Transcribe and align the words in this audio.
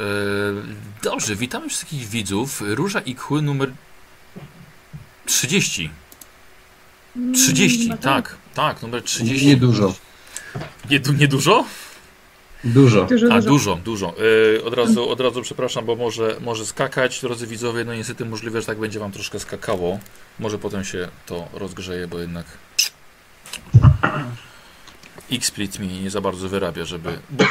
E, 0.00 0.02
dobrze, 1.02 1.36
witamy 1.36 1.68
wszystkich 1.68 2.08
widzów. 2.08 2.62
Róża 2.66 3.00
i 3.00 3.14
kły 3.14 3.42
numer 3.42 3.70
30. 5.26 5.90
30, 7.34 7.90
tak, 8.00 8.36
tak, 8.54 8.82
numer 8.82 9.02
30. 9.02 9.46
Niedużo. 9.46 9.94
Nie, 10.90 11.00
du- 11.00 11.12
nie 11.12 11.28
dużo? 11.28 11.64
Dużo. 12.64 13.04
Dużo, 13.04 13.26
A 13.34 13.40
dużo. 13.40 13.76
dużo. 13.84 14.14
E, 14.58 14.64
od, 14.64 14.74
razu, 14.74 15.08
od 15.10 15.20
razu 15.20 15.42
przepraszam, 15.42 15.84
bo 15.86 15.96
może, 15.96 16.36
może 16.40 16.66
skakać, 16.66 17.20
drodzy 17.20 17.46
widzowie. 17.46 17.84
No 17.84 17.94
niestety 17.94 18.24
możliwe, 18.24 18.60
że 18.60 18.66
tak 18.66 18.78
będzie 18.78 19.00
wam 19.00 19.12
troszkę 19.12 19.40
skakało. 19.40 19.98
Może 20.38 20.58
potem 20.58 20.84
się 20.84 21.08
to 21.26 21.48
rozgrzeje, 21.52 22.06
bo 22.08 22.18
jednak 22.18 22.46
X-Split 25.32 25.78
mi 25.78 25.88
nie 25.88 26.10
za 26.10 26.20
bardzo 26.20 26.48
wyrabia, 26.48 26.84
żeby, 26.84 27.18
bo, 27.30 27.44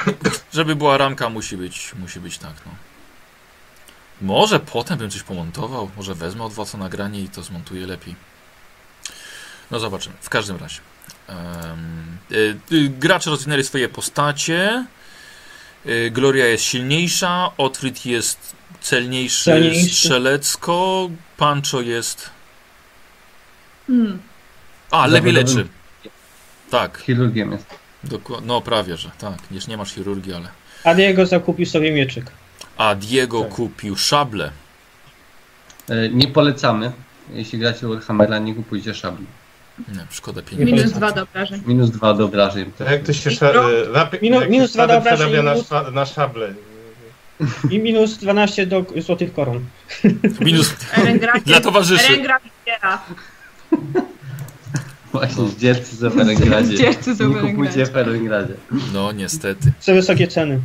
żeby 0.54 0.76
była 0.76 0.98
ramka, 0.98 1.30
musi 1.30 1.58
być, 1.58 1.92
musi 2.00 2.20
być 2.20 2.38
tak, 2.38 2.54
no. 2.66 2.72
Może 4.22 4.60
potem 4.60 4.98
bym 4.98 5.10
coś 5.10 5.24
pomontował, 5.24 5.92
może 5.98 6.16
wezmę 6.16 6.44
od 6.44 6.54
was 6.54 6.74
nagranie 6.74 7.22
i 7.22 7.30
to 7.30 7.44
zmontuję 7.44 7.88
lepiej. 7.88 8.16
No 9.72 9.80
zobaczymy. 9.80 10.16
W 10.22 10.30
każdym 10.30 10.58
razie. 10.58 10.80
Y, 12.32 12.58
y, 12.72 12.90
gracze 12.90 13.30
rozwinęli 13.30 13.64
swoje 13.64 13.90
postacie. 13.90 14.86
Y, 15.86 16.12
Gloria 16.12 16.46
jest 16.46 16.64
silniejsza, 16.64 17.52
Otfrid 17.58 18.06
jest 18.06 18.56
celniejszy 18.82 19.44
Celniejszy. 19.44 19.96
strzelecko, 19.96 21.10
Pancho 21.38 21.82
jest... 21.82 22.30
Mm. 23.90 24.20
A, 24.92 25.08
lepiej 25.08 25.34
leczy. 25.34 25.68
Tak, 26.72 26.98
Chirurgiem 26.98 27.52
jest. 27.52 27.66
doku- 28.04 28.42
no 28.46 28.62
prawie, 28.62 28.98
że 28.98 29.10
tak. 29.20 29.38
Nie, 29.52 29.60
nie 29.68 29.78
masz 29.78 29.94
chirurgii, 29.94 30.34
ale... 30.34 30.48
A 30.84 30.96
Diego 30.96 31.26
zakupił 31.26 31.66
sobie 31.66 31.92
mieczyk. 31.92 32.32
A 32.78 32.96
Diego 32.96 33.42
Tak. 33.42 33.50
kupił 33.54 33.96
szable. 33.96 34.52
E, 35.90 36.10
Nie 36.10 36.28
polecamy. 36.28 36.92
Jeśli 37.34 37.60
gracie 37.60 37.88
Warhammera, 37.88 38.40
nie 38.40 38.56
kupujcie 38.56 38.94
szabli. 38.94 39.26
Nie, 39.80 40.06
szkoda 40.10 40.42
pieniędzy. 40.42 40.74
Minus 40.74 40.92
dwa 40.92 41.12
do 41.12 41.24
obrażeń. 41.24 41.62
Minus 41.66 41.90
dwa 41.92 42.14
do 42.14 42.26
obrażeń. 42.26 42.72
To 42.78 42.84
jak 42.84 43.04
to 43.04 43.14
się 43.14 43.32
sza, 43.32 43.50
e, 43.50 43.54
Minus- 44.22 44.42
jak 44.42 44.50
minus 44.50 44.72
dwa 44.74 44.88
do 44.88 44.98
obrażeń 44.98 45.32
na, 45.32 45.42
minus- 45.54 45.66
szwa, 45.66 45.92
na 45.92 46.06
szable. 46.06 46.54
I 47.72 47.80
minus 47.80 48.18
12 48.18 48.66
do 48.66 48.86
złotych 48.98 49.34
koron. 49.34 49.66
Minus 50.40 50.74
dla 51.46 51.60
towarzyszy. 51.62 52.24
Właśnie, 55.20 55.36
Ferengradzie. 56.12 56.78
Zdziercy 56.78 57.16
za 57.16 57.24
Nie 57.24 57.34
Ferengradzie. 57.34 57.56
kupujcie 57.56 57.86
w 57.86 57.90
Ferengradzie. 57.92 58.54
No 58.94 59.12
niestety. 59.12 59.72
Za 59.82 59.94
wysokie 59.94 60.28
ceny 60.28 60.60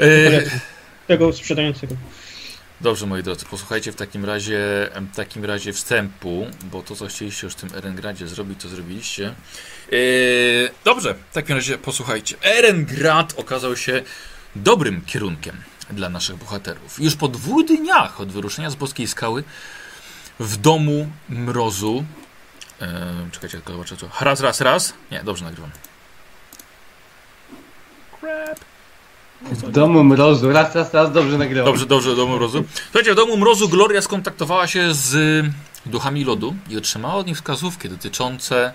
E, 0.00 0.42
tego 1.06 1.32
sprzedającego. 1.32 1.94
Dobrze, 2.80 3.06
moi 3.06 3.22
drodzy, 3.22 3.44
posłuchajcie 3.46 3.92
w 3.92 3.96
takim 3.96 4.24
razie, 4.24 4.58
w 5.12 5.16
takim 5.16 5.44
razie 5.44 5.72
wstępu, 5.72 6.46
bo 6.72 6.82
to, 6.82 6.96
co 6.96 7.06
chcieliście 7.06 7.46
już 7.46 7.54
w 7.54 7.56
tym 7.56 7.68
Erengradzie 7.74 8.28
zrobić, 8.28 8.60
to 8.62 8.68
zrobiliście. 8.68 9.34
Eee, 9.92 10.68
dobrze, 10.84 11.14
w 11.30 11.34
takim 11.34 11.56
razie 11.56 11.78
posłuchajcie. 11.78 12.36
Erengrad 12.42 13.34
okazał 13.36 13.76
się 13.76 14.02
dobrym 14.56 15.00
kierunkiem 15.06 15.56
dla 15.90 16.08
naszych 16.08 16.36
bohaterów. 16.36 17.00
Już 17.00 17.16
po 17.16 17.28
dwóch 17.28 17.66
dniach 17.66 18.20
od 18.20 18.32
wyruszenia 18.32 18.70
z 18.70 18.74
Boskiej 18.74 19.06
Skały 19.06 19.44
w 20.40 20.56
domu 20.56 21.08
mrozu. 21.28 22.04
Eee, 22.82 23.30
czekajcie, 23.32 23.56
tylko 23.56 23.72
zobaczę 23.72 23.96
co. 23.96 24.06
Raz, 24.20 24.40
raz, 24.40 24.60
raz. 24.60 24.94
Nie, 25.10 25.24
dobrze 25.24 25.44
nagrywam. 25.44 25.70
Crap. 28.20 28.60
W 29.42 29.70
domu 29.70 30.04
mrozu. 30.04 30.52
Raz, 30.52 30.74
raz, 30.74 30.94
raz. 30.94 31.12
Dobrze 31.12 31.38
nagrałem. 31.38 31.64
Dobrze, 31.64 31.86
dobrze, 31.86 32.12
w 32.12 32.16
domu 32.16 32.36
mrozu. 32.36 32.64
Słuchajcie, 32.84 33.12
w 33.12 33.16
domu 33.16 33.36
mrozu 33.36 33.68
Gloria 33.68 34.02
skontaktowała 34.02 34.66
się 34.66 34.94
z 34.94 35.44
duchami 35.86 36.24
lodu 36.24 36.54
i 36.68 36.76
otrzymała 36.76 37.14
od 37.14 37.26
nich 37.26 37.36
wskazówki 37.36 37.88
dotyczące 37.88 38.72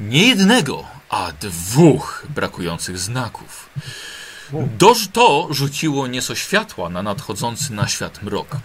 nie 0.00 0.26
jednego, 0.28 0.84
a 1.08 1.32
dwóch 1.40 2.26
brakujących 2.28 2.98
znaków. 2.98 3.68
Doż 4.78 5.08
to 5.12 5.48
rzuciło 5.50 6.06
nieco 6.06 6.34
światła 6.34 6.88
na 6.88 7.02
nadchodzący 7.02 7.72
na 7.72 7.88
świat 7.88 8.22
mrok. 8.22 8.56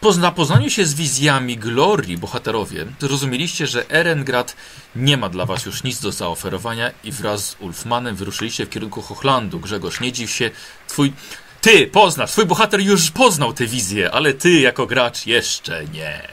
Po 0.00 0.12
zapoznaniu 0.12 0.70
się 0.70 0.86
z 0.86 0.94
wizjami 0.94 1.56
Glorii, 1.56 2.18
bohaterowie, 2.18 2.86
zrozumieliście, 3.00 3.66
że 3.66 3.90
Erengrad 3.90 4.56
nie 4.96 5.16
ma 5.16 5.28
dla 5.28 5.46
was 5.46 5.66
już 5.66 5.82
nic 5.82 6.00
do 6.00 6.12
zaoferowania 6.12 6.90
i 7.04 7.12
wraz 7.12 7.46
z 7.46 7.56
Ulfmanem 7.60 8.16
wyruszyliście 8.16 8.66
w 8.66 8.70
kierunku 8.70 9.02
Hochlandu. 9.02 9.60
Grzegorz, 9.60 10.00
nie 10.00 10.12
dziw 10.12 10.30
się, 10.30 10.50
twój... 10.88 11.12
Ty 11.60 11.86
poznasz, 11.86 12.32
twój 12.32 12.46
bohater 12.46 12.80
już 12.80 13.10
poznał 13.10 13.52
tę 13.52 13.66
wizję, 13.66 14.10
ale 14.10 14.34
ty 14.34 14.50
jako 14.50 14.86
gracz 14.86 15.26
jeszcze 15.26 15.84
nie. 15.84 16.28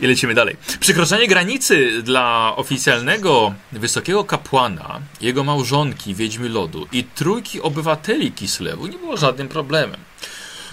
I 0.00 0.06
lecimy 0.06 0.34
dalej. 0.34 0.56
Przekroczenie 0.80 1.28
granicy 1.28 2.02
dla 2.02 2.52
oficjalnego 2.56 3.54
wysokiego 3.72 4.24
kapłana, 4.24 5.00
jego 5.20 5.44
małżonki, 5.44 6.14
Wiedźmy 6.14 6.48
Lodu 6.48 6.86
i 6.92 7.04
trójki 7.04 7.60
obywateli 7.60 8.32
Kislewu 8.32 8.86
nie 8.86 8.98
było 8.98 9.16
żadnym 9.16 9.48
problemem. 9.48 10.00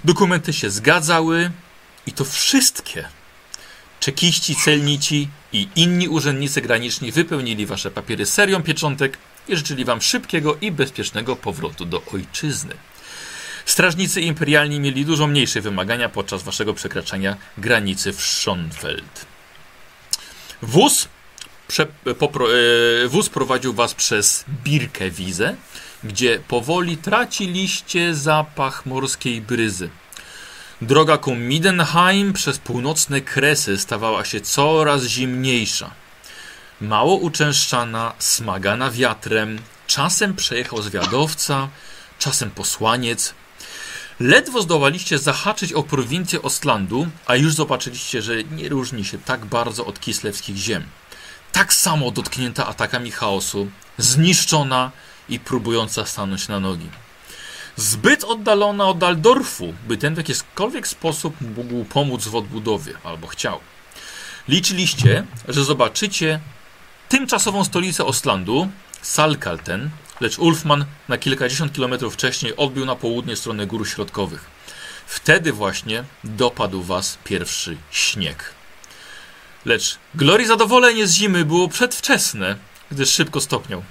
Dokumenty 0.04 0.54
się 0.54 0.70
zgadzały 0.70 1.52
i 2.08 2.12
to 2.12 2.26
wszystkie. 2.26 3.08
Czekiści, 4.00 4.56
celnici 4.56 5.30
i 5.54 5.68
inni 5.76 6.08
urzędnicy 6.08 6.62
graniczni 6.62 7.12
wypełnili 7.12 7.66
wasze 7.66 7.92
papiery 7.92 8.26
serią 8.26 8.64
pieczątek 8.64 9.18
i 9.48 9.56
życzyli 9.56 9.86
wam 9.86 10.02
szybkiego 10.02 10.58
i 10.62 10.72
bezpiecznego 10.72 11.36
powrotu 11.36 11.86
do 11.86 12.02
ojczyzny. 12.14 12.76
Strażnicy 13.66 14.22
imperialni 14.22 14.80
mieli 14.80 15.06
dużo 15.06 15.28
mniejsze 15.28 15.62
wymagania 15.62 16.10
podczas 16.10 16.44
waszego 16.44 16.74
przekraczania 16.74 17.38
granicy 17.58 18.14
w 18.14 18.22
Schonfeld. 18.22 19.26
Wóz, 20.62 21.08
prze, 21.68 21.86
popro, 22.20 22.48
e, 22.48 23.08
wóz 23.08 23.30
prowadził 23.30 23.74
was 23.74 23.94
przez 23.94 24.46
Birkewizę, 24.64 25.56
gdzie 26.04 26.40
powoli 26.48 26.98
traciliście 26.98 28.16
zapach 28.16 28.86
morskiej 28.86 29.42
bryzy. 29.42 29.90
Droga 30.84 31.18
ku 31.18 31.36
Midenheim 31.36 32.34
przez 32.34 32.60
północne 32.60 33.22
kresy 33.22 33.78
stawała 33.78 34.26
się 34.26 34.42
coraz 34.42 35.04
zimniejsza. 35.04 35.92
Mało 36.82 37.16
uczęszczana, 37.16 38.14
smagana 38.20 38.92
wiatrem, 38.92 39.60
czasem 39.88 40.36
przejechał 40.36 40.82
zwiadowca, 40.82 41.70
czasem 42.20 42.52
posłaniec. 42.52 43.34
Ledwo 44.20 44.62
zdołaliście 44.62 45.20
zahaczyć 45.20 45.74
o 45.74 45.84
prowincję 45.84 46.42
Ostlandu, 46.42 47.08
a 47.26 47.36
już 47.36 47.54
zobaczyliście, 47.54 48.22
że 48.22 48.44
nie 48.44 48.70
różni 48.70 49.06
się 49.06 49.18
tak 49.18 49.46
bardzo 49.46 49.86
od 49.86 50.00
kislewskich 50.00 50.58
ziem. 50.58 50.84
Tak 51.52 51.74
samo 51.74 52.12
dotknięta 52.12 52.68
atakami 52.68 53.12
chaosu, 53.12 53.72
zniszczona 53.98 54.92
i 55.30 55.40
próbująca 55.40 56.06
stanąć 56.06 56.48
na 56.48 56.60
nogi. 56.60 56.90
Zbyt 57.76 58.24
oddalona 58.24 58.86
od 58.86 59.04
Aldorfu, 59.04 59.74
by 59.88 59.98
ten 59.98 60.16
w 60.16 60.18
jakikolwiek 60.18 60.88
sposób 60.88 61.36
mógł 61.42 61.86
pomóc 61.86 62.28
w 62.28 62.36
odbudowie, 62.36 62.94
albo 63.04 63.28
chciał. 63.28 63.60
Liczyliście, 64.48 65.26
że 65.48 65.64
zobaczycie 65.64 66.40
tymczasową 67.10 67.64
stolicę 67.64 68.06
Ostlandu, 68.06 68.70
Salkalten, 69.02 69.90
lecz 70.22 70.40
Ulfman 70.40 70.86
na 71.10 71.18
kilkadziesiąt 71.18 71.74
kilometrów 71.74 72.14
wcześniej 72.14 72.56
odbił 72.56 72.86
na 72.86 72.96
południe 72.96 73.36
stronę 73.36 73.68
gór 73.68 73.90
środkowych. 73.90 74.46
Wtedy 75.08 75.54
właśnie 75.54 76.04
dopadł 76.24 76.84
was 76.84 77.18
pierwszy 77.24 77.78
śnieg. 77.92 78.54
Lecz 79.66 79.98
glorii 80.16 80.48
zadowolenie 80.48 81.08
z 81.08 81.14
zimy 81.14 81.46
było 81.46 81.68
przedwczesne, 81.68 82.56
gdyż 82.92 83.10
szybko 83.10 83.42
stopniał. 83.42 83.84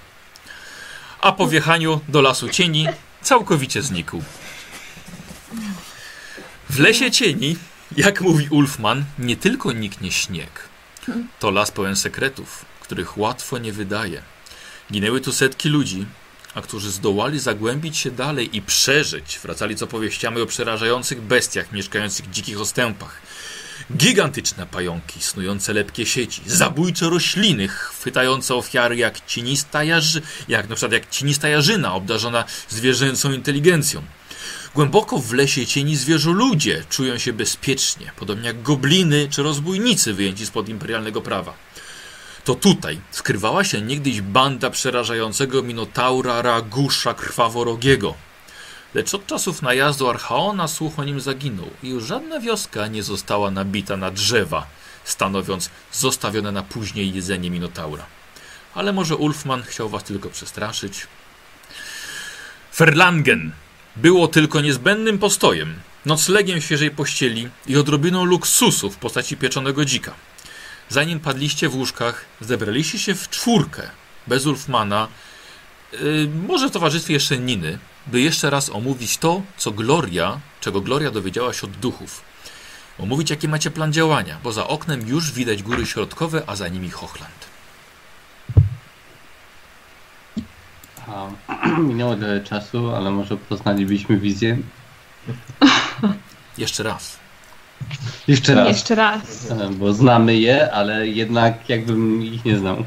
A 1.21 1.33
po 1.33 1.47
wjechaniu 1.47 2.01
do 2.09 2.21
lasu 2.21 2.49
cieni 2.49 2.89
całkowicie 3.23 3.83
znikł. 3.83 4.23
W 6.71 6.79
lesie 6.79 7.11
cieni, 7.11 7.57
jak 7.97 8.21
mówi 8.21 8.49
Ulfman, 8.51 9.05
nie 9.19 9.37
tylko 9.37 9.73
niknie 9.73 10.13
śnieg. 10.13 10.69
To 11.39 11.51
las 11.51 11.71
pełen 11.71 11.97
sekretów, 11.97 12.65
których 12.81 13.19
łatwo 13.19 13.59
nie 13.59 13.73
wydaje. 13.73 14.23
Ginęły 14.93 15.21
tu 15.21 15.33
setki 15.33 15.69
ludzi, 15.69 16.07
a 16.55 16.63
którzy 16.63 16.91
zdołali 16.91 17.39
zagłębić 17.39 17.99
się 17.99 18.11
dalej 18.11 18.57
i 18.57 18.63
przeżyć, 18.63 19.39
wracali 19.43 19.79
z 19.79 19.83
opowieściami 19.83 20.41
o 20.41 20.47
przerażających 20.47 21.21
bestiach 21.21 21.73
mieszkających 21.73 22.27
w 22.27 22.31
dzikich 22.31 22.61
ostępach. 22.61 23.21
Gigantyczne 23.97 24.67
pająki, 24.67 25.23
snujące 25.23 25.73
lepkie 25.73 26.07
sieci, 26.07 26.43
zabójcze 26.47 27.11
rośliny, 27.11 27.69
chwytające 27.69 28.55
ofiary 28.55 28.97
jak 28.97 29.27
cienista 29.27 29.85
jarzy, 29.85 30.23
jak 30.49 30.69
na 30.69 30.75
przykład 30.75 30.93
jak 30.93 31.11
cienista 31.11 31.49
jarzyna 31.49 31.95
obdarzona 31.95 32.45
zwierzęcą 32.69 33.33
inteligencją. 33.33 34.03
Głęboko 34.75 35.19
w 35.19 35.33
lesie 35.33 35.67
cieni 35.67 35.97
zwierzę 35.97 36.31
ludzie 36.31 36.85
czują 36.91 37.19
się 37.19 37.33
bezpiecznie, 37.33 38.13
podobnie 38.17 38.47
jak 38.47 38.63
gobliny 38.63 39.29
czy 39.31 39.43
rozbójnicy 39.43 40.15
wyjęci 40.15 40.47
spod 40.47 40.69
imperialnego 40.69 41.21
prawa. 41.21 41.55
To 42.45 42.55
tutaj 42.55 43.01
skrywała 43.11 43.65
się 43.65 43.81
niegdyś 43.81 44.21
banda 44.21 44.71
przerażającego 44.71 45.63
minotaura 45.63 46.43
Ragusza 46.43 47.15
Krwaworogiego. 47.15 48.15
Lecz 48.95 49.15
od 49.15 49.27
czasów 49.27 49.63
najazdu 49.63 50.11
Archaona 50.11 50.69
słuch 50.69 50.99
o 50.99 51.05
nim 51.05 51.21
zaginął 51.21 51.71
i 51.83 51.89
już 51.89 52.05
żadna 52.05 52.41
wioska 52.41 52.87
nie 52.87 53.03
została 53.03 53.51
nabita 53.51 53.97
na 53.97 54.11
drzewa, 54.11 54.67
stanowiąc 55.05 55.71
zostawione 55.93 56.53
na 56.53 56.63
później 56.63 57.15
jedzenie 57.15 57.51
Minotaura. 57.51 58.07
Ale 58.75 58.93
może 58.93 59.17
Ulfman 59.17 59.63
chciał 59.63 59.89
was 59.89 60.05
tylko 60.05 60.31
przestraszyć. 60.31 61.07
Ferlangen 62.75 63.53
było 63.97 64.29
tylko 64.29 64.61
niezbędnym 64.61 65.19
postojem, 65.19 65.75
noclegiem 66.07 66.61
świeżej 66.61 66.91
pościeli 66.91 67.49
i 67.67 67.77
odrobiną 67.77 68.25
luksusu 68.25 68.91
w 68.91 68.97
postaci 68.97 69.37
pieczonego 69.37 69.85
dzika. 69.85 70.15
Zanim 70.89 71.21
padliście 71.21 71.69
w 71.69 71.77
łóżkach, 71.77 72.25
zebraliście 72.41 72.99
się 72.99 73.15
w 73.15 73.31
czwórkę, 73.31 73.91
bez 74.27 74.47
Ulfmana, 74.47 75.09
yy, 75.93 76.29
może 76.49 76.69
w 76.69 76.73
towarzystwie 76.73 77.15
jeszcze 77.15 77.39
Niny, 77.39 77.79
by 78.07 78.21
jeszcze 78.21 78.51
raz 78.51 78.71
omówić 78.71 79.19
to, 79.19 79.43
co 79.57 79.71
Gloria, 79.71 80.41
czego 80.61 80.81
Gloria 80.81 81.11
dowiedziała 81.11 81.53
się 81.53 81.67
od 81.67 81.71
duchów. 81.71 82.23
Omówić, 82.99 83.31
jaki 83.31 83.49
macie 83.49 83.71
plan 83.71 83.93
działania, 83.93 84.39
bo 84.45 84.53
za 84.53 84.69
oknem 84.69 85.09
już 85.09 85.33
widać 85.33 85.63
góry 85.63 85.87
środkowe, 85.87 86.43
a 86.47 86.57
za 86.57 86.69
nimi 86.69 86.91
Hochland. 86.91 87.53
Minęło 91.89 92.17
trochę 92.17 92.41
czasu, 92.41 92.95
ale 92.95 93.11
może 93.11 93.37
poznalibyśmy 93.37 94.19
wizję. 94.19 94.59
Jeszcze 96.59 96.83
raz. 96.83 97.22
Jeszcze 98.29 98.55
raz. 98.55 98.69
Jeszcze 98.69 98.95
raz. 98.95 99.53
Bo 99.71 99.93
znamy 99.93 100.37
je, 100.37 100.73
ale 100.73 101.09
jednak 101.09 101.69
jakbym 101.69 102.23
ich 102.25 102.45
nie 102.45 102.59
znał. 102.59 102.85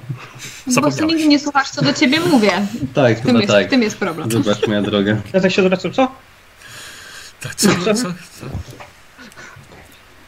Po 0.76 0.82
prostu 0.82 1.06
nigdy 1.06 1.28
nie 1.28 1.40
słuchasz, 1.40 1.70
co 1.70 1.82
do 1.82 1.94
ciebie 1.94 2.20
mówię. 2.20 2.52
Tak, 2.94 3.20
W 3.20 3.26
tym, 3.26 3.36
jest, 3.36 3.48
tak. 3.48 3.68
w 3.68 3.70
tym 3.70 3.82
jest 3.82 3.98
problem. 3.98 4.32
Zobacz 4.32 4.68
moja 4.68 4.82
droga. 4.82 5.18
Ja 5.34 5.42
tak 5.42 5.52
się 5.52 5.62
zwracam, 5.62 5.94
co? 5.94 6.12
Tak, 7.42 7.56
co, 7.56 7.70
co, 7.86 7.94
co? 7.94 8.10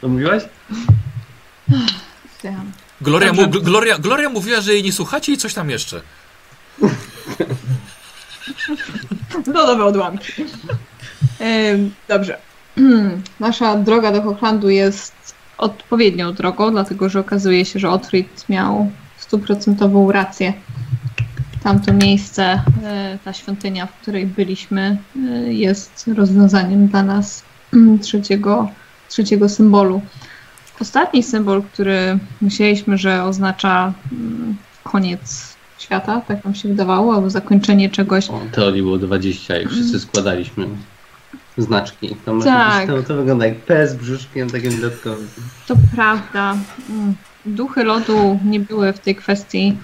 To 0.00 0.08
mówiłaś? 0.08 0.42
Gloria, 3.00 3.32
mu. 3.32 3.48
Gloria, 3.48 3.98
Gloria 3.98 4.28
mówiła, 4.28 4.60
że 4.60 4.72
jej 4.72 4.82
nie 4.82 4.92
słuchacie 4.92 5.32
i 5.32 5.36
coś 5.36 5.54
tam 5.54 5.70
jeszcze. 5.70 6.00
Lodowe 9.46 9.84
odłamki. 9.84 10.32
Ym, 11.40 11.94
Dobrze. 12.08 12.38
Nasza 13.40 13.76
droga 13.76 14.12
do 14.12 14.22
Hochlandu 14.22 14.70
jest 14.70 15.34
odpowiednią 15.58 16.32
drogą, 16.32 16.70
dlatego 16.70 17.08
że 17.08 17.20
okazuje 17.20 17.64
się, 17.64 17.78
że 17.78 17.90
Otfrid 17.90 18.48
miał 18.48 18.90
stuprocentową 19.16 20.12
rację. 20.12 20.52
Tamto 21.62 21.92
miejsce, 21.92 22.62
e, 22.84 23.18
ta 23.24 23.32
świątynia, 23.32 23.86
w 23.86 23.92
której 23.92 24.26
byliśmy, 24.26 24.98
e, 25.16 25.52
jest 25.52 26.10
rozwiązaniem 26.16 26.88
dla 26.88 27.02
nas 27.02 27.42
trzeciego, 28.02 28.68
trzeciego 29.08 29.48
symbolu. 29.48 30.02
Ostatni 30.80 31.22
symbol, 31.22 31.62
który 31.62 32.18
myśleliśmy, 32.40 32.98
że 32.98 33.24
oznacza 33.24 33.92
mm, 34.12 34.56
koniec 34.84 35.56
świata, 35.78 36.20
tak 36.28 36.44
nam 36.44 36.54
się 36.54 36.68
wydawało, 36.68 37.14
albo 37.14 37.30
zakończenie 37.30 37.90
czegoś, 37.90 38.30
O, 38.30 38.40
teorii 38.52 38.82
było 38.82 38.98
20 38.98 39.58
i 39.58 39.66
wszyscy 39.66 40.00
składaliśmy 40.00 40.66
znaczki. 41.62 42.16
To, 42.24 42.34
może 42.34 42.46
Tak. 42.46 42.86
być, 42.86 42.96
to, 42.96 43.02
to 43.08 43.16
wygląda 43.16 43.46
jak 43.46 43.56
P 43.56 43.88
z 43.88 43.94
brzuszkiem 43.94 44.50
takim 44.50 44.80
dodatkowym. 44.80 45.28
To 45.66 45.74
prawda. 45.94 46.56
Mm, 46.90 47.14
Duchy 47.46 47.84
lodu 47.84 48.38
nie 48.44 48.60
były 48.60 48.92
w 48.92 48.98
tej 48.98 49.14
kwestii 49.16 49.76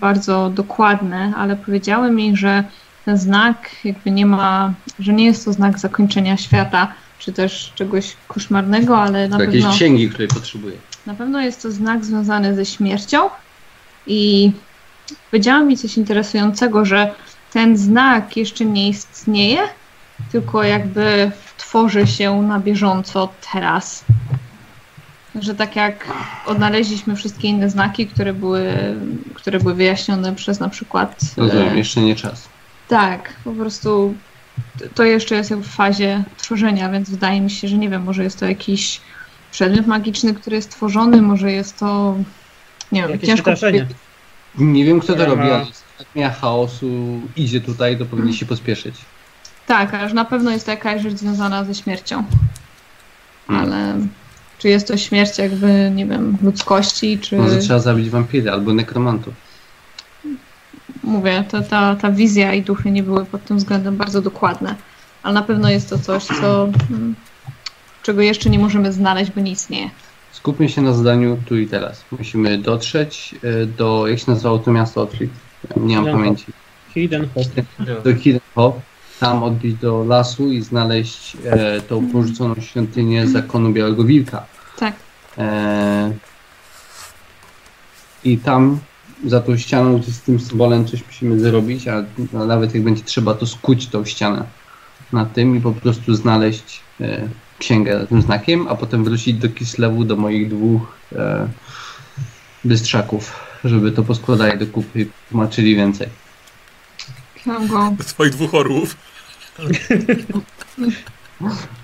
bardzo 0.00 0.50
dokładne, 0.50 1.32
ale 1.36 1.56
powiedziały 1.56 2.10
mi, 2.10 2.36
że 2.36 2.64
ten 3.04 3.18
znak 3.18 3.70
jakby 3.84 4.10
nie 4.10 4.26
ma, 4.26 4.72
że 4.98 5.12
nie 5.12 5.24
jest 5.24 5.44
to 5.44 5.52
znak 5.52 5.78
zakończenia 5.78 6.36
świata, 6.36 6.92
czy 7.18 7.32
też 7.32 7.72
czegoś 7.74 8.16
koszmarnego, 8.28 8.98
ale 8.98 9.28
na 9.28 9.38
To 9.38 9.44
pewno, 9.44 9.70
księgi, 9.72 10.08
której 10.08 10.28
potrzebuję. 10.28 10.76
na 11.06 11.14
pewno 11.14 11.40
jest 11.40 11.62
to 11.62 11.70
znak 11.72 12.04
związany 12.04 12.54
ze 12.54 12.66
śmiercią 12.66 13.18
i 14.06 14.52
powiedziała 15.30 15.60
mi 15.60 15.76
coś 15.76 15.96
interesującego, 15.96 16.84
że 16.84 17.14
ten 17.52 17.76
znak 17.76 18.36
jeszcze 18.36 18.64
nie 18.64 18.88
istnieje, 18.88 19.60
tylko 20.32 20.62
jakby 20.62 21.32
tworzy 21.58 22.06
się 22.06 22.42
na 22.42 22.58
bieżąco 22.60 23.28
teraz. 23.52 24.04
Że 25.40 25.54
tak 25.54 25.76
jak 25.76 26.06
odnaleźliśmy 26.46 27.16
wszystkie 27.16 27.48
inne 27.48 27.70
znaki, 27.70 28.06
które 28.06 28.32
były, 28.32 28.72
które 29.34 29.60
były 29.60 29.74
wyjaśnione 29.74 30.34
przez 30.34 30.60
na 30.60 30.68
przykład. 30.68 31.20
Rozumiem, 31.36 31.68
e, 31.68 31.78
jeszcze 31.78 32.00
nie 32.00 32.16
czas. 32.16 32.48
tak, 32.88 33.32
po 33.44 33.52
prostu 33.52 34.14
to 34.94 35.04
jeszcze 35.04 35.34
jest 35.34 35.54
w 35.54 35.68
fazie 35.68 36.24
tworzenia, 36.36 36.88
więc 36.90 37.10
wydaje 37.10 37.40
mi 37.40 37.50
się, 37.50 37.68
że 37.68 37.78
nie 37.78 37.88
wiem, 37.88 38.02
może 38.04 38.22
jest 38.24 38.40
to 38.40 38.46
jakiś 38.46 39.00
przedmiot 39.52 39.86
magiczny, 39.86 40.34
który 40.34 40.56
jest 40.56 40.70
tworzony, 40.70 41.22
może 41.22 41.52
jest 41.52 41.78
to. 41.78 42.14
Nie 42.92 43.02
wiem, 43.02 43.10
Jakieś 43.10 43.28
ciężko 43.28 43.44
wydarzenie. 43.50 43.78
powiedzieć. 43.78 43.98
Nie 44.58 44.84
wiem, 44.84 45.00
kto 45.00 45.14
to 45.14 45.26
robi, 45.26 45.42
ale 45.42 45.66
armia 46.10 46.30
chaosu 46.30 47.20
idzie 47.36 47.60
tutaj, 47.60 47.98
to 47.98 48.06
powinni 48.06 48.34
się 48.34 48.46
pospieszyć. 48.46 48.94
Tak, 49.70 50.08
że 50.08 50.14
na 50.14 50.24
pewno 50.24 50.50
jest 50.50 50.64
to 50.64 50.70
jakaś 50.70 51.02
rzecz 51.02 51.14
związana 51.14 51.64
ze 51.64 51.74
śmiercią. 51.74 52.24
Hmm. 53.46 53.66
Ale 53.66 53.98
czy 54.58 54.68
jest 54.68 54.88
to 54.88 54.96
śmierć 54.96 55.38
jakby, 55.38 55.92
nie 55.94 56.06
wiem, 56.06 56.36
ludzkości, 56.42 57.18
czy 57.18 57.36
Może 57.36 57.58
trzeba 57.58 57.78
zabić 57.78 58.10
wampiry 58.10 58.50
albo 58.50 58.74
nekromantów. 58.74 59.34
mówię, 61.02 61.44
to, 61.48 61.62
ta, 61.62 61.96
ta 61.96 62.10
wizja 62.10 62.54
i 62.54 62.62
duchy 62.62 62.90
nie 62.90 63.02
były 63.02 63.24
pod 63.24 63.44
tym 63.44 63.56
względem 63.56 63.96
bardzo 63.96 64.22
dokładne. 64.22 64.74
Ale 65.22 65.34
na 65.34 65.42
pewno 65.42 65.70
jest 65.70 65.90
to 65.90 65.98
coś, 65.98 66.24
co 66.24 66.68
mm, 66.90 67.14
czego 68.02 68.22
jeszcze 68.22 68.50
nie 68.50 68.58
możemy 68.58 68.92
znaleźć, 68.92 69.30
bo 69.30 69.40
nie 69.40 69.52
istnieje. 69.52 69.90
Skupmy 70.32 70.68
się 70.68 70.82
na 70.82 70.92
zadaniu 70.92 71.38
tu 71.46 71.58
i 71.58 71.66
teraz. 71.66 72.04
Musimy 72.18 72.58
dotrzeć 72.58 73.34
e, 73.42 73.66
do, 73.66 74.06
jak 74.06 74.18
się 74.18 74.30
nazywało 74.30 74.58
to 74.58 74.72
miasto 74.72 75.02
Otfrid? 75.02 75.30
Nie 75.76 75.96
mam 75.96 76.04
Hidden 76.04 76.20
pamięci. 76.20 76.46
Hidden 76.94 77.28
Hope. 77.34 77.62
Do 78.04 78.14
Hidden 78.14 78.40
Hope, 78.54 78.80
tam 79.20 79.42
odbić 79.42 79.74
do 79.74 80.04
lasu 80.04 80.52
i 80.52 80.62
znaleźć 80.62 81.36
e, 81.44 81.80
tą 81.80 82.10
porzuconą 82.10 82.54
świątynię 82.54 83.26
zakonu 83.26 83.72
Białego 83.72 84.04
Wilka. 84.04 84.46
Tak. 84.78 84.94
E, 85.38 86.12
I 88.24 88.38
tam 88.38 88.78
za 89.26 89.40
tą 89.40 89.56
ścianą, 89.56 90.02
z 90.02 90.20
tym 90.20 90.40
symbolem 90.40 90.86
coś 90.86 91.06
musimy 91.06 91.40
zrobić, 91.40 91.88
a 91.88 92.04
a 92.34 92.44
nawet 92.44 92.74
jak 92.74 92.82
będzie 92.82 93.02
trzeba, 93.02 93.34
to 93.34 93.46
skuć 93.46 93.86
tą 93.86 94.04
ścianę 94.04 94.44
na 95.12 95.26
tym 95.26 95.56
i 95.56 95.60
po 95.60 95.72
prostu 95.72 96.14
znaleźć 96.14 96.80
e, 97.00 97.28
księgę 97.58 98.00
za 98.00 98.06
tym 98.06 98.22
znakiem, 98.22 98.68
a 98.68 98.74
potem 98.74 99.04
wrócić 99.04 99.34
do 99.38 99.48
Kislewu, 99.48 100.04
do 100.04 100.16
moich 100.16 100.48
dwóch 100.48 100.96
e, 101.12 101.48
bystrzaków, 102.64 103.36
żeby 103.64 103.92
to 103.92 104.02
poskładali 104.02 104.58
do 104.58 104.66
kupy 104.66 105.00
i 105.00 105.06
tłumaczyli 105.28 105.76
więcej. 105.76 106.08
Go. 107.46 107.94
Do 107.98 108.04
twoich 108.04 108.32
dwóch 108.32 108.54
orłów. 108.54 108.96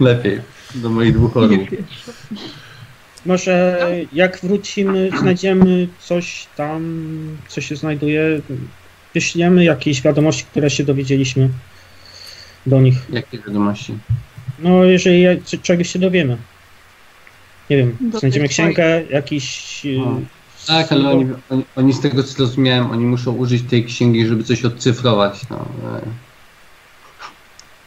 Lepiej, 0.01 0.41
do 0.75 0.91
moich 0.91 1.15
dwóch 1.15 1.37
orłów. 1.37 1.59
Może 3.27 3.79
jak 4.13 4.41
wrócimy, 4.41 5.11
znajdziemy 5.21 5.89
coś 6.01 6.47
tam, 6.57 7.07
co 7.49 7.61
się 7.61 7.77
znajduje, 7.77 8.41
wyślemy 9.15 9.65
jakieś 9.65 10.03
wiadomości, 10.03 10.45
które 10.45 10.71
się 10.71 10.85
dowiedzieliśmy 10.85 11.49
do 12.67 12.81
nich. 12.81 12.97
Jakie 13.13 13.39
wiadomości? 13.39 13.95
No, 14.59 14.85
jeżeli 14.85 15.23
ja- 15.23 15.37
czegoś 15.63 15.91
się 15.93 15.99
dowiemy. 15.99 16.37
Nie 17.71 17.77
wiem, 17.77 17.97
Do 18.01 18.19
znajdziemy 18.19 18.49
księgę, 18.49 19.03
jakiś... 19.11 19.81
y, 19.87 20.01
O. 20.01 20.21
Tak, 20.67 20.93
ale 20.93 21.11
oni, 21.11 21.27
oni, 21.51 21.65
oni 21.77 21.93
z 21.93 22.01
tego 22.01 22.23
co 22.23 22.29
zrozumiałem, 22.33 22.91
oni 22.91 23.05
muszą 23.05 23.33
użyć 23.33 23.63
tej 23.63 23.85
księgi, 23.85 24.27
żeby 24.27 24.45
coś 24.45 24.65
odcyfrować. 24.65 25.41
No. 25.51 25.69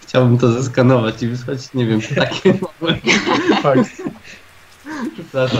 Chciałbym 0.10 0.38
to 0.38 0.52
zeskanować 0.52 1.24
i 1.24 1.28
wysłać, 1.28 1.60
nie 1.74 1.86
wiem, 1.86 2.02
takie 2.16 2.54
Fakt. 3.64 4.02
Przepraszam. 5.14 5.60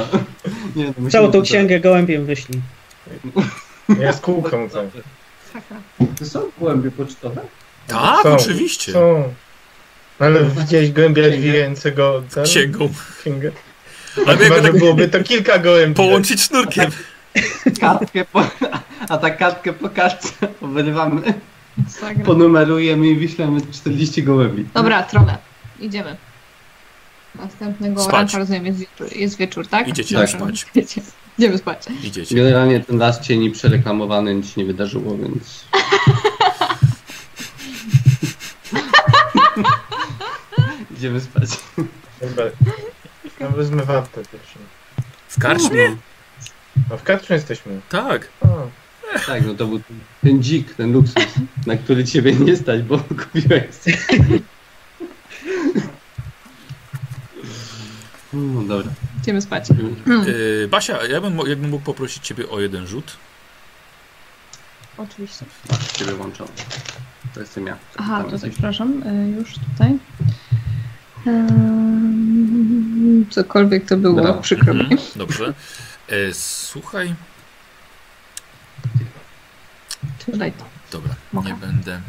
Nie, 0.76 0.84
no, 0.86 0.90
musimy 0.98 1.12
Całą 1.12 1.28
tą 1.32 1.32
to- 1.40 1.42
księgę 1.42 1.80
gołębiem 1.80 2.26
wyślij. 2.26 2.62
Ja 4.00 4.14
z 4.14 4.20
kółką 4.22 4.70
tam. 4.70 4.86
To 6.20 6.26
są 6.26 6.42
głębie 6.60 6.92
pocztowe? 6.92 7.42
Tak, 7.88 8.24
Są. 8.24 8.34
oczywiście. 8.36 8.92
Są. 8.92 9.34
Ale 10.20 10.44
widziałeś 10.46 10.92
gołębia 10.92 11.30
dźwigającego 11.30 12.24
ten, 12.34 12.44
Księgą. 12.44 12.90
księgę? 13.22 13.52
Ale 14.28 14.38
Chyba, 14.38 14.44
jakby 14.56 14.56
że 14.56 14.62
tak 14.72 14.78
byłoby 14.80 15.08
to 15.10 15.24
kilka 15.24 15.60
gołębi. 15.60 15.96
połączyć 15.96 16.42
sznurkiem. 16.42 16.92
Kartkę 17.82 18.26
po, 18.26 18.44
a 19.10 19.18
ta 19.18 19.30
kartkę 19.30 19.74
po 19.74 19.90
kartce 19.90 20.32
wyrywamy, 20.62 21.34
Masakra. 21.84 22.26
ponumerujemy 22.26 23.08
i 23.08 23.16
wyślemy 23.16 23.62
40 23.72 24.24
gołębi. 24.24 24.66
Dobra, 24.74 25.04
trole. 25.04 25.38
Idziemy. 25.80 26.18
Następnego 27.36 28.02
Spać. 28.02 28.14
ranka 28.14 28.38
rozumiem 28.38 28.66
jest 28.66 28.80
wieczór, 28.80 29.08
jest 29.16 29.38
wieczór 29.38 29.68
tak? 29.68 29.88
Idziecie 29.88 30.16
Tak. 30.16 30.30
spać. 30.30 30.66
Idziecie. 30.76 31.02
Idziemy 31.40 31.58
spać. 31.58 31.86
Idziecie. 32.04 32.36
Generalnie 32.36 32.80
ten 32.80 32.98
las 32.98 33.22
cieni 33.22 33.52
przereklamowany, 33.52 34.36
nic 34.36 34.54
się 34.54 34.62
nie 34.62 34.68
wydarzyło, 34.68 35.18
więc... 35.18 35.66
Idziemy 40.98 41.22
spać. 41.22 41.50
Dobra. 42.22 42.46
Ja 43.40 43.48
wezmę 43.50 43.84
wartę 43.84 44.22
pierwszą. 44.32 44.60
W 45.28 45.40
karczmie? 45.40 45.96
A 46.94 46.98
w 46.98 47.04
karczmie 47.04 47.36
jesteśmy. 47.36 47.82
Tak. 47.90 48.30
O, 48.42 48.48
Tak, 49.26 49.46
no 49.46 49.54
to 49.54 49.68
był 49.68 49.82
ten, 50.24 50.44
dzik, 50.44 50.74
ten 50.74 50.94
luksus, 50.94 51.26
na 51.66 51.78
który 51.78 52.04
ciebie 52.06 52.34
nie 52.34 52.56
stać, 52.56 52.82
bo 52.84 52.98
kupiłeś. 53.00 53.66
No 58.34 58.62
dobra. 58.62 58.92
Idziemy 59.22 59.42
spać. 59.42 59.70
Yy, 60.28 60.68
Basia, 60.68 61.06
ja 61.06 61.22
bym, 61.22 61.38
jakbym 61.48 61.70
mógł 61.70 61.84
poprosić 61.86 62.28
ciebie 62.28 62.50
o 62.50 62.60
jeden 62.60 62.88
rzut. 62.88 63.18
Oczywiście. 64.98 65.46
Masz 65.72 65.92
ciebie 65.92 66.12
włączone. 66.12 66.50
To 67.34 67.40
jestem 67.40 67.68
ja. 67.68 67.78
Aha, 67.98 68.24
to 68.24 68.32
jesteś. 68.32 68.52
przepraszam, 68.54 69.04
y, 69.04 69.30
już 69.38 69.54
tutaj. 69.54 69.98
Cokolwiek 73.30 73.86
to 73.86 73.98
było, 73.98 74.22
Brawo. 74.22 74.42
przykro 74.42 74.74
mi. 74.74 74.82
Mhm, 74.82 75.00
dobrze. 75.16 75.54
E, 76.10 76.34
słuchaj, 76.34 77.16
Tutaj 80.26 80.52
to. 80.52 80.66
dobra, 80.92 81.16
Mogę? 81.34 81.50
nie 81.50 81.56
będę. 81.56 82.02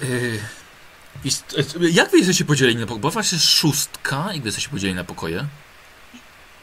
Yy, 0.00 0.38
ist, 1.24 1.56
e, 1.58 1.88
jak 1.90 2.10
wy 2.10 2.16
jesteście 2.18 2.44
podzieleni 2.44 2.80
na 2.80 2.86
pokoje? 2.86 3.00
Bo 3.00 3.10
was 3.10 3.32
jest 3.32 3.44
szóstka 3.44 4.32
i 4.34 4.40
wy 4.40 4.46
jesteście 4.48 4.70
podzieleni 4.70 4.96
na 4.96 5.04
pokoje? 5.04 5.46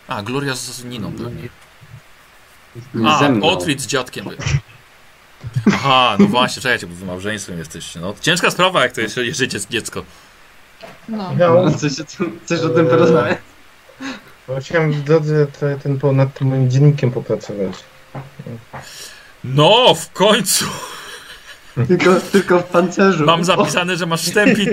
A, 0.07 0.21
Gloria 0.23 0.55
z 0.55 0.83
Niną 0.83 1.11
pewnie. 1.13 1.49
Nie 2.93 3.09
A. 3.09 3.29
Otwit 3.41 3.81
z 3.81 3.87
dziadkiem. 3.87 4.25
Aha, 5.73 6.15
no 6.19 6.27
właśnie, 6.27 6.61
czekajcie, 6.61 6.87
bo 6.87 6.95
wy 6.95 7.05
małżeństwem 7.05 7.57
jesteście. 7.59 7.99
No, 7.99 8.13
ciężka 8.21 8.51
sprawa, 8.51 8.83
jak 8.83 8.91
to 8.93 9.01
jest, 9.01 9.17
jeżeli 9.17 9.53
jest 9.53 9.69
dziecko. 9.69 10.03
No. 11.09 11.33
ja 11.37 11.49
No, 11.49 11.71
coś, 11.77 11.99
o 11.99 12.03
tym- 12.05 12.39
coś 12.45 12.59
o 12.59 12.69
tym 12.69 12.87
porozmawiać? 12.87 13.37
chciałem 14.61 14.91
w 14.93 15.03
drodze 15.03 15.47
te, 15.47 15.79
ten, 15.79 15.99
po, 15.99 16.11
nad 16.11 16.33
tym 16.33 16.47
moim 16.47 16.69
dziennikiem 16.71 17.11
popracować. 17.11 17.75
No, 19.43 19.95
w 19.95 20.11
końcu! 20.11 20.65
Tylko, 21.87 22.15
tylko 22.31 22.59
w 22.59 22.63
pancerzu. 22.63 23.25
Mam 23.25 23.43
zapisane, 23.45 23.97
że 23.97 24.05
masz 24.05 24.21
wstępi, 24.23 24.67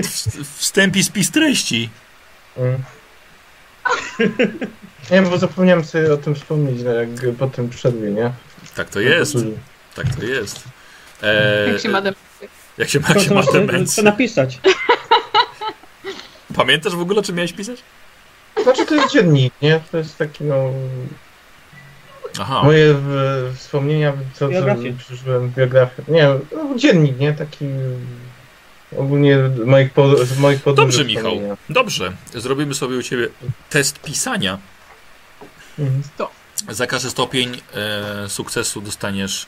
wstępi 0.57 1.03
spis 1.03 1.31
treści. 1.31 1.89
Mm. 2.57 2.83
Nie, 5.11 5.21
bo 5.21 5.37
zapomniałem 5.37 5.85
sobie 5.85 6.13
o 6.13 6.17
tym 6.17 6.35
wspomnieć, 6.35 6.81
no, 6.83 6.91
jak 6.91 7.09
po 7.39 7.47
tym 7.47 7.69
przerwie, 7.69 8.11
nie? 8.11 8.31
Tak 8.75 8.89
to 8.89 8.99
jest, 8.99 9.35
tak 9.95 10.15
to 10.15 10.25
jest. 10.25 10.63
E, 11.23 11.67
Jak 11.71 11.81
się 11.81 11.89
ma 11.89 12.01
dem- 12.01 12.15
jak 12.77 12.89
się 12.89 12.99
jak 13.09 13.19
się 13.19 13.33
ma 13.33 13.43
to 13.43 13.51
demencję. 13.51 14.03
napisać. 14.03 14.59
Pamiętasz 16.55 16.95
w 16.95 16.99
ogóle, 17.01 17.21
czy 17.21 17.33
miałeś 17.33 17.53
pisać? 17.53 17.83
Znaczy 18.63 18.85
to 18.85 18.95
jest 18.95 19.13
dziennik, 19.13 19.53
nie? 19.61 19.79
To 19.91 19.97
jest 19.97 20.17
taki, 20.17 20.43
no... 20.43 20.71
Aha, 22.39 22.63
Moje 22.63 22.93
w, 22.93 23.53
wspomnienia, 23.57 24.13
co, 24.33 24.39
co 24.39 24.49
Biografię. 24.49 24.93
przeżyłem, 24.93 25.51
biografię. 25.51 26.03
Nie, 26.07 26.27
no, 26.55 26.75
dziennik, 26.77 27.17
nie? 27.19 27.33
Taki... 27.33 27.65
Ogólnie 28.97 29.37
moich, 29.65 29.93
po, 29.93 30.25
z 30.25 30.37
moich 30.39 30.61
podróży 30.61 30.97
dobrze 30.97 31.05
Michał, 31.05 31.57
dobrze. 31.69 32.13
Zrobimy 32.35 32.75
sobie 32.75 32.97
u 32.97 33.03
Ciebie 33.03 33.27
test 33.69 33.99
pisania. 33.99 34.57
Mhm. 35.79 36.01
Za 36.69 36.87
każdy 36.87 37.09
stopień 37.09 37.61
e, 38.25 38.29
sukcesu 38.29 38.81
dostaniesz 38.81 39.47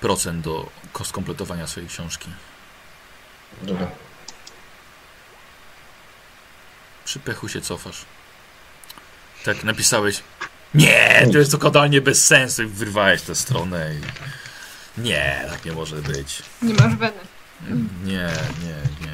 procent 0.00 0.44
do 0.44 0.68
ko- 0.92 1.04
skompletowania 1.04 1.66
swojej 1.66 1.88
książki. 1.88 2.28
Dobra. 3.62 3.86
Przy 7.04 7.18
pechu 7.18 7.48
się 7.48 7.60
cofasz. 7.60 8.04
Tak, 9.44 9.64
napisałeś. 9.64 10.20
Nie, 10.74 11.28
to 11.32 11.38
jest 11.38 11.58
totalnie 11.60 12.00
bez 12.00 12.26
sensu 12.26 12.62
i 12.62 12.66
wyrwałeś 12.66 13.22
tę 13.22 13.34
stronę. 13.34 13.90
I... 13.94 15.00
Nie, 15.00 15.44
tak 15.50 15.64
nie 15.64 15.72
może 15.72 15.96
być. 15.96 16.42
Nie 16.62 16.74
masz 16.74 16.94
weny. 16.96 17.12
Nie, 18.04 18.28
nie, 18.64 19.06
nie. 19.06 19.12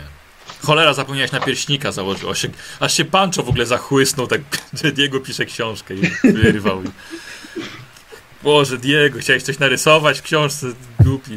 Cholera, 0.62 0.94
zapomniałeś 0.94 1.32
na 1.32 1.40
pierśnika 1.40 1.92
założył. 1.92 2.30
Aż 2.30 2.42
się, 2.42 2.48
aż 2.80 2.94
się 2.94 3.04
Pancho 3.04 3.42
w 3.42 3.48
ogóle 3.48 3.66
zachłysnął, 3.66 4.26
tak, 4.26 4.40
że 4.82 4.92
Diego 4.92 5.20
pisze 5.20 5.44
książkę 5.44 5.94
i 5.94 6.00
wyrwał. 6.32 6.82
Boże, 8.42 8.78
Diego, 8.78 9.18
chciałeś 9.18 9.42
coś 9.42 9.58
narysować 9.58 10.18
w 10.18 10.22
książce? 10.22 10.66
Głupi. 11.00 11.36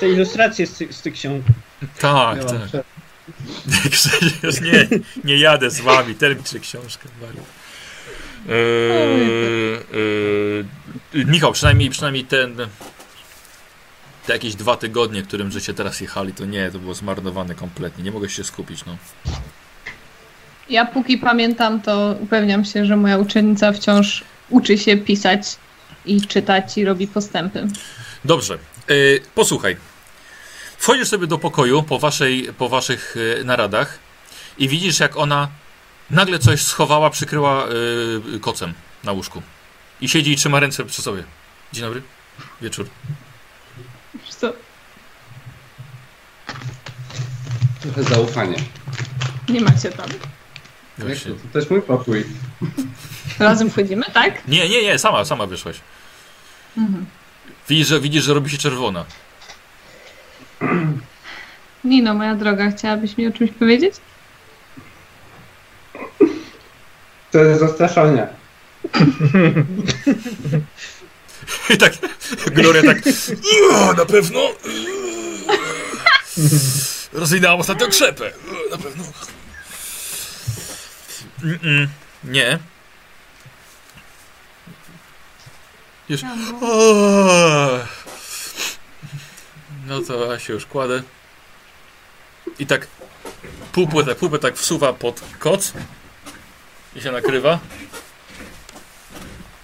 Te 0.00 0.08
ilustracje 0.08 0.66
z, 0.66 0.74
ty- 0.74 0.92
z 0.92 1.02
tych 1.02 1.14
ksiąg. 1.14 1.44
Tak, 2.00 2.38
tak. 2.44 2.84
Krzysiek, 3.90 4.60
nie, 4.60 4.88
nie 5.24 5.36
jadę 5.36 5.70
z 5.70 5.80
wami, 5.80 6.14
ten 6.14 6.42
pisze 6.42 6.58
książkę. 6.58 7.08
Eee, 8.48 8.54
eee, 11.14 11.26
Michał, 11.26 11.52
przynajmniej, 11.52 11.90
przynajmniej 11.90 12.24
ten 12.24 12.56
te 14.28 14.32
jakieś 14.32 14.54
dwa 14.54 14.76
tygodnie, 14.76 15.22
którym 15.22 15.50
żeście 15.50 15.74
teraz 15.74 16.00
jechali, 16.00 16.32
to 16.32 16.44
nie, 16.44 16.70
to 16.70 16.78
było 16.78 16.94
zmarnowane 16.94 17.54
kompletnie. 17.54 18.04
Nie 18.04 18.10
mogę 18.10 18.28
się 18.28 18.44
skupić, 18.44 18.84
no. 18.86 18.96
Ja 20.70 20.84
póki 20.84 21.18
pamiętam, 21.18 21.80
to 21.80 22.16
upewniam 22.20 22.64
się, 22.64 22.84
że 22.84 22.96
moja 22.96 23.18
uczennica 23.18 23.72
wciąż 23.72 24.24
uczy 24.50 24.78
się 24.78 24.96
pisać 24.96 25.56
i 26.06 26.20
czytać 26.20 26.78
i 26.78 26.84
robi 26.84 27.06
postępy. 27.06 27.66
Dobrze, 28.24 28.58
yy, 28.88 29.20
posłuchaj. 29.34 29.76
Wchodzisz 30.78 31.08
sobie 31.08 31.26
do 31.26 31.38
pokoju 31.38 31.82
po, 31.82 31.98
waszej, 31.98 32.52
po 32.58 32.68
waszych 32.68 33.16
yy, 33.36 33.44
naradach 33.44 33.98
i 34.58 34.68
widzisz, 34.68 35.00
jak 35.00 35.16
ona 35.16 35.48
nagle 36.10 36.38
coś 36.38 36.62
schowała, 36.62 37.10
przykryła 37.10 37.66
yy, 38.32 38.40
kocem 38.40 38.74
na 39.04 39.12
łóżku. 39.12 39.42
I 40.00 40.08
siedzi 40.08 40.32
i 40.32 40.36
trzyma 40.36 40.60
ręce 40.60 40.84
przy 40.84 41.02
sobie. 41.02 41.24
Dzień 41.72 41.84
dobry. 41.84 42.02
Wieczór. 42.60 42.86
Wiesz 44.14 44.34
co, 44.34 44.52
Trochę 47.80 48.02
zaufanie. 48.02 48.56
nie 49.48 49.60
macie 49.60 49.90
tam. 49.90 50.08
Właśnie. 50.98 51.32
to? 51.32 51.36
to 51.36 51.60
też 51.60 51.70
mój 51.70 51.82
pokój. 51.82 52.24
Razem 53.38 53.70
wchodzimy, 53.70 54.04
tak? 54.14 54.48
Nie, 54.48 54.68
nie, 54.68 54.82
nie, 54.82 54.98
sama, 54.98 55.24
sama 55.24 55.46
wyszłaś. 55.46 55.80
Mhm. 56.76 57.06
Widzisz, 57.68 57.88
że, 57.88 58.00
widzisz, 58.00 58.24
że 58.24 58.34
robi 58.34 58.50
się 58.50 58.58
czerwona. 58.58 59.04
Nino, 61.84 62.14
moja 62.14 62.34
droga, 62.34 62.70
chciałabyś 62.70 63.16
mi 63.16 63.26
o 63.26 63.32
czymś 63.32 63.50
powiedzieć? 63.50 63.94
To 67.30 67.38
jest 67.38 67.60
zastraszanie. 67.60 68.26
I 71.70 71.78
tak, 71.78 71.92
Gloria 72.46 72.82
tak, 72.82 72.98
"No, 73.70 73.92
na 73.92 74.04
pewno 74.06 74.40
rozwinęłam 77.12 77.60
ostatnią 77.60 77.88
krzepę. 77.88 78.32
Na 78.70 78.78
pewno. 78.78 79.04
Mm-mm, 81.44 81.86
nie. 82.24 82.58
Już. 86.08 86.20
O! 86.62 87.78
No 89.88 90.00
to 90.02 90.32
ja 90.32 90.38
się 90.38 90.52
już 90.52 90.66
kładę. 90.66 91.02
I 92.58 92.66
tak 92.66 92.86
półpłę, 93.72 94.14
półpłę 94.14 94.38
tak 94.38 94.56
wsuwa 94.56 94.92
pod 94.92 95.20
koc 95.38 95.72
i 96.96 97.00
się 97.00 97.12
nakrywa. 97.12 97.58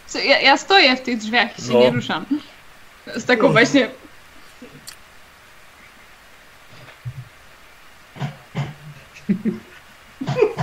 Co, 0.06 0.18
Ja, 0.18 0.40
ja 0.40 0.56
stoję 0.58 0.96
w 0.96 1.00
tych 1.02 1.18
drzwiach 1.18 1.58
i 1.58 1.62
się 1.62 1.72
No. 1.72 1.78
nie 1.80 1.90
ruszam. 1.90 2.26
Z 3.16 3.24
taką 3.24 3.52
właśnie... 3.52 3.90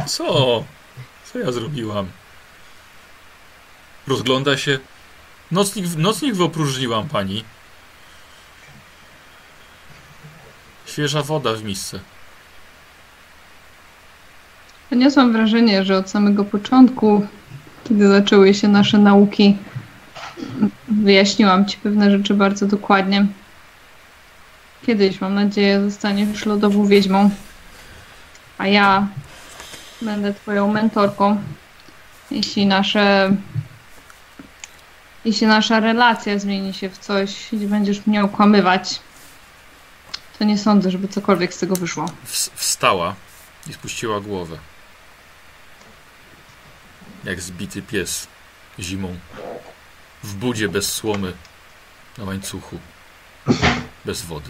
Co? 0.08 0.64
Co 1.34 1.40
ja 1.40 1.52
zrobiłam? 1.52 2.12
Rozgląda 4.08 4.58
się. 4.58 4.80
Nocnik, 5.52 5.86
nocnik 5.98 6.36
wyopróżniłam 6.36 7.10
pani. 7.10 7.44
Świeża 10.92 11.22
woda 11.22 11.54
w 11.54 11.64
misce. 11.64 12.00
Odniosłam 14.92 15.34
wrażenie, 15.34 15.86
że 15.86 15.98
od 15.98 16.10
samego 16.10 16.46
początku, 16.46 17.28
kiedy 17.84 18.08
zaczęły 18.08 18.54
się 18.54 18.68
nasze 18.68 18.98
nauki, 18.98 19.58
wyjaśniłam 20.88 21.66
ci 21.66 21.78
pewne 21.78 22.12
rzeczy 22.12 22.34
bardzo 22.34 22.68
dokładnie. 22.68 23.26
Kiedyś, 24.86 25.22
mam 25.22 25.36
nadzieję, 25.36 25.82
zostaniesz 25.82 26.46
lodową 26.46 26.86
wiedźmą, 26.86 27.30
a 28.58 28.68
ja 28.68 29.08
będę 30.02 30.34
twoją 30.34 30.74
mentorką. 30.74 31.38
Jeśli 32.32 32.66
nasze 32.66 33.36
jeśli 35.26 35.48
nasza 35.48 35.80
relacja 35.80 36.40
zmieni 36.40 36.74
się 36.74 36.90
w 36.90 36.98
coś, 36.98 37.48
gdzie 37.54 37.68
będziesz 37.68 38.06
mnie 38.08 38.24
okłamywać, 38.24 39.00
to 40.42 40.46
nie 40.46 40.58
sądzę, 40.58 40.92
żeby 40.92 41.08
cokolwiek 41.08 41.54
z 41.54 41.58
tego 41.58 41.76
wyszło. 41.76 42.06
Ws- 42.26 42.50
Wstała 42.56 43.16
i 43.68 43.74
spuściła 43.74 44.20
głowę. 44.20 44.58
Jak 47.24 47.42
zbity 47.42 47.82
pies 47.82 48.28
zimą. 48.80 49.20
W 50.24 50.34
budzie 50.36 50.70
bez 50.70 50.92
słomy, 50.94 51.34
na 52.18 52.24
łańcuchu, 52.24 52.80
bez 54.06 54.22
wody. 54.22 54.50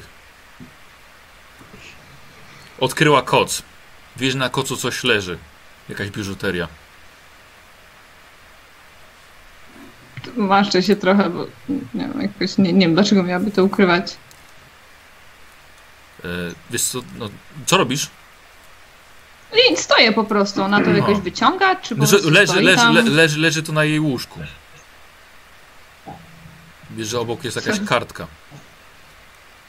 Odkryła 2.80 3.22
koc. 3.22 3.64
Wiesz, 4.18 4.36
na 4.36 4.50
kocu 4.50 4.78
coś 4.78 5.04
leży. 5.04 5.38
Jakaś 5.90 6.10
biżuteria. 6.10 6.68
Maszczę 10.38 10.84
się 10.84 10.96
trochę, 10.96 11.30
bo 11.30 11.46
nie 11.70 12.08
wiem, 12.08 12.22
jakoś 12.22 12.58
nie, 12.58 12.74
nie 12.74 12.86
wiem, 12.86 12.94
dlaczego 12.94 13.24
miałaby 13.24 13.52
to 13.52 13.64
ukrywać. 13.64 14.18
E, 16.26 16.28
wiesz 16.70 16.84
co, 16.84 17.00
no, 17.18 17.30
co 17.66 17.78
robisz? 17.78 18.10
I 19.72 19.78
stoję 19.78 20.12
po 20.12 20.24
prostu. 20.24 20.64
Ona 20.64 20.82
to 20.84 20.90
No. 20.90 20.98
jakoś 20.98 21.18
wyciąga, 21.20 21.76
czy 21.76 21.96
po 21.96 22.08
prostu 22.08 22.30
leży, 22.30 22.52
stoi 22.52 22.64
leży, 22.64 22.90
le, 22.90 23.02
leży, 23.02 23.40
leży 23.40 23.64
to 23.64 23.72
na 23.72 23.84
jej 23.84 24.00
łóżku. 24.00 24.40
Wiesz, 26.92 27.08
że 27.08 27.20
obok 27.20 27.44
jest 27.44 27.56
jakaś 27.56 27.80
kartka. 27.88 28.28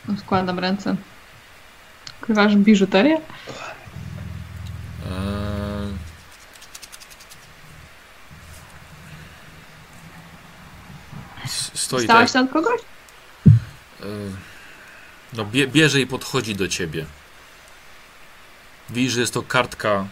No, 0.09 0.15
Składam 0.19 0.59
ręce. 0.59 0.97
Ukrywasz 2.23 2.57
biżuterię? 2.57 3.15
Eee... 3.15 3.23
Stoi 11.75 12.01
tak. 12.01 12.05
Stałaś 12.05 12.33
tam 12.33 12.49
kogoś? 12.49 12.81
Eee, 13.47 13.53
No, 15.33 15.45
bie, 15.45 15.67
bierze 15.67 16.01
i 16.01 16.07
podchodzi 16.07 16.55
do 16.55 16.69
ciebie. 16.69 17.07
Widzisz, 18.91 19.13
że 19.13 19.21
jest 19.21 19.35
to 19.35 19.43
kartka, 19.43 20.07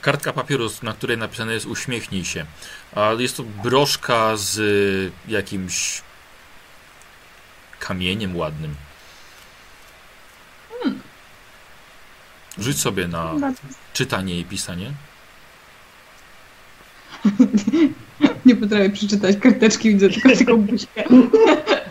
kartka 0.00 0.32
papieru, 0.32 0.70
na 0.82 0.92
której 0.92 1.18
napisane 1.18 1.54
jest 1.54 1.66
uśmiechnij 1.66 2.24
się. 2.24 2.46
A 2.94 3.12
jest 3.18 3.36
to 3.36 3.42
broszka 3.42 4.36
z 4.36 4.58
y, 4.58 5.32
jakimś 5.32 6.02
kamieniem 7.78 8.36
ładnym. 8.36 8.74
Rzuć 12.58 12.80
sobie 12.80 13.08
na 13.08 13.34
czytanie 13.92 14.40
i 14.40 14.44
pisanie. 14.44 14.92
Nie 18.46 18.56
potrafię 18.56 18.90
przeczytać 18.90 19.36
karteczki, 19.36 19.90
widzę 19.90 20.08
tylko 20.08 20.36
taką 20.36 20.56
buźkę. 20.56 21.04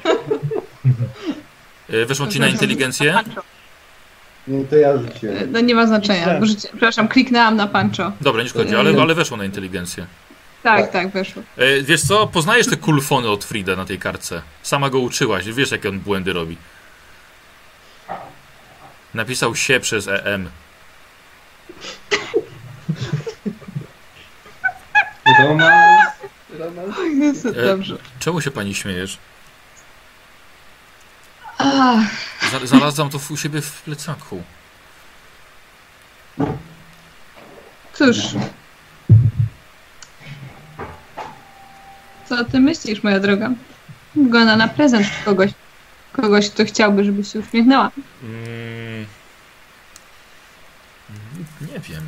E, 2.02 2.06
Weszło 2.06 2.28
ci 2.28 2.40
na 2.40 2.48
inteligencję? 2.48 3.20
Nie, 4.48 4.66
to 4.66 4.76
ja 4.76 4.98
rzuciłem. 4.98 5.52
No 5.52 5.60
nie 5.60 5.76
ma 5.76 5.88
znaczenia. 5.88 6.40
Bo 6.40 6.46
życie- 6.46 6.68
Przepraszam, 6.68 7.08
kliknęłam 7.08 7.56
na 7.56 7.68
pancho. 7.68 8.12
Dobra, 8.22 8.44
nie 8.44 8.50
szkodzi, 8.50 8.76
ale, 8.76 9.02
ale 9.02 9.16
weszło 9.16 9.38
na 9.38 9.46
inteligencję. 9.46 10.06
Tak, 10.64 10.92
tak, 10.92 11.12
weszło. 11.12 11.44
E, 11.58 11.82
wiesz 11.82 12.02
co, 12.02 12.28
poznajesz 12.28 12.68
te 12.68 12.78
kulfony 12.78 13.30
od 13.30 13.44
Frida 13.46 13.76
na 13.76 13.86
tej 13.86 14.00
kartce. 14.00 14.42
Sama 14.64 14.90
go 14.90 15.00
uczyłaś, 15.00 15.46
wiesz 15.46 15.72
jakie 15.72 15.90
on 15.90 16.00
błędy 16.00 16.34
robi. 16.34 16.58
Napisał 19.14 19.56
się 19.56 19.80
przez 19.80 20.08
E 20.08 20.26
EM. 20.26 20.50
Romans. 25.40 26.10
Romans. 26.60 26.96
Jest, 27.20 27.46
E, 27.46 27.52
dobrze. 27.66 27.98
Czemu 28.20 28.42
się 28.42 28.52
pani 28.52 28.76
śmiejesz? 28.76 29.18
Znalazłam 32.64 33.10
to 33.10 33.20
u 33.30 33.38
siebie 33.38 33.62
w 33.62 33.82
plecaku. 33.82 34.44
cóż. 37.98 38.18
Co 42.30 42.46
ty 42.46 42.60
myślisz, 42.60 43.04
moja 43.04 43.20
droga? 43.20 43.52
Wygląda 44.16 44.56
na 44.56 44.68
prezent 44.68 45.08
kogoś, 45.26 45.52
kogoś, 46.14 46.50
kto 46.50 46.66
chciałby, 46.66 47.04
żebyś 47.04 47.32
się 47.34 47.40
uśmiechnęła. 47.40 47.92
Mm. 48.24 49.06
Nie 51.62 51.80
wiem. 51.80 52.04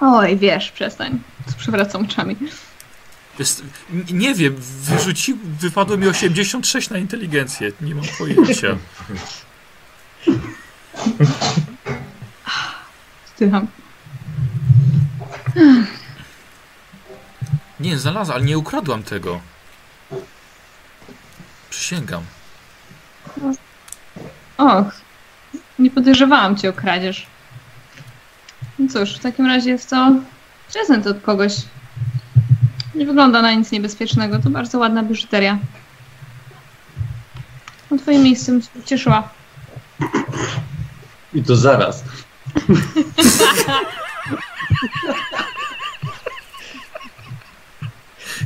Oj, 0.00 0.36
wiesz, 0.36 0.70
przestań. 0.70 1.20
Przewracam 1.58 2.04
oczami. 2.04 2.36
Jest, 3.38 3.62
nie 4.12 4.34
wiem, 4.34 4.56
wyrzuci, 4.58 5.34
wypadło 5.60 5.96
mi 5.96 6.08
86 6.08 6.90
na 6.90 6.98
inteligencję. 6.98 7.72
Nie 7.80 7.94
mam 7.94 8.04
pojęcia. 8.18 8.76
Wstycham. 13.24 13.66
Nie, 17.80 17.98
znalazłam, 17.98 18.36
ale 18.36 18.44
nie 18.44 18.58
ukradłam 18.58 19.02
tego. 19.02 19.40
Przysięgam. 21.70 22.22
Och, 24.58 24.94
nie 25.78 25.90
podejrzewałam 25.90 26.56
cię 26.56 26.68
o 26.68 26.72
kradzież. 26.72 27.26
No 28.78 28.88
cóż, 28.88 29.16
w 29.16 29.18
takim 29.18 29.46
razie 29.46 29.70
jest 29.70 29.90
to 29.90 30.14
prezent 30.72 31.06
od 31.06 31.22
kogoś. 31.22 31.52
Nie 32.94 33.06
wygląda 33.06 33.42
na 33.42 33.52
nic 33.52 33.70
niebezpiecznego. 33.70 34.38
To 34.38 34.50
bardzo 34.50 34.78
ładna 34.78 35.02
biżuteria. 35.02 35.58
Na 37.90 37.98
twoim 37.98 38.22
miejscu 38.22 38.52
bym 38.52 38.62
się 38.62 38.68
cieszyła. 38.84 39.28
I 41.34 41.42
to 41.42 41.56
zaraz. 41.56 42.04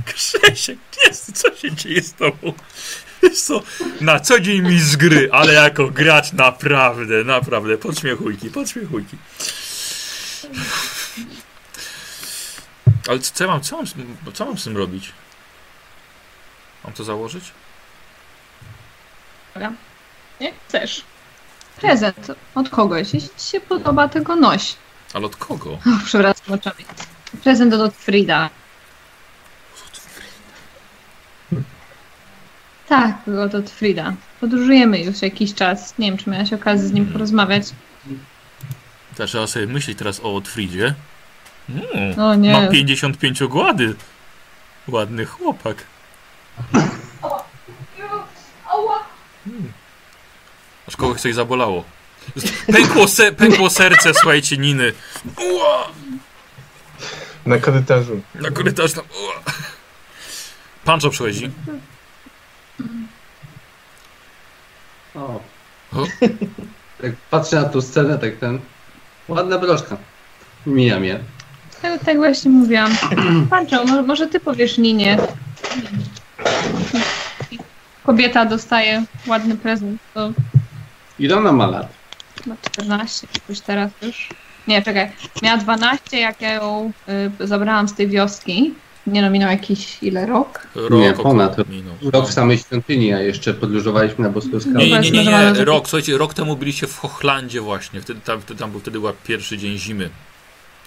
Grzesiek, 0.06 0.78
jest, 1.06 1.42
co 1.42 1.56
się 1.56 1.72
dzieje 1.72 2.02
z 2.02 2.14
tobą? 2.14 2.52
Wiesz 3.22 3.40
co, 3.40 3.62
na 4.00 4.20
co 4.20 4.40
dzień 4.40 4.62
mi 4.62 4.80
z 4.80 4.96
gry, 4.96 5.28
ale 5.32 5.52
jako 5.52 5.88
gracz 5.88 6.32
naprawdę, 6.32 7.24
naprawdę, 7.24 7.78
podśmiechujki, 7.78 8.50
podśmiechujki. 8.50 9.16
Ale 13.08 13.18
co 13.18 13.44
ja 13.44 13.50
mam, 13.50 13.60
co 13.60 13.76
mam, 13.76 13.86
z- 13.86 13.94
co 14.34 14.44
mam 14.46 14.58
z 14.58 14.64
tym 14.64 14.76
robić? 14.76 15.12
Mam 16.84 16.92
to 16.92 17.04
założyć? 17.04 17.44
Nie 20.40 20.52
chcesz. 20.68 21.02
Prezent 21.80 22.26
od 22.54 22.68
kogoś. 22.68 23.14
Jeśli 23.14 23.28
ci 23.38 23.50
się 23.50 23.60
podoba, 23.60 24.08
tego 24.08 24.36
noś. 24.36 24.74
Ale 25.14 25.26
od 25.26 25.36
kogo? 25.36 25.72
Och, 25.72 26.04
przewracam 26.04 26.54
oczami. 26.54 26.84
Prezent 27.42 27.74
od 27.74 27.94
Frida. 27.94 28.50
Tak, 32.88 33.16
od 33.44 33.54
od 33.54 33.70
Frida. 33.70 34.12
Podróżujemy 34.40 35.00
już 35.00 35.22
jakiś 35.22 35.54
czas. 35.54 35.98
Nie 35.98 36.08
wiem, 36.10 36.18
czy 36.18 36.30
miałaś 36.30 36.52
okazję 36.52 36.88
z 36.88 36.92
nim 36.92 37.12
porozmawiać. 37.12 37.64
To 39.16 39.26
trzeba 39.26 39.46
sobie 39.46 39.66
myśleć 39.66 39.98
teraz 39.98 40.20
o 40.20 40.34
Otfridzie. 40.36 40.94
Mm, 41.68 42.18
O 42.20 42.34
nie. 42.34 42.52
ma 42.52 42.68
55 42.68 43.42
ogłady. 43.42 43.94
Ładny 44.88 45.26
chłopak. 45.26 45.76
Aż 50.88 50.96
kogoś 50.96 51.20
coś 51.20 51.34
zabolało. 51.34 51.84
Pękło, 52.72 53.08
se, 53.08 53.32
pękło 53.32 53.70
serce, 53.70 54.14
słuchajcie, 54.14 54.56
Niny. 54.58 54.92
Ua! 55.52 55.88
Na 57.46 57.58
korytarzu. 57.58 58.20
Na 58.34 58.50
korytarz 58.50 58.92
tam. 58.92 59.04
Ua! 59.04 59.42
Pancho 60.84 61.10
przychodzi. 61.10 61.50
O. 65.14 65.40
O. 65.92 66.06
Tak 67.02 67.12
patrzę 67.30 67.56
na 67.56 67.64
tą 67.68 67.80
scenę, 67.80 68.18
tak 68.18 68.36
ten. 68.36 68.60
Ładna 69.28 69.58
broszka. 69.58 69.96
Mija 70.66 71.00
mnie. 71.00 71.20
Tak, 71.82 72.04
tak 72.04 72.16
właśnie 72.16 72.50
mówiłam. 72.50 72.92
Pancho, 73.50 73.84
może, 73.84 74.02
może 74.02 74.26
ty 74.26 74.40
powiesz 74.40 74.78
Ninie. 74.78 75.18
Kobieta 78.04 78.44
dostaje 78.46 79.04
ładny 79.26 79.56
prezent. 79.56 80.00
To 80.14 80.32
Ile 81.18 81.36
ona 81.36 81.52
ma 81.52 81.66
lat? 81.66 81.88
ma 82.46 82.56
14, 82.70 83.26
jakoś 83.34 83.60
teraz 83.60 83.90
już. 84.02 84.28
Nie, 84.68 84.82
czekaj. 84.82 85.10
Miała 85.42 85.56
12, 85.58 86.18
jak 86.20 86.40
ja 86.40 86.52
ją 86.52 86.92
y, 87.42 87.46
zabrałam 87.46 87.88
z 87.88 87.94
tej 87.94 88.08
wioski. 88.08 88.74
Nie 89.06 89.22
no, 89.22 89.30
minął 89.30 89.50
jakiś 89.50 89.98
ile 90.02 90.26
rok? 90.26 90.66
Rok 90.74 90.90
Nie, 90.90 91.10
około 91.10 91.28
ponad. 91.28 91.68
minął. 91.68 91.94
Rok 92.12 92.28
w 92.28 92.32
samej 92.32 92.58
świątyni, 92.58 93.12
a 93.12 93.20
jeszcze 93.20 93.54
podróżowaliśmy 93.54 94.24
na 94.24 94.30
boską 94.30 94.60
skałę. 94.60 94.78
Nie, 94.78 94.90
nie, 95.00 95.10
nie, 95.10 95.24
nie, 95.24 95.52
nie. 95.56 95.64
Rok, 95.64 95.88
słuchajcie, 95.88 96.18
rok 96.18 96.34
temu 96.34 96.56
byliście 96.56 96.86
w 96.86 96.98
Hochlandzie 96.98 97.60
właśnie. 97.60 98.00
Wtedy 98.00 98.20
tam, 98.20 98.40
wtedy, 98.40 98.60
tam 98.60 98.70
był, 98.70 98.80
wtedy 98.80 99.00
był 99.00 99.12
pierwszy 99.26 99.58
dzień 99.58 99.78
zimy. 99.78 100.10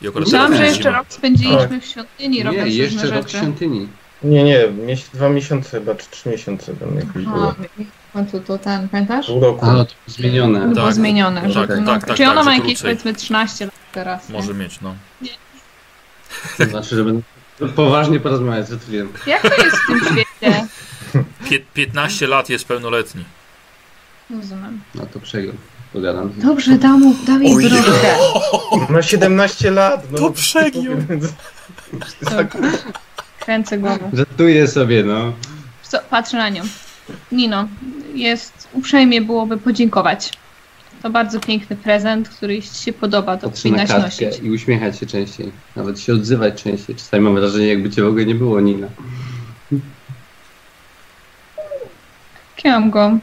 I 0.02 0.08
akurat 0.08 0.28
Myślałam, 0.28 0.56
że 0.56 0.66
jeszcze 0.66 0.84
zima. 0.84 0.98
rok 0.98 1.06
spędziliśmy 1.10 1.82
w 1.82 1.86
świątyni, 1.86 2.44
robiąc 2.44 2.68
Nie, 2.70 2.76
jeszcze 2.76 3.02
różne 3.02 3.18
rok 3.18 3.28
w 3.28 3.32
świątyni. 3.32 3.88
Nie, 4.24 4.44
nie, 4.44 4.60
mies- 4.68 5.10
dwa 5.14 5.30
miesiące 5.30 5.70
chyba, 5.80 5.96
czy 5.96 6.10
trzy 6.12 6.30
miesiące 6.30 6.74
tam 6.76 6.96
jakoś 6.96 7.26
było. 7.26 7.56
W 8.10 8.14
końcu 8.14 8.40
to 8.40 8.58
ten, 8.58 8.90
pamiętasz? 8.90 9.26
Pół 9.28 9.40
roku. 9.42 9.66
A, 9.66 9.86
to 9.86 9.94
zmienione. 10.08 10.60
To 10.60 10.68
było 10.68 10.86
Tak. 10.86 10.96
zmienione. 10.96 11.50
Że 11.52 11.60
Tak, 11.60 11.70
to, 11.70 11.76
tak, 11.76 11.86
no, 11.86 12.00
tak, 12.00 12.16
Czyli 12.16 12.26
ona 12.30 12.36
tak, 12.36 12.46
ma 12.46 12.52
że 12.52 12.58
jakieś 12.58 12.74
krócej. 12.80 12.92
powiedzmy 12.98 13.14
13 13.14 13.66
lat 13.66 13.74
teraz. 13.92 14.30
nie? 14.30 14.36
Może 14.36 14.54
mieć, 14.54 14.82
no. 14.82 14.96
To 16.58 16.66
znaczy, 16.66 16.96
żeby 16.96 17.22
poważnie 17.76 18.20
porozmawiać 18.20 18.68
z 18.68 18.74
Otwilem. 18.74 19.10
Jak 19.28 19.42
to 19.42 19.64
jest 19.64 19.78
w 19.78 19.88
tym 19.88 20.00
świecie? 20.00 20.68
Pie 21.50 21.60
15 21.74 22.28
lat 22.28 22.50
jest 22.50 22.66
pełnoletni. 22.66 23.26
Rozumiem. 24.30 24.82
No 24.96 25.06
to 25.06 25.20
przegrał. 25.20 25.56
Pogadam. 25.94 26.32
Dobrze, 26.38 26.78
dam 26.78 27.00
mu, 27.02 27.16
dam 27.28 27.44
jej 27.44 27.56
drogę. 27.70 28.16
Ma 28.90 29.02
17 29.02 29.72
lat. 29.72 30.12
No, 30.12 30.18
To 30.18 30.32
przegiął. 30.32 30.84
Kręcę 33.40 33.78
głową. 33.78 34.12
Żartuję 34.14 34.68
sobie, 34.68 35.04
no. 35.04 35.34
Co, 35.84 35.98
patrzę 36.10 36.38
na 36.38 36.50
nią. 36.50 36.64
Nino, 37.32 37.68
jest 38.14 38.68
uprzejmie 38.74 39.22
byłoby 39.22 39.58
podziękować. 39.58 40.34
To 41.02 41.10
bardzo 41.10 41.40
piękny 41.40 41.76
prezent, 41.76 42.30
który 42.30 42.56
jeśli 42.56 42.72
ci 42.76 42.84
się 42.84 42.94
podoba, 42.94 43.38
to 43.38 43.50
Patrzę 43.50 43.70
na 43.70 43.78
powinnaś 43.86 44.04
nosić. 44.04 44.40
i 44.44 44.52
uśmiechać 44.52 45.00
się 45.00 45.06
częściej. 45.06 45.52
Nawet 45.76 46.00
się 46.00 46.14
odzywać 46.14 46.64
częściej. 46.64 46.96
Czasami 46.96 47.24
mam 47.24 47.36
wrażenie, 47.36 47.68
jakby 47.68 47.90
cię 47.90 48.02
w 48.04 48.08
ogóle 48.08 48.26
nie 48.26 48.36
było, 48.36 48.60
Nina. 48.62 48.88
Kiłam 52.56 52.90
go. 52.92 53.18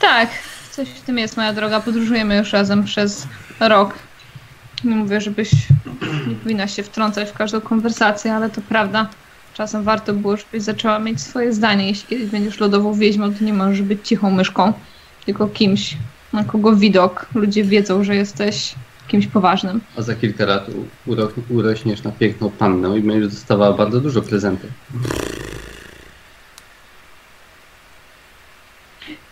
Tak, 0.00 0.28
coś 0.76 0.88
w 0.88 1.00
tym 1.00 1.18
jest, 1.18 1.36
moja 1.36 1.52
droga. 1.52 1.80
Podróżujemy 1.80 2.36
już 2.36 2.52
razem 2.52 2.84
przez 2.84 3.26
rok. 3.60 3.94
Nie 4.84 4.96
mówię, 4.96 5.20
żebyś 5.20 5.50
nie 6.28 6.34
powinna 6.34 6.68
się 6.68 6.82
wtrącać 6.82 7.30
w 7.30 7.32
każdą 7.32 7.60
konwersację, 7.60 8.34
ale 8.34 8.50
to 8.50 8.60
prawda. 8.60 9.08
Czasem 9.54 9.82
warto 9.82 10.12
było, 10.12 10.36
żebyś 10.36 10.62
zaczęła 10.62 10.98
mieć 10.98 11.20
swoje 11.20 11.52
zdanie. 11.52 11.88
Jeśli 11.88 12.08
kiedyś 12.08 12.30
będziesz 12.30 12.60
lodową 12.60 12.94
wieźmą, 12.94 13.34
to 13.34 13.44
nie 13.44 13.52
możesz 13.52 13.82
być 13.82 14.08
cichą 14.08 14.30
myszką, 14.30 14.72
tylko 15.26 15.48
kimś, 15.48 15.96
na 16.32 16.44
kogo 16.44 16.76
widok. 16.76 17.26
Ludzie 17.34 17.64
wiedzą, 17.64 18.04
że 18.04 18.16
jesteś 18.16 18.74
kimś 19.08 19.26
poważnym. 19.26 19.80
A 19.98 20.02
za 20.02 20.14
kilka 20.14 20.44
lat 20.46 20.66
urośniesz 21.50 22.02
na 22.02 22.12
piękną 22.12 22.50
pannę 22.50 22.98
i 22.98 23.02
będziesz 23.02 23.28
dostawała 23.28 23.76
bardzo 23.76 24.00
dużo 24.00 24.22
prezentów. 24.22 24.70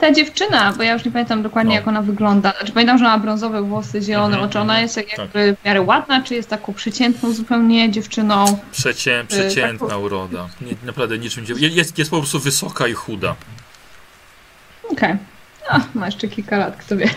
Ta 0.02 0.12
dziewczyna, 0.12 0.72
bo 0.72 0.82
ja 0.82 0.92
już 0.92 1.04
nie 1.04 1.10
pamiętam 1.10 1.42
dokładnie, 1.42 1.74
No. 1.74 1.74
jak 1.80 1.88
ona 1.88 2.02
wygląda. 2.02 2.52
Znaczy, 2.58 2.72
pamiętam, 2.72 2.98
że 2.98 3.04
ona 3.04 3.16
ma 3.16 3.22
brązowe 3.22 3.62
włosy, 3.62 4.02
zielone 4.02 4.26
Mhm, 4.34 4.44
oczy. 4.50 4.58
Ona 4.58 4.72
mhm, 4.72 4.82
jest 4.82 4.96
jak- 4.96 5.06
tak. 5.10 5.18
jakby 5.18 5.56
w 5.62 5.64
miarę 5.64 5.82
ładna, 5.82 6.22
czy 6.22 6.34
jest 6.34 6.48
taką 6.48 6.72
przeciętną 6.74 7.32
zupełnie 7.32 7.90
dziewczyną? 7.90 8.58
Przecię, 8.72 9.24
przeciętna 9.28 9.96
uroda. 9.96 10.48
Nie, 10.60 10.72
naprawdę 10.84 11.18
niczym 11.18 11.44
nie... 11.60 11.68
Jest, 11.68 11.98
jest 11.98 12.10
po 12.10 12.18
prostu 12.18 12.38
wysoka 12.40 12.86
i 12.86 12.92
chuda. 12.92 13.34
Okej. 14.90 15.16
A, 15.68 15.80
ma 15.94 16.06
jeszcze 16.06 16.28
kilka 16.28 16.56
lat, 16.58 16.76
kto 16.76 16.96
wie. 16.96 17.10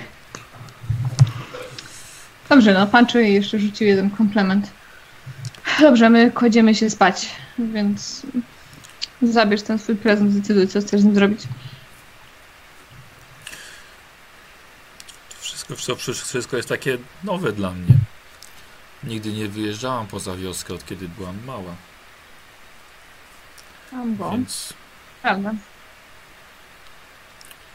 Dobrze, 2.49 2.73
no 2.73 2.87
Pancho 2.87 3.19
jej 3.19 3.33
jeszcze 3.33 3.59
rzucił 3.59 3.87
jeden 3.87 4.09
komplement. 4.09 4.69
Dobrze, 5.79 6.09
my 6.09 6.31
kładziemy 6.31 6.75
się 6.75 6.89
spać, 6.89 7.29
więc 7.59 8.21
zabierz 9.21 9.61
ten 9.61 9.79
swój 9.79 9.95
prezent, 9.95 10.31
zdecyduj, 10.31 10.67
co 10.67 10.81
chcesz 10.81 11.01
z 11.01 11.03
nim 11.03 11.15
zrobić. 11.15 11.39
Wszystko, 15.67 15.95
wszystko, 16.11 16.57
jest 16.57 16.69
takie 16.69 16.97
nowe 17.23 17.51
dla 17.51 17.71
mnie. 17.71 17.97
Nigdy 19.03 19.33
nie 19.33 19.47
wyjeżdżałam 19.47 20.07
poza 20.07 20.35
wioskę, 20.35 20.73
od 20.73 20.85
kiedy 20.85 21.07
byłam 21.09 21.45
mała. 21.45 21.75
Więc 24.31 24.73
Prawda. 25.21 25.53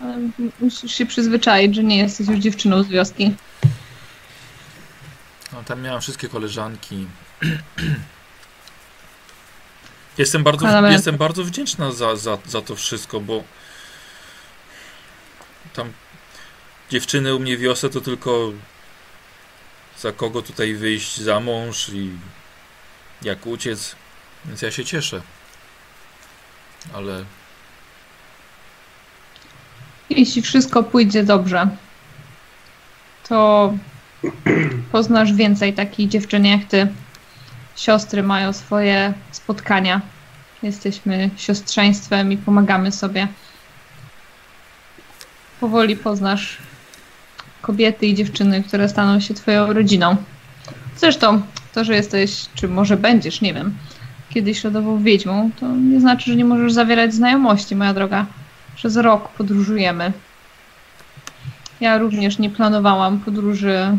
Ale 0.00 0.18
musisz 0.61 0.94
się 0.94 1.07
przyzwyczaić, 1.07 1.74
że 1.74 1.85
nie 1.85 1.98
jesteś 1.98 2.29
już 2.29 2.38
dziewczyną 2.38 2.83
z 2.83 2.88
wioski. 2.88 3.35
no, 5.53 5.62
tam 5.64 5.83
miałam 5.83 6.00
wszystkie 6.00 6.29
koleżanki. 6.29 7.07
Jestem 10.18 10.44
bardzo, 10.44 10.68
Ale- 10.68 10.92
jestem 10.92 11.16
bardzo 11.16 11.44
wdzięczna 11.44 11.92
za, 11.92 12.16
za, 12.16 12.38
za 12.46 12.62
to 12.62 12.76
wszystko, 12.76 13.20
bo 13.20 13.44
tam 15.72 15.92
dziewczyny 16.90 17.35
u 17.35 17.40
mnie 17.40 17.57
w 17.57 17.61
wiosce 17.61 17.90
to 17.90 18.00
tylko 18.00 18.53
za 19.98 20.12
kogo 20.12 20.42
tutaj 20.42 20.74
wyjść 20.74 21.20
za 21.20 21.40
mąż 21.40 21.88
i 21.88 22.11
jak 23.22 23.46
uciec. 23.46 23.96
Więc 24.44 24.62
ja 24.62 24.70
się 24.70 24.85
cieszę. 24.85 25.22
Ale 26.94 27.24
Jeśli 30.11 30.42
wszystko 30.42 30.83
pójdzie 30.83 31.24
dobrze, 31.24 31.68
to 33.29 33.72
poznasz 34.92 35.33
więcej 35.33 35.72
takich 35.72 36.09
dziewczyn 36.09 36.46
jak 36.46 36.64
ty. 36.64 36.88
Siostry 37.76 38.22
mają 38.22 38.53
swoje 38.53 39.12
spotkania. 39.33 40.00
Jesteśmy 40.62 41.31
siostrzeństwem 41.37 42.33
i 42.33 42.37
pomagamy 42.37 42.92
sobie. 42.92 43.29
Powoli 45.61 45.96
poznasz 45.96 46.59
kobiety 47.62 48.07
i 48.07 48.14
dziewczyny, 48.14 48.62
które 48.62 48.88
staną 48.88 49.20
się 49.20 49.35
twoją 49.35 49.73
rodziną. 49.73 50.16
Zresztą 50.96 51.42
to, 51.75 51.85
że 51.85 51.94
jesteś, 51.94 52.46
czy 52.55 52.68
może 52.68 52.96
będziesz, 52.96 53.40
nie 53.40 53.55
wiem, 53.55 53.75
kiedyś 54.31 54.64
rodową 54.64 55.03
wiedźmą, 55.03 55.51
to 55.61 55.66
nie 55.77 56.01
znaczy, 56.01 56.31
że 56.31 56.37
nie 56.37 56.44
możesz 56.44 56.73
zawierać 56.73 57.14
znajomości, 57.14 57.77
moja 57.77 57.94
droga. 57.94 58.27
Przez 58.77 58.96
rok 58.96 59.29
podróżujemy. 59.29 60.12
Ja 61.81 61.99
również 61.99 62.38
nie 62.38 62.51
planowałam 62.51 63.18
podróży 63.20 63.99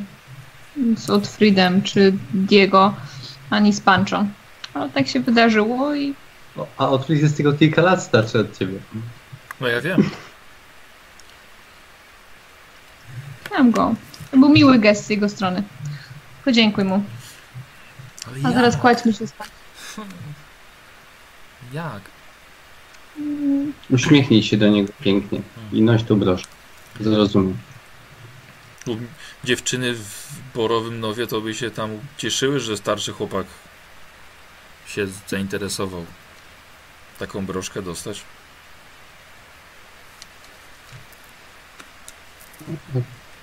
z 0.97 1.09
Otfriedem 1.09 1.81
czy 1.81 2.13
Diego, 2.33 2.93
ani 3.49 3.73
z 3.73 3.81
Pancho. 3.81 4.25
Ale 4.73 4.89
tak 4.89 5.07
się 5.07 5.19
wydarzyło 5.19 5.95
i 5.95 6.13
O, 6.57 6.67
A 6.77 6.89
Otwil 6.89 7.21
jest 7.21 7.37
tylko 7.37 7.53
kilka 7.53 7.81
lat 7.81 8.03
starszy 8.03 8.39
od 8.39 8.57
ciebie. 8.57 8.73
no 9.61 9.67
ja 9.67 9.81
wiem. 9.81 10.09
Mam 13.51 13.71
go. 13.71 13.95
To 14.31 14.37
był 14.37 14.49
miły 14.49 14.79
gest 14.79 15.05
z 15.05 15.09
jego 15.09 15.29
strony. 15.29 15.63
Podziękuj 16.45 16.83
mu. 16.83 17.03
Ale 18.27 18.35
A 18.35 18.39
jak? 18.39 18.53
teraz 18.53 18.77
kładźmy 18.77 19.13
się 19.13 19.27
spać. 19.27 19.49
Jak? 21.73 22.01
Uśmiechnij 23.89 24.43
się 24.43 24.57
do 24.57 24.67
niego 24.67 24.93
pięknie 25.01 25.41
i 25.73 25.81
noś 25.81 26.03
tu 26.03 26.17
brosz. 26.17 26.43
Zrozumiem. 26.99 27.57
Bo 28.87 28.95
dziewczyny 29.43 29.93
w 29.93 30.27
Borowym 30.55 30.99
Nowie 30.99 31.27
to 31.27 31.41
by 31.41 31.55
się 31.55 31.71
tam 31.71 31.89
cieszyły, 32.17 32.59
że 32.59 32.77
starszy 32.77 33.11
chłopak 33.13 33.45
się 34.87 35.07
zainteresował. 35.27 36.05
Taką 37.19 37.45
broszkę 37.45 37.81
dostać. 37.81 38.23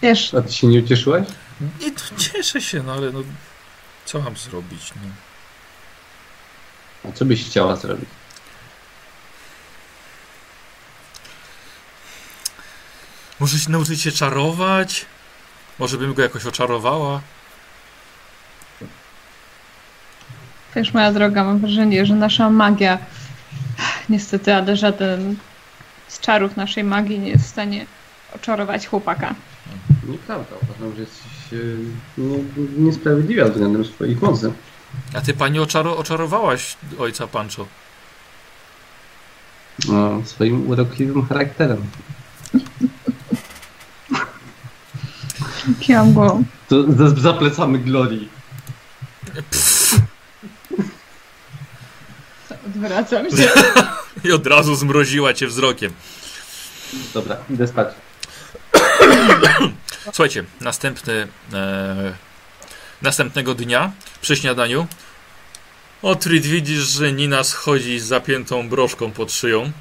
Wiesz, 0.03 0.35
A 0.35 0.43
ty 0.43 0.53
się 0.53 0.67
nie 0.67 0.79
ucieszyłaś? 0.79 1.25
Nie, 1.81 1.91
to 1.91 2.03
cieszę 2.19 2.61
się, 2.61 2.83
no 2.83 2.93
ale 2.93 3.13
no, 3.13 3.23
co 4.05 4.21
mam 4.21 4.37
zrobić? 4.37 4.93
No. 4.97 5.11
A 7.11 7.13
co 7.13 7.25
byś 7.25 7.47
chciała 7.47 7.77
zrobić? 7.77 8.09
Może 13.41 13.59
się 13.59 13.71
nauczyć 13.71 14.03
się 14.03 14.13
czarować? 14.13 15.07
Może 15.79 15.99
bym 15.99 16.15
go 16.15 16.23
jakoś 16.23 16.47
oczarowała? 16.47 17.21
wiesz, 20.79 20.95
moja 20.95 21.13
droga, 21.13 21.45
mam 21.45 21.59
wrażenie, 21.59 22.07
że 22.07 22.15
nasza 22.15 22.51
magia, 22.51 22.99
niestety, 24.09 24.55
ale 24.55 24.77
żaden 24.77 25.37
z 26.09 26.21
czarów 26.21 26.57
naszej 26.57 26.85
magii 26.85 27.19
nie 27.19 27.31
jest 27.31 27.45
w 27.45 27.49
stanie 27.49 27.87
oczarować 28.35 28.87
chłopaka. 28.87 29.35
Nieprawda. 30.09 30.57
Uważam, 30.63 30.97
że 30.97 31.01
jesteś 31.01 31.53
e, 31.53 31.57
nie, 32.19 32.39
niesprawiedliwa 32.79 33.49
względem 33.49 33.85
swoich 33.85 34.23
mocy. 34.23 34.53
A 35.15 35.21
ty 35.21 35.35
pani 35.35 35.59
oczaro 35.59 35.97
oczarowałaś 35.97 36.77
ojca 36.99 37.27
Pancho. 37.27 37.67
No, 39.89 40.23
swoim 40.25 40.71
urokliwym 40.71 41.27
charakterem. 41.27 41.83
Kiłam 45.81 46.13
głową. 46.13 46.45
To 46.69 46.93
za, 46.93 47.09
za 47.09 47.33
plecami 47.33 47.79
Glorii. 47.79 48.29
Odwracam 52.67 53.31
się. 53.31 53.49
I 54.25 54.33
od 54.33 54.47
razu 54.47 54.75
zmroziła 54.75 55.35
cię 55.35 55.47
wzrokiem. 55.47 55.93
Dobra, 57.15 57.37
idę 57.51 57.67
spać. 57.67 57.89
Słuchajcie, 60.13 60.45
następny, 60.61 61.29
e, 61.53 62.15
następnego 63.03 63.55
dnia 63.55 63.93
przy 64.21 64.37
śniadaniu 64.37 64.87
Otrid 66.03 66.47
widzisz, 66.47 66.83
że 66.83 67.13
Nina 67.13 67.45
schodzi 67.45 67.99
z 67.99 68.05
zapiętą 68.05 68.69
broszką 68.69 69.11
pod 69.11 69.33
szyją. 69.33 69.73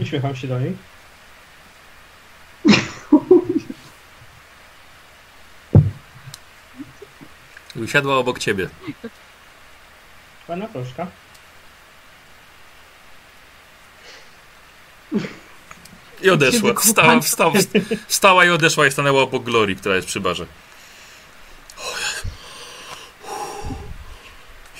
Uśmiecham 0.00 0.36
się 0.36 0.48
do 0.48 0.60
niej. 0.60 0.76
Usiadła 7.76 8.16
obok 8.16 8.38
ciebie. 8.38 8.68
Pana 10.46 10.68
proszka. 10.68 11.06
I 16.22 16.30
odeszła. 16.30 16.74
Wstała, 16.74 17.20
wstała, 17.20 17.52
wstała 18.08 18.44
i 18.44 18.50
odeszła 18.50 18.86
i 18.86 18.92
stanęła 18.92 19.22
obok 19.22 19.44
Glorii, 19.44 19.76
która 19.76 19.96
jest 19.96 20.08
przy 20.08 20.20
barze. 20.20 20.46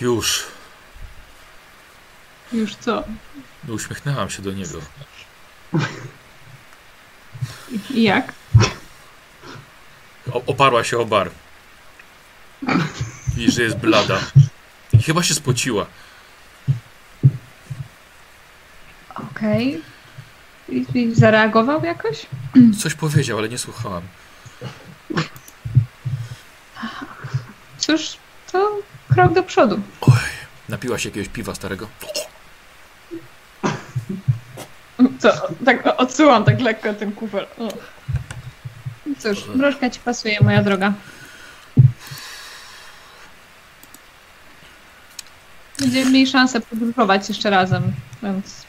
Już. 0.01 0.45
Już 2.53 2.75
co? 2.75 3.05
Uśmiechnęłam 3.69 4.31
się 4.31 4.43
do 4.43 4.53
niego. 4.53 4.81
I 7.91 8.03
jak? 8.03 8.33
O, 10.33 10.43
oparła 10.47 10.85
się 10.85 10.99
o 10.99 11.05
bar. 11.05 11.31
Widzisz, 13.35 13.55
że 13.55 13.63
jest 13.63 13.77
blada. 13.77 14.21
I 14.93 15.03
chyba 15.03 15.23
się 15.23 15.35
spociła. 15.35 15.87
Okej. 19.15 19.83
I, 20.71 20.87
I 20.95 21.15
zareagował 21.15 21.85
jakoś? 21.85 22.27
Coś 22.83 22.95
powiedział, 22.95 23.39
ale 23.39 23.49
nie 23.49 23.59
słuchałam. 23.59 24.03
Cóż, 27.79 28.17
to 28.53 28.79
krok 29.15 29.33
do 29.33 29.43
przodu. 29.43 29.81
Napiła 30.69 30.99
się 30.99 31.09
jakiegoś 31.09 31.29
piwa 31.29 31.55
starego. 31.55 31.89
Co? 35.19 35.29
Tak 35.65 35.87
odsyłam 35.97 36.45
tak 36.45 36.61
lekko 36.61 36.95
ten 36.95 37.13
kufel. 37.13 37.47
O. 37.59 37.69
Cóż, 39.19 39.47
mrożka 39.55 39.91
ci 39.91 40.01
pasuje, 40.01 40.39
moja 40.41 40.63
droga. 40.63 40.93
Będziemy 45.81 46.11
mieli 46.11 46.27
szansę 46.27 46.61
podróżować 46.61 47.29
jeszcze 47.29 47.51
razem, 47.51 47.93
więc 48.23 48.67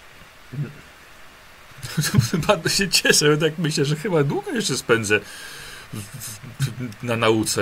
Bardzo 2.47 2.69
się 2.69 2.89
cieszę, 2.89 3.37
tak 3.37 3.57
myślę, 3.57 3.85
że 3.85 3.95
chyba 3.95 4.23
długo 4.23 4.51
jeszcze 4.51 4.77
spędzę 4.77 5.19
w, 5.93 5.97
w, 5.99 7.03
na 7.03 7.15
nauce 7.15 7.61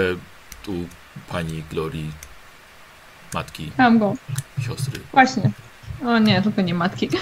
tu 0.63 0.87
pani 1.29 1.63
Glorii, 1.71 2.11
matki, 3.33 3.71
tam 3.77 3.99
go. 3.99 4.13
siostry. 4.67 4.99
Właśnie. 5.11 5.51
O 6.05 6.19
nie, 6.19 6.41
tylko 6.41 6.61
nie 6.61 6.73
matki. 6.73 7.09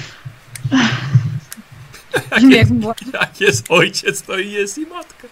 Jak 2.50 2.68
była. 2.74 2.96
Jak 3.22 3.42
jest 3.42 3.66
ojciec, 3.70 4.22
to 4.22 4.38
i 4.38 4.52
jest 4.52 4.78
i 4.78 4.86
matka. 4.86 5.28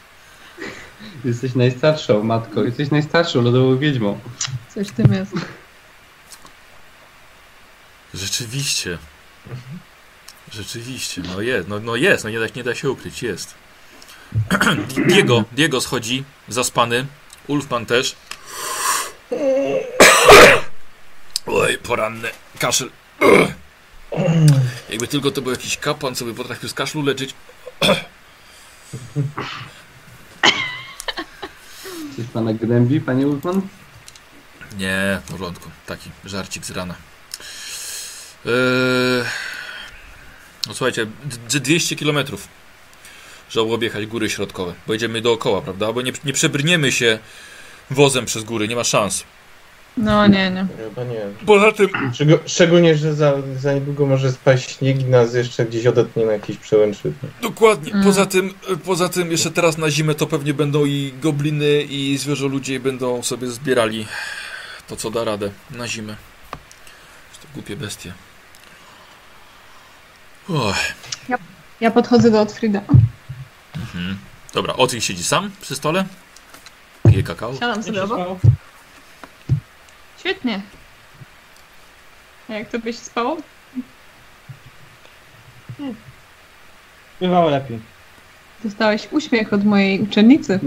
Jesteś 1.25 1.55
najstarszą 1.55 2.23
matką, 2.23 2.63
jesteś 2.63 2.91
najstarszą 2.91 3.41
lodową 3.41 3.77
wiedźmą. 3.77 4.19
Coś 4.75 4.88
w 4.88 4.91
tym 4.91 5.13
jest. 5.13 5.31
Rzeczywiście. 8.13 8.97
Rzeczywiście, 10.56 11.22
no 11.22 11.41
jest, 11.41 11.68
no, 11.68 11.80
no 11.80 11.96
jest, 11.96 12.24
no 12.24 12.30
nie 12.30 12.39
da, 12.39 12.46
nie 12.56 12.63
da 12.63 12.76
się 12.76 12.91
ukryć, 12.91 13.24
jest. 13.24 13.54
Diego, 15.08 15.44
Diego 15.52 15.82
schodzi, 15.82 16.24
zaspany, 16.48 17.06
Ulfman 17.48 17.86
też. 17.86 18.15
Oj, 21.46 21.78
poranny 21.78 22.30
kaszel. 22.60 22.89
Jakby 24.89 25.08
tylko 25.08 25.32
to 25.32 25.41
był 25.41 25.52
jakiś 25.52 25.78
kapłan, 25.78 26.15
co 26.15 26.26
by 26.26 26.34
potrafił 26.34 26.70
z 26.70 26.74
kaszlu 26.74 27.02
leczyć. 27.02 27.34
Coś 32.15 32.26
pana 32.34 32.54
gnębi, 32.54 33.02
panie 33.02 33.28
Ulfman? 33.28 33.62
Nie, 34.78 35.22
w 35.26 35.32
porządku. 35.32 35.70
Taki 35.86 36.10
żarcik 36.26 36.65
z 36.65 36.72
rana. 36.72 36.96
Eee, 38.46 39.26
no 40.67 40.73
słuchajcie, 40.73 41.06
d- 41.49 41.60
200 41.60 41.95
km. 41.95 42.17
Żeby 43.49 43.73
objechać 43.73 44.06
góry 44.06 44.30
środkowe. 44.30 44.73
Bo 44.88 44.93
jedziemy 44.93 45.21
dookoła, 45.21 45.62
prawda? 45.62 45.93
Bo 45.93 46.01
nie, 46.01 46.12
nie 46.25 46.34
przebrniemy 46.34 46.91
się 46.91 47.19
wozem 47.91 48.25
przez 48.25 48.43
góry, 48.43 48.67
nie 48.67 48.75
ma 48.75 48.84
szans. 48.84 49.23
No 49.97 50.28
nie, 50.28 50.51
nie. 50.51 50.67
Chyba 50.78 51.04
nie. 51.04 51.19
Poza 51.45 51.71
tym, 51.71 51.89
Szczeg- 51.89 52.39
szczególnie, 52.45 52.97
że 52.97 53.13
za, 53.13 53.34
za 53.60 53.73
niedługo 53.73 54.06
może 54.06 54.32
spaść 54.32 54.78
śnieg 54.78 55.01
i 55.01 55.06
nas 55.06 55.34
jeszcze 55.34 55.65
gdzieś 55.65 55.86
odetnie 55.86 56.25
na 56.25 56.32
jakiejś 56.32 56.58
przełęczy. 56.60 57.13
dokładnie, 57.41 57.91
Mm. 57.91 58.06
poza 58.06 58.25
tym, 58.25 58.54
poza 58.86 59.10
tym 59.10 59.32
jeszcze 59.32 59.51
teraz 59.51 59.78
na 59.78 59.91
zimę 59.91 60.15
to 60.15 60.28
pewnie 60.28 60.54
będą 60.54 60.86
i 60.86 61.13
gobliny 61.21 61.82
i 61.89 62.17
zwierzę 62.17 62.47
ludzie 62.47 62.80
będą 62.80 63.23
sobie 63.23 63.47
zbierali 63.47 64.06
to, 64.88 64.95
co 64.95 65.12
da 65.12 65.23
radę 65.23 65.51
na 65.71 65.88
zimę. 65.88 66.15
To 67.41 67.47
głupie 67.54 67.75
bestie. 67.75 68.13
Och. 70.49 70.75
Ja 71.81 71.91
podchodzę 71.91 72.31
do 72.31 72.41
Otfrida. 72.41 72.81
Mhm. 73.75 74.17
Dobra, 74.53 74.73
Otwin 74.73 75.01
siedzi 75.01 75.23
sam 75.23 75.51
przy 75.62 75.75
stole. 75.75 76.05
Pije 77.08 77.23
kakao. 77.23 77.53
Siadam 77.53 77.84
sobie 77.84 78.03
obok. 78.03 78.39
Świetnie. 80.19 80.62
A 82.49 82.53
jak 82.53 82.69
to 82.69 82.79
byś 82.79 82.97
spało? 82.97 83.38
Bywało 87.19 87.49
lepiej. 87.49 87.79
Dostałeś 88.63 89.08
uśmiech 89.12 89.53
od 89.53 89.65
mojej 89.65 90.01
uczennicy. 90.01 90.60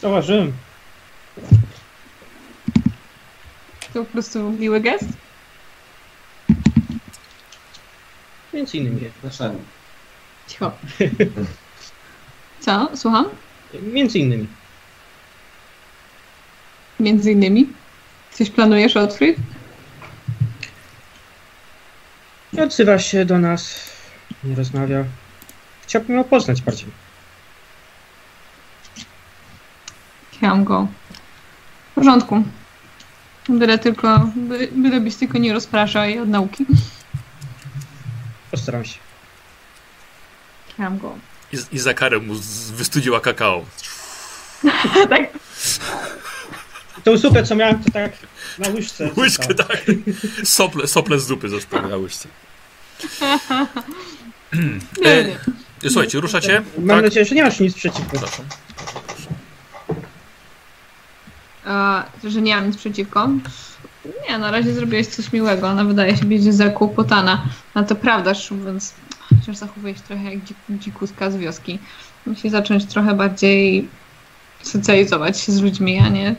Zauważyłem. 0.00 0.52
To 3.92 4.04
po 4.04 4.12
prostu 4.12 4.50
miły 4.50 4.80
gest. 4.80 5.08
Między 8.54 8.78
innymi. 8.78 9.10
Zapraszam. 9.14 9.58
Cicho. 10.48 10.72
Co? 12.60 12.90
Słucham? 12.94 13.26
Między 13.82 14.18
innymi. 14.18 14.46
Między 17.00 17.32
innymi. 17.32 17.68
Coś 18.30 18.50
planujesz, 18.50 18.96
Otfrid? 18.96 19.36
Nie 22.52 22.62
odzywa 22.62 22.98
się 22.98 23.24
do 23.24 23.38
nas. 23.38 23.90
Nie 24.44 24.54
rozmawia. 24.54 25.04
Chciałbym 25.82 26.16
ją 26.16 26.24
poznać 26.24 26.62
bardziej. 26.62 26.88
Chciałam 30.32 30.64
go. 30.64 30.88
W 31.90 31.94
porządku. 31.94 32.42
Byle 33.48 33.78
tylko, 33.78 34.30
by, 34.36 34.68
byle 34.72 35.00
byś 35.00 35.16
tylko 35.16 35.38
nie 35.38 35.52
rozpraszał 35.52 36.04
jej 36.04 36.18
od 36.18 36.28
nauki. 36.28 36.66
Postaram 38.52 38.84
się. 38.84 38.98
Chciałam 40.74 40.98
go. 40.98 41.18
I, 41.52 41.56
i 41.72 41.78
za 41.78 41.94
karę 41.94 42.18
mu 42.18 42.34
z- 42.34 42.70
wystudziła 42.70 43.20
kakao. 43.20 43.64
tak, 45.10 45.22
Tą 47.04 47.16
zupę, 47.16 47.42
co 47.44 47.54
miałem, 47.54 47.84
to 47.84 47.90
tak 47.90 48.12
na 48.58 48.68
łyżce. 48.68 49.10
Łyżkę, 49.16 49.44
zostało. 49.46 49.68
tak. 49.68 49.84
Sople, 50.44 50.86
sople 50.86 51.18
z 51.18 51.26
zupy 51.26 51.48
zostały 51.48 51.88
na 51.88 51.96
łyżce. 51.96 52.28
nie, 55.02 55.10
E, 55.10 55.24
nie. 55.24 55.38
Słuchajcie, 55.90 56.20
ruszacie? 56.20 56.62
Mam 56.78 56.96
Tak? 56.96 57.04
nadzieję, 57.04 57.26
że 57.26 57.34
nie 57.34 57.42
masz 57.44 57.60
nic 57.60 57.74
przeciwko. 57.74 58.10
Przepraszam. 58.12 58.46
A, 61.64 62.04
że 62.24 62.42
nie 62.42 62.56
mam 62.56 62.66
nic 62.66 62.76
przeciwko. 62.76 63.28
Nie, 64.28 64.38
na 64.38 64.50
razie 64.50 64.74
zrobiłeś 64.74 65.06
coś 65.06 65.32
miłego. 65.32 65.68
Ona 65.68 65.84
wydaje 65.84 66.16
się 66.16 66.24
być 66.24 66.54
zakłopotana. 66.54 67.44
No 67.74 67.82
to 67.82 67.94
prawda, 67.96 68.32
więc 68.64 68.94
chociaż 69.18 69.56
zachowuje 69.56 69.94
się 69.94 70.00
trochę 70.00 70.24
jak 70.24 70.44
dzik, 70.44 70.56
dzikuska 70.70 71.30
z 71.30 71.36
wioski. 71.36 71.78
Musi 72.26 72.50
zacząć 72.50 72.86
trochę 72.86 73.14
bardziej 73.14 73.88
socjalizować 74.62 75.40
się 75.40 75.52
z 75.52 75.60
ludźmi, 75.60 75.98
a 75.98 76.08
nie 76.08 76.36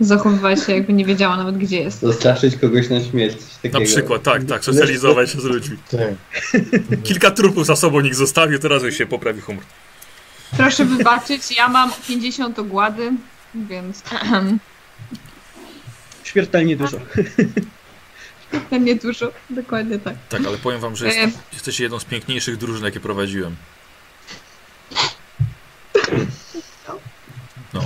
zachowywać 0.00 0.66
się 0.66 0.72
jakby 0.72 0.92
nie 0.92 1.04
wiedziała 1.04 1.36
nawet 1.36 1.58
gdzie 1.58 1.80
jest. 1.80 2.00
Zastraszyć 2.00 2.56
kogoś 2.56 2.88
na 2.88 3.00
śmierć. 3.00 3.36
Takiego. 3.62 3.78
Na 3.78 3.84
przykład, 3.84 4.22
tak, 4.22 4.44
tak, 4.44 4.64
socjalizować 4.64 5.30
się 5.30 5.40
z 5.40 5.44
ludźmi. 5.44 5.76
Tak. 5.90 7.02
Kilka 7.02 7.30
trupów 7.30 7.66
za 7.66 7.76
sobą 7.76 8.00
nikt 8.00 8.16
zostawił, 8.16 8.58
teraz 8.58 8.82
już 8.82 8.94
się 8.94 9.06
poprawi 9.06 9.40
humor. 9.40 9.64
Proszę 10.56 10.84
wybaczyć, 10.84 11.56
ja 11.56 11.68
mam 11.68 11.90
50 12.08 12.58
ogłady, 12.58 13.12
więc 13.54 14.02
Śmiertelnie 16.32 16.76
dużo. 16.76 16.96
nie 18.80 18.94
dużo. 18.96 19.32
Dokładnie 19.50 19.98
tak. 19.98 20.14
Tak, 20.28 20.40
ale 20.46 20.58
powiem 20.58 20.80
wam, 20.80 20.96
że 20.96 21.06
jest, 21.06 21.18
E. 21.18 21.30
jesteście 21.52 21.82
jedną 21.82 21.98
z 21.98 22.04
piękniejszych 22.04 22.56
drużyn, 22.56 22.84
jakie 22.84 23.00
prowadziłem. 23.00 23.56
No. 27.74 27.80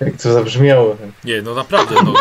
Jak 0.00 0.16
to 0.22 0.32
zabrzmiało. 0.32 0.96
Nie, 1.24 1.42
no 1.42 1.54
naprawdę, 1.54 1.94
no. 2.04 2.14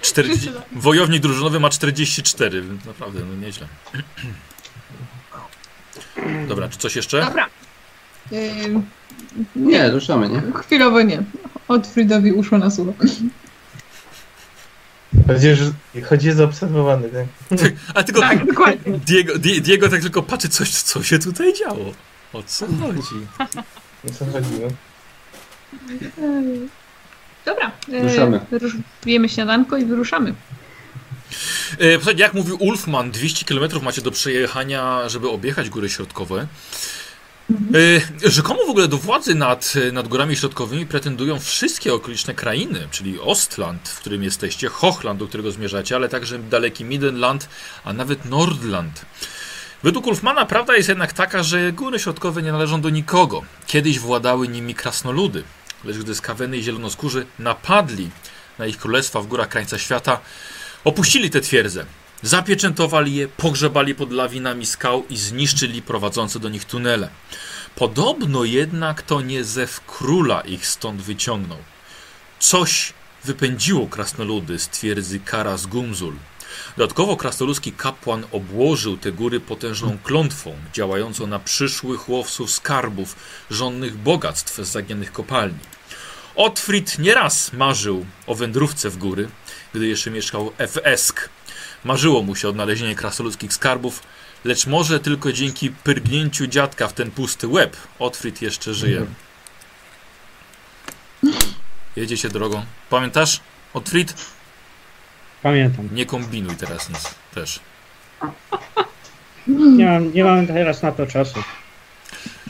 40, 0.00 0.50
wojownik 0.72 1.22
drużynowy 1.22 1.60
ma 1.60 1.70
44, 1.70 2.62
więc 2.62 2.84
naprawdę, 2.84 3.20
no 3.20 3.46
nieźle. 3.46 3.66
Dobra, 6.48 6.68
czy 6.68 6.78
coś 6.78 6.96
jeszcze? 6.96 7.20
Dobra. 7.24 7.46
Ym, 8.32 8.86
Nie, 9.56 9.90
ruszamy, 9.90 10.28
nie? 10.28 10.42
chwilowo 10.62 11.02
nie. 11.02 11.22
Otfridowi 11.68 12.32
uszło 12.32 12.58
na 12.58 12.70
sucho. 12.70 12.92
Chodzi, 15.26 15.54
że 15.54 15.72
chodzi 16.04 16.26
jest 16.26 16.38
zaobserwowany, 16.38 17.08
tak? 17.08 17.26
A 17.94 18.02
tylko 18.02 18.20
Tak, 18.20 18.46
dokładnie. 18.46 18.98
Diego, 19.06 19.38
Di- 19.38 19.60
Diego 19.62 19.88
tak 19.88 20.00
tylko 20.02 20.22
patrzy, 20.22 20.48
coś, 20.48 20.70
co 20.70 21.02
się 21.02 21.18
tutaj 21.18 21.54
działo. 21.54 21.92
O 22.32 22.42
co 22.42 22.66
chodzi? 22.66 23.26
O 24.08 24.10
co 24.18 24.24
chodzi, 24.26 24.48
no? 24.62 24.68
Dobra. 27.44 27.72
e, 27.92 28.02
Ruszamy. 28.02 28.40
Rusz, 28.50 28.76
jemy 29.06 29.28
śniadanko 29.28 29.76
i 29.76 29.84
wyruszamy. 29.84 30.34
E, 31.80 32.12
jak 32.16 32.34
mówił 32.34 32.56
Ulfman, 32.60 33.10
200 33.10 33.44
km 33.44 33.84
macie 33.84 34.02
do 34.02 34.10
przejechania, 34.10 35.08
żeby 35.08 35.28
objechać 35.30 35.70
góry 35.70 35.88
środkowe. 35.90 36.46
E, 38.24 38.30
Rzekomo 38.30 38.66
w 38.66 38.70
ogóle 38.70 38.88
do 38.88 38.98
władzy 38.98 39.34
nad, 39.34 39.74
nad 39.92 40.08
górami 40.08 40.36
środkowymi 40.36 40.86
pretendują 40.86 41.40
wszystkie 41.40 41.94
okoliczne 41.94 42.34
krainy, 42.34 42.88
czyli 42.90 43.20
Ostland, 43.20 43.88
w 43.88 44.00
którym 44.00 44.22
jesteście, 44.22 44.68
Hochland, 44.68 45.20
do 45.20 45.26
którego 45.26 45.50
zmierzacie, 45.50 45.96
ale 45.96 46.08
także 46.08 46.38
daleki 46.38 46.84
Midenland, 46.84 47.48
a 47.84 47.92
nawet 47.92 48.24
Nordland. 48.24 49.06
Według 49.82 50.06
Ulfmana 50.06 50.46
prawda 50.46 50.76
jest 50.76 50.88
jednak 50.88 51.12
taka, 51.12 51.42
że 51.42 51.72
góry 51.72 51.98
środkowe 51.98 52.42
nie 52.42 52.52
należą 52.52 52.80
do 52.80 52.90
nikogo. 52.90 53.42
Kiedyś 53.66 53.98
władały 53.98 54.48
nimi 54.48 54.74
krasnoludy, 54.74 55.42
lecz 55.84 55.96
gdy 55.96 56.14
skaweny 56.14 56.56
i 56.56 56.62
zielonoskórzy 56.62 57.26
napadli 57.38 58.10
na 58.58 58.66
ich 58.66 58.78
królestwa 58.78 59.20
w 59.20 59.26
górach 59.26 59.48
krańca 59.48 59.78
świata, 59.78 60.20
Opuścili 60.84 61.30
te 61.30 61.40
twierdze, 61.40 61.86
zapieczętowali 62.22 63.14
je, 63.14 63.28
pogrzebali 63.28 63.94
pod 63.94 64.12
lawinami 64.12 64.66
skał 64.66 65.04
i 65.10 65.16
zniszczyli 65.16 65.82
prowadzące 65.82 66.38
do 66.40 66.48
nich 66.48 66.64
tunele. 66.64 67.08
Podobno 67.74 68.44
jednak 68.44 69.02
to 69.02 69.20
nie 69.20 69.44
zew 69.44 69.80
króla 69.86 70.40
ich 70.40 70.66
stąd 70.66 71.02
wyciągnął. 71.02 71.58
Coś 72.38 72.92
wypędziło 73.24 73.86
krasnoludy 73.86 74.58
z 74.58 74.68
twierdzy 74.68 75.20
Karas 75.20 75.66
Gumzul. 75.66 76.14
Dodatkowo 76.76 77.16
krasnoludzki 77.16 77.72
kapłan 77.72 78.24
obłożył 78.32 78.96
te 78.96 79.12
góry 79.12 79.40
potężną 79.40 79.98
klątwą, 80.02 80.54
działającą 80.72 81.26
na 81.26 81.38
przyszłych 81.38 82.08
łowców 82.08 82.50
skarbów, 82.50 83.16
żonnych 83.50 83.96
bogactw 83.96 84.56
z 84.56 84.68
zaginionych 84.68 85.12
kopalni. 85.12 85.58
Otfrid 86.34 86.98
nieraz 86.98 87.52
marzył 87.52 88.06
o 88.26 88.34
wędrówce 88.34 88.90
w 88.90 88.96
góry, 88.96 89.28
gdy 89.74 89.86
jeszcze 89.86 90.10
mieszkał 90.10 90.52
w 90.58 90.78
Esk. 90.82 91.28
Marzyło 91.84 92.22
mu 92.22 92.36
się 92.36 92.48
odnalezienie 92.48 92.94
krasnoludzkich 92.94 93.52
skarbów, 93.52 94.02
lecz 94.44 94.66
może 94.66 95.00
tylko 95.00 95.32
dzięki 95.32 95.70
pyrgnięciu 95.70 96.46
dziadka 96.46 96.88
w 96.88 96.92
ten 96.92 97.10
pusty 97.10 97.48
łeb 97.48 97.76
Otfrid 97.98 98.42
jeszcze 98.42 98.74
żyje. 98.74 99.06
Jedzie 101.96 102.16
się 102.16 102.28
drogą. 102.28 102.64
Pamiętasz? 102.90 103.40
Otfrid? 103.74 104.14
Pamiętam. 105.42 105.88
Nie 105.92 106.06
kombinuj 106.06 106.56
teraz 106.56 106.88
nic 106.88 107.14
też. 107.34 107.60
Nie 109.46 109.86
mam, 109.86 110.12
nie 110.12 110.24
mam 110.24 110.46
teraz 110.46 110.82
na 110.82 110.92
to 110.92 111.06
czasu. 111.06 111.42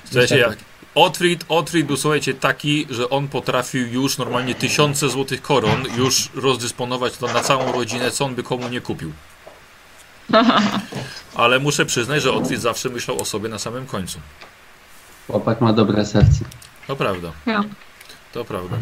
Słuchajcie, 0.05 0.39
jak 0.39 0.59
Otfrid, 0.95 1.45
Otfrid 1.49 1.87
był 1.87 1.97
słuchajcie 1.97 2.35
taki, 2.35 2.87
że 2.91 3.11
on 3.11 3.29
potrafił 3.29 3.87
już 3.87 4.19
normalnie 4.19 4.55
tysiące 4.55 5.09
złotych 5.09 5.43
koron 5.43 5.85
już 5.97 6.31
rozdysponować 6.35 7.17
to 7.17 7.27
na 7.27 7.41
całą 7.41 7.73
rodzinę, 7.73 8.11
co 8.11 8.25
on 8.25 8.35
by 8.35 8.43
komu 8.43 8.69
nie 8.69 8.81
kupił. 8.81 9.13
Ale 11.35 11.59
muszę 11.59 11.87
przyznać, 11.87 12.23
że 12.23 12.33
Otfrid 12.33 12.61
zawsze 12.61 12.89
myślał 12.89 13.21
o 13.21 13.25
sobie 13.25 13.49
na 13.49 13.59
samym 13.59 13.87
końcu. 13.87 14.19
Chłopak 15.27 15.61
ma 15.61 15.73
dobre 15.73 16.07
serce. 16.07 16.45
To 16.87 16.97
prawda. 16.97 17.33
Ja. 17.47 17.65
To 18.33 18.45
prawda. 18.45 18.77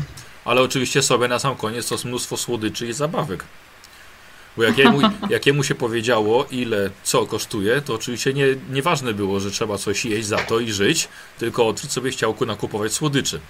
Ale 0.45 0.63
oczywiście 0.63 1.03
sobie 1.03 1.29
na 1.29 1.39
sam 1.39 1.57
koniec 1.57 1.89
to 1.89 1.95
jest 1.95 2.05
mnóstwo 2.05 2.37
słodyczy 2.37 2.87
i 2.87 2.93
zabawek. 2.93 3.45
Bo 4.57 4.63
jak 4.63 4.79
jemu, 4.79 4.99
jak 5.31 5.47
jemu 5.47 5.65
się 5.65 5.75
powiedziało, 5.75 6.47
ile 6.51 6.91
co 7.03 7.27
kosztuje, 7.27 7.83
to 7.83 7.95
oczywiście 7.95 8.35
nie, 8.35 8.47
nieważne 8.71 9.15
było, 9.15 9.41
że 9.41 9.51
trzeba 9.51 9.79
coś 9.79 10.05
jeść 10.05 10.27
za 10.29 10.39
to 10.39 10.61
i 10.61 10.73
żyć, 10.73 11.09
tylko 11.39 11.69
Otfrid 11.69 11.93
sobie 11.93 12.11
chciał 12.11 12.35
ku- 12.35 12.47
nakupować 12.47 12.93
słodyczy. 12.93 13.41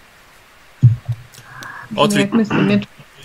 Otwit, 1.96 2.30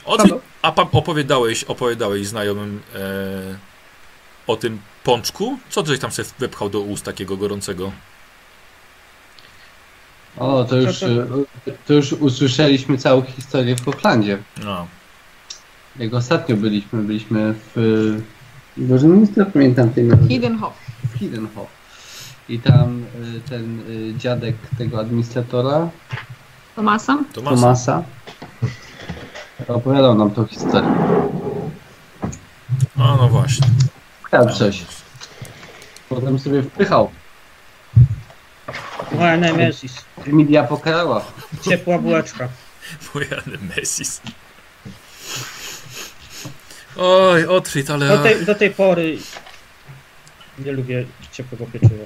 Otwit, 0.05 0.33
a 0.61 0.73
opowiadałeś, 0.75 1.63
opowiadałeś 1.63 2.27
znajomym 2.27 2.81
e, 2.95 2.99
o 4.47 4.55
tym 4.55 4.79
pączku? 5.03 5.59
Co 5.69 5.85
żeś 5.85 5.99
tam 5.99 6.11
sobie 6.11 6.29
wepchał 6.39 6.69
do 6.69 6.79
ust 6.79 7.05
takiego 7.05 7.38
gorącego? 7.38 7.91
O, 10.38 10.63
to 10.63 10.75
już, 10.75 10.99
to 11.88 11.93
już 11.93 12.13
usłyszeliśmy 12.13 12.97
całą 12.97 13.21
historię 13.21 13.75
w 13.75 13.85
Hochlandzie. 13.85 14.38
No. 14.63 14.88
Jak 15.99 16.13
ostatnio 16.13 16.55
byliśmy, 16.58 17.03
byliśmy 17.03 17.53
w... 17.75 18.21
Boże, 18.77 19.08
nie 19.08 19.45
pamiętam 19.45 19.89
tej 19.89 20.03
nazwy. 20.03 20.27
Hidenhof. 20.27 20.73
w 21.13 21.17
Hiddenhof. 21.17 21.67
I 22.49 22.60
tam 22.60 23.03
y, 23.03 23.49
ten 23.49 23.79
y, 23.79 24.13
dziadek 24.17 24.55
tego 24.77 24.99
administratora, 24.99 25.89
Tomasa. 26.75 27.17
To 27.34 27.41
masa. 27.41 27.55
Tomasa, 27.55 28.03
opowiadał 29.67 30.15
nam 30.15 30.31
tą 30.31 30.45
historię. 30.45 30.89
A 32.97 33.15
no 33.15 33.29
właśnie. 33.29 33.67
Tam 34.31 34.49
coś. 34.49 34.86
Potem 36.10 36.39
sobie 36.39 36.63
wpychał. 36.63 37.10
Moja 39.12 39.38
Nemesis. 39.38 40.05
Emilia 40.27 40.63
pokarała. 40.63 41.25
Ciepła 41.62 41.99
bułeczka. 41.99 42.47
Moja 43.15 43.41
Nemesis. 43.47 44.21
Oj, 46.97 47.45
Otfrid, 47.45 47.89
ale... 47.89 48.08
Do 48.08 48.17
tej, 48.17 48.45
do 48.45 48.55
tej 48.55 48.71
pory 48.71 49.17
nie 50.60 50.71
lubię 50.71 51.05
ciepłego 51.31 51.65
pieczywa. 51.65 52.05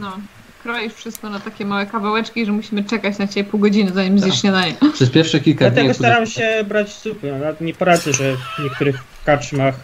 No. 0.00 0.18
Kroisz 0.62 0.94
wszystko 0.94 1.30
na 1.30 1.40
takie 1.40 1.64
małe 1.64 1.86
kawałeczki, 1.86 2.46
że 2.46 2.52
musimy 2.52 2.84
czekać 2.84 3.18
na 3.18 3.28
ciebie 3.28 3.50
pół 3.50 3.60
godziny, 3.60 3.92
zanim 3.94 4.18
zjesz 4.18 4.40
śniadanie. 4.40 4.74
Przez 4.94 5.10
pierwsze 5.10 5.40
kilka 5.40 5.70
dni... 5.70 5.74
Dlatego 5.74 5.94
staram 5.94 6.26
się 6.26 6.64
brać 6.68 6.92
supy. 6.92 7.32
Nawet 7.32 7.60
nie 7.60 7.74
poradzę, 7.74 8.12
że 8.12 8.36
w 8.36 8.62
niektórych 8.64 8.96
karczmach 9.24 9.74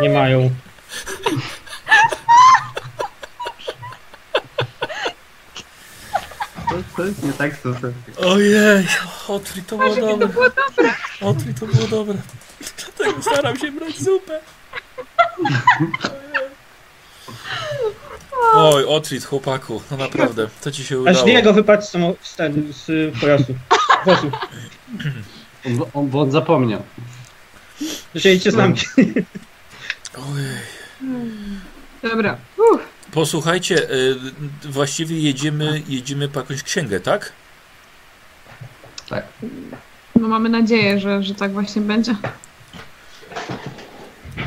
nie 0.00 0.10
mają. 0.10 0.50
To, 6.96 7.04
jest 7.04 7.22
nie 7.22 7.32
tak, 7.32 7.56
to, 7.56 7.72
to... 7.72 8.28
Ojej, 8.28 8.86
Otfrid 9.28 9.66
to 9.66 9.76
było 9.76 9.96
dobre. 9.96 10.28
było 10.28 10.46
dobre. 10.50 10.94
Otfrid 11.20 11.60
to 11.60 11.66
było 11.66 11.86
dobre. 11.86 12.14
Dlatego 12.60 13.22
staram 13.22 13.56
się 13.58 13.72
brać 13.72 13.98
zupę. 14.02 14.40
Oj, 18.54 18.84
Otfrid, 18.84 19.24
chłopaku, 19.24 19.82
no 19.90 19.96
naprawdę, 19.96 20.48
co 20.60 20.70
ci 20.70 20.84
się 20.84 20.96
Aż 20.96 21.00
udało? 21.16 21.26
niego 21.26 21.52
wypadł 21.52 21.82
z, 21.82 21.90
samo- 21.90 22.14
z, 22.22 22.36
ten- 22.36 22.72
z 22.72 23.18
pojazdu. 23.20 23.54
Wozu. 24.06 24.30
On, 25.66 25.80
on, 25.94 26.08
bo 26.08 26.20
on 26.20 26.30
zapomniał. 26.30 26.82
Żyjcie 28.14 28.50
z 28.50 28.54
nami. 28.54 28.74
Ojej. 30.14 30.56
Dobra. 32.02 32.36
Uff. 32.72 32.82
Posłuchajcie, 33.12 33.90
y, 33.90 34.16
właściwie 34.64 35.20
jedziemy, 35.20 35.82
jedziemy 35.88 36.28
po 36.28 36.40
jakąś 36.40 36.62
księgę, 36.62 37.00
tak? 37.00 37.32
Tak. 39.08 39.24
No 40.16 40.28
mamy 40.28 40.48
nadzieję, 40.48 41.00
że, 41.00 41.22
że 41.22 41.34
tak 41.34 41.52
właśnie 41.52 41.82
będzie. 41.82 42.14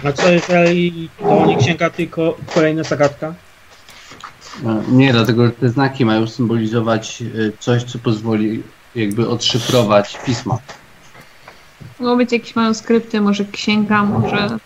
A 0.04 0.12
co 0.12 0.30
jeżeli 0.30 1.10
to 1.20 1.46
nie 1.46 1.58
księga, 1.58 1.90
tylko 1.90 2.38
kolejna 2.54 2.84
zagadka? 2.84 3.34
No, 4.64 4.84
Nie, 4.88 5.14
dlatego 5.14 5.46
że 5.46 5.52
te 5.52 5.70
znaki 5.70 6.06
mają 6.06 6.28
symbolizować 6.28 7.22
y, 7.22 7.52
coś, 7.60 7.84
co 7.84 8.00
pozwoli 8.00 8.64
jakby 8.96 9.30
odszyfrować 9.30 10.18
pisma. 10.26 10.58
Mogą 12.00 12.18
być 12.18 12.32
jakieś 12.32 12.56
manuskrypty, 12.56 13.22
może 13.22 13.46
księga, 13.46 14.04
może 14.04 14.58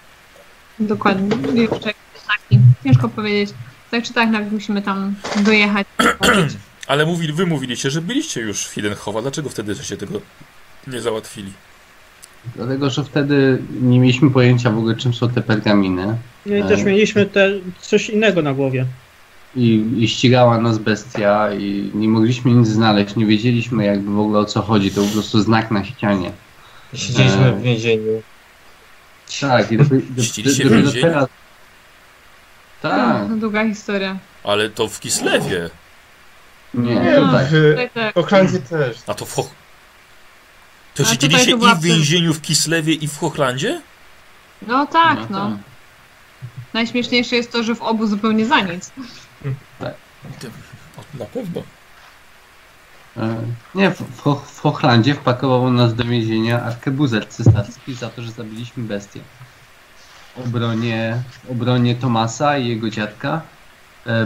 dokładnie 0.80 1.61
jeszcze 1.61 1.76
jakieś 1.88 2.22
znaki. 2.26 2.63
Ciężko 2.84 3.09
powiedzieć. 3.09 3.55
Tak 3.91 4.03
czy 4.03 4.13
tak, 4.13 4.30
nawet 4.30 4.51
musimy 4.51 4.82
tam 4.82 5.15
dojechać. 5.36 5.88
Ale 6.88 7.05
mówili, 7.05 7.34
wy 7.34 7.45
mówiliście, 7.45 7.89
że 7.89 8.01
byliście 8.01 8.41
już 8.41 8.65
w 8.65 8.74
Hidenhofa. 8.74 9.22
Dlaczego 9.22 9.49
wtedy 9.49 9.76
żeście 9.76 9.97
tego 9.97 10.22
nie 10.88 11.01
załatwili? 11.01 11.53
Dlatego, 12.56 12.89
że 12.89 13.04
wtedy 13.04 13.62
nie 13.82 14.00
mieliśmy 14.00 14.32
pojęcia 14.32 14.70
w 14.72 14.78
ogóle, 14.78 14.95
czym 14.95 15.14
są 15.14 15.30
te 15.30 15.41
pergaminy. 15.41 16.18
No 16.45 16.56
i 16.56 16.64
też 16.64 16.80
E. 16.82 16.84
mieliśmy 16.84 17.26
te, 17.26 17.50
coś 17.82 18.10
innego 18.10 18.41
na 18.41 18.54
głowie. 18.54 18.86
I, 19.56 19.86
I 19.98 20.08
ścigała 20.08 20.58
nas 20.58 20.78
bestia 20.78 21.54
i 21.54 21.91
nie 21.93 22.08
mogliśmy 22.08 22.52
nic 22.52 22.68
znaleźć, 22.68 23.16
nie 23.16 23.26
wiedzieliśmy 23.26 23.86
jakby 23.86 24.12
w 24.12 24.20
ogóle 24.20 24.39
o 24.39 24.45
co 24.45 24.62
chodzi, 24.62 24.89
to 24.91 24.95
był 24.95 25.06
po 25.06 25.14
prostu 25.14 25.39
znak 25.41 25.72
na 25.72 25.86
ścianie. 25.86 26.32
Siedzieliśmy 26.93 27.45
E. 27.45 27.54
w 27.54 27.62
więzieniu. 27.62 28.22
Tak, 29.41 29.72
i 29.72 29.78
dopiero, 29.78 30.02
Ścieliście 30.24 30.64
dopiero 30.64 30.82
więzienie? 30.82 31.02
teraz. 31.08 31.28
Tak, 32.82 33.30
No, 33.30 33.38
długa 33.38 33.68
historia. 33.70 34.18
Ale 34.43 34.70
to 34.70 34.88
w 34.88 35.00
Kislewie. 35.00 35.70
nie, 36.74 36.95
Nie, 36.95 37.16
tutaj. 37.16 37.45
w 37.45 37.70
Tutaj 37.72 37.89
tak. 37.93 38.12
w 38.12 38.16
Hochlandzie 38.16 38.60
też. 38.60 38.98
A 39.08 39.14
to 39.14 39.26
w. 39.26 39.36
To 40.98 41.04
A 41.04 41.06
siedzieliście 41.06 41.52
i 41.52 41.56
w 41.76 41.82
więzieniu 41.82 42.34
w 42.34 42.41
Kislewie 42.41 42.93
i 42.93 43.08
w 43.08 43.18
Hochlandzie? 43.18 43.82
No 44.68 44.86
tak, 44.86 45.30
no. 45.30 45.50
tak. 45.50 45.58
Najśmieszniejsze 46.74 47.36
jest 47.36 47.52
to, 47.52 47.64
że 47.64 47.76
w 47.76 47.82
obu 47.82 48.08
zupełnie 48.08 48.45
za 48.45 48.60
nic. 48.62 48.91
O, 50.98 51.18
na 51.20 51.26
pewno. 51.26 51.62
E, 53.18 53.36
Nie, 53.76 53.91
w, 53.91 54.02
w, 54.02 54.22
Ho- 54.22 54.43
w 54.54 54.60
Hochlandzie 54.60 55.16
wpakował 55.16 55.72
nas 55.72 55.95
do 55.95 56.04
więzienia 56.04 56.64
arkebuzer 56.64 57.30
cesarski 57.30 57.93
za 57.93 58.10
to, 58.10 58.22
że 58.22 58.32
zabiliśmy 58.32 58.84
bestię. 58.84 59.20
Obronie, 60.45 61.22
obronie 61.52 61.95
Tomasa 61.95 62.58
i 62.58 62.68
jego 62.68 62.89
dziadka 62.89 63.41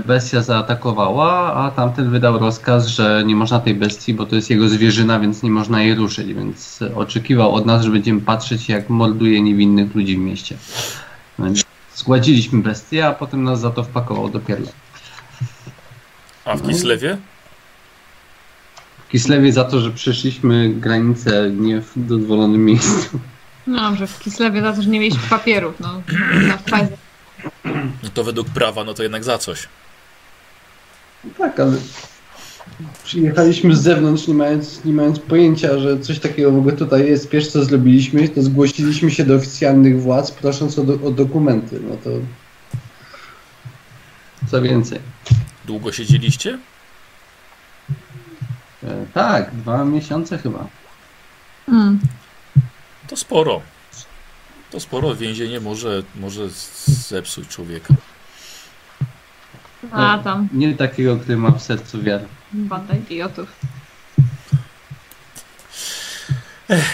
bestia 0.06 0.42
zaatakowała, 0.42 1.54
a 1.54 1.72
tamten 1.72 2.10
wydał 2.10 2.40
rozkaz, 2.40 2.88
że 2.88 3.24
nie 3.26 3.36
można 3.36 3.60
tej 3.60 3.76
bestii, 3.76 4.14
bo 4.14 4.26
to 4.26 4.36
jest 4.36 4.50
jego 4.50 4.70
zwierzyna, 4.70 5.20
więc 5.20 5.44
nie 5.44 5.50
można 5.50 5.82
jej 5.82 5.96
ruszyć, 5.96 6.34
więc 6.34 6.82
e, 6.82 6.96
oczekiwał 6.96 7.54
od 7.56 7.66
nas, 7.66 7.84
że 7.84 7.90
będziemy 7.90 8.22
patrzeć 8.22 8.70
jak 8.70 8.90
morduje 8.90 9.42
niewinnych 9.42 9.96
ludzi 9.96 10.18
w 10.18 10.20
mieście. 10.20 10.58
Więc 11.40 11.64
zgładziliśmy 11.96 12.62
bestię, 12.62 13.08
a 13.08 13.12
potem 13.12 13.44
nas 13.44 13.60
za 13.60 13.70
to 13.70 13.84
wpakował 13.84 14.30
do 14.30 14.40
pierla. 14.40 14.72
A 16.46 16.56
w 16.56 16.68
Kislewie? 16.68 17.18
W 19.08 19.12
Kislewie 19.12 19.54
za 19.54 19.64
to, 19.64 19.80
że 19.80 19.92
przeszliśmy 19.92 20.70
granicę 20.70 21.52
nie 21.52 21.82
w 21.82 21.92
dozwolonym 21.96 22.66
miejscu. 22.66 23.20
No 23.68 23.90
dobrze, 23.90 24.08
w 24.08 24.20
Kislewie 24.20 24.62
za 24.62 24.74
to, 24.74 24.82
że 24.82 24.90
nie 24.90 25.00
mieliśmy 25.00 25.30
papierów, 25.30 25.80
no. 25.80 26.02
Na. 26.48 26.58
No 28.04 28.10
to 28.14 28.24
według 28.24 28.50
prawa, 28.50 28.84
no 28.84 28.94
to 28.94 29.04
jednak 29.04 29.24
za 29.24 29.38
coś. 29.38 29.68
Tak, 31.38 31.60
ale 31.60 31.78
przyjechaliśmy 33.04 33.76
z 33.76 33.82
zewnątrz, 33.82 34.28
nie 34.28 34.34
mając, 34.34 34.86
nie 34.86 34.94
mając 34.94 35.20
pojęcia, 35.20 35.80
że 35.80 36.00
coś 36.00 36.20
takiego 36.20 36.52
w 36.52 36.58
ogóle 36.58 36.76
tutaj 36.76 37.08
jest. 37.08 37.30
Pierwsze 37.30 37.52
co 37.52 37.64
zrobiliśmy, 37.64 38.30
to 38.30 38.42
zgłosiliśmy 38.42 39.12
się 39.12 39.24
do 39.24 39.36
oficjalnych 39.36 40.02
władz, 40.02 40.32
prosząc 40.32 40.80
o, 40.80 40.84
do, 40.84 41.08
o 41.08 41.12
dokumenty. 41.12 41.80
No 41.89 41.98
to 42.04 42.10
co 44.52 44.62
więcej. 44.62 45.00
Długo 45.66 45.92
siedzieliście? 45.92 46.60
E, 48.84 49.06
tak, 49.14 49.56
dwa 49.56 49.86
miesiące 49.86 50.38
chyba. 50.38 50.68
Mm. 51.68 52.00
To 53.08 53.16
sporo. 53.16 53.62
To 54.72 54.80
sporo. 54.80 55.16
Więzienie 55.16 55.60
może, 55.60 56.04
może 56.16 56.50
zepsuć 56.86 57.48
człowieka. 57.48 57.94
A 59.92 60.20
tam, 60.24 60.50
Nie 60.54 60.74
takiego, 60.76 61.18
który 61.18 61.38
ma 61.38 61.52
w 61.52 61.64
sercu 61.64 62.02
wiarę. 62.04 62.26
banda 62.54 62.96
idiotów. 62.96 63.50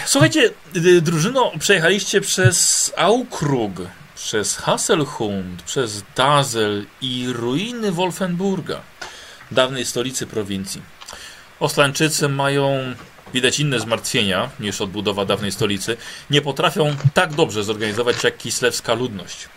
Słuchajcie, 0.06 0.50
y, 0.76 1.00
drużyno, 1.00 1.52
przejechaliście 1.58 2.20
przez 2.20 2.92
Aukrug, 2.96 3.72
przez 4.14 4.56
Hasselhund, 4.56 5.62
przez 5.62 6.04
Dazel 6.16 6.86
i 7.00 7.26
ruiny 7.32 7.92
Wolfenburga, 7.92 8.80
dawnej 9.50 9.84
stolicy 9.84 10.26
prowincji. 10.26 10.82
Oslańczycy 11.60 12.28
mają, 12.28 12.94
widać, 13.32 13.60
inne 13.60 13.80
zmartwienia 13.80 14.50
niż 14.60 14.80
odbudowa 14.80 15.24
dawnej 15.24 15.52
stolicy. 15.52 15.96
Nie 16.30 16.42
potrafią 16.42 16.96
tak 17.14 17.34
dobrze 17.34 17.64
zorganizować 17.64 18.24
jak 18.24 18.36
kislewska 18.36 18.94
ludność. 18.94 19.48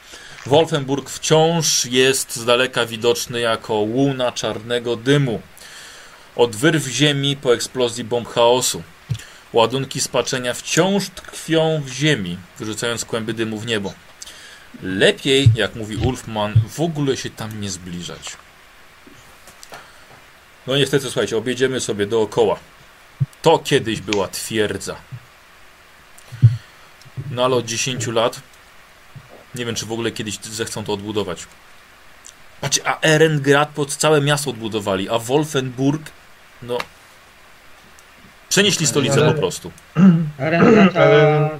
Wolfenburg 0.45 1.09
wciąż 1.09 1.85
jest 1.85 2.35
z 2.35 2.45
daleka 2.45 2.85
widoczny 2.85 3.39
jako 3.39 3.73
łuna 3.73 4.31
czarnego 4.31 4.95
dymu. 4.95 5.41
Od 6.35 6.55
wyrw 6.55 6.87
ziemi 6.87 7.37
po 7.37 7.53
eksplozji 7.53 8.03
bomb 8.03 8.29
chaosu. 8.29 8.83
Ładunki 9.53 10.01
spaczenia 10.01 10.53
wciąż 10.53 11.09
tkwią 11.09 11.81
w 11.85 11.89
ziemi, 11.89 12.37
wyrzucając 12.59 13.05
kłęby 13.05 13.33
dymu 13.33 13.57
w 13.57 13.65
niebo. 13.65 13.93
Lepiej, 14.83 15.49
jak 15.55 15.75
mówi 15.75 15.95
Ulfman, 15.95 16.53
w 16.69 16.81
ogóle 16.81 17.17
się 17.17 17.29
tam 17.29 17.61
nie 17.61 17.69
zbliżać. 17.69 18.37
No 20.67 20.77
niestety, 20.77 21.05
słuchajcie, 21.05 21.37
objedziemy 21.37 21.79
sobie 21.79 22.05
dookoła. 22.05 22.59
To 23.41 23.59
kiedyś 23.59 24.01
była 24.01 24.27
twierdza. 24.27 24.95
No 27.31 27.45
ale 27.45 27.55
od 27.55 27.65
10 27.65 28.07
lat 28.07 28.41
nie 29.55 29.65
wiem, 29.65 29.75
czy 29.75 29.85
w 29.85 29.91
ogóle 29.91 30.11
kiedyś 30.11 30.39
zechcą 30.39 30.83
to 30.83 30.93
odbudować. 30.93 31.47
Patrzcie, 32.61 32.87
a 32.87 33.01
Erengrad 33.01 33.69
pod 33.69 33.95
całe 33.95 34.21
miasto 34.21 34.49
odbudowali, 34.49 35.09
a 35.09 35.17
Wolfenburg, 35.19 36.11
no... 36.61 36.77
Przenieśli 38.49 38.87
stolicę 38.87 39.21
Ale- 39.21 39.33
po 39.33 39.39
prostu. 39.39 39.71
Arendata 40.39 40.99
Ale- 41.01 41.59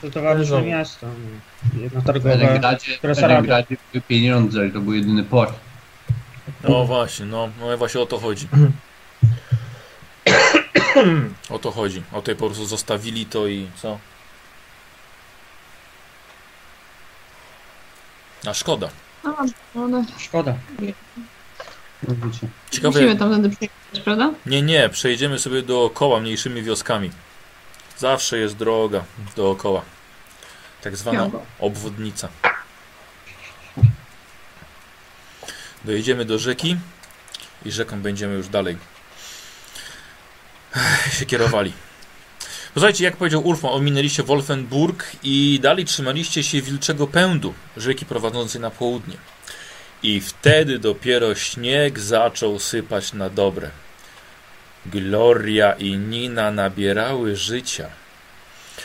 to 0.00 0.10
towarzysze 0.10 0.56
Ale- 0.56 0.66
miasta. 0.66 1.06
no. 1.06 1.80
Jedna 1.82 2.00
W 2.00 2.04
targowa. 2.04 2.30
Erengradzie. 2.34 2.98
Erengradzie 3.02 3.76
były 3.92 4.02
pieniądze, 4.02 4.70
to 4.70 4.80
był 4.80 4.92
jedyny 4.92 5.24
port. 5.24 5.54
No 6.68 6.84
właśnie, 6.84 7.26
no, 7.26 7.48
no 7.60 7.76
właśnie 7.78 8.00
o 8.00 8.06
to 8.06 8.18
chodzi. 8.18 8.48
O 11.50 11.58
to 11.58 11.70
chodzi. 11.70 12.02
O 12.12 12.22
tej 12.22 12.36
po 12.36 12.46
prostu 12.46 12.66
zostawili 12.66 13.26
to 13.26 13.46
i 13.46 13.68
co? 13.82 13.98
A 18.46 18.54
szkoda. 18.54 18.88
A, 19.24 19.28
no, 19.74 19.88
no. 19.88 20.04
Szkoda. 20.18 20.54
Ciekawe. 22.70 23.00
Musimy 23.00 23.16
przyjechać, 23.50 24.00
prawda? 24.04 24.32
Nie, 24.46 24.62
nie, 24.62 24.88
przejdziemy 24.88 25.38
sobie 25.38 25.62
dookoła 25.62 26.20
mniejszymi 26.20 26.62
wioskami. 26.62 27.10
Zawsze 27.98 28.38
jest 28.38 28.56
droga 28.56 29.04
dookoła. 29.36 29.82
Tak 30.82 30.96
zwana 30.96 31.30
obwodnica. 31.58 32.28
Dojedziemy 35.84 36.24
do 36.24 36.38
rzeki 36.38 36.76
i 37.64 37.72
rzeką 37.72 38.00
będziemy 38.00 38.34
już 38.34 38.48
dalej 38.48 38.76
się 41.18 41.26
kierowali. 41.26 41.72
Posłuchajcie, 42.74 43.04
jak 43.04 43.16
powiedział 43.16 43.46
Ulfman, 43.46 43.72
ominęliście 43.72 44.22
Wolfenburg 44.22 45.12
i 45.22 45.60
dalej 45.62 45.84
trzymaliście 45.84 46.42
się 46.42 46.62
Wilczego 46.62 47.06
Pędu, 47.06 47.54
rzeki 47.76 48.06
prowadzącej 48.06 48.60
na 48.60 48.70
południe. 48.70 49.16
I 50.02 50.20
wtedy 50.20 50.78
dopiero 50.78 51.34
śnieg 51.34 51.98
zaczął 51.98 52.58
sypać 52.58 53.12
na 53.12 53.30
dobre. 53.30 53.70
Gloria 54.86 55.72
i 55.72 55.96
Nina 55.96 56.50
nabierały 56.50 57.36
życia. 57.36 57.88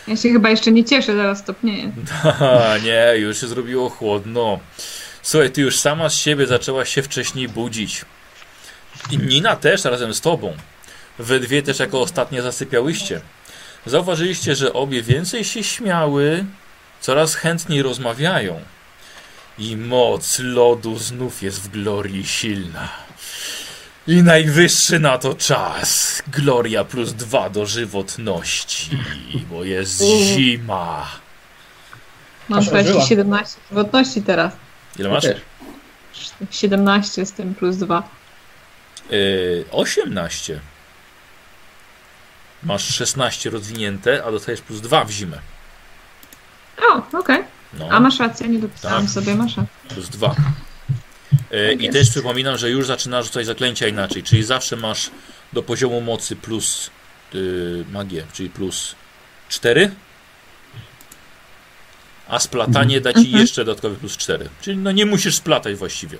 Ja 0.07 0.17
się 0.17 0.29
chyba 0.29 0.49
jeszcze 0.49 0.71
nie 0.71 0.85
cieszę, 0.85 1.15
zaraz 1.15 1.39
stopnieje. 1.39 1.91
Haha, 2.21 2.77
nie, 2.85 3.17
już 3.17 3.39
się 3.39 3.47
zrobiło 3.47 3.89
chłodno. 3.89 4.59
Słuchaj, 5.21 5.51
ty 5.51 5.61
już 5.61 5.79
sama 5.79 6.09
z 6.09 6.15
siebie 6.15 6.47
zaczęłaś 6.47 6.93
się 6.93 7.03
wcześniej 7.03 7.49
budzić. 7.49 8.05
I 9.11 9.17
Nina 9.17 9.55
też 9.55 9.83
razem 9.83 10.13
z 10.13 10.21
tobą. 10.21 10.53
We 11.21 11.39
dwie 11.39 11.61
też 11.63 11.79
jako 11.79 12.01
ostatnie 12.01 12.41
zasypiałyście. 12.41 13.21
Zauważyliście, 13.85 14.55
że 14.55 14.73
obie 14.73 15.01
więcej 15.01 15.43
się 15.43 15.63
śmiały, 15.63 16.45
coraz 17.01 17.35
chętniej 17.35 17.81
rozmawiają. 17.81 18.59
I 19.57 19.77
moc 19.77 20.39
lodu 20.39 20.97
znów 20.97 21.43
jest 21.43 21.61
w 21.61 21.67
Glorii 21.69 22.25
silna. 22.25 22.89
I 24.07 24.23
najwyższy 24.23 24.99
na 24.99 25.17
to 25.17 25.33
czas. 25.33 26.23
Gloria 26.27 26.83
plus 26.83 27.13
dwa 27.13 27.49
do 27.49 27.65
żywotności, 27.65 28.97
bo 29.49 29.63
jest 29.63 30.03
zima. 30.03 31.07
Mam 32.49 32.59
Aż 32.59 32.65
słuchajcie 32.65 32.89
ożyła. 32.89 33.05
17 33.05 33.57
żywotności 33.69 34.21
teraz. 34.21 34.53
Ile 34.99 35.09
masz? 35.09 35.23
Też. 35.23 35.41
17 36.51 37.25
z 37.25 37.31
tym 37.31 37.55
plus 37.55 37.75
2. 37.75 38.09
Yy, 39.09 39.65
18. 39.71 40.59
Masz 42.63 42.95
16 42.95 43.49
rozwinięte, 43.49 44.23
a 44.25 44.31
dostajesz 44.31 44.61
plus 44.61 44.81
2 44.81 45.05
w 45.05 45.11
zimę. 45.11 45.39
O, 46.81 47.17
okej. 47.19 47.43
No, 47.73 47.87
A 47.91 47.99
masz 47.99 48.19
rację, 48.19 48.47
nie 48.47 48.59
dopisałam 48.59 49.01
Tak. 49.01 49.11
sobie, 49.11 49.35
masz 49.35 49.57
rację. 49.57 49.73
plus 49.89 50.09
2. 50.09 50.35
Yy, 51.51 51.73
I 51.73 51.83
jest. 51.83 51.97
też 51.97 52.09
przypominam, 52.09 52.57
że 52.57 52.69
już 52.69 52.85
zaczynasz 52.87 53.25
rzucać 53.25 53.45
zaklęcia 53.45 53.87
inaczej, 53.87 54.23
czyli 54.23 54.43
zawsze 54.43 54.75
masz 54.75 55.11
do 55.53 55.63
poziomu 55.63 56.01
mocy 56.01 56.35
plus 56.35 56.89
yy, 57.33 57.85
magię, 57.91 58.23
czyli 58.33 58.49
plus 58.49 58.95
4. 59.49 59.91
A 62.27 62.39
splatanie 62.39 63.01
da 63.01 63.13
ci 63.13 63.19
Mhm. 63.19 63.37
jeszcze 63.41 63.65
dodatkowy 63.65 63.95
plus 63.95 64.17
4. 64.17 64.49
Czyli 64.61 64.77
no 64.77 64.91
nie 64.91 65.05
musisz 65.05 65.35
splatać 65.35 65.75
właściwie. 65.75 66.17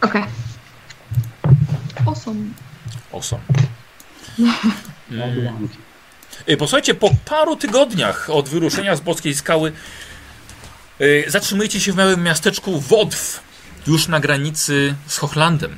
Okej. 0.00 0.24
Awesome. 2.06 2.40
Awesome. 3.12 3.42
Mm. 5.10 5.68
Y, 6.48 6.56
Posłuchajcie, 6.56 6.94
po 6.94 7.10
paru 7.24 7.56
tygodniach 7.56 8.30
od 8.30 8.48
wyruszenia 8.48 8.96
z 8.96 9.00
Boskiej 9.00 9.34
Skały 9.34 9.72
y, 11.00 11.24
zatrzymujecie 11.28 11.80
się 11.80 11.92
w 11.92 11.96
małym 11.96 12.22
miasteczku 12.22 12.80
Wodw, 12.80 13.40
już 13.86 14.08
na 14.08 14.20
granicy 14.20 14.94
z 15.06 15.18
Hochlandem. 15.18 15.76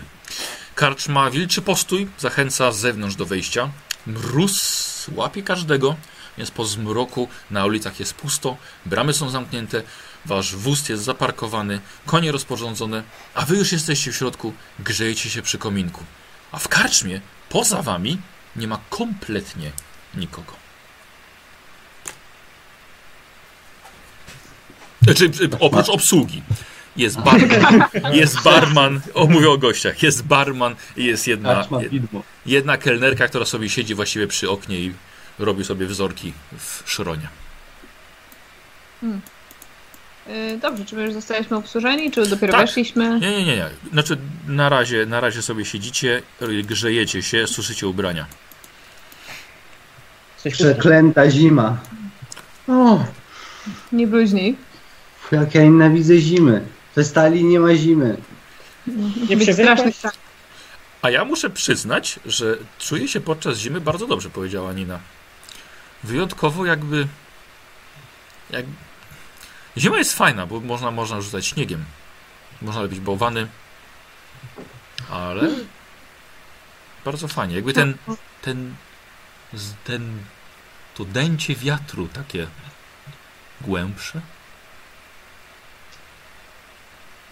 Karcz 0.74 1.09
ma 1.09 1.31
wilczy 1.31 1.62
postój, 1.62 2.09
zachęca 2.18 2.72
z 2.72 2.79
zewnątrz 2.79 3.16
do 3.16 3.26
wejścia. 3.26 3.70
Mróz 4.07 5.07
łapie 5.14 5.43
każdego, 5.43 5.97
więc 6.39 6.51
po 6.51 6.64
zmroku 6.64 7.29
na 7.51 7.66
ulicach 7.66 8.01
jest 8.01 8.14
pusto, 8.14 8.57
bramy 8.87 9.12
są 9.14 9.31
zamknięte, 9.31 9.83
wasz 10.24 10.57
wóz 10.57 10.89
jest 10.89 11.05
zaparkowany, 11.05 11.81
konie 12.07 12.33
rozporządzone, 12.33 13.03
a 13.35 13.45
wy 13.45 13.57
już 13.57 13.72
jesteście 13.72 14.12
w 14.12 14.16
środku, 14.16 14.53
grzejecie 14.79 15.31
się 15.31 15.43
przy 15.43 15.59
kominku. 15.59 16.05
A 16.53 16.59
w 16.59 16.68
karczmie, 16.68 17.20
poza 17.49 17.83
wami, 17.83 18.18
nie 18.59 18.68
ma 18.68 18.78
kompletnie 18.90 19.70
nikogo. 20.14 20.52
Znaczy, 25.02 25.30
oprócz 25.61 25.88
obsługi. 25.88 26.42
Jest 26.96 27.20
barman, 27.28 27.84
jest 28.12 28.42
barman, 28.42 29.00
o 29.14 29.26
mówię 29.26 29.50
o 29.50 29.59
gościach, 29.59 30.02
jest 30.02 30.26
barman 30.26 30.74
i 30.96 31.04
jest 31.04 31.26
jedna, 31.26 31.68
jedna 32.46 32.76
kelnerka, 32.76 33.28
która 33.28 33.44
sobie 33.44 33.68
siedzi 33.68 33.94
właściwie 33.94 34.26
przy 34.26 34.50
oknie 34.50 34.80
i 34.80 34.94
robi 35.38 35.64
sobie 35.64 35.86
wzorki 35.86 36.32
w 36.59 36.82
szronie. 36.86 37.28
Y, 40.28 40.59
Dobrze, 40.62 40.84
czy 40.84 40.96
my 40.96 41.02
już 41.02 41.12
zostaliśmy 41.12 41.56
obsłużeni, 41.56 42.11
czy 42.11 42.26
dopiero 42.26 42.52
Tak. 42.52 42.66
weszliśmy? 42.66 43.20
Nie, 43.20 43.30
nie, 43.30 43.44
nie, 43.44 43.56
nie. 43.56 43.68
Znaczy 43.92 44.18
na 44.46 44.68
razie, 44.68 45.06
na 45.06 45.20
razie 45.20 45.42
sobie 45.42 45.64
siedzicie, 45.64 46.22
grzejecie 46.64 47.22
się, 47.22 47.46
suszycie 47.46 47.88
ubrania. 47.88 48.26
Jesteśmy 50.45 50.74
Przeklęta 50.74 51.30
zima. 51.30 51.78
O, 52.68 53.05
Nie 53.93 54.07
bluźnij. 54.07 54.57
jak 55.32 55.55
ja 55.55 55.62
nienawidzę 55.62 56.18
zimy. 56.18 56.66
We 56.97 57.05
stali 57.05 57.45
nie 57.45 57.61
ma 57.61 57.74
zimy. 57.74 58.16
Nie 59.28 59.55
tak. 60.03 60.14
A 61.03 61.11
ja 61.11 61.24
muszę 61.24 61.51
przyznać, 61.51 62.20
że 62.26 62.59
czuję 62.78 63.09
się 63.09 63.20
podczas 63.20 63.59
zimy 63.59 63.80
bardzo 63.80 64.07
dobrze, 64.07 64.30
powiedziała 64.30 64.72
Nina. 64.72 64.99
Wyjątkowo 66.05 66.66
jakby... 66.66 67.07
Jak... 68.51 68.64
Zima 69.76 69.99
jest 69.99 70.16
fajna, 70.16 70.47
bo 70.47 70.61
można, 70.61 70.91
można 70.91 71.20
rzucać 71.20 71.47
śniegiem. 71.47 71.84
Można 72.62 72.82
robić 72.82 73.01
bałwany. 73.01 73.47
Ale... 75.11 75.51
Bardzo 77.05 77.28
fajnie. 77.28 77.55
Jakby 77.55 77.72
ten... 77.72 77.95
ten... 78.43 78.74
ten... 79.84 80.18
to 80.94 81.05
dęcie 81.05 81.55
wiatru 81.55 82.09
takie... 82.09 82.46
głębsze. 83.61 84.20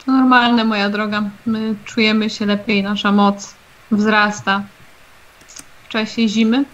To 0.05 0.13
normalne, 0.13 0.65
moja 0.65 0.91
droga. 0.91 1.23
My 1.47 1.75
czujemy 1.85 2.31
się 2.31 2.47
lepiej, 2.47 2.83
nasza 2.83 3.13
moc 3.13 3.55
wzrasta. 3.91 4.63
W 5.85 5.89
czasie 5.89 6.29
zimy 6.29 6.65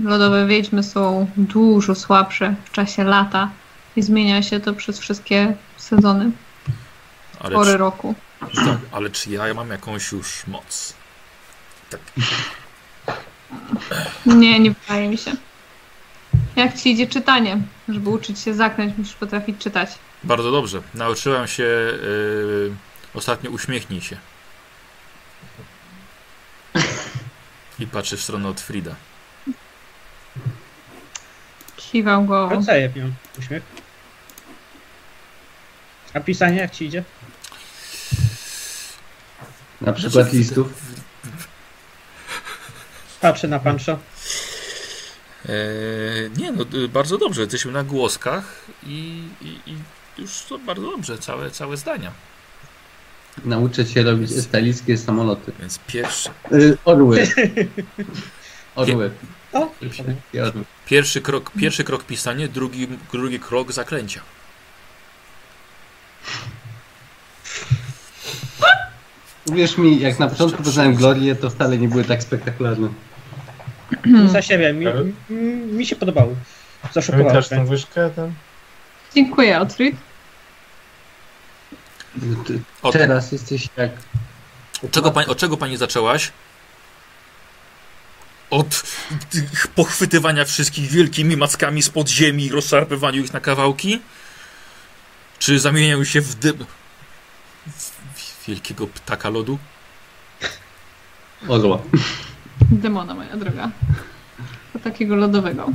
lodowe 0.00 0.46
wiedźmy 0.46 0.82
są 0.82 1.30
dużo 1.36 1.94
słabsze 1.94 2.54
w 2.64 2.70
czasie 2.70 3.04
lata 3.04 3.50
i 3.96 4.02
zmienia 4.02 4.42
się 4.42 4.60
to 4.60 4.72
przez 4.74 4.98
wszystkie 4.98 5.56
sezony, 5.76 6.30
Ale 7.40 7.54
pory 7.54 7.72
czy, 7.72 7.76
roku. 7.76 8.14
tak, 8.40 8.78
ale 8.92 9.10
czy 9.10 9.30
ja 9.30 9.54
mam 9.54 9.70
jakąś 9.70 10.12
już 10.12 10.46
moc? 10.46 10.94
Tak. 11.90 12.00
Nie, 14.26 14.60
nie 14.60 14.70
wydaje 14.70 15.08
mi 15.08 15.18
się. 15.18 15.32
Jak 16.56 16.78
ci 16.80 16.90
idzie 16.90 17.06
czytanie? 17.06 17.58
Żeby 17.88 18.10
uczyć 18.10 18.38
się 18.38 18.54
zaklęć, 18.54 18.98
musisz 18.98 19.14
potrafić 19.14 19.58
czytać. 19.58 19.90
Bardzo 20.24 20.50
dobrze. 20.50 20.82
Nauczyłem 20.94 21.46
się 21.46 21.62
yy, 21.62 22.74
ostatnio 23.14 23.50
uśmiechnij 23.50 24.00
się. 24.00 24.16
I 27.78 27.86
patrzy 27.86 28.16
w 28.16 28.22
stronę 28.22 28.48
od 28.48 28.60
Frida. 28.60 28.94
Kiwał 31.76 32.24
głową. 32.24 32.54
Rodzaje 32.54 32.92
miał 32.96 33.08
uśmiech. 33.38 33.62
A 36.14 36.20
pisanie 36.20 36.58
jak 36.58 36.70
ci 36.70 36.84
idzie? 36.84 37.04
Na 39.80 39.92
przykład 39.92 40.32
listów. 40.32 40.72
Patrzę 43.26 43.48
na 43.48 43.58
pansza. 43.58 43.98
Eee, 45.48 46.30
nie, 46.36 46.52
no 46.52 46.64
y, 46.74 46.88
bardzo 46.88 47.18
dobrze. 47.18 47.40
Jesteśmy 47.40 47.72
na 47.72 47.82
głoskach 47.84 48.64
i, 48.86 49.22
i, 49.42 49.70
i 49.70 49.76
już 50.18 50.42
to 50.48 50.58
bardzo 50.58 50.90
dobrze. 50.90 51.18
Całe, 51.18 51.50
całe 51.50 51.76
zdania. 51.76 52.12
Nauczę 53.44 53.86
się 53.86 54.02
robić 54.02 54.32
estalickie 54.32 54.98
samoloty. 54.98 55.52
Więc 55.60 55.78
pierwszy, 55.86 56.30
Y, 56.52 56.78
orły. 56.84 57.26
Orły. 58.76 59.10
O, 59.52 59.58
Orły. 60.42 60.64
pierwszy, 60.86 61.20
krok, 61.20 61.50
pierwszy 61.58 61.84
krok 61.84 62.04
pisanie, 62.04 62.48
drugi, 62.48 62.88
drugi 63.12 63.40
krok 63.40 63.72
zaklęcia. 63.72 64.20
Uwierz 69.50 69.78
mi, 69.78 70.00
jak 70.00 70.18
na 70.18 70.28
początku 70.28 70.62
poznałem 70.62 70.94
Glorię, 70.94 71.34
to 71.34 71.50
wcale 71.50 71.78
nie 71.78 71.88
były 71.88 72.04
tak 72.04 72.22
spektakularne. 72.22 72.88
Za 74.26 74.42
siebie. 74.42 74.72
Mi, 74.72 74.86
mi, 75.72 75.86
się 75.86 75.96
podobało. 75.96 76.34
Zaszokowało 76.94 77.28
Pamiętasz 77.30 77.50
mnie. 77.50 77.60
tą 77.60 77.70
łyżkę? 77.70 78.10
Tam? 78.16 78.34
Dziękuję. 79.14 79.66
Ty- 82.46 82.60
Od, 82.82 82.92
Teraz 82.92 83.32
jesteś 83.32 83.68
jak... 83.76 83.90
czego 84.90 85.10
pani, 85.12 85.26
od 85.28 85.38
czego 85.38 85.56
pani 85.56 85.76
zaczęłaś? 85.76 86.32
Od 88.50 88.82
tych 89.30 89.66
pochwytywania 89.68 90.44
wszystkich 90.44 90.90
wielkimi 90.90 91.36
mackami 91.36 91.82
z 91.82 91.90
podziemi 91.90 92.44
i 92.46 92.50
rozszarpywaniu 92.50 93.22
ich 93.24 93.32
na 93.32 93.40
kawałki? 93.40 94.00
Czy 95.38 95.58
zamieniają 95.58 96.04
się 96.04 96.20
w 96.20 96.34
dyb... 96.34 96.56
w 98.14 98.46
wielkiego 98.48 98.86
ptaka 98.86 99.30
lodu? 99.30 99.58
Orła. 101.48 101.78
Demona, 102.70 103.14
moja 103.14 103.36
droga. 103.36 103.70
To 104.72 104.78
takiego 104.78 105.16
lodowego. 105.16 105.66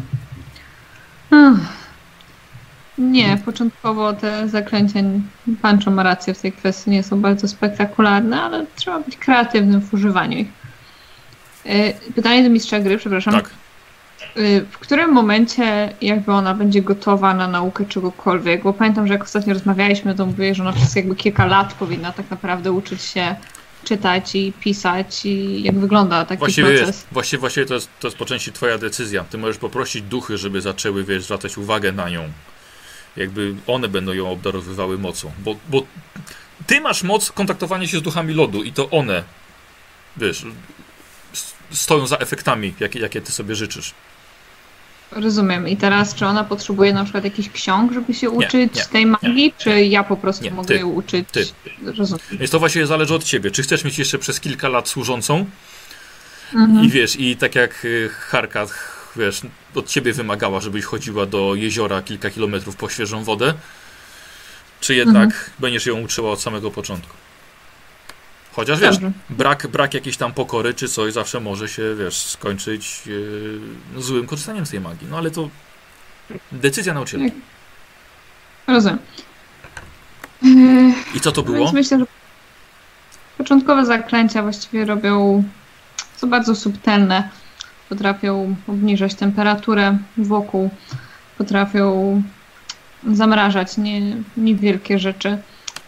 Nie, 2.97 3.37
początkowo 3.45 4.13
te 4.13 4.49
zaklęcia, 4.49 4.99
Pancho 5.61 5.91
ma 5.91 6.03
rację 6.03 6.33
w 6.33 6.41
tej 6.41 6.51
kwestii, 6.51 6.89
nie 6.91 7.03
są 7.03 7.21
bardzo 7.21 7.47
spektakularne, 7.47 8.41
ale 8.41 8.65
trzeba 8.75 8.99
być 8.99 9.17
kreatywnym 9.17 9.81
w 9.81 9.93
używaniu 9.93 10.37
ich. 10.37 10.47
E, 11.65 11.93
Pytanie 11.93 12.43
do 12.43 12.49
mistrza 12.49 12.79
gry, 12.79 12.97
przepraszam. 12.97 13.33
Tak. 13.33 13.49
Y, 14.37 14.65
W 14.71 14.77
którym 14.77 15.11
momencie 15.11 15.93
jakby 16.01 16.31
ona 16.31 16.53
będzie 16.53 16.81
gotowa 16.81 17.33
na 17.33 17.47
naukę 17.47 17.85
czegokolwiek? 17.85 18.63
Bo 18.63 18.73
pamiętam, 18.73 19.07
że 19.07 19.13
jak 19.13 19.23
ostatnio 19.23 19.53
rozmawialiśmy, 19.53 20.15
to 20.15 20.25
mówiłeś, 20.25 20.57
że 20.57 20.63
ona 20.63 20.73
przez 20.73 20.95
jakby 20.95 21.15
kilka 21.15 21.45
lat 21.45 21.73
powinna 21.73 22.11
tak 22.11 22.31
naprawdę 22.31 22.71
uczyć 22.71 23.01
się 23.01 23.35
czytać 23.83 24.35
i 24.35 24.53
pisać 24.59 25.25
i 25.25 25.63
jak 25.63 25.79
wygląda 25.79 26.25
taki 26.25 26.39
Właściwie, 26.39 26.67
proces. 26.67 26.87
jest, 26.87 27.07
właściwie, 27.11 27.39
właściwie 27.39 27.65
to, 27.65 27.73
jest, 27.73 27.89
to 27.99 28.07
jest 28.07 28.17
po 28.17 28.25
części 28.25 28.51
twoja 28.51 28.77
decyzja. 28.77 29.23
Ty 29.23 29.37
możesz 29.37 29.57
poprosić 29.57 30.01
duchy, 30.01 30.37
żeby 30.37 30.61
zaczęły 30.61 31.03
wiesz, 31.03 31.23
zwracać 31.23 31.57
uwagę 31.57 31.91
na 31.91 32.09
nią. 32.09 32.31
Jakby 33.17 33.55
one 33.67 33.87
będą 33.87 34.13
ją 34.13 34.31
obdarowywały 34.31 34.97
mocą. 34.97 35.31
Bo, 35.39 35.55
bo 35.69 35.85
ty 36.67 36.81
masz 36.81 37.03
moc 37.03 37.31
kontaktowania 37.31 37.87
się 37.87 37.97
z 37.97 38.01
duchami 38.01 38.33
lodu 38.33 38.63
i 38.63 38.73
to 38.73 38.89
one, 38.89 39.23
wiesz, 40.17 40.45
stoją 41.71 42.07
za 42.07 42.17
efektami, 42.17 42.73
jakie, 42.79 42.99
jakie 42.99 43.21
ty 43.21 43.31
sobie 43.31 43.55
życzysz. 43.55 43.93
Rozumiem. 45.11 45.67
I 45.67 45.77
teraz, 45.77 46.15
czy 46.15 46.25
ona 46.25 46.43
potrzebuje 46.43 46.93
na 46.93 47.03
przykład 47.03 47.23
jakichś 47.23 47.49
ksiąg, 47.49 47.91
żeby 47.93 48.13
się 48.13 48.29
uczyć 48.29 48.75
nie, 48.75 48.83
tej 48.85 49.05
magii, 49.05 49.53
czy 49.57 49.85
ja 49.85 50.03
po 50.03 50.17
prostu 50.17 50.43
Nie, 50.43 50.51
mogę 50.51 50.67
ty, 50.67 50.79
ją 50.79 50.89
uczyć? 50.89 51.29
ty. 51.31 51.45
Rozumiem. 51.97 52.25
Więc 52.31 52.51
to 52.51 52.59
właśnie 52.59 52.87
zależy 52.87 53.13
od 53.15 53.23
ciebie. 53.23 53.51
Czy 53.51 53.63
chcesz 53.63 53.83
mieć 53.83 53.99
jeszcze 53.99 54.17
przez 54.19 54.39
kilka 54.39 54.69
lat 54.69 54.89
służącą 54.89 55.45
Mhm. 56.55 56.85
i 56.85 56.89
wiesz, 56.89 57.15
i 57.19 57.37
tak 57.37 57.55
jak 57.55 57.85
y, 57.85 58.09
Harka, 58.19 58.65
wiesz, 59.15 59.41
od 59.75 59.87
ciebie 59.87 60.13
wymagała, 60.13 60.59
żebyś 60.59 60.85
chodziła 60.85 61.25
do 61.25 61.55
jeziora 61.55 62.01
kilka 62.01 62.29
kilometrów 62.29 62.75
po 62.75 62.89
świeżą 62.89 63.23
wodę, 63.23 63.53
czy 64.79 64.95
jednak 64.95 65.23
Mhm. 65.25 65.51
będziesz 65.59 65.85
ją 65.85 66.01
uczyła 66.01 66.31
od 66.31 66.41
samego 66.41 66.71
początku? 66.71 67.13
Chociaż 68.51 68.79
wiesz, 68.79 68.97
Dobrze. 68.97 69.11
brak, 69.29 69.67
brak 69.67 69.93
jakiejś 69.93 70.17
tam 70.17 70.33
pokory 70.33 70.73
czy 70.73 70.87
coś 70.89 71.13
zawsze 71.13 71.39
może 71.39 71.69
się, 71.69 71.95
wiesz, 71.95 72.17
skończyć 72.17 73.07
yy, 73.07 73.59
no, 73.93 74.01
złym 74.01 74.27
korzystaniem 74.27 74.65
z 74.65 74.69
tej 74.69 74.79
magii. 74.79 75.07
No 75.09 75.17
ale 75.17 75.31
to 75.31 75.49
decyzja 76.51 76.93
nauczyciela. 76.93 77.23
Jak- 77.23 77.33
Rozumiem. 78.67 78.99
Yy, 80.41 80.93
I 81.15 81.19
co 81.19 81.31
to 81.31 81.43
było? 81.43 81.71
Myślę, 81.71 81.99
że 81.99 82.05
początkowe 83.37 83.85
zaklęcia 83.85 84.41
właściwie 84.41 84.85
robią 84.85 85.43
są 86.17 86.29
bardzo 86.29 86.55
subtelne. 86.55 87.29
potrafią 87.89 88.55
obniżać 88.67 89.15
temperaturę 89.15 89.97
wokół, 90.17 90.69
potrafią 91.37 92.21
zamrażać 93.11 93.77
nie, 93.77 94.01
niewielkie 94.37 94.99
rzeczy, 94.99 95.37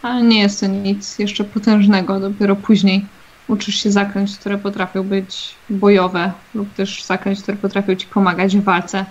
ale 0.04 0.22
nie 0.22 0.40
jest 0.40 0.60
to 0.60 0.66
nic 0.66 1.18
jeszcze 1.18 1.44
potężnego. 1.44 2.20
Dopiero 2.20 2.56
później 2.56 3.06
uczysz 3.48 3.82
się 3.82 3.90
zaklęć, 3.90 4.38
które 4.38 4.58
potrafią 4.58 5.02
być 5.02 5.54
bojowe 5.70 6.32
lub 6.54 6.74
też 6.74 7.04
zaklęć, 7.04 7.42
które 7.42 7.56
potrafią 7.56 7.94
ci 7.96 8.06
pomagać 8.06 8.56
w 8.56 8.64
walce. 8.64 9.04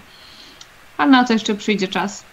Ale 0.97 1.11
na 1.11 1.23
to 1.23 1.33
jeszcze 1.33 1.55
przyjdzie 1.55 1.87
czas. 1.87 2.23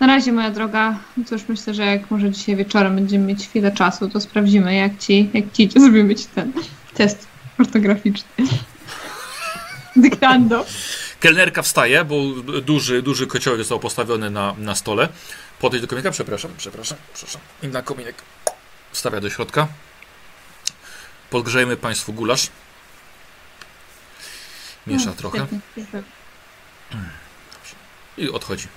Na 0.00 0.06
razie, 0.06 0.32
moja 0.32 0.50
droga, 0.50 0.98
cóż, 1.26 1.42
myślę, 1.48 1.74
że 1.74 1.86
jak 1.86 2.10
może 2.10 2.30
dzisiaj 2.30 2.56
wieczorem 2.56 2.94
będziemy 2.94 3.26
mieć 3.26 3.48
chwilę 3.48 3.72
czasu, 3.72 4.08
to 4.08 4.20
sprawdzimy, 4.20 4.74
jak 4.74 4.98
ci, 4.98 5.30
jak 5.34 5.52
ci 5.52 5.62
idzie. 5.62 5.80
Zrobimy 5.80 6.14
ci 6.14 6.26
ten 6.34 6.52
test 6.94 7.26
ortograficzny. 7.58 8.28
Dyktando. 9.96 10.66
Kelnerka 11.20 11.62
wstaje, 11.62 12.04
bo 12.04 12.16
duży, 12.66 13.02
duży 13.02 13.26
kociołek 13.26 13.58
został 13.58 13.80
postawiony 13.80 14.30
na, 14.30 14.54
na 14.58 14.74
stole. 14.74 15.08
Podejdź 15.62 15.82
do 15.82 15.88
kominka, 15.88 16.10
przepraszam, 16.10 16.50
przepraszam, 16.58 16.98
przepraszam. 17.14 17.40
I 17.62 17.68
na 17.68 17.82
kominek 17.82 18.16
wstawia 18.92 19.20
do 19.20 19.30
środka. 19.30 19.68
Podgrzejmy 21.30 21.76
Państwu 21.76 22.12
gulasz. 22.12 22.48
Miesza 24.86 25.06
No, 25.06 25.12
trochę 25.12 25.46
i 28.18 28.30
odchodzi. 28.30 28.68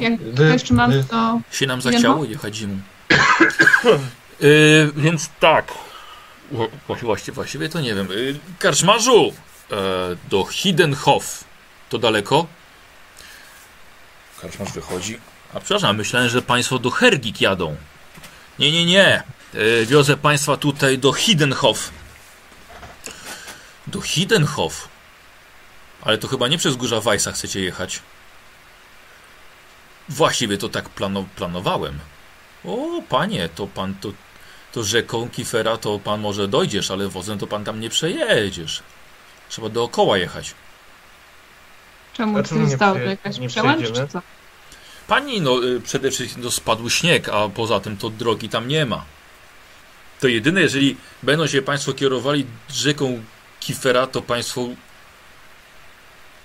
Jak 0.00 0.20
Wy- 0.20 0.52
jeszcze 0.52 0.74
mam, 0.74 1.04
to 1.04 1.40
Się 1.50 1.66
nam 1.66 1.82
zachciało 1.82 2.24
jechać 2.24 2.56
zimą. 2.56 2.80
Yy, 4.40 4.92
więc 4.96 5.30
tak. 5.40 5.72
Wła- 6.52 6.68
Właściwie, 7.02 7.32
właściwie 7.32 7.68
to 7.68 7.80
nie 7.80 7.94
wiem. 7.94 8.08
Yy, 8.10 8.40
karczmarzu! 8.58 9.32
E, 9.72 9.76
do 10.30 10.44
Hidenhof. 10.44 11.44
To 11.94 11.98
daleko? 11.98 12.46
Karczmarz 14.40 14.72
wychodzi. 14.72 15.18
A 15.54 15.60
przepraszam, 15.60 15.96
myślałem, 15.96 16.28
że 16.28 16.42
państwo 16.42 16.78
do 16.78 16.90
Hergik 16.90 17.40
jadą. 17.40 17.76
Nie, 18.58 18.72
nie, 18.72 18.84
nie. 18.84 19.22
E, 19.54 19.86
wiozę 19.86 20.16
państwa 20.16 20.56
tutaj 20.56 20.98
do 20.98 21.12
Hidenhof. 21.12 21.90
Do 23.86 24.00
Hidenhof? 24.00 24.88
Ale 26.02 26.18
to 26.18 26.28
chyba 26.28 26.48
nie 26.48 26.58
przez 26.58 26.76
Górza 26.76 27.00
Weissa 27.00 27.32
chcecie 27.32 27.60
jechać. 27.60 28.00
Właściwie 30.08 30.58
to 30.58 30.68
tak 30.68 30.88
plano, 30.88 31.24
planowałem. 31.36 31.98
O, 32.64 33.02
panie, 33.08 33.48
to 33.48 33.66
pan 33.66 33.94
to, 33.94 34.12
to 34.72 34.84
rzeką 34.84 35.28
Kifera 35.30 35.76
to 35.76 35.98
pan 35.98 36.20
może 36.20 36.48
dojdziesz, 36.48 36.90
ale 36.90 37.08
wozem 37.08 37.38
to 37.38 37.46
pan 37.46 37.64
tam 37.64 37.80
nie 37.80 37.90
przejedziesz. 37.90 38.82
Trzeba 39.48 39.68
dookoła 39.68 40.18
jechać. 40.18 40.54
Czemu 42.16 42.44
się 42.44 42.54
nie 42.54 42.76
stało? 42.76 42.94
przeje- 42.94 43.10
Jakaś 43.10 43.38
nie 43.38 43.48
przełęcz, 43.48 43.86
czy 43.92 44.08
co? 44.08 44.20
Pani, 45.06 45.40
no 45.40 45.64
y, 45.64 45.80
przede 45.80 46.10
wszystkim 46.10 46.42
no, 46.44 46.50
spadł 46.50 46.90
śnieg, 46.90 47.28
a 47.28 47.48
poza 47.48 47.80
tym 47.80 47.96
to 47.96 48.10
drogi 48.10 48.48
tam 48.48 48.68
nie 48.68 48.86
ma. 48.86 49.04
To 50.20 50.28
jedyne, 50.28 50.60
jeżeli 50.60 50.96
będą 51.22 51.46
się 51.46 51.62
państwo 51.62 51.92
kierowali 51.92 52.46
rzeką 52.70 53.22
Kifera, 53.60 54.06
to 54.06 54.22
państwo 54.22 54.68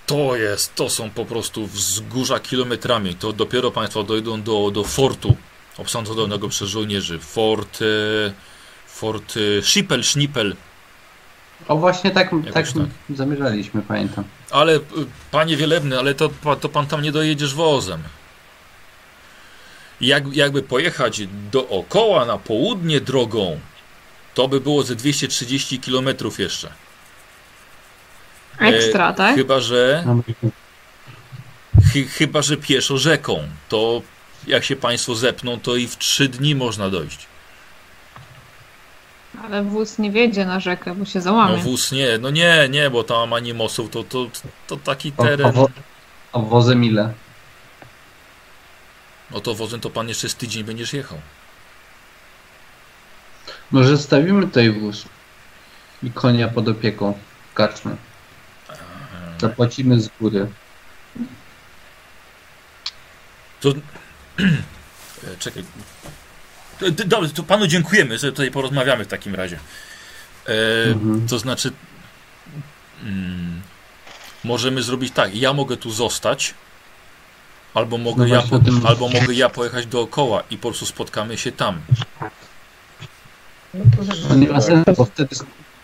to 0.06 0.36
jest, 0.36 0.74
to 0.74 0.90
są 0.90 1.10
po 1.10 1.24
prostu 1.24 1.66
wzgórza 1.66 2.40
kilometrami. 2.40 3.14
To 3.14 3.32
dopiero 3.32 3.70
państwo 3.70 4.02
dojdą 4.02 4.42
do, 4.42 4.70
do 4.70 4.84
fortu 4.84 5.36
obsadzonego 5.78 6.48
przez 6.48 6.68
żołnierzy. 6.68 7.18
Fort, 7.18 7.78
e, 7.82 8.32
fort 8.86 9.34
e, 9.58 9.62
Schippel, 9.62 10.04
Schnippel. 10.04 10.56
O 11.68 11.76
właśnie 11.76 12.10
tak, 12.10 12.32
Jakoś 12.32 12.72
tak, 12.72 12.82
tak. 13.08 13.16
zamierzaliśmy, 13.16 13.82
pamiętam. 13.82 14.24
Ale, 14.50 14.76
y, 14.76 14.80
panie 15.30 15.56
Wielebny, 15.56 15.98
ale 15.98 16.14
to, 16.14 16.30
to 16.60 16.68
pan 16.68 16.86
tam 16.86 17.02
nie 17.02 17.12
dojedziesz 17.12 17.54
wozem. 17.54 18.02
Jak, 20.00 20.36
jakby 20.36 20.62
pojechać 20.62 21.22
dookoła 21.52 22.24
na 22.24 22.38
południe 22.38 23.00
drogą, 23.00 23.60
to 24.34 24.48
by 24.48 24.60
było 24.60 24.82
ze 24.82 24.94
230 24.96 25.78
km 25.78 26.08
jeszcze. 26.38 26.72
Ekstra, 28.58 29.12
tak? 29.12 29.34
Chyba, 29.34 29.60
że, 29.60 30.04
No, 30.06 30.22
chy, 31.92 32.04
chyba, 32.04 32.42
że 32.42 32.56
pieszo 32.56 32.98
rzeką. 32.98 33.48
To 33.68 34.02
jak 34.46 34.64
się 34.64 34.76
państwo 34.76 35.14
zepną, 35.14 35.60
to 35.60 35.76
i 35.76 35.86
w 35.86 35.96
3 35.96 36.28
dni 36.28 36.54
można 36.54 36.90
dojść. 36.90 37.29
Ale 39.44 39.62
wóz 39.62 39.98
nie 39.98 40.10
wiedzie 40.10 40.44
na 40.46 40.60
rzekę, 40.60 40.94
bo 40.94 41.04
się 41.04 41.18
No 41.18 41.22
załamie. 41.22 41.56
wóz 41.56 41.92
nie, 41.92 42.18
no 42.18 42.30
nie, 42.30 42.68
nie, 42.70 42.90
bo 42.90 43.04
tam 43.04 43.32
ani 43.32 43.54
mostów, 43.54 43.90
to, 43.90 44.04
to, 44.04 44.26
to 44.66 44.76
taki 44.76 45.12
A, 45.18 45.22
a, 45.22 45.26
teren. 45.26 45.52
wo, 45.52 45.68
a 46.32 46.38
wozem 46.38 46.84
ile? 46.84 47.12
No 49.30 49.40
to 49.40 49.54
wozem 49.54 49.80
to 49.80 49.90
pan 49.90 50.08
jeszcze 50.08 50.28
z 50.28 50.34
tydzień 50.34 50.64
będziesz 50.64 50.92
jechał. 50.92 51.18
Może 53.70 53.98
stawimy 53.98 54.42
tutaj 54.46 54.70
wóz 54.70 55.04
i 56.02 56.10
konia 56.10 56.48
pod 56.48 56.68
opieką 56.68 57.18
w 57.50 57.54
karczmie. 57.54 57.96
Zapłacimy 59.38 60.00
z 60.00 60.08
góry. 60.20 60.46
To. 63.60 63.68
E, 65.24 65.36
Czekaj. 65.38 65.64
To- 66.80 67.04
Dobrze, 67.06 67.30
to 67.30 67.42
panu 67.42 67.66
dziękujemy, 67.66 68.18
że 68.18 68.30
tutaj 68.32 68.50
porozmawiamy 68.50 69.04
w 69.04 69.08
takim 69.08 69.34
razie. 69.34 69.58
E, 70.48 70.52
Mhm. 70.90 71.28
To 71.28 71.38
znaczy. 71.38 71.72
Mm, 73.04 73.60
możemy 74.44 74.82
zrobić 74.82 75.12
tak. 75.14 75.34
Ja 75.36 75.52
mogę 75.52 75.76
tu 75.76 75.90
zostać. 75.90 76.54
Albo 77.74 77.98
mogę, 77.98 78.22
No 78.22 78.26
ja, 78.34 78.40
właśnie 78.40 78.56
o 78.56 78.60
tym- 78.60 78.86
albo 78.86 79.08
mogę 79.08 79.34
ja 79.34 79.48
pojechać 79.48 79.86
dookoła 79.86 80.42
i 80.50 80.56
po 80.56 80.68
prostu 80.68 80.86
spotkamy 80.86 81.38
się 81.38 81.52
tam. 81.52 81.80
No 83.74 83.84
to 83.96 84.02
rzeczywiście 84.04 84.28
To 84.28 84.34
nie 84.34 84.48
ma 84.48 84.60
sensu, 84.60 84.92
bo 84.96 85.04
wtedy 85.04 85.36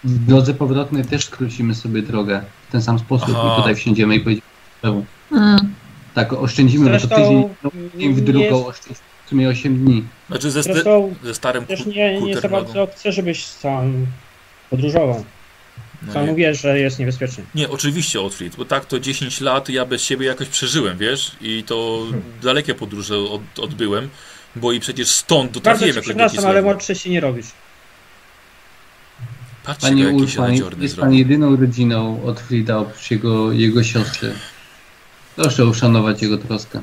w 0.04 0.26
drodze 0.26 0.54
powrotnej 0.54 1.04
też 1.04 1.24
skrócimy 1.24 1.74
sobie 1.74 2.02
drogę 2.02 2.42
w 2.68 2.72
ten 2.72 2.82
sam 2.82 2.98
sposób 2.98 3.28
Aha. 3.36 3.52
i 3.52 3.56
tutaj 3.56 3.74
wsiądziemy 3.74 4.14
i 4.16 4.20
pojedziemy 4.20 4.42
w. 4.82 5.04
Mm. 5.32 5.74
Tak, 6.14 6.32
oszczędzimy, 6.32 6.84
bo 6.90 6.92
to 6.92 6.98
Zresztą 7.00 7.50
tydzień 7.92 8.14
w 8.14 8.20
drugą 8.20 8.40
jest- 8.40 8.66
oszczędzimy 8.66 9.05
w 9.26 9.28
sumie 9.28 9.48
8 9.48 9.84
dni. 9.84 10.04
Znaczy 10.28 10.50
ze, 10.50 10.62
Zresztą 10.62 11.14
ze 11.24 11.34
starym 11.34 11.66
też 11.66 11.86
nie, 11.86 12.20
nie 12.20 12.40
za 12.40 12.48
bardzo 12.48 12.86
chcę, 12.86 13.12
żebyś 13.12 13.44
sam 13.44 14.06
podróżował. 14.70 15.24
No 16.02 16.12
Sam 16.12 16.24
nie. 16.24 16.30
mówię, 16.30 16.54
że 16.54 16.78
jest 16.80 16.98
niebezpiecznie. 16.98 17.44
Nie, 17.54 17.68
oczywiście 17.70 18.20
Otfried, 18.20 18.56
bo 18.56 18.64
tak 18.64 18.84
to 18.84 19.00
10 19.00 19.40
lat 19.40 19.68
ja 19.68 19.84
bez 19.84 20.02
siebie 20.02 20.26
jakoś 20.26 20.48
przeżyłem, 20.48 20.98
wiesz? 20.98 21.32
I 21.40 21.64
to 21.66 22.02
dalekie 22.42 22.74
podróże 22.74 23.18
od, 23.18 23.58
odbyłem, 23.58 24.08
bo 24.56 24.72
i 24.72 24.80
przecież 24.80 25.08
stąd 25.08 25.50
Bardzo 25.50 25.60
dotrafiłem 25.60 26.02
przepraszam, 26.02 26.46
ale 26.46 26.62
młodszy 26.62 26.94
się 26.94 27.10
nie 27.10 27.20
robisz. 27.20 27.46
Patrzcie, 29.64 29.88
Pani 29.88 30.00
jaki 30.00 30.18
się 30.18 30.22
Ulfa 30.22 30.48
nadziorny 30.48 30.82
jest 30.82 30.96
pan 30.96 31.02
zrobił. 31.02 31.18
jedyną 31.18 31.56
rodziną 31.56 32.22
od 32.24 32.40
Frida 32.40 32.78
oprócz 32.78 33.10
jego, 33.10 33.52
jego 33.52 33.84
siostry. 33.84 34.32
Proszę 35.36 35.66
uszanować 35.66 36.22
jego 36.22 36.38
troskę. 36.38 36.82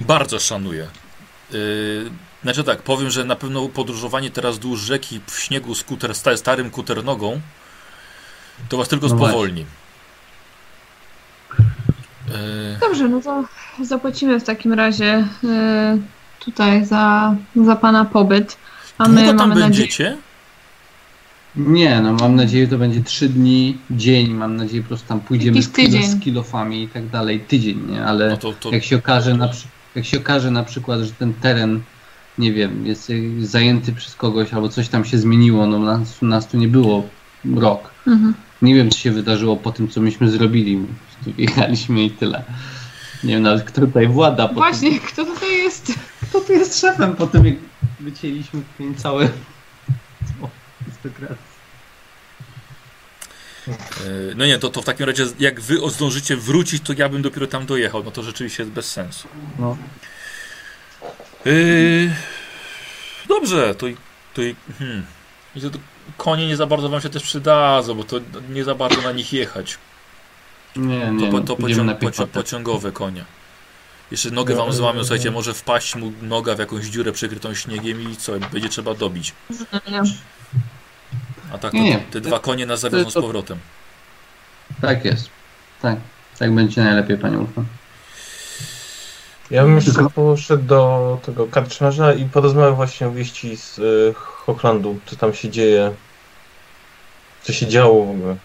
Bardzo 0.00 0.38
szanuję. 0.38 0.86
Yy, 1.52 2.10
znaczy 2.42 2.64
tak, 2.64 2.82
powiem, 2.82 3.10
że 3.10 3.24
na 3.24 3.36
pewno 3.36 3.68
podróżowanie 3.68 4.30
teraz 4.30 4.54
wzdłuż 4.54 4.80
rzeki 4.80 5.20
w 5.26 5.38
śniegu 5.40 5.74
z 5.74 5.84
kuter, 5.84 6.14
sta- 6.14 6.36
starym 6.36 6.70
kuternogą 6.70 7.40
to 8.68 8.76
was 8.76 8.88
tylko 8.88 9.08
No 9.08 9.16
spowolni. 9.16 9.64
Yy, 12.28 12.34
Dobrze, 12.80 13.08
no 13.08 13.20
to 13.20 13.44
zapłacimy 13.84 14.40
w 14.40 14.44
takim 14.44 14.72
razie 14.72 15.24
y, 15.44 16.44
tutaj 16.44 16.84
za, 16.86 17.36
za 17.64 17.76
pana 17.76 18.04
pobyt. 18.04 18.56
A 18.98 19.08
my 19.08 19.22
długo 19.22 19.38
tam 19.38 19.48
mamy 19.48 19.60
nadzieję. 19.60 19.68
będziecie? 19.88 20.16
Nie, 21.56 22.00
no 22.00 22.12
mam 22.12 22.34
nadzieję, 22.36 22.68
to 22.68 22.78
będzie 22.78 23.02
3 23.04 23.28
dni, 23.28 23.78
dzień, 23.90 24.34
mam 24.34 24.56
nadzieję, 24.56 24.82
po 24.82 24.88
prostu 24.88 25.08
tam 25.08 25.20
pójdziemy 25.20 25.62
z, 25.62 25.70
z 26.06 26.20
kilofami 26.20 26.82
i 26.82 26.88
tak 26.88 27.08
dalej, 27.08 27.40
tydzień, 27.40 27.86
nie? 27.90 28.04
Ale 28.04 28.30
No 28.30 28.36
to, 28.36 28.52
to 28.52 28.70
jak 28.70 28.84
się 28.84 28.96
okaże 28.96 29.34
na, 29.34 29.48
przy- 29.48 29.66
jak 29.94 30.04
się 30.04 30.18
okaże 30.18 30.50
na 30.50 30.64
przykład, 30.64 31.00
że 31.00 31.12
ten 31.12 31.34
teren, 31.34 31.80
nie 32.38 32.52
wiem, 32.52 32.86
jest 32.86 33.12
zajęty 33.40 33.92
przez 33.92 34.14
kogoś 34.14 34.52
albo 34.52 34.68
coś 34.68 34.88
tam 34.88 35.04
się 35.04 35.18
zmieniło, 35.18 35.66
no 35.66 35.78
nas, 35.78 36.22
nas 36.22 36.48
tu 36.48 36.56
nie 36.56 36.68
było 36.68 37.08
rok. 37.56 37.90
Mhm. 38.06 38.34
Nie 38.62 38.74
wiem, 38.74 38.90
co 38.90 38.98
się 38.98 39.10
wydarzyło 39.10 39.56
po 39.56 39.72
tym, 39.72 39.88
co 39.88 40.00
myśmy 40.00 40.30
zrobili. 40.30 40.86
Jechaliśmy 41.38 42.04
i 42.04 42.10
tyle. 42.10 42.44
Nie 43.24 43.34
wiem 43.34 43.42
nawet, 43.42 43.64
kto 43.64 43.80
tutaj 43.80 44.08
włada. 44.08 44.48
Po 44.48 44.54
Właśnie, 44.54 44.90
Tym, 44.90 45.00
kto 45.00 45.24
tutaj 45.24 45.48
jest? 45.48 45.92
kto 46.22 46.40
tu 46.40 46.52
jest 46.52 46.80
szefem 46.80 47.16
po 47.16 47.26
tym, 47.26 47.46
jak 47.46 47.54
wycięliśmy 48.00 48.60
całe... 48.96 49.28
O, 50.42 50.48
arystokrację. 50.82 51.36
Yy, 51.36 51.49
No 54.36 54.46
nie, 54.46 54.58
to, 54.58 54.68
to 54.68 54.82
w 54.82 54.84
takim 54.84 55.06
razie 55.06 55.26
jak 55.38 55.60
wy 55.60 55.76
zdążycie 55.90 56.36
wrócić, 56.36 56.82
to 56.82 56.92
ja 56.96 57.08
bym 57.08 57.22
dopiero 57.22 57.46
tam 57.46 57.66
dojechał. 57.66 58.04
No 58.04 58.10
to 58.10 58.22
rzeczywiście 58.22 58.62
jest 58.62 58.72
bez 58.72 58.92
sensu. 58.92 59.28
No. 59.58 59.76
Yy, 61.44 62.10
dobrze, 63.28 63.74
to, 63.74 63.86
i- 63.86 63.96
to 64.34 64.42
i- 64.42 64.56
hmm. 64.78 65.06
I 65.56 65.60
to, 65.60 65.70
konie 66.16 66.46
nie 66.48 66.56
za 66.56 66.66
bardzo 66.66 66.88
wam 66.88 67.00
się 67.00 67.08
też 67.10 67.22
przydadzą, 67.22 67.94
bo 67.94 68.04
to 68.04 68.20
nie 68.50 68.64
za 68.64 68.74
bardzo 68.74 69.02
na 69.02 69.12
nich 69.12 69.32
jechać. 69.32 69.78
Nie, 70.76 71.00
To, 71.06 71.10
nie, 71.12 71.30
po, 71.30 71.40
to 71.40 71.52
na 71.56 71.58
pociąg, 71.68 71.98
piechotę. 72.00 72.26
pociągowe 72.26 72.92
konie. 72.92 73.24
Jeszcze 74.10 74.30
nogę 74.30 74.54
wam 74.54 74.66
No, 74.66 74.72
złamią, 74.72 74.98
no, 74.98 75.04
słuchajcie, 75.04 75.24
no. 75.30 75.32
może 75.32 75.54
wpaść 75.54 75.94
mu 75.96 76.12
noga 76.22 76.54
w 76.54 76.58
jakąś 76.58 76.84
dziurę 76.86 77.12
przykrytą 77.12 77.54
śniegiem 77.54 78.10
i 78.12 78.16
co, 78.16 78.32
będzie 78.52 78.68
trzeba 78.68 78.94
dobić. 78.94 79.32
Nie. 81.50 81.54
A 81.54 81.58
tak 81.58 81.70
to 81.70 81.76
Nie, 81.76 81.90
nie. 81.90 81.98
te 81.98 82.20
dwa 82.20 82.38
konie 82.38 82.66
nas 82.66 82.80
zawiozą 82.80 83.10
z 83.10 83.14
powrotem. 83.14 83.58
Tak 84.80 85.04
jest. 85.04 85.28
Tak. 85.82 85.96
Tak 86.38 86.54
będzie 86.54 86.84
najlepiej, 86.84 87.18
panie 87.18 87.38
ufam. 87.38 87.64
Ja 89.50 89.62
bym 89.62 89.76
jeszcze 89.76 89.92
Tylko- 89.92 90.10
poszedł 90.10 90.62
do 90.62 91.18
tego 91.22 91.46
karczmarza 91.46 92.12
i 92.14 92.24
porozmawiał 92.24 92.76
właśnie 92.76 93.08
o 93.08 93.12
wieści 93.12 93.56
z 93.56 93.78
y, 93.78 94.14
Hochlandu, 94.16 94.98
co 95.06 95.16
tam 95.16 95.34
się 95.34 95.50
dzieje, 95.50 95.92
co 97.42 97.52
się 97.52 97.66
działo 97.66 98.06
w 98.06 98.10
ogóle. 98.10 98.36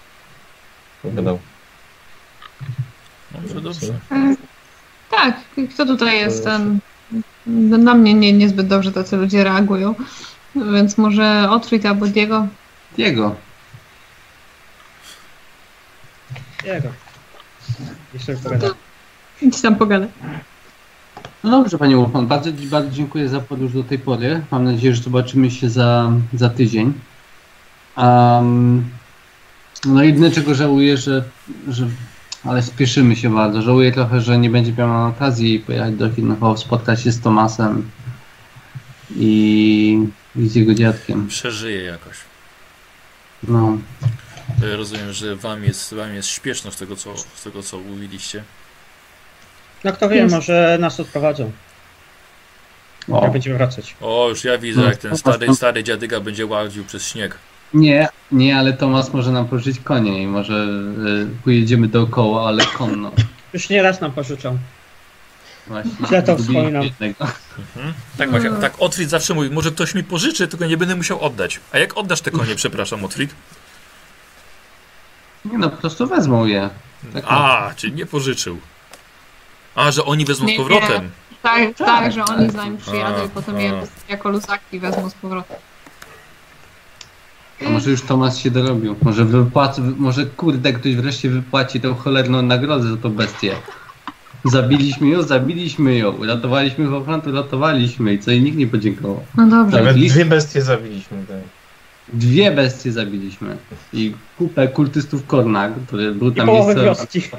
Dobrze, 3.31 3.61
dobrze. 3.61 3.93
Tak, 5.11 5.35
kto 5.73 5.85
tutaj 5.85 6.17
jest 6.19 6.43
ten... 6.43 6.79
Na 7.77 7.93
mnie 7.93 8.13
nie, 8.13 8.33
niezbyt 8.33 8.67
dobrze 8.67 8.91
tacy 8.91 9.17
ludzie 9.17 9.43
reagują. 9.43 9.95
Więc 10.55 10.97
może 10.97 11.47
Otwit 11.49 11.85
albo 11.85 12.07
Diego. 12.07 12.47
Diego. 12.95 13.35
Jego. 16.65 16.89
Jeszcze 18.13 18.35
pogadam. 18.35 18.71
Idź 19.41 19.61
tam 19.61 19.75
pogadaj. 19.75 20.09
No 21.43 21.51
dobrze, 21.51 21.77
panie 21.77 21.97
Ufan. 21.97 22.27
Bardzo, 22.27 22.49
bardzo 22.71 22.91
dziękuję 22.91 23.29
za 23.29 23.39
podróż 23.39 23.73
do 23.73 23.83
tej 23.83 23.99
pory. 23.99 24.41
Mam 24.51 24.63
nadzieję, 24.63 24.95
że 24.95 25.03
zobaczymy 25.03 25.51
się 25.51 25.69
za, 25.69 26.11
za 26.33 26.49
tydzień. 26.49 26.93
Um, 27.97 28.89
no 29.85 30.03
jedyne 30.03 30.31
czego 30.31 30.55
żałuję, 30.55 30.97
że, 30.97 31.23
że 31.67 31.87
ale 32.43 32.63
spieszymy 32.63 33.15
się 33.15 33.33
bardzo. 33.33 33.61
Żałuję 33.61 33.91
trochę, 33.91 34.21
że 34.21 34.37
nie 34.37 34.49
będzie 34.49 34.73
miał 34.73 35.07
okazji 35.07 35.59
pojechać 35.59 35.95
do 35.95 36.09
Hiddenhof, 36.09 36.59
spotkać 36.59 37.01
się 37.01 37.11
z 37.11 37.21
Tomasem 37.21 37.89
i, 39.15 40.07
i 40.35 40.47
z 40.47 40.55
jego 40.55 40.73
dziadkiem. 40.73 41.27
Przeżyję 41.27 41.83
jakoś. 41.83 42.34
No, 43.47 43.77
E, 44.63 44.75
Rozumiem, 44.77 45.13
że 45.13 45.35
wam 45.35 45.63
jest, 45.63 45.93
wam 45.93 46.13
jest 46.13 46.29
śpieszno 46.29 46.71
z 46.71 46.77
tego, 46.77 46.95
co, 46.95 47.17
z 47.17 47.43
tego, 47.43 47.63
co 47.63 47.77
mówiliście. 47.79 48.43
No 49.83 49.93
kto 49.93 50.09
wie, 50.09 50.15
Jest. 50.15 50.35
może 50.35 50.77
nas 50.79 50.99
odprowadzą, 50.99 51.51
o. 53.11 53.23
jak 53.23 53.31
będziemy 53.31 53.57
wracać. 53.57 53.95
O, 54.01 54.29
już 54.29 54.43
ja 54.43 54.57
widzę, 54.57 54.81
No, 54.81 54.87
jak 54.87 54.97
ten 54.97 55.17
stary, 55.17 55.55
stary 55.55 55.83
dziadyga 55.83 56.19
będzie 56.19 56.45
łaził 56.45 56.85
przez 56.85 57.07
śnieg. 57.07 57.37
Nie, 57.73 58.07
nie, 58.31 58.57
ale 58.57 58.73
Tomas 58.73 59.13
może 59.13 59.31
nam 59.31 59.47
pożyczyć 59.47 59.79
konie 59.79 60.23
i 60.23 60.27
może 60.27 60.53
y, 61.33 61.43
pojedziemy 61.43 61.87
dookoła, 61.87 62.47
ale 62.47 62.65
konno. 62.65 63.11
Już 63.53 63.69
nie 63.69 63.81
raz 63.81 64.01
nam 64.01 64.11
pożyczą. 64.11 64.57
Właśnie. 65.67 65.91
Źle 66.07 66.23
to 66.23 66.37
wspominam. 66.37 66.83
Mhm. 66.83 67.93
Tak, 68.17 68.31
właśnie, 68.31 68.49
tak 68.49 68.73
Otfrid 68.79 69.09
zawsze 69.09 69.33
mówi, 69.33 69.49
może 69.49 69.71
ktoś 69.71 69.95
mi 69.95 70.03
pożyczy, 70.03 70.47
tylko 70.47 70.65
nie 70.65 70.77
będę 70.77 70.95
musiał 70.95 71.21
oddać. 71.21 71.59
A 71.71 71.77
jak 71.77 71.97
oddasz 71.97 72.21
te 72.21 72.31
konie, 72.31 72.55
przepraszam, 72.55 73.05
Otfrid? 73.05 73.35
Nie 75.45 75.57
no, 75.57 75.69
po 75.69 75.77
prostu 75.77 76.07
wezmą 76.07 76.45
je. 76.45 76.69
Tak, 77.13 77.23
A, 77.27 77.71
czyli 77.75 77.93
nie 77.93 78.05
pożyczył. 78.05 78.59
A, 79.75 79.91
że 79.91 80.05
oni 80.05 80.25
wezmą 80.25 80.47
z 80.47 80.49
Nie, 80.49 80.57
powrotem. 80.57 81.11
Tak, 81.41 81.75
tak, 81.77 81.87
Tak, 81.87 82.11
że 82.11 82.21
tak. 82.23 82.29
oni 82.37 82.49
z 82.49 82.53
nami 82.53 82.77
przyjadą 82.77 83.21
A, 83.21 83.25
i 83.25 83.29
potem 83.29 83.55
a. 83.55 83.61
je 83.61 83.81
jako 84.09 84.29
luzaki 84.29 84.79
wezmą 84.79 85.09
z 85.09 85.13
powrotem. 85.13 85.57
A 87.67 87.69
może 87.69 87.91
już 87.91 88.01
Tomas 88.01 88.37
się 88.37 88.51
dorobił. 88.51 88.95
Może 89.01 89.25
wypłaci, 89.25 89.81
może 89.81 90.25
kurde 90.25 90.73
ktoś 90.73 90.95
wreszcie 90.95 91.29
wypłaci 91.29 91.81
tą 91.81 91.95
cholerną 91.95 92.41
nagrodę 92.41 92.89
za 92.89 92.97
tą 92.97 93.09
bestię. 93.09 93.55
Zabiliśmy 94.45 95.07
ją, 95.07 95.23
zabiliśmy 95.23 95.95
ją. 95.97 96.11
Uratowaliśmy 96.11 96.85
Hochland, 96.87 97.27
uratowaliśmy 97.27 98.13
i 98.13 98.19
co 98.19 98.31
i 98.31 98.41
nikt 98.41 98.57
nie 98.57 98.67
podziękował. 98.67 99.23
No 99.37 99.47
dobrze. 99.49 99.77
Tak. 99.77 99.85
Nawet 99.85 99.97
list- 99.97 100.13
dwie 100.15 100.25
bestie 100.25 100.61
zabiliśmy. 100.61 101.17
Tak. 101.27 101.37
Dwie 102.13 102.51
bestie 102.51 102.91
zabiliśmy. 102.91 103.57
I 103.93 104.13
kupę 104.37 104.67
kultystów 104.67 105.27
Korna, 105.27 105.69
który 105.87 106.11
był 106.11 106.29
I 106.29 106.35
tam 106.35 106.45
połowę 106.45 106.75
miejsce- 106.75 106.85
wioski. 106.85 107.21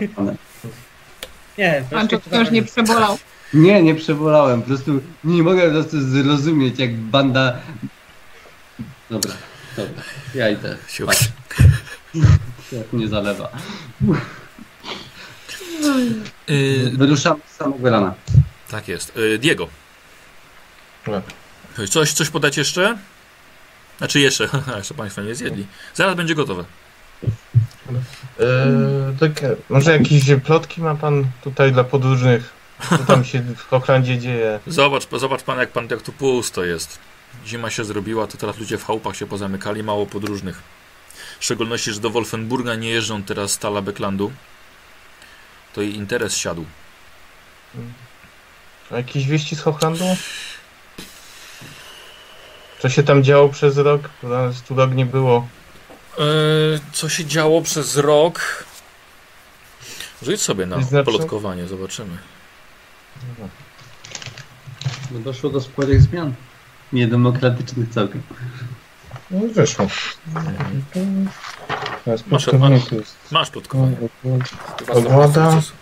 Nie, 1.59 1.85
Pancho 1.91 2.09
wreszcie 2.19 2.31
wciąż 2.31 2.51
nie 2.51 2.63
przebolał. 2.63 3.19
Nie, 3.55 3.83
nie 3.83 3.95
przebolałem. 3.95 4.61
Po 4.63 4.67
prostu 4.67 5.01
nie 5.25 5.43
mogę 5.43 5.63
po 5.67 5.71
prostu 5.73 6.01
zrozumieć, 6.01 6.79
jak 6.79 6.95
banda. 6.97 7.57
Dobra, 9.11 9.33
dobra. 9.77 10.03
Ja 10.35 10.51
idę. 10.51 10.77
Jak 12.73 12.93
mnie 12.93 13.09
zalewa. 13.09 13.49
Y, 16.51 16.91
Wyruszamy 16.95 17.41
z 17.47 17.57
samego 17.57 17.91
rana. 17.91 18.15
tak 18.71 18.89
jest. 18.89 19.17
Y, 19.17 19.39
Diego. 19.39 19.69
Tak. 21.05 21.23
Coś, 21.89 22.13
coś 22.13 22.31
podać 22.31 22.57
jeszcze? 22.57 22.99
Znaczy 23.99 24.21
jeszcze, 24.21 24.49
jeszcze 24.77 24.95
Państwo 24.95 25.23
nie 25.23 25.35
zjedli. 25.35 25.67
Zaraz 25.95 26.17
będzie 26.17 26.35
gotowe. 26.35 26.65
E, 28.41 29.15
tak, 29.21 29.33
może 29.69 29.93
jakieś 29.93 30.25
plotki 30.45 30.81
ma 30.81 30.95
pan 30.95 31.27
tutaj 31.45 31.73
dla 31.73 31.85
podróżnych? 31.85 32.51
Co 32.89 32.99
tam 32.99 33.25
się 33.25 33.41
w 33.57 33.63
Hochlandzie 33.63 34.19
dzieje? 34.19 34.61
Zobacz, 34.67 35.09
zobacz 35.13 35.43
Pan, 35.43 35.59
jak 35.59 35.71
Pan 35.73 35.89
jak 35.91 36.03
tu 36.03 36.13
pusto 36.13 36.65
jest. 36.65 36.99
Zima 37.47 37.71
się 37.71 37.85
zrobiła, 37.85 38.27
to 38.27 38.39
teraz 38.39 38.59
ludzie 38.59 38.79
w 38.79 38.85
chałupach 38.85 39.17
się 39.17 39.27
pozamykali, 39.27 39.83
mało 39.83 40.07
podróżnych. 40.07 40.63
W 41.41 41.45
szczególności, 41.45 41.93
że 41.93 42.01
do 42.01 42.11
Wolfenburga 42.11 42.75
nie 42.75 42.91
jeżdżą 42.91 43.23
teraz 43.23 43.53
z 43.53 43.59
Tala 43.59 43.83
Becklandu. 43.83 44.33
To 45.77 45.83
jej 45.83 45.97
interes 45.97 46.37
siadł. 46.37 46.65
A 48.91 48.97
jakieś 48.97 49.27
wieści 49.27 49.57
z 49.57 49.61
Hochlandu? 49.61 50.05
Co 52.79 52.89
się 52.89 53.03
tam 53.03 53.25
działo 53.25 53.49
przez 53.49 53.79
rok? 53.79 54.01
Nas 54.23 54.63
tu 54.63 54.75
rok 54.75 54.95
nie 54.95 55.07
było. 55.07 55.49
Eee, 56.19 56.81
co 56.93 57.09
się 57.09 57.25
działo 57.25 57.63
przez 57.63 57.97
rok? 57.97 58.65
Rzuć 60.23 60.41
sobie 60.41 60.67
na 60.67 60.83
znaczy- 60.83 61.05
plotkowanie, 61.05 61.67
zobaczymy. 61.67 62.19
Bo 65.11 65.19
doszło 65.19 65.51
do 65.51 65.61
sporych 65.61 66.03
zmian. 66.03 66.35
Niedemokratycznych 66.93 67.91
całkiem. 67.91 68.23
No 69.31 69.45
i 69.45 69.49
wyszło. 69.49 69.87
Teraz 72.07 72.21
Masz- 72.27 72.45
plotkowanie 72.45 72.77
masz-. 72.77 73.31
Masz 73.31 73.51
sukcesu. 75.51 75.73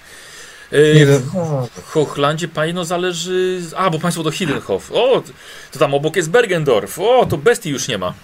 Eee, 0.72 0.98
Jeden. 0.98 1.22
w 1.22 1.82
Hochlandzie 1.84 2.48
Pajno 2.48 2.84
zależy... 2.84 3.62
A, 3.76 3.90
bo 3.90 3.98
Państwo 3.98 4.22
do 4.22 4.30
Hiddenhof. 4.30 4.92
O, 4.92 5.22
to 5.72 5.78
tam 5.78 5.94
obok 5.94 6.16
jest 6.16 6.30
Bergendorf. 6.30 6.98
O, 6.98 7.26
to 7.26 7.36
bestii 7.38 7.70
już 7.70 7.88
nie 7.88 7.98
ma. 7.98 8.14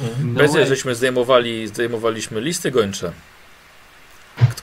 No 0.00 0.06
Bez 0.38 0.52
way. 0.52 0.66
żeśmy 0.66 0.94
zdejmowali, 0.94 1.68
zdejmowaliśmy 1.68 2.40
listy 2.40 2.70
gończe. 2.70 3.12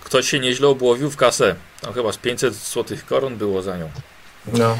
Ktoś 0.04 0.30
się 0.30 0.40
nieźle 0.40 0.68
obłowił 0.68 1.12
w 1.12 1.18
kasę. 1.18 1.56
Tam 1.82 1.94
chyba 1.94 2.12
z 2.12 2.18
500 2.18 2.54
złotych 2.56 3.06
koron 3.06 3.38
było 3.38 3.62
za 3.62 3.78
nią. 3.78 3.90
No. 4.54 4.78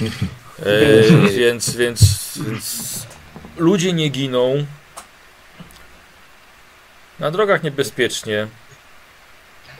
E, 0.00 1.02
więc, 1.28 1.70
więc, 1.70 1.76
więc 1.76 2.28
ludzie 3.56 3.92
nie 3.92 4.08
giną. 4.08 4.66
Na 7.22 7.30
drogach 7.30 7.62
niebezpiecznie. 7.62 8.46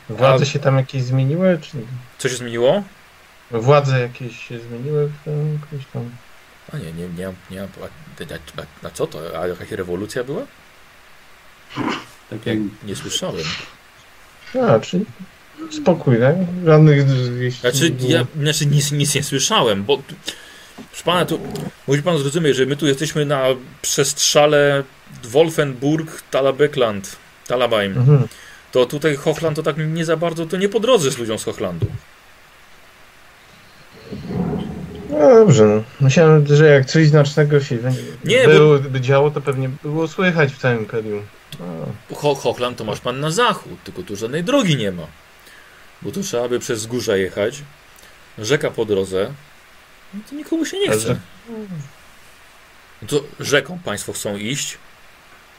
Władze 0.08 0.42
A- 0.42 0.46
się 0.46 0.58
tam 0.58 0.76
jakieś 0.76 1.02
zmieniły? 1.02 1.58
Czy 1.62 1.76
Co 2.18 2.28
się 2.28 2.36
zmieniło? 2.36 2.82
władze 3.50 4.00
jakieś 4.00 4.48
się 4.48 4.60
zmieniły 4.60 5.06
w 5.08 5.24
tym 5.24 5.58
jakoś 5.62 5.86
tam? 5.92 6.10
A 6.72 6.76
nie, 6.76 6.92
nie, 6.92 7.08
nie, 7.08 7.32
nie. 7.50 7.62
A, 7.62 7.64
a, 8.62 8.86
a 8.86 8.90
co 8.90 9.06
to? 9.06 9.40
A 9.40 9.46
jakaś 9.46 9.70
rewolucja 9.70 10.24
była? 10.24 10.42
Tak 12.30 12.46
jak 12.46 12.58
Nie 12.84 12.96
słyszałem. 12.96 13.44
A, 14.68 14.80
czyli 14.80 15.04
spokój, 15.70 16.18
tak? 16.18 16.36
Żadnych 16.64 17.06
wieści 17.38 17.60
Znaczy, 17.60 17.94
ja 18.00 18.26
znaczy 18.40 18.66
nic, 18.66 18.92
nic 18.92 19.14
nie 19.14 19.22
słyszałem, 19.22 19.84
bo 19.84 20.02
proszę 20.76 21.04
pana, 21.04 21.24
tu 21.24 21.38
musi 21.86 22.02
pan 22.02 22.18
zrozumieć, 22.18 22.56
że 22.56 22.66
my 22.66 22.76
tu 22.76 22.86
jesteśmy 22.86 23.24
na 23.24 23.44
przestrzale 23.82 24.84
Wolfenburg, 25.24 26.22
Talabaim. 27.46 27.98
Mhm. 27.98 28.28
To 28.72 28.86
tutaj 28.86 29.16
Hochland 29.16 29.56
to 29.56 29.62
tak 29.62 29.76
nie 29.78 30.04
za 30.04 30.16
bardzo, 30.16 30.46
to 30.46 30.56
nie 30.56 30.68
po 30.68 30.80
drodze 30.80 31.10
z 31.10 31.18
ludziom 31.18 31.38
z 31.38 31.44
Hochlandu. 31.44 31.86
No 35.10 35.18
dobrze, 35.18 35.64
no. 35.64 35.82
Myślałem, 36.00 36.46
że 36.46 36.66
jak 36.66 36.86
coś 36.86 37.08
znacznego 37.08 37.60
się 37.60 37.78
Nie, 38.24 38.48
było, 38.48 38.78
by 38.78 39.00
działo, 39.00 39.30
to 39.30 39.40
pewnie 39.40 39.70
było 39.82 40.08
słychać 40.08 40.52
w 40.52 40.58
całym 40.58 40.78
imperium. 40.78 41.22
No. 41.60 42.16
Ho 42.16 42.34
Hochland 42.34 42.78
to 42.78 42.84
masz 42.84 43.00
pan 43.00 43.20
na 43.20 43.30
zachód, 43.30 43.82
tylko 43.84 44.02
tu 44.02 44.16
żadnej 44.16 44.44
drogi 44.44 44.76
nie 44.76 44.92
ma. 44.92 45.06
Bo 46.02 46.10
tu 46.10 46.22
trzeba 46.22 46.48
by 46.48 46.58
przez 46.58 46.78
wzgórza 46.78 47.16
jechać, 47.16 47.62
rzeka 48.38 48.70
po 48.70 48.84
drodze, 48.84 49.32
no 50.14 50.20
to 50.30 50.36
nikomu 50.36 50.66
się 50.66 50.78
nie 50.78 50.90
chce. 50.90 51.16
No 53.02 53.08
to 53.08 53.20
rzeką 53.40 53.78
Państwo 53.84 54.12
chcą 54.12 54.36
iść? 54.36 54.78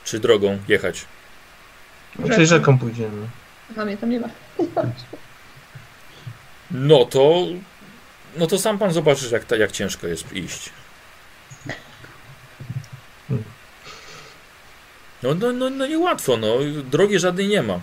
Czy 0.06 0.20
drogą 0.20 0.60
jechać? 0.68 1.06
Czyli 2.34 2.48
rzeką 2.48 2.78
pójdziemy. 2.80 3.28
A 3.78 3.86
mnie 3.86 3.98
tam 3.98 4.10
nie 4.10 4.20
ma. 4.20 4.28
No 6.72 7.06
to. 7.06 7.46
No 8.38 8.48
to 8.48 8.58
sam 8.58 8.78
Pan 8.78 8.94
zobaczysz, 8.94 9.32
jak, 9.32 9.46
ta, 9.46 9.56
jak 9.56 9.72
ciężko 9.72 10.08
jest 10.08 10.34
iść. 10.34 10.70
No, 15.24 15.34
no, 15.36 15.52
no, 15.52 15.70
no 15.70 15.88
niełatwo, 15.88 16.38
no. 16.38 16.48
Drogi 16.92 17.20
żadnej 17.20 17.48
nie 17.48 17.64
ma. 17.64 17.80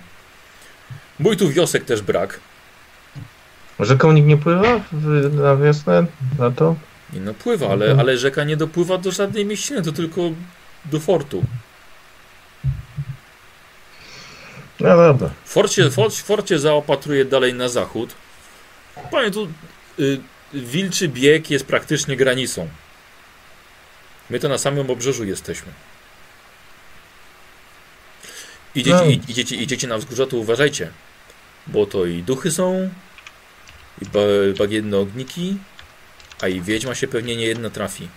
Mój 1.18 1.36
tu 1.36 1.48
wiosek 1.48 1.84
też 1.84 2.02
brak. 2.02 2.40
Rzeką 3.80 4.12
nikt 4.12 4.28
nie 4.28 4.36
pływa 4.36 4.80
w, 4.92 5.34
na 5.34 5.56
wiosnę? 5.56 6.06
Na 6.38 6.50
to? 6.50 6.76
Nie 7.12 7.20
no, 7.20 7.34
pływa, 7.34 7.68
ale, 7.68 7.96
ale 7.98 8.18
rzeka 8.18 8.44
nie 8.44 8.56
dopływa 8.56 8.98
do 8.98 9.10
żadnej 9.10 9.46
mieściny, 9.46 9.82
to 9.82 9.92
tylko 9.92 10.20
do 10.84 11.00
fortu. 11.00 11.44
No 14.80 14.96
dobra. 14.96 15.30
Forcie, 15.44 15.90
fort, 15.90 16.14
forcie 16.16 16.58
zaopatruje 16.58 17.24
dalej 17.24 17.54
na 17.54 17.68
zachód. 17.68 18.14
Panie, 19.10 19.30
tu 19.30 19.48
y, 19.98 20.20
Wilczy 20.54 21.08
Bieg 21.08 21.50
jest 21.50 21.66
praktycznie 21.66 22.16
granicą. 22.16 22.68
My 24.30 24.40
to 24.40 24.48
na 24.48 24.58
samym 24.58 24.90
obrzeżu 24.90 25.24
jesteśmy. 25.24 25.72
Idziecie, 28.74 28.96
No. 28.96 29.04
idziecie, 29.28 29.56
idziecie 29.56 29.88
na 29.88 29.98
wzgórza, 29.98 30.26
to 30.26 30.36
uważajcie. 30.36 30.90
Bo 31.66 31.86
to 31.86 32.06
i 32.06 32.22
duchy 32.22 32.50
są, 32.50 32.90
i 34.02 34.04
ba, 34.06 34.20
bagienne 34.58 34.98
ogniki, 34.98 35.56
a 36.40 36.48
i 36.48 36.60
wiedźma 36.60 36.94
się 36.94 37.08
pewnie 37.08 37.36
nie 37.36 37.46
jedna 37.46 37.70
trafi. 37.70 38.08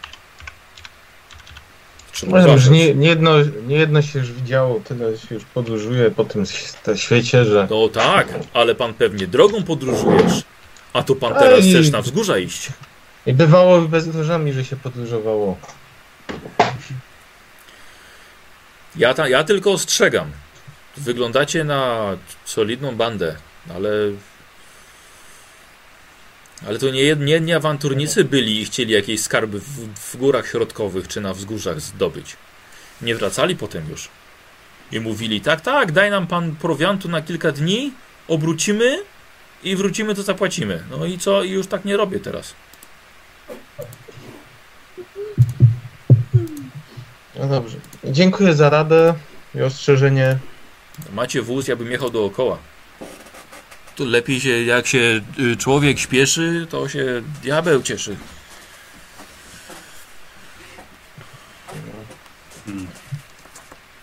Trzeba 2.13 2.37
Może 2.37 2.53
już 2.53 2.69
nie, 2.69 2.95
nie, 2.95 3.07
jedno, 3.07 3.31
nie 3.67 3.75
jedno 3.75 4.01
się 4.01 4.19
już 4.19 4.31
widziało, 4.31 4.79
tyle 4.79 5.17
się 5.17 5.35
już 5.35 5.43
podróżuje 5.45 6.11
po 6.11 6.25
tym 6.25 6.43
świecie, 6.95 7.45
że... 7.45 7.67
No 7.71 7.89
tak, 7.89 8.27
ale 8.53 8.75
pan 8.75 8.93
pewnie 8.93 9.27
drogą 9.27 9.63
podróżujesz. 9.63 10.43
A 10.93 11.03
tu 11.03 11.15
pan 11.15 11.33
teraz 11.33 11.59
Ej. 11.59 11.69
chcesz 11.69 11.91
na 11.91 12.01
wzgórza 12.01 12.37
iść. 12.37 12.69
I 13.25 13.33
bywało 13.33 13.81
bezdrożami, 13.81 14.53
że 14.53 14.65
się 14.65 14.75
podróżowało. 14.75 15.57
Ja, 18.95 19.13
ta, 19.13 19.27
ja 19.29 19.43
tylko 19.43 19.71
ostrzegam. 19.71 20.31
Wyglądacie 20.97 21.63
na 21.63 22.05
solidną 22.45 22.95
bandę, 22.95 23.35
ale. 23.75 23.89
Ale 26.67 26.79
to 26.79 26.89
nie 26.89 27.01
jedni, 27.01 27.31
jedni 27.31 27.53
awanturnicy 27.53 28.23
byli 28.23 28.61
i 28.61 28.65
chcieli 28.65 28.93
jakieś 28.93 29.21
skarby 29.21 29.59
w, 29.59 29.99
w 29.99 30.17
górach 30.17 30.47
środkowych 30.47 31.07
czy 31.07 31.21
na 31.21 31.33
wzgórzach 31.33 31.81
zdobyć. 31.81 32.37
Nie 33.01 33.15
wracali 33.15 33.55
potem 33.55 33.89
już. 33.89 34.09
I 34.91 34.99
mówili: 34.99 35.41
tak, 35.41 35.61
tak, 35.61 35.91
daj 35.91 36.11
nam 36.11 36.27
pan 36.27 36.55
prowiantu 36.55 37.09
na 37.09 37.21
kilka 37.21 37.51
dni, 37.51 37.91
obrócimy 38.27 38.99
i 39.63 39.75
wrócimy, 39.75 40.15
to 40.15 40.23
zapłacimy. 40.23 40.83
No 40.89 41.05
i 41.05 41.17
co? 41.17 41.43
I 41.43 41.51
już 41.51 41.67
tak 41.67 41.85
nie 41.85 41.97
robię 41.97 42.19
teraz. 42.19 42.53
No 47.39 47.47
dobrze. 47.47 47.77
Dziękuję 48.03 48.55
za 48.55 48.69
radę 48.69 49.13
i 49.55 49.61
ostrzeżenie. 49.61 50.37
Macie 51.13 51.41
wóz, 51.41 51.67
ja 51.67 51.75
bym 51.75 51.91
jechał 51.91 52.09
dookoła. 52.09 52.57
To 53.95 54.05
lepiej 54.05 54.41
się, 54.41 54.63
jak 54.63 54.87
się 54.87 55.21
y, 55.39 55.57
człowiek 55.57 55.99
śpieszy, 55.99 56.67
to 56.69 56.89
się 56.89 57.21
diabeł 57.43 57.83
cieszy. 57.83 58.17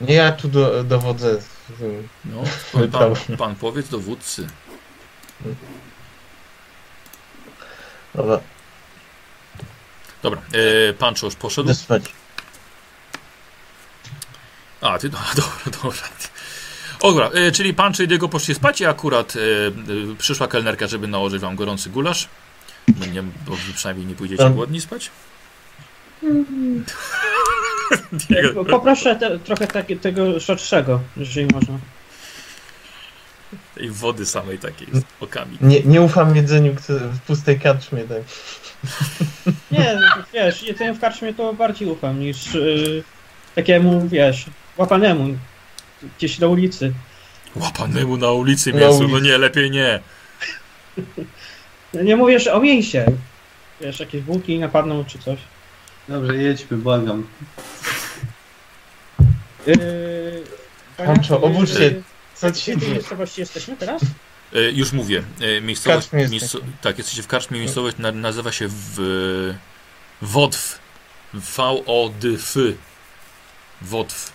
Nie 0.01 0.15
ja 0.15 0.33
tu 0.33 0.49
do, 0.49 0.85
dowodzę. 0.85 1.43
No, 2.25 2.43
pan, 2.93 3.37
pan, 3.37 3.57
powiedz 3.57 3.89
dowódcy. 3.89 4.49
Dobra, 8.15 8.41
Dobra, 10.23 10.43
e, 10.89 10.93
pan 10.93 11.15
już 11.23 11.35
poszedł? 11.35 11.69
A, 14.81 14.99
ty, 14.99 15.09
no, 15.09 15.19
dobra, 15.37 15.79
dobra. 15.83 16.09
Dobra, 17.03 17.31
e, 17.35 17.53
czyli 17.53 17.75
pan 17.75 17.93
czy 17.93 18.07
Diego 18.07 18.29
poszli 18.29 18.55
spać 18.55 18.81
i 18.81 18.87
akurat 18.87 19.35
e, 19.37 19.41
e, 19.41 20.17
przyszła 20.19 20.49
kelnerka, 20.49 20.87
żeby 20.87 21.09
nałożyć 21.09 21.41
wam 21.41 21.57
gorący 21.57 21.91
gulasz. 21.91 22.29
No 23.01 23.07
nie, 23.07 23.23
bo 23.23 23.53
wy 23.53 23.73
przynajmniej 23.75 24.07
nie 24.07 24.15
pójdziecie 24.15 24.43
Tam. 24.43 24.55
głodni 24.55 24.81
spać. 24.81 25.11
Diego, 28.13 28.65
Poproszę 28.65 29.17
te, 29.17 29.39
trochę 29.39 29.67
takie, 29.67 29.97
tego 29.97 30.41
szorstszego, 30.41 31.01
jeżeli 31.17 31.47
można. 31.55 31.79
tej 33.75 33.91
wody 33.91 34.27
samej 34.27 34.59
takiej 34.59 34.89
z 34.93 35.03
okami. 35.23 35.59
Nie, 35.61 35.83
nie 35.83 36.01
ufam 36.03 36.37
jedzeniu 36.37 36.75
w 36.89 37.21
pustej 37.21 37.61
karczmie, 37.61 38.05
tak. 38.05 38.23
Nie, 39.73 39.99
wiesz, 40.35 40.63
jedzeniu 40.63 40.95
w 40.95 41.01
karczmie 41.01 41.35
to 41.35 41.53
bardziej 41.53 41.89
ufam 41.89 42.21
niż 42.21 42.55
yy, 42.55 43.03
takiemu, 43.55 44.09
wiesz, 44.09 44.45
łapanemu 44.77 45.37
gdzieś 46.19 46.39
na 46.39 46.47
ulicy. 46.47 46.93
Łapanemu 47.57 48.17
na 48.17 48.31
ulicy 48.31 48.73
Na 48.73 48.81
mięsu, 48.81 49.09
no 49.09 49.19
nie, 49.21 49.39
lepiej 49.39 49.71
nie. 49.71 50.01
Nie 51.95 52.17
mówię, 52.17 52.41
że 52.41 52.53
o 52.55 52.61
mięsie. 52.61 53.07
Wiesz, 53.81 54.01
jakieś 54.01 54.23
bułki 54.23 54.59
napadną 54.59 55.05
czy 55.05 55.19
coś. 55.19 55.39
Dobrze, 56.09 56.37
jedźmy, 56.37 56.77
błagam. 56.77 57.27
Yy, 59.67 59.77
Pancho, 60.97 61.41
obudź 61.41 61.71
się. 61.71 61.83
yy, 61.83 62.03
Co 62.35 62.51
W 62.51 62.57
ci 62.57 62.63
się 62.65 62.77
dzieje? 62.77 62.93
miejscowości 62.93 63.41
jesteśmy 63.41 63.77
teraz? 63.77 64.03
E, 64.55 64.71
już 64.71 64.93
mówię. 64.93 65.23
E, 65.41 65.61
miejscowość, 65.61 66.09
miejsco, 66.31 66.59
tak, 66.83 66.99
jesteście 66.99 67.23
w 67.23 67.27
karczmie. 67.27 67.61
Miejscowość 67.61 67.97
na, 67.99 68.13
nazywa 68.13 68.53
się 68.53 68.67
w, 68.69 69.55
Wodw. 70.23 70.79
V-O-D-F. 71.35 72.57
Wodw. 73.83 74.33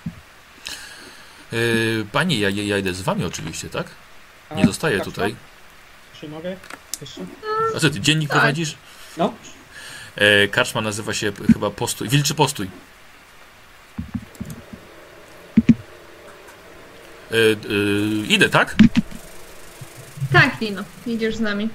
E, 1.55 2.05
panie, 2.11 2.39
ja, 2.39 2.49
ja 2.49 2.77
idę 2.77 2.93
z 2.93 3.01
wami 3.01 3.25
oczywiście, 3.25 3.69
tak? 3.69 3.87
Nie 4.55 4.63
A, 4.63 4.65
zostaję 4.67 4.97
karczma? 4.97 5.13
tutaj. 5.13 5.35
Czy 6.19 6.29
mogę? 6.29 6.55
Jeszcze? 7.01 7.21
A 7.75 7.79
co 7.79 7.89
ty, 7.89 7.99
dziennik 7.99 8.29
Tak. 8.29 8.37
prowadzisz? 8.39 8.75
No. 9.17 9.33
E, 10.15 10.47
karczma 10.47 10.81
nazywa 10.81 11.13
się 11.13 11.31
chyba 11.53 11.69
Postój. 11.71 12.09
Wilczy 12.09 12.35
Postój. 12.35 12.69
E, 17.31 17.35
e, 17.35 18.25
idę, 18.27 18.49
tak? 18.49 18.75
Tak, 20.33 20.61
Lino, 20.61 20.83
idziesz 21.05 21.35
z 21.35 21.39
nami. 21.39 21.69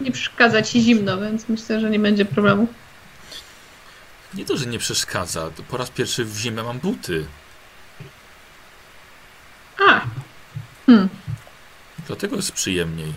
Nie 0.00 0.12
przeszkadza 0.12 0.62
ci 0.62 0.80
zimno, 0.82 1.20
więc 1.20 1.48
myślę, 1.48 1.80
że 1.80 1.90
nie 1.90 1.98
będzie 1.98 2.24
problemu. 2.24 2.66
Nie 4.34 4.44
to, 4.44 4.56
że 4.56 4.66
nie 4.66 4.78
przeszkadza. 4.78 5.50
Po 5.68 5.76
raz 5.76 5.90
pierwszy 5.90 6.24
w 6.24 6.38
zimę 6.38 6.62
mam 6.62 6.78
buty. 6.78 7.26
A! 9.78 10.00
Hmm. 10.86 11.08
Dlatego 12.06 12.36
jest 12.36 12.52
przyjemniej. 12.52 13.14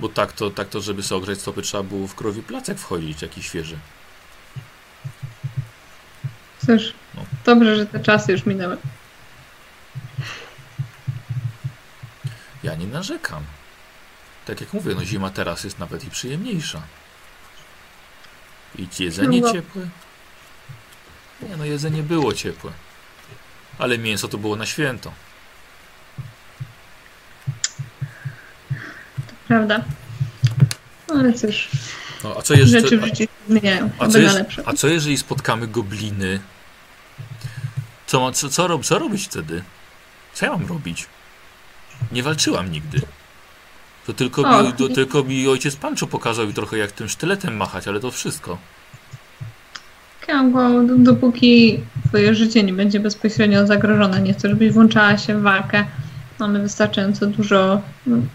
Bo 0.00 0.08
tak 0.08 0.32
to, 0.32 0.50
tak 0.50 0.68
to 0.68 0.80
żeby 0.80 1.02
sobie 1.02 1.18
ogrzeć 1.18 1.40
stopy, 1.40 1.62
trzeba 1.62 1.82
było 1.82 2.06
w 2.06 2.14
krowi 2.14 2.42
placek 2.42 2.78
wchodzić, 2.78 3.22
jakiś 3.22 3.46
świeży. 3.46 3.78
Cóż, 6.66 6.92
No. 7.14 7.24
dobrze, 7.44 7.76
że 7.76 7.86
te 7.86 8.00
czasy 8.00 8.32
już 8.32 8.46
minęły. 8.46 8.76
Ja 12.62 12.74
nie 12.74 12.86
narzekam. 12.86 13.42
Tak 14.46 14.60
jak 14.60 14.72
mówię, 14.72 14.94
no 14.94 15.04
zima 15.04 15.30
teraz 15.30 15.64
jest 15.64 15.78
nawet 15.78 16.04
i 16.04 16.10
przyjemniejsza. 16.10 16.82
I 18.78 18.88
jedzenie 18.98 19.40
No 19.40 19.52
ciepłe. 19.52 19.88
Nie 21.42 21.56
no, 21.56 21.64
jedzenie 21.64 22.02
było 22.02 22.32
ciepłe. 22.32 22.72
Ale 23.78 23.98
mięso 23.98 24.28
to 24.28 24.38
było 24.38 24.56
na 24.56 24.66
święto. 24.66 25.12
Prawda? 29.48 29.84
Ale 31.08 31.32
cóż, 31.32 31.68
No, 32.24 32.34
a 32.38 32.42
co 32.42 32.54
jeżeli... 32.54 32.82
rzeczy 32.82 32.98
w 32.98 33.04
życiu 33.04 33.16
się 33.16 33.26
zmieniają, 33.48 33.90
A 33.98 34.08
co, 34.08 34.18
a 34.64 34.72
co 34.72 34.88
jeżeli 34.88 35.18
spotkamy 35.18 35.66
gobliny? 35.68 36.40
Co, 38.06 38.32
co, 38.32 38.48
co, 38.48 38.66
rob, 38.66 38.84
co 38.84 38.98
robić 38.98 39.24
wtedy? 39.24 39.62
Co 40.34 40.46
ja 40.46 40.52
mam 40.52 40.66
robić? 40.66 41.06
Nie 42.12 42.22
walczyłam 42.22 42.70
nigdy. 42.72 43.00
To 44.06 44.12
tylko, 44.12 44.42
O, 44.42 44.62
mi, 44.62 44.72
to 44.72 44.88
tylko 44.88 45.24
mi 45.24 45.48
ojciec 45.48 45.76
Pancho 45.76 46.06
pokazał 46.06 46.48
i 46.48 46.54
trochę 46.54 46.78
jak 46.78 46.92
tym 46.92 47.08
sztyletem 47.08 47.56
machać, 47.56 47.88
ale 47.88 48.00
to 48.00 48.10
wszystko. 48.10 48.58
Kęgo, 50.26 50.70
dopóki 50.98 51.80
twoje 52.08 52.34
życie 52.34 52.62
nie 52.62 52.72
będzie 52.72 53.00
bezpośrednio 53.00 53.66
zagrożone, 53.66 54.20
nie 54.20 54.34
chcę, 54.34 54.48
żebyś 54.48 54.72
włączała 54.72 55.18
się 55.18 55.38
w 55.38 55.42
walkę. 55.42 55.86
Mamy 56.38 56.58
wystarczająco 56.60 57.26
dużo 57.26 57.82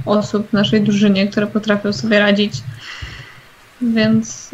osób 0.05 0.49
w 0.49 0.53
naszej 0.53 0.81
drużynie, 0.81 1.27
które 1.27 1.47
potrafią 1.47 1.93
sobie 1.93 2.19
radzić. 2.19 2.53
więc 3.81 4.53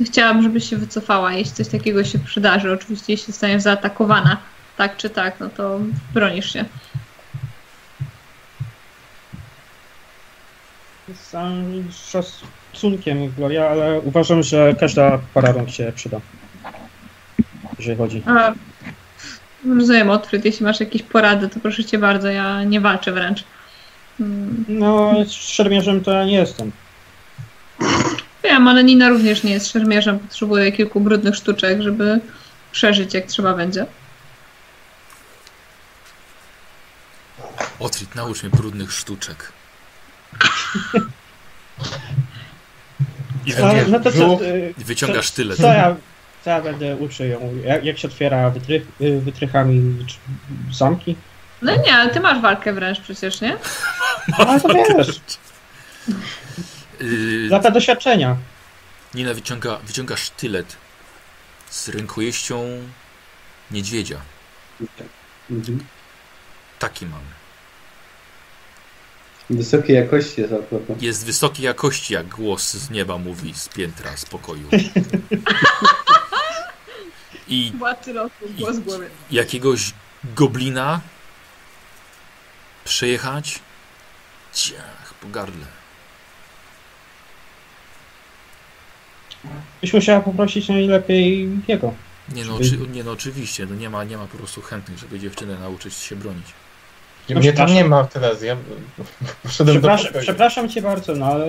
y, 0.00 0.04
chciałam, 0.04 0.42
żebyś 0.42 0.70
się 0.70 0.76
wycofała, 0.76 1.32
jeśli 1.32 1.54
coś 1.54 1.68
takiego 1.68 2.04
się 2.04 2.18
przydarzy. 2.18 2.72
Oczywiście, 2.72 3.12
jeśli 3.12 3.32
zostaniesz 3.32 3.62
zaatakowana, 3.62 4.36
tak 4.76 4.96
czy 4.96 5.10
tak, 5.10 5.40
no 5.40 5.48
to 5.48 5.80
bronisz 6.14 6.52
się. 6.52 6.64
Z 11.14 11.30
całym 11.30 11.88
szacunkiem, 11.92 13.28
Gloria, 13.30 13.68
ale 13.68 14.00
uważam, 14.00 14.42
że 14.42 14.74
każda 14.80 15.18
para 15.34 15.52
rąk 15.52 15.70
się 15.70 15.92
przyda. 15.94 16.20
Jeżeli 17.78 17.96
chodzi. 17.96 18.22
A, 18.26 18.52
rozumiem, 19.78 20.10
Otfryd, 20.10 20.44
jeśli 20.44 20.64
masz 20.64 20.80
jakieś 20.80 21.02
porady, 21.02 21.48
to 21.48 21.60
proszę 21.60 21.84
cię 21.84 21.98
bardzo, 21.98 22.28
ja 22.28 22.64
nie 22.64 22.80
walczę 22.80 23.12
wręcz. 23.12 23.44
No, 24.68 25.14
szermierzem 25.30 26.04
to 26.04 26.12
ja 26.12 26.24
nie 26.24 26.34
jestem. 26.36 26.72
Wiem, 28.44 28.68
ale 28.68 28.84
Nina 28.84 29.08
również 29.08 29.42
nie 29.42 29.52
jest 29.52 29.72
szermierzem, 29.72 30.18
potrzebuje 30.18 30.72
kilku 30.72 31.00
brudnych 31.00 31.34
sztuczek, 31.36 31.82
żeby 31.82 32.20
przeżyć 32.72 33.14
jak 33.14 33.26
trzeba 33.26 33.54
będzie. 33.54 33.86
Otwit, 37.80 38.14
naucz 38.14 38.42
mnie 38.42 38.50
brudnych 38.50 38.92
sztuczek. 38.92 39.52
I 43.46 43.50
No, 43.60 43.72
no 43.88 44.00
to 44.00 44.12
co? 44.12 44.44
Y, 44.44 44.74
wyciągasz 44.78 45.30
tyle. 45.30 45.56
Co 45.56 45.66
ja, 45.72 45.96
co 46.46 46.50
ja 46.50 46.60
będę 46.60 46.96
uczył 46.96 47.26
ją? 47.26 47.58
Jak, 47.64 47.84
jak 47.84 47.98
się 47.98 48.08
otwiera 48.08 48.50
wytrych, 48.50 48.82
y, 49.00 49.20
wytrychami 49.20 50.04
czy 50.06 50.16
zamki? 50.72 51.16
No 51.62 51.76
nie, 51.76 51.94
ale 51.94 52.10
ty 52.10 52.20
masz 52.20 52.42
walkę 52.42 52.72
wręcz 52.72 53.00
przecież, 53.00 53.40
nie? 53.40 53.56
Ale 54.38 54.60
to 54.60 54.68
wiesz, 54.68 55.20
Yy, 57.00 57.48
lata 57.50 57.70
doświadczenia. 57.70 58.36
Nina 59.14 59.34
wyciąga, 59.34 59.78
wyciąga 59.78 60.16
sztylet 60.16 60.76
z 61.70 61.88
rękojeścią 61.88 62.64
niedźwiedzia. 63.70 64.20
Mhm. 65.50 65.84
Taki 66.78 67.06
mam. 67.06 67.35
Wysokiej 69.50 69.96
jakości 69.96 70.40
jest 70.40 70.52
akurat. 70.52 71.02
Jest 71.02 71.26
wysokiej 71.26 71.64
jakości, 71.64 72.14
jak 72.14 72.26
głos 72.28 72.74
z 72.74 72.90
nieba 72.90 73.18
mówi, 73.18 73.54
z 73.54 73.68
piętra, 73.68 74.16
z 74.16 74.24
pokoju. 74.24 74.68
I 77.48 77.72
głowy. 78.84 79.10
jakiegoś 79.30 79.94
goblina 80.24 81.00
przejechać 82.84 83.58
ciach 84.54 85.14
po 85.20 85.28
gardle. 85.28 85.66
Byś 89.80 89.92
musiała 89.92 90.20
poprosić 90.20 90.68
najlepiej 90.68 91.48
jego. 91.68 91.94
Nie 92.34 92.44
no, 92.44 92.56
oczy, 92.56 92.78
nie 92.92 93.04
no 93.04 93.10
oczywiście, 93.10 93.66
no 93.66 93.74
nie 93.74 93.90
ma, 93.90 94.04
nie 94.04 94.16
ma 94.16 94.26
po 94.26 94.38
prostu 94.38 94.62
chętnych, 94.62 94.98
żeby 94.98 95.20
dziewczynę 95.20 95.58
nauczyć 95.58 95.94
się 95.94 96.16
bronić. 96.16 96.46
Mnie 97.34 97.34
tam 97.34 97.42
przepraszam. 97.42 97.74
nie 97.76 97.84
ma 97.84 98.04
teraz, 98.04 98.42
ja 98.42 98.56
poszedłem 99.42 99.76
do 99.76 99.80
Przepraszam, 99.88 100.12
przepraszam 100.22 100.68
cię 100.68 100.82
bardzo, 100.82 101.14
no 101.14 101.26
ale 101.26 101.46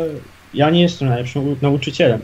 ja 0.53 0.69
nie 0.69 0.82
jestem 0.82 1.07
najlepszym 1.07 1.55
nauczycielem. 1.61 2.21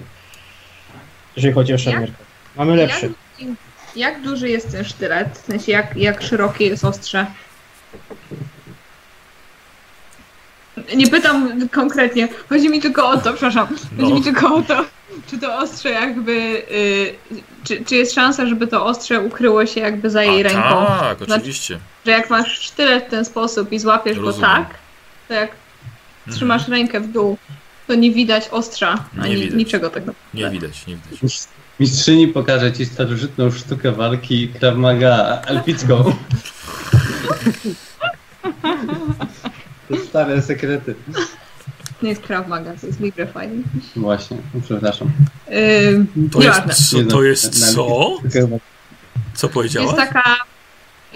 Jeżeli 1.35 1.53
chodzi 1.53 1.73
o 1.73 1.77
szermierkę. 1.77 2.23
Mamy 2.55 2.75
lepszy. 2.75 3.11
Jak, 3.39 3.49
jak 3.95 4.21
duży 4.21 4.49
jest 4.49 4.71
ten 4.71 4.85
sztylet? 4.85 5.39
W 5.39 5.45
sensie, 5.45 5.71
jak, 5.71 5.95
jak 5.97 6.21
szerokie 6.21 6.65
jest 6.65 6.85
ostrze? 6.85 7.25
Nie 10.95 11.07
pytam 11.07 11.69
konkretnie. 11.69 12.27
Chodzi 12.49 12.69
mi 12.69 12.81
tylko 12.81 13.09
o 13.09 13.17
to, 13.17 13.31
przepraszam. 13.31 13.67
Chodzi 13.67 13.79
No. 13.97 14.09
mi 14.09 14.23
tylko 14.23 14.55
o 14.55 14.61
to, 14.61 14.85
czy 15.27 15.37
to 15.37 15.57
ostrze 15.57 15.89
jakby. 15.89 16.31
y, 16.31 17.15
czy, 17.63 17.85
czy 17.85 17.95
jest 17.95 18.13
szansa, 18.13 18.45
żeby 18.45 18.67
to 18.67 18.85
ostrze 18.85 19.19
ukryło 19.21 19.65
się 19.65 19.81
jakby 19.81 20.09
za 20.09 20.23
jej 20.23 20.39
A, 20.39 20.43
ręką? 20.49 20.85
tak, 20.99 21.17
Znaczy- 21.17 21.33
oczywiście. 21.33 21.79
Że 22.05 22.11
jak 22.11 22.29
masz 22.29 22.59
sztylet 22.59 23.05
w 23.07 23.09
ten 23.09 23.25
sposób 23.25 23.71
i 23.71 23.79
złapiesz 23.79 24.19
go 24.19 24.25
Rozumiem. 24.25 24.49
tak, 24.51 24.69
to 25.27 25.33
jak 25.33 25.49
Mhm. 25.49 26.35
trzymasz 26.37 26.67
rękę 26.67 26.99
w 26.99 27.11
dół, 27.11 27.37
to 27.87 27.95
nie 27.95 28.11
widać 28.11 28.49
ostrza, 28.51 29.03
Nie 29.17 29.21
ani 29.23 29.35
widać. 29.35 29.53
niczego 29.57 29.89
tak 29.89 30.05
naprawdę. 30.05 30.21
Nie 30.33 30.49
widać, 30.49 30.87
nie 30.87 30.95
widać. 30.95 31.33
Mistrzyni 31.79 32.27
pokaże 32.27 32.73
ci 32.73 32.85
starożytną 32.85 33.51
sztukę 33.51 33.91
walki 33.91 34.47
Krav 34.47 34.75
Maga 34.77 35.41
elficką. 35.45 36.03
To 39.89 39.97
stare 40.09 40.41
sekrety. 40.41 40.95
Nie 42.03 42.09
jest 42.09 42.21
Krav 42.21 42.47
Maga, 42.47 42.73
to 42.81 42.87
jest 42.87 42.99
Libre 42.99 43.27
Fighting. 43.27 43.65
Właśnie, 43.95 44.37
no, 44.53 44.61
przepraszam. 44.65 45.11
To 46.31 46.41
jest, 46.41 46.89
co, 46.89 46.97
Nie 46.97 47.05
to 47.05 47.23
jest 47.23 47.73
co? 47.73 48.17
Co 49.33 49.49
powiedziałaś? 49.49 49.97
Jest 49.97 50.13
taka, 50.13 50.35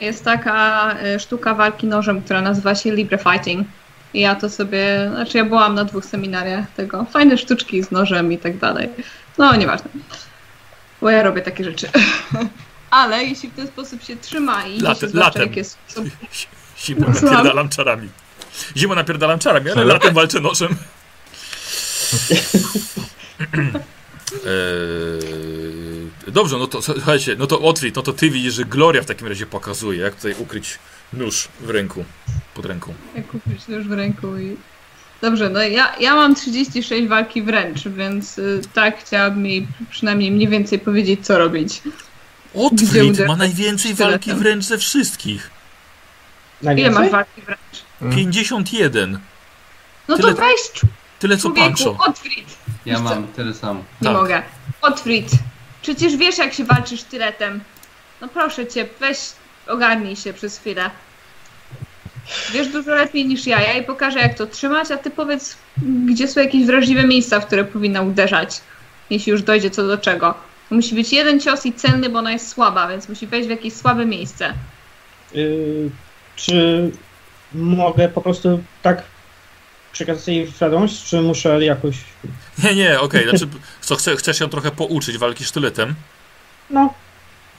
jest 0.01 0.23
taka 0.23 0.95
y, 1.15 1.19
sztuka 1.19 1.55
walki 1.55 1.88
nożem, 1.88 2.21
która 2.21 2.41
nazywa 2.41 2.75
się 2.75 2.91
Libre 2.91 3.17
Fighting. 3.17 3.67
I 4.13 4.21
ja 4.21 4.35
to 4.35 4.49
sobie, 4.49 5.09
znaczy 5.09 5.38
ja 5.38 5.45
byłam 5.45 5.75
na 5.75 5.85
dwóch 5.85 6.05
seminariach 6.05 6.71
tego. 6.71 7.05
Fajne 7.05 7.38
sztuczki 7.38 7.83
z 7.83 7.91
nożem 7.91 8.31
i 8.31 8.38
tak 8.38 8.57
dalej. 8.57 8.89
No, 9.38 9.55
nieważne. 9.55 9.89
Bo 11.01 11.09
ja 11.09 11.23
robię 11.23 11.41
takie 11.41 11.63
rzeczy. 11.63 11.89
Ale 12.89 13.23
jeśli 13.23 13.49
w 13.49 13.55
ten 13.55 13.67
sposób 13.67 14.03
się 14.03 14.15
trzyma 14.15 14.67
i 14.67 14.79
zwłaszcza 14.79 15.07
latem. 15.13 15.53
jest 15.53 15.77
sposób, 15.88 16.09
Zimą 16.77 17.07
napierdalam 17.07 17.69
czarami. 17.69 18.09
Zimą 18.78 18.95
napierdalam 18.95 19.39
czarami, 19.39 19.70
ale 19.70 19.84
latem 19.84 20.14
walczę 20.14 20.39
nożem. 20.39 20.76
Eee, 24.45 26.32
dobrze, 26.32 26.58
no 26.58 26.68
to 26.68 26.82
słuchajcie, 26.82 27.36
no 27.39 27.47
to 27.47 27.62
Otwit, 27.62 27.95
no 27.95 28.01
to 28.01 28.14
ty 28.14 28.30
widzisz, 28.30 28.53
że 28.53 28.66
Gloria 28.66 29.01
w 29.01 29.05
takim 29.05 29.28
razie 29.28 29.45
pokazuje, 29.45 29.99
jak 29.99 30.16
tutaj 30.16 30.36
ukryć 30.39 30.80
nóż 31.14 31.47
w 31.60 31.70
ręku, 31.70 32.05
pod 32.53 32.66
ręką. 32.66 32.93
jak 33.16 33.28
kupić 33.28 33.68
nóż 33.68 33.88
w 33.88 33.91
ręku 33.91 34.38
i... 34.38 34.58
Dobrze, 35.22 35.49
no 35.49 35.62
ja, 35.62 35.95
ja 35.99 36.16
mam 36.16 36.36
36 36.36 37.08
walki 37.08 37.41
wręcz, 37.41 37.88
więc 37.88 38.38
y, 38.38 38.62
tak 38.74 38.99
chciałabym 38.99 39.45
jej 39.45 39.68
przynajmniej 39.89 40.32
mniej 40.32 40.47
więcej 40.47 40.80
powiedzieć, 40.80 41.26
co 41.26 41.38
robić. 41.38 41.82
Otwit 42.53 43.28
ma 43.28 43.36
najwięcej 43.36 43.93
walki 43.93 44.34
wręcz 44.34 44.66
ze 44.66 44.78
wszystkich. 44.78 45.57
Ile 46.62 46.91
masz 46.91 47.10
walki 47.10 47.41
wręcz? 47.41 47.60
Mm. 48.01 48.16
51. 48.16 49.20
No 50.08 50.18
Tyle- 50.18 50.34
to 50.36 50.41
weź 50.41 50.82
Tyle 51.20 51.38
co 51.38 51.51
Pancho. 51.51 51.97
Otwrit. 52.08 52.58
Ja 52.86 52.99
mam 52.99 53.28
tyle 53.28 53.53
samo. 53.53 53.84
Nie 54.01 54.08
Tak. 54.08 54.18
mogę. 54.18 54.41
Otwrit. 54.82 55.30
Przecież 55.82 56.16
wiesz, 56.18 56.38
jak 56.38 56.53
się 56.53 56.66
walczy 56.66 56.97
sztyletem. 56.97 57.62
No 58.22 58.28
proszę 58.28 58.68
cię, 58.68 58.88
weź, 58.99 59.18
ogarnij 59.68 60.16
się 60.16 60.34
przez 60.34 60.58
chwilę. 60.60 60.89
Wiesz 62.53 62.68
dużo 62.68 62.95
lepiej 62.95 63.26
niż 63.26 63.47
ja. 63.47 63.62
Ja 63.62 63.74
jej 63.74 63.84
pokażę, 63.84 64.20
jak 64.20 64.38
to 64.38 64.47
trzymać, 64.47 64.91
a 64.91 64.97
ty 64.97 65.10
powiedz, 65.12 65.58
gdzie 66.05 66.28
są 66.28 66.41
jakieś 66.41 66.66
wrażliwe 66.66 67.03
miejsca, 67.03 67.39
w 67.39 67.45
które 67.45 67.64
powinna 67.64 68.01
uderzać. 68.01 68.62
Jeśli 69.10 69.32
już 69.32 69.41
dojdzie 69.41 69.70
co 69.70 69.88
do 69.88 69.97
czego. 69.97 70.34
To 70.70 70.76
musi 70.76 70.95
być 70.95 71.14
jeden 71.14 71.39
cios 71.39 71.66
i 71.66 71.74
cenny, 71.74 72.10
bo 72.10 72.20
ona 72.20 72.32
jest 72.32 72.47
słaba, 72.47 72.88
więc 72.88 73.10
musi 73.10 73.28
wejść 73.28 73.47
w 73.47 73.51
jakieś 73.51 73.74
słabe 73.74 74.05
miejsce. 74.05 74.53
Y, 75.36 75.89
czy 76.38 76.91
mogę 77.53 78.09
po 78.09 78.21
prostu 78.21 78.63
tak 78.81 79.03
przekazać 79.91 80.27
jej 80.27 80.47
wiadomość, 80.61 81.03
czy 81.03 81.21
muszę 81.21 81.65
jakoś... 81.65 81.95
Nie, 82.63 82.75
nie, 82.75 82.99
okej, 82.99 83.29
znaczy, 83.29 83.47
co, 83.81 83.95
chce, 83.95 84.15
chcesz 84.15 84.39
ją 84.39 84.47
trochę 84.47 84.71
pouczyć 84.71 85.17
walki 85.17 85.43
sztyletem? 85.43 85.95
No, 86.69 86.93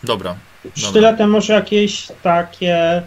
Dobra. 0.03 0.37
sztyletem 0.77 1.31
może 1.31 1.53
jakieś 1.53 2.09
takie 2.23 3.03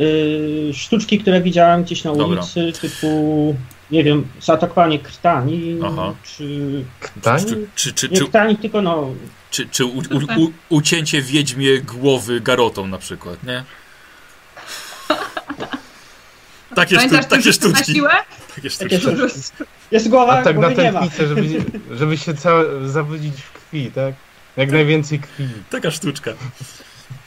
y, 0.00 0.70
sztuczki, 0.74 1.18
które 1.18 1.40
widziałem 1.40 1.84
gdzieś 1.84 2.04
na 2.04 2.14
Dobra. 2.14 2.26
ulicy, 2.26 2.72
typu, 2.80 3.54
nie 3.90 4.04
wiem, 4.04 4.28
zaatakowanie 4.40 4.98
krtani, 4.98 5.78
Aha. 5.84 6.14
czy... 6.24 6.84
Tań? 7.22 7.40
Czy, 7.40 7.66
czy, 7.74 7.92
czy, 7.92 8.08
Nie 8.08 8.16
czy, 8.16 8.24
krtani, 8.24 8.56
tylko 8.56 8.82
no... 8.82 9.08
czy, 9.50 9.68
czy 9.68 9.84
u, 9.84 9.98
u, 9.98 10.42
u, 10.42 10.52
ucięcie 10.68 11.22
wiedźmie 11.22 11.80
głowy 11.80 12.40
garotą 12.40 12.86
na 12.86 12.98
przykład, 12.98 13.44
nie? 13.44 13.64
Takie, 16.74 17.00
sztu, 17.00 17.16
takie 17.28 17.52
sztuczki. 17.52 17.94
siłę? 17.94 18.10
Takie 18.56 18.70
sztuczki. 18.70 18.96
Jest 19.90 20.08
głowa, 20.08 20.32
A 20.38 20.42
tak 20.42 20.56
na 20.58 20.66
głowy 20.68 20.82
nie 20.82 20.92
ma. 20.92 21.00
tętnicę, 21.00 21.26
żeby, 21.28 21.64
żeby 21.96 22.16
się 22.18 22.34
całe 22.34 22.88
zawrócić 22.88 23.34
w 23.42 23.52
krwi, 23.52 23.90
tak? 23.94 24.14
Jak 24.56 24.70
najwięcej 24.72 25.18
krwi. 25.20 25.48
Taka 25.70 25.90
sztuczka. 25.90 26.30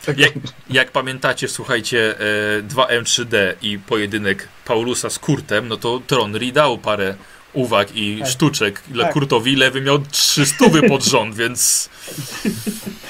Tak, 0.05 0.17
Jak, 0.17 0.33
jak 0.69 0.91
pamiętacie, 0.91 1.47
słuchajcie, 1.47 2.15
e, 2.19 2.63
2M3D 2.63 3.35
i 3.61 3.79
pojedynek 3.79 4.47
Paulusa 4.65 5.09
z 5.09 5.19
Kurtem, 5.19 5.67
no 5.67 5.77
to 5.77 6.01
Tronry 6.07 6.51
dał 6.51 6.77
parę 6.77 7.15
uwag 7.53 7.95
i 7.95 8.17
Tak. 8.19 8.29
sztuczek 8.29 8.81
dla 8.87 9.03
Tak. 9.03 9.13
Kurtowi. 9.13 9.55
Lewy 9.55 9.81
miał 9.81 9.99
trzy 9.99 10.45
stówy 10.45 10.89
pod 10.89 11.03
rząd, 11.05 11.35
więc 11.35 11.89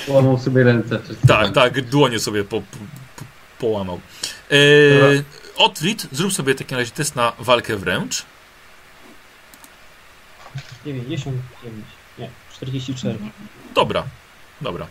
Łamał 0.08 0.40
sobie 0.40 0.64
ręce. 0.64 1.00
tak, 1.28 1.54
tak, 1.54 1.82
dłonie 1.82 2.20
sobie 2.20 2.44
po, 2.44 2.62
połamał. 3.60 4.02
E. 4.52 4.56
Otwit, 5.56 6.08
zrób 6.12 6.34
sobie 6.34 6.54
w 6.54 6.58
takim 6.58 6.78
razie 6.78 6.92
test 6.92 7.16
na 7.16 7.34
walkę 7.40 7.78
wręcz. 7.78 8.26
99. 10.86 11.86
Nie, 12.18 12.30
44. 12.54 13.18
Dobra, 13.76 14.04
dobra. 14.62 14.88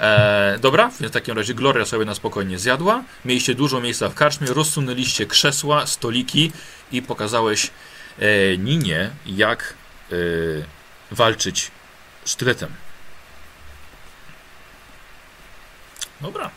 E, 0.00 0.58
dobra, 0.60 0.90
więc 1.00 1.12
w 1.12 1.14
takim 1.14 1.36
razie 1.36 1.54
Gloria 1.54 1.84
sobie 1.84 2.04
na 2.04 2.14
spokojnie 2.14 2.58
zjadła. 2.58 3.04
Mieliście 3.24 3.54
dużo 3.54 3.80
miejsca 3.80 4.08
w 4.08 4.14
karczmie, 4.14 4.46
rozsunęliście 4.46 5.26
krzesła, 5.26 5.86
stoliki 5.86 6.52
i 6.92 7.02
pokazałeś 7.02 7.70
e, 8.18 8.58
Ninie, 8.58 9.10
jak 9.26 9.74
e, 10.12 10.16
walczyć 11.10 11.70
sztyletem. 12.24 12.72
Dobra, 16.20 16.50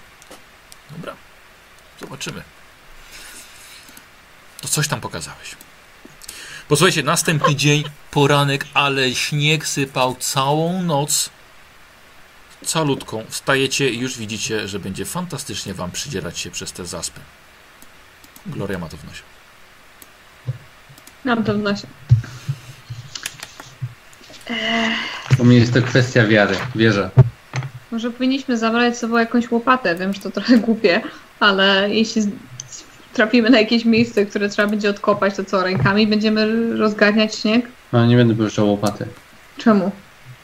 dobra. 0.92 1.29
Zobaczymy. 2.00 2.44
To 4.62 4.68
coś 4.68 4.88
tam 4.88 5.02
pokazałeś. 5.02 5.56
Posłuchajcie, 6.68 7.04
następny 7.04 7.56
dzień, 7.56 7.84
poranek, 8.12 8.66
ale 8.74 9.16
śnieg 9.16 9.68
sypał 9.68 10.16
całą 10.16 10.84
noc. 10.84 11.30
Calutką. 12.66 13.26
Wstajecie 13.30 13.90
i 13.90 14.00
już 14.00 14.18
widzicie, 14.18 14.68
że 14.68 14.80
będzie 14.80 15.06
fantastycznie 15.06 15.74
wam 15.74 15.92
przydzierać 15.92 16.40
się 16.40 16.52
przez 16.52 16.72
te 16.72 16.86
zaspy. 16.86 17.20
Gloria 18.46 18.80
ma 18.80 18.90
to 18.90 18.98
w 18.98 19.04
nosie. 19.04 19.24
Mam 21.26 21.44
to 21.44 21.54
w 21.54 21.58
nosie. 21.58 21.88
U 25.40 25.44
mnie 25.44 25.58
jest 25.58 25.74
to 25.74 25.82
kwestia 25.82 26.28
wiary, 26.28 26.58
wierzę. 26.76 27.10
Może 27.92 28.12
powinniśmy 28.12 28.58
zabrać 28.58 28.94
ze 28.94 29.00
sobą 29.00 29.18
jakąś 29.18 29.52
łopatę. 29.52 29.96
Wiem, 29.96 30.14
że 30.14 30.20
to 30.20 30.32
trochę 30.32 30.58
głupie, 30.58 31.02
ale 31.40 31.90
jeśli 31.90 32.22
trafimy 33.14 33.50
na 33.50 33.60
jakieś 33.60 33.86
miejsce, 33.86 34.26
które 34.26 34.50
trzeba 34.50 34.68
będzie 34.68 34.90
odkopać, 34.90 35.36
to 35.36 35.46
co, 35.46 35.64
rękami 35.64 36.08
będziemy 36.08 36.74
rozgarniać 36.78 37.36
śnieg? 37.36 37.66
No 37.94 38.06
nie 38.06 38.16
będę 38.18 38.36
pożyczał 38.36 38.70
łopaty. 38.72 39.06
Czemu? 39.58 39.92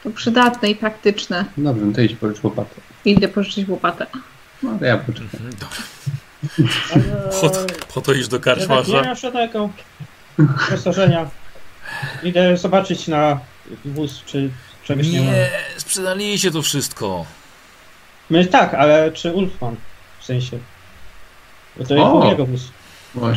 To 0.04 0.10
przydatne 0.10 0.70
i 0.70 0.74
praktyczne. 0.76 1.44
Dobrze, 1.56 1.84
no 1.84 1.92
to 1.94 2.00
idź 2.00 2.14
pożycz 2.16 2.44
łopatę. 2.44 2.74
Idę 3.04 3.28
pożyczyć 3.28 3.68
łopatę. 3.68 4.06
No 4.62 4.78
to 4.78 4.84
ja 4.84 4.96
poczekam. 4.98 5.28
Mhm, 5.32 5.52
Dobra. 5.60 5.76
Po, 7.40 7.48
to- 7.50 7.66
po 7.94 8.00
to 8.00 8.12
iż 8.12 8.28
do 8.28 8.38
tak 8.38 8.46
nie 8.46 8.54
karczmarza. 8.66 9.02
mam 9.02 9.16
żadnego 9.16 9.70
wyposażenia. 10.38 11.30
Idę 12.22 12.56
zobaczyć 12.56 13.08
na 13.08 13.40
wóz, 13.84 14.22
czy 14.26 14.50
czegoś 14.84 15.08
nie, 15.08 15.20
ma. 15.20 15.32
Nie, 15.32 15.50
sprzedaliście 15.76 16.50
to 16.50 16.62
wszystko. 16.62 17.26
My 18.30 18.46
tak, 18.46 18.74
ale 18.74 19.12
czy 19.12 19.32
Ulfman? 19.32 19.76
W 20.20 20.24
sensie. 20.24 20.58
Bo 21.78 21.84
to 21.84 21.94
O! 21.94 22.30
jego. 22.30 22.46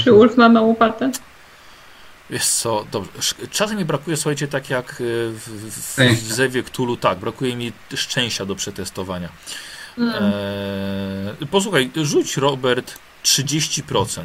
Czy. 0.03 0.13
Ulf 0.13 0.37
ma 0.37 0.49
małą 0.49 0.67
łopatę? 0.67 1.11
Wiesz 2.29 2.45
co, 2.47 2.85
dobrze. 2.91 3.11
Czasem 3.51 3.77
mi 3.77 3.85
brakuje, 3.85 4.17
słuchajcie, 4.17 4.47
tak 4.47 4.69
jak 4.69 5.01
y, 5.01 5.29
w, 5.31 5.49
w, 5.49 5.95
w. 5.97 6.33
Zewie 6.33 6.63
Cthulhu, 6.63 6.97
tak, 6.97 7.19
brakuje 7.19 7.55
mi 7.55 7.71
szczęścia 7.95 8.45
do 8.45 8.55
przetestowania. 8.55 9.29
Mm. 9.97 10.13
Eee, 11.41 11.47
posłuchaj, 11.47 11.91
rzuć 11.95 12.37
Robert 12.37 12.99
30%. 13.23 14.23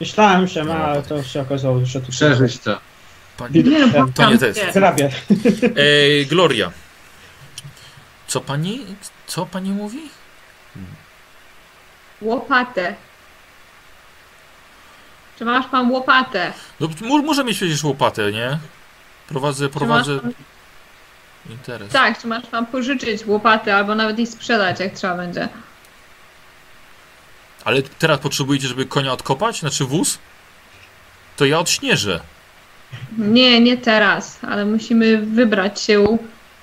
Myślałem, 0.00 0.46
że 0.46 0.64
ma, 0.64 0.74
ale 0.74 1.02
to 1.02 1.22
się 1.22 1.40
okazało, 1.40 1.84
że 1.84 2.00
tu 2.00 2.12
Przeżyć 2.12 2.58
to. 2.58 2.78
Pani, 3.36 3.64
Nie, 3.64 3.86
no, 3.86 4.06
To 4.14 4.30
nie 4.30 4.38
test. 4.38 4.66
nie. 4.66 4.72
Zrabię. 4.72 5.10
Eee, 5.76 6.26
Gloria. 6.26 6.70
Co 8.30 8.40
pani, 8.40 8.86
co 9.26 9.46
pani 9.46 9.70
mówi? 9.70 10.00
Łopatę. 12.22 12.94
Czy 15.38 15.44
masz 15.44 15.66
pan 15.66 15.90
łopatę? 15.90 16.52
No, 16.80 16.88
muszę 17.22 17.44
mieć 17.44 17.56
przecież 17.56 17.84
łopatę, 17.84 18.32
nie? 18.32 18.58
Prowadzę, 19.28 19.68
prowadzę 19.68 20.20
pan, 20.20 20.32
interes. 21.50 21.92
tak, 21.92 22.20
czy 22.20 22.26
masz 22.26 22.46
pan 22.46 22.66
pożyczyć 22.66 23.26
łopatę 23.26 23.76
albo 23.76 23.94
nawet 23.94 24.18
i 24.18 24.26
sprzedać, 24.26 24.80
jak 24.80 24.94
trzeba 24.94 25.16
będzie. 25.16 25.48
Ale 27.64 27.82
teraz 27.82 28.18
potrzebujecie, 28.18 28.68
żeby 28.68 28.86
konia 28.86 29.12
odkopać? 29.12 29.60
Znaczy 29.60 29.84
wóz? 29.84 30.18
To 31.36 31.44
ja 31.44 31.58
odśnieżę. 31.58 32.20
Nie, 33.18 33.60
nie 33.60 33.76
teraz, 33.76 34.38
ale 34.44 34.64
musimy 34.64 35.18
wybrać 35.18 35.80
się 35.80 36.18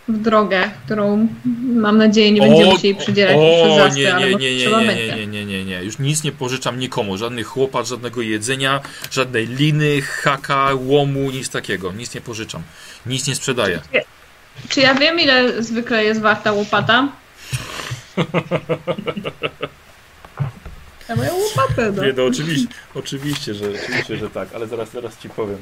w 0.08 0.18
drogę, 0.18 0.72
którą 0.86 1.28
mam 1.74 1.98
nadzieję 1.98 2.32
nie 2.32 2.42
będziemy 2.42 2.72
musieli 2.72 2.96
przydzierać 2.96 3.36
przez 3.36 3.94
o, 3.94 3.96
nie, 3.96 4.16
ale 4.16 4.30
nie, 4.30 4.36
nie, 4.36 4.56
nie, 4.56 4.62
trzeba 4.62 4.82
nie, 4.82 4.88
będzie. 4.88 5.16
nie, 5.16 5.28
nie, 5.28 5.46
nie, 5.46 5.66
nie. 5.66 5.84
Już 5.84 6.00
nic 6.00 6.24
nie 6.24 6.32
pożyczam 6.32 6.80
nikomu. 6.80 7.18
Żadnych 7.18 7.58
łopat, 7.58 7.88
żadnego 7.88 8.22
jedzenia, 8.22 8.82
żadnej 9.12 9.48
liny, 9.48 10.02
haka, 10.02 10.70
łomu, 10.74 11.32
nic 11.32 11.50
takiego. 11.50 11.92
Nic 11.92 12.16
nie 12.16 12.22
pożyczam. 12.22 12.62
Nic 13.06 13.28
nie 13.28 13.36
sprzedaję. 13.36 13.80
Czy 14.70 14.82
ja 14.82 14.96
wiem, 14.96 15.20
ile 15.20 15.64
zwykle 15.64 16.04
jest 16.04 16.22
warta 16.22 16.52
łopata? 16.52 17.08
Ja 21.10 21.16
moją 21.16 21.34
łopatę, 21.36 21.92
no. 21.96 22.06
Nie, 22.06 22.14
no 22.14 22.26
oczywiście, 22.26 22.68
oczywiście, 22.96 23.54
że, 23.54 23.66
oczywiście, 23.84 24.18
że 24.18 24.30
tak, 24.30 24.50
ale 24.56 24.68
zaraz, 24.68 24.92
zaraz 24.92 25.18
ci 25.20 25.30
powiem. 25.30 25.58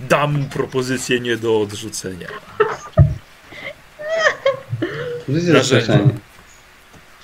Dam 0.00 0.44
propozycję 0.44 1.20
nie 1.20 1.36
do 1.36 1.60
odrzucenia. 1.60 2.28
Zastraszanie. 5.28 6.08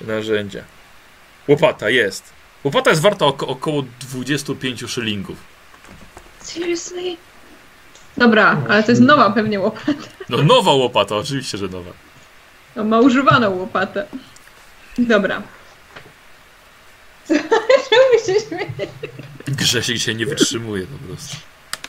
Narzędzia. 0.01 0.64
Łopata 1.49 1.91
jest. 1.91 2.33
Łopata 2.64 2.91
jest 2.91 3.03
warta 3.03 3.27
oko, 3.27 3.47
około 3.47 3.83
25 4.01 4.85
szylingów. 4.87 5.37
Seriously? 6.41 7.16
Dobra, 8.16 8.62
ale 8.68 8.83
to 8.83 8.93
jest 8.93 9.03
nowa 9.03 9.31
pewnie 9.31 9.61
łopata. 9.61 9.93
No 10.29 10.43
nowa 10.43 10.72
łopata, 10.72 11.16
oczywiście, 11.16 11.59
że 11.59 11.68
nowa. 11.68 11.91
No, 12.77 12.85
ma 12.85 13.01
używaną 13.01 13.51
łopatę. 13.51 14.07
Dobra. 14.99 15.43
Czemu 17.91 18.27
się 18.27 18.47
śmieje? 18.49 18.91
Grzesiek 19.47 19.99
się 19.99 20.14
nie 20.14 20.27
wytrzymuje 20.27 20.87
po 20.87 20.99
prostu. 20.99 21.37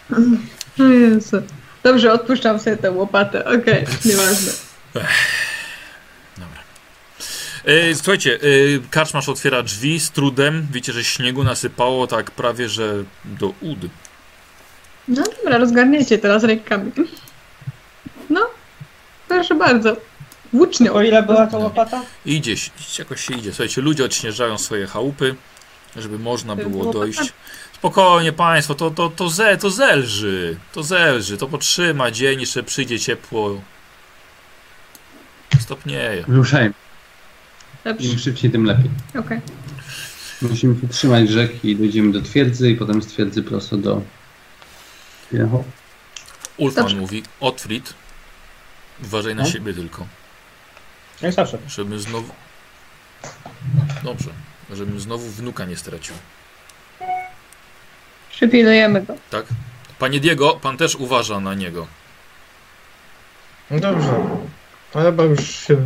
O 0.80 0.84
Jezu. 0.84 1.42
Dobrze, 1.84 2.14
odpuszczam 2.14 2.60
sobie 2.60 2.78
tę 2.78 2.92
łopatę. 2.92 3.46
Okej, 3.46 3.86
nieważne. 4.06 4.52
Dobra. 6.38 6.60
E, 7.66 7.96
słuchajcie, 7.96 8.36
e, 8.36 8.40
karczmasz 8.90 9.30
otwiera 9.30 9.64
drzwi 9.64 10.00
z 10.00 10.12
trudem. 10.12 10.68
Wiecie, 10.72 10.94
że 10.94 11.04
śniegu 11.04 11.44
nasypało 11.44 12.08
tak 12.08 12.32
prawie, 12.32 12.70
że 12.70 13.04
do 13.26 13.48
ud. 13.48 13.80
No 15.08 15.24
dobra, 15.38 15.58
rozgarniecie 15.58 16.18
teraz 16.18 16.44
rękami. 16.44 16.92
No, 18.30 18.48
proszę 19.28 19.56
bardzo. 19.56 19.98
Włócznią. 20.54 20.94
O 20.94 21.02
ile 21.02 21.24
była 21.24 21.48
ta 21.48 21.58
łopata? 21.58 22.02
Idzie, 22.26 22.56
jakoś 23.00 23.26
się 23.26 23.34
idzie. 23.34 23.50
Słuchajcie, 23.52 23.82
ludzie 23.82 24.06
odśnieżają 24.06 24.58
swoje 24.58 24.88
chałupy, 24.88 25.36
żeby 25.96 26.20
można 26.20 26.56
było 26.56 26.70
było 26.70 26.94
dojść. 26.94 27.34
Spokojnie 27.86 28.34
państwo, 28.34 28.76
to, 28.76 28.92
to, 28.92 29.10
to, 29.10 29.30
ze, 29.30 29.58
to 29.58 29.70
zelży. 29.70 30.58
To 30.74 30.84
zelży, 30.84 31.38
to 31.38 31.48
potrzyma 31.48 32.12
dzień, 32.12 32.40
jeszcze 32.40 32.64
przyjdzie 32.64 33.00
ciepło. 33.00 33.62
Stopnieje. 35.60 36.24
Ruszajmy. 36.28 36.74
Dobrze, 37.84 38.08
Im 38.08 38.20
szybciej, 38.20 38.52
tym 38.52 38.66
lepiej. 38.66 38.90
okej. 39.20 39.42
Musimy 40.42 40.82
się 40.82 40.88
trzymać 40.88 41.30
rzeki 41.30 41.70
i 41.70 41.76
dojdziemy 41.76 42.12
do 42.12 42.22
twierdzy 42.22 42.70
i 42.72 42.76
potem 42.76 43.02
z 43.02 43.08
twierdzy 43.08 43.44
prosto 43.44 43.78
do... 43.78 44.02
Ulfman 46.58 46.84
Dobrze. 46.86 46.96
mówi, 46.96 47.24
Otfrid, 47.40 47.94
uważaj 49.04 49.36
na 49.36 49.44
No. 49.44 49.50
siebie 49.50 49.74
tylko. 49.74 50.08
Jak 51.22 51.34
zawsze. 51.34 51.58
Żebym 51.68 52.00
znowu... 52.00 52.34
Dobrze. 54.04 54.30
Żebym 54.74 55.00
znowu 55.00 55.30
wnuka 55.30 55.66
nie 55.66 55.78
stracił. 55.78 56.16
Przypilnujemy 58.36 59.02
go. 59.02 59.16
Tak? 59.30 59.46
Panie 60.00 60.20
Diego, 60.20 60.60
pan 60.62 60.78
też 60.78 60.96
uważa 60.96 61.40
na 61.40 61.54
niego. 61.54 61.88
No 63.72 63.80
dobrze. 63.80 64.14
Ale 64.94 65.06
chyba 65.06 65.24
już 65.24 65.56
się... 65.56 65.78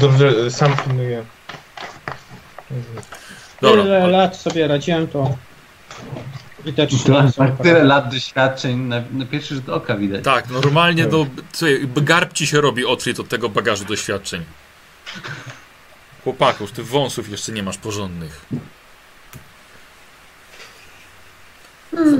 Dobrze 0.00 0.50
sam 0.50 0.76
pilnuję. 0.76 1.24
Dobra. 3.60 3.82
Tyle 3.82 4.06
lat 4.06 4.36
sobie 4.36 4.68
radziłem, 4.68 5.08
to... 5.08 5.36
I 6.64 6.72
te 6.72 6.86
trzy 6.86 7.04
To 7.04 7.32
tak 7.36 7.52
tyle 7.62 7.84
lat 7.84 8.08
doświadczeń, 8.14 8.78
na, 8.78 9.02
na 9.12 9.26
pierwszy 9.26 9.54
rzut 9.54 9.68
oka 9.68 9.96
widać. 9.96 10.24
Tak, 10.24 10.48
normalnie 10.48 11.06
to... 11.06 11.26
Słuchaj, 11.52 11.88
garb 11.96 12.32
ci 12.32 12.46
się 12.46 12.60
robi 12.60 12.86
Otfrid 12.86 13.20
od 13.20 13.28
tego 13.28 13.48
bagażu 13.48 13.84
doświadczeń. 13.84 14.44
Chłopaków, 16.24 16.72
ty 16.72 16.82
wąsów 16.82 17.28
jeszcze 17.28 17.52
nie 17.52 17.62
masz 17.62 17.78
porządnych. 17.78 18.46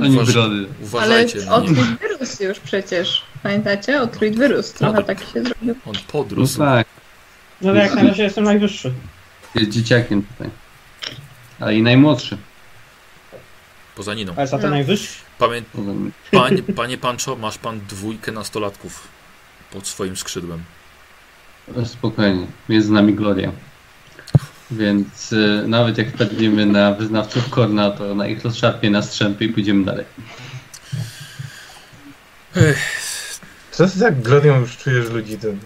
Oni 0.02 0.16
Uważ- 0.16 0.32
brody. 0.32 0.56
Ale 0.56 0.66
Uważajcie 0.82 1.38
na 1.38 1.44
niego. 1.44 1.54
Otruj 1.56 1.84
wyrósł 2.00 2.42
już 2.44 2.58
przecież. 2.60 3.22
Pamiętacie? 3.42 4.00
Otruj 4.00 4.30
wyrósł. 4.30 4.74
Trochę 4.78 4.96
tak. 4.96 5.06
taki 5.06 5.32
się 5.32 5.42
zrobił. 5.42 5.74
On 5.86 5.92
No 5.94 6.00
podrósł. 6.12 6.58
tak, 6.58 6.86
No 7.62 7.70
ale 7.70 7.80
jak 7.80 7.94
na 7.94 8.02
razie 8.02 8.22
jestem 8.22 8.44
najwyższy. 8.44 8.92
jest 9.54 9.70
dzieciakiem 9.70 10.22
tutaj. 10.22 10.50
A 11.60 11.72
i 11.72 11.82
najmłodszy. 11.82 12.38
Poza 13.96 14.14
Niną. 14.14 14.32
Ale 14.36 14.46
za 14.46 14.58
to 14.58 14.64
No. 14.64 14.70
najwyższy. 14.70 15.18
Pamię... 15.38 15.62
Panie, 16.30 16.62
panie 16.62 16.98
Pancho, 16.98 17.36
masz 17.36 17.58
pan 17.58 17.80
dwójkę 17.88 18.32
nastolatków 18.32 19.08
pod 19.72 19.86
swoim 19.86 20.16
skrzydłem. 20.16 20.62
Spokojnie, 21.84 22.46
jest 22.68 22.86
z 22.86 22.90
nami 22.90 23.14
Gloria. 23.14 23.52
Więc 24.70 25.32
y, 25.32 25.64
nawet 25.68 25.98
jak 25.98 26.08
wpadniemy 26.08 26.66
na 26.66 26.92
wyznawców 26.92 27.50
Korna, 27.50 27.90
to 27.90 28.14
na 28.14 28.26
ich 28.26 28.44
rozszarpie 28.44 28.90
na 28.90 29.02
strzępy 29.02 29.44
i 29.44 29.48
pójdziemy 29.48 29.84
dalej. 29.84 30.04
Co 33.70 33.82
jest 33.84 34.00
jak 34.00 34.22
Glorią 34.22 34.60
już 34.60 34.76
czujesz 34.76 35.10
ludzi, 35.10 35.38
to... 35.38 35.48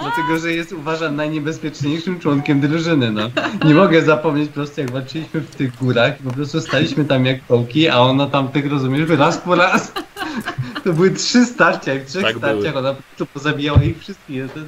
Dlatego, 0.00 0.38
że 0.38 0.52
jest 0.52 0.72
uważam 0.72 1.16
najniebezpieczniejszym 1.16 2.20
członkiem 2.20 2.60
drużyny, 2.60 3.10
no. 3.12 3.30
Nie 3.64 3.74
mogę 3.74 4.02
zapomnieć 4.02 4.48
po 4.48 4.54
prostu 4.54 4.80
jak 4.80 4.90
walczyliśmy 4.90 5.40
w 5.40 5.54
tych 5.56 5.76
górach 5.76 6.20
i 6.20 6.22
po 6.22 6.30
prostu 6.30 6.60
staliśmy 6.60 7.04
tam 7.04 7.26
jak 7.26 7.46
kołki, 7.46 7.88
a 7.88 7.98
ona 7.98 8.26
tam 8.26 8.48
tych 8.48 8.70
rozumiesz, 8.70 9.08
raz 9.08 9.38
po 9.38 9.54
raz. 9.54 9.92
To 10.84 10.92
były 10.92 11.10
trzy 11.10 11.44
starcia, 11.46 11.92
jak 11.94 12.04
w 12.04 12.06
trzech 12.08 12.22
Tak 12.22 12.36
starciach 12.36 12.72
były. 12.72 12.78
ona 12.78 12.94
po 12.94 13.02
prostu 13.02 13.26
pozabijała 13.26 13.82
ich 13.82 13.98
wszystkich. 14.00 14.42
To- 14.52 14.60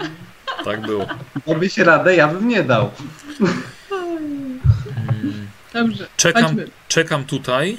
Tak 0.65 0.81
było. 0.81 1.07
Dałbyś 1.47 1.79
radę, 1.79 2.17
ja 2.17 2.29
bym 2.29 2.49
nie 2.49 2.63
dał. 2.63 2.91
Dobrze, 5.73 6.07
Czekam, 6.17 6.45
chodźmy. 6.45 6.69
czekam 6.89 7.25
tutaj. 7.25 7.79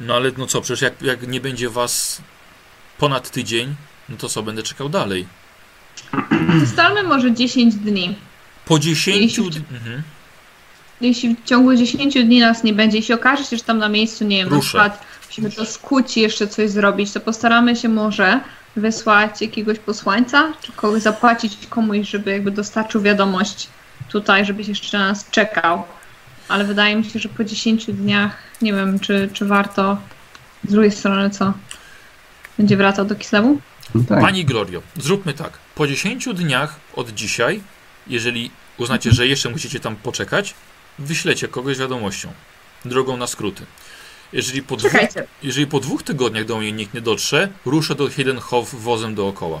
No 0.00 0.14
ale 0.16 0.30
no 0.38 0.46
co, 0.46 0.60
przecież 0.60 0.82
jak, 0.82 1.02
jak 1.02 1.28
nie 1.28 1.40
będzie 1.40 1.70
was 1.70 2.22
ponad 2.98 3.30
tydzień, 3.30 3.74
no 4.08 4.16
to 4.16 4.28
co, 4.28 4.42
będę 4.42 4.62
czekał 4.62 4.88
dalej. 4.88 5.26
Ustalmy 6.64 7.02
może 7.02 7.32
10 7.34 7.74
dni. 7.74 8.16
Po 8.64 8.78
10 8.78 9.16
Jeśli- 9.22 9.50
dni. 9.50 9.62
Mhm. 9.72 10.02
Jeśli 11.00 11.36
w 11.36 11.44
ciągu 11.44 11.74
10 11.76 12.14
dni 12.24 12.40
nas 12.40 12.64
nie 12.64 12.72
będzie, 12.72 12.96
jeśli 12.96 13.14
okaże 13.14 13.44
się, 13.44 13.56
że 13.56 13.62
tam 13.64 13.78
na 13.78 13.88
miejscu, 13.88 14.24
nie 14.24 14.36
wiem, 14.36 14.48
na 14.48 14.56
Ruszę. 14.56 14.68
przykład 14.68 15.04
musimy 15.26 15.50
to 15.50 15.66
skuć 15.66 16.16
i 16.16 16.20
jeszcze 16.20 16.46
coś 16.48 16.70
zrobić, 16.70 17.12
to 17.12 17.20
postaramy 17.20 17.76
się 17.76 17.88
może 17.88 18.40
wysłać 18.76 19.42
jakiegoś 19.42 19.78
posłańca, 19.78 20.52
czy 20.62 20.72
kogoś 20.72 21.02
zapłacić 21.02 21.66
komuś, 21.66 22.08
żeby 22.08 22.30
jakby 22.30 22.50
dostarczył 22.50 23.02
wiadomość 23.02 23.68
tutaj, 24.08 24.44
żebyś 24.44 24.68
jeszcze 24.68 24.98
na 24.98 25.08
nas 25.08 25.30
czekał. 25.30 25.82
Ale 26.48 26.64
wydaje 26.64 26.96
mi 26.96 27.04
się, 27.04 27.18
że 27.18 27.28
po 27.28 27.44
10 27.44 27.86
dniach 27.86 28.36
nie 28.62 28.72
wiem, 28.72 29.00
czy, 29.00 29.30
czy 29.32 29.44
warto 29.44 29.98
z 30.68 30.72
drugiej 30.72 30.90
strony 30.90 31.30
co? 31.30 31.52
Będzie 32.58 32.76
wracał 32.76 33.04
do 33.04 33.14
Kislewu? 33.14 33.60
No 33.94 34.02
tak. 34.08 34.20
Pani 34.20 34.44
Glorio, 34.44 34.82
zróbmy 34.96 35.34
tak. 35.34 35.58
Po 35.74 35.86
10 35.86 36.28
dniach 36.34 36.76
od 36.94 37.10
dzisiaj, 37.10 37.62
jeżeli 38.06 38.50
uznacie, 38.78 39.12
że 39.12 39.26
jeszcze 39.26 39.48
musicie 39.50 39.80
tam 39.80 39.96
poczekać, 39.96 40.54
wyślecie 40.98 41.48
kogoś 41.48 41.76
z 41.76 41.80
wiadomością. 41.80 42.28
Drogą 42.84 43.16
na 43.16 43.26
skróty. 43.26 43.66
Jeżeli 44.32 44.62
po, 44.62 44.76
dwóch, 44.76 44.92
Czekajcie. 44.92 45.24
jeżeli 45.42 45.66
po 45.66 45.80
dwóch 45.80 46.02
tygodniach 46.02 46.44
do 46.44 46.58
mnie 46.58 46.72
nikt 46.72 46.94
nie 46.94 47.00
dotrze, 47.00 47.48
ruszę 47.66 47.94
do 47.94 48.08
Hiddenhof 48.08 48.74
wozem 48.82 49.14
dookoła. 49.14 49.60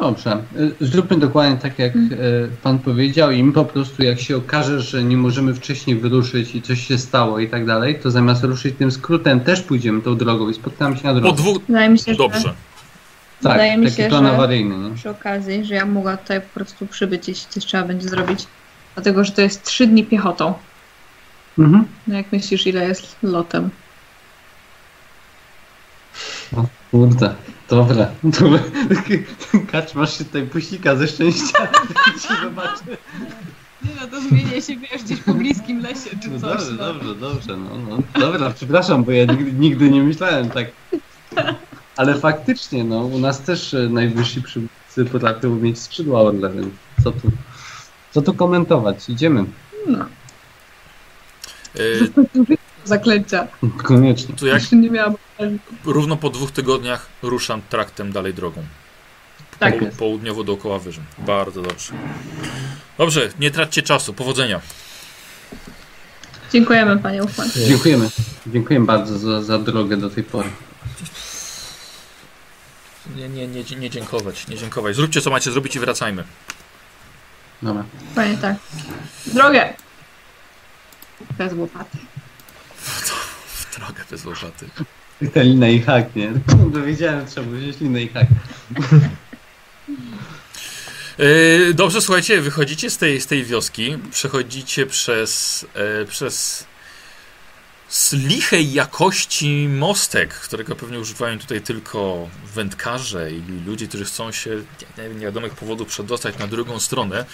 Dobrze. 0.00 0.42
Y, 0.80 0.86
Zróbmy 0.86 1.18
dokładnie 1.18 1.56
tak, 1.58 1.78
jak 1.78 1.96
Mhm. 1.96 2.20
y, 2.20 2.48
pan 2.62 2.78
powiedział 2.78 3.30
i 3.30 3.44
my 3.44 3.52
po 3.52 3.64
prostu 3.64 4.02
jak 4.02 4.20
się 4.20 4.36
okaże, 4.36 4.80
że 4.80 5.04
nie 5.04 5.16
możemy 5.16 5.54
wcześniej 5.54 5.96
wyruszyć 5.96 6.54
i 6.54 6.62
coś 6.62 6.86
się 6.86 6.98
stało 6.98 7.38
i 7.38 7.48
tak 7.48 7.66
dalej, 7.66 7.98
to 8.02 8.10
zamiast 8.10 8.44
ruszyć 8.44 8.74
tym 8.78 8.90
skrótem 8.92 9.40
też 9.40 9.62
pójdziemy 9.62 10.02
tą 10.02 10.16
drogą 10.16 10.48
i 10.50 10.54
spotkamy 10.54 10.96
się 10.96 11.02
na 11.06 11.14
Po 11.14 11.20
drodze. 11.20 11.36
dwóch... 11.42 11.58
Wydaje 11.68 11.88
mi 11.88 11.98
się, 11.98 12.12
że 12.12 12.18
Dobrze. 12.18 12.54
Tak, 13.42 13.52
wydaje 13.52 13.76
mi 13.76 13.84
taki 13.86 13.96
się, 14.02 14.08
plan 14.08 14.24
że- 14.26 14.32
awaryjny, 14.32 14.78
nie? 14.88 14.94
przy 14.94 15.10
okazji, 15.10 15.64
że 15.64 15.74
ja 15.74 15.86
mogła 15.86 16.16
tutaj 16.16 16.40
po 16.40 16.48
prostu 16.54 16.86
przybyć, 16.86 17.28
jeśli 17.28 17.46
coś 17.50 17.64
trzeba 17.66 17.84
będzie 17.84 18.08
zrobić. 18.08 18.46
Dlatego, 18.94 19.24
że 19.24 19.32
to 19.32 19.40
jest 19.42 19.62
3 19.62 19.86
dni 19.86 20.04
piechotą. 20.04 20.54
Mhm. 21.58 21.84
No 22.06 22.16
jak 22.16 22.32
myślisz, 22.32 22.66
ile 22.66 22.88
jest 22.88 23.16
lotem? 23.22 23.70
Kurde, 26.90 27.34
dobra. 27.68 28.06
dobra. 28.24 28.58
Kacz, 29.72 29.94
masz 29.94 30.18
się 30.18 30.24
tutaj 30.24 30.42
pusika 30.46 30.96
ze 30.96 31.08
szczęścia. 31.08 31.68
Ci 32.22 32.28
zobaczę. 32.42 32.84
Nie 33.84 33.90
no, 34.00 34.06
to 34.06 34.20
zmienię 34.20 34.62
się, 34.62 34.76
wiesz, 34.76 35.02
gdzieś 35.02 35.20
po 35.20 35.34
bliskim 35.34 35.80
lesie 35.80 36.10
czy 36.22 36.30
No 36.30 36.40
coś. 36.40 36.50
dobrze, 36.50 36.76
dobrze, 36.76 37.14
dobrze. 37.14 37.56
No, 37.56 37.70
no. 37.88 38.20
Dobra, 38.20 38.50
przepraszam, 38.50 39.04
bo 39.04 39.12
ja 39.12 39.24
nigdy, 39.24 39.52
nigdy 39.52 39.90
nie 39.90 40.02
myślałem 40.02 40.50
tak. 40.50 40.66
Ale 41.96 42.14
faktycznie, 42.14 42.84
no, 42.84 43.00
u 43.04 43.18
nas 43.18 43.40
też 43.42 43.74
e, 43.74 43.88
najwyżsi 43.88 44.42
przywódcy 44.42 45.04
potrafią 45.04 45.54
mieć 45.56 45.78
skrzydła 45.80 46.20
orle, 46.20 46.50
więc 46.52 46.68
co 47.04 47.10
tu, 47.12 47.30
co 48.10 48.22
tu 48.22 48.34
komentować? 48.34 49.08
Idziemy. 49.08 49.44
No. 49.86 50.04
Zaklęcia. 52.84 53.48
Koniecznie. 53.82 54.34
to 54.36 54.46
jak 54.46 54.72
nie 54.72 54.90
miałam. 54.90 55.14
równo 55.84 56.16
po 56.16 56.30
dwóch 56.30 56.50
tygodniach 56.50 57.06
ruszam 57.22 57.62
traktem 57.70 58.12
dalej 58.12 58.34
drogą. 58.34 58.62
Tak 59.58 59.78
Po, 59.78 59.84
jest. 59.84 59.98
południowo 59.98 60.44
dookoła 60.44 60.78
wyżyn. 60.78 61.04
Bardzo 61.18 61.62
dobrze. 61.62 61.92
Dobrze, 62.98 63.30
nie 63.40 63.50
traćcie 63.50 63.82
czasu. 63.82 64.12
Powodzenia. 64.14 64.60
Dziękujemy, 66.52 66.98
panie 66.98 67.24
Ufman. 67.24 67.48
Dziękujemy. 67.66 68.10
Dziękujemy 68.46 68.86
bardzo 68.86 69.18
za, 69.18 69.42
za 69.42 69.58
drogę 69.58 69.96
do 69.96 70.10
tej 70.10 70.24
pory. 70.24 70.48
Nie, 73.16 73.28
nie, 73.28 73.46
nie, 73.46 73.62
nie 73.78 73.90
dziękować, 73.90 74.48
nie 74.48 74.56
dziękować. 74.56 74.96
Zróbcie 74.96 75.20
co 75.20 75.30
macie 75.30 75.52
zrobić 75.52 75.76
i 75.76 75.80
wracajmy. 75.80 76.24
Dobra. 77.62 77.84
Panie 78.14 78.36
tak. 78.36 78.56
Drogę! 79.26 79.74
Bez 81.38 81.52
łopaty. 81.52 81.98
W 83.46 83.76
drogę 83.78 84.02
bez 84.10 84.24
łopaty. 84.24 84.66
Ta 85.34 85.42
lina 85.42 85.68
i 85.68 85.80
hak, 85.80 86.16
nie? 86.16 86.32
No, 86.72 86.82
wiedziałem, 86.82 87.26
trzeba 87.26 87.50
wziąć 87.50 87.80
linę 87.80 88.02
i 88.02 88.08
hak. 88.08 88.26
Yy, 91.18 91.74
dobrze, 91.82 92.00
słuchajcie, 92.00 92.40
wychodzicie 92.40 92.90
z 92.90 92.98
tej, 92.98 93.20
z 93.20 93.26
tej 93.26 93.44
wioski, 93.44 93.98
przechodzicie 94.10 94.86
przez, 94.86 95.66
e, 95.74 96.04
przez 96.04 96.66
z 97.92 98.12
lichej 98.12 98.72
jakości 98.72 99.68
mostek, 99.68 100.34
którego 100.34 100.76
pewnie 100.76 100.98
używają 100.98 101.38
tutaj 101.38 101.60
tylko 101.60 102.28
wędkarze 102.54 103.30
i 103.30 103.42
ludzie, 103.66 103.88
którzy 103.88 104.04
chcą 104.04 104.32
się 104.32 104.50
nie, 104.98 105.08
nie 105.08 105.20
wiadomych 105.20 105.54
powodów 105.54 105.88
przedostać 105.88 106.38
na 106.38 106.46
drugą 106.46 106.80
stronę. 106.80 107.24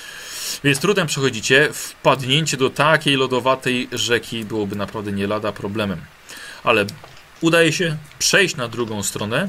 Więc 0.64 0.78
trudem 0.78 1.06
przechodzicie. 1.06 1.68
Wpadnięcie 1.72 2.56
do 2.56 2.70
takiej 2.70 3.16
lodowatej 3.16 3.88
rzeki 3.92 4.44
byłoby 4.44 4.76
naprawdę 4.76 5.12
nie 5.12 5.26
lada 5.26 5.52
problemem. 5.52 6.00
Ale 6.64 6.86
udaje 7.40 7.72
się 7.72 7.96
przejść 8.18 8.56
na 8.56 8.68
drugą 8.68 9.02
stronę 9.02 9.48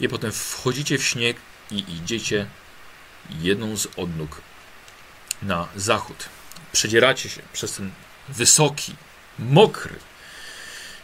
i 0.00 0.08
potem 0.08 0.32
wchodzicie 0.32 0.98
w 0.98 1.04
śnieg 1.04 1.36
i 1.70 1.84
idziecie 1.88 2.46
jedną 3.40 3.76
z 3.76 3.88
odnóg 3.96 4.40
na 5.42 5.68
zachód. 5.76 6.28
Przedzieracie 6.72 7.28
się 7.28 7.42
przez 7.52 7.72
ten 7.72 7.90
wysoki, 8.28 8.92
mokry 9.38 9.94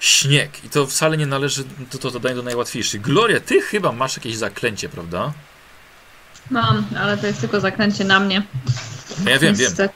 śnieg. 0.03 0.65
I 0.65 0.69
to 0.69 0.87
wcale 0.87 1.17
nie 1.17 1.27
należy, 1.27 1.65
to, 1.91 1.99
to 1.99 2.11
zadanie 2.11 2.35
do 2.35 2.43
najłatwiejszych. 2.43 3.01
Gloria, 3.01 3.41
ty 3.41 3.61
chyba 3.61 3.93
masz 3.93 4.17
jakieś 4.17 4.37
zaklęcie, 4.37 4.89
prawda? 4.89 5.33
Mam, 6.51 6.85
ale 6.99 7.19
to 7.19 7.27
jest 7.27 7.41
tylko 7.41 7.61
zaklęcie 7.61 8.05
na 8.05 8.21
mnie. 8.21 8.43
Ja 9.27 9.39
wiem, 9.39 9.41
wiem. 9.41 9.55
Niestety. 9.59 9.95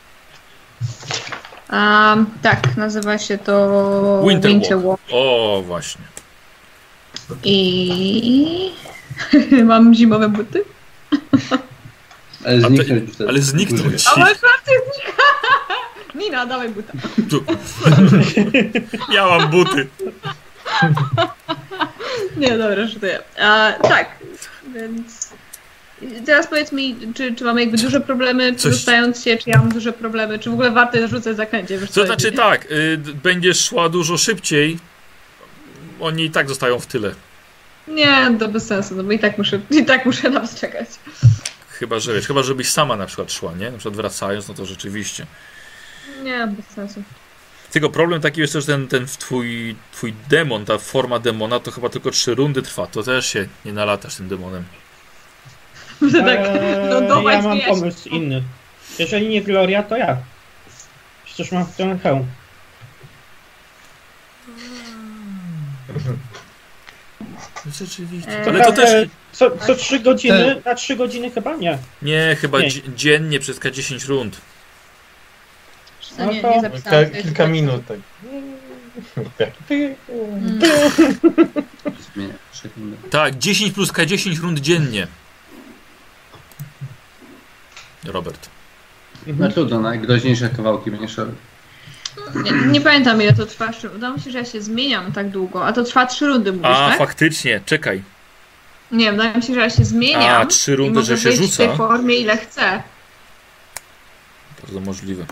Um, 1.73 2.27
tak, 2.43 2.77
nazywa 2.77 3.19
się 3.19 3.39
to 3.39 4.25
Winter 4.29 4.51
Winter 4.51 4.77
Walk. 4.77 4.85
Walk. 4.85 5.01
O, 5.11 5.63
właśnie. 5.67 6.05
I 7.45 8.73
mam 9.65 9.95
zimowe 9.95 10.29
buty. 10.29 10.65
Ale 12.45 12.61
zniknąć 12.61 13.11
wtedy. 13.11 13.31
Ale 13.31 13.43
zniknął 13.43 13.91
ci. 13.91 14.09
A 14.09 14.21
szafy 14.21 14.41
znika! 14.67 15.26
Nina, 16.17 16.47
dawaj 16.47 16.69
buta. 16.69 16.93
Ja 19.15 19.27
mam 19.27 19.51
buty. 19.51 19.87
Nie, 22.37 22.59
dobra, 22.59 22.87
żartuję. 22.87 23.19
A, 23.39 23.73
tak, 23.83 24.09
więc... 24.75 25.31
Teraz 26.27 26.47
powiedz 26.47 26.73
mi, 26.73 26.97
czy, 27.15 27.35
czy 27.35 27.45
mamy 27.45 27.61
jakby 27.61 27.77
duże 27.77 28.01
problemy, 28.01 28.53
czy 28.53 28.59
Coś- 28.59 28.73
dostając 28.73 29.25
się, 29.25 29.37
czy 29.37 29.51
ja 29.51 29.59
mam 29.59 29.69
duże 29.69 29.93
problemy, 29.93 30.39
czy 30.39 30.51
w 30.51 30.53
ogóle 30.53 30.71
warto 30.71 31.09
rzucać 31.09 31.37
zaklęcie, 31.37 31.79
wiesz 31.79 31.91
co 31.91 32.01
To 32.01 32.07
znaczy 32.07 32.33
tak, 32.33 32.73
y, 32.73 32.99
będziesz 33.23 33.65
szła 33.65 33.89
dużo 33.89 34.19
szybciej. 34.19 34.79
Oni 36.01 36.25
i 36.25 36.31
tak 36.31 36.49
zostają 36.49 36.79
w 36.79 36.87
tyle. 36.87 37.15
Nie, 37.89 38.31
to 38.39 38.49
bez 38.49 38.67
sensu, 38.67 38.95
no 38.95 39.03
bo 39.03 39.13
i 39.13 39.19
tak 39.19 39.39
muszę, 39.39 39.61
i 39.71 39.85
tak 39.85 40.07
muszę 40.07 40.31
na 40.31 40.41
was 40.41 40.61
czekać. 40.61 40.89
Chyba, 41.69 41.99
że 41.99 42.15
wiesz, 42.15 42.27
chyba 42.27 42.43
żebyś 42.43 42.69
sama 42.69 42.97
na 42.97 43.07
przykład 43.07 43.33
szła, 43.33 43.53
nie? 43.59 43.71
Na 43.71 43.79
przykład 43.79 43.97
wracając, 43.97 44.49
no 44.49 44.55
to 44.55 44.67
rzeczywiście. 44.67 45.27
Nie, 46.23 46.47
bez 46.47 46.67
sensu. 46.67 47.03
Tylko 47.73 47.91
problem 47.91 48.21
taki 48.21 48.41
jest 48.41 48.53
też, 48.53 48.67
że 48.67 48.73
ten, 48.73 48.89
ten 48.89 49.07
twój, 49.07 49.77
twój 49.93 50.15
demon, 50.29 50.65
ta 50.65 50.79
forma 50.79 51.19
demona, 51.19 51.61
to 51.61 51.71
chyba 51.71 51.89
tylko 51.89 52.11
trzy 52.11 52.35
rundy 52.35 52.63
trwa. 52.63 52.87
To 52.87 53.03
też 53.03 53.27
się 53.27 53.47
nie 53.65 53.73
nalatasz 53.73 54.15
tym 54.17 54.29
demonem. 54.29 54.65
Że 56.03 56.23
tak, 56.37 56.39
Eee, 56.41 56.91
no 56.91 57.01
dawaj 57.01 57.37
ja 57.37 57.43
mam 57.43 57.61
pomysł 57.61 58.09
inny. 58.09 58.43
Jeżeli 58.99 59.29
nie 59.29 59.43
Gloria, 59.43 59.83
to 59.83 59.97
ja. 59.97 60.17
Przecież 61.25 61.53
mam 61.53 61.67
ten 61.67 61.99
hełm. 61.99 62.27
Rzeczywiście. 67.79 68.31
E, 68.45 68.49
Ale 68.49 68.65
to 68.65 68.73
też... 68.73 68.85
Naprawdę, 68.85 69.07
Co, 69.33 69.51
co 69.67 69.75
3 69.75 70.01
godziny? 70.01 70.63
Na 70.65 70.75
3 70.75 70.97
godziny 70.97 71.31
chyba 71.31 71.57
nie. 71.57 71.79
Nie, 72.03 72.37
chyba 72.41 72.61
Nie. 72.61 72.69
dzi- 72.71 72.83
dziennie 72.97 73.41
przez 73.41 73.59
K 73.59 73.71
10 73.71 74.05
rund. 74.05 74.41
To 76.17 76.25
nie, 76.33 76.43
No 76.43 76.49
to- 76.49 76.55
nie 76.55 76.61
zapisałam 76.61 77.11
kilka 77.11 77.29
tego. 77.31 77.49
minut, 77.49 77.83
tak. 77.87 77.99
Mm. 78.33 78.57
Tak, 83.11 83.39
10 83.39 83.73
plus 83.75 83.93
K10 83.93 84.41
rund 84.41 84.59
dziennie. 84.61 85.07
Robert. 88.05 88.49
No 89.27 89.49
trudno, 89.53 89.81
najgroźniejsze 89.81 90.49
kawałki 90.49 90.91
robił. 90.91 91.09
Nie, 92.45 92.53
nie 92.53 92.81
pamiętam 92.81 93.23
ile 93.23 93.33
to 93.33 93.47
trwa. 93.47 93.71
Wydaje 93.93 94.15
mi 94.15 94.21
się, 94.21 94.31
że 94.31 94.39
ja 94.39 94.45
się 94.45 94.63
zmieniam 94.63 95.13
tak 95.13 95.31
długo. 95.31 95.67
A 95.67 95.73
to 95.73 95.85
trwa 95.85 96.07
trzy 96.07 96.27
rundy, 96.27 96.53
mówisz, 96.53 96.67
A, 96.71 96.89
tak? 96.89 96.99
faktycznie, 96.99 97.61
czekaj. 97.67 98.03
Nie, 98.93 99.13
wydaje 99.13 99.35
mi 99.35 99.43
się, 99.43 99.55
że 99.55 99.61
ja 99.61 99.71
się 99.71 99.85
zmieniam. 99.85 100.43
A, 100.43 100.47
trzy 100.47 100.73
i 100.73 100.77
rundy, 100.77 100.95
mogę 101.01 101.07
że 101.07 101.19
się 101.19 101.29
być 101.29 101.39
w 101.39 101.43
rzuca. 101.43 101.57
tej 101.57 101.77
formie 101.77 102.17
ile 102.17 102.37
chcę. 102.37 102.83
Bardzo 104.63 104.81
możliwe. 104.81 105.27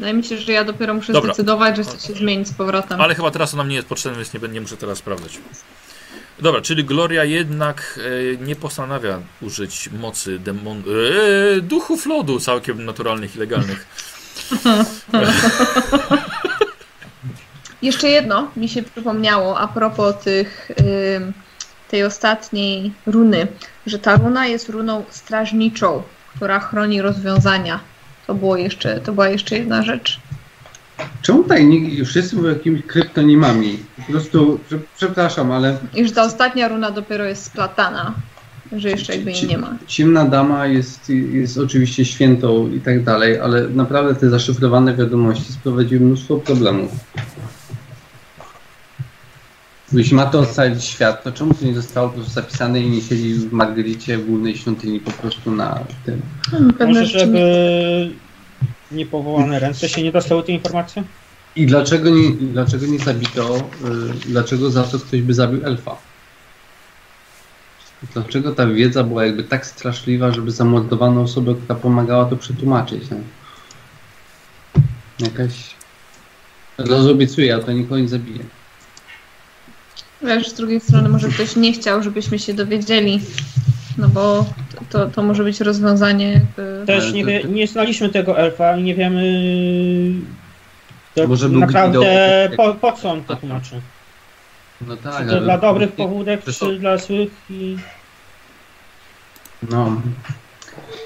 Wydaje 0.00 0.14
mi 0.14 0.24
się, 0.24 0.38
że 0.38 0.52
ja 0.52 0.64
dopiero 0.64 0.94
muszę 0.94 1.12
Dobra. 1.12 1.34
zdecydować, 1.34 1.76
że 1.76 1.82
chcę 1.82 2.06
się 2.08 2.14
zmienić 2.14 2.48
z 2.48 2.52
powrotem. 2.52 3.00
Ale 3.00 3.14
chyba 3.14 3.30
teraz 3.30 3.54
ona 3.54 3.64
mnie 3.64 3.76
jest 3.76 3.88
potrzebna, 3.88 4.18
więc 4.18 4.34
nie, 4.34 4.40
będę- 4.40 4.54
nie 4.54 4.60
muszę 4.60 4.76
teraz 4.76 4.98
sprawdzać. 4.98 5.38
Dobra, 6.38 6.60
czyli 6.60 6.84
Gloria 6.84 7.24
jednak 7.24 8.00
e, 8.32 8.36
nie 8.46 8.56
postanawia 8.56 9.18
użyć 9.42 9.90
mocy 10.00 10.38
demon... 10.38 10.82
E, 11.58 11.60
duchów 11.60 12.06
lodu 12.06 12.40
całkiem 12.40 12.84
naturalnych 12.84 13.36
i 13.36 13.38
legalnych. 13.38 13.86
Jeszcze 17.82 18.08
jedno 18.08 18.50
mi 18.56 18.68
się 18.68 18.82
przypomniało 18.82 19.58
a 19.58 19.68
propos 19.68 20.14
tych, 20.24 20.70
ym, 21.16 21.32
tej 21.88 22.04
ostatniej 22.04 22.92
runy, 23.06 23.46
że 23.86 23.98
ta 23.98 24.16
runa 24.16 24.46
jest 24.46 24.68
runą 24.68 25.04
strażniczą, 25.10 26.02
która 26.36 26.60
chroni 26.60 27.02
rozwiązania. 27.02 27.80
To 28.30 28.34
było 28.34 28.56
jeszcze, 28.56 29.00
to 29.00 29.12
była 29.12 29.28
jeszcze 29.28 29.58
jedna 29.58 29.82
rzecz. 29.82 30.20
Czemu 31.22 31.44
tajniki 31.44 32.04
wszyscy 32.04 32.36
mówią 32.36 32.48
jakimiś 32.48 32.82
kryptonimami? 32.86 33.78
Po 34.06 34.12
prostu, 34.12 34.58
prze- 34.68 34.78
przepraszam, 34.96 35.52
ale 35.52 35.78
że 36.04 36.12
ta 36.12 36.22
ostatnia 36.24 36.68
runa 36.68 36.90
dopiero 36.90 37.24
jest 37.24 37.44
splatana, 37.44 38.14
że 38.72 38.90
jeszcze 38.90 39.14
jakby 39.14 39.32
jej 39.32 39.46
nie 39.46 39.58
ma. 39.58 39.74
Ciemna 39.86 40.24
Dama 40.24 40.66
jest, 40.66 41.08
jest 41.32 41.58
oczywiście 41.58 42.04
świętą 42.04 42.70
i 42.72 42.80
tak 42.80 43.04
dalej, 43.04 43.40
ale 43.40 43.68
naprawdę 43.68 44.14
te 44.14 44.30
zaszyfrowane 44.30 44.94
wiadomości 44.96 45.52
sprowadziły 45.52 46.00
mnóstwo 46.00 46.36
problemów. 46.36 46.90
Jeśli 49.92 50.16
ma 50.16 50.26
to 50.26 50.38
ocalić 50.40 50.84
świat, 50.84 51.22
to 51.24 51.32
czemu 51.32 51.54
to 51.54 51.64
nie 51.64 51.74
zostało 51.74 52.08
po 52.08 52.14
prostu 52.14 52.32
zapisane 52.32 52.80
i 52.80 52.90
nie 52.90 53.00
siedzi 53.00 53.34
w 53.34 53.52
Margaricie 53.52 54.18
w 54.18 54.26
głównej 54.26 54.56
świątyni 54.56 55.00
po 55.00 55.10
prostu 55.10 55.50
na 55.50 55.84
tym? 56.06 56.22
Pewne 56.78 57.00
Może, 57.00 57.06
żeby 57.06 57.32
nie- 57.32 58.98
niepowołane 58.98 59.58
ręce 59.58 59.88
się 59.88 60.02
nie 60.02 60.12
dostały 60.12 60.42
tej 60.42 60.54
informacji? 60.54 61.02
I 61.56 61.66
dlaczego 61.66 62.10
nie, 62.10 62.30
dlaczego 62.30 62.86
nie 62.86 62.98
zabito, 62.98 63.56
y, 63.58 63.60
dlaczego 64.28 64.70
za 64.70 64.82
to 64.84 64.98
ktoś 64.98 65.22
by 65.22 65.34
zabił 65.34 65.66
elfa? 65.66 65.96
Dlaczego 68.14 68.54
ta 68.54 68.66
wiedza 68.66 69.04
była 69.04 69.24
jakby 69.26 69.44
tak 69.44 69.66
straszliwa, 69.66 70.32
żeby 70.32 70.50
zamordowaną 70.50 71.22
osobę, 71.22 71.54
która 71.54 71.78
pomagała 71.78 72.24
to 72.24 72.36
przetłumaczyć? 72.36 73.02
No? 73.10 73.16
Jakaś... 75.18 75.52
Rozobiecuję, 76.78 77.54
a 77.56 77.58
to 77.58 77.72
nikogo 77.72 77.98
nie 77.98 78.08
zabije. 78.08 78.38
Wiesz, 80.22 80.48
z 80.48 80.54
drugiej 80.54 80.80
strony 80.80 81.08
może 81.08 81.28
ktoś 81.28 81.56
nie 81.56 81.72
chciał, 81.72 82.02
żebyśmy 82.02 82.38
się 82.38 82.54
dowiedzieli, 82.54 83.20
no 83.98 84.08
bo 84.08 84.46
to, 84.90 85.06
to, 85.06 85.22
może 85.22 85.44
być 85.44 85.60
rozwiązanie 85.60 86.32
jakby... 86.32 86.82
Też 86.86 87.12
nie, 87.12 87.24
wie, 87.24 87.44
nie 87.44 87.66
znaliśmy 87.66 88.08
tego 88.08 88.38
elfa 88.38 88.76
i 88.76 88.82
nie 88.82 88.94
wiemy 88.94 89.22
to 91.14 91.26
Może 91.26 91.48
był 91.48 91.60
naprawdę 91.60 91.98
gwizdał- 92.48 92.56
po, 92.56 92.74
po 92.74 92.92
co 92.98 93.10
on 93.10 93.24
to 93.24 93.36
tłumaczy. 93.36 93.80
No 94.86 94.96
tak, 94.96 95.18
Czy 95.18 95.24
to 95.26 95.32
ale- 95.32 95.40
dla 95.40 95.58
dobrych 95.58 95.92
pobudek, 95.92 96.40
Przecież 96.40 96.58
to- 96.58 96.66
czy 96.66 96.78
dla 96.78 96.96
złych 96.98 97.30
i... 97.50 97.76
No, 99.70 100.02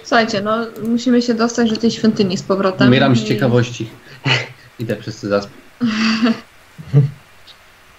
Słuchajcie, 0.05 0.41
no 0.41 0.57
musimy 0.89 1.23
się 1.23 1.35
dostać 1.35 1.71
do 1.71 1.77
tej 1.77 1.91
świątyni 1.91 2.37
z 2.39 2.43
powrotem. 2.43 2.89
umieram 2.89 3.17
z 3.17 3.23
i- 3.23 3.25
ciekawości. 3.27 3.91
Idę 4.79 4.97
przez 4.97 5.21
te 5.21 5.29
zaspy. 5.29 5.53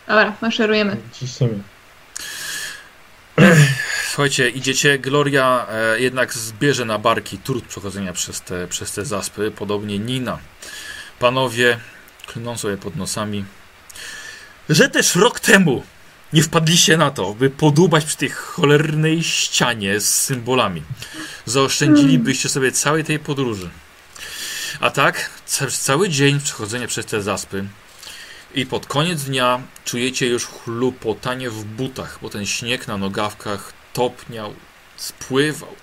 Dobra, 0.08 0.34
maszerujemy. 0.42 0.98
Ciśniemy. 1.14 1.60
Słuchajcie, 4.10 4.50
idziecie, 4.50 5.00
Gloria 5.00 5.68
e, 5.72 6.00
jednak 6.00 6.34
zbierze 6.34 6.86
na 6.86 7.00
barki 7.00 7.38
trud 7.38 7.66
przechodzenia 7.66 8.14
przez 8.14 8.42
te, 8.42 8.68
przez 8.68 8.92
te 8.92 9.06
zaspy, 9.06 9.52
podobnie 9.52 10.00
Nina. 10.00 10.38
Panowie 11.20 11.80
klną 12.26 12.58
sobie 12.58 12.78
pod 12.78 12.96
nosami, 12.96 13.46
że 14.70 14.90
też 14.90 15.16
rok 15.16 15.40
temu 15.40 15.84
nie 16.34 16.44
wpadliście 16.44 16.98
na 16.98 17.12
to, 17.12 17.34
by 17.34 17.50
podłubać 17.50 18.06
przy 18.06 18.18
tej 18.18 18.30
cholernej 18.30 19.24
ścianie 19.24 20.00
z 20.00 20.14
symbolami. 20.24 20.82
Zaoszczędzilibyście 21.46 22.50
sobie 22.50 22.72
całej 22.72 23.04
tej 23.04 23.20
podróży. 23.20 23.70
A 24.80 24.90
tak, 24.90 25.30
ca- 25.46 25.68
cały 25.68 26.10
dzień 26.10 26.40
przechodzenia 26.42 26.88
przez 26.88 27.06
te 27.06 27.22
zaspy 27.22 27.66
i 28.56 28.66
pod 28.66 28.86
koniec 28.86 29.24
dnia 29.24 29.62
czujecie 29.86 30.28
już 30.28 30.46
chlupotanie 30.46 31.50
w 31.50 31.64
butach, 31.64 32.20
bo 32.22 32.30
ten 32.30 32.46
śnieg 32.46 32.88
na 32.88 32.98
nogawkach 32.98 33.74
topniał, 33.94 34.54
spływał. 34.96 35.76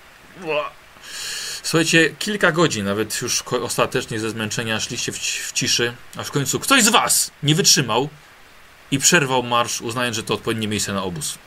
Słuchajcie, 1.63 2.15
kilka 2.19 2.51
godzin, 2.51 2.85
nawet 2.85 3.21
już 3.21 3.43
ostatecznie 3.61 4.19
ze 4.19 4.29
zmęczenia 4.29 4.79
szliście 4.79 5.11
w, 5.11 5.17
w 5.17 5.51
ciszy, 5.51 5.93
aż 6.17 6.27
w 6.27 6.31
końcu 6.31 6.59
ktoś 6.59 6.83
z 6.83 6.89
was 6.89 7.31
nie 7.43 7.55
wytrzymał 7.55 8.09
i 8.91 8.99
przerwał 8.99 9.43
marsz, 9.43 9.81
uznając, 9.81 10.15
że 10.15 10.23
to 10.23 10.33
odpowiednie 10.33 10.67
miejsce 10.67 10.93
na 10.93 11.03
obóz. 11.03 11.37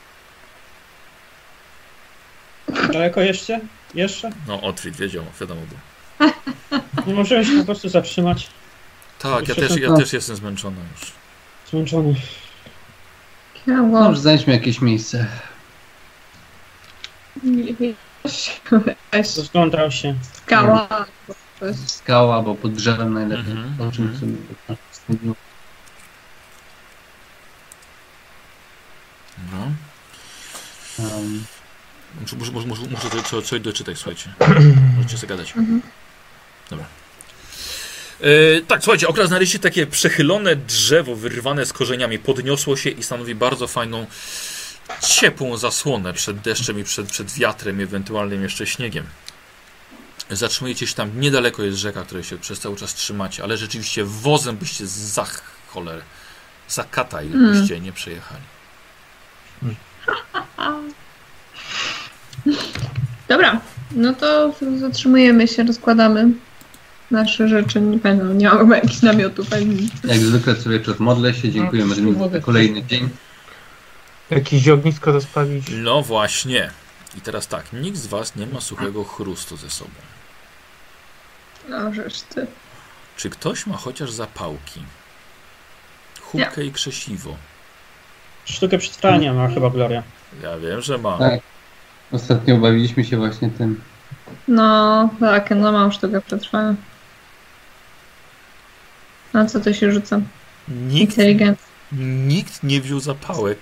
Daleko 2.93 3.21
jeszcze? 3.21 3.61
Jeszcze? 3.95 4.31
No, 4.47 4.61
Otwit 4.61 4.97
wiedział, 4.97 5.25
wiadomo 5.41 5.61
było. 5.61 5.81
Nie 7.07 7.15
możemy 7.15 7.45
się 7.45 7.59
po 7.59 7.65
prostu 7.65 7.89
zatrzymać. 7.89 8.49
Tak, 9.19 9.49
ja 9.49 9.55
też, 9.55 9.77
ja 9.77 9.89
tak. 9.89 9.99
też 9.99 10.13
jestem 10.13 10.37
zmęczony 10.37 10.77
już. 10.93 11.13
Zmęczony. 11.71 12.15
Kiało. 13.67 13.87
Może 13.89 14.21
znajdźmy 14.21 14.53
jakieś 14.53 14.81
miejsce. 14.81 15.27
Weź 19.13 19.37
Rozglądam 19.37 19.91
się. 19.91 20.15
skała. 20.33 20.89
Skała, 21.87 22.43
bo 22.43 22.55
pod 22.55 22.73
drzewem 22.73 23.15
najlepiej. 23.15 23.53
Mhm, 23.53 23.89
O 23.89 23.93
czym 23.93 24.05
mhm. 24.09 24.37
sobie 25.01 25.35
No. 29.53 29.73
um, 30.99 31.45
Muszę, 32.21 32.37
muszę, 32.37 32.53
muszę, 32.53 32.83
muszę, 32.91 33.43
coś 33.43 33.61
doczytać, 33.61 33.99
słuchajcie. 33.99 34.31
Możecie 34.97 35.19
sobie 35.19 35.29
gadać. 35.29 35.57
Mhm. 35.57 35.83
Dobra. 36.71 36.87
E, 38.21 38.61
tak, 38.61 38.83
słuchajcie, 38.83 39.09
akurat 39.09 39.29
znaleźliście 39.29 39.59
takie 39.59 39.87
przechylone 39.87 40.57
drzewo 40.57 41.17
wyrwane 41.17 41.67
z 41.67 41.73
korzeniami. 41.73 42.19
Podniosło 42.19 42.77
się 42.77 42.91
i 42.91 43.03
stanowi 43.03 43.35
bardzo 43.35 43.67
fajną, 43.67 44.07
ciepłą 45.03 45.57
zasłonę 45.57 46.13
przed 46.13 46.41
deszczem 46.41 46.79
i 46.79 46.85
przed, 46.85 47.11
przed 47.11 47.33
wiatrem, 47.33 47.81
ewentualnym 47.81 48.43
jeszcze 48.43 48.67
śniegiem. 48.67 49.05
Zatrzymujecie 50.31 50.87
się 50.87 50.95
tam, 50.95 51.21
niedaleko 51.21 51.63
jest 51.63 51.79
rzeka, 51.79 52.03
której 52.03 52.25
się 52.25 52.39
przez 52.39 52.61
cały 52.61 52.77
czas 52.77 52.95
trzymacie, 52.95 53.43
ale 53.43 53.57
rzeczywiście 53.57 54.05
wozem 54.05 54.57
byście 54.57 54.87
za 54.87 55.27
cholerę, 55.69 56.03
za 56.69 56.85
kata 56.85 57.21
Mm. 57.21 57.53
byście 57.53 57.81
nie 57.81 57.93
przejechali. 57.93 58.43
Dobra, 63.29 63.61
no 63.91 64.15
to 64.15 64.55
zatrzymujemy 64.77 65.49
się, 65.49 65.65
rozkładamy 65.65 66.31
nasze 67.11 67.49
rzeczy. 67.49 67.81
Nie 67.81 67.99
pamiętam, 67.99 68.39
nie 68.39 68.49
mamy 68.49 68.77
jakichś 68.77 69.03
namiotów 69.03 69.53
ani 69.53 69.89
jak 70.05 70.19
zwykle 70.19 70.57
co 70.57 70.71
wieczór 70.71 70.97
modlę 70.99 71.35
się, 71.35 71.51
dziękuję 71.51 71.85
No, 71.85 72.29
za 72.29 72.41
kolejny 72.41 72.85
dzień. 72.85 73.09
Jakieś 74.31 74.69
ognisko 74.69 75.13
rozpalić? 75.13 75.67
No 75.71 76.03
właśnie. 76.03 76.71
I 77.19 77.21
teraz 77.21 77.49
tak, 77.49 77.73
nikt 77.73 77.97
z 77.97 78.07
was 78.07 78.37
nie 78.37 78.47
ma 78.47 78.61
suchego 78.61 79.05
chrustu 79.05 79.57
ze 79.57 79.71
sobą. 79.71 79.91
No, 81.69 81.95
rzecz 81.95 82.23
ty. 82.23 82.47
Czy 83.17 83.31
ktoś 83.31 83.67
ma 83.67 83.77
chociaż 83.77 84.11
zapałki? 84.11 84.83
Chubkę 86.21 86.65
i 86.65 86.73
krzesiwo. 86.73 87.37
Sztukę 88.45 88.79
przetrwania 88.79 89.35
ma 89.35 89.49
chyba 89.49 89.71
Gloria. 89.71 90.03
Ja 90.43 90.59
wiem, 90.59 90.81
że 90.81 90.99
mam. 90.99 91.19
Tak. 91.19 91.41
Ostatnio 92.13 92.57
bawiliśmy 92.57 93.05
się 93.05 93.17
właśnie 93.17 93.51
tym 93.51 93.81
No, 94.49 95.09
tak, 95.21 95.51
no 95.57 95.73
mam 95.73 95.93
sztukę 95.93 96.21
przetrwania. 96.21 96.75
A 99.37 99.45
co 99.45 99.61
to 99.61 99.73
się 99.73 99.93
rzuca? 99.93 100.21
Nikt, 100.69 101.17
nikt 102.27 102.63
nie 102.63 102.81
wziął 102.81 103.01
zapałek. 103.01 103.59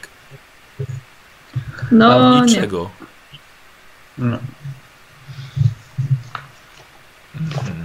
No, 1.93 2.35
nie. 2.35 2.41
niczego. 2.41 2.91
No. 4.19 4.39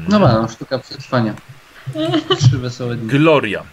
No 0.10 0.20
ma, 0.20 0.34
no, 0.34 0.48
sztuka 0.48 0.80
przetrwania. 0.80 1.34
Trzy 2.40 2.57
wesołe 2.57 2.95
dni. 2.95 3.10
Gloria. 3.10 3.64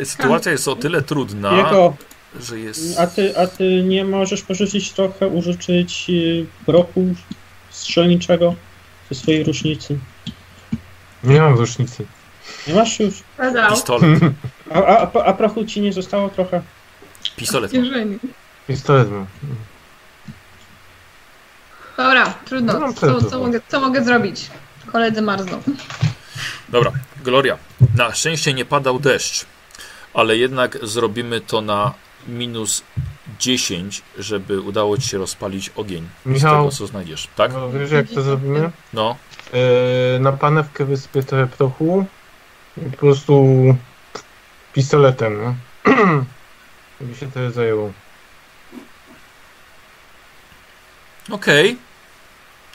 E, 0.00 0.04
sytuacja 0.04 0.52
jest 0.52 0.68
o 0.68 0.76
tyle 0.76 1.02
trudna, 1.02 1.56
Jego, 1.56 1.96
że 2.40 2.58
jest... 2.58 2.98
a 2.98 3.06
ty, 3.06 3.38
a 3.38 3.46
ty 3.46 3.82
nie 3.82 4.04
możesz 4.04 4.42
pożyczyć 4.42 4.92
trochę, 4.92 5.28
użyczyć 5.28 6.06
y, 6.10 6.46
broku 6.66 7.14
strzelniczego 7.70 8.54
ze 9.10 9.14
swojej 9.14 9.44
różnicy. 9.44 9.98
Nie 11.24 11.40
mam 11.40 11.54
różnicy. 11.54 12.06
Nie 12.66 12.74
masz 12.74 13.00
już? 13.00 13.14
Pistolet. 13.70 14.20
A, 14.74 14.74
a, 14.86 15.06
a, 15.14 15.24
a 15.24 15.32
prochu 15.32 15.64
ci 15.64 15.80
nie 15.80 15.92
zostało 15.92 16.28
trochę? 16.28 16.62
Pistolet. 17.36 17.72
mam. 17.72 18.18
Pistolet 18.66 19.10
mam. 19.10 19.26
Dobra, 21.96 22.24
No, 22.24 22.34
trudno. 22.44 22.80
mam 22.80 22.94
Co, 22.94 23.20
też 23.20 23.30
co, 23.30 23.38
mogę, 23.38 23.60
co 23.68 23.80
mogę 23.80 24.04
zrobić? 24.04 24.50
Koledzy 24.92 25.22
marzną. 25.22 25.62
Dobra, 26.68 26.92
Gloria. 27.24 27.58
Na 27.94 28.14
szczęście 28.14 28.54
nie 28.54 28.64
padał 28.64 28.98
deszcz, 28.98 29.46
ale 30.14 30.36
jednak 30.36 30.78
zrobimy 30.82 31.40
to 31.40 31.60
na 31.60 31.92
minus 32.28 32.82
10, 33.38 34.02
żeby 34.18 34.60
udało 34.60 34.98
ci 34.98 35.08
się 35.08 35.18
rozpalić 35.18 35.70
ogień 35.76 36.08
z 36.26 36.28
Michał. 36.28 36.56
tego, 36.64 36.76
co 36.76 36.86
znajdziesz. 36.86 37.28
Tak? 37.36 37.52
No, 37.52 37.70
wiesz 37.70 37.90
jak 37.90 38.08
to 38.08 38.22
zrobimy? 38.22 38.70
No. 38.92 39.16
Yy, 39.52 40.20
na 40.20 40.32
panewkę 40.32 40.84
wysypię 40.84 41.22
trochę 41.22 41.46
prochu 41.46 42.06
po 42.74 42.96
prostu 42.96 43.46
pistoletem, 44.72 45.38
no. 45.42 45.54
Żeby 47.00 47.14
się 47.14 47.30
to 47.30 47.50
zajęło. 47.50 47.92
Okej. 51.30 51.76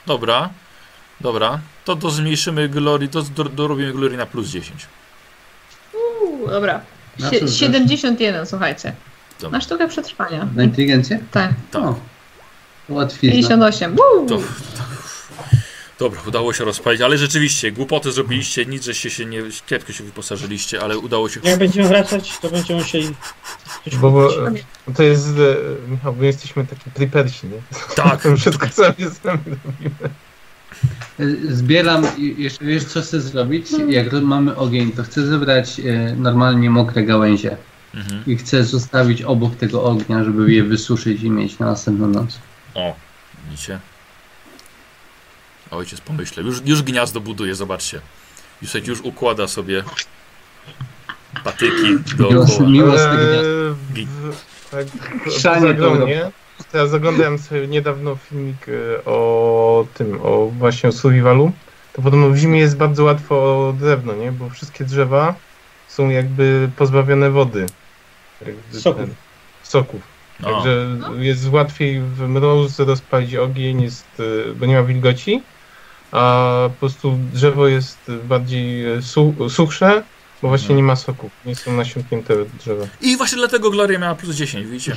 Dobra. 0.06 0.50
Dobra. 1.20 1.60
To, 1.84 1.96
to 1.96 2.10
zmniejszymy 2.10 2.68
Glory, 2.68 3.08
to 3.08 3.22
do, 3.22 3.44
dorobimy 3.44 3.92
Glory 3.92 4.16
na 4.16 4.26
plus 4.26 4.48
10. 4.48 4.86
Uuu, 5.94 6.48
dobra. 6.48 6.80
Sie- 7.18 7.24
co 7.24 7.28
zresztą? 7.30 7.46
71, 7.48 8.46
słuchajcie. 8.46 8.92
Dobra. 9.40 9.58
Na 9.58 9.64
sztukę 9.64 9.88
przetrwania. 9.88 10.48
Na 10.54 10.64
inteligencję? 10.64 11.20
Tak. 11.30 11.50
Tak. 11.70 11.82
O, 11.82 11.94
łatwizna. 12.88 13.32
58. 13.36 13.96
Uuu. 14.16 14.28
To, 14.28 14.38
Dobra, 15.98 16.20
udało 16.26 16.52
się 16.52 16.64
rozpalić, 16.64 17.00
ale 17.00 17.18
rzeczywiście, 17.18 17.72
głupoty 17.72 18.12
zrobiliście, 18.12 18.66
nic, 18.66 18.84
żeście 18.84 19.10
się 19.10 19.26
nie, 19.26 19.42
kiepsko 19.66 19.92
się 19.92 20.04
wyposażyliście, 20.04 20.82
ale 20.82 20.98
udało 20.98 21.28
się... 21.28 21.40
Jak 21.44 21.58
będziemy 21.58 21.88
wracać, 21.88 22.38
to 22.38 22.50
będziemy 22.50 22.80
musieli 22.80 23.14
Bo, 24.00 24.10
bo 24.10 24.28
kupić. 24.28 24.64
to 24.96 25.02
jest, 25.02 25.28
e, 25.28 25.90
Michał, 25.90 26.14
my 26.14 26.26
jesteśmy 26.26 26.66
taki 26.66 26.90
prepersi, 26.90 27.46
nie? 27.46 27.62
Tak, 27.94 28.22
To 28.22 28.36
wszystko 28.36 28.68
sami 28.68 28.94
sami 29.22 29.40
robimy. 29.46 30.10
E, 31.20 31.54
Zbieram 31.54 32.06
i 32.18 32.42
jeszcze 32.42 32.64
wiesz 32.64 32.84
co 32.84 33.00
chcę 33.00 33.20
zrobić? 33.20 33.66
Jak 33.88 34.12
mamy 34.12 34.56
ogień, 34.56 34.92
to 34.92 35.02
chcę 35.02 35.26
zebrać 35.26 35.80
e, 35.80 36.14
normalnie 36.16 36.70
mokre 36.70 37.02
gałęzie 37.02 37.56
mhm. 37.94 38.22
i 38.26 38.36
chcę 38.36 38.64
zostawić 38.64 39.22
obok 39.22 39.56
tego 39.56 39.82
ognia, 39.82 40.24
żeby 40.24 40.52
je 40.52 40.62
wysuszyć 40.64 41.22
i 41.22 41.30
mieć 41.30 41.58
na 41.58 41.66
następną 41.66 42.06
noc. 42.06 42.38
O, 42.74 42.94
widzicie? 43.50 43.80
Ojciec 45.70 46.00
pomyślał, 46.00 46.46
już, 46.46 46.60
już 46.64 46.82
gniazdo 46.82 47.20
buduje, 47.20 47.54
zobaczcie. 47.54 48.00
Już, 48.62 48.74
już 48.74 49.00
układa 49.00 49.48
sobie 49.48 49.82
patyki 51.44 51.98
dookoła. 52.16 52.46
Gniazdo. 52.60 53.74
w- 53.94 54.34
tak, 54.70 54.86
zagronie. 55.60 56.30
Teraz 56.72 56.92
oglądałem 56.94 57.38
sobie 57.38 57.66
niedawno 57.66 58.16
filmik 58.16 58.66
e, 58.68 59.04
o 59.04 59.86
tym, 59.94 60.18
o 60.22 60.46
właśnie 60.58 60.88
o 60.88 60.92
survivalu. 60.92 61.52
To 61.92 62.02
podobno 62.02 62.30
w 62.30 62.36
zimie 62.36 62.60
jest 62.60 62.76
bardzo 62.76 63.04
łatwo 63.04 63.34
o 63.68 63.72
drewno, 63.72 64.14
nie? 64.14 64.32
Bo 64.32 64.50
wszystkie 64.50 64.84
drzewa 64.84 65.34
są 65.88 66.08
jakby 66.08 66.70
pozbawione 66.76 67.30
wody. 67.30 67.66
Soków. 68.72 69.00
ten- 69.02 69.14
Soków. 69.62 70.00
O, 70.42 70.52
Także 70.54 70.86
jest 71.18 71.48
łatwiej 71.50 72.00
w 72.00 72.20
mroz 72.28 72.78
rozpalić 72.78 73.34
ogień, 73.34 73.82
jest, 73.82 74.06
e, 74.50 74.54
bo 74.54 74.66
nie 74.66 74.74
ma 74.74 74.82
wilgoci, 74.82 75.42
a 76.12 76.62
po 76.68 76.74
prostu 76.80 77.18
drzewo 77.32 77.68
jest 77.68 77.98
bardziej 78.24 78.86
e, 78.92 79.02
su, 79.02 79.34
suchsze, 79.50 80.02
bo 80.42 80.48
właśnie 80.48 80.74
nie 80.74 80.82
ma 80.82 80.96
soków, 80.96 81.32
nie 81.46 81.56
są 81.56 81.72
nasiąknięte 81.76 82.34
drzewa. 82.44 82.84
I 83.00 83.16
właśnie 83.16 83.38
dlatego 83.38 83.70
Gloria 83.70 83.98
miała 83.98 84.14
plus 84.14 84.36
10, 84.36 84.66
widzicie? 84.66 84.96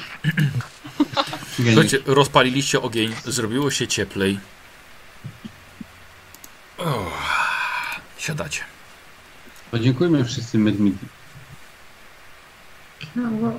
Słuchajcie, 1.55 1.97
rozpaliliście 2.05 2.81
ogień, 2.81 3.13
zrobiło 3.25 3.71
się 3.71 3.87
cieplej. 3.87 4.39
O, 6.77 7.11
siadacie. 8.17 8.61
Podziękujmy 9.71 10.25
wszyscy 10.25 10.57
Medmidi 10.57 11.05
No, 13.15 13.53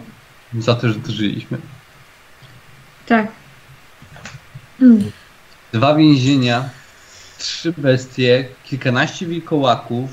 za 0.59 0.75
to, 0.75 0.89
że 0.89 0.95
dożyliśmy. 0.95 1.59
Tak. 3.07 3.27
Mm. 4.81 5.11
Dwa 5.73 5.95
więzienia, 5.95 6.71
trzy 7.43 7.75
bestie, 7.77 8.45
kilkanaście 8.65 9.27
wilkołaków, 9.27 10.11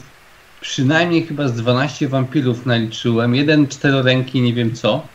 przynajmniej 0.62 1.26
chyba 1.26 1.48
z 1.48 1.54
12 1.54 2.08
wampirów 2.08 2.66
naliczyłem, 2.66 3.36
jeden 3.36 3.68
czteroręki, 3.68 4.42
nie 4.42 4.54
wiem 4.54 4.76
co. 4.76 5.08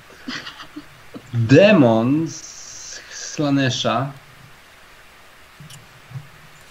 Demon 1.35 2.29
z 2.29 3.01
Slanesha. 3.11 4.13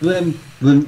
Byłem, 0.02 0.34
byłem 0.61 0.86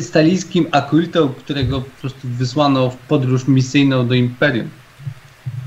stalijskim 0.00 0.66
akultą, 0.72 1.28
którego 1.28 1.80
po 1.80 2.00
prostu 2.00 2.20
wysłano 2.24 2.90
w 2.90 2.96
podróż 2.96 3.48
misyjną 3.48 4.08
do 4.08 4.14
Imperium. 4.14 4.70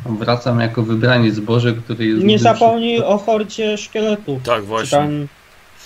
Wracam 0.05 0.59
jako 0.59 0.83
wybranie 0.83 1.31
zboże, 1.31 1.73
który 1.73 2.05
jest... 2.05 2.23
Nie 2.23 2.39
zapomnij 2.39 3.01
o 3.01 3.17
hordzie 3.17 3.77
szkieletów. 3.77 4.43
Tak, 4.43 4.65
właśnie. 4.65 4.97
tam, 4.97 5.27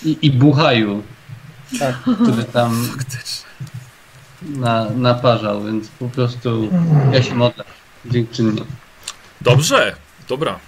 I, 0.04 0.18
I 0.22 0.30
Buchaju, 0.30 1.02
tak. 1.78 1.94
który 2.22 2.44
tam 2.44 2.88
na, 4.42 4.90
naparzał, 4.90 5.64
więc 5.64 5.88
po 5.88 6.08
prostu 6.08 6.70
ja 7.12 7.22
się 7.22 7.34
modlę 7.34 7.64
dziękczynnie. 8.04 8.62
Dobrze, 9.40 9.96
dobra. 10.28 10.58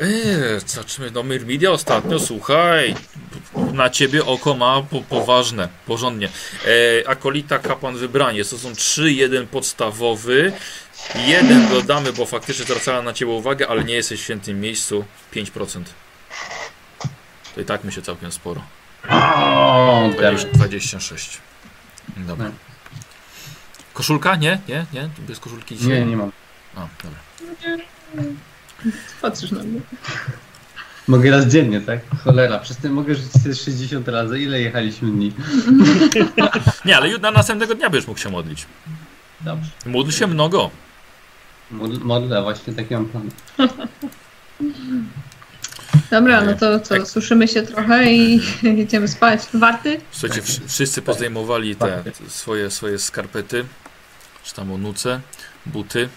Eee, 0.00 0.60
zobaczymy, 0.66 1.10
no 1.10 1.22
Myrmidia 1.22 1.70
ostatnio, 1.70 2.20
słuchaj, 2.20 2.94
na 3.72 3.90
ciebie 3.90 4.24
oko 4.24 4.54
ma 4.54 4.82
po, 4.82 5.02
poważne, 5.02 5.68
porządnie. 5.86 6.28
Eee, 6.66 7.06
akolita, 7.06 7.58
kapłan, 7.58 7.96
wybranie, 7.96 8.44
to 8.44 8.58
są 8.58 8.74
trzy, 8.74 9.12
jeden 9.12 9.46
podstawowy, 9.46 10.52
jeden 11.26 11.68
dodamy, 11.68 12.12
bo 12.12 12.26
faktycznie 12.26 12.64
zwracała 12.64 13.02
na 13.02 13.12
ciebie 13.12 13.32
uwagę, 13.32 13.68
ale 13.68 13.84
nie 13.84 13.94
jesteś 13.94 14.20
w 14.20 14.24
świętym 14.24 14.60
miejscu, 14.60 15.04
5%. 15.34 15.82
To 17.54 17.60
i 17.60 17.64
tak 17.64 17.84
mi 17.84 17.92
się 17.92 18.02
całkiem 18.02 18.32
sporo. 18.32 18.62
O, 19.10 20.10
20, 20.16 20.48
26. 20.52 21.38
Dobra. 22.16 22.46
Nie. 22.48 22.52
Koszulka? 23.94 24.36
Nie? 24.36 24.58
Nie? 24.68 24.86
Nie? 24.92 25.08
Bez 25.28 25.40
koszulki 25.40 25.76
dzisiaj? 25.76 25.90
Nie, 26.00 26.06
nie 26.06 26.16
mam. 26.16 26.32
A, 26.76 26.80
dobra. 27.02 27.18
Patrzysz 29.22 29.50
na 29.50 29.62
mnie. 29.62 29.80
Mogę 31.08 31.30
raz 31.30 31.46
dziennie, 31.46 31.80
tak? 31.80 32.00
Cholera, 32.24 32.58
przez 32.58 32.76
tym 32.76 32.92
mogę 32.92 33.14
żyć 33.14 33.32
te 33.44 33.54
60 33.54 34.08
razy. 34.08 34.40
Ile 34.40 34.60
jechaliśmy 34.60 35.10
dni? 35.10 35.32
Nie, 36.84 36.96
ale 36.96 37.18
na 37.18 37.30
następnego 37.30 37.74
dnia 37.74 37.90
będziesz 37.90 38.08
mógł 38.08 38.20
się 38.20 38.30
modlić. 38.30 38.66
Dobrze. 39.40 39.70
Módl 39.86 40.10
się 40.10 40.26
mnogo. 40.26 40.70
Mod- 41.70 42.02
Modlę, 42.04 42.42
właśnie 42.42 42.72
taki 42.74 42.94
mam 42.94 43.06
plan. 43.06 43.30
Dobra, 46.10 46.40
no 46.40 46.54
to 46.54 46.80
co, 46.80 46.94
Tak. 46.94 47.06
suszymy 47.08 47.48
się 47.48 47.62
trochę 47.62 48.12
i 48.12 48.40
idziemy 48.82 49.08
spać. 49.08 49.40
Warty? 49.54 50.00
Słuchajcie, 50.10 50.42
wsz- 50.42 50.60
wszyscy 50.68 51.02
pozdejmowali 51.02 51.76
te, 51.76 52.02
swoje, 52.28 52.70
swoje 52.70 52.98
skarpety, 52.98 53.64
czy 54.44 54.54
tam 54.54 54.72
onuce, 54.72 55.20
buty, 55.66 56.08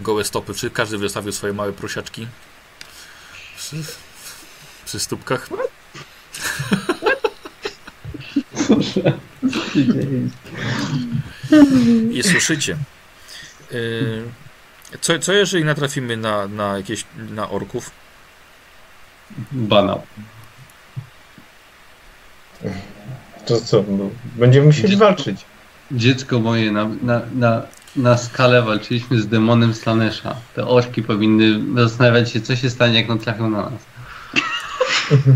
gołe 0.00 0.24
stopy. 0.24 0.54
Czy 0.54 0.70
każdy 0.70 0.98
wystawił 0.98 1.32
swoje 1.32 1.52
małe 1.52 1.72
prosiaczki 1.72 2.26
przy, 3.56 3.76
przy 4.84 5.00
stópkach. 5.00 5.48
I 12.12 12.22
słyszycie. 12.22 12.76
Yy, 13.70 14.22
Co, 15.00 15.18
co 15.18 15.32
jeżeli 15.32 15.64
natrafimy 15.64 16.16
na, 16.16 16.48
na 16.48 16.76
jakieś 16.76 17.04
na 17.30 17.50
orków? 17.50 17.90
Banał. 19.52 20.02
To 23.46 23.60
co? 23.60 23.84
No, 23.88 24.10
będziemy 24.36 24.66
musieli 24.66 24.96
walczyć. 24.96 25.44
Dziecko 25.90 26.40
moje, 26.40 26.72
na, 26.72 26.88
na, 27.02 27.20
na, 27.34 27.62
na 27.96 28.18
skalę 28.18 28.62
walczyliśmy 28.62 29.20
z 29.20 29.28
demonem 29.28 29.74
Slanesha. 29.74 30.36
Te 30.54 30.66
orki 30.66 31.02
powinny 31.02 31.60
zastanawiać 31.82 32.32
się, 32.32 32.40
co 32.40 32.56
się 32.56 32.70
stanie, 32.70 33.00
jak 33.00 33.10
on 33.10 33.18
trafią 33.18 33.50
na 33.50 33.70
nas. 33.70 33.72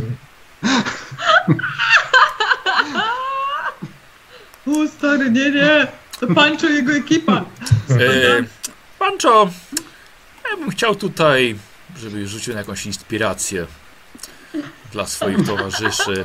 O 4.67 4.89
stary, 4.89 5.31
nie, 5.31 5.51
nie! 5.51 5.87
To 6.21 6.27
Pancho 6.35 6.69
i 6.69 6.75
jego 6.75 6.93
ekipa! 6.93 7.45
E, 7.91 8.45
Pancho, 8.99 9.51
ja 10.51 10.57
bym 10.57 10.71
chciał 10.71 10.95
tutaj, 10.95 11.57
żeby 11.97 12.29
rzucił 12.29 12.53
na 12.55 12.61
jakąś 12.61 12.87
inspirację 12.87 13.67
dla 14.93 15.07
swoich 15.07 15.47
towarzyszy. 15.47 16.25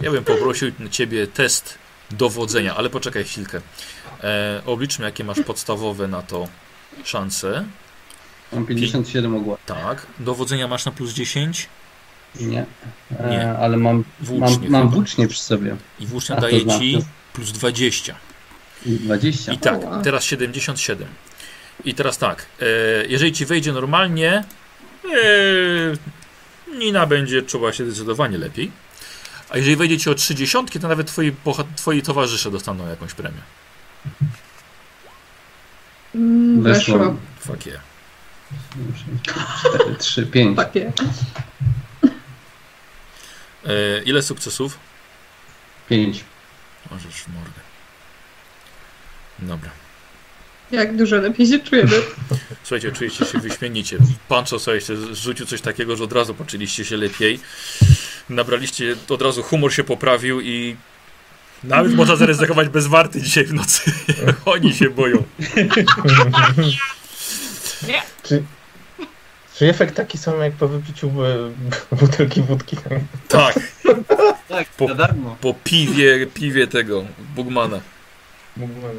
Ja 0.00 0.10
bym 0.10 0.24
poprosił 0.24 0.72
ciebie 0.90 1.26
test 1.26 1.78
dowodzenia, 2.10 2.76
ale 2.76 2.90
poczekaj 2.90 3.24
chwilkę. 3.24 3.60
E, 4.24 4.62
obliczmy, 4.66 5.04
jakie 5.04 5.24
masz 5.24 5.40
podstawowe 5.40 6.08
na 6.08 6.22
to 6.22 6.48
szanse. 7.04 7.64
Mam 8.52 8.66
57 8.66 9.34
ogła. 9.36 9.56
Tak. 9.66 10.06
Dowodzenia 10.18 10.68
masz 10.68 10.84
na 10.84 10.92
plus 10.92 11.12
10 11.12 11.68
Nie. 12.40 12.66
E, 13.20 13.30
Nie. 13.30 13.50
Ale 13.50 13.76
mam, 13.76 14.04
Włócznie 14.20 14.70
mam, 14.70 14.82
mam 14.82 14.90
włócznie 14.90 15.28
przy 15.28 15.40
sobie. 15.42 15.76
i 16.00 16.06
włócznia 16.06 16.36
A, 16.36 16.40
daje 16.40 16.60
znaczy? 16.60 16.78
ci 16.80 16.98
plus 17.32 17.52
20. 17.52 18.14
20. 18.86 19.52
I 19.52 19.58
tak, 19.58 19.84
O, 19.84 20.00
teraz 20.02 20.24
77. 20.24 21.08
I 21.84 21.94
teraz 21.94 22.18
tak, 22.18 22.46
e, 22.60 22.64
jeżeli 23.08 23.32
ci 23.32 23.46
wejdzie 23.46 23.72
normalnie, 23.72 24.44
e, 25.04 25.08
Nina 26.74 27.06
będzie 27.06 27.42
czuła 27.42 27.72
się 27.72 27.84
zdecydowanie 27.84 28.38
lepiej. 28.38 28.70
A 29.50 29.56
jeżeli 29.56 29.76
wejdzie 29.76 29.98
ci 29.98 30.10
o 30.10 30.14
30, 30.14 30.58
to 30.80 30.88
nawet 30.88 31.06
twoi, 31.06 31.32
twoi 31.76 32.02
towarzysze 32.02 32.50
dostaną 32.50 32.88
jakąś 32.88 33.14
premię. 33.14 33.40
Mm, 36.14 36.62
Weszło. 36.62 37.16
Fuck 37.40 37.66
yeah. 37.66 37.80
4, 39.62 39.96
3, 39.98 40.26
5. 40.26 40.56
Takie. 40.56 40.92
E, 43.66 44.02
ile 44.04 44.22
sukcesów? 44.22 44.78
5. 45.88 46.24
Możesz 46.90 47.14
w 47.14 47.28
mordę. 47.28 47.60
Dobra. 49.38 49.70
Jak 50.70 50.96
dużo 50.96 51.16
lepiej 51.16 51.46
się 51.46 51.58
czujemy. 51.58 51.90
Słuchajcie, 52.64 52.92
czujecie 52.92 53.24
się 53.24 53.38
wyśmienicie. 53.38 53.98
Pancho 54.28 54.58
sobie 54.58 54.74
jeszcze 54.74 55.14
rzucił 55.14 55.46
coś 55.46 55.60
takiego, 55.60 55.96
że 55.96 56.04
od 56.04 56.12
razu 56.12 56.34
poczuliście 56.34 56.84
się 56.84 56.96
lepiej. 56.96 57.40
Nabraliście, 58.28 58.96
od 59.08 59.22
razu 59.22 59.42
humor 59.42 59.72
się 59.72 59.84
poprawił 59.84 60.40
i 60.40 60.76
nawet 61.64 61.94
można 61.94 62.16
zaryzykować 62.16 62.68
bez 62.68 62.86
warty 62.86 63.22
dzisiaj 63.22 63.44
w 63.44 63.54
nocy. 63.54 63.92
Oni 64.44 64.74
się 64.74 64.90
boją. 64.90 65.22
Czy, 68.22 68.42
czy 69.56 69.68
efekt 69.68 69.94
taki 69.94 70.18
sam 70.18 70.40
jak 70.40 70.52
po 70.52 70.68
wypiciu 70.68 71.24
e, 71.24 71.50
butelki 71.96 72.42
wódki? 72.42 72.76
Tak, 73.28 73.60
Tak, 74.48 74.68
Po- 74.68 74.88
za 74.88 74.94
darmo. 74.94 75.36
po 75.40 75.54
piwie, 75.64 76.26
piwie 76.26 76.66
tego 76.66 77.04
Bugmana. 77.34 77.80
Mógłbym... 78.56 78.90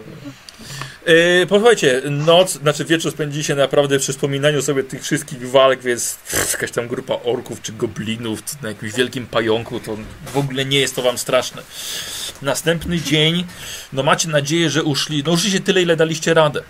Yy, 1.08 1.48
posłuchajcie, 1.48 2.02
noc, 2.10 2.54
znaczy 2.54 2.86
wieczór 2.86 3.12
spędziliście 3.12 3.56
naprawdę 3.56 4.00
przy 4.00 4.14
wspominaniu 4.14 4.62
sobie 4.62 4.84
tych 4.84 5.04
wszystkich 5.04 5.50
walk, 5.50 5.82
więc 5.82 6.16
pff, 6.16 6.54
jakaś 6.54 6.72
tam 6.72 6.88
grupa 6.88 7.14
orków 7.24 7.62
czy 7.62 7.74
goblinów 7.74 8.62
na 8.62 8.70
jakimś 8.70 8.94
wielkim 8.94 9.28
pająku, 9.28 9.80
to 9.80 9.98
w 10.34 10.38
ogóle 10.38 10.66
nie 10.66 10.80
jest 10.80 10.96
to 10.96 11.02
wam 11.02 11.18
straszne. 11.18 11.62
Następny 12.42 13.02
dzień, 13.02 13.46
no 13.94 14.04
macie 14.04 14.30
nadzieję, 14.30 14.70
że 14.70 14.84
uszli, 14.84 15.24
no 15.26 15.32
uszliście 15.32 15.60
tyle, 15.60 15.82
ile 15.82 15.96
daliście 15.96 16.34
radę. 16.34 16.64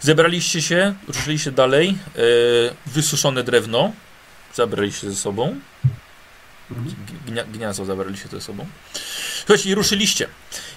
Zebraliście 0.00 0.62
się, 0.62 0.94
ruszyliście 1.08 1.52
dalej, 1.52 1.98
yy, 2.16 2.22
wysuszone 2.86 3.44
drewno 3.44 3.92
zabraliście 4.54 5.10
ze 5.10 5.16
sobą. 5.16 5.60
Gnia, 7.26 7.44
gniazdo 7.44 7.84
zabraliście 7.84 8.28
ze 8.28 8.40
sobą. 8.40 8.66
Słuchajcie, 9.38 9.70
i 9.70 9.74
ruszyliście. 9.74 10.28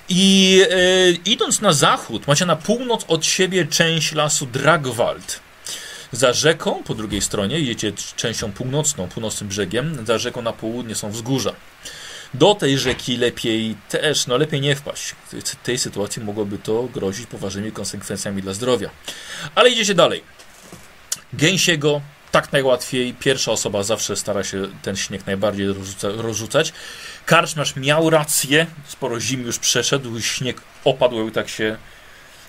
I 0.09 0.61
e, 0.69 1.11
idąc 1.25 1.61
na 1.61 1.73
zachód, 1.73 2.27
macie 2.27 2.45
na 2.45 2.55
północ 2.55 3.05
od 3.07 3.25
siebie 3.25 3.65
część 3.65 4.13
lasu 4.13 4.45
Dragwald. 4.45 5.39
Za 6.11 6.33
rzeką, 6.33 6.83
po 6.83 6.95
drugiej 6.95 7.21
stronie, 7.21 7.59
jedziecie 7.59 8.03
częścią 8.15 8.51
północną, 8.51 9.07
północnym 9.07 9.49
brzegiem, 9.49 10.05
za 10.05 10.17
rzeką 10.17 10.41
na 10.41 10.53
południe 10.53 10.95
są 10.95 11.11
wzgórza. 11.11 11.53
Do 12.33 12.55
tej 12.55 12.77
rzeki 12.77 13.17
lepiej 13.17 13.75
też, 13.89 14.27
no 14.27 14.37
lepiej 14.37 14.61
nie 14.61 14.75
wpaść. 14.75 15.15
W 15.31 15.55
tej 15.63 15.77
sytuacji 15.77 16.23
mogłoby 16.23 16.57
to 16.57 16.83
grozić 16.83 17.27
poważnymi 17.27 17.71
konsekwencjami 17.71 18.41
dla 18.41 18.53
zdrowia. 18.53 18.89
Ale 19.55 19.69
idziecie 19.69 19.93
dalej. 19.93 20.23
Gęsiego, 21.33 22.01
tak 22.31 22.51
najłatwiej. 22.51 23.13
Pierwsza 23.13 23.51
osoba 23.51 23.83
zawsze 23.83 24.15
stara 24.15 24.43
się 24.43 24.67
ten 24.81 24.95
śnieg 24.95 25.25
najbardziej 25.25 25.67
rozrzuca, 25.67 26.07
rozrzucać. 26.09 26.73
Karczmasz 27.25 27.75
miał 27.75 28.09
rację, 28.09 28.67
sporo 28.87 29.19
zim 29.19 29.41
już 29.45 29.59
przeszedł, 29.59 30.21
śnieg 30.21 30.61
opadł 30.83 31.27
i 31.27 31.31
tak 31.31 31.49
się, 31.49 31.77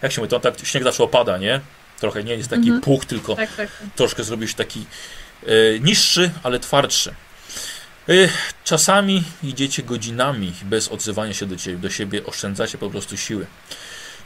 jak 0.03 0.13
się 0.13 0.21
mówi, 0.21 0.31
to 0.31 0.41
tak 0.41 0.55
śnieg 0.67 0.85
zawsze 0.85 1.03
opada, 1.05 1.39
nie? 1.39 1.61
Trochę 2.01 2.25
nie 2.25 2.35
jest 2.35 2.51
taki 2.51 2.63
Mhm. 2.63 2.81
puch, 2.81 3.05
tylko 3.05 3.37
Tak, 3.37 3.57
tak. 3.57 3.69
troszkę 3.97 4.25
zrobił 4.25 4.49
się 4.49 4.55
taki 4.55 4.87
e, 5.47 5.81
niższy, 5.81 6.31
ale 6.43 6.59
twardszy. 6.61 7.15
E, 8.09 8.13
czasami 8.65 9.25
idziecie 9.43 9.83
godzinami 9.83 10.53
bez 10.63 10.89
odzywania 10.89 11.35
się 11.35 11.47
do, 11.47 11.57
ciebie, 11.57 11.79
do 11.79 11.91
siebie, 11.91 12.27
oszczędzacie 12.27 12.79
po 12.79 12.91
prostu 12.91 13.17
siły. 13.17 13.47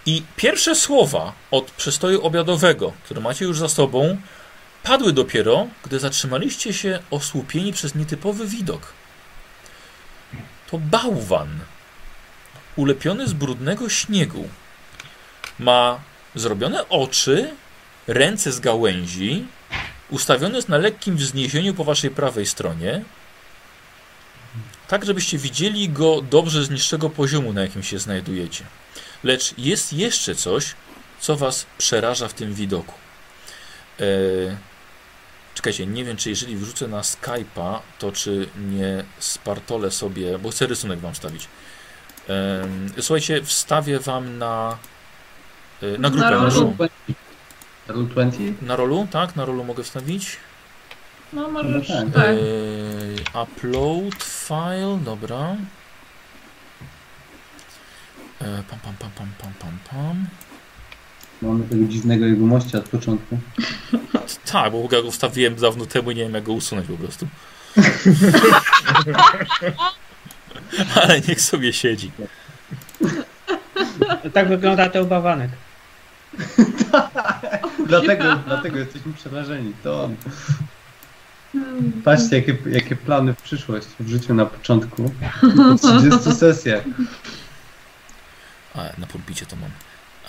I 0.06 0.22
pierwsze 0.36 0.74
słowa 0.74 1.32
od 1.50 1.70
przestoju 1.70 2.26
obiadowego, 2.26 2.92
które 3.04 3.20
macie 3.20 3.44
już 3.44 3.58
za 3.58 3.68
sobą, 3.68 4.16
padły 4.82 5.12
dopiero, 5.12 5.66
gdy 5.84 5.98
zatrzymaliście 5.98 6.72
się 6.72 6.98
osłupieni 7.10 7.72
przez 7.72 7.94
nietypowy 7.94 8.46
widok. 8.46 8.92
To 10.70 10.78
bałwan, 10.78 11.58
ulepiony 12.76 13.28
z 13.28 13.32
brudnego 13.32 13.88
śniegu. 13.88 14.48
Ma 15.58 16.00
zrobione 16.34 16.88
oczy, 16.88 17.50
ręce 18.06 18.52
z 18.52 18.60
gałęzi, 18.60 19.46
ustawiony 20.10 20.56
jest 20.56 20.68
na 20.68 20.78
lekkim 20.78 21.16
wzniesieniu 21.16 21.74
po 21.74 21.84
waszej 21.84 22.10
prawej 22.10 22.46
stronie, 22.46 23.04
tak 24.88 25.04
żebyście 25.04 25.38
widzieli 25.38 25.88
go 25.88 26.20
dobrze 26.20 26.64
z 26.64 26.70
niższego 26.70 27.10
poziomu, 27.10 27.52
na 27.52 27.60
jakim 27.60 27.82
się 27.82 27.98
znajdujecie. 27.98 28.64
Lecz 29.24 29.58
jest 29.58 29.92
jeszcze 29.92 30.34
coś, 30.34 30.74
co 31.20 31.36
was 31.36 31.66
przeraża 31.78 32.28
w 32.28 32.34
tym 32.34 32.54
widoku. 32.54 32.94
Eee, 34.00 34.56
czekajcie, 35.60 35.86
nie 35.86 36.04
wiem, 36.04 36.16
czy 36.16 36.30
jeżeli 36.30 36.56
wrzucę 36.56 36.88
na 36.88 37.00
Skype'a, 37.00 37.78
to 37.98 38.12
czy 38.12 38.48
nie 38.58 39.04
spartolę 39.18 39.90
sobie, 39.90 40.38
bo 40.38 40.50
chcę 40.50 40.66
rysunek 40.66 40.98
wam 41.00 41.14
wstawić. 41.14 41.48
Słuchajcie, 43.00 43.42
wstawię 43.42 43.98
wam 43.98 44.38
na, 44.38 44.78
e, 45.82 45.98
na 45.98 46.10
grupę 46.10 46.30
Na 46.30 46.30
rolu. 46.30 46.76
Roll 47.88 48.06
20? 48.06 48.38
Na 48.62 48.76
rolu, 48.76 49.06
tak? 49.10 49.36
Na 49.36 49.44
rolu 49.44 49.64
mogę 49.64 49.82
wstawić. 49.82 50.36
No 51.32 51.48
możesz, 51.48 51.88
No 51.88 51.94
tak. 51.96 52.12
tak. 52.14 52.24
Eee, 52.26 53.42
upload 53.42 54.24
file, 54.24 54.98
dobra. 55.04 55.56
Eee, 58.40 58.62
pam, 58.70 58.78
pam, 58.80 58.94
pam, 58.98 59.10
pam, 59.10 59.28
pam, 59.38 59.52
pam, 59.60 59.78
pam. 59.90 60.26
Mamy 61.42 61.64
tego 61.64 61.84
dziwnego 61.84 62.26
jegomościa 62.26 62.78
od 62.78 62.88
początku. 62.88 63.38
Tak, 64.52 64.72
bo 64.72 64.88
ja 64.92 65.02
go 65.02 65.10
wstawiłem 65.10 65.54
dawno 65.54 65.86
temu 65.86 66.10
i 66.10 66.14
nie 66.14 66.22
wiem 66.22 66.34
jak 66.34 66.44
go 66.44 66.52
usunąć 66.52 66.86
po 66.86 66.96
prostu. 66.96 67.26
Ale 70.94 71.20
niech 71.20 71.40
sobie 71.40 71.72
siedzi. 71.72 72.10
Tak 74.32 74.48
wygląda 74.48 74.88
ten 74.88 75.06
bałwanek. 75.06 75.50
Dlatego, 77.86 78.36
dlatego 78.46 78.78
jesteśmy 78.78 79.12
przerażeni. 79.12 79.72
To 79.82 80.04
on. 80.04 80.16
Patrzcie, 82.04 82.36
jakie, 82.36 82.56
jakie 82.70 82.96
plany 82.96 83.34
w 83.34 83.42
przyszłość 83.42 83.86
w 84.00 84.08
życiu 84.08 84.34
na 84.34 84.46
początku. 84.46 85.12
Po 85.40 85.74
30 85.74 86.32
sesjach. 86.32 86.84
A, 88.74 88.84
na 88.98 89.06
pulpicie 89.06 89.46
to 89.46 89.56
mam. 89.56 89.70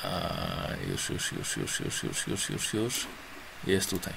A, 0.03 0.09
już, 0.91 1.09
już, 1.09 1.31
już, 1.31 1.57
już, 1.57 1.79
już, 1.79 2.03
już, 2.03 2.27
już, 2.27 2.49
już, 2.49 2.73
już. 2.73 3.07
Jest 3.67 3.89
tutaj. 3.89 4.13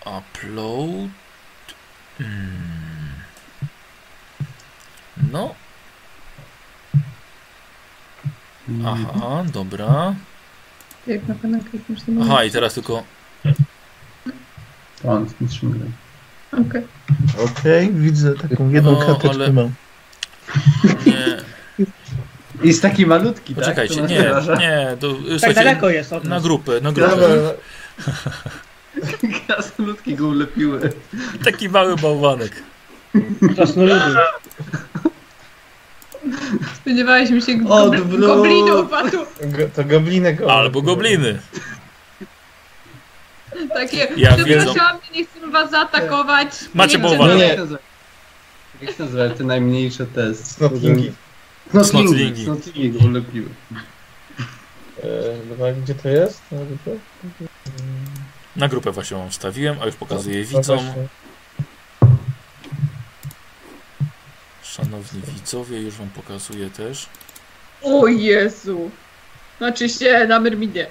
Upload. 0.00 1.10
Hmm. 2.18 3.14
No, 5.32 5.54
aha, 8.86 9.44
dobra. 9.52 10.14
Jak 11.06 11.28
na 11.28 11.34
pewno 11.34 11.58
klikniesz 11.70 12.00
to 12.02 12.12
Aha, 12.22 12.44
i 12.44 12.50
teraz 12.50 12.74
tylko. 12.74 13.02
Z 15.02 15.40
mistrzem 15.40 15.70
gry. 15.70 15.90
Okej. 16.68 16.86
Okej, 17.44 17.92
widzę 17.92 18.34
taką 18.34 18.70
jedną 18.70 18.92
No, 18.92 19.06
karteczkę 19.06 19.30
ale- 19.30 19.52
mam. 19.52 19.72
Nie, 21.06 21.36
Jest 22.64 22.82
taki 22.82 23.06
malutki, 23.06 23.54
poczekajcie, 23.54 23.94
tak? 23.94 24.10
To 24.10 24.18
nas 24.34 24.48
nie, 24.48 24.56
nie. 24.58 24.96
To, 25.00 25.14
Tak 25.40 25.54
daleko 25.54 25.90
jest 25.90 26.12
od 26.12 26.24
na 26.24 26.30
nas. 26.30 26.42
grupę, 26.42 26.72
na 26.80 26.92
Dobra, 26.92 27.08
grupę. 27.08 27.54
Krasnoludki 29.46 30.14
go 30.14 30.26
ulepiły. 30.28 30.92
Taki 31.44 31.68
mały 31.68 31.96
bałwanek. 31.96 32.62
Krasnoludy. 33.54 34.00
Spodziewaliśmy 36.76 37.42
się 37.42 37.52
gobl- 37.52 38.20
goblinów, 38.26 38.92
a 38.92 39.10
tu 39.10 39.18
go- 39.40 39.68
to 39.76 39.84
goblinek. 39.84 40.40
Albo 40.48 40.82
gobliny. 40.82 41.38
takie, 43.74 44.08
Ja 44.16 44.32
przepraszam, 44.36 44.98
nie 45.14 45.24
chcę 45.24 45.50
was 45.50 45.70
zaatakować. 45.70 46.48
Macie 46.74 46.98
Nie. 46.98 47.04
Jak 47.08 47.52
się 47.52 47.58
nazywa- 47.60 47.78
Jak 48.82 48.96
się 48.96 49.02
nazywa 49.04 49.28
te 49.34 49.44
najmniejsze 49.44 50.06
te... 50.06 50.32
Snotlingi. 51.70 52.44
Snotlingi. 52.44 52.98
Go 53.00 53.06
ulepiły. 53.06 53.48
Dobra, 55.48 55.72
gdzie 55.72 55.94
to 55.94 56.08
jest? 56.08 56.42
Na 56.52 56.58
grupie? 56.64 56.90
Na 58.56 58.68
grupę 58.68 58.92
właśnie 58.92 59.16
wam 59.16 59.30
wstawiłem, 59.30 59.76
a 59.82 59.86
już 59.86 59.94
pokazuję 59.94 60.44
No 60.52 60.58
widzom. 60.58 60.78
właśnie. 60.78 61.08
Szanowni 64.62 65.22
widzowie, 65.34 65.80
już 65.80 65.94
wam 65.94 66.08
pokazuję 66.10 66.70
też. 66.70 67.06
O 67.82 68.06
Jezu. 68.06 68.90
Znaczy 69.58 69.88
się 69.88 70.26
na 70.28 70.40
Myrmidzie. 70.40 70.86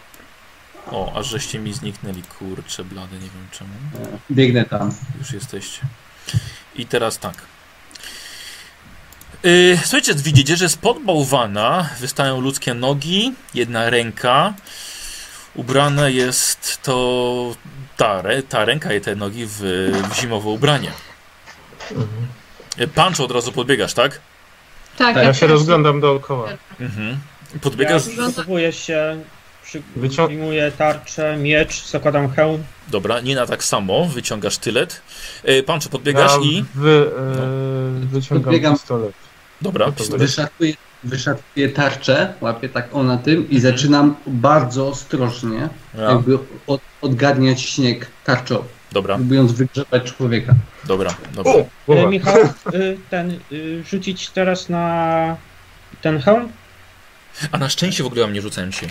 O, 0.92 1.14
aż 1.16 1.28
żeście 1.28 1.60
mi 1.60 1.74
zniknęli, 1.74 2.24
kurcze 2.24 2.84
blady, 2.84 3.16
nie 3.16 3.22
wiem 3.22 3.48
czemu. 3.52 3.70
Biegnę 4.32 4.66
tam. 4.66 4.92
Już 5.20 5.32
jesteście. 5.32 5.82
I 6.76 6.86
teraz 6.86 7.20
tak. 7.20 7.36
Yy, 9.48 9.78
słuchajcie, 9.82 10.14
widzicie, 10.16 10.58
że 10.58 10.70
spod 10.70 11.04
bałwana 11.04 11.90
wystają 12.00 12.42
ludzkie 12.42 12.74
nogi, 12.74 13.34
jedna 13.54 13.90
ręka. 13.90 14.54
Ubrane 15.56 16.12
jest 16.12 16.80
to 16.84 17.56
ta, 17.98 18.24
ta 18.50 18.66
ręka 18.66 18.94
i 18.94 19.02
te 19.02 19.16
nogi 19.16 19.46
w, 19.46 19.60
w 20.12 20.16
zimowe 20.22 20.50
ubranie. 20.50 20.92
Mhm. 21.92 22.08
Yy, 22.78 22.88
Pancho 22.88 23.24
od 23.24 23.32
razu 23.32 23.52
podbiegasz, 23.52 23.94
tak? 23.94 24.22
Tak, 24.98 25.16
Ja 25.16 25.34
się 25.34 25.48
rozglądam 25.48 26.02
dookoła. 26.02 26.50
Mhm. 26.80 27.18
Ja 27.54 27.60
Podbiegasz. 27.60 28.04
przygotowuję 28.04 28.74
się, 28.74 29.22
przyjmuję 30.12 30.72
tarczę, 30.78 31.38
miecz, 31.38 31.86
zakładam 31.86 32.30
hełm. 32.32 32.64
Dobra, 32.88 33.20
nie 33.20 33.36
na 33.36 33.46
tak 33.46 33.64
samo. 33.64 34.06
Wyciągasz 34.06 34.58
tylet. 34.58 35.02
Yy, 35.44 35.64
Pancho, 35.64 35.90
podbiegasz 35.90 36.32
ja 36.32 36.38
i. 36.44 36.66
Wy, 36.76 37.12
e, 37.18 38.06
wyciągam 38.06 38.44
Podbiegam. 38.44 38.74
pistolet. 38.74 39.27
Dobra, 39.62 39.92
wyszarpuję 41.04 41.70
tarczę, 41.70 42.34
łapię 42.42 42.70
tak 42.70 42.96
o 42.96 43.04
na 43.04 43.18
tym 43.18 43.50
i 43.50 43.60
zaczynam 43.60 44.16
bardzo 44.28 44.88
ostrożnie 44.88 45.70
Ja. 45.98 46.02
jakby 46.04 46.38
od, 46.68 46.82
odgadniać 47.02 47.62
śnieg 47.62 48.08
tarczą, 48.26 48.64
Dobra, 48.92 49.16
próbując 49.16 49.52
wygrzebać 49.52 50.14
człowieka. 50.14 50.54
dobra, 50.86 51.16
dobra. 51.34 51.54
O, 51.88 51.94
E. 51.94 52.08
Michał, 52.08 52.36
y, 52.74 52.98
ten, 53.10 53.40
y, 53.52 53.84
rzucić 53.90 54.30
teraz 54.30 54.70
na 54.70 55.38
ten 56.02 56.20
hełm? 56.20 56.50
A 57.52 57.58
na 57.58 57.70
szczęście 57.70 58.04
w 58.04 58.08
ogóle 58.08 58.22
wam 58.22 58.34
nie 58.34 58.42
rzucałem 58.42 58.72
dzisiaj. 58.72 58.90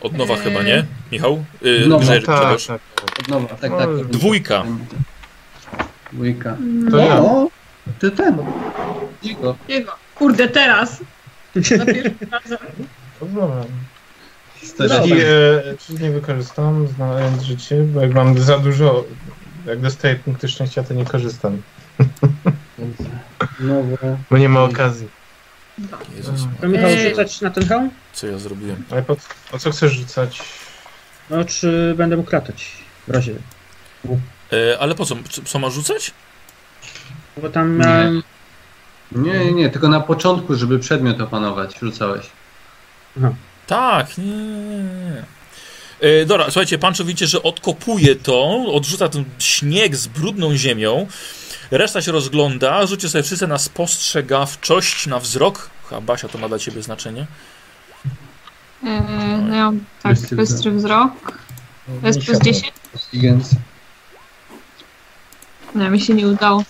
Od 0.00 0.12
nowa 0.18 0.34
Eee. 0.34 0.40
chyba, 0.40 0.62
nie? 0.62 0.84
Michał? 1.12 1.44
Yy, 1.62 1.82
Od 1.82 1.88
nowa, 1.88 2.04
Grzegorz, 2.04 2.66
tak, 2.66 2.80
tak. 2.94 3.18
Od 3.20 3.28
nowa, 3.28 3.48
tak, 3.56 3.70
No, 3.70 3.78
tak. 3.78 4.06
Dwójka. 4.06 4.64
Dwójka. 6.12 6.56
To 6.90 6.96
ja. 6.98 7.22
Ty 8.02 8.10
ten. 8.10 8.38
Jego. 9.22 9.56
Jego. 9.68 9.92
Kurde, 10.14 10.48
teraz. 10.48 11.00
Na 11.54 11.62
razem. 12.38 12.58
Dobra. 13.20 13.64
Czyli, 14.76 15.20
e, 15.22 15.26
czyli 15.86 16.02
nie 16.04 16.10
wykorzystam, 16.10 16.88
znając 16.88 17.42
życie, 17.42 17.76
bo 17.82 18.00
jak 18.00 18.14
mam 18.14 18.38
za 18.38 18.58
dużo, 18.58 19.04
jak 19.66 19.80
dostaję 19.80 20.16
punkty 20.16 20.48
szczęścia, 20.48 20.82
to 20.82 20.94
nie 20.94 21.04
korzystam, 21.04 21.62
Nowe. 23.60 24.16
bo 24.30 24.38
nie 24.38 24.48
ma 24.48 24.62
okazji. 24.62 25.08
Jezus, 26.16 26.40
To 26.60 26.68
Michał, 26.68 26.90
Eee. 26.90 27.08
rzucać 27.10 27.40
na 27.40 27.50
ten 27.50 27.66
hełm? 27.68 27.90
co 28.12 28.26
ja 28.26 28.38
zrobiłem? 28.38 28.84
Ale 28.90 29.02
po, 29.02 29.16
o 29.52 29.58
co 29.58 29.70
chcesz 29.70 29.92
rzucać? 29.92 30.42
No, 31.30 31.44
czy 31.44 31.94
będę 31.96 32.16
mógł 32.16 32.32
latać? 32.32 32.72
W 33.08 33.10
razie. 33.10 33.34
E, 34.52 34.78
ale 34.78 34.94
po 34.94 35.04
co? 35.04 35.14
Co- 35.30 35.42
Co 35.42 35.58
ma 35.58 35.70
rzucać? 35.70 36.12
Bo 37.36 37.48
tam 37.48 37.78
Nie. 37.78 37.84
miałem... 37.84 38.22
Nie, 39.12 39.38
nie, 39.44 39.52
nie, 39.52 39.70
tylko 39.70 39.88
na 39.88 40.00
początku, 40.00 40.54
żeby 40.54 40.78
przedmiot 40.78 41.20
opanować, 41.20 41.78
rzucałeś. 41.82 42.26
Tak, 43.66 44.18
nie, 44.18 44.24
nie, 44.24 44.78
nie. 44.84 45.24
E, 46.00 46.26
dobra, 46.26 46.44
słuchajcie, 46.44 46.78
Pancho 46.78 47.04
widzicie, 47.04 47.26
że 47.26 47.42
odkopuje 47.42 48.16
to, 48.16 48.64
odrzuca 48.74 49.08
ten 49.08 49.24
śnieg 49.38 49.96
z 49.96 50.06
brudną 50.06 50.56
ziemią. 50.56 51.06
Reszta 51.70 52.02
się 52.02 52.12
rozgląda, 52.12 52.86
rzućcie 52.86 53.08
sobie 53.08 53.24
wszyscy 53.24 53.46
na 53.46 53.58
spostrzegawczość, 53.58 55.06
na 55.06 55.18
wzrok. 55.18 55.70
Chyba 55.88 56.00
Basia 56.00 56.28
to 56.28 56.38
ma 56.38 56.48
dla 56.48 56.58
ciebie 56.58 56.82
znaczenie. 56.82 57.26
Eee, 58.84 59.38
no 59.48 59.54
ja 59.56 59.72
tak, 60.02 60.12
Bystry 60.12 60.36
bystry 60.36 60.70
wzrok. 60.70 61.12
To 62.00 62.06
jest 62.06 62.20
plus 62.24 62.38
10? 62.38 62.72
Intelligencja. 62.94 63.58
Nie, 65.74 65.90
mi 65.90 66.00
się 66.00 66.14
nie 66.14 66.26
udało. 66.26 66.64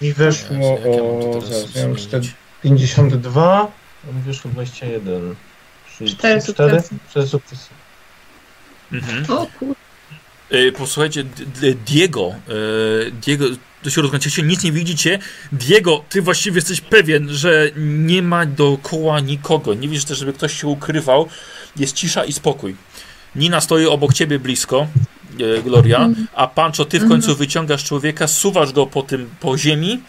Mi 0.00 0.12
weszło 0.12 0.56
jak 0.56 0.80
ja 0.84 0.90
mam 0.90 1.20
to 1.20 1.30
o... 1.30 1.42
miałem 1.76 1.98
zmienić? 1.98 2.34
52, 2.62 3.72
a 4.10 4.12
mi 4.16 4.22
wyszło 4.22 4.50
21. 4.50 5.34
Czyli 5.98 6.10
Cztery 6.16 6.40
trzy, 6.42 6.52
cztery? 6.54 6.80
sukcesy. 6.80 6.94
Cztery 7.10 7.26
sukcesy. 7.26 7.68
Mhm. 8.92 9.24
O 9.38 9.46
kurde. 9.58 9.74
E, 10.50 10.72
Posłuchajcie, 10.72 11.24
D- 11.24 11.30
D- 11.60 11.74
Diego, 11.74 12.34
e, 12.48 13.10
Diego, 13.10 13.44
to 13.82 13.90
się 13.90 14.02
rozglądacie, 14.02 14.42
nic 14.42 14.62
nie 14.64 14.72
widzicie. 14.72 15.18
Diego, 15.52 16.04
ty 16.08 16.22
właściwie 16.22 16.56
jesteś 16.56 16.80
pewien, 16.80 17.28
że 17.30 17.70
nie 17.76 18.22
ma 18.22 18.46
dookoła 18.46 19.20
nikogo. 19.20 19.74
Nie 19.74 19.88
widzisz 19.88 20.04
też, 20.04 20.18
żeby 20.18 20.32
ktoś 20.32 20.60
się 20.60 20.66
ukrywał. 20.66 21.28
Jest 21.76 21.96
cisza 21.96 22.24
i 22.24 22.32
spokój. 22.32 22.76
Nina 23.36 23.60
stoi 23.60 23.86
obok 23.86 24.14
ciebie 24.14 24.38
blisko, 24.38 24.86
e, 25.58 25.62
Gloria, 25.62 25.98
Mhm. 25.98 26.26
a 26.34 26.46
Pancho, 26.46 26.84
ty 26.84 26.98
w 26.98 27.02
Mhm. 27.02 27.10
końcu 27.20 27.36
wyciągasz 27.36 27.84
człowieka, 27.84 28.26
suwasz 28.28 28.72
go 28.72 28.86
po 28.86 29.02
tym, 29.02 29.30
po 29.40 29.58
ziemi. 29.58 30.00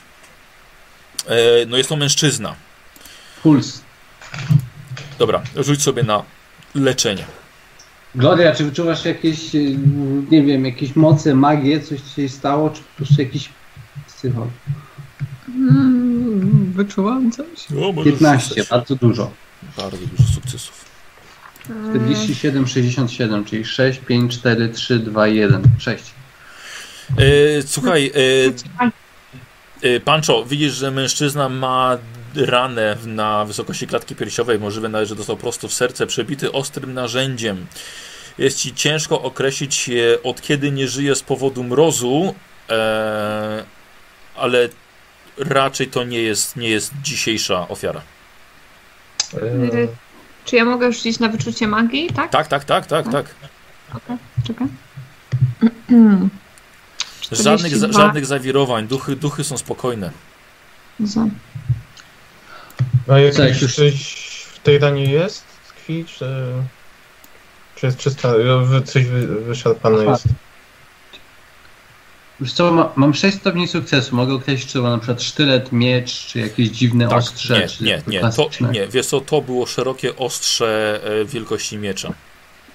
E, 1.27 1.65
No 1.67 1.77
jest 1.77 1.89
to 1.89 1.95
mężczyzna. 1.95 2.55
Puls. 3.43 3.81
Dobra, 5.19 5.41
rzuć 5.55 5.81
sobie 5.81 6.03
na 6.03 6.23
leczenie. 6.75 7.23
Gloria, 8.15 8.55
czy 8.55 8.63
wyczuwasz 8.65 9.05
jakieś, 9.05 9.55
y, 9.55 9.77
nie 10.31 10.43
wiem, 10.43 10.65
jakieś 10.65 10.95
moce, 10.95 11.35
magię, 11.35 11.81
coś 11.81 11.99
się 12.15 12.29
stało, 12.29 12.69
czy 12.69 12.81
po 12.81 12.87
prostu 12.97 13.21
jakiś 13.21 13.49
psychol? 14.07 14.47
Mm, 15.47 16.71
wyczułam 16.75 17.31
coś. 17.31 17.47
O, 17.83 17.91
możesz 17.91 18.13
15, 18.13 18.49
rzucać. 18.49 18.69
bardzo 18.69 18.95
dużo. 18.95 19.31
Bardzo 19.77 19.97
dużo 19.97 20.23
sukcesów. 20.33 20.85
Eee, 21.69 21.89
47, 21.89 22.67
67, 22.67 23.45
czyli 23.45 23.65
6, 23.65 23.99
5, 23.99 24.39
4, 24.39 24.69
3, 24.69 24.99
2, 24.99 25.27
1, 25.27 25.61
6. 25.79 26.03
E, 27.17 27.61
słuchaj, 27.61 28.11
e, 28.15 29.89
e, 29.89 29.99
Pancho, 29.99 30.45
widzisz, 30.45 30.73
że 30.73 30.91
mężczyzna 30.91 31.49
ma 31.49 31.97
ranę 32.35 32.97
na 33.05 33.45
wysokości 33.45 33.87
klatki 33.87 34.15
piersiowej, 34.15 34.59
możliwe 34.59 34.89
nawet, 34.89 35.09
że 35.09 35.15
dostał 35.15 35.37
prosto 35.37 35.67
w 35.67 35.73
serce, 35.73 36.07
przebity 36.07 36.51
ostrym 36.51 36.93
narzędziem. 36.93 37.67
Jest 38.37 38.59
ci 38.59 38.73
ciężko 38.73 39.21
określić, 39.21 39.89
od 40.23 40.41
kiedy 40.41 40.71
nie 40.71 40.87
żyje 40.87 41.15
z 41.15 41.23
powodu 41.23 41.63
mrozu, 41.63 42.35
e, 42.69 43.63
ale 44.35 44.69
raczej 45.37 45.87
to 45.87 46.03
nie 46.03 46.21
jest, 46.21 46.55
nie 46.55 46.69
jest 46.69 46.93
dzisiejsza 47.03 47.67
ofiara. 47.67 48.01
Czy 50.47 50.55
ja 50.55 50.65
mogę 50.65 50.91
rzucić 50.91 51.19
na 51.19 51.29
wyczucie 51.29 51.67
magii, 51.67 52.09
tak? 52.09 52.31
Tak, 52.31 52.47
tak, 52.47 52.63
tak, 52.65 52.85
tak, 52.85 53.11
tak. 53.11 53.25
Okej, 53.95 54.17
czekaj. 54.43 54.67
Żadnych, 57.31 57.75
za, 57.75 57.87
42. 57.87 58.01
żadnych 58.01 58.25
zawirowań, 58.25 58.87
duchy, 58.87 59.15
duchy 59.15 59.43
są 59.43 59.57
spokojne. 59.57 60.11
Za. 60.99 61.25
A 63.07 63.19
jak 63.19 63.61
już- 63.61 63.75
coś 63.75 63.93
w 64.53 64.59
tej 64.59 64.79
ranie 64.79 65.05
jest? 65.05 65.43
Tkwi, 65.67 66.05
czy... 66.05 66.25
Czy 67.75 67.85
jest 67.85 67.97
czysta? 67.97 68.33
Coś 68.85 69.05
wy, 69.05 69.27
wyszarpane 69.27 70.05
jest? 70.05 70.25
Wiesz 72.41 72.53
co, 72.53 72.71
ma, 72.71 72.91
mam 72.95 73.13
6 73.13 73.37
stopni 73.37 73.67
sukcesu, 73.67 74.15
mogę 74.15 74.33
określić, 74.33 74.67
czy 74.67 74.73
to 74.73 74.81
na 74.81 74.97
przykład 74.97 75.23
sztylet, 75.23 75.71
miecz, 75.71 76.25
czy 76.25 76.39
jakieś 76.39 76.69
dziwne 76.69 77.07
Tak, 77.07 77.17
ostrze, 77.17 77.59
nie, 77.59 77.67
czy 77.67 77.83
nie, 77.83 78.01
nie, 78.07 78.21
to, 78.21 78.49
nie, 78.71 78.87
wiesz 78.87 79.05
co, 79.05 79.21
to 79.21 79.41
było 79.41 79.65
szerokie 79.65 80.15
ostrze 80.15 80.99
e, 81.21 81.25
wielkości 81.25 81.77
miecza, 81.77 82.13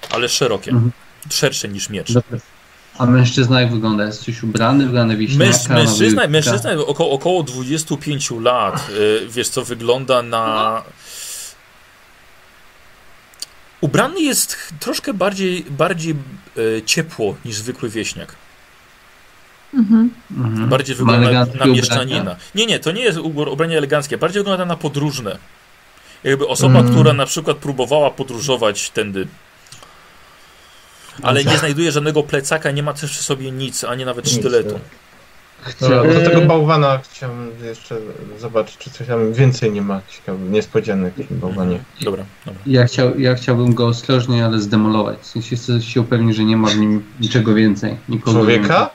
ale 0.09 0.29
szerokie, 0.29 0.71
Mhm. 0.71 0.91
szersze 1.31 1.67
niż 1.67 1.89
miecz. 1.89 2.11
A 2.97 3.05
mężczyzna 3.05 3.61
jak 3.61 3.71
wygląda? 3.71 4.05
Jest 4.05 4.23
coś 4.25 4.43
ubrany, 4.43 4.85
wygląda 4.85 5.15
wieśniaka? 5.15 5.45
Męż, 5.45 5.67
mężczyzna, 5.69 6.21
na 6.21 6.27
mężczyzna 6.27 6.71
około, 6.87 7.11
około 7.11 7.43
25 7.43 8.31
lat, 8.41 8.89
y, 8.89 9.27
wiesz 9.29 9.49
co, 9.49 9.65
wygląda 9.65 10.21
na... 10.21 10.81
Ubrany 13.81 14.21
jest 14.21 14.57
troszkę 14.79 15.13
bardziej, 15.13 15.65
bardziej 15.69 16.15
e, 16.77 16.81
ciepło 16.81 17.35
niż 17.45 17.55
zwykły 17.55 17.89
wieśniak. 17.89 18.35
Mhm. 19.73 20.09
Mhm. 20.37 20.69
Bardziej 20.69 20.95
wygląda 20.95 21.45
na, 21.45 21.65
mieszczanina. 21.65 22.21
ubrania? 22.21 22.35
Nie, 22.55 22.65
nie, 22.65 22.79
to 22.79 22.91
nie 22.91 23.01
jest 23.01 23.17
ubranie 23.17 23.77
eleganckie. 23.77 24.17
Bardziej 24.17 24.39
wygląda 24.39 24.65
na 24.65 24.75
podróżne. 24.75 25.37
Jakby 26.23 26.47
osoba, 26.47 26.79
Mm. 26.79 26.91
która 26.91 27.13
na 27.13 27.25
przykład 27.25 27.57
próbowała 27.57 28.11
podróżować 28.11 28.89
tędy, 28.89 29.27
ale 31.23 31.43
nie 31.43 31.57
znajduje 31.57 31.91
żadnego 31.91 32.23
plecaka, 32.23 32.71
nie 32.71 32.83
ma 32.83 32.93
też 32.93 33.11
przy 33.11 33.23
sobie 33.23 33.51
nic, 33.51 33.83
ani 33.83 34.05
nawet 34.05 34.25
Nic, 34.25 34.33
sztyletu. 34.33 34.73
tak. 34.73 34.81
Dobra, 35.79 36.03
do 36.03 36.19
Eee. 36.19 36.23
tego 36.25 36.41
bałwana 36.41 36.99
chciałem 37.11 37.49
jeszcze 37.63 37.95
zobaczyć, 38.39 38.77
czy 38.77 38.89
coś 38.91 39.07
tam 39.07 39.33
więcej 39.33 39.71
nie 39.71 39.81
ma 39.81 40.01
ciekawych, 40.09 40.49
niespodzianek 40.51 41.13
w 41.13 41.27
tym 41.27 41.39
bałwanie. 41.39 41.79
Dobra, 42.01 42.23
dobra. 42.45 42.61
Ja, 42.65 42.85
chciał, 42.85 43.19
ja 43.19 43.35
chciałbym 43.35 43.73
go 43.73 43.87
ostrożnie, 43.87 44.45
ale 44.45 44.59
zdemolować. 44.59 45.19
W 45.19 45.25
sensie 45.25 45.55
chcę 45.55 45.81
się 45.81 46.01
upewnić, 46.01 46.35
że 46.37 46.43
nie 46.43 46.57
ma 46.57 46.67
w 46.69 46.77
nim 46.77 47.03
niczego 47.19 47.53
więcej. 47.53 47.97
Nikogo 48.09 48.31
Człowieka? 48.37 48.89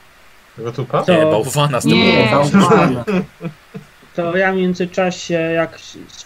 Tego 0.58 0.72
tupa? 0.72 1.02
To- 1.02 1.12
Nie, 1.12 1.22
bałwana 1.22 1.80
z 1.80 1.84
tym 1.84 1.92
Nie. 1.92 2.28
Bałwana. 2.30 3.04
To 4.14 4.36
ja 4.36 4.52
w 4.52 4.56
międzyczasie, 4.56 5.34
jak 5.34 5.78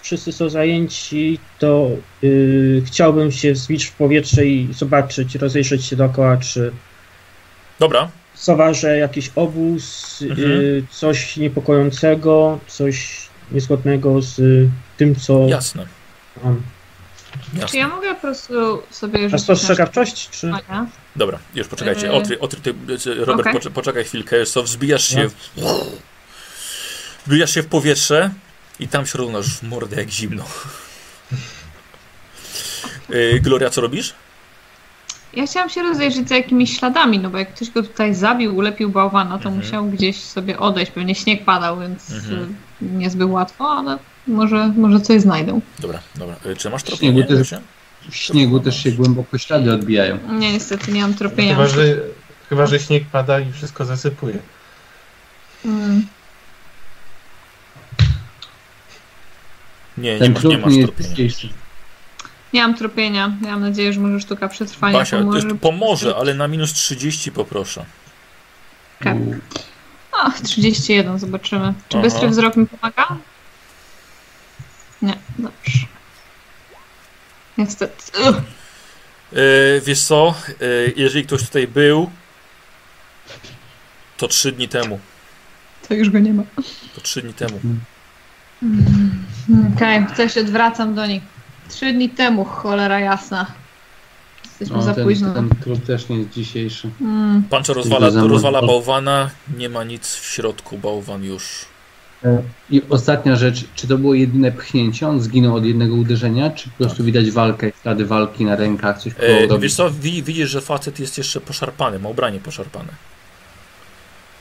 wszyscy 0.02 0.32
są 0.32 0.48
zajęci, 0.48 1.38
to 1.58 1.88
yy, 2.22 2.82
chciałbym 2.86 3.32
się 3.32 3.52
wzbić 3.52 3.84
w 3.84 3.92
powietrze 3.92 4.46
i 4.46 4.68
zobaczyć, 4.72 5.34
rozejrzeć 5.34 5.84
się 5.84 5.96
dookoła, 5.96 6.36
czy 6.36 6.72
Dobra, 7.78 8.08
zauważę 8.36 8.98
jakiś 8.98 9.30
obóz, 9.36 10.18
Mhm. 10.30 10.50
yy, 10.50 10.84
coś 10.90 11.36
niepokojącego, 11.36 12.58
coś 12.66 13.26
niezgodnego 13.50 14.22
z 14.22 14.38
y, 14.38 14.70
tym, 14.96 15.14
co 15.14 15.46
jasne. 15.48 15.86
mam. 16.44 16.62
Czy 17.54 17.60
jasne. 17.60 17.78
ja 17.78 17.88
mogę 17.88 18.14
po 18.14 18.20
prostu 18.20 18.82
sobie 18.90 19.28
A 19.32 19.38
spostrzegawczość, 19.38 20.30
czy... 20.30 20.46
na 20.46 20.58
szukania? 20.58 20.86
Dobra, 21.16 21.38
już 21.54 21.68
poczekajcie. 21.68 22.06
Yy. 22.06 22.12
Otry, 22.12 22.40
otry, 22.40 22.60
ty, 22.60 22.74
Robert, 23.24 23.40
Okej. 23.40 23.52
poczekaj, 23.52 23.72
poczekaj 23.74 24.04
chwilkę. 24.04 24.46
Co, 24.46 24.62
wzbijasz 24.62 25.04
się. 25.08 25.28
No. 25.56 25.74
W... 25.74 26.02
Wzbijasz 27.26 27.54
się 27.54 27.62
w 27.62 27.66
powietrze 27.66 28.30
i 28.80 28.88
tam 28.88 29.06
się 29.06 29.18
równasz 29.18 29.46
w 29.46 29.62
mordę 29.62 29.96
jak 29.96 30.10
zimno. 30.10 30.44
Yy, 33.08 33.40
Gloria, 33.44 33.70
co 33.70 33.80
robisz? 33.80 34.14
Ja 35.34 35.46
chciałam 35.46 35.70
się 35.70 35.82
rozejrzeć 35.82 36.28
za 36.28 36.36
jakimiś 36.36 36.78
śladami, 36.78 37.18
no 37.18 37.30
bo 37.30 37.38
jak 37.38 37.54
ktoś 37.54 37.70
go 37.70 37.82
tutaj 37.82 38.14
zabił, 38.14 38.56
ulepił 38.56 38.88
bałwana, 38.90 39.38
to 39.38 39.48
Mhm. 39.48 39.56
musiał 39.56 39.86
gdzieś 39.86 40.20
sobie 40.20 40.58
odejść. 40.58 40.92
Pewnie 40.92 41.14
śnieg 41.14 41.44
padał, 41.44 41.80
więc 41.80 42.10
Mhm. 42.10 42.56
y, 42.82 42.84
niezbyt 42.84 43.28
łatwo, 43.30 43.68
ale 43.70 43.98
może, 44.26 44.68
może 44.76 45.00
coś 45.00 45.20
znajdą. 45.22 45.60
Dobra, 45.78 45.98
dobra. 46.14 46.36
Yy, 46.44 46.56
Czy 46.56 46.70
masz 46.70 46.82
Śniegu 46.82 46.96
tropienie? 46.96 47.24
też- 47.24 47.38
Lucie? 47.38 47.60
W 48.10 48.16
śniegu 48.16 48.60
też 48.60 48.82
się 48.82 48.92
głęboko 48.92 49.38
ślady 49.38 49.72
odbijają. 49.72 50.18
Nie, 50.32 50.52
niestety 50.52 50.92
nie 50.92 51.02
mam 51.02 51.14
tropienia. 51.14 51.54
Chyba 51.54 51.66
że, 51.68 51.82
chyba, 52.48 52.66
że 52.66 52.80
śnieg 52.80 53.04
pada 53.12 53.40
i 53.40 53.52
wszystko 53.52 53.84
zasypuje. 53.84 54.38
Mm, 55.64 56.06
Nie, 59.98 60.12
nie 60.12 60.18
Ten 60.18 60.32
masz, 60.32 60.44
nie 60.44 60.58
masz 60.58 60.74
tropienia. 60.76 61.28
nie 62.52 62.62
mam 62.62 62.74
tropienia. 62.74 63.36
Mam 63.40 63.60
nadzieję, 63.60 63.92
że 63.92 64.00
może 64.00 64.20
sztuka 64.20 64.48
przetrwania 64.48 64.98
Basia, 64.98 65.18
pomoże. 65.18 65.40
pomoże. 65.40 65.58
pomoże, 65.60 66.16
ale 66.16 66.34
na 66.34 66.48
minus 66.48 66.72
30 66.72 67.32
poproszę. 67.32 67.84
Okej. 69.00 69.12
U, 69.12 69.34
A, 70.22 70.30
31, 70.30 71.18
zobaczymy. 71.18 71.74
Czy 71.88 71.96
Aha. 71.98 72.02
bystry 72.04 72.28
wzrok 72.28 72.56
mi 72.56 72.66
pomaga? 72.66 73.06
Nie, 75.02 75.14
dobrze. 75.38 75.78
Niestety. 77.58 78.12
Yy, 79.32 79.80
wiesz 79.84 80.02
co? 80.02 80.34
Yy, 80.60 80.92
jeżeli 80.96 81.24
ktoś 81.24 81.42
tutaj 81.42 81.68
był, 81.68 82.10
to 84.16 84.28
3 84.28 84.52
dni 84.52 84.68
temu. 84.68 85.00
To 85.88 85.94
już 85.94 86.10
go 86.10 86.18
nie 86.18 86.32
ma. 86.32 86.42
To 86.94 87.00
3 87.00 87.22
dni 87.22 87.34
temu. 87.34 87.60
Okej, 89.76 90.04
okay, 90.12 90.28
się 90.28 90.40
odwracam 90.40 90.94
do 90.94 91.06
nich. 91.06 91.22
Trzy 91.68 91.92
dni 91.92 92.08
temu, 92.08 92.44
cholera 92.44 93.00
jasna. 93.00 93.46
Jesteśmy 94.44 94.76
no, 94.76 94.82
za 94.82 94.94
ten, 94.94 95.04
późno. 95.04 95.34
ten 95.34 95.48
trup 95.48 95.84
też 95.84 96.08
nie 96.08 96.16
jest 96.18 96.30
dzisiejszy. 96.30 96.90
Mm, 97.00 97.42
Pancho 97.42 97.74
rozwala, 97.74 98.10
rozwala 98.10 98.62
bałwana, 98.62 99.30
nie 99.56 99.68
ma 99.68 99.84
nic 99.84 100.14
w 100.14 100.24
środku, 100.24 100.78
bałwan 100.78 101.24
już. 101.24 101.64
I 102.70 102.82
ostatnia 102.90 103.36
rzecz, 103.36 103.64
czy 103.74 103.88
to 103.88 103.98
było 103.98 104.14
jedyne 104.14 104.52
pchnięcie? 104.52 105.08
On 105.08 105.20
zginął 105.20 105.56
od 105.56 105.64
jednego 105.64 105.94
uderzenia, 105.94 106.50
czy 106.50 106.70
po 106.70 106.76
prostu 106.84 107.04
widać 107.04 107.30
walkę, 107.30 107.70
ślady 107.82 108.06
walki 108.06 108.44
na 108.44 108.56
rękach, 108.56 108.98
coś 108.98 109.12
E, 109.18 109.58
wiesz 109.58 109.74
co, 109.74 109.90
wi- 109.90 110.22
widzisz, 110.22 110.50
że 110.50 110.60
facet 110.60 111.00
jest 111.00 111.18
jeszcze 111.18 111.40
poszarpany, 111.40 111.98
ma 111.98 112.08
ubranie 112.08 112.40
poszarpane. 112.40 112.92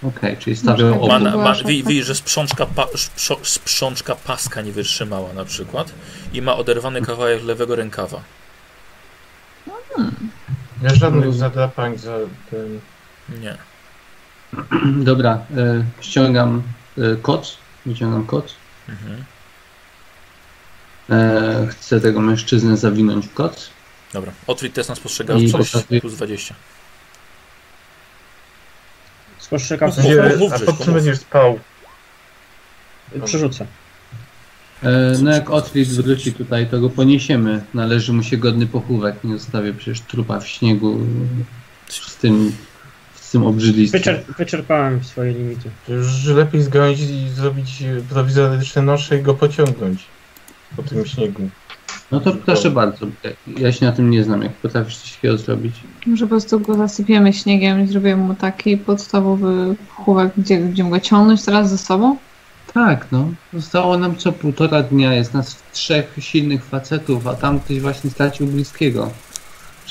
Okej, 0.03 0.37
czyli 0.37 0.55
była 0.63 1.19
ma, 1.19 1.55
szarpa. 1.55 1.69
wi- 1.69 1.83
widzisz, 1.83 2.05
że 2.05 2.15
sprzączka, 2.15 2.65
pa, 2.65 2.87
sprzo, 2.95 3.39
sprzączka 3.43 4.15
paska 4.15 4.61
nie 4.61 4.71
wytrzymała 4.71 5.33
na 5.33 5.45
przykład 5.45 5.91
i 6.33 6.41
ma 6.41 6.55
oderwany 6.57 7.01
kawałek 7.01 7.43
lewego 7.43 7.75
rękawa. 7.75 8.21
Ja 10.83 10.95
żadnych 10.95 11.33
zadrapań 11.33 11.97
za 11.97 12.15
ten... 12.51 12.79
Nie. 13.41 13.57
Dobra, 15.09 15.39
e, 15.57 15.83
ściągam 16.01 16.61
e, 16.97 17.01
koc, 17.21 17.57
wyciągam 17.85 18.25
koc. 18.25 18.55
Mhm. 18.89 19.23
E, 21.09 21.67
chcę 21.71 22.01
tego 22.01 22.21
mężczyznę 22.21 22.77
zawinąć 22.77 23.27
w 23.27 23.33
koc. 23.33 23.69
Dobra, 24.13 24.31
otwórz 24.47 24.71
test 24.71 24.89
na 24.89 24.95
spostrzegawczość, 24.95 25.53
pokazuję- 25.53 26.01
plus 26.01 26.13
20. 26.13 26.55
Spostrzegawczość? 29.37 30.07
Mów, 30.07 30.39
mów, 30.39 30.53
a 30.53 30.59
po 30.59 30.83
czym 30.83 30.93
będziesz 30.93 31.19
spał? 31.19 31.59
Przerzucę. 33.25 33.65
E, 34.83 35.13
no 35.21 35.31
jak 35.31 35.49
Otwit 35.49 35.87
wróci 35.87 36.33
tutaj, 36.33 36.67
to 36.67 36.79
go 36.79 36.89
poniesiemy. 36.89 37.63
Należy 37.73 38.13
mu 38.13 38.23
się 38.23 38.37
godny 38.37 38.67
pochówek. 38.67 39.23
Nie 39.23 39.37
zostawię 39.37 39.73
przecież 39.73 40.01
trupa 40.01 40.39
w 40.39 40.47
śniegu 40.47 40.99
z 41.87 42.15
tym, 42.15 42.55
tym 43.31 43.45
obrzydlistwem. 43.45 44.17
Wyczerpałem 44.37 45.03
swoje 45.03 45.33
limity. 45.33 45.69
Już 45.89 46.25
lepiej 46.25 46.61
zgonić 46.61 46.99
i 46.99 47.29
zrobić 47.29 47.83
prowizoryczne 48.09 48.81
nosze 48.81 49.19
i 49.19 49.21
go 49.21 49.33
pociągnąć 49.33 50.05
po 50.75 50.83
tym 50.83 51.05
śniegu. 51.05 51.49
No 52.11 52.19
to 52.19 52.33
proszę 52.33 52.71
bardzo. 52.71 53.07
Ja 53.57 53.71
się 53.71 53.85
na 53.85 53.91
tym 53.91 54.09
nie 54.09 54.23
znam. 54.23 54.41
Jak 54.41 54.53
potrafisz 54.53 54.97
coś 54.97 55.13
takiego 55.13 55.37
zrobić? 55.37 55.75
może 56.05 56.25
po 56.25 56.29
prostu 56.29 56.59
go 56.59 56.75
zasypiemy 56.75 57.33
śniegiem 57.33 57.83
i 57.83 57.87
zrobimy 57.87 58.15
mu 58.15 58.35
taki 58.35 58.77
podstawowy 58.77 59.75
chówek, 59.89 60.31
gdzie 60.37 60.59
będziemy 60.59 60.89
go 60.89 60.99
ciągnąć 60.99 61.45
teraz 61.45 61.69
ze 61.69 61.77
sobą? 61.77 62.17
Tak, 62.73 63.07
no. 63.11 63.29
Zostało 63.53 63.97
nam 63.97 64.15
co 64.15 64.31
półtora 64.31 64.83
dnia. 64.83 65.13
Jest 65.13 65.33
nas 65.33 65.63
trzech 65.73 66.15
silnych 66.19 66.65
facetów, 66.65 67.27
a 67.27 67.33
tam 67.33 67.59
ktoś 67.59 67.79
właśnie 67.79 68.09
stracił 68.09 68.47
bliskiego. 68.47 69.11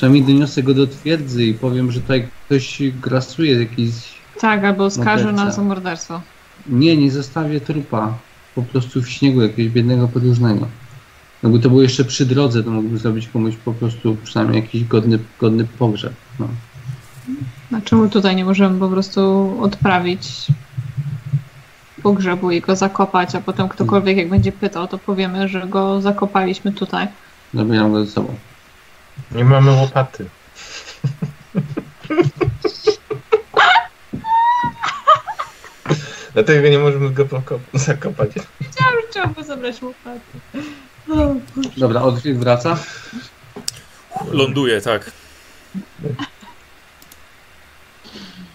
Przynajmniej 0.01 0.25
doniosę 0.25 0.63
go 0.63 0.75
do 0.75 0.87
twierdzy 0.87 1.45
i 1.45 1.55
powiem, 1.55 1.93
że 1.93 2.01
tutaj 2.01 2.29
ktoś 2.47 2.83
grasuje 3.03 3.61
jakiś... 3.61 3.91
Tak, 4.41 4.65
albo 4.65 4.83
Morderca. 4.85 5.33
nas 5.33 5.59
o 5.59 5.65
morderstwo. 5.65 6.21
Nie, 6.67 6.97
nie 6.97 7.11
zostawię 7.11 7.61
trupa. 7.61 8.15
Po 8.55 8.63
prostu 8.63 9.03
w 9.03 9.09
śniegu 9.09 9.43
jakiegoś 9.43 9.73
biednego 9.73 10.09
podróżnego. 10.09 10.69
Jakby 11.43 11.59
to 11.59 11.69
było 11.69 11.83
jeszcze 11.83 12.05
przy 12.05 12.27
drodze, 12.27 12.65
to 12.65 12.71
mógłbym 12.71 12.99
zrobić 12.99 13.29
komuś 13.29 13.57
po 13.57 13.73
prostu 13.73 14.17
przynajmniej 14.25 14.63
jakiś 14.63 14.85
godny, 14.85 15.19
godny 15.41 15.67
pogrzeb. 15.79 16.13
No. 16.39 16.49
A 17.73 17.81
czemu 17.81 18.09
tutaj 18.09 18.37
nie 18.37 18.45
możemy 18.45 18.79
po 18.79 18.89
prostu 18.89 19.57
odprawić 19.63 20.47
pogrzebu 22.03 22.51
i 22.51 22.61
go 22.61 22.77
zakopać, 22.77 23.35
a 23.35 23.41
potem 23.41 23.69
ktokolwiek 23.69 24.17
jak 24.17 24.29
będzie 24.29 24.53
pytał, 24.53 24.89
to 24.89 24.99
powiemy, 24.99 25.49
że 25.49 25.67
go 25.67 26.01
zakopaliśmy 26.01 26.73
tutaj. 26.73 27.09
Zabieram 27.55 27.93
go 27.93 28.05
ze 28.05 28.11
sobą. 28.11 28.35
Nie 29.33 29.45
mamy 29.45 29.71
łopaty. 29.71 30.27
Dlatego 36.35 36.69
nie 36.69 36.79
możemy 36.79 37.11
go 37.11 37.27
zakopać. 37.75 38.31
Chciałam, 38.71 38.95
że 39.03 39.09
trzeba 39.11 39.27
było 39.27 39.47
zabrać 39.47 39.83
łopaty. 39.83 40.21
Dobra, 41.77 42.03
Otwit 42.03 42.39
wraca. 42.39 42.79
Ląduje, 44.31 44.81
tak. 44.81 45.11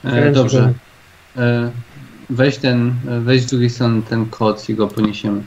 E, 0.03 0.31
dobrze. 0.31 0.73
E, 1.37 1.71
weź 2.29 2.57
ten, 2.57 2.95
weź 3.21 3.41
z 3.41 3.45
drugiej 3.45 3.69
strony 3.69 4.01
ten 4.01 4.25
koc 4.25 4.69
i 4.69 4.75
go 4.75 4.87
poniesiemy. 4.87 5.43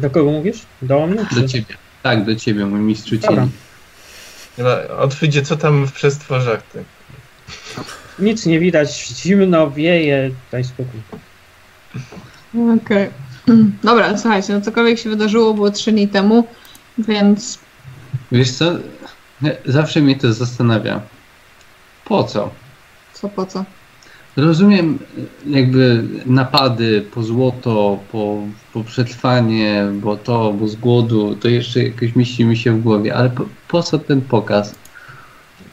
Do 0.00 0.10
kogo 0.10 0.30
mówisz? 0.30 0.62
Do 0.82 1.06
mnie? 1.06 1.16
Do 1.16 1.40
Czy... 1.40 1.48
ciebie. 1.48 1.74
Tak, 2.02 2.24
do 2.24 2.36
ciebie, 2.36 2.66
mój 2.66 2.80
mistrzu 2.80 3.18
cieni. 3.18 3.50
Otwórcie, 4.98 5.42
co 5.42 5.56
tam 5.56 5.86
w 5.86 5.92
przestworzach 5.92 6.62
ty? 6.62 6.84
Nic 8.18 8.46
nie 8.46 8.60
widać, 8.60 9.08
zimno, 9.08 9.70
wieje, 9.70 10.30
daj 10.52 10.64
spokój. 10.64 11.00
Okej. 12.84 13.10
Dobra, 13.84 14.18
słuchajcie, 14.18 14.52
no 14.52 14.60
cokolwiek 14.60 14.98
się 14.98 15.10
wydarzyło 15.10 15.54
było 15.54 15.70
trzy 15.70 15.92
dni 15.92 16.08
temu, 16.08 16.46
więc 16.98 17.58
Wiesz 18.32 18.50
co? 18.50 18.72
Zawsze 19.64 20.00
mnie 20.00 20.16
to 20.16 20.32
zastanawia. 20.32 21.00
Po 22.04 22.24
co? 22.24 22.50
co 23.12 23.28
po 23.28 23.46
co? 23.46 23.64
Rozumiem 24.36 24.98
jakby 25.46 26.02
napady 26.26 27.04
po 27.14 27.22
złoto, 27.22 27.98
po, 28.12 28.42
po 28.72 28.84
przetrwanie, 28.84 29.84
bo 29.94 30.16
to, 30.16 30.52
bo 30.52 30.68
z 30.68 30.76
głodu, 30.76 31.34
to 31.40 31.48
jeszcze 31.48 31.84
jakoś 31.84 32.16
mieści 32.16 32.44
mi 32.44 32.56
się 32.56 32.72
w 32.72 32.82
głowie, 32.82 33.14
ale 33.14 33.30
po, 33.30 33.44
po 33.68 33.82
co 33.82 33.98
ten 33.98 34.20
pokaz? 34.20 34.74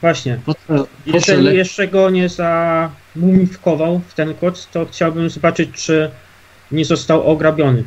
Właśnie, 0.00 0.40
Po 0.46 0.54
co, 0.54 0.86
jeżeli 1.06 1.42
le- 1.44 1.54
jeszcze 1.54 1.88
go 1.88 2.10
nie 2.10 2.28
zamumifikował 2.28 4.00
w 4.08 4.14
ten 4.14 4.34
koc, 4.34 4.68
to 4.72 4.86
chciałbym 4.86 5.30
zobaczyć, 5.30 5.70
czy 5.74 6.10
nie 6.72 6.84
został 6.84 7.26
ograbiony. 7.26 7.84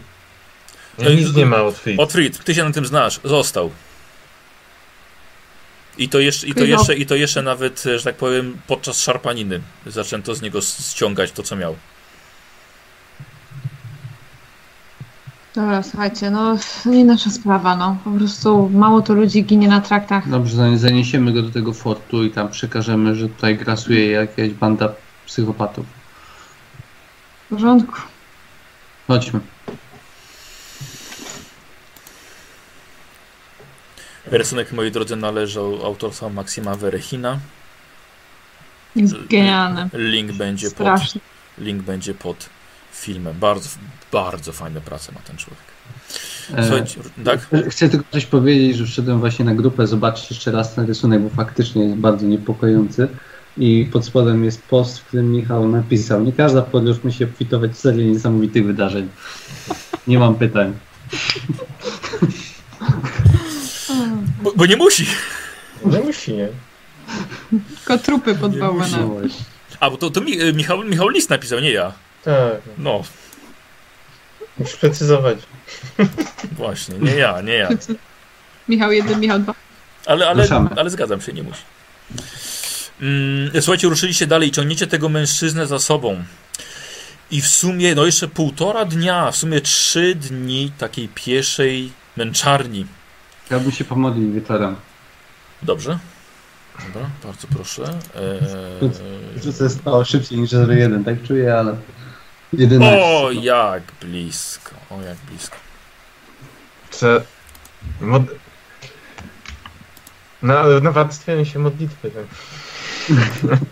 No, 1.03 1.09
nic 1.09 1.35
nie 1.35 1.45
ma 1.45 1.57
Otwórcie. 1.61 2.01
Otfrid, 2.01 2.43
ty 2.43 2.55
się 2.55 2.63
na 2.63 2.71
tym 2.71 2.85
znasz. 2.85 3.19
Został. 3.23 3.71
I 6.01 6.09
to, 6.09 6.19
jeszcze, 6.19 6.47
i, 6.47 6.53
to 6.53 6.59
No. 6.59 6.65
jeszcze, 6.65 6.95
I 6.95 7.05
to 7.05 7.15
jeszcze 7.15 7.41
nawet, 7.41 7.83
że 7.97 8.03
tak 8.03 8.15
powiem, 8.15 8.57
podczas 8.67 8.99
szarpaniny 9.01 9.61
zaczęto 9.85 10.35
z 10.35 10.41
niego 10.41 10.61
ściągać 10.61 11.31
to, 11.31 11.43
co 11.43 11.55
miał. 11.55 11.75
Dobra, 15.55 15.83
słuchajcie, 15.83 16.31
no 16.31 16.57
nie 16.85 17.05
nasza 17.05 17.29
sprawa, 17.29 17.75
no. 17.75 17.97
Po 18.03 18.11
prostu 18.11 18.69
mało 18.69 19.01
to 19.01 19.13
ludzi 19.13 19.43
ginie 19.43 19.67
na 19.67 19.81
traktach. 19.81 20.29
Dobrze, 20.29 20.55
zanie- 20.57 20.77
zaniesiemy 20.77 21.33
go 21.33 21.41
do 21.41 21.49
tego 21.49 21.73
fortu 21.73 22.23
i 22.23 22.31
tam 22.31 22.49
przekażemy, 22.49 23.15
że 23.15 23.29
tutaj 23.29 23.57
grasuje 23.57 24.11
jakaś 24.11 24.49
banda 24.49 24.93
psychopatów. 25.25 25.85
W 27.45 27.49
porządku. 27.49 27.95
Chodźmy. 29.07 29.39
Rysunek, 34.31 34.71
moi 34.71 34.91
drodzy, 34.91 35.15
należał 35.15 35.85
autorstwa 35.85 36.29
Maksima 36.29 36.75
Werechina. 36.75 37.39
Jest 38.95 39.27
genialny. 39.29 39.89
Link 39.93 40.31
będzie 40.31 40.71
pod, 40.71 40.87
link 41.57 41.83
będzie 41.83 42.13
pod 42.13 42.49
filmem. 42.93 43.39
Bardzo, 43.39 43.69
bardzo 44.11 44.53
fajne 44.53 44.81
prace 44.81 45.11
ma 45.11 45.19
ten 45.19 45.37
człowiek. 45.37 45.63
E, 46.55 46.63
Słuchajcie, 46.63 47.01
tak? 47.25 47.49
Chcę 47.69 47.89
tylko 47.89 48.05
coś 48.11 48.25
powiedzieć, 48.25 48.77
że 48.77 48.85
wszedłem 48.85 49.19
właśnie 49.19 49.45
na 49.45 49.55
grupę 49.55 49.87
zobaczyć 49.87 50.29
jeszcze 50.29 50.51
raz 50.51 50.75
ten 50.75 50.87
rysunek, 50.87 51.21
bo 51.21 51.29
faktycznie 51.29 51.83
jest 51.83 51.95
bardzo 51.95 52.25
niepokojący. 52.25 53.07
I 53.57 53.89
pod 53.91 54.05
spodem 54.05 54.45
jest 54.45 54.63
post, 54.63 54.99
w 54.99 55.05
którym 55.05 55.31
Michał 55.31 55.67
napisał: 55.67 56.23
Nie 56.23 56.33
każda 56.33 56.61
podróż 56.61 56.97
musi 57.03 57.23
obfitować 57.23 57.71
w 57.71 57.77
serię 57.77 58.05
niesamowitych 58.05 58.65
wydarzeń. 58.65 59.09
Nie 60.07 60.19
mam 60.19 60.35
pytań. 60.35 60.73
Bo, 64.41 64.51
bo 64.55 64.65
nie 64.65 64.75
musi. 64.77 65.05
Nie 65.85 65.99
musi, 65.99 66.33
nie? 66.33 66.47
Tylko 67.77 67.97
trupy 67.97 68.35
pod 68.35 68.57
bałwanem. 68.59 69.29
A, 69.79 69.89
bo 69.89 69.97
to, 69.97 70.09
to 70.09 70.21
Mi, 70.21 70.41
e, 70.41 70.53
Michał, 70.53 70.83
Michał 70.83 71.09
List 71.09 71.29
napisał, 71.29 71.59
nie 71.59 71.71
ja. 71.71 71.93
Tak, 72.23 72.61
No, 72.77 73.03
musisz 74.57 74.75
precyzować. 74.75 75.37
właśnie, 76.51 76.99
nie 76.99 77.15
ja, 77.15 77.41
nie 77.41 77.53
ja. 77.53 77.69
Michał 78.69 78.91
jeden, 78.91 79.19
Michał 79.19 79.39
dwa. 79.39 79.53
Ale, 80.05 80.27
ale, 80.29 80.47
ale 80.77 80.89
zgadzam 80.89 81.21
się, 81.21 81.33
nie 81.33 81.43
musi. 81.43 81.61
Mm, 83.01 83.61
słuchajcie, 83.61 83.87
ruszyliście 83.87 84.27
dalej 84.27 84.49
i 84.49 84.51
ciągniecie 84.51 84.87
tego 84.87 85.09
mężczyznę 85.09 85.67
za 85.67 85.79
sobą. 85.79 86.23
I 87.31 87.41
w 87.41 87.47
sumie, 87.47 87.95
no 87.95 88.05
jeszcze 88.05 88.27
półtora 88.27 88.85
dnia, 88.85 89.31
w 89.31 89.37
sumie 89.37 89.61
trzy 89.61 90.15
dni 90.15 90.71
takiej 90.77 91.09
pieszej 91.15 91.91
męczarni. 92.17 92.85
Chciałbym 93.45 93.71
się 93.71 93.83
pomodlić 93.83 94.33
wieczorem. 94.33 94.75
Dobrze? 95.63 95.99
Dobra, 96.93 97.09
bardzo 97.23 97.47
proszę. 97.47 97.99
Eee... 99.43 99.43
Się 99.43 99.69
stało 99.69 100.05
szybciej 100.05 100.39
niż 100.39 100.53
01, 100.53 101.03
tak 101.03 101.23
czuję, 101.23 101.57
ale 101.57 101.77
11. 102.53 103.01
O, 103.03 103.31
jak 103.31 103.83
blisko, 104.01 104.71
o, 104.89 105.01
jak 105.01 105.17
blisko. 105.17 105.55
Czy... 106.91 107.21
Mod... 108.01 108.23
Na, 110.41 110.63
na 110.81 110.91
warstwie 110.91 111.45
się 111.45 111.59
modlitwy. 111.59 112.11
Tak. 112.11 112.25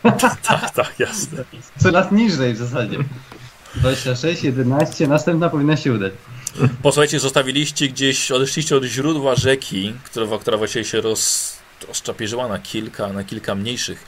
Tak, 0.43 0.71
tak, 0.71 0.99
jasne. 0.99 1.43
Coraz 1.77 2.11
niżej 2.11 2.53
w 2.53 2.57
zasadzie. 2.57 2.97
26, 3.75 4.43
11, 4.43 5.07
następna 5.07 5.49
powinna 5.49 5.77
się 5.77 5.93
udać. 5.93 6.13
Posłuchajcie, 6.83 7.19
zostawiliście 7.19 7.87
gdzieś, 7.87 8.31
odeszliście 8.31 8.75
od 8.75 8.83
źródła 8.83 9.35
rzeki, 9.35 9.93
która, 10.03 10.37
która 10.37 10.57
właściwie 10.57 10.85
się 10.85 11.01
roz, 11.01 11.53
rozczapierzyła 11.87 12.47
na 12.47 12.59
kilka, 12.59 13.07
na 13.07 13.23
kilka 13.23 13.55
mniejszych. 13.55 14.05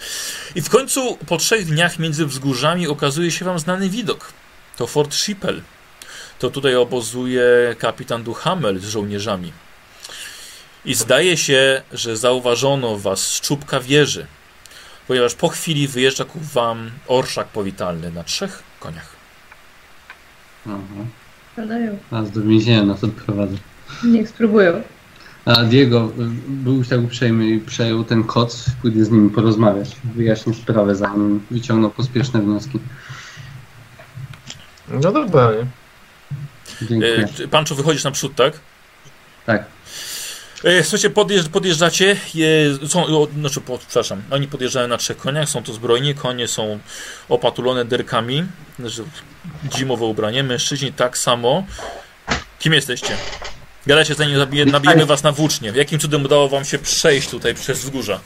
I 0.55 0.61
w 0.61 0.69
końcu 0.69 1.17
po 1.27 1.37
trzech 1.37 1.65
dniach 1.65 1.99
między 1.99 2.25
wzgórzami 2.25 2.87
okazuje 2.87 3.31
się 3.31 3.45
wam 3.45 3.59
znany 3.59 3.89
widok. 3.89 4.33
To 4.77 4.87
Fort 4.87 5.13
Schippel. 5.13 5.61
To 6.39 6.49
tutaj 6.49 6.75
obozuje 6.75 7.75
kapitan 7.79 8.23
Duhamel 8.23 8.79
z 8.79 8.85
żołnierzami. 8.85 9.53
I 10.85 10.93
zdaje 10.93 11.37
się, 11.37 11.81
że 11.91 12.17
zauważono 12.17 12.97
was 12.97 13.27
z 13.27 13.41
czubka 13.41 13.79
wieży, 13.79 14.25
ponieważ 15.07 15.35
po 15.35 15.49
chwili 15.49 15.87
wyjeżdża 15.87 16.25
ku 16.25 16.39
wam 16.39 16.91
orszak 17.07 17.47
powitalny 17.47 18.11
na 18.11 18.23
trzech 18.23 18.63
koniach. 18.79 19.15
Aha. 20.67 21.05
Nas 22.11 22.31
do 22.31 22.41
więzienia 22.41 22.83
nas 22.83 23.03
odprowadzą. 23.03 23.55
Niech 24.03 24.29
spróbują. 24.29 24.81
A 25.45 25.63
Diego 25.63 26.11
był 26.47 26.83
tak 26.83 26.99
uprzejmy 26.99 27.49
i 27.49 27.59
przejął 27.59 28.03
ten 28.03 28.23
koc, 28.23 28.65
pójdę 28.81 29.05
z 29.05 29.11
nim 29.11 29.29
porozmawiać, 29.29 29.95
wyjaśnić 30.03 30.57
sprawę, 30.57 30.95
zanim 30.95 31.41
wyciągnął 31.51 31.91
pospieszne 31.91 32.41
wnioski. 32.41 32.79
No 34.89 35.11
dobra, 35.11 35.51
nie? 35.51 35.67
Dziękuję. 36.87 37.27
E, 37.43 37.47
Panczo, 37.47 37.75
wychodzisz 37.75 38.03
naprzód, 38.03 38.35
tak? 38.35 38.59
Tak. 39.45 39.65
E, 40.63 40.83
Słuchajcie, 40.83 41.09
podjeżdż, 41.09 41.49
podjeżdżacie, 41.49 42.17
je, 42.33 42.77
są, 42.87 43.05
o, 43.05 43.27
znaczy, 43.39 43.61
przepraszam, 43.87 44.21
oni 44.31 44.47
podjeżdżają 44.47 44.87
na 44.87 44.97
trzech 44.97 45.17
koniach, 45.17 45.49
są 45.49 45.63
to 45.63 45.73
zbrojni, 45.73 46.15
konie 46.15 46.47
są 46.47 46.79
opatulone 47.29 47.85
derkami, 47.85 48.43
znaczy 48.79 49.03
zimowe 49.77 50.05
ubranie, 50.05 50.43
mężczyźni 50.43 50.93
tak 50.93 51.17
samo. 51.17 51.63
Kim 52.59 52.73
jesteście? 52.73 53.17
Gadacie 53.87 54.15
zanim 54.15 54.37
zabije, 54.37 54.65
nabijemy 54.65 55.05
was 55.05 55.23
na 55.23 55.31
włócznie. 55.31 55.73
Jakim 55.75 55.99
cudem 55.99 56.25
udało 56.25 56.49
wam 56.49 56.65
się 56.65 56.79
przejść 56.79 57.29
tutaj 57.29 57.55
przez 57.55 57.79
wzgórza? 57.79 58.19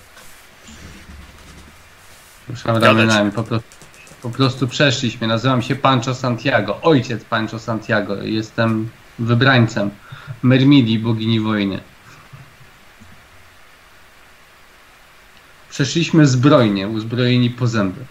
Ruszam 2.49 2.79
Gadać. 2.79 3.33
po 3.35 3.43
prostu, 3.43 3.69
po 4.21 4.29
prostu 4.29 4.67
przeszliśmy. 4.67 5.27
Nazywam 5.27 5.61
się 5.61 5.75
Pancho 5.75 6.15
Santiago, 6.15 6.81
ojciec 6.81 7.23
Pancho 7.23 7.59
Santiago. 7.59 8.15
Jestem 8.23 8.89
wybrańcem 9.19 9.91
Mermidi, 10.43 10.99
bogini 10.99 11.39
wojny. 11.39 11.79
Przeszliśmy 15.75 16.27
zbrojnie, 16.27 16.87
uzbrojeni 16.87 17.49
po 17.49 17.67
zęby. 17.67 18.01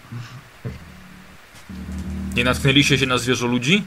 Nie 2.35 2.43
natknęliście 2.43 2.97
się 2.97 3.05
na 3.05 3.17
zwierzę 3.17 3.47
ludzi? 3.47 3.83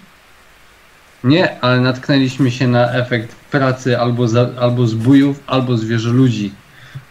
Nie, 1.25 1.61
ale 1.61 1.81
natknęliśmy 1.81 2.51
się 2.51 2.69
na 2.69 2.93
efekt 2.93 3.35
pracy 3.35 3.99
albo, 3.99 4.29
za, 4.29 4.51
albo 4.61 4.87
zbójów, 4.87 5.41
albo 5.47 5.77
zwierzę 5.77 6.11
ludzi. 6.11 6.53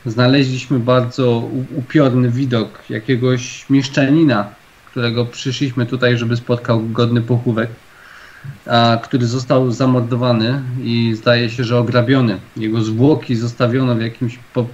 Znaleźliśmy 0.06 0.80
bardzo 0.80 1.50
upiorny 1.76 2.30
widok 2.32 2.84
jakiegoś 2.90 3.70
mieszczanina, 3.70 4.50
którego 4.92 5.26
przyszliśmy 5.26 5.86
tutaj, 5.86 6.18
żeby 6.18 6.38
spotkał 6.38 6.90
godny 6.90 7.22
pochówek, 7.22 7.70
a, 8.66 8.98
który 9.04 9.28
został 9.28 9.72
zamordowany 9.72 10.62
i 10.84 11.14
zdaje 11.16 11.50
się, 11.50 11.64
że 11.64 11.78
ograbiony. 11.78 12.40
Jego 12.58 12.84
zwłoki 12.84 13.36
zostawiono 13.36 13.96
w 13.96 14.02
jakimś 14.02 14.40
po, 14.54 14.68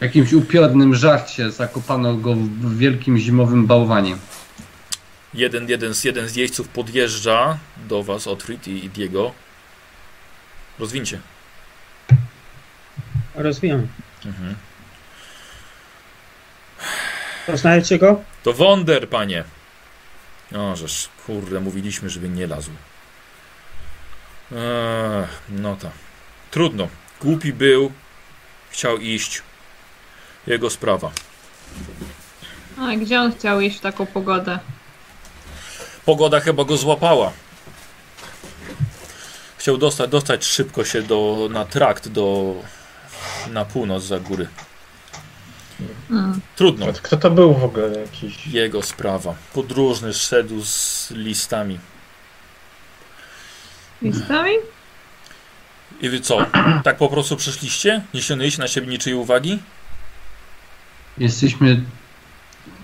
jakimś 0.00 0.32
upiornym 0.32 0.94
żarcie, 0.94 1.50
zakopano 1.50 2.16
go 2.16 2.34
w 2.34 2.76
wielkim 2.76 3.18
zimowym 3.18 3.66
bałwanie. 3.66 4.16
Jeden, 5.34 5.68
jeden, 5.68 5.94
z, 5.94 6.04
jeden 6.04 6.28
z 6.28 6.36
jeźdźców 6.36 6.68
podjeżdża 6.68 7.58
do 7.88 8.02
was, 8.02 8.26
Otfrid 8.26 8.68
i, 8.68 8.84
i 8.84 8.90
Diego. 8.90 9.32
Rozwincie. 10.78 11.20
Rozwijam. 13.34 13.86
Mhm. 14.26 14.54
Poznajecie 17.46 17.98
go? 17.98 18.22
To 18.42 18.52
Wonder, 18.52 19.08
panie. 19.08 19.44
O, 20.54 20.76
żeż, 20.76 21.08
kurde, 21.26 21.60
mówiliśmy, 21.60 22.10
żeby 22.10 22.28
nie 22.28 22.46
lazł. 22.46 22.70
Ech, 24.52 25.42
no 25.48 25.76
to. 25.76 25.90
Trudno. 26.50 26.88
Głupi 27.20 27.52
był, 27.52 27.92
chciał 28.70 28.98
iść. 28.98 29.42
Jego 30.46 30.70
sprawa. 30.70 31.10
A 32.78 32.96
gdzie 32.96 33.20
on 33.20 33.32
chciał 33.32 33.60
iść 33.60 33.78
w 33.78 33.80
taką 33.80 34.06
pogodę? 34.06 34.58
Pogoda 36.04 36.40
chyba 36.40 36.64
go 36.64 36.76
złapała. 36.76 37.32
Chciał 39.56 39.78
dostać, 39.78 40.10
dostać 40.10 40.44
szybko 40.44 40.84
się 40.84 41.02
do, 41.02 41.48
na 41.50 41.64
trakt 41.64 42.08
do, 42.08 42.54
na 43.50 43.64
północ 43.64 44.02
za 44.02 44.20
góry. 44.20 44.48
Mm. 46.10 46.40
Trudno. 46.56 46.86
Kto 47.02 47.16
to 47.16 47.30
był 47.30 47.54
w 47.54 47.64
ogóle 47.64 48.00
jakiś? 48.00 48.46
Jego 48.46 48.82
sprawa. 48.82 49.34
Podróżny 49.52 50.14
szedł 50.14 50.64
z 50.64 51.10
listami. 51.10 51.78
Listami? 54.02 54.52
I 56.00 56.08
wy 56.08 56.20
co? 56.20 56.46
Tak 56.84 56.96
po 56.96 57.08
prostu 57.08 57.36
przyszliście? 57.36 58.02
Nie 58.14 58.22
ściągnęliście 58.22 58.62
na 58.62 58.68
siebie 58.68 58.86
niczyjej 58.86 59.18
uwagi? 59.18 59.58
Jesteśmy. 61.18 61.82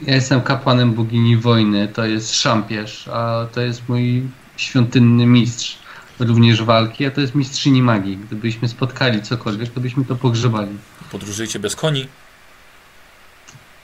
Ja 0.03 0.15
jestem 0.15 0.41
kapłanem 0.41 0.95
bogini 0.95 1.37
wojny, 1.37 1.89
to 1.89 2.07
jest 2.07 2.35
szampierz, 2.35 3.09
a 3.09 3.47
to 3.53 3.61
jest 3.61 3.89
mój 3.89 4.23
świątynny 4.57 5.27
mistrz. 5.27 5.79
Również 6.19 6.63
walki, 6.63 7.07
a 7.07 7.11
to 7.11 7.21
jest 7.21 7.35
mistrzyni 7.35 7.83
magii. 7.83 8.17
Gdybyśmy 8.17 8.69
spotkali 8.69 9.23
cokolwiek, 9.23 9.71
to 9.71 9.81
byśmy 9.81 10.05
to 10.05 10.17
pogrzebali. 10.17 10.77
Podróżujecie 11.13 11.59
bez 11.59 11.77
koni? 11.77 12.09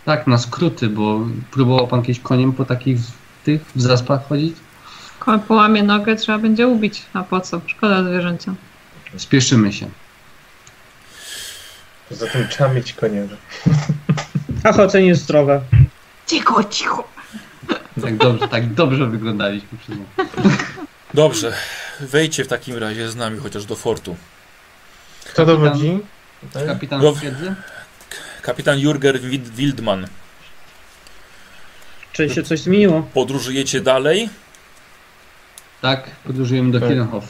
Tak, 0.04 0.26
na 0.26 0.38
skróty, 0.38 0.88
bo 0.88 1.26
próbował 1.50 1.88
pan 1.88 2.02
kiedyś 2.02 2.20
koniem 2.20 2.52
po 2.52 2.64
takich 2.64 2.98
tych 3.44 3.62
w 3.76 3.80
zaspach 3.80 4.28
chodzić? 4.28 4.56
Koń 5.18 5.40
połamie 5.40 5.82
nogę, 5.82 6.16
trzeba 6.16 6.38
będzie 6.38 6.68
ubić. 6.68 7.02
A 7.12 7.22
po 7.22 7.40
co? 7.40 7.60
Szkoda 7.66 8.04
zwierzęcia. 8.04 8.54
Spieszymy 9.16 9.72
się. 9.72 9.88
Poza 12.08 12.26
tym 12.26 12.48
trzeba 12.48 12.72
mieć 12.72 12.92
konia. 12.92 13.22
A 14.64 14.72
chodzenie 14.72 15.14
zdrowe. 15.14 15.60
Cicho, 16.26 16.64
cicho. 16.64 17.04
Tak 18.02 18.16
dobrze, 18.16 18.48
tak 18.48 18.74
dobrze 18.74 19.06
wyglądaliśmy 19.06 19.78
przez 19.78 19.96
nią. 19.98 20.04
Dobrze. 21.14 21.52
Wejdźcie 22.00 22.44
w 22.44 22.48
takim 22.48 22.78
razie 22.78 23.08
z 23.08 23.16
nami 23.16 23.38
chociaż 23.38 23.64
do 23.64 23.76
fortu. 23.76 24.16
Kto 25.24 25.46
dowodzi? 25.46 25.98
Kapitan 26.66 27.02
No. 27.02 27.12
twierdzy? 27.12 27.54
Kapitan 28.42 28.78
Jurger 28.78 29.20
Wild- 29.20 29.48
Wildman. 29.48 30.06
Czy 32.12 32.30
się 32.30 32.42
coś 32.42 32.60
zmieniło? 32.60 33.02
Podróżujecie 33.14 33.80
dalej? 33.80 34.28
Tak, 35.82 36.10
podróżujemy 36.26 36.72
do 36.72 36.80
Tak. 36.80 36.88
Kielenhof. 36.88 37.24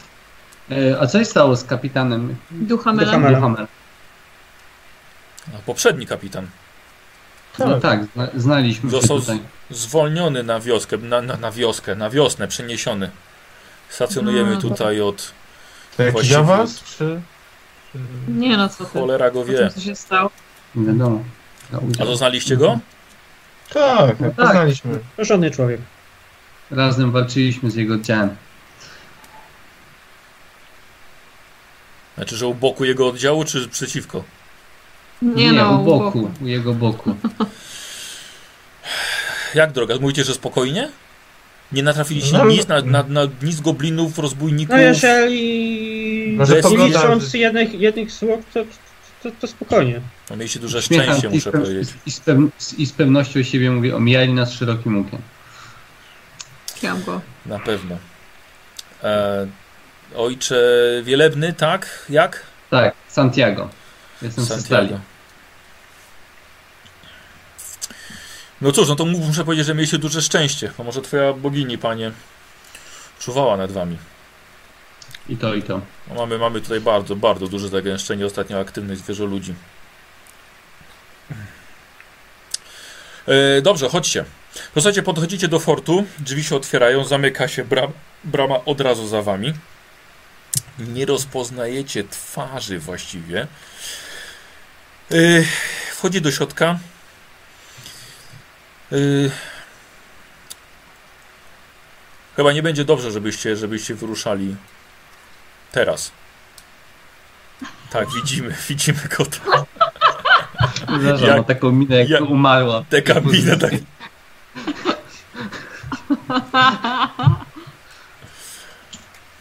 E, 0.70 1.01
a 1.01 1.06
co 1.06 1.19
się 1.19 1.24
stało 1.24 1.56
z 1.56 1.65
kapitanem. 1.65 2.36
Mela. 2.51 3.40
Hammer? 3.40 3.66
A 5.55 5.59
poprzedni 5.66 6.06
kapitan. 6.06 6.47
No 7.59 7.81
tak, 7.81 8.01
zna, 8.14 8.28
znaliśmy 8.36 8.90
się 8.90 8.97
Został 8.97 9.18
z- 9.18 9.20
tutaj. 9.20 9.40
Zwolniony 9.70 10.43
na 10.43 10.60
wioskę, 10.60 10.97
na, 10.98 11.22
na, 11.22 11.36
na 11.36 11.51
wioskę, 11.52 11.94
na 11.94 12.10
wiosnę, 12.10 12.48
przeniesiony. 12.48 13.10
Stacjonujemy 13.89 14.55
No, 14.55 14.60
tutaj 14.60 15.01
od 15.01 15.32
To 15.97 16.02
jakiś 16.02 16.12
Właściwie- 16.12 16.39
awans, 16.39 16.82
czy... 16.85 17.20
Nie 18.28 18.56
no, 18.56 18.68
co 18.68 18.85
ty. 18.85 18.90
cholera 18.98 19.31
go 19.31 19.44
wie. 19.44 19.56
tym, 19.59 19.70
co 19.70 19.81
się 19.81 19.97
stało. 19.97 20.31
Nie 20.74 20.86
wiadomo. 20.86 21.24
A 22.01 22.05
to 22.05 22.16
znaliście 22.16 22.56
go? 22.56 22.78
Tak, 23.74 24.20
No 24.20 24.26
tak, 24.26 24.36
tak. 24.36 24.47
poznaliśmy. 24.47 24.98
Porządny 25.16 25.51
człowiek. 25.51 25.81
Razem 26.70 27.10
walczyliśmy 27.12 27.70
z 27.70 27.74
jego 27.74 27.94
oddziałem. 27.94 28.36
Znaczy, 32.16 32.36
że 32.36 32.47
u 32.47 32.55
boku 32.55 32.85
jego 32.85 33.09
oddziału, 33.09 33.44
czy 33.44 33.68
przeciwko? 33.68 34.24
Nie, 35.24 35.52
no, 35.52 35.80
u 35.80 35.84
boku, 35.84 36.30
u 36.42 36.46
jego 36.46 36.74
boku. 36.74 37.14
Jak 39.55 39.72
droga? 39.72 39.94
Mówicie, 40.01 40.24
że 40.24 40.34
spokojnie? 40.34 40.90
Nie 41.72 41.82
natrafiliście 41.82 42.32
No, 42.38 42.44
nic 42.44 42.68
na, 42.68 42.80
na, 42.82 43.02
na 43.02 43.20
nic 43.42 43.60
goblinów, 43.60 44.18
rozbójników? 44.18 44.76
No 44.76 44.82
jeżeli 44.82 46.34
Może 46.38 46.60
nie 46.70 46.86
licząc 46.86 47.34
jednych, 47.34 47.80
jednych 47.80 48.12
słów, 48.12 48.44
to, 48.55 48.64
to, 49.22 49.30
to 49.40 49.46
spokojnie. 49.46 50.01
No, 50.30 50.36
mieliście 50.36 50.60
duże 50.60 50.82
Śmiecham 50.82 51.06
szczęście, 51.18 51.28
i 51.28 51.30
z 51.30 51.34
muszę 51.46 51.51
pew- 51.52 51.62
powiedzieć. 51.62 51.88
I 52.06 52.10
z, 52.10 52.20
pew- 52.20 52.78
I 52.78 52.86
z 52.86 52.92
pewnością 52.92 53.42
siebie 53.42 53.70
mówię, 53.70 53.96
omijali 53.96 54.32
nas 54.32 54.52
szerokim 54.52 54.98
łukiem. 54.98 55.18
Kiam 56.80 57.02
go. 57.02 57.20
Na 57.46 57.59
pewno. 57.59 57.96
E, 59.02 59.46
ojcze 60.16 60.56
Wielebny, 61.05 61.52
tak? 61.52 62.06
Jak? 62.09 62.42
Tak, 62.70 62.94
Santiago. 63.09 63.68
Jestem 64.22 64.44
z 64.44 64.46
Stali. 64.46 64.62
Santiago. 64.62 65.01
No 68.60 68.72
cóż, 68.72 68.89
no 68.89 68.97
to 68.97 69.05
muszę 69.05 69.44
powiedzieć, 69.44 69.66
że 69.66 69.74
mieliście 69.74 69.98
duże 69.98 70.22
szczęście. 70.22 70.72
A 70.78 70.82
może 70.82 71.02
twoja 71.02 71.32
bogini, 71.32 71.78
panie, 71.78 72.12
czuwała 73.18 73.56
nad 73.56 73.72
wami. 73.72 73.97
I 75.28 75.36
to, 75.36 75.55
i 75.55 75.62
to. 75.62 75.81
No 76.09 76.14
mamy, 76.14 76.39
mamy 76.39 76.60
tutaj 76.60 76.81
bardzo, 76.81 77.16
bardzo 77.16 77.47
duże 77.47 77.68
zagęszczenie 77.68 78.26
ostatnio 78.26 78.60
aktywnych 78.60 78.98
zwierzoludzi. 78.98 79.55
E, 83.26 83.62
dobrze, 83.62 83.89
chodźcie. 83.89 84.24
Słuchajcie, 84.72 85.02
podchodzicie 85.02 85.48
do 85.48 85.59
fortu, 85.59 86.05
drzwi 86.18 86.44
się 86.44 86.56
otwierają, 86.56 87.05
zamyka 87.05 87.48
się 87.48 87.64
bram, 87.64 87.93
brama 88.24 88.64
od 88.64 88.81
razu 88.81 89.09
za 89.09 89.22
wami. 89.22 89.52
Nie 90.78 91.06
rozpoznajecie 91.06 92.05
twarzy 92.05 92.78
właściwie. 92.78 93.47
E, 95.10 95.16
wchodzi 95.93 96.20
do 96.20 96.32
środka. 96.32 96.78
E, 98.93 98.97
chyba 102.36 102.52
nie 102.52 102.62
będzie 102.62 102.85
dobrze, 102.85 103.11
żebyście, 103.12 103.56
żebyście 103.56 103.94
wyruszali 103.94 104.56
Teraz. 105.73 106.12
Tak, 107.90 108.09
widzimy, 108.15 108.55
widzimy 108.69 108.98
go 109.19 109.27
tam. 109.27 109.65
Zdarza, 111.01 111.27
Jak- 111.27 111.36
ma 111.36 111.43
taką 111.44 111.70
minę, 111.73 111.97
jak 111.97 112.09
jak- 112.09 112.23
umarła. 112.23 112.85
Te 112.90 113.02
kabiny, 113.02 113.56
tak. 113.56 113.73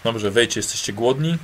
Dobrze, 0.04 0.32
wejdźcie, 0.32 0.60
jesteście 0.60 0.94
głodni? 0.94 1.38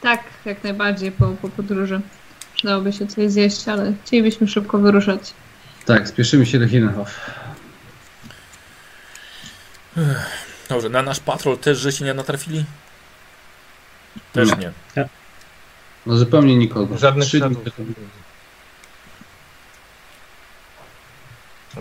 Tak, 0.00 0.22
jak 0.44 0.64
najbardziej 0.64 1.12
po, 1.12 1.28
po 1.42 1.48
podróży. 1.48 2.00
Dałoby 2.64 2.92
się 2.92 3.06
coś 3.06 3.30
zjeść, 3.30 3.68
ale 3.68 3.92
chcielibyśmy 4.04 4.48
szybko 4.48 4.78
wyruszać. 4.78 5.34
Tak, 5.86 6.08
spieszymy 6.08 6.46
się 6.46 6.58
do 6.58 6.68
Hillenhof. 6.68 7.20
Dobrze, 10.68 10.88
na 10.88 11.02
nasz 11.02 11.20
patrol 11.20 11.58
też 11.58 11.78
żeście 11.78 12.04
nie 12.04 12.14
natrafili? 12.14 12.64
Też 14.32 14.48
Nie. 14.48 14.56
nie. 14.96 15.08
No 16.06 16.16
zupełnie 16.16 16.56
nikogo. 16.56 16.98
Żadnych 16.98 17.28
Trzy 17.28 17.40
dni 17.40 17.54
śladów. 17.54 17.74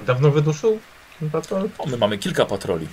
Dawno 0.05 0.31
wyduszył 0.31 0.79
ten 1.19 1.29
patrol? 1.29 1.69
O, 1.77 1.85
my 1.85 1.97
mamy 1.97 2.17
kilka 2.17 2.45
patroli. 2.45 2.87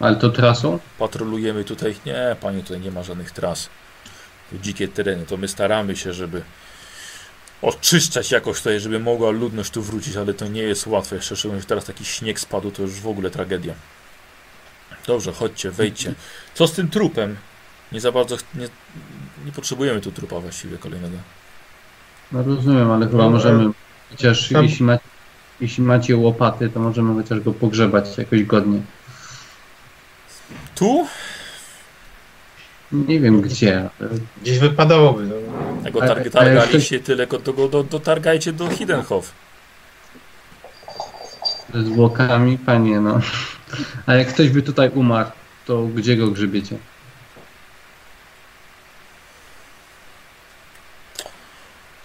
Ale 0.00 0.16
to 0.16 0.30
trasą? 0.30 0.78
Patrolujemy 0.98 1.64
tutaj. 1.64 1.94
Nie, 2.06 2.36
panie, 2.40 2.62
tutaj 2.62 2.80
nie 2.80 2.90
ma 2.90 3.02
żadnych 3.02 3.30
tras. 3.30 3.68
To 4.50 4.58
dzikie 4.58 4.88
tereny. 4.88 5.26
To 5.26 5.36
my 5.36 5.48
staramy 5.48 5.96
się, 5.96 6.12
żeby 6.12 6.42
oczyszczać 7.62 8.30
jakoś 8.30 8.58
tutaj, 8.58 8.80
żeby 8.80 8.98
mogła 8.98 9.30
ludność 9.30 9.70
tu 9.70 9.82
wrócić, 9.82 10.16
ale 10.16 10.34
to 10.34 10.48
nie 10.48 10.62
jest 10.62 10.86
łatwe. 10.86 11.16
Jeszcze 11.16 11.36
szczególnie, 11.36 11.60
że 11.60 11.66
teraz 11.66 11.84
taki 11.84 12.04
śnieg 12.04 12.40
spadł, 12.40 12.70
to 12.70 12.82
już 12.82 12.92
w 12.92 13.06
ogóle 13.08 13.30
tragedia. 13.30 13.74
Dobrze, 15.06 15.32
chodźcie, 15.32 15.70
wejdźcie. 15.70 16.14
Co 16.54 16.66
z 16.66 16.72
tym 16.72 16.88
trupem? 16.88 17.36
Nie 17.92 18.00
za 18.00 18.12
bardzo. 18.12 18.36
Nie, 18.54 18.68
nie 19.46 19.52
potrzebujemy 19.52 20.00
tu 20.00 20.12
trupa 20.12 20.40
właściwie 20.40 20.78
kolejnego. 20.78 21.16
No 22.32 22.42
rozumiem, 22.42 22.90
ale 22.90 23.06
chyba 23.08 23.22
No, 23.24 23.30
możemy, 23.30 23.70
chociaż 24.10 24.48
tam- 24.48 24.64
jeśli, 24.64 24.84
ma, 24.84 24.98
jeśli 25.60 25.82
macie 25.84 26.16
łopaty, 26.16 26.68
to 26.68 26.80
możemy 26.80 27.22
chociaż 27.22 27.40
go 27.40 27.52
pogrzebać 27.52 28.18
jakoś 28.18 28.44
godnie. 28.44 28.80
Tu? 30.74 31.06
Nie 32.92 33.20
wiem 33.20 33.40
gdzie, 33.40 33.88
Gdzieś 34.42 34.58
wypadałoby. 34.58 35.26
No. 35.26 35.34
Tego 35.84 36.00
targ, 36.00 36.20
ale 36.20 36.30
targaliście 36.30 37.00
tyle, 37.00 37.26
to 37.26 37.52
go 37.52 37.68
do, 37.68 37.82
dotargajcie 37.82 38.52
do 38.52 38.68
Hidenhof. 38.68 39.32
ze 41.74 41.82
zwłokami, 41.82 42.58
panie 42.58 43.00
no. 43.00 43.20
A 44.06 44.14
jak 44.14 44.28
ktoś 44.28 44.48
by 44.48 44.62
tutaj 44.62 44.90
umarł, 44.94 45.30
to 45.66 45.82
gdzie 45.82 46.16
go 46.16 46.30
grzebiecie? 46.30 46.76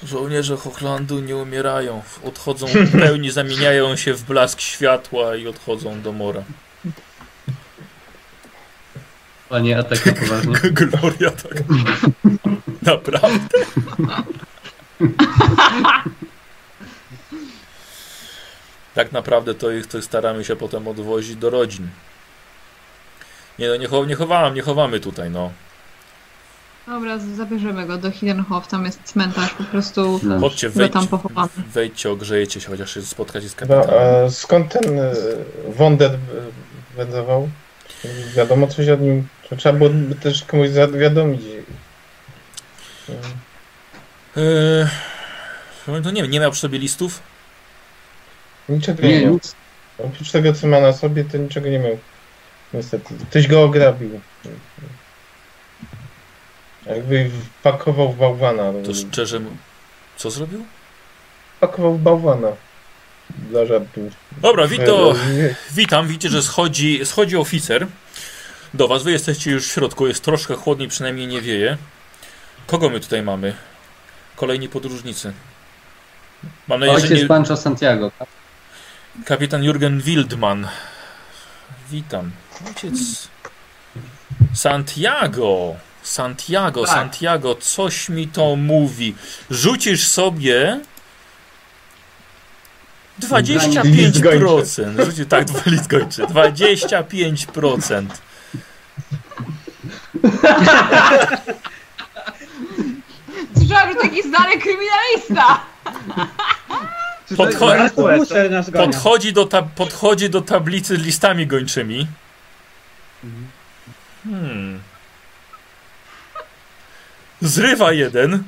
Żołnierze 0.03 0.57
Hochlandu 0.57 1.19
nie 1.19 1.35
umierają. 1.35 2.01
Odchodzą 2.23 2.67
w 2.67 2.91
pełni, 2.91 3.31
zamieniają 3.41 3.95
się 3.95 4.13
w 4.13 4.23
blask 4.23 4.61
światła 4.61 5.35
i 5.35 5.47
odchodzą 5.47 6.01
do 6.01 6.11
mora. 6.11 6.43
Panie, 9.49 9.77
a 9.79 9.83
tak 9.83 10.05
na 10.05 10.13
poważnie. 10.13 10.53
Gloria, 10.71 11.31
tak. 11.31 11.63
Naprawdę. 12.81 13.59
Tak 18.95 19.11
naprawdę 19.11 19.53
to 19.55 19.71
ich 19.71 19.87
to 19.87 20.01
staramy 20.01 20.43
się 20.45 20.55
potem 20.55 20.87
odwozić 20.87 21.35
do 21.35 21.49
rodzin. 21.49 21.87
Nie 23.59 23.67
no, 23.69 23.75
nie, 23.75 23.87
chow, 23.87 24.07
nie 24.07 24.15
chowamy, 24.15 24.55
nie 24.55 24.61
chowamy 24.61 24.99
tutaj, 24.99 25.29
no. 25.29 25.51
Dobra, 26.87 27.17
zabierzemy 27.19 27.85
go 27.85 27.97
do 27.97 28.11
Hiddenhof, 28.11 28.67
tam 28.67 28.85
jest 28.85 28.99
cmentarz, 29.03 29.53
po 29.53 29.63
prostu 29.63 30.19
No. 30.23 30.39
Chodźcie, 30.39 30.69
go 30.69 30.73
tam 30.73 30.81
wejdźcie, 30.91 31.09
pochowamy. 31.09 31.49
wejdźcie, 31.73 32.11
ogrzejecie 32.11 32.61
się, 32.61 32.67
chociaż 32.67 32.93
się 32.93 33.01
spotkacie 33.01 33.49
z 33.49 33.55
kapitanem. 33.55 33.89
a 34.25 34.29
skąd 34.29 34.71
ten 34.71 34.99
e, 34.99 35.13
Wonder 35.67 36.11
e, 36.11 36.17
wędrował? 36.97 37.49
Wiadomo 38.35 38.67
coś 38.67 38.89
o 38.89 38.95
nim? 38.95 39.27
To 39.49 39.55
trzeba 39.55 39.77
było 39.77 39.89
też 40.21 40.43
komuś 40.43 40.69
zawiadomić. 40.69 41.41
Eee, 44.37 46.03
to 46.03 46.11
nie 46.11 46.21
wiem, 46.21 46.31
nie 46.31 46.39
miał 46.39 46.51
przy 46.51 46.61
sobie 46.61 46.79
listów? 46.79 47.19
Niczego 48.69 49.03
nie, 49.03 49.09
Nie, 49.09 49.21
miał. 49.25 49.33
nic. 49.33 49.55
Oprócz 49.97 50.31
tego, 50.31 50.53
co 50.53 50.67
ma 50.67 50.79
na 50.79 50.93
sobie, 50.93 51.23
to 51.23 51.37
niczego 51.37 51.69
nie 51.69 51.79
miał. 51.79 51.97
Niestety. 52.73 53.13
Ktoś 53.29 53.47
go 53.47 53.63
ograbił. 53.63 54.21
Jakby 56.85 57.29
wpakował 57.59 58.13
w 58.13 58.17
bałwana. 58.17 58.63
To 58.85 58.93
szczerze... 58.93 59.41
Co 60.17 60.31
zrobił? 60.31 60.65
Wpakował 61.57 61.93
w 61.93 62.01
bałwana. 62.01 62.47
Dla 63.29 63.65
żartu. 63.65 64.09
Dobra, 64.41 64.67
Wito, 64.67 65.15
witam. 65.71 66.07
Widzicie, 66.07 66.29
że 66.29 66.43
schodzi, 66.43 67.01
schodzi 67.05 67.37
oficer 67.37 67.87
do 68.73 68.87
was. 68.87 69.03
Wy 69.03 69.11
jesteście 69.11 69.51
już 69.51 69.67
w 69.67 69.71
środku, 69.71 70.07
jest 70.07 70.23
troszkę 70.23 70.55
chłodniej, 70.55 70.89
przynajmniej 70.89 71.27
nie 71.27 71.41
wieje. 71.41 71.77
Kogo 72.67 72.89
my 72.89 72.99
tutaj 72.99 73.23
mamy? 73.23 73.53
Kolejni 74.35 74.69
podróżnicy. 74.69 75.33
Mam 76.67 76.79
nadzieję, 76.79 76.99
że 76.99 77.05
Ojciec 77.05 77.21
nie... 77.21 77.27
Pancho 77.27 77.57
Santiago. 77.57 78.11
tak? 78.19 78.27
Kapitan 79.25 79.63
Jurgen 79.63 80.01
Wildman. 80.01 80.67
Witam. 81.91 82.31
Ojciec. 82.67 83.27
Santiago. 84.53 85.75
Santiago, 86.03 86.81
Tak. 86.85 86.89
Santiago, 86.95 87.55
coś 87.55 88.09
mi 88.09 88.27
to 88.27 88.55
mówi. 88.55 89.15
Rzucisz 89.49 90.07
sobie. 90.07 90.79
25%. 93.19 95.05
Rzuci, 95.05 95.25
tak, 95.25 95.45
dwa 95.45 95.61
list 95.65 95.87
kończy. 95.89 96.23
25%. 96.23 98.05
Słyszałam, 103.57 103.93
że 103.93 103.95
taki 104.01 104.23
znany 104.23 104.57
kryminalista! 104.59 105.65
Gania. 108.71 108.93
podchodzi, 108.93 109.33
do 109.33 109.45
tab- 109.45 109.67
podchodzi 109.75 110.29
do 110.29 110.41
tablicy 110.41 110.97
z 110.97 110.99
listami 110.99 111.47
gończymi. 111.47 112.07
Hmm. 114.23 114.81
Zrywa 117.41 117.91
jeden. 117.91 118.43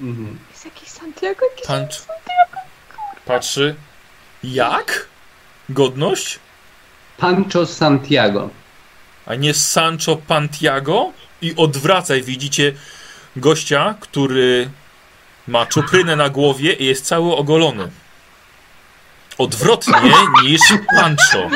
Mhm. 0.00 0.38
Jest 0.50 0.64
jakiś 0.64 0.88
Santiago, 0.88 1.46
jakiś... 1.50 1.66
Pan 1.66 1.86
patrzy. 3.30 3.74
Jak? 4.44 5.06
Godność? 5.68 6.38
Pancho 7.16 7.66
Santiago. 7.66 8.50
A 9.26 9.34
nie 9.34 9.54
Sancho 9.54 10.16
Pantiago? 10.16 11.12
I 11.42 11.54
odwracaj, 11.56 12.22
widzicie 12.22 12.72
gościa, 13.36 13.94
który 14.00 14.70
ma 15.48 15.66
czuprynę 15.66 16.16
na 16.16 16.28
głowie 16.28 16.72
i 16.72 16.84
jest 16.84 17.06
cały 17.06 17.36
ogolony. 17.36 17.90
Odwrotnie 19.38 20.12
niż 20.42 20.60
Pancho. 20.96 21.50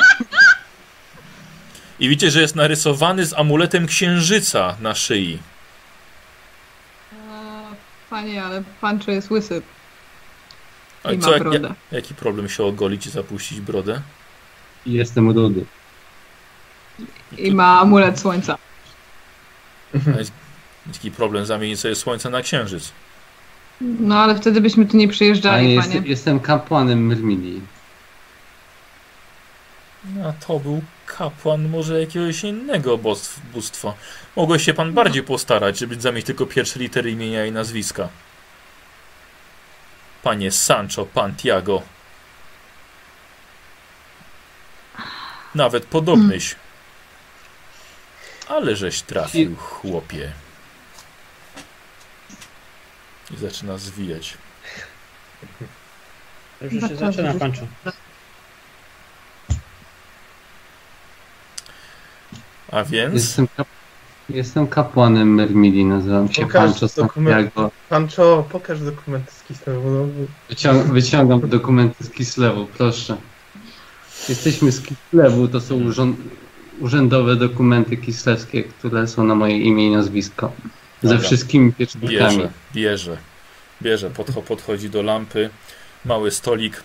I 1.99 2.09
widzicie, 2.09 2.31
że 2.31 2.41
jest 2.41 2.57
narysowany 2.57 3.27
z 3.27 3.33
amuletem 3.33 3.87
księżyca 3.87 4.77
na 4.81 4.95
szyi. 4.95 5.39
Eee, 7.13 7.77
Panie, 8.11 8.45
ale 8.45 8.63
Pancho 8.81 9.11
jest 9.11 9.31
łysy 9.31 9.63
i 11.13 11.19
co, 11.19 11.31
ma 11.31 11.39
brodę. 11.39 11.69
jak, 11.69 11.73
jaki 11.93 12.15
problem 12.15 12.49
się 12.49 12.65
ogolić 12.65 13.07
i 13.07 13.11
zapuścić 13.11 13.61
brodę? 13.61 14.01
I 14.87 14.93
jestem 14.93 15.31
rudy. 15.31 15.65
I 17.39 17.53
ma 17.55 17.81
amulet 17.81 18.21
słońca. 18.21 18.59
A 20.15 20.19
jest 20.19 20.33
Jaki 20.87 21.11
problem 21.11 21.47
zamienić 21.47 21.81
sobie 21.81 21.95
słońce 21.95 22.31
na 22.31 22.43
księżyc? 22.43 22.93
No 23.81 24.19
ale 24.19 24.35
wtedy 24.35 24.61
byśmy 24.61 24.87
tu 24.87 24.97
nie 24.97 25.09
przyjeżdżali, 25.09 25.67
Panie, 25.67 25.81
panie. 25.81 25.95
jest, 25.95 26.07
jestem 26.07 26.41
kapłanem 26.41 27.07
Myrmidii. 27.07 27.61
A 30.25 30.33
to 30.47 30.59
był 30.61 30.83
kapłan 31.07 31.69
może 31.69 32.01
jakiegoś 32.01 32.45
innego 32.45 32.99
bóstw- 32.99 33.41
bóstwa. 33.55 33.95
Mogłeś 34.37 34.65
się 34.65 34.75
pan 34.75 34.93
bardziej 34.93 35.23
postarać, 35.23 35.79
żeby 35.79 36.01
zamieć 36.01 36.27
tylko 36.27 36.47
pierwsze 36.47 36.79
litery 36.81 37.11
imienia 37.11 37.47
i 37.47 37.53
nazwiska. 37.53 38.09
Panie 40.25 40.51
Sancho 40.53 41.07
Pantiago. 41.07 41.83
Nawet 45.55 45.87
podobnyś. 45.87 46.57
Ale 48.49 48.77
żeś 48.77 49.03
trafił, 49.03 49.57
chłopie. 49.57 50.33
I 53.31 53.37
zaczyna 53.37 53.79
zwijać. 53.79 54.35
Już 56.61 56.89
się 56.89 56.97
zaczyna, 56.97 57.35
Pancho. 57.35 57.67
A 62.73 62.85
więc... 62.85 63.15
Jestem, 63.15 63.49
kap... 63.57 63.69
jestem 64.29 64.67
kapłanem 64.67 65.35
Myrmidii, 65.35 65.85
nazywam 65.85 66.33
się 66.33 66.43
Pokaż 66.43 66.71
Pancho. 66.71 66.89
Santiago. 66.89 67.71
Pancho, 67.89 68.45
pokaż 68.53 68.81
dokumenty 68.81 69.33
z 69.33 69.43
Kislewu. 69.43 69.91
No, 69.91 70.07
Wycią... 70.49 70.83
Wyciągam 70.83 71.49
dokumenty 71.49 72.05
z 72.05 72.11
Kislewu, 72.11 72.67
proszę. 72.79 73.17
Jesteśmy 74.29 74.73
z 74.73 74.81
Kislewu, 74.83 75.49
to 75.49 75.61
są 75.61 75.75
urząd... 75.75 76.17
urzędowe 76.81 77.37
dokumenty 77.37 77.97
kislewskie, 77.97 78.63
które 78.63 79.09
są 79.09 79.25
na 79.25 79.35
moje 79.35 79.59
imię 79.59 79.87
i 79.87 79.91
nazwisko. 79.91 80.53
Ze 81.03 81.09
Dobra. 81.09 81.25
wszystkimi 81.25 81.73
pieczęciami. 81.73 82.19
Bierze, 82.19 82.49
bierze, 82.75 83.17
bierze, 83.83 84.11
podcho, 84.11 84.43
podchodzi 84.43 84.91
do 84.91 85.03
lampy, 85.03 85.51
mały 86.05 86.31
stolik, 86.31 86.83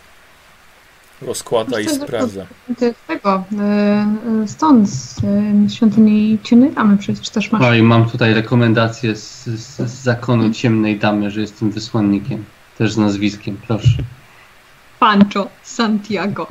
rozkłada 1.22 1.80
i 1.80 1.90
sprawdza. 1.90 2.46
Jest 2.82 3.08
tego, 3.08 3.44
e, 3.60 3.64
e, 4.44 4.48
stąd, 4.48 4.90
z 4.90 5.22
e, 5.24 5.70
świątyni 5.70 6.40
Ciemnej 6.44 6.72
Damy 6.72 6.98
przecież 6.98 7.30
też 7.30 7.52
masz. 7.52 7.62
No 7.62 7.74
i 7.74 7.82
mam 7.82 8.10
tutaj 8.10 8.34
rekomendację 8.34 9.16
z, 9.16 9.46
z, 9.46 9.78
z 9.78 10.04
zakonu 10.04 10.54
ciemnej 10.54 11.00
damy, 11.00 11.32
że 11.32 11.42
jestem 11.42 11.72
wysłannikiem. 11.72 12.46
Też 12.78 12.94
z 12.94 12.98
nazwiskiem, 12.98 13.58
proszę. 13.68 13.98
Pancho 15.00 15.50
Santiago. 15.64 16.48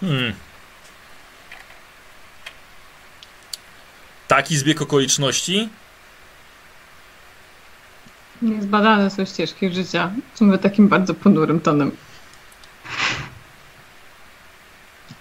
Hmm. 0.00 0.32
Taki 4.28 4.56
zbieg 4.56 4.82
okoliczności? 4.82 5.68
Niezbadane 8.42 9.10
są 9.10 9.24
ścieżki 9.24 9.74
życia. 9.74 10.10
Mówię 10.40 10.58
takim 10.58 10.88
bardzo 10.88 11.14
ponurym 11.14 11.60
tonem. 11.60 11.92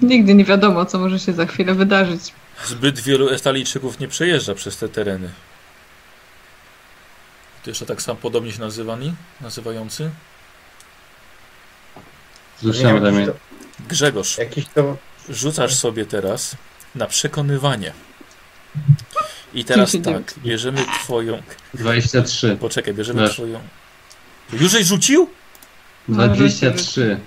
Nigdy 0.02 0.34
nie 0.36 0.46
wiadomo, 0.46 0.86
co 0.86 1.00
może 1.00 1.20
się 1.20 1.34
za 1.34 1.46
chwilę 1.46 1.74
wydarzyć. 1.74 2.34
Zbyt 2.66 3.00
wielu 3.00 3.30
Estalijczyków 3.30 4.00
nie 4.00 4.08
przejeżdża 4.08 4.56
przez 4.56 4.78
te 4.78 4.90
tereny. 4.90 5.30
To 7.64 7.70
jeszcze 7.70 7.86
tak 7.86 8.02
sam 8.02 8.18
podobnie 8.18 8.52
się 8.52 8.60
nazywani, 8.60 9.14
nazywający? 9.42 10.10
Słyszałem, 12.62 13.04
Damian. 13.04 13.26
to, 13.26 13.34
Grzegorz, 13.90 14.38
jakiś 14.38 14.66
to 14.66 14.98
rzucasz 15.30 15.76
sobie 15.76 16.06
teraz 16.06 16.56
na 16.96 17.08
przekonywanie. 17.08 17.94
I 19.54 19.66
teraz 19.66 19.92
tak, 19.92 20.02
99. 20.02 20.46
bierzemy 20.46 20.86
twoją... 21.04 21.42
23. 21.74 22.58
Poczekaj, 22.60 22.94
bierzemy 22.94 23.22
Wiesz. 23.22 23.34
twoją... 23.34 23.60
Już 24.54 24.72
żeś 24.72 24.86
rzucił? 24.86 25.30
23. 26.10 27.20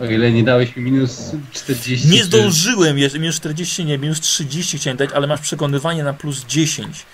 O 0.00 0.04
ile 0.04 0.32
nie 0.32 0.44
dałeś 0.44 0.76
mi 0.76 0.82
minus 0.82 1.32
40. 1.52 2.08
Nie 2.08 2.24
zdążyłem, 2.24 2.98
jeszcze 2.98 3.18
minus 3.18 3.36
40 3.36 3.84
nie, 3.84 3.98
minus 3.98 4.20
30 4.20 4.78
chciałem 4.78 4.96
dać, 4.96 5.10
ale 5.14 5.26
masz 5.26 5.40
przekonywanie 5.40 6.04
na 6.04 6.12
plus 6.12 6.44
10. 6.44 7.06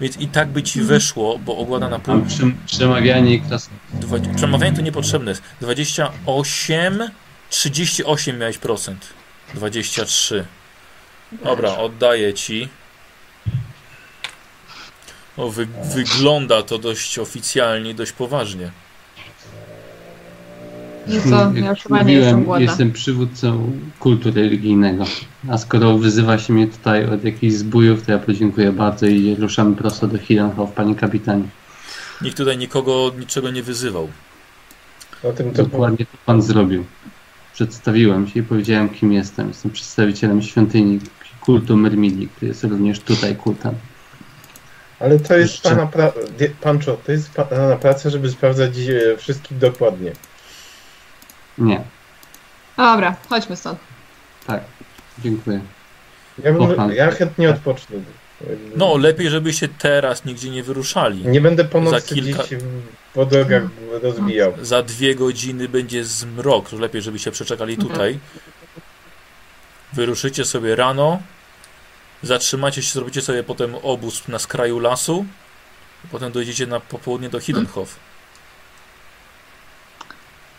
Więc 0.00 0.16
i 0.16 0.28
tak 0.28 0.48
by 0.48 0.62
ci 0.62 0.80
weszło, 0.82 1.38
bo 1.38 1.56
ogłada 1.56 1.88
na 1.88 1.98
pół. 1.98 2.26
Przemawianie 2.66 3.34
i 3.34 3.40
klas... 3.40 3.70
Dwa, 3.92 4.16
przemawianie 4.36 4.76
to 4.76 4.82
niepotrzebne 4.82 5.30
jest. 5.30 5.42
28, 5.60 7.10
38 7.50 8.38
miałeś 8.38 8.58
procent. 8.58 9.06
23. 9.54 10.44
Dobra, 11.44 11.76
oddaję 11.76 12.34
ci. 12.34 12.68
O, 15.36 15.50
wy, 15.50 15.66
wygląda 15.94 16.62
to 16.62 16.78
dość 16.78 17.18
oficjalnie, 17.18 17.94
dość 17.94 18.12
poważnie. 18.12 18.70
No 21.08 21.30
co, 21.30 21.52
ja 21.54 21.70
już 21.70 21.80
chyba 21.80 22.02
nie 22.02 22.12
jestem 22.12 22.44
głodna. 22.44 22.64
jestem 22.64 22.92
przywódcą 22.92 23.72
kultu 23.98 24.30
religijnego. 24.30 25.04
A 25.50 25.58
skoro 25.58 25.98
wyzywa 25.98 26.38
się 26.38 26.52
mnie 26.52 26.66
tutaj 26.66 27.06
od 27.06 27.24
jakichś 27.24 27.54
zbójów, 27.54 28.06
to 28.06 28.12
ja 28.12 28.18
podziękuję 28.18 28.72
bardzo 28.72 29.06
i 29.06 29.36
ruszamy 29.38 29.76
prosto 29.76 30.06
do 30.06 30.18
Hillenhof, 30.18 30.72
panie 30.72 30.94
kapitanie. 30.94 31.44
Nikt 32.22 32.36
tutaj 32.36 32.58
nikogo 32.58 33.12
niczego 33.18 33.50
nie 33.50 33.62
wyzywał. 33.62 34.08
O 35.22 35.32
tym 35.32 35.50
to 35.50 35.62
Dokładnie 35.62 36.06
to 36.06 36.18
pan 36.26 36.42
zrobił. 36.42 36.84
Przedstawiłem 37.52 38.28
się 38.28 38.40
i 38.40 38.42
powiedziałem, 38.42 38.88
kim 38.88 39.12
jestem. 39.12 39.48
Jestem 39.48 39.70
przedstawicielem 39.70 40.42
świątyni 40.42 41.00
kultu 41.40 41.76
Myrmidii, 41.76 42.28
który 42.28 42.48
jest 42.48 42.64
również 42.64 43.00
tutaj 43.00 43.36
kultem. 43.36 43.74
Ale 45.00 45.18
to 45.18 45.36
jest 45.36 45.52
Jeszcze- 45.52 45.68
pana 45.68 45.86
pra... 45.86 46.12
Pancho, 46.60 46.96
to 47.06 47.12
jest 47.12 47.30
pana 47.32 47.76
praca, 47.76 48.10
żeby 48.10 48.30
sprawdzać 48.30 48.72
e, 48.78 49.16
wszystkich 49.16 49.58
dokładnie. 49.58 50.12
Nie, 51.58 51.84
Dobra, 52.76 53.16
chodźmy 53.28 53.56
stąd. 53.56 53.78
tak. 54.46 54.60
Dziękuję. 55.18 55.60
Ja, 56.44 56.52
bym, 56.52 56.68
Kocham. 56.68 56.92
ja 56.92 57.10
chętnie 57.10 57.50
odpocznę. 57.50 57.96
No, 58.76 58.96
lepiej, 58.96 59.30
żebyście 59.30 59.68
teraz 59.68 60.24
nigdzie 60.24 60.50
nie 60.50 60.62
wyruszali. 60.62 61.26
Nie 61.26 61.40
będę 61.40 61.64
po 61.64 61.84
Za 61.84 61.90
nocy 61.90 62.14
kilka- 62.14 62.42
gdzieś 62.46 62.60
po 63.14 63.26
drogach 63.26 63.62
rozbijał. 64.02 64.52
Za 64.62 64.82
dwie 64.82 65.14
godziny 65.14 65.68
będzie 65.68 66.04
zmrok. 66.04 66.72
Lepiej, 66.72 67.02
żebyście 67.02 67.30
przeczekali 67.30 67.76
tutaj. 67.76 68.18
Wyruszycie 69.92 70.44
sobie 70.44 70.76
rano. 70.76 71.22
Zatrzymacie 72.22 72.82
się, 72.82 72.92
zrobicie 72.92 73.22
sobie 73.22 73.42
potem 73.42 73.74
obóz 73.82 74.28
na 74.28 74.38
skraju 74.38 74.78
lasu. 74.78 75.24
Potem 76.12 76.32
dojdziecie 76.32 76.66
na 76.66 76.80
popołudnie 76.80 77.28
do 77.28 77.40
Hiddenhof. 77.40 77.96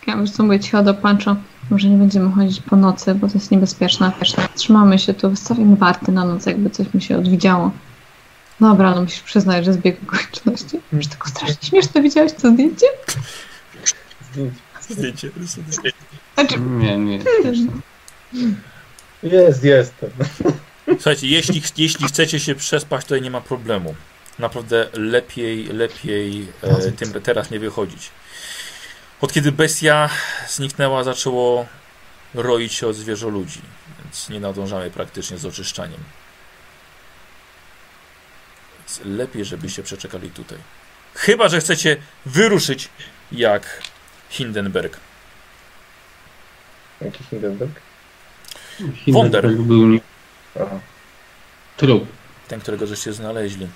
Ja 0.07 0.15
już 0.15 0.37
mówię 0.39 0.59
cicho 0.59 0.83
do 0.83 0.93
Pancho. 0.93 1.35
Może 1.69 1.89
nie 1.89 1.97
będziemy 1.97 2.31
chodzić 2.31 2.61
po 2.61 2.75
nocy, 2.75 3.15
bo 3.15 3.27
to 3.27 3.33
jest 3.33 3.51
niebezpieczne. 3.51 4.11
Trzymamy 4.55 4.99
się 4.99 5.13
tu, 5.13 5.29
wystawimy 5.29 5.75
warty 5.75 6.11
na 6.11 6.25
noc, 6.25 6.45
jakby 6.45 6.69
coś 6.69 6.93
mi 6.93 7.01
się 7.01 7.17
odwidziało. 7.17 7.71
Dobra, 8.59 8.95
no 8.95 9.01
musisz 9.01 9.21
przyznać, 9.21 9.65
że 9.65 9.73
zbieg 9.73 9.97
okoliczności. 10.03 10.79
Już 10.93 11.07
tylko 11.07 11.29
strasznie 11.29 11.69
śmieszne. 11.69 12.01
Widziałeś 12.01 12.33
to 12.33 12.51
zdjęcie? 12.51 12.85
Zdjęcie. 14.89 15.29
Znaczy, 16.35 16.59
Nie, 16.59 16.97
nie. 16.97 17.19
Jest, 19.23 19.63
jestem. 19.63 20.09
Słuchajcie, 20.87 21.27
jeśli, 21.27 21.61
jeśli 21.77 22.07
chcecie 22.07 22.39
się 22.39 22.55
przespać, 22.55 23.05
to 23.05 23.17
nie 23.17 23.31
ma 23.31 23.41
problemu. 23.41 23.95
Naprawdę 24.39 24.87
lepiej, 24.93 25.65
lepiej 25.65 26.47
e, 26.61 26.91
tym 26.91 27.13
teraz 27.21 27.51
nie 27.51 27.59
wychodzić. 27.59 28.11
Od 29.21 29.33
kiedy 29.33 29.51
bestia 29.51 30.09
zniknęła, 30.47 31.03
zaczęło 31.03 31.65
roić 32.33 32.73
się 32.73 32.87
od 32.87 32.95
zwierzę 32.95 33.27
ludzi, 33.27 33.61
więc 34.03 34.29
nie 34.29 34.39
nadążamy 34.39 34.91
praktycznie 34.91 35.37
z 35.37 35.45
oczyszczaniem. 35.45 35.99
Więc 38.79 39.01
lepiej, 39.05 39.45
żebyście 39.45 39.83
przeczekali 39.83 40.29
tutaj. 40.31 40.57
Chyba, 41.13 41.49
że 41.49 41.59
chcecie 41.59 41.97
wyruszyć 42.25 42.89
jak 43.31 43.81
Hindenberg. 44.29 44.97
Jaki 47.01 47.23
Hindenburg? 47.23 47.81
Wonder. 49.07 49.41
Hindenburg 49.43 49.67
był 49.67 49.87
nie... 49.87 49.99
Aha. 50.55 50.79
trup. 51.77 52.07
Ten, 52.47 52.59
którego 52.61 52.87
żeście 52.87 53.13
znaleźli. 53.13 53.67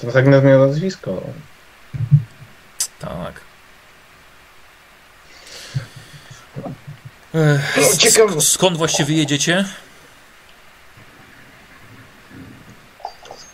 To 0.00 0.12
tak 0.12 0.26
nawet 0.26 0.44
miał 0.44 0.66
nazwisko. 0.66 1.22
Tak. 2.98 3.40
Ech, 5.76 5.76
No, 5.76 5.82
ciekawe. 7.98 8.32
sk- 8.32 8.40
skąd 8.40 8.76
właściwie 8.76 9.14
jedziecie? 9.16 9.64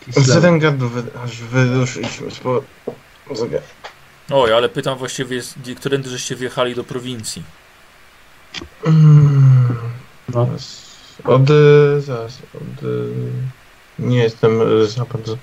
Z 0.09 0.25
Zerengadu 0.25 0.89
wy, 0.89 1.03
aż 1.23 1.37
wyruszyliśmy. 1.37 2.31
Spo... 2.31 2.63
Zaga- 3.31 3.61
Oj, 4.31 4.53
ale 4.53 4.69
pytam 4.69 4.97
właściwie, 4.97 5.41
którędy 5.77 6.09
żeście 6.09 6.35
wjechali 6.35 6.75
do 6.75 6.83
prowincji? 6.83 7.43
Mm, 8.85 9.77
No. 10.29 10.45
zaraz. 10.45 10.85
Od... 11.23 11.47
Zaraz. 11.99 12.37
Od... 12.55 12.85
Nie 13.99 14.17
jestem 14.17 14.59
za 14.87 15.05
bardzo... 15.05 15.37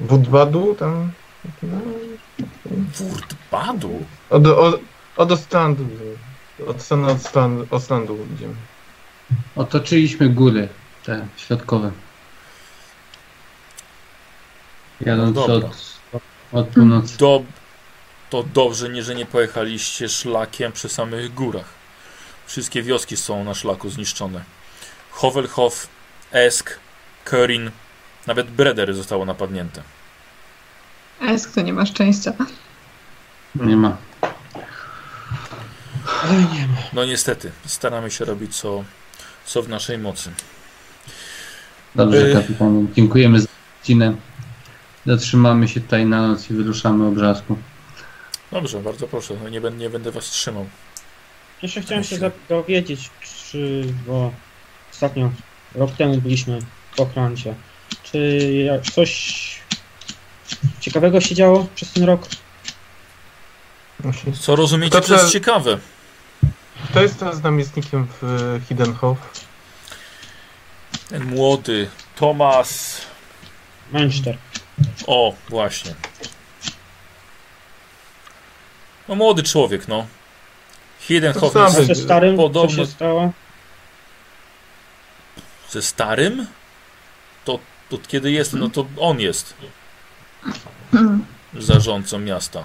Wudbadu 0.00 0.74
tam? 0.74 1.12
No, 1.62 1.78
Wurtbadu? 2.94 4.04
Od, 4.30 4.46
od, 4.46 4.80
od 6.66 6.76
Ostlandu. 6.76 7.10
Od 7.10 7.20
strony 7.20 7.60
Ostlandu, 7.60 7.66
Ostlandu 7.70 8.26
idziemy. 8.34 8.54
Otoczyliśmy 9.56 10.28
góry, 10.28 10.68
te 11.04 11.26
środkowe. 11.36 11.90
Jadąc 15.00 15.36
No 15.36 15.46
dobra. 15.48 15.68
od, 16.12 16.22
od 16.52 16.68
północy. 16.68 17.18
Do, 17.18 17.42
to 18.30 18.42
dobrze, 18.42 18.88
nie, 18.88 19.02
że 19.02 19.14
nie 19.14 19.26
pojechaliście 19.26 20.08
szlakiem 20.08 20.72
przy 20.72 20.88
samych 20.88 21.34
górach. 21.34 21.64
Wszystkie 22.46 22.82
wioski 22.82 23.16
są 23.16 23.44
na 23.44 23.54
szlaku 23.54 23.90
zniszczone. 23.90 24.44
Hovelhof, 25.10 25.88
Esk, 26.32 26.78
Körin, 27.24 27.70
nawet 28.26 28.50
Bredery 28.50 28.94
zostało 28.94 29.24
napadnięte. 29.24 29.82
Esk 31.22 31.54
to 31.54 31.60
nie 31.62 31.72
ma 31.72 31.86
szczęścia. 31.86 32.32
Nie 33.54 33.76
ma. 33.76 33.96
No 36.92 37.04
niestety, 37.04 37.52
staramy 37.66 38.10
się 38.10 38.24
robić 38.24 38.56
co, 38.56 38.84
co 39.46 39.62
w 39.62 39.68
naszej 39.68 39.98
mocy. 39.98 40.30
Dobrze, 41.94 42.30
Y- 42.30 42.32
kapitanie. 42.32 42.86
Dziękujemy 42.96 43.40
za 43.40 43.48
godzinę. 43.80 44.14
Zatrzymamy 45.06 45.68
się 45.68 45.80
tutaj 45.80 46.06
na 46.06 46.28
noc 46.28 46.50
i 46.50 46.54
wyruszamy 46.54 47.06
obrzasku. 47.06 47.58
Dobrze, 48.52 48.80
bardzo 48.80 49.08
proszę, 49.08 49.34
no 49.42 49.48
nie, 49.48 49.60
będę, 49.60 49.78
nie 49.78 49.90
będę 49.90 50.10
was 50.10 50.24
trzymał. 50.24 50.66
Jeszcze 51.62 51.80
chciałem 51.82 52.04
się 52.04 52.30
dowiedzieć, 52.48 53.10
czy, 53.50 53.84
bo 54.06 54.32
ostatnio, 54.92 55.30
rok 55.74 55.90
temu 55.92 56.16
byliśmy 56.16 56.58
w 56.96 57.00
Ochlandzie, 57.00 57.54
czy 58.02 58.18
jak 58.66 58.82
coś 58.82 59.60
ciekawego 60.80 61.20
się 61.20 61.34
działo 61.34 61.66
przez 61.74 61.92
ten 61.92 62.04
rok? 62.04 62.26
Co 64.40 64.56
rozumiecie 64.56 64.90
To 64.90 65.00
przez 65.00 65.32
ciekawe? 65.32 65.78
Kto 66.88 67.02
jest 67.02 67.18
teraz 67.18 67.42
namiestnikiem 67.42 68.06
w 68.20 68.24
e, 68.24 68.60
Hiddenhof? 68.68 69.18
Ten 71.08 71.24
młody 71.24 71.90
Tomas. 72.16 73.00
Manchester. 73.92 74.36
O, 75.06 75.34
właśnie. 75.48 75.94
No 79.08 79.14
młody 79.14 79.42
człowiek, 79.42 79.88
no. 79.88 80.06
Hidenhof 81.00 81.52
To 81.52 81.64
jest 81.64 81.86
ze 81.86 81.94
starym 81.94 82.36
podobno- 82.36 82.76
co 82.76 82.76
się 82.76 82.86
stało? 82.86 83.32
ze 85.70 85.82
starym? 85.82 86.46
To, 87.44 87.58
to 87.88 87.98
kiedy 88.08 88.30
jest, 88.32 88.52
no 88.52 88.68
to 88.68 88.86
on 88.98 89.20
jest 89.20 89.54
zarządcą 91.54 92.18
miasta. 92.18 92.64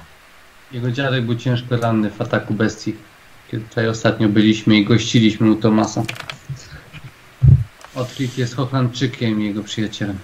Jego 0.72 0.92
dziadek 0.92 1.26
był 1.26 1.36
ciężko 1.36 1.78
ranny 1.78 2.10
w 2.12 2.22
ataku 2.22 2.54
bestii. 2.54 2.96
Kiedy 3.52 3.66
tutaj 3.70 3.88
ostatnio 3.88 4.30
byliśmy 4.30 4.78
i 4.78 4.86
gościliśmy 4.86 5.52
u 5.52 5.56
Tomasa. 5.56 6.04
Otwit 7.96 8.38
jest 8.38 8.56
Hochlandczykiem 8.56 9.42
i 9.42 9.46
jego 9.46 9.64
przyjacielem. 9.64 10.20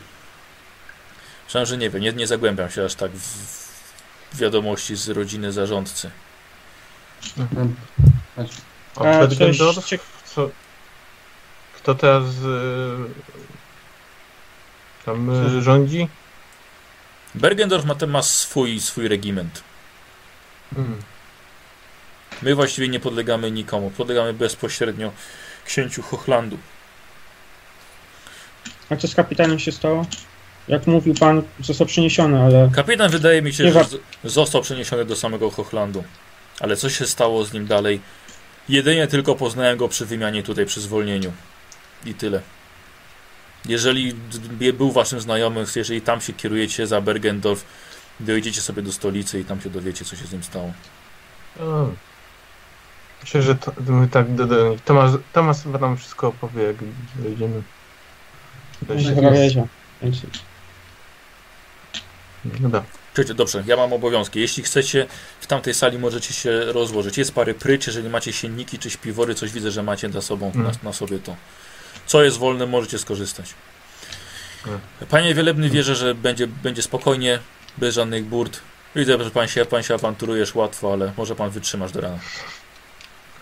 Myślałem, 1.46 1.66
że 1.68 1.78
nie 1.78 1.90
wiem, 1.90 2.02
nie, 2.02 2.14
nie 2.14 2.28
zagłębiam 2.28 2.70
się 2.70 2.86
aż 2.86 2.96
tak 2.96 3.12
w, 3.12 4.38
wiadomości 4.38 4.96
z 4.96 5.10
rodziny 5.10 5.52
zarządcy. 5.52 6.12
Chodź. 8.36 8.52
A 8.96 9.04
A 9.04 9.28
coś 9.28 9.58
ciek- 9.86 10.02
Co? 10.26 10.50
Kto 11.76 11.96
teraz 11.96 12.24
e, 12.26 12.98
tam 15.06 15.30
e, 15.58 15.62
rządzi? 15.62 16.08
Bergendorf 17.36 17.86
ma, 17.86 17.96
ma 18.08 18.22
swój, 18.22 18.80
swój 18.80 19.08
regiment. 19.08 19.64
Hmm. 20.76 21.02
My 22.42 22.56
właściwie 22.56 22.88
nie 22.88 23.00
podlegamy 23.00 23.52
nikomu. 23.52 23.92
Podlegamy 23.98 24.34
bezpośrednio 24.34 25.12
księciu 25.66 26.02
Hochlandu. 26.02 26.58
A 28.90 28.96
co 28.96 29.08
z 29.08 29.16
kapitanem 29.16 29.60
się 29.60 29.72
stało? 29.72 30.06
Jak 30.68 30.88
mówił 30.88 31.14
pan, 31.14 31.44
został 31.60 31.88
przeniesiony, 31.88 32.42
ale 32.44 32.70
Kapitan 32.76 33.12
wydaje 33.12 33.42
mi 33.42 33.54
się, 33.54 33.64
Nie 33.64 33.72
że 33.72 33.86
został 34.24 34.62
przeniesiony 34.62 35.06
do 35.06 35.16
samego 35.16 35.52
Hochlandu. 35.52 36.04
Ale 36.60 36.78
co 36.78 36.90
się 36.90 37.08
stało 37.08 37.46
z 37.46 37.54
nim 37.54 37.68
dalej, 37.68 38.02
Jedynie 38.70 39.08
tylko 39.08 39.36
poznałem 39.36 39.78
go 39.78 39.88
przy 39.88 40.06
wymianie 40.06 40.44
tutaj, 40.44 40.66
przy 40.66 40.82
zwolnieniu. 40.82 41.32
I 42.06 42.14
tyle. 42.14 42.42
Jeżeli 43.66 44.14
był 44.74 44.92
waszym 44.92 45.22
znajomym, 45.22 45.66
jeżeli 45.76 46.02
tam 46.02 46.22
się 46.22 46.34
kierujecie 46.34 46.88
za 46.88 47.02
Bergendorf, 47.02 47.66
dojedziecie 48.20 48.62
sobie 48.62 48.82
do 48.82 48.92
stolicy 48.92 49.40
i 49.40 49.46
tam 49.46 49.62
się 49.62 49.70
dowiecie, 49.70 50.06
co 50.06 50.16
się 50.16 50.26
z 50.26 50.32
nim 50.32 50.44
stało. 50.44 50.74
Myślę, 53.22 53.42
że 53.42 53.56
to, 53.56 53.72
tak 54.12 54.36
do, 54.36 54.46
do, 54.46 54.76
Tomasz, 54.86 55.12
Tomasz 55.34 55.58
chyba 55.64 55.80
nam 55.80 55.98
wszystko 55.98 56.28
opowie, 56.28 56.64
jak 56.64 56.76
dojdziemy. 57.16 57.62
Więc 60.02 60.22
Dobra. 62.46 62.84
Czekajcie, 63.14 63.34
dobrze, 63.34 63.64
ja 63.68 63.78
mam 63.78 63.94
obowiązki. 63.94 64.40
Jeśli 64.40 64.64
chcecie, 64.64 65.08
w 65.40 65.48
tamtej 65.48 65.74
sali 65.74 66.00
możecie 66.00 66.34
się 66.34 66.66
rozłożyć. 66.66 67.18
Jest 67.18 67.34
parę 67.34 67.54
pryć, 67.54 67.88
jeżeli 67.88 68.10
macie 68.10 68.34
sienniki 68.34 68.80
czy 68.80 68.90
śpiwory, 68.90 69.36
coś 69.36 69.52
widzę, 69.52 69.72
że 69.72 69.84
macie 69.84 70.10
na, 70.10 70.22
sobą, 70.22 70.52
na, 70.56 70.62
Mm. 70.62 70.76
na 70.84 70.94
sobie 70.94 71.20
to. 71.20 71.36
Co 72.06 72.24
jest 72.24 72.38
wolne, 72.38 72.66
możecie 72.66 73.00
skorzystać. 73.00 73.54
Mm. 74.68 74.80
Panie 75.10 75.36
Wielebny, 75.36 75.70
wierzę, 75.70 75.96
że 75.96 76.16
będzie, 76.16 76.48
będzie 76.48 76.82
spokojnie, 76.82 77.40
bez 77.78 77.96
żadnych 77.96 78.26
burt. 78.26 78.62
Widzę, 78.96 79.24
że 79.24 79.32
pan 79.32 79.48
się, 79.48 79.66
pan 79.66 79.84
się 79.84 79.94
awanturujesz 79.94 80.56
łatwo, 80.56 80.94
ale 80.94 81.12
może 81.18 81.36
pan 81.36 81.50
wytrzymasz 81.50 81.92
do 81.92 82.02
rana. 82.02 82.20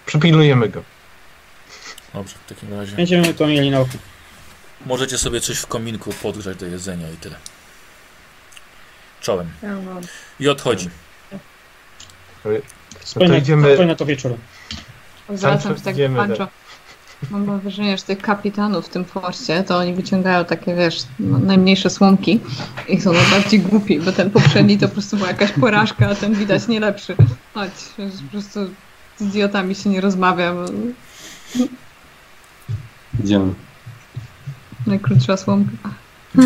Przypilnujemy 0.09 0.69
go. 0.69 0.83
Dobrze, 2.13 2.35
w 2.45 2.49
takim 2.49 2.73
razie. 2.73 2.95
Będziemy 2.95 3.33
to 3.33 3.47
mieli 3.47 3.71
na 3.71 3.79
oku. 3.79 3.97
Możecie 4.85 5.17
sobie 5.17 5.41
coś 5.41 5.57
w 5.57 5.67
kominku 5.67 6.13
podgrzać 6.13 6.57
do 6.57 6.65
jedzenia 6.65 7.11
i 7.11 7.17
tyle. 7.17 7.35
Czołem. 9.21 9.49
I 10.39 10.49
odchodzi. 10.49 10.89
No 12.45 13.27
to 13.27 13.35
idziemy. 13.35 13.95
to 13.95 14.05
wieczorem. 14.05 14.37
Zwracam 15.29 15.77
się 15.77 15.83
tak 15.83 15.95
do 15.95 16.09
Pancho. 16.15 16.47
Mam 17.29 17.59
wrażenie, 17.59 17.97
że 17.97 18.03
tych 18.03 18.21
kapitanów 18.21 18.85
w 18.85 18.89
tym 18.89 19.05
forcie, 19.05 19.63
to 19.63 19.77
oni 19.77 19.93
wyciągają 19.93 20.45
takie, 20.45 20.75
wiesz, 20.75 21.03
no, 21.19 21.39
najmniejsze 21.39 21.89
słomki 21.89 22.39
i 22.87 23.01
są 23.01 23.13
najbardziej 23.13 23.59
głupi, 23.59 23.99
bo 23.99 24.11
ten 24.11 24.31
poprzedni 24.31 24.77
to 24.77 24.87
po 24.87 24.93
prostu 24.93 25.17
była 25.17 25.29
jakaś 25.29 25.51
porażka, 25.51 26.09
a 26.09 26.15
ten 26.15 26.35
widać 26.35 26.67
nie 26.67 26.79
lepszy. 26.79 27.15
Chodź, 27.53 27.71
że 27.97 28.23
po 28.23 28.31
prostu 28.31 28.59
z 29.19 29.21
idiotami 29.21 29.75
się 29.75 29.89
nie 29.89 30.01
rozmawia. 30.01 30.53
bo 30.53 30.65
Idziemy. 33.23 33.53
Najkrótsza 34.87 35.37
słomka. 35.37 35.89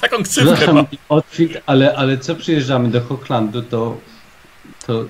Taką 0.00 0.22
ksywkę 0.22 0.72
ma. 0.72 0.84
Ale, 1.66 1.96
ale 1.96 2.18
co 2.18 2.34
przyjeżdżamy 2.34 2.90
do 2.90 3.00
Hochlandu, 3.00 3.62
to, 3.62 3.96
to 4.86 5.04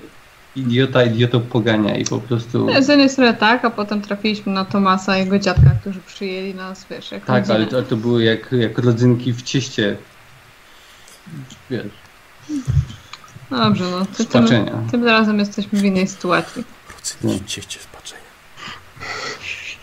idiota 0.55 1.03
idiotą 1.03 1.41
pogania 1.41 1.97
i 1.97 2.05
po 2.05 2.19
prostu... 2.19 2.67
Z 2.81 2.87
jednej 2.87 3.09
strony 3.09 3.33
tak, 3.33 3.65
a 3.65 3.69
potem 3.69 4.01
trafiliśmy 4.01 4.53
na 4.53 4.65
Tomasa 4.65 5.17
i 5.17 5.19
jego 5.19 5.39
dziadka, 5.39 5.69
którzy 5.81 5.99
przyjęli 5.99 6.53
nas, 6.53 6.85
wiesz, 6.89 7.11
jak 7.11 7.25
Tak, 7.25 7.37
rodzinę. 7.47 7.55
ale 7.55 7.65
to, 7.67 7.81
to 7.89 7.97
były 7.97 8.23
jak, 8.23 8.51
jak 8.51 8.77
rodzynki 8.77 9.33
w 9.33 9.41
cieście. 9.41 9.97
Wiesz, 11.69 11.83
dobrze, 13.57 13.83
no. 13.91 14.05
Ty, 14.05 14.15
tym, 14.15 14.25
spaczenia. 14.25 14.71
tym 14.91 15.05
razem 15.05 15.39
jesteśmy 15.39 15.79
w 15.79 15.83
innej 15.85 16.07
sytuacji. 16.07 16.63
Cieście 17.47 17.79
spaczenia. 17.79 18.23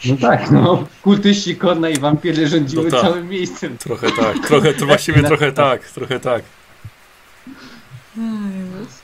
No 0.05 0.16
tak, 0.20 0.51
no. 0.51 0.86
Kultyści 1.02 1.56
Korna 1.56 1.88
i 1.88 1.98
wampiry 1.98 2.48
rządziły 2.48 2.84
No 2.84 2.90
tak. 2.90 3.01
całym 3.01 3.28
miejscem. 3.28 3.78
Trochę 3.78 4.10
tak, 4.12 4.38
trochę, 4.47 4.74
to 4.74 4.86
właściwie 4.86 5.22
trochę 5.22 5.52
tak, 5.66 5.88
trochę 5.88 6.20
tak. 6.20 6.42
Jezus. 8.16 8.98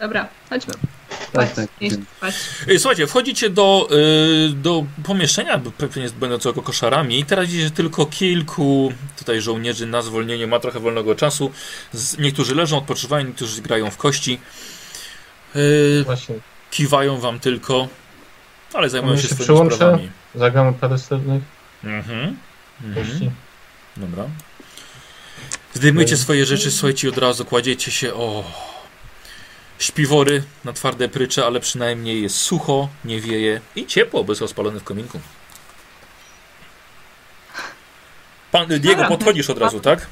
Dobra, 0.00 0.28
chodźmy. 0.50 0.74
Tak, 1.32 1.54
tak. 1.54 1.68
Ej, 2.68 2.78
Słuchajcie, 2.78 3.06
wchodzicie 3.06 3.50
do, 3.50 3.88
y, 4.48 4.52
do 4.52 4.84
pomieszczenia, 5.04 5.60
pewnie 5.78 6.10
będącego 6.10 6.62
koszarami 6.62 7.18
i 7.20 7.24
teraz 7.24 7.46
widzicie 7.46 7.70
tylko 7.70 8.06
kilku 8.06 8.92
tutaj 9.18 9.40
żołnierzy 9.40 9.86
na 9.86 10.02
zwolnieniu, 10.02 10.48
ma 10.48 10.58
trochę 10.58 10.80
wolnego 10.80 11.14
czasu. 11.14 11.50
Niektórzy 12.18 12.54
leżą, 12.54 12.78
odpoczywają, 12.78 13.26
niektórzy 13.26 13.62
grają 13.62 13.90
w 13.90 13.96
kości. 13.96 14.40
Y, 15.56 16.02
Właśnie. 16.04 16.34
kiwają 16.70 17.18
wam 17.20 17.40
tylko, 17.40 17.88
ale 18.74 18.90
zajmują 18.90 19.16
się 19.16 19.22
się 19.22 19.28
swoimi 19.28 19.44
przyłączę. 19.44 19.74
sprawami. 19.76 20.10
Zagramy 20.34 20.72
parę 20.72 20.98
srebrnych 20.98 21.42
Mhm. 21.84 22.36
mhm. 22.84 23.06
kości. 23.06 23.30
Dobra. 23.96 24.24
Zdejmujecie 25.74 26.14
Okej. 26.14 26.22
swoje 26.22 26.46
rzeczy, 26.46 26.70
słuchajcie, 26.70 27.06
i 27.08 27.10
od 27.10 27.18
razu 27.18 27.44
kładziecie 27.44 27.90
się 27.90 28.14
o 28.14 28.44
śpiwory 29.80 30.42
na 30.64 30.72
twarde 30.72 31.08
prycze, 31.08 31.46
ale 31.46 31.60
przynajmniej 31.60 32.22
jest 32.22 32.36
sucho, 32.36 32.88
nie 33.04 33.20
wieje 33.20 33.60
i 33.76 33.86
ciepło, 33.86 34.24
bo 34.24 34.32
jest 34.32 34.40
rozpalony 34.40 34.80
w 34.80 34.84
kominku. 34.84 35.20
Pan 38.52 38.66
Diego, 38.66 38.88
Dobra. 38.88 39.08
podchodzisz 39.08 39.50
od 39.50 39.58
razu, 39.58 39.80
tak? 39.80 40.06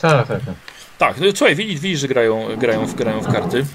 Tak, 0.00 0.28
tak, 0.28 0.44
tak. 0.44 0.54
Tak, 0.98 1.20
no, 1.20 1.26
słuchaj, 1.36 1.56
widzisz, 1.56 1.80
widzisz 1.80 2.00
że 2.00 2.08
grają, 2.08 2.56
grają, 2.56 2.86
w, 2.86 2.94
grają 2.94 3.20
w 3.20 3.32
karty. 3.32 3.66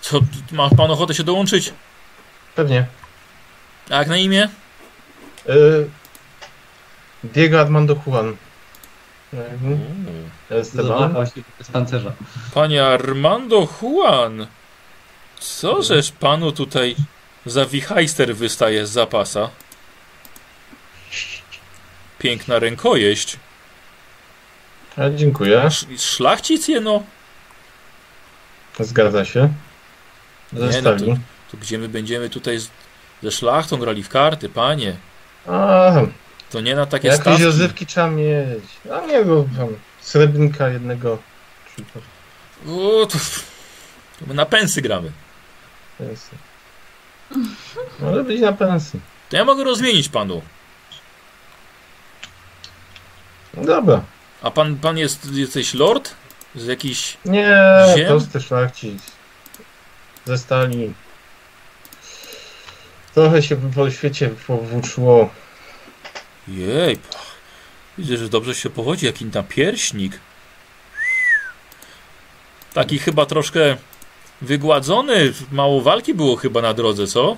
Co, 0.00 0.20
ma 0.52 0.70
pan 0.70 0.90
ochotę 0.90 1.14
się 1.14 1.24
dołączyć? 1.24 1.72
Pewnie. 2.54 2.86
A 3.90 3.96
jak 3.96 4.08
na 4.08 4.16
imię? 4.16 4.48
Y, 5.48 5.88
Diego 7.24 7.60
Armando 7.60 7.96
Juan. 8.06 8.36
Mhm. 9.32 9.80
Się 10.48 10.64
z 11.62 11.70
pancerza. 11.72 12.12
Panie 12.54 12.86
Armando 12.86 13.68
Juan, 13.82 14.46
co 15.40 15.82
żeż 15.82 16.12
panu 16.12 16.52
tutaj 16.52 16.96
za 17.46 17.66
wichajster 17.66 18.36
wystaje 18.36 18.86
z 18.86 18.90
zapasa? 18.90 19.50
Piękna 22.18 22.58
rękojeść. 22.58 23.36
A, 24.96 25.10
dziękuję. 25.10 25.62
Sz- 25.62 26.02
Szlachcic 26.02 26.68
jeno? 26.68 27.02
Zgadza 28.80 29.24
się. 29.24 29.48
Nie, 30.52 30.82
no 30.82 30.96
to, 30.96 31.04
to 31.50 31.56
gdzie 31.56 31.78
my 31.78 31.88
będziemy 31.88 32.30
tutaj 32.30 32.58
z, 32.58 32.70
ze 33.22 33.30
szlachtą 33.30 33.76
grali 33.76 34.02
w 34.02 34.08
karty, 34.08 34.48
panie? 34.48 34.96
A, 35.46 35.92
To 36.50 36.60
nie 36.60 36.74
na 36.74 36.86
takie 36.86 37.08
jakieś 37.08 37.22
stawki. 37.22 37.44
rozrywki 37.44 37.86
trzeba 37.86 38.10
mieć. 38.10 38.64
A 38.92 39.06
nie, 39.06 39.24
bo 39.24 39.44
tam 39.58 39.68
srebrnika 40.00 40.68
jednego. 40.68 41.18
O, 42.68 43.06
to, 43.06 43.18
to 44.18 44.26
my 44.26 44.34
na 44.34 44.46
pensy 44.46 44.82
gramy. 44.82 45.12
Pensy. 45.98 46.30
Może 48.00 48.24
być 48.24 48.40
na 48.40 48.52
pensy. 48.52 48.98
To 49.30 49.36
ja 49.36 49.44
mogę 49.44 49.64
rozmienić 49.64 50.08
panu. 50.08 50.42
No 53.54 53.64
dobra. 53.64 54.02
A 54.42 54.50
pan, 54.50 54.76
pan 54.76 54.98
jest, 54.98 55.32
jesteś 55.32 55.74
lord? 55.74 56.14
Z 56.54 56.66
jakiś... 56.66 57.16
Nie, 57.24 57.56
Ziem? 57.96 58.06
prosty 58.08 58.40
szlachcic. 58.40 59.02
Ze 60.24 60.38
stali. 60.38 60.92
Trochę 63.14 63.42
się 63.42 63.56
po 63.56 63.90
świecie 63.90 64.30
powłóczyło. 64.46 65.30
Jej, 66.48 66.98
widzę, 67.98 68.16
że 68.16 68.28
dobrze 68.28 68.54
się 68.54 68.70
powodzi, 68.70 69.06
jaki 69.06 69.24
tam 69.24 69.44
pierśnik. 69.44 70.20
Taki 72.74 72.98
chyba 72.98 73.26
troszkę 73.26 73.76
wygładzony, 74.42 75.32
mało 75.52 75.80
walki 75.80 76.14
było 76.14 76.36
chyba 76.36 76.62
na 76.62 76.74
drodze, 76.74 77.06
co? 77.06 77.30
On 77.30 77.36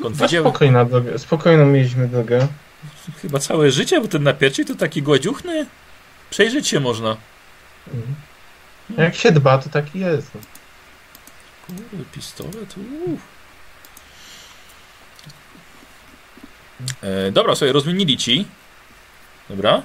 No, 0.00 0.10
widział 0.10 0.44
spokojna 0.44 0.84
drogę. 0.84 1.18
Spokojną 1.18 1.66
mieliśmy 1.66 2.08
drogę. 2.08 2.48
chyba 3.22 3.38
całe 3.38 3.70
życie, 3.70 4.00
bo 4.00 4.08
ten 4.08 4.22
napiercik 4.22 4.68
to 4.68 4.74
taki 4.74 5.02
gładziuchny. 5.02 5.66
Przejrzeć 6.30 6.68
się 6.68 6.80
można. 6.80 7.16
Mhm. 7.86 8.14
Jak 8.98 9.14
się 9.14 9.32
dba, 9.32 9.58
to 9.58 9.68
taki 9.70 9.98
jest. 9.98 10.30
no. 10.34 10.40
Kurde, 11.66 12.04
pistolet, 12.12 12.74
uff. 13.06 13.20
E, 17.02 17.30
dobra, 17.32 17.54
sobie 17.54 17.72
rozmienili 17.72 18.16
ci. 18.16 18.46
Dobra. 19.50 19.82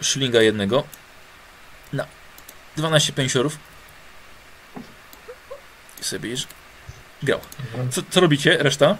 Szlinga 0.00 0.42
jednego. 0.42 0.84
Na 1.92 2.06
12 2.76 3.12
pensiorów. 3.12 3.58
I 6.00 6.04
sobie 6.04 6.30
bierzesz. 6.30 6.46
Grał. 7.22 7.40
Co, 7.90 8.02
co 8.10 8.20
robicie? 8.20 8.56
Reszta? 8.58 8.96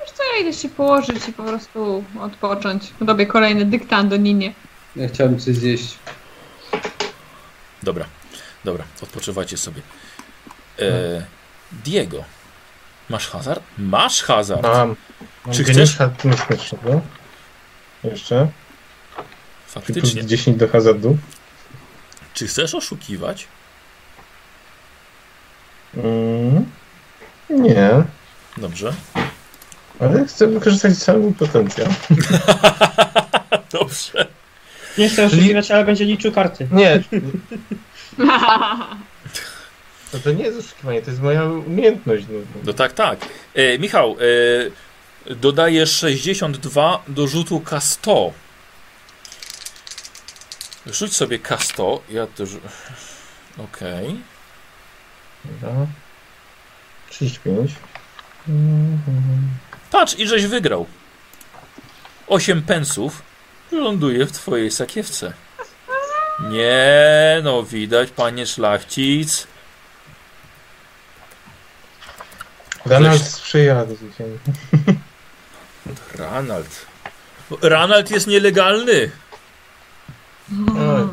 Wiesz 0.00 0.10
co, 0.10 0.22
ja 0.22 0.40
idę 0.40 0.52
się 0.52 0.68
położyć 0.68 1.28
i 1.28 1.32
po 1.32 1.42
prostu 1.42 2.04
odpocząć. 2.20 2.92
Robię 3.00 3.26
kolejny 3.26 3.64
dyktant 3.64 4.10
do 4.10 4.16
Ninie. 4.16 4.54
Ja 4.96 5.08
chciałem 5.08 5.38
coś 5.38 5.54
zjeść. 5.54 5.98
Dobra. 7.82 8.06
Dobra, 8.64 8.84
odpoczywacie 9.02 9.56
sobie. 9.56 9.82
E, 10.78 11.26
Diego. 11.72 12.24
Masz 13.10 13.28
hazard? 13.28 13.62
Masz 13.78 14.22
hazard. 14.22 14.62
Mam. 14.62 14.96
mam 15.46 15.54
Czy 15.54 15.64
geniusza 15.64 16.10
niebezpiecznego. 16.24 17.00
Jeszcze. 18.04 18.48
Plus 19.16 19.84
Faktycznie. 19.86 20.26
10 20.26 20.56
do 20.56 20.68
hazardu. 20.68 21.18
Czy 22.34 22.46
chcesz 22.46 22.74
oszukiwać? 22.74 23.48
Mm, 25.96 26.70
nie, 27.50 27.90
Dobrze. 28.56 28.92
ale 30.00 30.24
chcę 30.26 30.46
wykorzystać 30.46 30.98
cały 30.98 31.18
mój 31.18 31.34
potencjał. 31.34 31.88
Dobrze. 33.72 34.26
Nie 34.98 35.08
chcę 35.08 35.26
oszukiwać, 35.26 35.70
ale 35.70 35.84
będzie 35.84 36.04
liczył 36.04 36.32
karty. 36.32 36.68
Nie, 36.72 37.02
no 40.12 40.18
to 40.18 40.32
nie 40.32 40.44
jest 40.44 40.58
oszukiwanie, 40.58 41.02
to 41.02 41.10
jest 41.10 41.22
moja 41.22 41.44
umiejętność. 41.44 42.24
No. 42.30 42.38
No 42.64 42.72
tak, 42.72 42.92
tak. 42.92 43.18
E, 43.54 43.78
Michał, 43.78 44.16
e, 45.30 45.34
dodajesz 45.34 45.90
62 45.96 47.02
do 47.08 47.26
rzutu 47.26 47.60
K100. 47.60 48.32
Rzuć 50.86 51.16
sobie 51.16 51.38
K100. 51.38 51.98
Ja 52.10 52.26
też. 52.26 52.50
Okej. 53.58 54.20
Dobra. 55.44 55.86
35. 57.10 57.70
Patrz, 59.90 60.18
i 60.18 60.26
żeś 60.26 60.46
wygrał. 60.46 60.86
8 62.26 62.62
pensów 62.62 63.22
ląduje 63.72 64.26
w 64.26 64.32
twojej 64.32 64.70
sakiewce. 64.70 65.32
Nie, 66.40 67.40
no 67.42 67.62
widać, 67.62 68.10
panie 68.10 68.46
szlachcic. 68.46 69.46
Ranald 72.88 73.22
sprzyja 73.22 73.86
do 73.86 73.94
zwycięstwa. 73.94 74.52
Ranald. 76.18 76.86
Ranald 77.62 78.10
jest 78.10 78.26
nielegalny. 78.26 79.10
Oj. 80.68 81.08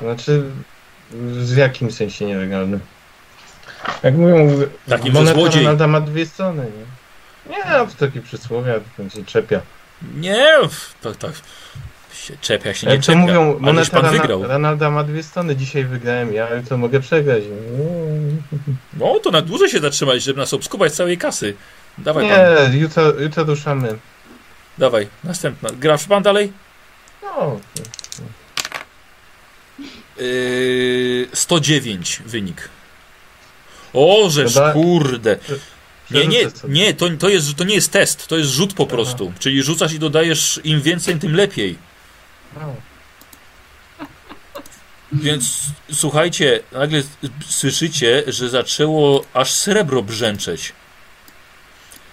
Znaczy, 0.00 0.44
w 1.10 1.56
jakim 1.56 1.92
sensie 1.92 2.26
nielegalny? 2.26 2.78
Jak 4.02 4.14
mówią, 4.14 4.50
Takim, 4.88 5.12
moneta 5.12 5.34
złodziej. 5.34 5.62
Ronalda 5.62 5.86
ma 5.86 6.00
dwie 6.00 6.26
strony, 6.26 6.62
nie? 6.62 7.54
Nie, 7.56 7.64
no 7.70 7.86
to 7.86 8.06
takie 8.06 8.22
przysłowie, 8.22 8.80
to 8.96 9.08
się 9.08 9.24
czepia. 9.24 9.60
Nie, 10.14 10.46
tak, 11.02 11.16
tak. 11.16 11.32
Się 12.24 12.34
czepia 12.40 12.74
się, 12.74 12.86
nie 12.86 12.92
Jak 12.92 13.00
to 13.00 13.06
czepia. 13.06 13.18
mówią, 13.18 13.50
Ależ 13.50 13.60
moneta 13.60 14.00
pan 14.00 14.10
wygrał. 14.10 14.42
Ronalda 14.42 14.90
ma 14.90 15.04
dwie 15.04 15.22
strony, 15.22 15.56
dzisiaj 15.56 15.84
wygrałem 15.84 16.32
ja, 16.34 16.46
ale 16.48 16.62
to 16.62 16.76
mogę 16.76 17.00
przegrać. 17.00 17.42
No, 18.98 19.18
to 19.22 19.30
na 19.30 19.42
dłużej 19.42 19.70
się 19.70 19.80
zatrzymać, 19.80 20.22
żeby 20.22 20.40
nas 20.40 20.54
obskubać 20.54 20.92
całej 20.92 21.18
kasy. 21.18 21.54
Dawaj 21.98 22.28
pan, 22.28 22.72
Nie, 22.72 22.78
jutro, 22.78 23.20
jutro 23.20 23.44
ruszamy. 23.44 23.98
dawaj, 24.78 25.08
następna. 25.24 25.70
Grasz 25.80 26.04
pan 26.04 26.22
dalej? 26.22 26.52
No, 27.22 27.60
Yy, 30.20 31.28
109 31.32 32.22
wynik. 32.26 32.68
O, 33.92 34.30
żeż 34.30 34.54
kurde. 34.72 35.36
Nie, 36.10 36.26
nie, 36.26 36.40
nie, 36.68 36.94
to, 36.94 37.06
to, 37.18 37.28
jest, 37.28 37.54
to 37.56 37.64
nie 37.64 37.74
jest 37.74 37.92
test, 37.92 38.26
to 38.26 38.36
jest 38.38 38.50
rzut 38.50 38.74
po 38.74 38.86
prostu. 38.86 39.32
Czyli 39.38 39.62
rzucasz 39.62 39.92
i 39.92 39.98
dodajesz 39.98 40.60
im 40.64 40.82
więcej, 40.82 41.16
tym 41.18 41.34
lepiej. 41.36 41.78
Więc 45.12 45.58
słuchajcie, 45.92 46.60
nagle 46.72 47.02
słyszycie, 47.48 48.22
że 48.26 48.48
zaczęło 48.48 49.24
aż 49.32 49.52
srebro 49.52 50.02
brzęczeć. 50.02 50.72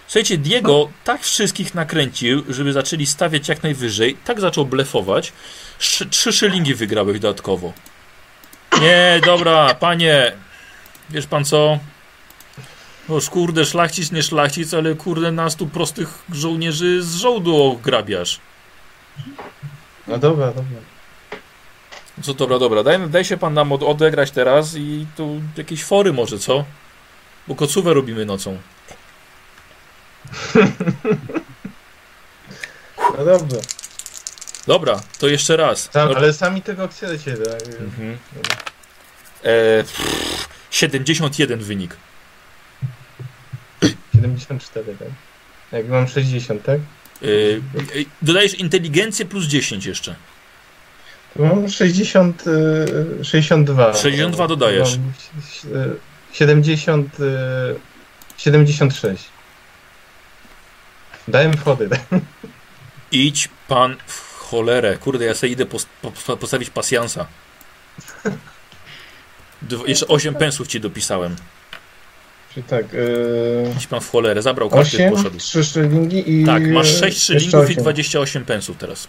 Słuchajcie, 0.07 0.37
Diego 0.37 0.89
tak 1.03 1.23
wszystkich 1.23 1.75
nakręcił, 1.75 2.43
żeby 2.49 2.73
zaczęli 2.73 3.05
stawiać 3.05 3.49
jak 3.49 3.63
najwyżej, 3.63 4.17
tak 4.25 4.41
zaczął 4.41 4.65
blefować. 4.65 5.33
Sz 5.79 6.09
trzy 6.09 6.33
szylingi 6.33 6.75
wygrałeś 6.75 7.19
dodatkowo. 7.19 7.73
Nie, 8.81 9.21
dobra, 9.25 9.73
panie, 9.73 10.31
wiesz 11.09 11.27
pan 11.27 11.45
co? 11.45 11.79
No 13.09 13.19
kurde, 13.31 13.65
szlachcic, 13.65 14.11
nie 14.11 14.23
szlachcic, 14.23 14.73
ale 14.73 14.95
kurde, 14.95 15.31
nas 15.31 15.55
tu 15.55 15.67
prostych 15.67 16.09
żołnierzy 16.31 17.03
z 17.03 17.15
żołdu 17.15 17.63
ograbiasz. 17.63 18.39
No 20.11 20.17
dobra, 20.17 20.47
dobra. 20.47 20.77
Co 22.23 22.33
dobra, 22.33 22.59
dobra, 22.59 22.83
daj, 22.83 23.09
daj 23.09 23.25
się 23.25 23.37
pan 23.37 23.53
nam 23.53 23.71
od, 23.71 23.83
odegrać 23.83 24.31
teraz 24.31 24.75
i 24.75 25.05
tu 25.17 25.41
jakieś 25.57 25.83
fory 25.83 26.13
może, 26.13 26.39
co? 26.39 26.65
Bo 27.47 27.55
kocówę 27.55 27.93
robimy 27.93 28.25
nocą. 28.25 28.57
No 33.17 33.25
dobra. 33.25 33.59
Dobra, 34.67 35.01
to 35.19 35.27
jeszcze 35.27 35.57
raz. 35.57 35.89
Sam, 35.91 36.09
No, 36.09 36.15
ale 36.15 36.33
sami 36.33 36.61
tego 36.61 36.87
chcecie, 36.87 37.37
tak? 37.37 37.61
mhm. 37.79 38.17
e, 39.43 39.83
pff, 39.83 40.47
71 40.71 41.59
wynik. 41.59 41.97
74, 44.15 44.95
tak? 44.99 45.07
Jak 45.71 45.87
mam 45.87 46.07
60, 46.07 46.63
tak? 46.63 46.79
E, 47.23 47.25
dodajesz 48.21 48.53
inteligencję 48.53 49.25
plus 49.25 49.45
10 49.45 49.85
jeszcze. 49.85 50.15
Mam 51.35 51.69
60, 51.69 52.43
y, 53.21 53.25
62. 53.25 53.93
62 53.93 54.47
dodajesz. 54.47 54.97
Mam 54.97 55.13
si- 55.51 55.67
y, 55.67 55.95
70, 56.33 57.19
y, 57.19 57.23
76. 58.37 59.23
Dałem 61.27 61.53
wchody. 61.57 61.89
Idź 63.11 63.49
pan 63.67 63.97
w 64.07 64.33
cholerę. 64.37 64.97
Kurde, 64.97 65.25
ja 65.25 65.35
sobie 65.35 65.53
idę 65.53 65.65
pos, 65.65 65.87
po, 66.01 66.37
postawić 66.37 66.69
pasjansa. 66.69 67.27
Jeszcze 69.87 70.07
8 70.07 70.35
pensów 70.35 70.67
ci 70.67 70.79
dopisałem. 70.79 71.35
Czyli 72.53 72.63
tak, 72.63 72.93
y, 72.93 73.73
Idź 73.77 73.87
pan 73.87 74.01
w 74.01 74.09
cholerę, 74.09 74.41
zabrał 74.41 74.69
karty 74.69 74.97
i 74.97 74.99
8, 74.99 75.11
poszedł. 75.11 75.37
3 75.37 75.63
szylingi 75.63 76.41
i... 76.41 76.45
Tak, 76.45 76.67
masz 76.67 76.89
y, 76.89 76.97
6 76.97 77.03
jeszcze 77.03 77.39
szylingów 77.39 77.69
i 77.69 77.73
osiem. 77.73 77.83
28 77.83 78.45
pensów 78.45 78.77
teraz. 78.77 79.07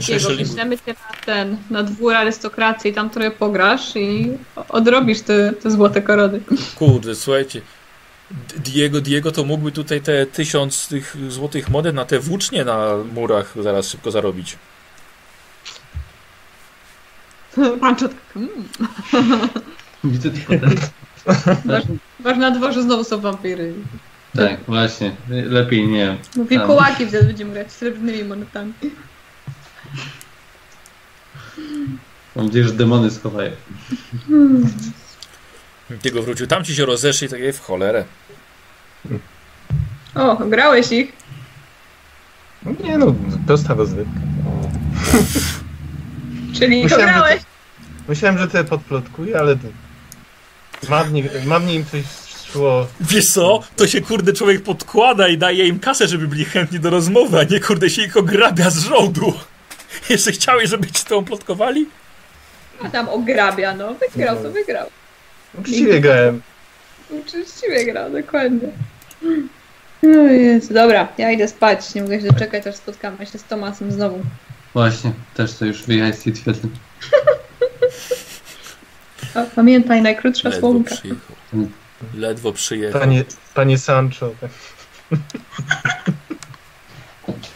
Szylingów. 0.00 0.38
piszemy 0.38 0.78
cię 0.78 0.94
na 0.94 1.24
ten, 1.26 1.56
na 1.70 1.82
dwór 1.82 2.14
arystokracji, 2.14 2.92
tam 2.92 3.10
trochę 3.10 3.30
pograsz 3.30 3.96
i 3.96 4.32
odrobisz 4.68 5.20
te, 5.20 5.52
te 5.52 5.70
złote 5.70 6.02
korony. 6.02 6.40
Kurde, 6.74 7.14
słuchajcie. 7.14 7.60
Diego, 8.56 9.00
Diego 9.00 9.32
to 9.32 9.44
mógłby 9.44 9.72
tutaj 9.72 10.00
te 10.00 10.26
tysiąc 10.26 10.88
tych 10.88 11.16
złotych 11.28 11.68
monet 11.70 11.94
na 11.94 12.04
te 12.04 12.18
włócznie 12.18 12.64
na 12.64 12.96
murach 13.14 13.54
zaraz 13.62 13.88
szybko 13.88 14.10
zarobić. 14.10 14.56
Panczot. 17.80 18.12
Mm. 18.36 18.48
Widzę 20.04 20.30
to 20.30 20.36
Masz 22.24 22.36
na 22.38 22.50
dworze 22.50 22.82
znowu 22.82 23.04
są 23.04 23.20
wampiry. 23.20 23.74
Tak, 24.36 24.60
właśnie. 24.66 25.12
Lepiej 25.28 25.88
nie. 25.88 26.16
Mówi 26.36 26.56
Tam. 26.56 26.66
kołaki 26.66 27.06
wtedy 27.06 27.26
będziemy 27.26 27.52
grać 27.52 27.72
srebrnymi 27.72 28.24
monetami. 28.24 28.72
Mam 32.36 32.46
nadzieję, 32.46 32.64
że 32.64 32.72
demony 32.72 33.10
schowają. 33.10 33.50
Diego 35.90 36.22
wrócił, 36.22 36.46
tam 36.46 36.64
ci 36.64 36.74
się 36.74 36.86
rozeszli, 36.86 37.28
tak 37.28 37.40
w 37.54 37.60
cholerę. 37.60 38.04
O, 40.14 40.36
grałeś 40.36 40.92
ich. 40.92 41.12
Nie 42.84 42.98
no, 42.98 43.14
prosta 43.46 43.74
rozrywka. 43.74 44.20
Czyli 46.58 46.82
Myślałem, 46.82 47.06
że 47.06 47.12
grałeś. 47.12 47.42
Myślałem, 48.08 48.38
że 48.38 48.48
te 48.48 48.64
podplotkuję, 48.64 49.38
ale 49.38 49.56
to... 49.56 49.68
Madnie, 50.88 51.22
madnie 51.44 51.74
im 51.74 51.84
coś 51.84 52.02
szło. 52.52 52.86
Wiesz 53.00 53.30
co, 53.30 53.62
to 53.76 53.86
się 53.86 54.00
kurde 54.00 54.32
człowiek 54.32 54.62
podkłada 54.62 55.28
i 55.28 55.38
daje 55.38 55.66
im 55.66 55.78
kasę, 55.78 56.08
żeby 56.08 56.28
byli 56.28 56.44
chętni 56.44 56.80
do 56.80 56.90
rozmowy, 56.90 57.38
a 57.38 57.42
nie 57.42 57.60
kurde 57.60 57.90
się 57.90 58.02
ich 58.02 58.16
ograbia 58.16 58.70
z 58.70 58.78
żołdu. 58.78 59.34
Jeszcze 60.10 60.32
chciałeś, 60.32 60.70
żeby 60.70 60.86
ci 60.86 61.04
to 61.04 61.22
plotkowali? 61.22 61.86
A 62.82 62.88
tam 62.88 63.08
ograbia, 63.08 63.74
no. 63.74 63.94
Wygrał, 63.94 64.42
to 64.42 64.50
wygrał. 64.50 64.86
Uczciwie 65.58 66.00
grałem. 66.00 66.42
Uczciwie 67.10 67.84
grał, 67.84 68.10
dokładnie. 68.10 68.68
O 70.02 70.30
Jezu. 70.30 70.74
Dobra, 70.74 71.08
ja 71.18 71.30
idę 71.30 71.48
spać. 71.48 71.94
Nie 71.94 72.02
mogę 72.02 72.20
się 72.20 72.26
doczekać, 72.26 72.66
aż 72.66 72.74
spotkamy 72.74 73.26
się 73.26 73.38
z 73.38 73.44
Tomasem 73.44 73.92
znowu. 73.92 74.20
Właśnie, 74.74 75.12
też 75.34 75.54
to 75.54 75.64
już 75.64 75.82
wyjechać 75.82 76.18
z 76.18 76.22
tej. 76.22 76.32
Pamiętaj, 79.44 80.02
najkrótsza 80.02 80.48
Ledwo 80.48 80.60
słomka. 80.60 80.94
przyjechał. 80.94 81.36
Ledwo 82.14 82.52
przyjechał. 82.52 83.00
Panie, 83.00 83.24
panie 83.54 83.78
Sancho. 83.78 84.30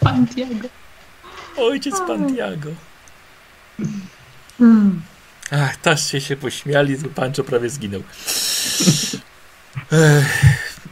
Pan 0.01 0.25
Diego. 0.25 0.69
Ojciec 1.57 1.95
Pantiago. 2.07 2.71
Hmm. 4.59 5.03
Ach, 5.53 5.77
taście 5.77 6.21
się 6.21 6.37
pośmiali, 6.37 6.97
Pancho 7.15 7.45
prawie 7.45 7.71
zginął. 7.71 8.03
Ech. 9.93 10.45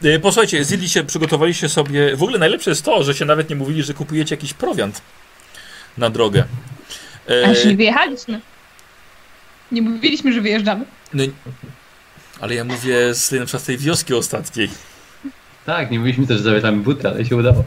E, 0.05 0.19
Posłuchajcie, 0.19 0.65
zjedliście, 0.65 1.05
przygotowaliście 1.05 1.69
sobie... 1.69 2.17
W 2.17 2.23
ogóle 2.23 2.39
najlepsze 2.39 2.71
jest 2.71 2.85
to, 2.85 3.05
że 3.05 3.15
się 3.15 3.25
nawet 3.25 3.51
nie 3.51 3.57
mówili, 3.57 3.83
że 3.83 3.95
kupujecie 3.95 4.35
jakiś 4.35 4.55
prowiant 4.55 5.03
na 5.99 6.11
drogę. 6.11 6.45
E, 7.31 7.47
A 7.47 7.49
jeśli 7.49 7.77
wyjechaliśmy? 7.77 8.41
Nie 9.73 9.83
mówiliśmy, 9.83 10.33
że 10.33 10.41
wyjeżdżamy. 10.41 10.85
no, 11.15 11.25
Ale 12.41 12.55
ja 12.55 12.65
mówię 12.65 13.15
z 13.15 13.33
na 13.33 13.47
przykład 13.47 13.65
tej 13.65 13.79
wioski 13.79 14.15
ostatniej. 14.15 14.69
Tak, 15.67 15.91
nie 15.91 15.99
mówiliśmy 15.99 16.27
też, 16.27 16.37
że 16.37 16.43
zabieramy 16.43 16.83
buty, 16.83 17.09
ale 17.09 17.25
się 17.25 17.37
udało. 17.37 17.65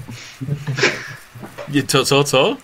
Nie, 1.69 1.83
co, 1.83 2.05
co, 2.05 2.23
co? 2.23 2.57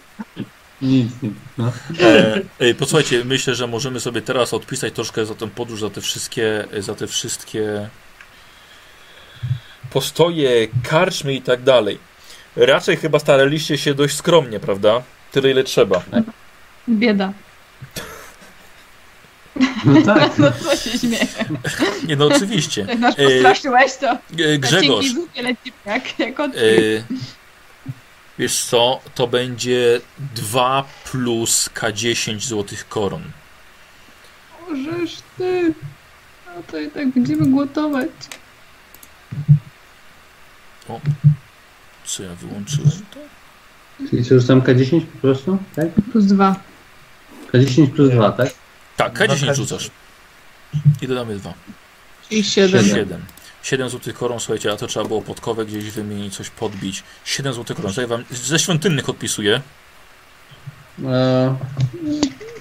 Nic, 0.82 1.12
nic. 1.22 1.34
No. 1.58 1.72
E, 2.02 2.42
e, 2.60 2.74
posłuchajcie, 2.74 3.26
myślę, 3.26 3.56
że 3.56 3.68
możemy 3.68 4.00
sobie 4.00 4.22
teraz 4.22 4.54
odpisać 4.54 4.94
troszkę 4.94 5.26
za 5.26 5.36
tę 5.36 5.48
podróż, 5.48 5.80
za 5.80 5.90
te 5.90 6.02
wszystkie, 6.02 6.66
za 6.80 6.96
te 6.96 7.08
wszystkie 7.08 7.90
postoje, 9.90 10.68
karczmy 10.84 11.34
i 11.34 11.42
tak 11.42 11.64
dalej. 11.64 11.98
Raczej 12.56 12.98
chyba 12.98 13.20
staraliście 13.20 13.78
się 13.78 13.94
dość 13.94 14.16
skromnie, 14.16 14.60
prawda? 14.60 15.02
Tyle 15.32 15.52
ile 15.52 15.64
trzeba. 15.64 16.04
Bieda. 16.90 17.34
No 19.86 20.02
tak. 20.16 20.38
No 20.38 20.52
co 20.52 20.76
się 20.76 21.00
śmieje? 21.00 21.28
Nie, 22.08 22.16
no 22.16 22.26
oczywiście. 22.28 22.86
Jak 22.90 23.00
nas 23.00 23.16
E, 23.20 23.24
postraszyłeś, 23.24 23.96
to 23.96 24.12
E, 24.12 24.58
Grzegorz, 24.58 25.06
jak, 25.86 26.20
jak 26.20 26.40
od... 26.40 26.52
e, 26.56 26.60
wiesz 28.40 28.64
co, 28.64 29.00
to 29.16 29.28
będzie 29.28 30.02
2 30.36 30.84
plus 31.12 31.70
K10 31.76 32.40
złotych 32.40 32.88
koron. 32.90 33.22
Możesz 34.70 35.16
ty. 35.38 35.74
No 36.56 36.64
to 36.72 36.80
i 36.80 36.90
tak 36.92 37.10
będziemy 37.10 37.46
głotować. 37.48 38.10
Co 42.06 42.24
ja 42.24 42.36
wyłączyłem 42.36 42.92
to? 43.14 43.20
Czyli 44.10 44.26
co, 44.26 44.40
rzucam 44.40 44.62
K10 44.62 45.02
po 45.02 45.18
prostu? 45.22 45.58
Tak? 45.76 45.88
Plus 46.12 46.26
dwa. 46.26 46.56
K10 47.54 47.88
plus 47.88 48.10
2, 48.10 48.32
tak? 48.32 48.50
Tak, 48.98 49.14
Dwa 49.14 49.26
K10 49.26 49.38
K10. 49.50 49.54
rzucasz. 49.56 49.90
I 51.02 51.08
dodamy 51.08 51.36
2. 51.36 51.54
Czyli 52.30 52.44
siedem. 52.44 52.86
Siedem. 52.86 52.98
7. 53.06 53.26
7 53.64 53.90
złotych 53.90 54.16
koron, 54.16 54.40
słuchajcie, 54.40 54.72
a 54.72 54.78
to 54.78 54.88
trzeba 54.88 55.06
było 55.08 55.22
podkowę 55.22 55.66
gdzieś 55.66 55.92
wymienić, 55.92 56.36
coś 56.36 56.50
podbić. 56.50 57.04
7 57.26 57.54
złotych 57.54 57.76
koron. 57.78 57.92
Tutaj 57.92 58.08
wam 58.08 58.24
ze 58.32 58.60
świątynnych 58.60 59.10
odpisuję. 59.10 59.62
E, 61.06 61.56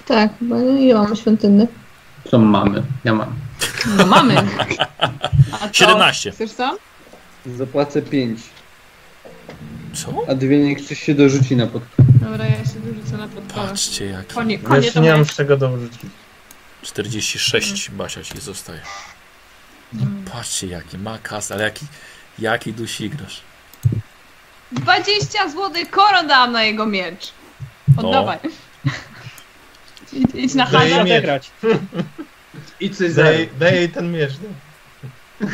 Tak, 0.05 0.31
chyba 0.39 0.57
ile 0.59 0.93
mamy 0.93 1.15
świątynny? 1.15 1.67
co 2.31 2.39
mamy? 2.39 2.83
Ja 3.03 3.13
mam. 3.13 3.35
No 3.97 4.05
mamy. 4.05 4.35
A 5.51 5.57
to, 5.67 5.73
17. 5.73 6.31
Chcesz 6.31 6.51
co? 6.51 6.77
Zapłacę 7.57 8.01
5, 8.01 8.39
Co? 9.93 10.23
a 10.27 10.35
dwie 10.35 10.57
niech 10.59 10.85
ktoś 10.85 11.03
się 11.03 11.15
dorzuci 11.15 11.55
na 11.55 11.67
pod. 11.67 11.83
Dobra, 12.21 12.45
ja 12.45 12.65
się 12.65 12.79
dorzucę 12.85 13.17
na 13.17 13.27
podpałę. 13.27 13.67
Patrzcie 13.67 14.05
jak. 14.05 14.27
Konie, 14.27 14.55
Ja 14.55 14.61
konie 14.69 14.91
to 14.91 14.99
nie 14.99 15.11
mam 15.11 15.25
z 15.25 15.35
czego 15.35 15.57
dorzucić. 15.57 15.99
46 16.87 17.89
Basia 17.91 18.23
ci 18.23 18.39
zostaje. 18.41 18.79
Patrzcie 20.31 20.67
jaki 20.67 20.97
ma 20.97 21.17
kas, 21.19 21.51
ale 21.51 21.63
jaki, 21.63 21.85
jaki 22.39 22.73
dusigrasz. 22.73 23.41
20 24.71 25.49
złotych 25.49 25.89
koron 25.89 26.27
dałam 26.27 26.51
na 26.51 26.63
jego 26.63 26.85
miecz. 26.85 27.31
Oddawaj. 27.97 28.37
Idź, 30.13 30.29
idź 30.35 30.53
na 30.53 30.65
Daję 30.65 30.95
handel. 30.95 31.05
miecz. 31.05 31.13
odegrać. 31.13 31.51
I 32.79 32.89
coś 32.89 33.13
Daję, 33.13 33.47
daję 33.59 33.75
jej 33.77 33.89
ten 33.89 34.11
miecz. 34.11 34.31
No. 35.41 35.47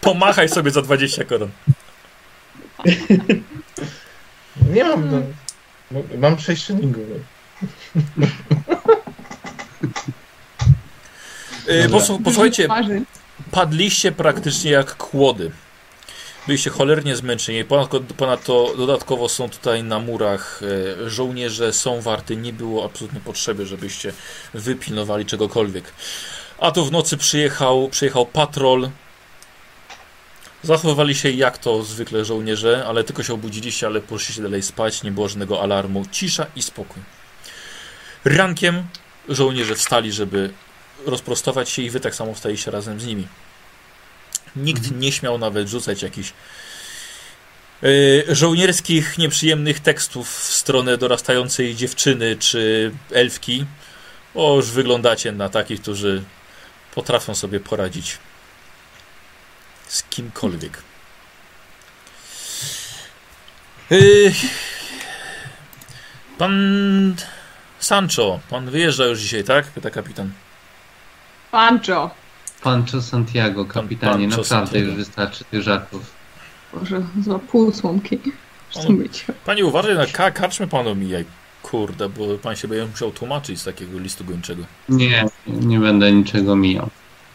Pomachaj 0.00 0.48
sobie 0.48 0.70
za 0.70 0.82
20 0.82 1.24
koron. 1.24 1.50
Nie 4.70 4.84
mam. 4.84 5.10
No. 5.10 5.20
No, 5.90 6.00
Mam 6.18 6.38
6 6.38 6.64
szylingów. 6.66 7.04
no. 8.16 8.26
Posłu- 11.88 12.22
posłuchajcie, 12.24 12.68
padliście 13.50 14.12
praktycznie 14.12 14.70
jak 14.70 14.96
kłody. 14.96 15.50
Byliście 16.46 16.70
cholernie 16.70 17.16
zmęczeni. 17.16 17.64
Ponadto, 17.64 18.00
ponadto 18.00 18.74
dodatkowo 18.76 19.28
są 19.28 19.50
tutaj 19.50 19.82
na 19.82 19.98
murach 19.98 20.60
e, 21.06 21.10
żołnierze, 21.10 21.72
są 21.72 22.00
warty. 22.00 22.36
Nie 22.36 22.52
było 22.52 22.84
absolutnie 22.84 23.20
potrzeby, 23.20 23.66
żebyście 23.66 24.12
wypilnowali 24.54 25.26
czegokolwiek. 25.26 25.92
A 26.58 26.70
tu 26.70 26.84
w 26.84 26.92
nocy 26.92 27.16
przyjechał, 27.16 27.88
przyjechał 27.88 28.26
patrol. 28.26 28.90
Zachowywali 30.62 31.14
się 31.14 31.30
jak 31.30 31.58
to 31.58 31.82
zwykle 31.82 32.24
żołnierze, 32.24 32.84
ale 32.86 33.04
tylko 33.04 33.22
się 33.22 33.34
obudziliście, 33.34 33.86
ale 33.86 34.00
poszliście 34.00 34.42
dalej 34.42 34.62
spać. 34.62 35.02
Nie 35.02 35.10
było 35.10 35.28
żadnego 35.28 35.62
alarmu. 35.62 36.06
Cisza 36.10 36.46
i 36.56 36.62
spokój. 36.62 37.02
Rankiem 38.24 38.84
żołnierze 39.28 39.74
wstali, 39.74 40.12
żeby 40.12 40.52
rozprostować 41.06 41.70
się 41.70 41.82
i 41.82 41.90
wy 41.90 42.00
tak 42.00 42.14
samo 42.14 42.34
wstaliście 42.34 42.70
razem 42.70 43.00
z 43.00 43.06
nimi. 43.06 43.26
Nikt 44.56 44.90
nie 44.90 45.12
śmiał 45.12 45.38
nawet 45.38 45.68
rzucać 45.68 46.02
jakichś 46.02 46.32
yy, 47.82 48.24
żołnierskich, 48.28 49.18
nieprzyjemnych 49.18 49.80
tekstów 49.80 50.38
w 50.38 50.52
stronę 50.52 50.98
dorastającej 50.98 51.74
dziewczyny 51.74 52.36
czy 52.36 52.92
elfki. 53.12 53.66
O, 54.34 54.56
już 54.56 54.70
wyglądacie 54.70 55.32
na 55.32 55.48
takich, 55.48 55.80
którzy 55.80 56.22
potrafią 56.94 57.34
sobie 57.34 57.60
poradzić 57.60 58.18
z 59.88 60.02
kimkolwiek. 60.02 60.82
Yy, 63.90 64.32
pan 66.38 67.14
Sancho, 67.86 68.40
pan 68.50 68.70
wyjeżdża 68.70 69.04
już 69.04 69.18
dzisiaj, 69.20 69.44
tak? 69.44 69.64
Pyta 69.66 69.90
kapitan. 69.90 70.30
Pancho. 71.50 72.10
Pancho 72.62 73.02
Santiago, 73.02 73.64
kapitanie, 73.64 74.12
Pancho 74.28 74.42
naprawdę 74.42 74.48
Santiago. 74.48 74.86
już 74.86 74.94
wystarczy 74.94 75.44
tych 75.44 75.62
żartów. 75.62 76.10
Boże, 76.74 77.02
za 77.26 77.38
pół 77.38 77.72
słomki. 77.72 78.18
On- 78.74 78.96
być. 78.98 79.24
Panie 79.46 79.64
uważaj 79.66 79.94
na 79.96 80.06
ka 80.06 80.30
karczmy 80.30 80.66
pan 80.66 80.88
omijaj. 80.88 81.24
Kurde, 81.62 82.08
bo 82.08 82.38
pan 82.42 82.56
się 82.56 82.68
będzie 82.68 82.86
musiał 82.86 83.10
tłumaczyć 83.10 83.60
z 83.60 83.64
takiego 83.64 83.98
listu 83.98 84.24
gończego. 84.24 84.62
Nie, 84.88 85.24
nie 85.46 85.78
będę 85.78 86.12
niczego 86.12 86.56
mijał. 86.56 86.90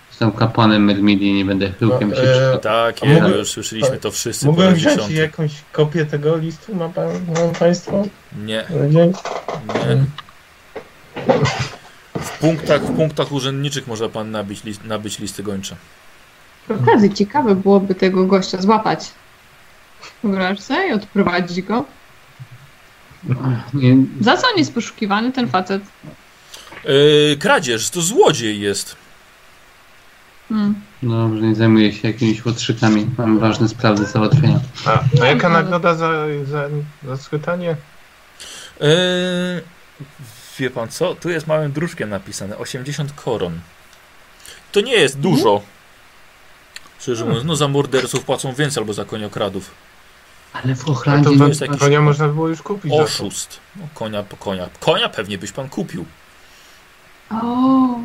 Jestem 0.09 0.31
kapłanem 0.31 0.83
Myrmidii, 0.85 1.33
nie 1.33 1.45
będę 1.45 1.71
chyłkiem 1.79 2.09
No, 2.09 2.15
się 2.15 2.21
e, 2.21 2.57
Tak, 2.57 2.95
a 3.03 3.05
jego 3.05 3.21
mogę- 3.21 3.37
już 3.37 3.49
słyszeliśmy 3.49 3.97
to 3.97 4.11
wszyscy 4.11 4.47
raz 4.57 4.73
wziąć 4.73 4.81
dziesiąty. 4.95 5.13
jakąś 5.13 5.51
kopię 5.71 6.05
tego 6.05 6.37
listu, 6.37 6.75
ma, 6.75 6.89
pan, 6.89 7.07
ma 7.27 7.59
państwo? 7.59 8.03
Nie, 8.45 8.65
Nie. 8.89 9.07
nie. 9.07 9.13
W 12.19 12.39
punktach, 12.39 12.81
w 12.81 12.95
punktach 12.95 13.31
urzędniczych 13.31 13.87
może 13.87 14.09
pan 14.09 14.31
nabyć, 14.31 14.63
list, 14.63 14.83
nabyć 14.83 15.19
listy 15.19 15.43
gończe. 15.43 15.75
Przy 16.63 16.73
okazji 16.73 17.13
ciekawe 17.13 17.55
byłoby 17.55 17.95
tego 17.95 18.25
gościa 18.25 18.61
złapać. 18.61 19.11
Wyobraź 20.23 20.59
sobie 20.59 20.87
i 20.87 20.93
odprowadzić 20.93 21.61
go. 21.61 21.85
Nie, 23.73 23.97
Za 24.21 24.37
co 24.37 24.47
on 24.47 24.57
jest 24.57 24.73
poszukiwany, 24.73 25.31
ten 25.31 25.47
facet? 25.49 25.83
Yy, 26.85 27.37
kradzież, 27.39 27.89
to 27.89 28.01
złodziej 28.01 28.59
jest. 28.59 28.95
Hmm. 30.49 30.75
dobrze, 31.03 31.41
nie 31.41 31.55
zajmuję 31.55 31.93
się 31.93 32.07
jakimiś 32.07 32.45
łotrzykami. 32.45 33.07
Mam 33.17 33.39
ważne 33.39 33.67
sprawy 33.67 33.99
do 33.99 34.05
załatwienia. 34.05 34.59
A, 34.85 35.03
a 35.21 35.25
jaka 35.25 35.49
nagroda 35.49 35.95
za, 35.95 36.11
za, 36.45 36.69
za 37.07 37.17
schwytanie? 37.17 37.75
Yy, 38.81 38.87
wie 40.59 40.69
pan 40.69 40.89
co? 40.89 41.15
Tu 41.15 41.29
jest 41.29 41.47
małym 41.47 41.71
druczkiem 41.71 42.09
napisane 42.09 42.57
80 42.57 43.13
koron. 43.13 43.59
To 44.71 44.81
nie 44.81 44.93
jest 44.93 45.19
dużo. 45.19 45.61
Szczerze 46.99 47.25
mówiąc, 47.25 47.45
no 47.45 47.55
za 47.55 47.67
morderców 47.67 48.23
płacą 48.23 48.53
więcej 48.53 48.81
albo 48.81 48.93
za 48.93 49.05
koniokradów. 49.05 49.71
Ale 50.53 50.75
w 50.75 50.87
A 50.87 50.91
Ochlandzie 50.91 51.29
to 51.29 51.35
nie 51.35 51.47
jest 51.47 51.61
jakiś- 51.61 51.79
konia 51.79 52.01
można 52.01 52.27
było 52.27 52.47
już 52.47 52.61
kupić. 52.61 52.91
za 52.91 52.97
to. 52.97 53.03
Oszust. 53.03 53.59
No, 53.75 53.87
konia 53.93 54.23
po 54.23 54.37
konia. 54.37 54.69
Konia 54.79 55.09
pewnie 55.09 55.37
byś 55.37 55.51
pan 55.51 55.69
kupił. 55.69 56.05
O, 57.31 57.99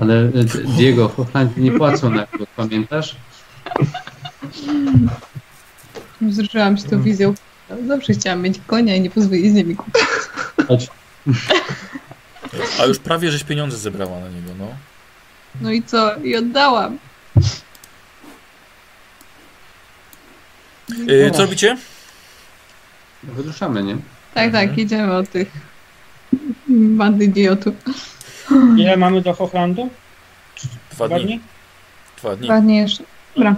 Ale 0.00 0.14
e, 0.20 0.44
Diego, 0.76 1.08
w 1.08 1.20
Ochlandzie 1.20 1.60
nie 1.60 1.72
płacą 1.72 2.10
na 2.10 2.26
głos, 2.26 2.48
pamiętasz? 2.56 3.16
wzruszyłam 6.20 6.76
się 6.76 6.82
tą 6.84 7.02
wizją. 7.02 7.34
Zawsze 7.88 8.12
chciałam 8.12 8.42
mieć 8.42 8.60
konia 8.66 8.96
i 8.96 9.00
nie 9.00 9.10
pozwolić 9.10 9.50
z 9.50 9.54
nimi 9.54 9.76
kupić. 9.76 10.88
A 12.80 12.84
już 12.84 12.98
prawie 12.98 13.30
żeś 13.30 13.44
pieniądze 13.44 13.76
zebrała 13.76 14.20
na 14.20 14.28
niego, 14.28 14.50
no. 14.58 14.66
No 15.60 15.70
i 15.72 15.82
co? 15.82 16.16
I 16.16 16.36
oddałam. 16.36 16.98
Yy, 21.06 21.30
co 21.30 21.42
robicie? 21.42 21.76
Wyruszamy, 23.22 23.82
nie? 23.82 23.96
Tak, 24.34 24.44
Mhm. 24.46 24.68
tak, 24.68 24.78
jedziemy 24.78 25.16
od 25.16 25.28
tych 25.30 25.50
bandy 26.68 27.24
idiotów. 27.24 27.74
Ile 28.76 28.96
mamy 28.96 29.20
do 29.20 29.34
Hochlandu? 29.34 29.90
Dwa 30.92 31.06
Dwa 31.08 31.16
dni. 31.18 31.26
dni? 31.26 31.40
Dwa 32.18 32.36
dni. 32.36 32.46
Dwa 32.48 32.60
dni 32.60 32.76
jeszcze. 32.76 33.04
Dobra. 33.36 33.54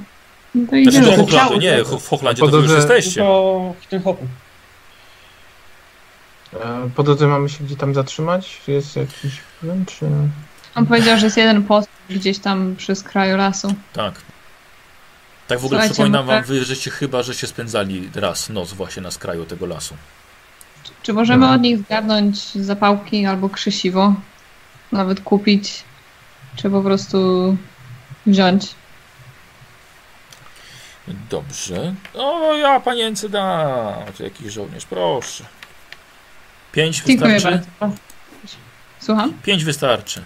No 0.55 0.60
to 0.66 0.68
Znaczy 0.70 0.80
idziemy. 0.82 1.06
do 1.06 1.12
Idziemy. 1.12 1.22
Hochlandu, 1.30 1.59
nie, 1.60 1.84
w 1.84 2.09
Hochlandzie 2.09 2.40
to 2.43 2.48
wy 2.48 2.59
już 2.59 2.70
jesteście. 2.70 3.20
Do 3.20 3.74
ten 3.90 4.02
Hopu. 4.02 4.24
E, 4.24 4.26
Po 6.94 7.02
drodze 7.02 7.26
mamy 7.26 7.48
się 7.48 7.64
gdzie 7.64 7.76
tam 7.76 7.94
zatrzymać? 7.94 8.60
Czy 8.64 8.72
jest 8.72 8.96
jakiś 8.96 9.40
plan, 9.60 9.84
czy... 9.86 10.06
On 10.74 10.86
powiedział, 10.86 11.18
że 11.18 11.26
jest 11.26 11.36
jeden 11.36 11.62
post 11.62 11.88
gdzieś 12.10 12.38
tam 12.38 12.76
przy 12.76 12.94
skraju 12.94 13.36
lasu. 13.36 13.74
Tak. 13.92 14.14
Tak 15.48 15.58
w 15.58 15.64
ogóle 15.64 15.78
Słuchajcie, 15.80 15.92
przypominam 15.92 16.26
wam, 16.26 16.42
wy 16.44 16.64
żeście 16.64 16.90
chyba, 16.90 17.22
żeście 17.22 17.46
spędzali 17.46 18.10
raz 18.14 18.48
noc 18.48 18.72
właśnie 18.72 19.02
na 19.02 19.10
skraju 19.10 19.44
tego 19.44 19.66
lasu. 19.66 19.96
Czy, 20.84 20.92
czy 21.02 21.12
możemy 21.12 21.46
No. 21.46 21.52
od 21.52 21.60
nich 21.60 21.78
zgarnąć 21.78 22.54
zapałki 22.54 23.26
albo 23.26 23.48
krzesiwo? 23.48 24.14
Nawet 24.92 25.20
kupić? 25.20 25.84
Czy 26.56 26.70
po 26.70 26.82
prostu 26.82 27.56
wziąć? 28.26 28.74
Dobrze. 31.30 31.94
O, 32.14 32.54
ja 32.54 32.80
panience 32.80 33.28
da. 33.28 33.96
Jakiś 34.20 34.52
żołnierz, 34.52 34.84
proszę. 34.86 35.44
Pięć 36.72 37.02
Dziękuję 37.06 37.34
wystarczy? 37.34 37.66
bardzo. 37.80 37.96
Słucham? 39.00 39.32
Pięć 39.42 39.64
wystarczy. 39.64 40.22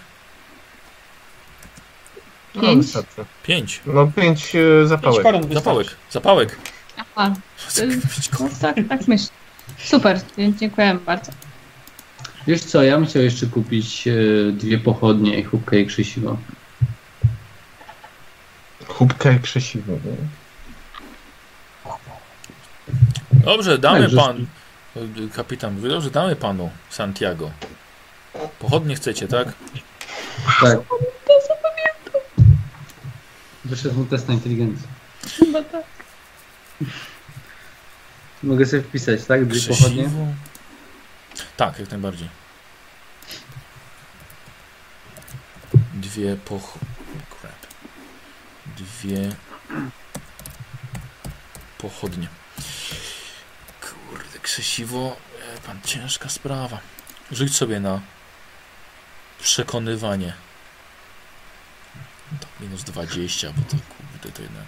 No, 2.55 2.61
Pięć? 2.61 2.85
wystarczy. 2.85 3.25
Pięć. 3.43 3.81
No 3.85 4.07
pięć 4.15 4.45
e, 4.45 4.51
Pięć 4.51 4.89
zapałek. 4.89 5.23
koron 5.23 5.41
wystarczy. 5.41 5.55
Zapałek. 5.63 5.95
Zapałek. 6.11 6.57
Aha, 7.15 7.33
y, 7.79 7.99
no 8.39 8.49
tak, 8.61 8.75
tak 8.89 9.07
myślę. 9.07 9.27
Super, 9.77 10.19
dzie- 10.37 10.53
dziękujemy 10.53 10.99
bardzo. 10.99 11.31
Wiesz 12.47 12.61
co, 12.63 12.83
ja 12.83 12.97
bym 12.97 13.05
chciał 13.07 13.21
jeszcze 13.23 13.45
kupić 13.47 14.07
e, 14.07 14.11
dwie 14.51 14.77
pochodnie, 14.77 15.43
chłopkę 15.43 15.79
i 15.79 15.85
krzesiwo. 15.87 16.37
Chubka 18.87 19.31
i 19.31 19.39
krzesiwo. 19.39 19.91
nie? 19.93 20.27
Dobrze, 23.33 23.77
damy 23.77 24.01
Tak, 24.01 24.09
że- 24.09 24.17
pan. 24.17 24.45
Kapitan 25.35 25.73
mówi, 25.73 25.89
dobrze, 25.89 26.11
damy 26.11 26.35
panu 26.35 26.71
Santiago. 26.89 27.51
Pochodnie 28.59 28.95
chcecie, 28.95 29.27
tak? 29.27 29.47
Tak. 30.61 30.79
Wyszedł 33.65 33.95
mu 33.95 34.05
test 34.05 34.27
na 34.27 34.33
inteligencję. 34.33 34.87
Chyba 35.39 35.63
tak. 35.63 35.83
Mogę 38.43 38.65
sobie 38.65 38.83
wpisać, 38.83 39.25
tak? 39.25 39.45
Dwie 39.45 39.75
pochodnie? 39.75 40.09
Tak, 41.57 41.79
jak 41.79 41.91
najbardziej. 41.91 42.29
Dwie 45.93 46.35
poch... 46.35 46.77
Crap. 47.29 47.67
Dwie 48.77 49.29
pochodnie. 51.77 52.27
Krzesiwo. 54.47 55.15
e, 55.55 55.61
Pan, 55.67 55.81
ciężka 55.85 56.29
sprawa. 56.29 56.79
Rzuć 57.31 57.55
sobie 57.55 57.79
na 57.79 58.01
przekonywanie. 59.41 60.33
No 62.31 62.37
To 62.39 62.47
minus 62.59 62.83
20, 62.83 63.47
bo 63.47 63.61
to 63.61 63.69
kurde, 63.69 64.31
to 64.37 64.41
jednak 64.41 64.63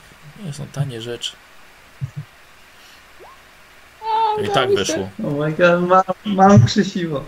nie 0.46 0.54
są 0.54 0.68
tanie 0.68 1.02
rzeczy. 1.02 1.32
I 4.46 4.50
tak 4.50 4.76
weszło. 4.76 5.10
Oh 5.24 5.46
my 5.46 5.52
god, 5.52 5.90
mam, 5.90 6.36
mam 6.36 6.66
krzesiwo. 6.66 7.26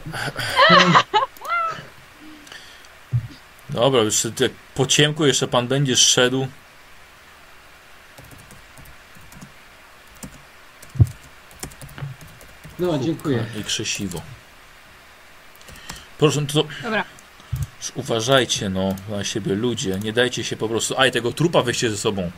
Dobra, 3.69 4.01
już 4.01 4.27
po 4.75 4.85
ciemku 4.85 5.25
jeszcze 5.25 5.47
pan 5.47 5.67
będzie 5.67 5.95
szedł. 5.97 6.47
No, 12.81 12.99
dziękuję. 12.99 13.45
I 13.59 13.63
krzesiwo. 13.63 14.21
Proszę, 16.17 16.45
to 16.45 16.63
Dobra. 16.83 17.03
już 17.81 17.91
uważajcie 17.95 18.69
no 18.69 18.95
na 19.09 19.23
siebie 19.23 19.55
ludzie. 19.55 19.99
Nie 19.99 20.13
dajcie 20.13 20.43
się 20.43 20.57
po 20.57 20.69
prostu. 20.69 20.99
Aj, 20.99 21.11
tego 21.11 21.31
trupa 21.31 21.61
weźcie 21.61 21.89
ze 21.89 21.97
sobą. 21.97 22.31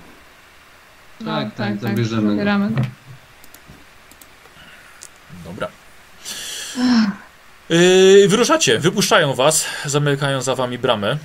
No, 1.22 1.32
Tak, 1.32 1.48
tak, 1.48 1.58
tak, 1.58 1.68
tak. 1.68 1.80
zabierzemy 1.90 2.22
go. 2.22 2.30
Zabieramy 2.30 2.69
go. 2.69 2.82
Dobra. 5.45 5.68
Yy, 7.69 8.27
wyruszacie, 8.27 8.80
wypuszczają 8.80 9.34
was, 9.34 9.66
zamykają 9.85 10.42
za 10.42 10.56
wami 10.56 10.77
bramę. 10.77 11.18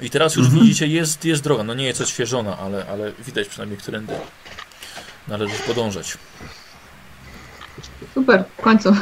I 0.00 0.10
teraz 0.10 0.36
już 0.36 0.48
widzicie, 0.50 0.86
jest, 0.86 1.24
jest 1.24 1.42
droga. 1.42 1.62
No 1.64 1.74
nie 1.74 1.84
jest 1.84 2.00
odświeżona, 2.00 2.58
ale, 2.58 2.86
ale 2.90 3.12
widać 3.12 3.48
przynajmniej, 3.48 3.78
którędy 3.78 4.14
należy 5.28 5.54
podążać. 5.54 6.18
Super, 8.16 8.44
w 8.58 8.62
końcu. 8.62 8.96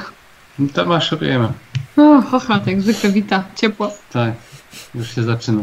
No 0.58 0.68
to 0.74 0.84
maszerujemy. 0.84 1.52
O, 1.96 2.22
hocha, 2.22 2.60
jak 2.66 2.82
zwykle 2.82 3.10
wita, 3.10 3.44
ciepło. 3.56 3.92
Tak, 4.12 4.32
już 4.94 5.14
się 5.14 5.22
zaczyna. 5.22 5.62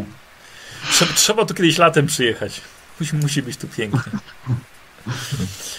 Trzeba, 0.92 1.14
trzeba 1.14 1.46
tu 1.46 1.54
kiedyś 1.54 1.78
latem 1.78 2.08
przyjechać. 2.08 2.62
Musi, 3.00 3.16
musi 3.16 3.42
być 3.42 3.58
tu 3.58 3.68
pięknie. 3.68 4.12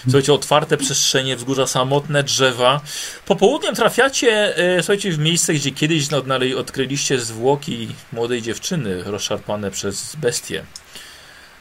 Słuchajcie, 0.02 0.32
otwarte 0.32 0.76
przestrzenie, 0.76 1.36
wzgórza 1.36 1.66
samotne, 1.66 2.22
drzewa. 2.22 2.80
Popołudniem 3.26 3.74
trafiacie, 3.74 4.56
e, 4.56 4.82
słuchajcie, 4.82 5.12
w 5.12 5.18
miejsce, 5.18 5.54
gdzie 5.54 5.70
kiedyś 5.70 6.08
odkryliście 6.56 7.20
zwłoki 7.20 7.88
młodej 8.12 8.42
dziewczyny 8.42 9.02
rozszarpane 9.04 9.70
przez 9.70 10.16
bestie. 10.16 10.64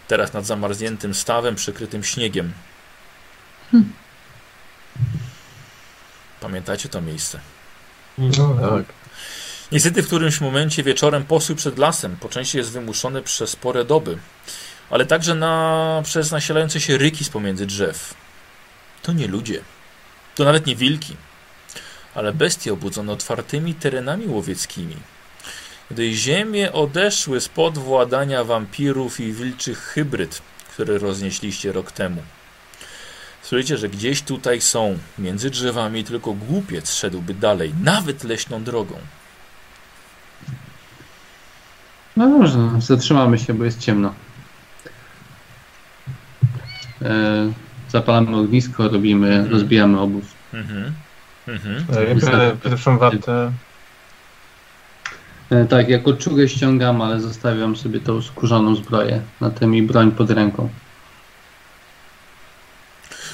Teraz 0.07 0.33
nad 0.33 0.45
zamarzniętym 0.45 1.13
stawem 1.13 1.55
przykrytym 1.55 2.03
śniegiem. 2.03 2.51
Pamiętacie 6.41 6.89
to 6.89 7.01
miejsce? 7.01 7.39
No 8.17 8.69
tak. 8.69 8.85
Niestety 9.71 10.03
w 10.03 10.07
którymś 10.07 10.41
momencie 10.41 10.83
wieczorem 10.83 11.23
postój 11.23 11.55
przed 11.55 11.77
lasem 11.77 12.17
po 12.17 12.29
części 12.29 12.57
jest 12.57 12.71
wymuszony 12.71 13.21
przez 13.21 13.49
spore 13.49 13.85
doby, 13.85 14.17
ale 14.89 15.05
także 15.05 15.35
na, 15.35 16.01
przez 16.05 16.31
nasilające 16.31 16.81
się 16.81 16.97
ryki 16.97 17.23
z 17.23 17.29
pomiędzy 17.29 17.65
drzew. 17.65 18.13
To 19.01 19.13
nie 19.13 19.27
ludzie, 19.27 19.61
to 20.35 20.43
nawet 20.43 20.65
nie 20.65 20.75
wilki, 20.75 21.15
ale 22.15 22.33
bestie 22.33 22.73
obudzone 22.73 23.13
otwartymi 23.13 23.73
terenami 23.73 24.27
łowieckimi. 24.27 24.95
Gdy 25.91 26.13
ziemie 26.13 26.71
odeszły 26.73 27.41
spod 27.41 27.77
władania 27.77 28.43
wampirów 28.43 29.19
i 29.19 29.33
wilczych 29.33 29.79
hybryd, 29.79 30.41
które 30.73 30.97
roznieśliście 30.97 31.71
rok 31.71 31.91
temu. 31.91 32.23
Słyszycie, 33.43 33.77
że 33.77 33.89
gdzieś 33.89 34.21
tutaj 34.21 34.61
są, 34.61 34.97
między 35.19 35.49
drzewami, 35.49 36.03
tylko 36.03 36.33
głupiec 36.33 36.93
szedłby 36.93 37.33
dalej, 37.33 37.73
nawet 37.83 38.23
leśną 38.23 38.63
drogą. 38.63 38.95
No 42.17 42.29
dobrze, 42.29 42.57
no, 42.57 42.81
zatrzymamy 42.81 43.39
się, 43.39 43.53
bo 43.53 43.65
jest 43.65 43.79
ciemno. 43.79 44.13
E, 47.01 47.51
zapalamy 47.89 48.37
ognisko, 48.37 48.87
robimy, 48.89 49.27
Mhm. 49.33 49.51
rozbijamy 49.51 49.99
obóz. 49.99 50.25
Mhm. 50.53 50.93
Mhm. 51.47 51.85
E, 52.33 52.55
pierwszą 52.55 52.97
wartę. 52.97 53.51
E, 55.49 55.65
tak, 55.65 55.89
jako 55.89 56.13
czugę 56.13 56.49
ściągam, 56.49 57.01
ale 57.01 57.21
zostawiam 57.21 57.75
sobie 57.75 57.99
tą 57.99 58.21
skórzaną 58.21 58.75
zbroję. 58.75 59.21
Na 59.41 59.49
tym 59.49 59.75
i 59.75 59.81
broń 59.81 60.11
pod 60.11 60.29
ręką. 60.31 60.69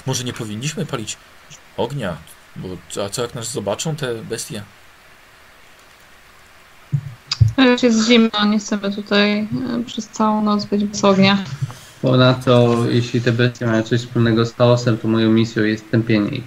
Może 0.08 0.24
nie 0.24 0.34
powinniśmy 0.34 0.86
palić 0.86 1.18
ognia, 1.78 2.18
bo 2.56 2.68
a 3.06 3.10
co 3.10 3.22
jak 3.22 3.36
nas 3.36 3.52
zobaczą 3.52 3.96
te 3.96 4.16
bestie? 4.16 4.64
Już 7.58 7.84
jest 7.84 8.08
zimno, 8.08 8.46
nie 8.46 8.60
chcemy 8.60 8.96
tutaj 8.96 9.40
e, 9.40 9.48
przez 9.86 10.08
całą 10.08 10.42
noc 10.44 10.66
być 10.66 10.84
bez 10.84 11.04
ognia. 11.04 11.44
Ponadto, 12.02 12.76
jeśli 12.90 13.22
te 13.22 13.32
bestie 13.32 13.66
mają 13.66 13.84
coś 13.84 14.02
wspólnego 14.02 14.46
z 14.46 14.54
chaosem, 14.54 14.98
to 14.98 15.08
moją 15.08 15.32
misją 15.32 15.64
jest 15.64 15.92
tępienie 15.92 16.30
ich. 16.30 16.44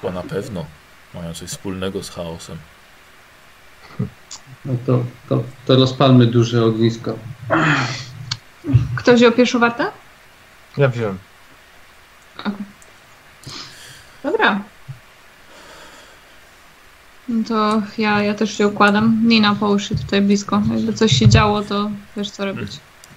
Chyba 0.00 0.12
na 0.12 0.22
pewno 0.22 0.64
mają 1.14 1.34
coś 1.34 1.48
wspólnego 1.48 2.02
z 2.02 2.10
chaosem. 2.10 2.56
No 4.64 4.74
to, 4.86 5.04
to, 5.28 5.42
to 5.66 5.76
rozpalmy 5.76 6.26
duże 6.26 6.64
ognisko. 6.64 7.18
Kto 8.96 9.14
wziął 9.14 9.32
pierwszą 9.32 9.58
wartę? 9.58 9.90
Ja 10.76 10.88
wziąłem. 10.88 11.18
Dobra. 14.22 14.60
No 17.28 17.44
to 17.48 17.82
ja, 17.98 18.22
ja 18.22 18.34
też 18.34 18.58
się 18.58 18.68
układam. 18.68 19.20
Nina, 19.24 19.54
połóż 19.54 19.88
się 19.88 19.96
tutaj 19.96 20.22
blisko. 20.22 20.62
Jakby 20.74 20.92
coś 20.92 21.12
się 21.12 21.28
działo, 21.28 21.62
to 21.62 21.90
wiesz 22.16 22.30
co 22.30 22.44
robić. 22.44 22.70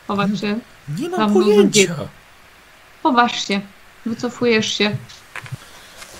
Chować 0.07 0.39
się. 0.39 0.59
Nie 0.99 1.09
mam 1.09 1.33
pojęcia. 1.33 1.95
Chowasz 3.03 3.47
się. 3.47 3.61
Wycofujesz 4.05 4.73
się. 4.77 4.97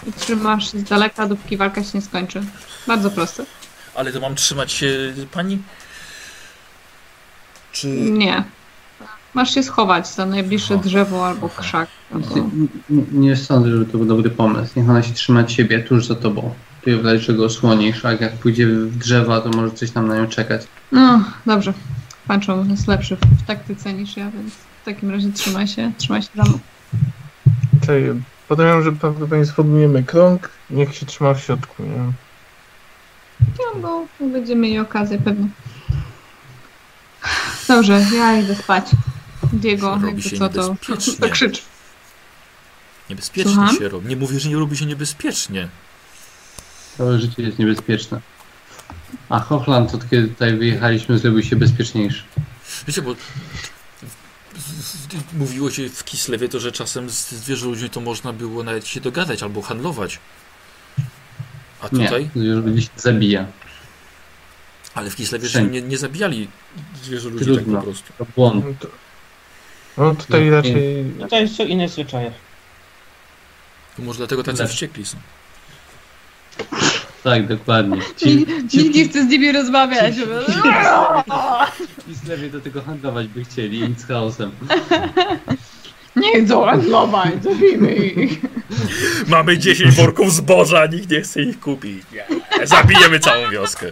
I 0.07 0.13
trzymasz 0.13 0.69
z 0.69 0.83
daleka, 0.83 1.27
dopóki 1.27 1.57
walka 1.57 1.83
się 1.83 1.89
nie 1.93 2.01
skończy. 2.01 2.41
Bardzo 2.87 3.11
proste. 3.11 3.45
Ale 3.95 4.11
to 4.11 4.19
mam 4.19 4.35
trzymać 4.35 4.71
się 4.71 5.13
pani? 5.31 5.57
Czy... 7.71 7.87
Nie. 7.87 8.43
Masz 9.33 9.53
się 9.53 9.63
schować 9.63 10.07
za 10.07 10.25
najbliższe 10.25 10.77
drzewo 10.77 11.27
albo 11.27 11.49
krzak. 11.49 11.89
Albo... 12.13 12.35
Nie, 12.89 13.03
nie 13.11 13.35
sądzę, 13.35 13.69
żeby 13.69 13.85
to 13.85 13.97
był 13.97 14.07
dobry 14.07 14.29
pomysł. 14.29 14.73
Niech 14.75 14.89
ona 14.89 15.03
się 15.03 15.13
trzyma 15.13 15.43
ciebie 15.43 15.79
tuż 15.79 16.05
za 16.05 16.15
tobą. 16.15 16.53
Pierw 16.85 17.03
leży 17.03 17.33
go 17.33 17.45
osłoni, 17.45 17.93
szlak 17.93 18.21
jak 18.21 18.33
pójdzie 18.33 18.67
w 18.67 18.97
drzewa, 18.97 19.41
to 19.41 19.49
może 19.49 19.71
coś 19.71 19.91
tam 19.91 20.07
na 20.07 20.17
nią 20.17 20.27
czekać. 20.27 20.67
No, 20.91 21.23
dobrze. 21.45 21.73
Pancho 22.27 22.65
jest 22.69 22.87
lepszy 22.87 23.15
w, 23.15 23.19
w 23.19 23.45
taktyce 23.45 23.93
niż 23.93 24.17
ja, 24.17 24.31
więc 24.31 24.53
w 24.53 24.85
takim 24.85 25.11
razie 25.11 25.31
trzymaj 25.31 25.67
się, 25.67 25.91
trzymaj 25.97 26.21
się 26.21 26.29
za 26.35 26.43
mną. 26.43 26.59
Czyli 27.85 28.21
podejrzewam, 28.47 28.83
że 28.83 28.91
prawdopodobnie 28.91 29.45
sformujemy 29.45 30.03
krąg, 30.03 30.49
niech 30.69 30.95
się 30.95 31.05
trzyma 31.05 31.33
w 31.33 31.39
środku, 31.39 31.83
nie? 31.83 32.13
No, 33.59 33.81
bo 33.81 34.27
będziemy 34.27 34.61
mieli 34.61 34.79
okazję 34.79 35.17
pewnie. 35.17 35.47
Dobrze, 37.67 38.05
ja 38.15 38.37
idę 38.37 38.55
spać. 38.55 38.85
Diego, 39.53 39.89
Robi 39.91 40.05
jakby 40.05 40.21
się 40.21 40.37
co 40.37 40.49
to, 40.49 40.67
niebezpiecznie. 40.69 41.13
to 41.27 41.29
krzycz. 41.29 41.61
Niebezpiecznie 43.09 43.53
Słucham? 43.53 43.77
się 43.77 43.89
robi. 43.89 44.07
Nie 44.07 44.15
mówię, 44.15 44.39
że 44.39 44.49
nie 44.49 44.55
robi 44.55 44.77
się 44.77 44.85
niebezpiecznie. 44.85 45.67
Całe 46.97 47.19
życie 47.19 47.43
jest 47.43 47.59
niebezpieczne. 47.59 48.21
A 49.29 49.39
Hochland, 49.39 49.95
od 49.95 50.09
kiedy 50.09 50.27
tutaj 50.27 50.57
wyjechaliśmy, 50.57 51.19
zrobił 51.19 51.43
się 51.43 51.55
bezpieczniejszy. 51.55 52.23
Wiecie, 52.87 53.01
bo 53.01 53.13
z- 53.13 53.17
z- 54.57 55.33
mówiło 55.33 55.71
się 55.71 55.89
w 55.89 56.03
Kislewie 56.03 56.49
to, 56.49 56.59
że 56.59 56.71
czasem 56.71 57.09
z 57.09 57.29
zwierzę 57.31 57.65
ludźmi 57.65 57.89
to 57.89 58.01
można 58.01 58.33
było 58.33 58.63
nawet 58.63 58.87
się 58.87 59.01
dogadać 59.01 59.43
albo 59.43 59.61
handlować. 59.61 60.19
A 61.81 61.87
Nie, 61.95 62.05
tutaj? 62.05 62.29
zwierzę 62.35 62.59
ludzi 62.59 62.81
się 62.81 62.89
zabija. 62.97 63.45
Ale 64.95 65.09
w 65.09 65.15
Kislewie 65.15 65.49
nie, 65.71 65.81
nie 65.81 65.97
zabijali 65.97 66.47
zwierzę 67.03 67.29
ludzi 67.29 67.45
tak 67.45 67.53
Trudno. 67.55 67.77
po 67.77 67.83
prostu. 67.83 68.13
To 68.17 68.25
błąd. 68.35 68.65
No, 69.99 70.05
to, 70.05 70.11
no 70.11 70.15
tutaj 70.15 70.45
No, 70.45 70.55
raczej... 70.55 71.03
No 71.19 71.27
to 71.27 71.35
jest 71.39 71.57
co 71.57 71.63
inne 71.63 71.89
zwyczaje. 71.89 72.31
To 73.97 74.01
może 74.03 74.17
dlatego 74.17 74.43
tacy 74.43 74.57
Tak. 74.57 74.67
wściekli 74.69 75.05
są. 75.05 75.17
Tak, 77.23 77.47
dokładnie. 77.47 77.97
Ci, 78.17 78.35
Nikt 78.37 78.73
nikt 78.73 78.95
nie 78.95 79.09
chce 79.09 79.23
z 79.23 79.27
nimi 79.27 79.51
rozmawiać. 79.51 80.15
ci 80.15 80.21
Kislewie 82.05 82.49
do 82.49 82.61
tego 82.61 82.81
handlować 82.81 83.27
by 83.27 83.43
chcieli, 83.43 83.81
nic 83.89 83.99
z 84.01 84.05
chaosem. 84.07 84.51
Nie 86.15 86.45
chcą 86.45 86.65
handlować, 86.65 87.43
zabijmy 87.43 87.95
ich. 87.95 88.39
Mamy 89.27 89.57
10 89.57 89.95
worków 89.95 90.33
zboża, 90.33 90.85
nikt 90.85 91.09
nie 91.11 91.21
chce 91.21 91.41
ich 91.41 91.59
kupić. 91.59 92.03
Nie. 92.13 92.67
Zabijemy 92.67 93.19
całą 93.19 93.49
wioskę. 93.49 93.85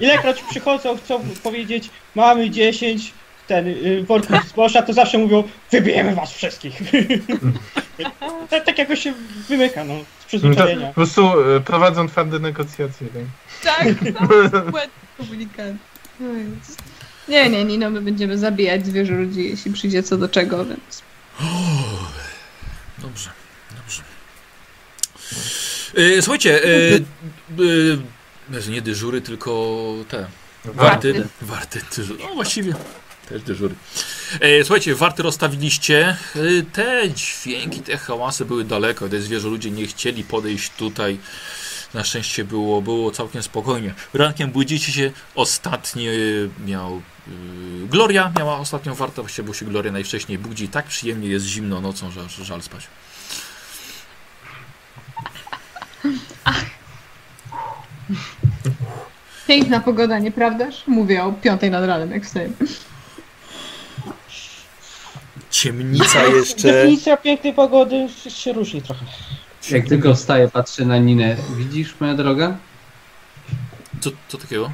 Ilekroć 0.00 0.42
przychodzą, 0.50 0.96
chcą 0.98 1.20
powiedzieć, 1.42 1.90
mamy 2.14 2.50
10 2.50 3.12
ten 3.46 3.66
y, 3.68 4.04
worków 4.08 4.48
zboża, 4.48 4.82
to 4.82 4.92
zawsze 4.92 5.18
mówią, 5.18 5.44
wybijemy 5.70 6.14
was 6.14 6.32
wszystkich. 6.32 6.78
tak, 8.50 8.64
tak 8.64 8.78
jakoś 8.78 9.00
się 9.00 9.14
wymyka, 9.48 9.84
no, 9.84 9.94
z 9.94 9.98
No 9.98 10.04
przyzwyczajenia. 10.26 10.86
po 10.88 10.94
prostu 10.94 11.40
e, 11.56 11.60
prowadzą 11.60 12.08
twarde 12.08 12.38
negocjacje, 12.38 13.06
tak? 13.06 13.76
Tak, 13.76 13.88
tak, 14.72 14.88
komunikat. 15.18 15.72
Nie, 17.28 17.50
nie, 17.50 17.64
nie, 17.64 17.78
no 17.78 17.90
my 17.90 18.00
będziemy 18.00 18.38
zabijać 18.38 18.86
zwierzę 18.86 19.12
ludzi, 19.12 19.44
jeśli 19.44 19.72
przyjdzie 19.72 20.02
co 20.02 20.16
do 20.16 20.28
czego, 20.28 20.64
więc... 20.64 21.02
Dobrze, 22.98 23.30
dobrze. 23.76 24.02
E, 25.96 26.22
słuchajcie, 26.22 26.64
e, 26.64 26.96
e, 28.68 28.70
nie 28.70 28.82
dyżury, 28.82 29.20
tylko 29.20 29.82
te. 30.08 30.26
Warty. 30.64 31.28
Warty, 31.42 31.80
dyżury. 31.96 32.24
No 32.28 32.34
właściwie 32.34 32.74
też 33.28 33.42
dyżury. 33.42 33.74
E, 34.40 34.64
słuchajcie, 34.64 34.94
warty 34.94 35.22
rozstawiliście. 35.22 36.08
E, 36.08 36.16
te 36.72 37.10
dźwięki, 37.10 37.80
te 37.80 37.96
hałasy 37.96 38.44
były 38.44 38.64
daleko. 38.64 39.08
Te 39.08 39.20
zwierzę 39.20 39.48
ludzie 39.48 39.70
nie 39.70 39.86
chcieli 39.86 40.24
podejść 40.24 40.70
tutaj. 40.70 41.18
Na 41.94 42.04
szczęście 42.04 42.44
było, 42.44 42.82
było 42.82 43.10
całkiem 43.10 43.42
spokojnie. 43.42 43.94
Rankiem 44.14 44.50
budzicie 44.50 44.92
się. 44.92 45.10
Ostatni 45.34 46.06
miał. 46.66 47.02
y, 47.28 47.86
Gloria 47.88 48.32
miała 48.38 48.58
ostatnią 48.58 48.94
wartę, 48.94 49.22
właściwie 49.22 49.48
bo 49.48 49.54
się 49.54 49.66
Gloria 49.66 49.92
najwcześniej 49.92 50.38
budzi. 50.38 50.68
Tak 50.68 50.86
przyjemnie 50.86 51.28
jest 51.28 51.46
zimno 51.46 51.80
nocą, 51.80 52.10
że 52.10 52.20
aż 52.20 52.36
żal 52.36 52.62
spać. 52.62 52.86
Piękna 59.46 59.80
pogoda, 59.80 60.18
nieprawdaż? 60.18 60.86
Mówię 60.86 61.24
o 61.24 61.32
piątej 61.32 61.70
nad 61.70 61.84
ranem, 61.84 62.10
jak 62.10 62.24
wstaję. 62.24 62.50
Ciemnica 65.54 66.22
jeszcze. 66.38 66.72
Definicja 66.72 67.16
pięknej 67.16 67.52
pogody 67.52 68.08
się 68.28 68.52
różni 68.52 68.82
trochę. 68.82 69.04
Jak 69.70 69.88
tylko 69.88 70.14
wstaję, 70.14 70.48
patrzę 70.48 70.84
na 70.84 70.98
Ninę. 70.98 71.36
Widzisz, 71.56 71.94
moja 72.00 72.14
droga? 72.14 72.56
Co, 74.00 74.10
co 74.28 74.38
takiego? 74.38 74.72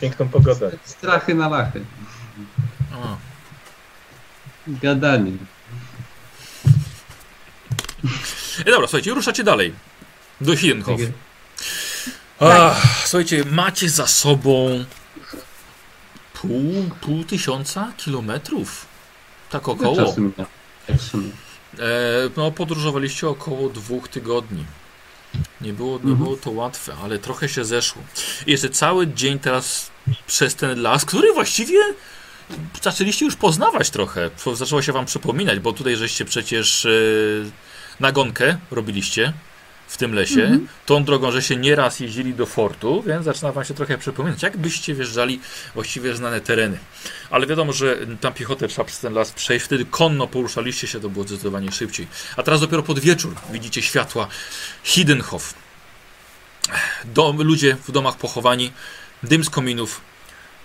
Piękną 0.00 0.28
pogodę. 0.28 0.70
Strachy 0.84 1.34
na 1.34 1.48
lachy. 1.48 1.84
A, 2.92 3.16
Gadanie. 4.66 5.32
E, 8.60 8.70
dobra, 8.70 8.86
słuchajcie, 8.86 9.14
ruszacie 9.14 9.44
dalej. 9.44 9.74
Do 10.40 10.56
Hidenhof. 10.56 11.00
Ach, 12.40 13.02
słuchajcie, 13.04 13.44
macie 13.44 13.90
za 13.90 14.06
sobą 14.06 14.84
pół, 16.32 16.90
pół 17.00 17.24
tysiąca 17.24 17.92
kilometrów. 17.96 18.93
Tak 19.54 19.68
około. 19.68 19.96
czasu 19.96 20.20
mija? 20.20 20.46
Tak. 20.86 20.96
E, 21.78 21.82
no, 22.36 22.50
podróżowaliście 22.50 23.28
około 23.28 23.68
dwóch 23.68 24.08
tygodni. 24.08 24.64
Nie 25.60 25.72
było, 25.72 25.90
nie 25.90 26.10
Mhm. 26.10 26.16
było 26.16 26.36
to 26.36 26.50
łatwe, 26.50 26.94
ale 27.02 27.18
trochę 27.18 27.48
się 27.48 27.64
zeszło. 27.64 28.02
I 28.46 28.50
jeszcze 28.50 28.68
cały 28.68 29.06
dzień 29.06 29.38
teraz 29.38 29.90
przez 30.26 30.54
ten 30.54 30.82
las, 30.82 31.04
który 31.04 31.32
właściwie 31.32 31.78
zaczęliście 32.82 33.24
już 33.24 33.36
poznawać 33.36 33.90
trochę. 33.90 34.30
Zaczęło 34.54 34.82
się 34.82 34.92
wam 34.92 35.06
przypominać, 35.06 35.58
bo 35.58 35.72
tutaj 35.72 35.96
żeście 35.96 36.24
przecież 36.24 36.86
e, 36.86 36.90
nagonkę 38.00 38.56
robiliście 38.70 39.32
w 39.88 39.96
tym 39.96 40.14
lesie. 40.14 40.42
Mhm. 40.42 40.68
Tą 40.86 41.04
drogą, 41.04 41.30
że 41.30 41.42
się 41.42 41.56
nieraz 41.56 42.00
jeździli 42.00 42.34
do 42.34 42.46
fortu, 42.46 43.02
więc 43.06 43.24
zaczyna 43.24 43.52
wam 43.52 43.64
się 43.64 43.74
trochę 43.74 43.98
przypominać, 43.98 44.42
jakbyście 44.42 44.94
wjeżdżali 44.94 45.40
właściwie 45.74 46.14
znane 46.14 46.40
tereny. 46.40 46.78
Ale 47.30 47.46
wiadomo, 47.46 47.72
że 47.72 47.96
tam 48.20 48.32
piechotę 48.32 48.68
trzeba 48.68 48.84
przez 48.84 49.00
ten 49.00 49.14
las 49.14 49.32
przejść, 49.32 49.64
wtedy 49.66 49.84
konno 49.84 50.26
poruszaliście 50.26 50.86
się, 50.86 51.00
to 51.00 51.08
było 51.08 51.24
zdecydowanie 51.24 51.72
szybciej. 51.72 52.06
A 52.36 52.42
teraz 52.42 52.60
dopiero 52.60 52.82
pod 52.82 52.98
wieczór 52.98 53.34
widzicie 53.52 53.82
światła 53.82 54.28
Hidenhof. 54.84 55.54
Dom, 57.04 57.42
ludzie 57.42 57.76
w 57.88 57.92
domach 57.92 58.16
pochowani, 58.16 58.72
dym 59.22 59.44
z 59.44 59.50
kominów, 59.50 60.00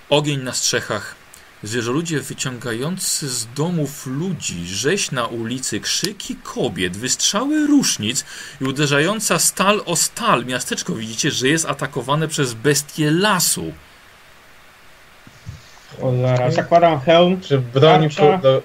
ogień 0.09 0.39
na 0.39 0.53
strzechach, 0.53 1.15
zwierzoludzie 1.63 2.19
wyciągający 2.19 3.29
z 3.29 3.47
domów 3.55 4.05
ludzi, 4.07 4.67
rzeź 4.67 5.11
na 5.11 5.25
ulicy, 5.25 5.79
krzyki 5.79 6.35
kobiet, 6.35 6.97
wystrzały 6.97 7.67
różnic 7.67 8.25
i 8.61 8.63
uderzająca 8.65 9.39
stal 9.39 9.81
o 9.85 9.95
stal. 9.95 10.45
Miasteczko 10.45 10.93
widzicie, 10.95 11.31
że 11.31 11.47
jest 11.47 11.65
atakowane 11.65 12.27
przez 12.27 12.53
bestie 12.53 13.11
lasu. 13.11 13.73
Cholera, 16.01 16.51
zakładam 16.51 16.99
hełm, 17.01 17.41
Czy 17.41 17.57
broń 17.59 18.01
Tarcza. 18.09 18.37
po, 18.37 18.43
do, 18.43 18.61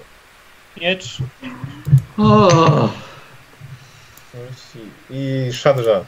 miecz. 0.81 1.17
O, 2.17 2.89
i 5.09 5.49
szarża. 5.53 6.05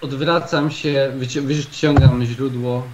odwracam 0.00 0.70
się, 0.70 1.12
wyci- 1.18 1.40
wyciągam 1.40 2.24
źródło, 2.24 2.86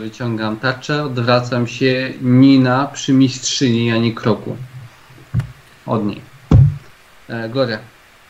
wyciągam 0.00 0.56
tarczę, 0.56 1.02
odwracam 1.04 1.66
się 1.66 2.12
Nina 2.22 2.86
przy 2.92 3.12
mistrzyni, 3.12 3.92
ani 3.92 4.14
kroku. 4.14 4.56
Od 5.86 6.06
niej. 6.06 6.20
E, 7.28 7.48
Gloria, 7.48 7.78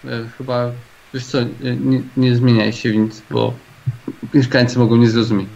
e, 0.05 0.08
chyba, 0.39 0.70
wiesz 1.14 1.24
co, 1.26 1.39
e, 1.40 1.47
nie, 1.62 2.02
nie 2.16 2.36
zmieniaj 2.36 2.73
się 2.73 2.97
nic, 2.97 3.23
bo 3.31 3.55
mieszkańcy 4.34 4.78
mogą 4.78 4.97
nie 4.97 5.10
zrozumieć. 5.10 5.48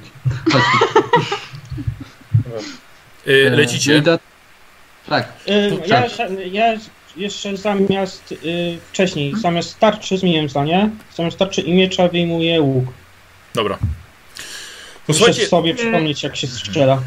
Yy, 3.27 3.47
E, 3.47 3.51
lecicie. 3.51 4.03
da- 4.03 4.19
Tak, 5.09 5.33
ja, 5.87 6.05
ja 6.53 6.75
jeszcze 7.17 7.57
zamiast 7.57 8.35
wcześniej, 8.93 9.35
zamiast 9.41 9.79
tarczy 9.79 10.19
zmieniłem 10.19 10.49
zdanie. 10.49 10.91
Zamiast 11.17 11.39
tarczy 11.39 11.61
i 11.61 11.73
miecza 11.75 12.09
wyjmuję 12.09 12.61
łuk. 12.61 12.85
Dobra. 13.55 13.79
No 15.09 15.15
Muszę 15.21 15.35
sobie 15.47 15.75
przypomnieć 15.75 16.23
jak 16.23 16.37
się 16.37 16.47
strzela. 16.47 16.99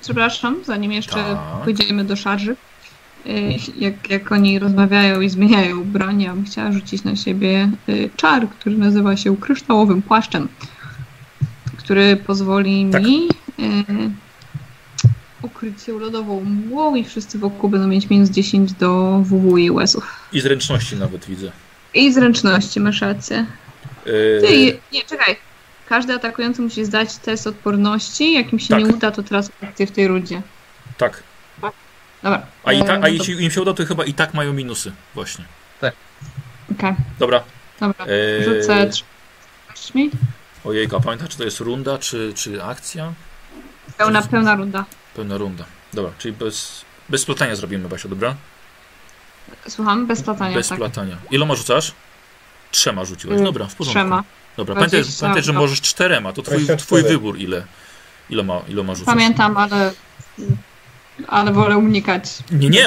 Przepraszam, 0.00 0.56
zanim 0.64 0.92
jeszcze 0.92 1.14
Tak. 1.14 1.38
pójdziemy 1.64 2.04
do 2.04 2.16
szarży. 2.16 2.56
Y, 3.26 3.54
Jak, 3.78 4.10
jak 4.10 4.32
oni 4.32 4.58
rozmawiają 4.58 5.20
i 5.20 5.28
zmieniają 5.30 5.84
broń, 5.84 6.22
ja 6.22 6.34
bym 6.34 6.44
chciała 6.44 6.72
rzucić 6.72 7.04
na 7.04 7.16
siebie 7.16 7.70
y, 7.88 8.10
czar, 8.16 8.48
który 8.48 8.76
nazywa 8.78 9.16
się 9.16 9.36
kryształowym 9.36 10.02
płaszczem, 10.02 10.48
który 11.76 12.16
pozwoli 12.16 12.88
Tak. 12.92 13.02
mi 13.02 13.28
ukryć 15.42 15.82
się 15.82 15.92
lodową 15.98 16.44
mgłą 16.44 16.94
i 16.94 17.04
wszyscy 17.04 17.38
wokół 17.38 17.70
będą 17.70 17.86
mieć 17.88 18.10
minus 18.10 18.30
10 18.30 18.72
do 18.72 19.20
WW 19.24 19.56
i 19.58 19.70
łezów. 19.70 20.28
i 20.32 20.40
zręczności 20.40 20.96
nawet 20.96 21.24
widzę. 21.26 21.52
I 21.94 22.12
zręczności, 22.12 22.80
masz 22.80 23.00
rację. 23.00 23.46
Yy, 24.06 24.40
Ty, 24.48 24.78
nie, 24.92 25.02
czekaj. 25.02 25.36
Każdy 25.88 26.14
atakujący 26.14 26.62
musi 26.62 26.84
zdać 26.84 27.16
test 27.16 27.46
odporności. 27.46 28.32
Jak 28.32 28.52
im 28.52 28.58
się 28.58 28.68
Tak. 28.68 28.78
nie 28.84 28.86
uda, 28.94 29.10
to 29.10 29.22
teraz 29.22 29.50
akcję 29.62 29.86
w 29.86 29.90
tej 29.92 30.08
rundzie. 30.08 30.42
tak. 30.98 31.22
Dobra. 32.22 32.46
A, 32.64 32.72
i 32.72 32.84
ta, 32.84 32.92
a 32.92 33.06
E, 33.06 33.10
jeśli 33.10 33.44
im 33.44 33.50
się 33.50 33.62
uda, 33.62 33.74
to 33.74 33.86
chyba 33.86 34.04
i 34.04 34.14
tak 34.14 34.34
mają 34.34 34.52
minusy. 34.52 34.92
Właśnie. 35.14 35.44
Okej, 36.72 36.94
Dobra. 37.18 37.42
dobra. 37.80 38.06
Yy, 38.06 38.44
Rzucę 38.60 38.90
trzy. 39.74 39.98
mi. 39.98 40.10
Ojejka, 40.64 41.00
pamiętasz, 41.00 41.28
czy 41.28 41.38
to 41.38 41.44
jest 41.44 41.60
runda, 41.60 41.98
czy, 41.98 42.32
czy 42.36 42.62
akcja? 42.64 43.12
Pełna, 43.98 44.22
pełna 44.22 44.54
runda. 44.56 44.84
Pełna 45.14 45.36
runda. 45.38 45.64
Dobra, 45.92 46.10
czyli 46.18 46.34
bez, 46.34 46.84
bez 47.08 47.20
splatania 47.22 47.56
zrobimy, 47.56 47.88
Basia, 47.88 48.08
dobra? 48.08 48.34
Słucham, 49.68 50.06
bez 50.06 50.22
platania, 50.22 50.54
bez 50.56 50.68
tak. 50.68 50.78
splatania. 50.78 51.16
Iloma 51.30 51.54
rzucasz? 51.54 51.92
Trzema 52.74 53.04
rzuciłeś. 53.04 53.34
Mm, 53.34 53.44
Dobra, 53.44 53.66
w 53.66 53.74
porządku. 53.74 54.00
Trzema. 54.00 54.24
Dobra, 54.56 54.74
pamiętaj, 54.74 55.00
20, 55.00 55.20
pamiętaj, 55.20 55.42
że 55.42 55.52
możesz 55.52 55.80
czterema. 55.80 56.32
To 56.32 56.42
twój, 56.42 56.64
24. 56.64 57.02
twój 57.02 57.12
wybór, 57.12 57.38
ile, 57.38 57.64
iloma, 58.30 58.62
iloma 58.68 58.94
rzucasz. 58.94 59.14
Pamiętam, 59.14 59.56
ale... 59.56 59.92
Ale 61.28 61.52
wolę 61.52 61.78
unikać. 61.78 62.24
Nie, 62.50 62.70
nie, 62.70 62.86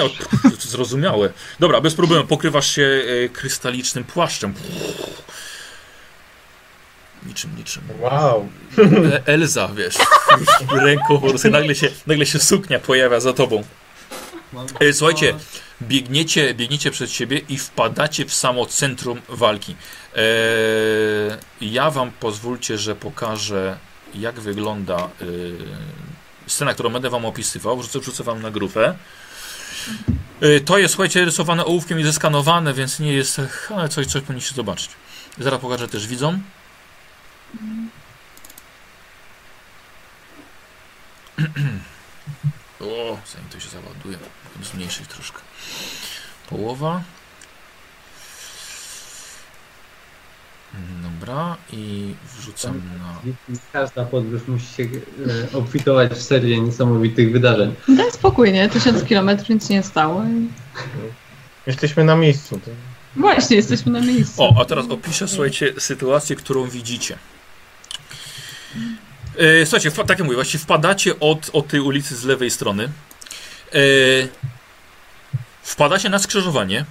zrozumiałe. 0.59 1.30
Dobra, 1.59 1.82
bez 1.82 1.95
problemu, 1.95 2.27
pokrywasz 2.27 2.75
się 2.75 3.01
e, 3.25 3.30
krystalicznym 3.30 4.03
płaszczem. 4.03 4.53
Niczym, 7.25 7.56
niczym. 7.57 7.83
Wow. 7.99 8.49
E, 8.77 9.27
Elza, 9.27 9.67
wiesz, 9.67 9.95
ręką 10.85 11.19
po 11.22 11.30
prostu 11.30 11.49
nagle 11.49 11.75
się, 11.75 11.90
nagle 12.07 12.25
się 12.25 12.40
suknia 12.40 12.80
pojawia 12.80 13.19
za 13.19 13.33
tobą. 13.33 13.64
E, 14.80 14.93
Słuchajcie, 14.93 15.35
biegniecie, 15.82 16.53
biegniecie 16.53 16.92
przed 16.92 17.11
siebie 17.11 17.42
i 17.50 17.58
wpadacie 17.58 18.26
w 18.26 18.34
samo 18.34 18.66
centrum 18.66 19.22
walki. 19.30 19.76
E, 20.16 20.22
ja 21.61 21.92
wam 21.92 22.11
pozwólcie, 22.11 22.77
że 22.77 22.95
pokażę, 22.95 23.77
jak 24.16 24.40
wygląda 24.40 24.98
e, 24.98 25.08
scena, 26.48 26.74
którą 26.74 26.90
będę 26.90 27.09
wam 27.09 27.26
opisywał. 27.26 27.77
Wrzucę, 27.77 28.00
wrzucę 28.00 28.24
wam 28.24 28.42
na 28.42 28.51
grupę. 28.51 28.95
E, 30.42 30.59
to 30.59 30.77
jest, 30.77 30.93
słuchajcie, 30.93 31.26
rysowane 31.26 31.66
ołówkiem 31.66 32.00
i 32.00 32.03
zeskanowane, 32.03 32.74
więc 32.74 33.00
nie 33.00 33.14
jest, 33.14 33.42
ale 33.76 33.90
coś, 33.90 34.08
coś 34.08 34.22
powinniście 34.22 34.56
zobaczyć. 34.56 34.90
Zaraz 35.38 35.61
pokażę 35.61 35.88
też 35.88 36.08
widzom. 36.08 36.43
O, 42.80 43.17
zanim 43.34 43.50
to 43.50 43.59
się 43.59 43.69
załaduje, 43.69 44.17
zmniejszyć 44.64 45.08
troszkę. 45.08 45.40
Połowa. 46.50 47.02
Dobra, 51.02 51.58
i 51.74 52.14
wrzucam 52.38 52.82
na. 53.00 53.32
Każda 53.74 54.06
podróż 54.06 54.42
musi 54.48 54.66
się 54.66 54.84
e, 54.84 55.58
obfitować 55.58 56.11
w 56.11 56.22
serię 56.22 56.61
niesamowitych 56.61 57.32
wydarzeń. 57.32 57.76
Daj 57.88 58.11
spokój, 58.11 58.52
nie? 58.52 58.69
Tysiąc 58.69 59.03
kilometrów 59.03 59.50
nic 59.50 59.69
nie 59.69 59.84
stało. 59.84 60.24
Jesteśmy 61.68 62.03
na 62.03 62.16
miejscu. 62.16 62.60
To... 62.60 62.72
Właśnie, 63.16 63.56
jesteśmy 63.56 63.92
na 63.92 64.02
miejscu. 64.02 64.44
O, 64.44 64.56
a 64.61 64.66
teraz 64.66 64.86
opiszę, 64.90 65.27
słuchajcie, 65.27 65.74
sytuację, 65.77 66.36
którą 66.36 66.69
widzicie. 66.69 67.18
E, 69.38 69.66
słuchajcie, 69.66 69.92
tak 69.92 70.10
jak 70.10 70.24
mówię, 70.24 70.36
właściwie 70.36 70.64
wpadacie 70.64 71.19
od, 71.19 71.50
od 71.53 71.68
tej 71.68 71.80
ulicy 71.80 72.16
z 72.16 72.24
lewej 72.24 72.52
strony. 72.52 72.90
E, 73.74 73.78
wpadacie 75.64 76.10
na 76.10 76.20
skrzyżowanie 76.20 76.86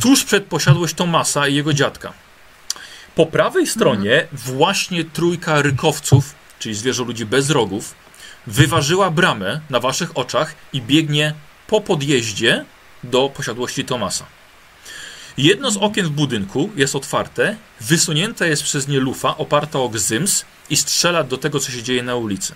tuż 0.00 0.24
przed 0.24 0.44
posiadłość 0.44 0.94
Tomasa 0.94 1.48
i 1.48 1.54
jego 1.54 1.72
dziadka. 1.72 2.12
Po 3.14 3.26
prawej 3.26 3.66
stronie 3.66 4.26
właśnie 4.32 5.04
trójka 5.04 5.62
rykowców, 5.62 6.34
czyli 6.58 6.74
zwierzę 6.74 7.04
ludzi 7.04 7.26
bez 7.26 7.50
rogów, 7.50 7.94
wyważyła 8.46 9.10
bramę 9.10 9.60
na 9.70 9.80
waszych 9.80 10.18
oczach 10.18 10.54
i 10.72 10.82
biegnie 10.82 11.34
po 11.66 11.80
podjeździe 11.80 12.64
do 13.04 13.28
posiadłości 13.28 13.84
Tomasa. 13.84 14.26
Jedno 15.38 15.70
z 15.70 15.76
okien 15.76 16.06
w 16.06 16.10
budynku 16.10 16.70
jest 16.76 16.96
otwarte, 16.96 17.56
wysunięta 17.80 18.46
jest 18.46 18.62
przez 18.62 18.88
nie 18.88 19.00
lufa 19.00 19.36
oparta 19.36 19.78
o 19.78 19.88
gzyms 19.88 20.44
i 20.70 20.76
strzela 20.76 21.24
do 21.24 21.38
tego, 21.38 21.60
co 21.60 21.70
się 21.72 21.82
dzieje 21.82 22.02
na 22.02 22.16
ulicy. 22.16 22.54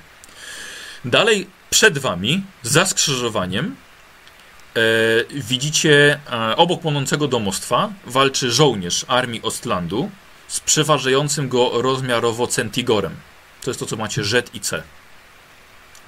Dalej 1.04 1.46
przed 1.70 1.98
wami, 1.98 2.42
za 2.62 2.86
skrzyżowaniem, 2.86 3.76
e, 4.76 4.80
widzicie 5.34 6.20
e, 6.32 6.56
obok 6.56 6.80
płonącego 6.80 7.28
domostwa 7.28 7.90
walczy 8.06 8.50
żołnierz 8.52 9.04
armii 9.08 9.42
Ostlandu 9.42 10.10
z 10.48 10.60
przeważającym 10.60 11.48
go 11.48 11.82
rozmiarowo 11.82 12.46
Centigorem. 12.46 13.14
To 13.62 13.70
jest 13.70 13.80
to, 13.80 13.86
co 13.86 13.96
macie 13.96 14.24
Z 14.24 14.54
i 14.54 14.60
C. 14.60 14.82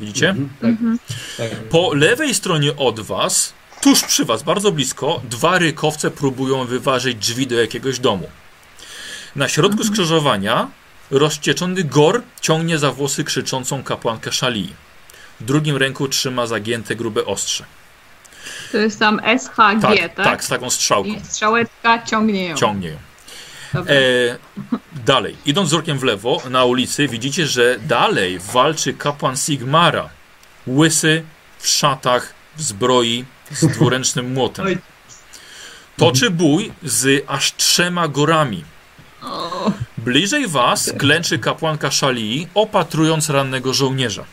Widzicie? 0.00 0.28
Mhm, 0.30 0.48
tak, 0.60 0.70
Mhm. 0.70 0.98
tak. 1.38 1.50
Po 1.68 1.94
lewej 1.94 2.34
stronie 2.34 2.76
od 2.76 3.00
was, 3.00 3.52
tuż 3.80 4.02
przy 4.02 4.24
was, 4.24 4.42
bardzo 4.42 4.72
blisko, 4.72 5.20
dwa 5.30 5.58
rykowce 5.58 6.10
próbują 6.10 6.64
wyważyć 6.64 7.16
drzwi 7.18 7.46
do 7.46 7.60
jakiegoś 7.60 7.98
domu. 7.98 8.30
Na 9.36 9.48
środku 9.48 9.84
skrzyżowania 9.84 10.68
rozcieczony 11.10 11.84
Gor 11.84 12.22
ciągnie 12.40 12.78
za 12.78 12.92
włosy 12.92 13.24
krzyczącą 13.24 13.82
kapłankę 13.82 14.32
Szalii. 14.32 14.74
W 15.42 15.44
drugim 15.44 15.76
ręku 15.76 16.08
trzyma 16.08 16.46
zagięte 16.46 16.96
grube 16.96 17.24
ostrze. 17.24 17.64
To 18.72 18.78
jest 18.78 18.98
tam 18.98 19.20
SHG, 19.38 19.80
Tak, 19.82 19.98
tak? 19.98 20.24
tak, 20.24 20.44
z 20.44 20.48
taką 20.48 20.70
strzałką. 20.70 21.08
I 21.08 21.20
strzałeczka 21.24 22.02
ciągnie 22.02 22.48
ją. 22.48 22.56
Ciągnie 22.56 22.88
ją. 22.88 22.96
E, 23.80 23.84
dalej, 25.04 25.36
idąc 25.46 25.68
wzrokiem 25.68 25.98
w 25.98 26.02
lewo, 26.02 26.42
na 26.50 26.64
ulicy 26.64 27.08
widzicie, 27.08 27.46
że 27.46 27.78
dalej 27.86 28.38
walczy 28.38 28.94
kapłan 28.94 29.36
Sigmara. 29.36 30.08
Łysy, 30.66 31.22
w 31.58 31.68
szatach, 31.68 32.34
w 32.56 32.62
zbroi, 32.62 33.24
z 33.50 33.66
dwuręcznym 33.66 34.32
młotem. 34.32 34.66
Toczy 35.96 36.30
bój 36.30 36.72
z 36.82 37.24
aż 37.26 37.56
trzema 37.56 38.08
gorami. 38.08 38.64
Bliżej 39.98 40.46
was 40.48 40.92
klęczy 40.98 41.38
kapłanka 41.38 41.90
Szalii, 41.90 42.48
opatrując 42.54 43.30
rannego 43.30 43.74
żołnierza. 43.74 44.24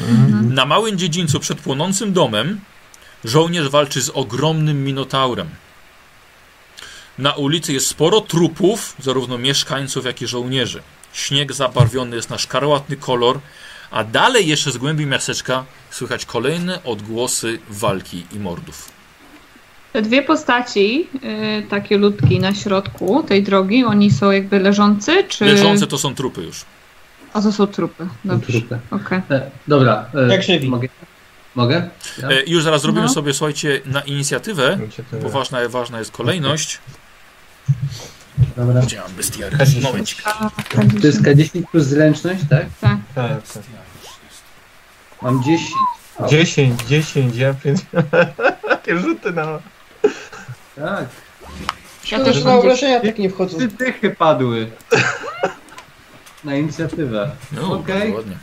Mhm. 0.00 0.54
Na 0.54 0.66
małym 0.66 0.98
dziedzińcu 0.98 1.40
przed 1.40 1.60
płonącym 1.60 2.12
domem 2.12 2.60
żołnierz 3.24 3.68
walczy 3.68 4.02
z 4.02 4.10
ogromnym 4.10 4.84
minotaurem. 4.84 5.48
Na 7.18 7.32
ulicy 7.32 7.72
jest 7.72 7.86
sporo 7.86 8.20
trupów, 8.20 8.96
zarówno 8.98 9.38
mieszkańców, 9.38 10.04
jak 10.04 10.22
i 10.22 10.26
żołnierzy. 10.26 10.82
Śnieg 11.12 11.52
zabarwiony 11.52 12.16
jest 12.16 12.30
na 12.30 12.38
szkarłatny 12.38 12.96
kolor, 12.96 13.40
a 13.90 14.04
dalej 14.04 14.46
jeszcze 14.46 14.72
z 14.72 14.76
głębi 14.76 15.06
miasteczka 15.06 15.64
słychać 15.90 16.26
kolejne 16.26 16.84
odgłosy 16.84 17.58
walki 17.68 18.26
i 18.32 18.38
mordów. 18.38 18.88
Te 19.92 20.02
dwie 20.02 20.22
postaci, 20.22 21.08
y, 21.58 21.66
takie 21.68 21.98
ludki 21.98 22.40
na 22.40 22.54
środku 22.54 23.22
tej 23.22 23.42
drogi, 23.42 23.84
oni 23.84 24.10
są 24.10 24.30
jakby 24.30 24.58
leżący, 24.58 25.24
czy... 25.28 25.44
Leżące 25.44 25.86
to 25.86 25.98
są 25.98 26.14
trupy 26.14 26.42
już. 26.42 26.64
A 27.36 27.42
to 27.42 27.52
są 27.52 27.66
trupy. 27.66 28.06
Dobrze, 28.24 28.52
Trupy. 28.52 28.78
okej. 28.90 29.20
E, 29.30 29.50
dobra. 29.68 30.04
E, 30.14 30.32
Jak 30.32 30.42
żywi. 30.42 30.68
Mogę? 30.68 30.88
Mogę? 31.54 31.88
Ja? 32.22 32.28
E, 32.28 32.42
już 32.46 32.62
zaraz 32.62 32.82
zrobimy 32.82 33.06
No. 33.06 33.12
sobie, 33.12 33.34
słuchajcie, 33.34 33.80
na 33.86 34.00
inicjatywę, 34.00 34.78
to- 35.10 35.16
bo 35.16 35.28
ważna, 35.28 35.58
ważna 35.68 35.98
jest 35.98 36.10
kolejność. 36.12 36.78
Dobra. 38.56 38.80
Gdzie 38.82 39.00
mam 39.00 39.12
bestiary? 39.12 39.56
K10. 39.56 39.82
Momencik. 39.82 40.22
To 41.00 41.06
jest 41.06 41.22
K10 41.22 41.62
plus 41.70 41.84
zręczność, 41.84 42.40
tak? 42.50 42.66
Tak. 42.80 42.96
Tak, 43.14 43.42
tak. 43.54 43.62
Mam 45.22 45.42
10. 45.44 45.70
10, 46.30 46.82
10, 46.82 47.36
ja 47.36 47.54
pięć. 47.54 47.80
Takie 48.68 48.98
rzuty 48.98 49.32
na. 49.32 49.58
Tak. 50.76 51.04
Ja 52.12 52.24
też 52.24 52.44
na 52.44 52.54
obrażenia 52.54 53.00
tak 53.00 53.18
nie 53.18 53.30
wchodzą. 53.30 53.58
Trzy 53.58 53.68
dychy 53.68 54.10
padły. 54.10 54.70
Na 56.46 56.56
inicjatywę. 56.56 57.30
No, 57.52 57.72
Okej. 57.72 58.12
ładnie. 58.14 58.36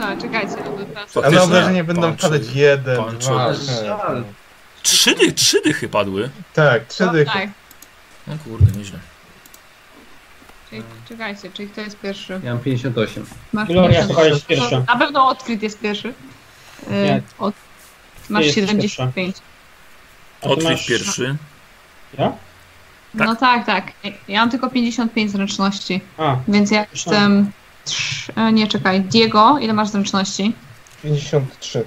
A, 0.00 0.16
czekajcie, 0.16 0.56
no 0.64 0.70
bo 0.70 0.84
teraz... 0.84 1.10
A 1.10 1.12
Faktycznie. 1.12 1.36
na 1.38 1.42
obrażenie 1.42 1.84
będą 1.84 2.02
Pan 2.02 2.16
padać 2.16 2.42
jeden, 2.54 3.18
dwa. 3.18 3.54
Żal. 3.54 4.24
Trzy, 4.82 5.14
dy, 5.14 5.32
trzy 5.32 5.60
dychy 5.64 5.88
padły. 5.88 6.30
Tak, 6.54 6.86
trzy 6.86 7.08
O, 7.08 7.12
dychy. 7.12 7.32
tak. 7.32 7.48
No 8.26 8.34
kurde, 8.44 8.78
nieźle. 8.78 8.98
Czyli, 10.70 10.82
czekajcie, 11.08 11.50
czyli 11.52 11.68
kto 11.68 11.80
jest 11.80 12.00
pierwszy? 12.00 12.40
Ja 12.44 12.54
mam 12.54 12.62
58. 12.62 13.26
Masz 13.52 13.68
Gloria 13.68 13.88
50. 13.88 14.08
chyba 14.18 14.24
jest 14.28 14.46
pierwsza. 14.46 14.80
Na 14.88 14.96
pewno 14.96 15.28
odkryt 15.28 15.62
jest 15.62 15.80
pierwszy. 15.80 16.08
Y, 16.08 16.14
Nie. 16.90 17.22
Od... 17.38 17.54
Masz 18.28 18.44
jesteś 18.44 18.64
75. 18.64 19.36
A 20.40 20.42
ty 20.42 20.48
Otwórz 20.48 20.64
masz- 20.70 20.86
pierwszy. 20.86 21.36
Ja? 22.18 22.32
Tak. 23.18 23.26
No 23.26 23.36
tak, 23.36 23.66
tak. 23.66 23.92
Ja 24.28 24.40
mam 24.40 24.50
tylko 24.50 24.70
55 24.70 25.30
zręczności, 25.30 26.00
A, 26.18 26.36
więc 26.48 26.70
ja 26.70 26.86
jestem... 26.92 27.50
trz- 27.86 28.30
e, 28.36 28.52
Nie, 28.52 28.66
czekaj. 28.68 29.00
Diego, 29.00 29.58
ile 29.60 29.72
masz 29.72 29.88
zręczności? 29.88 30.52
53. 31.02 31.84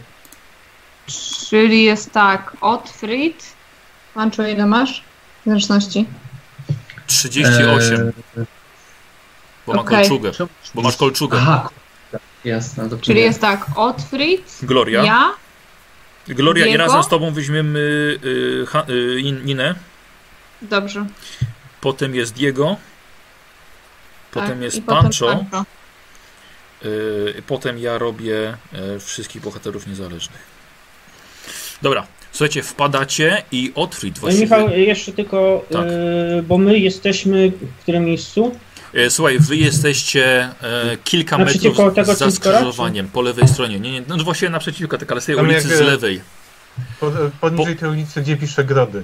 Czyli 1.50 1.84
jest 1.84 2.12
tak, 2.12 2.58
Otfrid. 2.62 3.54
Mancho, 4.16 4.44
ile 4.48 4.66
masz 4.66 5.04
zręczności? 5.46 6.06
38, 7.08 8.12
bo 9.68 9.74
ma 9.74 9.82
Okej. 9.82 9.98
kolczugę. 10.10 10.32
Bo 10.76 10.82
masz 10.82 10.98
kolczugę. 10.98 11.38
Aha, 11.42 11.70
jasne. 12.46 12.90
To 12.90 12.98
Czyli 12.98 13.20
jest 13.22 13.42
tak, 13.42 13.66
Otfrid, 13.76 14.58
Gloria. 14.64 15.04
ja, 15.04 15.32
Gloria 16.28 16.66
i 16.66 16.70
Diego? 16.70 16.84
razem 16.84 17.04
z 17.04 17.08
tobą 17.08 17.32
weźmiemy 17.34 17.80
y, 17.80 18.66
y, 18.90 19.20
In- 19.20 19.46
Ninę. 19.46 19.76
Dobrze. 20.64 21.06
Potem 21.82 22.16
jest 22.16 22.34
Diego. 22.34 22.78
Potem 24.32 24.50
tak, 24.50 24.62
jest 24.62 24.78
i 24.78 24.82
potem 24.82 25.04
Pancho. 25.04 25.28
Pancho. 25.28 25.66
y, 26.86 27.44
potem 27.48 27.80
ja 27.80 27.98
robię 27.98 28.58
y, 28.96 29.00
wszystkich 29.00 29.42
bohaterów 29.42 29.88
niezależnych. 29.88 30.54
Dobra, 31.82 32.08
słuchajcie, 32.32 32.64
wpadacie 32.64 33.44
i 33.52 33.72
Otfrid 33.76 34.20
właściwie. 34.20 34.46
Michał, 34.46 34.70
jeszcze 34.70 35.12
tylko, 35.12 35.66
Tak. 35.72 35.86
e, 35.88 36.44
bo 36.44 36.58
my 36.58 36.80
jesteśmy 36.80 37.50
w 37.50 37.82
którym 37.82 38.06
miejscu? 38.06 38.56
E, 38.94 39.10
Słuchaj, 39.10 39.40
wy 39.40 39.58
jesteście 39.58 40.50
e, 40.62 40.98
kilka 41.04 41.38
metrów 41.38 41.78
tego 41.96 42.16
za 42.16 42.32
skrzyżowaniem, 42.32 43.08
po 43.08 43.22
lewej 43.22 43.48
stronie. 43.48 43.80
Nie, 43.80 43.92
nie, 43.92 44.04
no 44.08 44.24
właściwie 44.24 44.50
naprzeciwko, 44.50 44.98
tak, 44.98 45.12
ale 45.12 45.22
z 45.22 45.26
tej 45.26 45.36
Tam 45.36 45.46
ulicy 45.46 45.68
jak, 45.68 45.78
z 45.78 45.82
e, 45.82 45.84
lewej. 45.84 46.22
Po, 47.00 47.12
poniżej 47.42 47.76
tej 47.76 47.90
ulicy, 47.90 48.22
gdzie 48.22 48.38
pisze 48.38 48.64
Grody. 48.64 49.04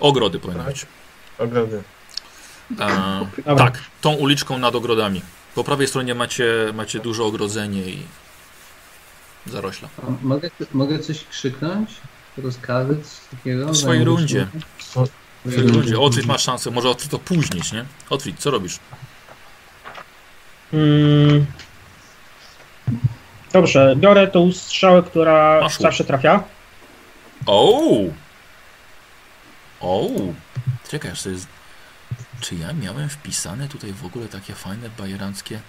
Ogrody 0.00 0.38
powinny 0.38 0.64
Tak. 0.64 0.72
być. 0.72 0.86
Ogrody. 1.38 1.82
E, 3.46 3.56
tak, 3.56 3.80
tą 4.00 4.12
uliczką 4.12 4.58
nad 4.58 4.74
ogrodami. 4.74 5.22
Po 5.54 5.64
prawej 5.64 5.86
stronie 5.88 6.14
macie, 6.14 6.44
macie 6.74 7.00
duże 7.00 7.24
ogrodzenie 7.24 7.82
i 7.82 8.02
zarośla. 9.46 9.88
A 10.02 10.06
Mogę, 10.22 10.50
mogę 10.72 10.98
coś 10.98 11.24
krzyknąć? 11.24 11.90
Rozkazy, 12.38 12.96
takiego? 13.30 13.68
W 13.68 13.76
swojej 13.76 14.04
rundzie. 14.04 14.46
W 15.44 15.52
swojej 15.52 15.70
rundzie. 15.70 15.98
Otwit 16.00 16.26
masz 16.26 16.42
szansę, 16.42 16.70
może 16.70 16.88
Otwit 16.88 17.10
to 17.10 17.18
późnić, 17.18 17.72
nie? 17.72 17.84
Otwit, 18.10 18.38
co 18.38 18.50
robisz? 18.50 18.78
Mm. 20.72 21.46
Dobrze, 23.52 23.94
biorę 23.96 24.28
tą 24.28 24.52
strzałę, 24.52 25.02
która 25.02 25.68
zawsze 25.80 26.04
trafia. 26.04 26.42
O! 27.46 27.80
O! 29.80 30.08
Czekaj, 30.90 31.10
to 31.24 31.30
jest... 31.30 31.46
Czy 32.40 32.54
ja 32.54 32.72
miałem 32.72 33.08
wpisane 33.08 33.68
tutaj 33.68 33.92
w 33.92 34.06
ogóle 34.06 34.28
takie 34.28 34.54
fajne 34.54 34.90
bajeranckie 34.98 35.60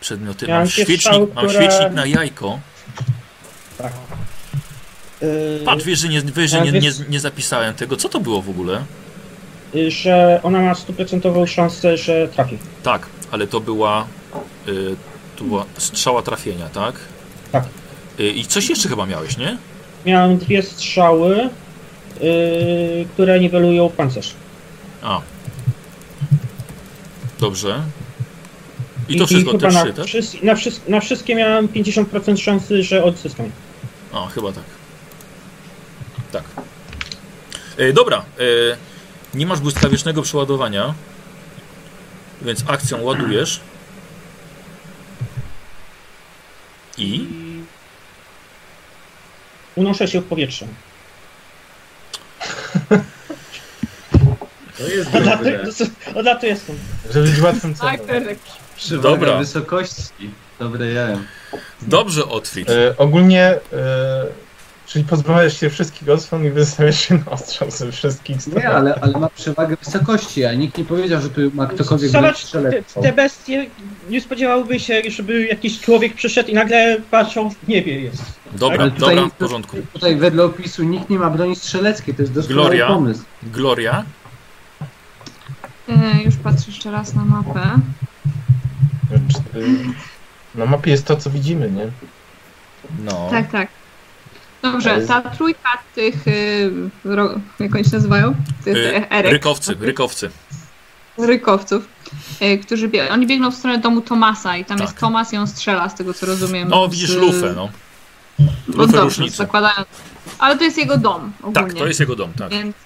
przedmioty? 0.00 0.46
Miałem 0.46 0.62
Mam 0.62 0.70
świecznik, 0.70 1.00
strzały, 1.00 1.28
mam 1.34 1.50
świecznik 1.50 1.92
na 1.92 2.06
jajko. 2.06 2.60
Tak. 3.78 3.92
Yy, 5.22 5.62
Patrz, 5.64 5.84
wiesz, 5.84 5.98
że 5.98 6.08
nie, 6.08 6.22
wiesz, 6.22 6.50
że 6.50 6.60
nie, 6.60 6.72
nie, 6.72 6.90
nie 7.08 7.20
zapisałem 7.20 7.74
tego. 7.74 7.96
Co 7.96 8.08
to 8.08 8.20
było 8.20 8.42
w 8.42 8.50
ogóle? 8.50 8.84
yy, 9.74 9.90
że 9.90 10.40
ona 10.42 10.60
ma 10.60 10.74
stuprocentową 10.74 11.46
szansę, 11.46 11.96
że 11.96 12.28
trafi. 12.28 12.58
Tak, 12.82 13.06
ale 13.30 13.46
to 13.46 13.60
była... 13.60 14.06
Y, 14.68 14.96
to 15.36 15.44
była 15.44 15.64
strzała 15.78 16.22
trafienia, 16.22 16.68
tak? 16.68 16.94
Tak. 17.52 17.64
Y, 18.20 18.28
I 18.28 18.44
coś 18.44 18.68
jeszcze 18.68 18.88
chyba 18.88 19.06
miałeś, 19.06 19.36
nie? 19.36 19.58
Miałem 20.06 20.38
dwie 20.38 20.62
strzały, 20.62 21.48
yy, 22.20 23.06
które 23.14 23.40
niwelują 23.40 23.88
pancerz. 23.90 24.34
A. 25.02 25.20
Dobrze. 27.40 27.82
I 29.08 29.18
to 29.18 29.26
wszystko, 29.26 29.52
te 29.52 29.58
chyba 29.58 29.80
trzy, 29.82 29.88
na, 29.88 29.92
tak? 29.96 30.06
wszys- 30.06 30.42
na, 30.44 30.54
wszys- 30.54 30.88
na 30.88 31.00
wszystkie 31.00 31.34
miałem 31.34 31.68
50% 31.68 32.36
szansy, 32.36 32.82
że 32.82 33.04
odzyskam. 33.04 33.50
A, 34.12 34.26
chyba 34.26 34.52
tak. 34.52 34.64
Tak. 36.32 36.44
E, 37.76 37.92
dobra. 37.92 38.18
E, 38.18 38.76
nie 39.34 39.46
masz 39.46 39.60
błyskawicznego 39.60 40.22
przeładowania, 40.22 40.94
więc 42.42 42.64
akcją 42.68 43.02
ładujesz. 43.02 43.60
I 46.98 47.26
Unoszę 49.76 50.08
się 50.08 50.20
w 50.20 50.24
powietrze. 50.24 50.66
To 54.78 54.88
jest 54.88 55.10
dobre. 55.12 55.64
odlatuję 56.14 56.56
stąd. 56.56 56.78
Żeby 57.12 57.28
być 57.28 57.40
łatwym 57.40 57.74
celem. 57.74 57.98
Przewaga 58.76 59.08
Dobra. 59.10 59.38
wysokości. 59.38 60.30
Dobre 60.58 60.92
jajem. 60.92 61.26
dobrze, 61.82 62.24
Otwit. 62.24 62.70
E, 62.70 62.94
ogólnie, 62.96 63.42
e, 63.42 63.58
czyli 64.88 65.04
pozbawiasz 65.04 65.60
się 65.60 65.70
wszystkich 65.70 66.08
osłon 66.08 66.44
i 66.44 66.50
wystawiasz 66.50 67.00
się 67.00 67.14
na 67.14 67.30
ostrzał 67.30 67.70
ze 67.70 67.92
wszystkich 67.92 68.42
stron. 68.42 68.58
Nie, 68.58 68.70
ale, 68.70 68.94
ale 69.00 69.18
ma 69.18 69.28
przewagę 69.28 69.76
wysokości, 69.84 70.44
a 70.44 70.54
nikt 70.54 70.78
nie 70.78 70.84
powiedział, 70.84 71.20
że 71.20 71.30
tu 71.30 71.40
ma 71.54 71.66
ktokolwiek 71.66 72.10
Zobacz, 72.10 72.50
te, 72.50 72.82
te 73.02 73.12
bestie, 73.12 73.66
nie 74.10 74.20
spodziewałby 74.20 74.80
się, 74.80 75.02
żeby 75.08 75.46
jakiś 75.46 75.80
człowiek 75.80 76.14
przyszedł 76.14 76.48
i 76.50 76.54
nagle 76.54 76.96
patrzą 77.10 77.50
w 77.50 77.68
niebie 77.68 78.00
jest. 78.00 78.22
Dobra, 78.52 78.78
Ale 78.82 78.90
tutaj- 78.90 79.16
dobra, 79.16 79.30
w 79.30 79.32
porządku. 79.38 79.76
Tutaj 79.92 80.16
wedle 80.16 80.44
opisu 80.44 80.84
nikt 80.84 81.10
nie 81.10 81.18
ma 81.18 81.30
broni 81.30 81.56
strzeleckiej, 81.56 82.14
to 82.14 82.22
jest 82.22 82.32
doskonały 82.34 82.64
Gloria? 82.66 82.86
pomysł. 82.86 83.22
Gloria. 83.42 84.04
E, 85.88 86.22
już 86.24 86.36
patrzę 86.36 86.64
jeszcze 86.66 86.90
raz 86.90 87.14
na 87.14 87.24
mapę. 87.24 87.60
Cztery- 89.28 89.92
Na 90.54 90.66
mapie 90.66 90.90
jest 90.90 91.04
to, 91.06 91.16
co 91.16 91.30
widzimy, 91.30 91.70
nie? 91.70 91.86
No. 93.04 93.28
Tak, 93.30 93.50
tak. 93.50 93.68
Dobrze, 94.62 95.00
ta 95.06 95.20
trójka 95.22 95.68
tych, 95.94 96.26
y, 96.28 96.70
ro, 97.04 97.34
jak 97.58 97.74
oni 97.74 97.84
się 97.84 97.90
nazywają? 97.92 98.34
Tych 98.64 98.76
Y, 98.76 98.96
e, 98.96 99.10
erek, 99.10 99.32
Rykowcy, 99.32 99.76
rykowcy. 99.80 100.30
rykowców, 101.18 101.88
y, 102.42 102.58
którzy 102.58 102.88
bie, 102.88 103.10
oni 103.12 103.26
biegną 103.26 103.50
w 103.50 103.54
stronę 103.54 103.78
domu 103.78 104.00
Tomasa 104.00 104.56
i 104.56 104.64
tam 104.64 104.78
Tak. 104.78 104.86
jest 104.88 104.98
Tomas 105.00 105.32
i 105.32 105.36
on 105.36 105.46
strzela, 105.46 105.88
z 105.88 105.94
tego 105.94 106.14
co 106.14 106.26
rozumiem. 106.26 106.68
No, 106.68 106.88
z- 106.88 106.90
widzisz 106.90 107.14
lufę, 107.14 107.52
no. 107.56 107.68
Bo 108.38 108.44
Lufę 108.66 108.86
dobrze, 108.92 109.00
różnicę. 109.00 109.36
zakładając. 109.36 109.88
Ale 110.38 110.58
to 110.58 110.64
jest 110.64 110.78
jego 110.78 110.96
dom 110.96 111.32
ogólnie. 111.42 111.54
Tak, 111.68 111.72
to 111.78 111.86
jest 111.86 112.00
jego 112.00 112.16
dom, 112.16 112.32
tak. 112.32 112.50
Więc, 112.50 112.76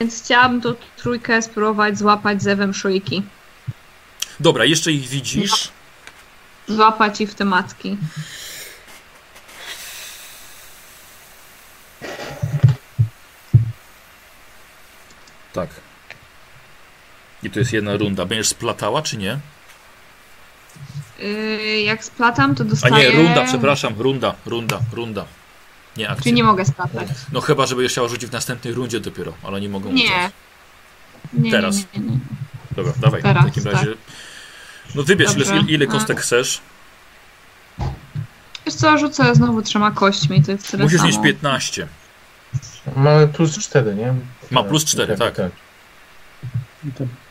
więc 0.00 0.22
chciałabym 0.24 0.60
tą 0.60 0.74
trójkę 0.96 1.42
spróbować 1.42 1.98
złapać 1.98 2.42
zewem 2.42 2.74
szojki. 2.74 3.22
Dobra, 4.40 4.64
jeszcze 4.64 4.92
ich 4.92 5.08
widzisz. 5.08 5.68
Złapać 6.68 7.20
ich 7.20 7.30
w 7.30 7.34
te 7.34 7.44
matki. 7.44 7.96
Tak. 15.52 15.70
I 17.42 17.50
to 17.50 17.58
jest 17.58 17.72
jedna 17.72 17.96
runda. 17.96 18.24
Będziesz 18.26 18.48
splatała, 18.48 19.02
czy 19.02 19.16
nie? 19.16 19.38
Y, 21.20 21.82
jak 21.84 22.04
splatam, 22.04 22.54
to 22.54 22.62
A 22.62 22.66
dostaję... 22.66 22.94
nie, 22.94 23.10
runda, 23.22 23.44
przepraszam. 23.44 23.94
Runda, 23.98 24.34
runda, 24.46 24.80
runda. 24.92 25.24
Nie 25.96 26.08
akcja. 26.08 26.22
Czyli 26.22 26.34
nie 26.34 26.44
mogę 26.44 26.64
splatać. 26.64 27.08
No 27.32 27.40
chyba, 27.40 27.66
żeby 27.66 27.88
chciała 27.88 28.08
rzucić 28.08 28.30
w 28.30 28.32
następnej 28.32 28.74
rundzie 28.74 29.00
dopiero, 29.00 29.32
ale 29.42 29.60
nie 29.60 29.68
mogą 29.68 29.92
Nie. 29.92 30.04
uciec. 30.04 30.32
Nie, 31.32 31.50
Teraz. 31.50 31.76
Nie, 31.76 32.00
nie, 32.00 32.10
nie. 32.10 32.18
Dobra, 32.76 32.92
dawaj. 33.00 33.22
Teraz, 33.22 33.42
w 33.42 33.46
takim 33.46 33.64
tak. 33.64 33.72
razie. 33.72 33.94
No 34.94 35.02
wybierz, 35.02 35.36
ile, 35.36 35.44
Dobrze. 35.44 35.72
ile 35.72 35.86
kostek 35.86 36.20
chcesz. 36.20 36.60
Wiesz 38.66 38.74
co, 38.74 38.98
rzucę 38.98 39.34
znowu 39.34 39.62
trzema 39.62 39.90
kośćmi, 39.90 40.42
to 40.42 40.52
jest 40.52 40.70
tyle 40.70 40.84
Musisz 40.84 40.98
samo. 40.98 41.08
mieć 41.10 41.22
15. 41.22 41.88
Mamy 42.96 43.28
plus 43.28 43.58
4, 43.58 43.94
nie? 43.94 44.14
Ma 44.52 44.62
plus 44.62 44.84
cztery, 44.84 45.16
tak. 45.16 45.34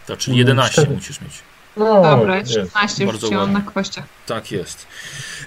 Tak, 0.08 0.18
czyli 0.18 0.36
No, 0.38 0.40
11 0.40 0.72
cztery. 0.82 0.96
musisz 0.96 1.22
mieć. 1.22 1.32
No, 1.78 2.02
Dobra, 2.02 2.38
jest. 2.38 2.54
16 2.54 3.06
Bardzo 3.06 3.22
rzuciłam 3.22 3.54
ładnie. 3.54 3.66
na 3.66 3.72
kościach. 3.72 4.06
Tak 4.26 4.52
jest. 4.52 4.88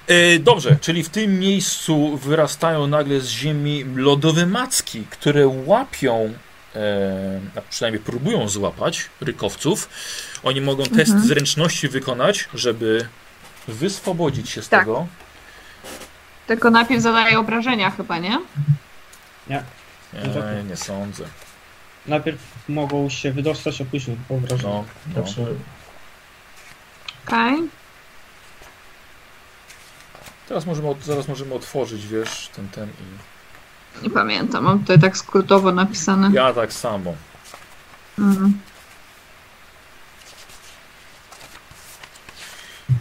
E, 0.06 0.38
dobrze, 0.38 0.76
czyli 0.80 1.02
w 1.02 1.08
tym 1.08 1.38
miejscu 1.40 2.16
wyrastają 2.16 2.86
nagle 2.86 3.20
z 3.20 3.28
ziemi 3.28 3.84
lodowe 3.96 4.46
macki, 4.46 5.04
które 5.10 5.46
łapią, 5.48 6.34
e, 6.76 7.40
a 7.56 7.60
przynajmniej 7.60 8.02
próbują 8.02 8.48
złapać 8.48 9.06
rykowców. 9.20 9.88
Oni 10.42 10.60
mogą 10.60 10.84
test 10.84 11.10
Mhm. 11.10 11.26
zręczności 11.28 11.88
wykonać, 11.88 12.48
żeby 12.54 13.08
wyswobodzić 13.68 14.50
się 14.50 14.62
z 14.62 14.68
Tak. 14.68 14.80
tego. 14.80 15.06
Tylko 16.46 16.70
najpierw 16.70 17.02
zadaję 17.02 17.38
obrażenia 17.38 17.90
chyba, 17.90 18.18
nie? 18.18 18.38
E, 19.50 20.64
nie 20.68 20.76
sądzę. 20.76 21.24
Najpierw 22.06 22.40
mogą 22.68 23.08
się 23.08 23.32
wydostać, 23.32 23.80
a 23.80 23.84
później 23.84 24.16
obrażenia. 24.28 24.62
No, 24.74 24.84
no. 25.16 25.26
Znaczy, 25.26 25.54
Okej. 27.26 27.54
Teraz 30.48 30.66
możemy, 30.66 30.88
od- 30.88 31.04
zaraz 31.04 31.28
możemy 31.28 31.54
otworzyć, 31.54 32.06
wiesz, 32.06 32.50
ten, 32.56 32.68
ten 32.68 32.88
i... 32.88 34.02
Nie 34.02 34.10
pamiętam, 34.10 34.64
mam 34.64 34.78
tutaj 34.78 34.98
tak 35.00 35.16
skrótowo 35.16 35.72
napisane. 35.72 36.30
Ja 36.32 36.52
tak 36.52 36.72
samo. 36.72 37.14
Mhm. 38.18 38.60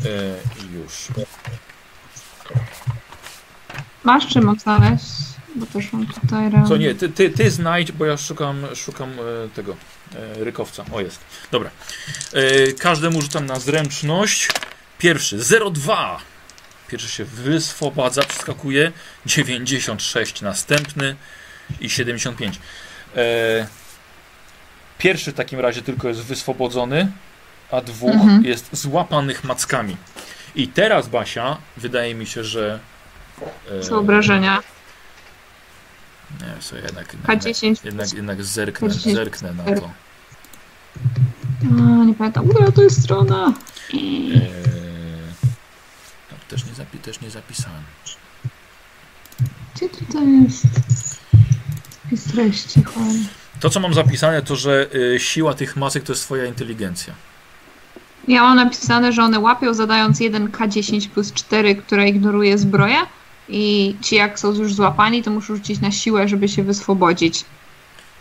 E, 0.06 0.73
już. 0.73 1.07
Masz 4.03 4.27
czy 4.27 4.41
mam 4.41 4.59
znaleźć? 4.59 5.03
Bo 5.56 5.65
też 5.65 5.93
mam 5.93 6.06
tutaj. 6.07 6.51
Co 6.67 6.77
nie, 6.77 6.95
ty, 6.95 7.09
ty, 7.09 7.30
ty 7.30 7.51
znajdź, 7.51 7.91
bo 7.91 8.06
ja 8.06 8.17
szukam, 8.17 8.65
szukam 8.75 9.11
e, 9.11 9.49
tego 9.56 9.75
e, 10.15 10.43
rykowca. 10.43 10.85
O, 10.91 11.01
jest. 11.01 11.19
Dobra. 11.51 11.69
E, 12.33 12.72
każdemu 12.73 13.22
rzucam 13.22 13.45
na 13.45 13.59
zręczność. 13.59 14.48
Pierwszy 14.98 15.38
0,2. 15.38 16.15
Pierwszy 16.88 17.09
się 17.09 17.25
wyswobadza, 17.25 18.23
przeskakuje. 18.23 18.91
96 19.25 20.41
następny 20.41 21.15
i 21.80 21.90
75. 21.90 22.59
E, 23.15 23.67
pierwszy 24.98 25.32
w 25.32 25.35
takim 25.35 25.59
razie 25.59 25.82
tylko 25.82 26.07
jest 26.07 26.22
wyswobodzony, 26.22 27.11
a 27.72 27.82
dwóch 27.82 28.14
Mhm. 28.14 28.45
jest 28.45 28.69
złapanych 28.72 29.43
mackami. 29.43 29.98
I 30.56 30.67
teraz, 30.67 31.07
Basia, 31.07 31.57
wydaje 31.77 32.15
mi 32.15 32.27
się, 32.27 32.43
że. 32.43 32.80
Są 33.82 33.98
obrażenia. 33.99 34.64
Nie, 36.42 36.62
so 36.62 36.76
jednak. 36.76 37.16
K10. 37.28 37.86
Jednak, 37.86 38.14
jednak 38.14 38.44
zerknę, 38.44 38.88
K10. 38.88 39.14
zerknę 39.14 39.53
na 39.53 39.64
to. 39.64 39.90
A, 41.62 42.06
nie 42.06 42.14
pamiętam. 42.14 42.50
Która 42.50 42.72
to 42.72 42.82
jest 42.84 43.03
strona? 43.03 43.53
Eee, 43.94 44.42
no, 46.32 46.38
też, 46.50 46.66
nie 46.66 46.72
zapi- 46.72 47.00
też 47.02 47.22
nie 47.22 47.30
zapisałem. 47.30 47.84
Gdzie 49.76 49.90
tutaj 49.90 50.44
jest? 50.44 50.66
Spis 52.08 52.24
treści, 52.24 52.84
chory. 52.84 53.20
To, 53.60 53.70
co 53.70 53.80
mam 53.80 53.94
zapisane, 53.94 54.42
to 54.42 54.56
że 54.56 54.88
y, 54.95 55.20
siła 55.20 55.53
tych 55.53 55.76
masek 55.76 56.03
to 56.03 56.12
jest 56.14 56.24
twoja 56.24 56.45
inteligencja. 56.45 57.14
Ja 58.28 58.42
mam 58.42 58.56
napisane, 58.56 59.14
że 59.14 59.24
one 59.24 59.40
łapią 59.40 59.74
zadając 59.74 60.20
1K10 60.20 61.10
plus 61.10 61.34
4, 61.34 61.76
które 61.76 62.10
ignoruje 62.10 62.58
zbroję. 62.58 62.95
I 63.49 63.95
ci 64.01 64.15
jak 64.15 64.39
są 64.39 64.51
już 64.51 64.73
złapani, 64.73 65.23
to 65.23 65.31
muszą 65.31 65.55
rzucić 65.55 65.80
na 65.81 65.91
siłę, 65.91 66.27
żeby 66.27 66.49
się 66.49 66.63
wyswobodzić. 66.63 67.45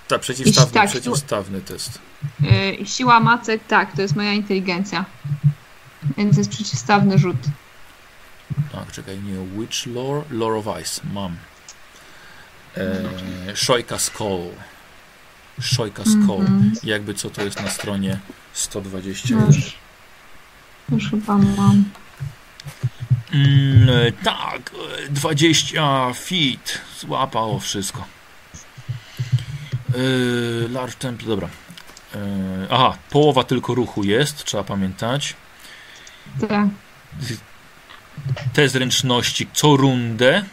Tak, 0.09 0.21
przeciwstawny, 0.21 0.73
tak, 0.73 0.91
przeciwstawny 0.91 1.61
test. 1.61 1.99
Yy, 2.41 2.87
siła 2.87 3.21
macek, 3.21 3.67
tak, 3.69 3.97
to 3.97 4.03
jest 4.03 4.17
moja 4.17 4.33
inteligencja. 4.33 5.05
Więc 6.17 6.37
jest 6.37 6.51
przeciwstawny 6.51 7.19
rzut. 7.19 7.37
Tak, 8.73 8.93
czekaj, 8.93 9.19
nie. 9.23 9.59
Witch 9.61 9.87
lore? 9.87 10.23
Lore 10.31 10.59
of 10.59 10.67
Ice. 10.83 11.01
Mam. 11.13 11.37
Eee, 12.77 13.57
Szojka 13.57 13.99
Skull. 13.99 14.51
Szojka 15.61 16.03
Skull. 16.03 16.41
Mhm. 16.41 16.73
Jakby 16.85 17.15
co 17.15 17.31
to 17.31 17.43
jest 17.43 17.63
na 17.63 17.71
stronie 17.71 18.19
120. 18.53 19.35
Już, 19.35 19.77
już 20.93 21.11
chyba 21.11 21.39
mam. 21.39 21.85
Mm, 23.33 23.89
e, 23.91 24.13
tak, 24.13 24.71
e, 25.07 25.09
20 25.09 26.13
feet. 26.15 26.81
Złapało 26.99 27.59
wszystko. 27.59 28.05
Yy, 29.97 30.69
large 30.73 30.95
temple, 30.99 31.29
dobra. 31.29 31.49
Yy, 32.15 32.21
aha, 32.71 32.97
połowa 33.11 33.45
tylko 33.45 33.75
ruchu 33.75 34.05
jest, 34.05 34.45
trzeba 34.45 34.65
pamiętać. 34.65 35.35
Tak. 36.49 36.67
Te 38.53 38.69
zręczności 38.69 39.49
co 39.53 39.77
rundę, 39.77 40.45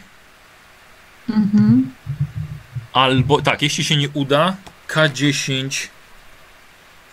Mhm. 1.28 1.94
albo 2.92 3.42
tak, 3.42 3.62
jeśli 3.62 3.84
się 3.84 3.96
nie 3.96 4.08
uda, 4.08 4.56
K10, 4.88 5.88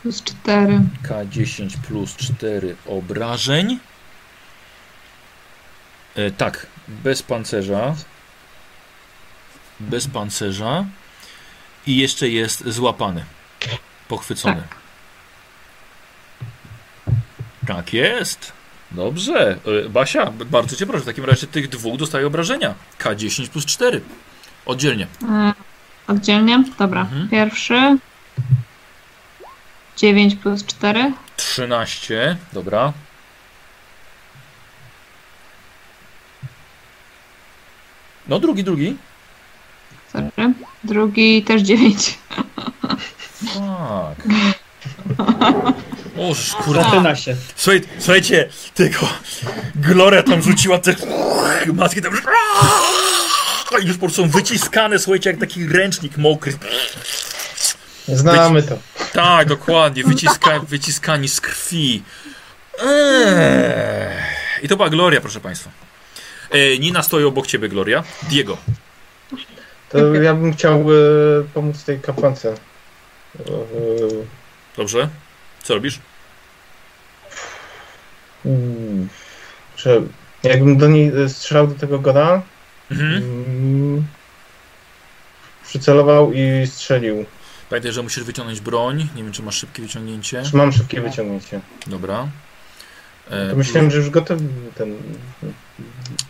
Plus 0.01 0.23
4. 0.23 0.79
K10 1.03 1.77
plus 1.87 2.15
4 2.15 2.75
obrażeń. 2.85 3.79
E, 6.17 6.31
tak, 6.31 6.67
bez 6.87 7.23
pancerza. 7.23 7.95
Bez 9.79 10.07
pancerza. 10.07 10.85
I 11.87 11.97
jeszcze 11.97 12.29
jest 12.29 12.69
złapany. 12.69 13.25
Pochwycony. 14.07 14.63
Tak, 17.67 17.93
jest. 17.93 18.51
Dobrze. 18.91 19.57
E, 19.85 19.89
Basia, 19.89 20.31
bardzo 20.31 20.75
cię 20.75 20.85
proszę. 20.85 21.03
W 21.03 21.05
takim 21.05 21.25
razie 21.25 21.47
tych 21.47 21.69
dwóch 21.69 21.97
dostaje 21.97 22.27
obrażenia. 22.27 22.73
K10 22.99 23.49
plus 23.49 23.65
4. 23.65 24.01
Oddzielnie. 24.65 25.07
E, 25.29 25.53
oddzielnie? 26.07 26.63
Dobra. 26.79 27.01
Mhm. 27.01 27.29
Pierwszy. 27.29 27.97
9 29.97 30.35
plus 30.35 30.65
4. 30.65 31.13
13. 31.37 32.37
Dobra. 32.53 32.93
No, 38.30 38.39
drugi, 38.39 38.64
drugi. 38.64 38.97
Sorry. 40.11 40.31
Drugi 40.83 41.43
też 41.43 41.61
9. 41.61 42.17
Tak. 43.53 44.27
O. 46.17 46.33
Zaczyna 46.73 47.15
się. 47.15 47.35
Słuchaj, 47.56 47.81
słuchajcie, 47.99 48.49
tylko 48.73 49.09
Gloria 49.75 50.23
tam 50.23 50.41
rzuciła 50.41 50.80
te 50.80 50.95
maski 51.73 52.01
tam. 52.01 52.14
I 53.83 53.88
już 53.88 53.97
po 53.97 53.99
prostu 53.99 54.22
są 54.22 54.30
wyciskane, 54.30 54.99
słuchajcie, 54.99 55.30
jak 55.30 55.39
taki 55.39 55.67
ręcznik 55.67 56.17
mokry. 56.17 56.53
Znamy 58.07 58.64
to. 58.64 58.77
Tak, 59.14 59.47
dokładnie, 59.47 60.03
wyciska, 60.03 60.59
wyciskani 60.59 61.27
z 61.27 61.41
krwi. 61.41 62.03
Eee. 62.85 64.17
I 64.64 64.67
to 64.67 64.75
była 64.75 64.89
Gloria, 64.89 65.22
proszę 65.22 65.39
Państwa. 65.39 65.86
E, 66.51 66.77
Nina 66.80 67.03
stoi 67.03 67.24
obok 67.24 67.48
Ciebie, 67.48 67.69
Gloria. 67.69 68.03
Diego. 68.30 68.58
To 69.90 70.14
ja 70.14 70.34
bym 70.34 70.53
chciał 70.53 70.82
e, 70.82 70.84
pomóc 71.53 71.84
tej 71.84 72.00
kapłance. 72.00 72.53
E, 73.40 73.43
Dobrze? 74.77 75.09
Co 75.64 75.74
robisz? 75.74 76.00
mm, 78.45 79.08
jakbym 80.43 80.77
do 80.77 80.88
niej 80.88 81.11
e, 81.24 81.30
strzelał 81.30 81.67
do 81.67 81.76
tego 81.76 82.00
goda, 82.00 82.42
Mhm. 82.92 83.16
mm, 83.24 84.06
przycelował 85.66 86.32
i 86.34 86.67
strzelił. 86.67 87.26
Pamiętaj, 87.69 87.92
że 87.92 88.03
musisz 88.03 88.24
wyciągnąć 88.24 88.61
broń. 88.61 89.08
Nie 89.16 89.24
wiem, 89.24 89.32
czy 89.32 89.43
masz 89.43 89.58
szybkie 89.58 89.82
wyciągnięcie. 89.82 90.43
Czy 90.51 90.56
mam 90.58 90.72
szybkie 90.72 91.01
wyciągnięcie? 91.01 91.59
Dobra. 91.88 92.27
E, 93.30 93.50
To 93.50 93.56
myślałem, 93.56 93.92
że 93.92 93.98
już 93.98 94.09
gotowy 94.09 94.43
ten. 94.76 94.95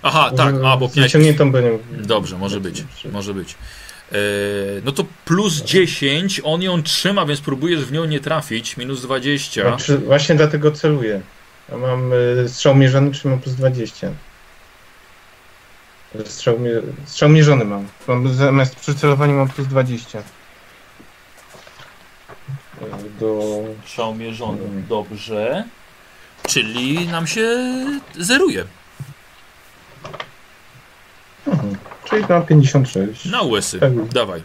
Aha, 0.01 0.31
tak, 0.37 0.55
a 0.65 0.77
bo 0.77 0.87
z 0.87 0.95
miałeś... 0.95 1.11
wyciągniętą 1.11 1.51
bronią. 1.51 1.79
Dobrze, 1.91 2.37
może 2.37 2.59
być. 2.59 2.83
Może 3.11 3.33
być. 3.33 3.55
E, 4.11 4.15
no 4.83 4.91
to 4.91 5.05
plus 5.25 5.61
10, 5.63 6.41
on 6.43 6.61
ją 6.61 6.83
trzyma, 6.83 7.25
więc 7.25 7.41
próbujesz 7.41 7.85
w 7.85 7.91
nią 7.91 8.05
nie 8.05 8.19
trafić. 8.19 8.77
Minus 8.77 9.01
20. 9.01 9.61
Znaczy, 9.61 9.97
właśnie 9.97 10.35
dlatego 10.35 10.71
celuję. 10.71 11.21
A 11.73 11.77
mam 11.77 12.11
e, 12.43 12.49
strzał 12.49 12.75
mierzony, 12.75 13.11
czy 13.11 13.27
mam 13.27 13.39
plus 13.39 13.55
20? 13.55 14.11
Strzał, 16.25 16.59
mie- 16.59 16.81
strzał 17.05 17.29
mierzony 17.29 17.65
mam. 17.65 17.87
mam. 18.07 18.33
Zamiast 18.33 18.75
przycelowania 18.75 19.33
mam 19.33 19.47
plus 19.47 19.67
20. 19.67 20.19
E, 20.19 20.23
Do... 23.19 23.41
Strzał 23.85 24.15
mierzony. 24.15 24.59
Dobrze. 24.89 25.63
Czyli 26.47 27.07
nam 27.07 27.27
się 27.27 27.47
zeruje. 28.19 28.65
Mhm. 31.47 31.77
Czyli 32.09 32.25
mam 32.29 32.45
56. 32.45 33.25
Na 33.25 33.41
łysy. 33.41 33.79
Tak. 33.79 34.07
Dawaj. 34.07 34.41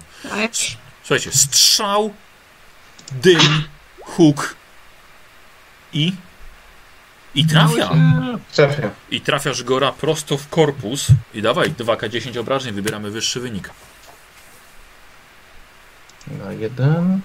Słuchajcie, 1.02 1.32
strzał, 1.32 2.14
dym, 3.12 3.64
huk 4.02 4.54
i... 5.92 6.12
I 7.34 7.46
trafia. 7.46 7.90
Trafia. 8.52 8.90
I 9.10 9.20
trafiasz 9.20 9.62
Gora 9.62 9.92
prosto 9.92 10.38
w 10.38 10.48
korpus. 10.48 11.06
I 11.34 11.42
dawaj, 11.42 11.70
2K10 11.70 12.38
obrażeń, 12.38 12.74
wybieramy 12.74 13.10
wyższy 13.10 13.40
wynik. 13.40 13.70
Na 16.26 16.52
jeden. 16.52 17.20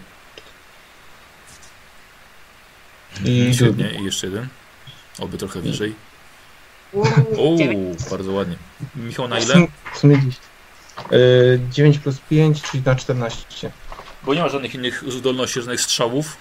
I 3.26 3.30
i 4.00 4.04
jeszcze 4.04 4.28
jeden. 4.28 4.48
Oby 5.20 5.38
trochę 5.38 5.62
wyżej. 5.62 5.96
O, 7.38 7.56
bardzo 8.12 8.32
ładnie. 8.32 8.56
Michał, 8.96 9.28
na 9.28 9.40
ile? 9.40 9.68
W 9.94 9.98
sumie 9.98 10.16
10. 10.16 10.36
E, 11.12 11.16
9 11.72 12.00
plus 12.00 12.20
5, 12.30 12.62
czyli 12.62 12.84
na 12.86 12.96
14. 12.96 13.72
Bo 14.24 14.34
nie 14.34 14.42
ma 14.42 14.50
żadnych 14.50 14.76
innych 14.76 15.04
zdolności, 15.08 15.60
żadnych 15.60 15.82
strzałów. 15.82 16.38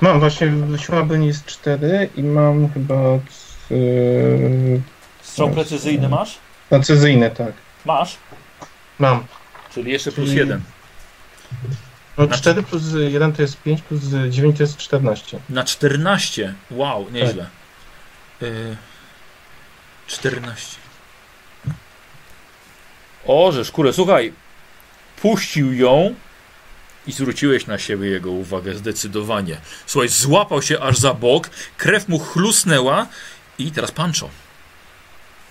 Mam 0.00 0.20
właśnie, 0.20 0.52
siła 0.78 1.02
broni 1.02 1.26
jest 1.26 1.44
4 1.46 2.08
i 2.16 2.22
mam 2.22 2.72
chyba 2.72 2.94
e, 2.94 3.18
Strzał 5.22 5.50
precyzyjny 5.50 6.08
masz? 6.08 6.38
precyzyjne, 6.68 7.30
tak. 7.30 7.52
Masz. 7.84 8.16
Mam. 8.98 9.24
Czyli 9.74 9.92
jeszcze 9.92 10.12
plus 10.12 10.26
Czyli- 10.28 10.38
jeden. 10.38 10.60
No 12.18 12.24
Znaczy- 12.26 12.40
4 12.40 12.62
plus 12.62 12.82
1 13.10 13.32
to 13.32 13.42
jest 13.42 13.62
5, 13.62 13.82
plus 13.82 14.00
9 14.30 14.56
to 14.56 14.62
jest 14.62 14.76
14. 14.76 15.38
Na 15.48 15.64
14. 15.64 16.54
Wow, 16.70 17.06
nieźle. 17.10 17.46
Y, 18.42 18.76
14. 20.06 20.76
O, 23.26 23.52
że 23.52 23.64
szkule, 23.64 23.92
słuchaj, 23.92 24.32
puścił 25.22 25.72
ją 25.72 26.14
i 27.06 27.12
zwróciłeś 27.12 27.66
na 27.66 27.78
siebie 27.78 28.10
jego 28.10 28.30
uwagę 28.30 28.74
zdecydowanie. 28.74 29.60
Słuchaj, 29.86 30.08
złapał 30.08 30.62
się 30.62 30.80
aż 30.80 30.98
za 30.98 31.14
bok, 31.14 31.50
krew 31.76 32.08
mu 32.08 32.18
chlusnęła 32.18 33.06
i 33.58 33.72
teraz 33.72 33.90
pancho. 33.90 34.28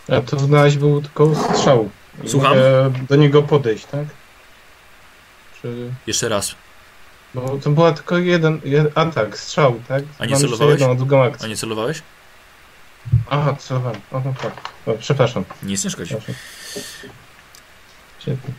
A 0.09 0.21
to 0.21 0.47
na 0.47 0.63
razie 0.63 0.79
był 0.79 1.01
tylko 1.01 1.35
strzał. 1.35 1.89
Słucham? 2.27 2.49
mogę 2.49 2.93
do 3.09 3.15
niego 3.15 3.43
podejść, 3.43 3.85
tak? 3.85 4.05
Czy... 5.61 5.91
Jeszcze 6.07 6.29
raz. 6.29 6.55
Bo 7.33 7.57
to 7.57 7.69
była 7.69 7.91
tylko 7.91 8.17
jeden, 8.17 8.61
jeden 8.63 8.91
atak, 8.95 9.37
strzał, 9.37 9.81
tak? 9.87 10.03
A 10.19 10.25
nie 10.25 10.37
celowałeś? 10.37 10.79
jedną, 10.79 10.97
drugą 10.97 11.31
A 11.43 11.47
nie 11.47 11.55
celowałeś? 11.55 12.01
Aha, 13.29 13.55
celowałem. 13.59 14.01
O, 14.11 14.21
no 14.25 14.33
tak. 14.41 14.53
O, 14.85 14.93
przepraszam. 14.93 15.45
Nic 15.63 15.83
nie 15.83 15.89
szkodzi. 15.89 16.15
przepraszam. 16.15 16.35
Świetnie. 18.19 18.53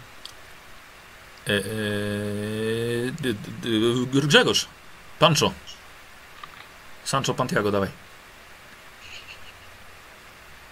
Grzegorz, 4.13 4.67
Pancho. 5.19 5.53
Sancho 7.05 7.35
Pantiago, 7.35 7.71
dawaj. 7.71 7.89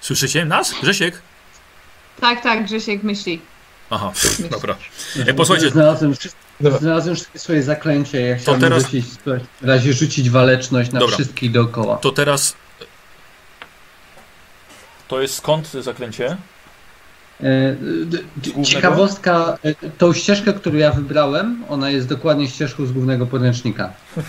Słyszycie 0.01 0.45
nas? 0.45 0.75
Grzesiek? 0.83 1.23
Tak, 2.21 2.43
tak, 2.43 2.65
Grzesiek 2.65 3.03
myśli. 3.03 3.41
Aha, 3.91 4.11
pff, 4.11 4.49
dobra. 4.51 4.77
E, 5.27 5.35
posłuchajcie, 5.35 5.71
Znalazłem, 5.71 6.15
znalazłem 6.81 7.15
wszystkie 7.17 7.39
swoje 7.39 7.63
zaklęcia. 7.63 8.19
Ja 8.21 8.37
chciałem 8.37 8.61
teraz- 8.61 8.83
rzucić, 8.83 9.05
w 9.61 9.65
razie 9.65 9.93
rzucić 9.93 10.31
waleczność 10.31 10.93
na 10.93 11.01
Dobra. 11.01 11.17
wszystkich 11.17 11.51
dookoła. 11.53 11.97
to 11.97 12.13
teraz... 12.13 12.57
To 15.11 15.21
jest 15.21 15.35
skąd 15.35 15.69
zaklęcie? 15.71 16.37
E, 17.43 17.77
głównego? 18.37 18.65
Ciekawostka, 18.65 19.59
e, 19.63 19.75
tą 19.99 20.13
ścieżkę, 20.13 20.53
którą 20.53 20.77
ja 20.77 20.93
wybrałem, 20.93 21.65
ona 21.69 21.91
jest 21.91 22.09
dokładnie 22.09 22.49
ścieżką 22.49 22.87
z 22.87 22.93
głównego 22.93 23.27
podręcznika. 23.27 23.93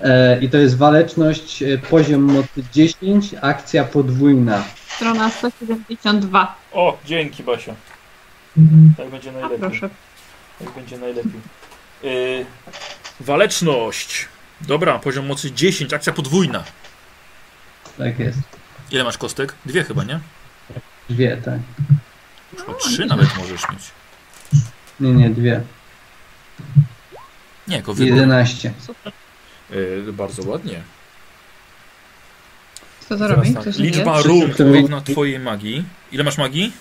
E, 0.00 0.38
I 0.40 0.50
to 0.50 0.56
jest 0.58 0.76
waleczność, 0.76 1.64
poziom 1.90 2.22
mocy 2.22 2.64
10, 2.72 3.34
akcja 3.40 3.84
podwójna. 3.84 4.64
Strona 4.88 5.30
172. 5.30 6.56
O, 6.72 6.98
dzięki 7.04 7.42
Basia. 7.42 7.74
Tak 8.96 9.10
będzie 9.10 9.30
A 9.30 9.32
najlepiej. 9.32 9.58
proszę. 9.58 9.90
Tak 10.58 10.70
będzie 10.74 10.98
najlepiej. 10.98 11.40
Yy, 12.02 12.46
waleczność. 13.20 14.28
Dobra, 14.60 14.98
poziom 14.98 15.26
mocy 15.26 15.52
10, 15.52 15.94
akcja 15.94 16.12
podwójna. 16.12 16.64
Tak 17.98 18.18
jest. 18.18 18.38
Ile 18.90 19.04
masz 19.04 19.18
kostek? 19.18 19.54
Dwie 19.66 19.84
chyba, 19.84 20.04
nie? 20.04 20.20
Dwie, 21.10 21.36
tak. 21.36 21.58
O, 22.68 22.74
trzy 22.74 23.06
nawet 23.06 23.36
możesz 23.38 23.62
mieć. 23.70 23.80
Nie, 25.00 25.12
nie, 25.12 25.30
dwie. 25.30 25.60
Nie, 27.68 27.76
jako 27.76 27.94
wybór. 27.94 28.14
11. 28.16 28.72
Super. 28.86 29.12
Yy, 29.70 30.12
bardzo 30.12 30.42
ładnie. 30.50 30.82
Co 33.08 33.16
to 33.16 33.28
robi? 33.28 33.52
tak, 33.54 33.62
Kto 33.62 33.72
się 33.72 33.82
Liczba 33.82 34.20
którzy- 34.20 34.62
równa 34.64 35.00
twojej 35.00 35.38
magii. 35.38 35.84
Ile 36.12 36.24
masz 36.24 36.38
magii? 36.38 36.72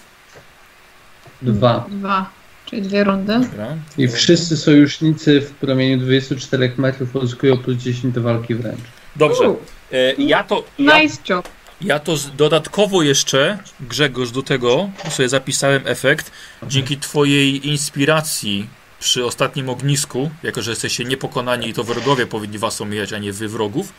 Dwa. 1.42 1.85
Dwa. 1.90 2.30
Czyli 2.66 2.82
dwie 2.82 3.03
rundy. 3.03 3.40
Dobra. 3.40 3.67
I 3.98 4.08
wszyscy 4.08 4.58
sojusznicy 4.58 5.42
w 5.42 5.51
promieniu 5.51 5.98
24 5.98 6.74
metrów 6.77 7.16
uzyskują 7.16 7.58
plus 7.58 7.77
10 7.77 8.14
do 8.16 8.22
walki 8.22 8.56
wręcz. 8.56 8.80
Dobrze. 9.16 9.50
U, 9.50 9.59
E, 9.92 10.14
ja 10.14 10.43
to. 10.43 10.64
Ja, 10.80 11.00
Nice 11.00 11.17
job. 11.30 11.50
Ja 11.81 11.99
to 11.99 12.17
z, 12.17 12.35
dodatkowo 12.35 13.01
jeszcze, 13.01 13.57
Grzegorz, 13.79 14.31
do 14.31 14.43
tego 14.43 14.89
sobie 15.09 15.29
zapisałem 15.29 15.81
efekt. 15.85 16.31
Dzięki 16.63 16.97
Twojej 16.97 17.67
inspiracji 17.67 18.67
przy 18.99 19.25
ostatnim 19.25 19.69
ognisku, 19.69 20.31
jako 20.43 20.61
że 20.61 20.71
jesteście 20.71 21.03
niepokonani 21.03 21.69
i 21.69 21.73
to 21.73 21.83
wrogowie 21.83 22.27
powinni 22.27 22.57
Was 22.57 22.81
omijać, 22.81 23.13
a 23.13 23.17
nie 23.17 23.33
Wy 23.33 23.47
wrogów, 23.47 23.93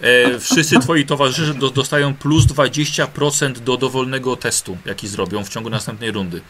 e, 0.00 0.38
wszyscy 0.38 0.78
Twoi 0.78 1.06
towarzysze 1.06 1.54
do, 1.54 1.70
dostają 1.70 2.14
plus 2.14 2.46
20% 2.46 3.52
do 3.52 3.76
dowolnego 3.76 4.36
testu, 4.36 4.78
jaki 4.86 5.08
zrobią 5.08 5.44
w 5.44 5.48
ciągu 5.48 5.70
następnej 5.70 6.10
rundy. 6.10 6.40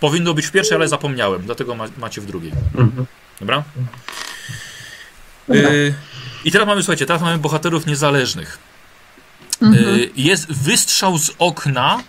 Powinno 0.00 0.34
być 0.34 0.46
w 0.46 0.52
pierwszej, 0.52 0.76
ale 0.76 0.88
zapomniałem, 0.88 1.42
dlatego 1.42 1.74
ma, 1.74 1.84
macie 1.98 2.20
w 2.20 2.26
drugiej. 2.26 2.52
Mhm. 2.74 3.06
Dobra? 3.40 3.64
Y, 5.50 5.94
I 6.44 6.52
teraz 6.52 6.68
mamy, 6.68 6.82
słuchajcie, 6.82 7.06
teraz 7.06 7.22
mamy 7.22 7.38
bohaterów 7.38 7.86
niezależnych. 7.86 8.69
Mhm. 9.62 9.84
Y, 9.84 10.10
jest 10.16 10.52
wystrzał 10.52 11.18
z 11.18 11.30
okna 11.38 12.02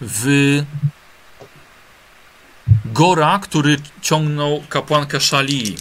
w 0.00 0.62
Gora, 2.84 3.38
który 3.38 3.76
ciągnął 4.02 4.62
kapłankę 4.68 5.20
Szalii. 5.20 5.76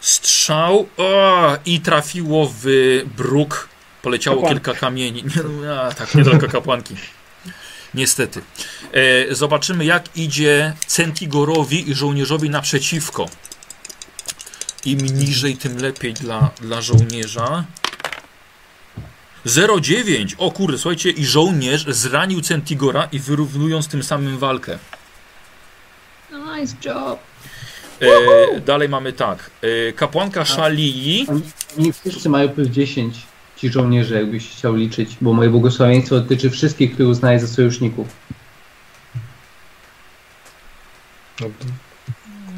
Strzał 0.00 0.88
o, 0.96 1.56
i 1.64 1.80
trafiło 1.80 2.52
w 2.60 2.66
bruk. 3.16 3.68
Poleciało 4.02 4.48
kilka 4.48 4.74
kamieni. 4.74 5.24
Nie, 5.24 5.42
no, 5.42 5.82
a, 5.82 5.94
tak, 5.94 6.14
niedaleko 6.14 6.48
kapłanki. 6.58 6.96
Niestety. 7.94 8.42
E, 8.92 9.34
zobaczymy, 9.34 9.84
jak 9.84 10.16
idzie 10.16 10.72
Centigorowi 10.86 11.90
i 11.90 11.94
żołnierzowi 11.94 12.50
naprzeciwko. 12.50 13.28
Im 14.84 14.98
niżej, 14.98 15.56
tym 15.56 15.76
lepiej 15.76 16.14
dla, 16.14 16.50
dla 16.60 16.82
żołnierza. 16.82 17.64
0,9. 19.46 20.34
O 20.38 20.50
kurde, 20.50 20.78
słuchajcie, 20.78 21.10
i 21.10 21.24
żołnierz 21.24 21.86
zranił 21.88 22.40
Centigora 22.40 23.08
i 23.12 23.18
wyrównując 23.18 23.88
tym 23.88 24.02
samym 24.02 24.38
walkę. 24.38 24.78
Nice 26.32 26.76
job. 26.84 27.18
E, 28.00 28.60
dalej 28.60 28.88
mamy 28.88 29.12
tak. 29.12 29.50
E, 29.88 29.92
kapłanka 29.92 30.44
Szalii. 30.44 31.26
Oni 31.78 31.92
wszyscy 31.92 32.28
mają 32.28 32.48
plus 32.48 32.68
10, 32.68 33.14
ci 33.56 33.68
żołnierze, 33.68 34.14
jakbyś 34.14 34.50
chciał 34.50 34.74
liczyć, 34.74 35.16
bo 35.20 35.32
moje 35.32 35.50
błogosławieństwo 35.50 36.14
dotyczy 36.14 36.50
wszystkich, 36.50 36.92
których 36.92 37.10
uznaję 37.10 37.40
za 37.40 37.46
sojuszników. 37.46 38.08
No, 41.40 41.46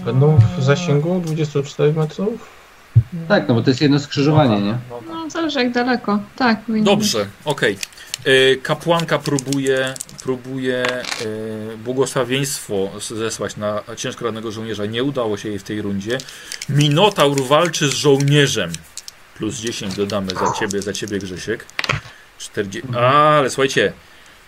Będą 0.05 0.39
w 0.59 0.63
zasięgu 0.63 1.21
24 1.25 1.93
metrów? 1.93 2.54
Tak, 3.29 3.49
no 3.49 3.55
bo 3.55 3.63
to 3.63 3.71
jest 3.71 3.81
jedno 3.81 3.99
skrzyżowanie, 3.99 4.61
nie? 4.61 4.79
No, 5.09 5.31
zależy 5.31 5.59
jak 5.59 5.73
daleko. 5.73 6.19
Tak, 6.37 6.61
powinno 6.61 6.91
Dobrze, 6.91 7.27
okej. 7.45 7.79
E, 8.25 8.57
Kapłanka 8.57 9.19
próbuje, 9.19 9.95
próbuje 10.23 10.85
e, 10.87 11.05
błogosławieństwo 11.85 12.91
zesłać 13.01 13.57
na 13.57 13.83
ciężko 13.97 14.25
rannego 14.25 14.51
żołnierza. 14.53 14.87
Nie 14.87 15.05
udało 15.05 15.37
się 15.37 15.49
jej 15.49 15.59
w 15.59 15.63
tej 15.63 15.83
rundzie. 15.83 16.19
Minotaur 16.69 17.43
walczy 17.43 17.89
z 17.89 17.95
żołnierzem. 17.95 18.73
Plus 19.37 19.57
10 19.57 19.95
dodamy 19.95 20.31
za 20.31 20.53
ciebie, 20.53 20.83
za 20.83 20.93
ciebie 20.93 21.19
Grzesiek. 21.19 21.67
40... 22.39 22.89
Ale 22.99 23.51
słuchajcie, 23.51 23.93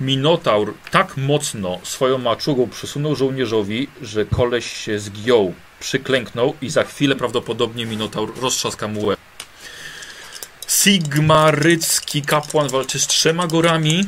Minotaur 0.00 0.74
tak 0.90 1.16
mocno 1.16 1.78
swoją 1.82 2.18
maczugą 2.18 2.68
przysunął 2.68 3.16
żołnierzowi, 3.16 3.88
że 4.02 4.24
koleś 4.24 4.72
się 4.72 4.98
zgiął, 4.98 5.54
przyklęknął 5.80 6.56
i 6.62 6.70
za 6.70 6.84
chwilę 6.84 7.16
prawdopodobnie 7.16 7.86
Minotaur 7.86 8.40
roztrzaska 8.40 8.88
mu 8.88 9.04
łeb. 9.06 9.20
Sigmarycki 10.68 12.22
kapłan 12.22 12.68
walczy 12.68 13.00
z 13.00 13.06
trzema 13.06 13.46
gorami, 13.46 14.04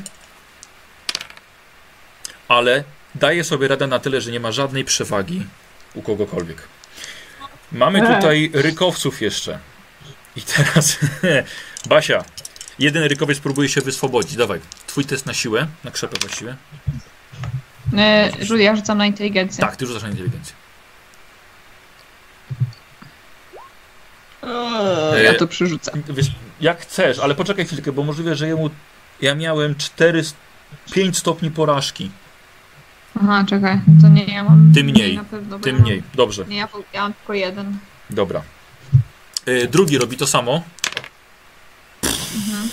ale 2.48 2.84
daje 3.14 3.44
sobie 3.44 3.68
radę 3.68 3.86
na 3.86 3.98
tyle, 3.98 4.20
że 4.20 4.30
nie 4.30 4.40
ma 4.40 4.52
żadnej 4.52 4.84
przewagi 4.84 5.47
u 5.94 6.02
kogokolwiek. 6.02 6.62
Mamy 7.72 8.14
tutaj 8.14 8.50
rykowców 8.55 9.20
jeszcze. 9.22 9.58
I 10.36 10.42
teraz 10.42 10.98
Basia, 11.88 12.24
jeden 12.78 13.02
rykowiec 13.05 13.38
próbuje 13.38 13.68
się 13.68 13.80
wyswobodzić. 13.80 14.36
Dawaj, 14.36 14.60
twój 14.86 15.05
test 15.05 15.26
na 15.26 15.34
siłę, 15.34 15.66
na 15.84 15.90
krzepę 15.90 16.16
właściwie. 16.20 16.56
E, 17.97 18.30
Żu- 18.40 18.56
ja 18.56 18.76
rzucam 18.76 18.98
na 18.98 19.06
inteligencję. 19.06 19.60
Tak, 19.60 19.76
ty 19.76 19.86
rzucasz 19.86 20.02
na 20.02 20.08
inteligencję. 20.08 20.55
Ja 25.25 25.35
to 25.35 25.47
przerzucę. 25.47 25.93
Wiesz, 26.09 26.27
jak 26.60 26.81
chcesz, 26.81 27.18
ale 27.18 27.35
poczekaj 27.35 27.67
chwilkę, 27.67 27.93
bo 27.93 28.02
możliwe, 28.05 28.36
że 28.36 28.47
jemu 28.49 28.70
ja 29.20 29.35
miałem 29.35 29.77
4, 29.77 30.23
5 30.93 31.18
stopni 31.18 31.51
porażki. 31.51 32.10
Aha, 33.23 33.44
czekaj. 33.49 33.81
To 34.02 34.09
nie, 34.09 34.25
ja 34.25 34.44
mam... 34.44 34.73
Ty 34.75 34.85
mniej, 34.85 35.17
Na 35.17 35.25
pewno, 35.25 35.59
mam- 35.59 35.81
mniej. 35.81 36.02
Dobrze, 36.15 36.44
Nie, 36.49 36.57
ja, 36.57 36.68
ja 36.93 37.01
mam 37.02 37.12
tylko 37.15 37.35
jeden. 37.35 37.78
dobra. 38.10 38.43
E, 39.47 39.67
drugi 39.67 39.99
robi 39.99 40.17
to 40.17 40.27
samo. 40.27 40.62
Mhm. 42.02 42.68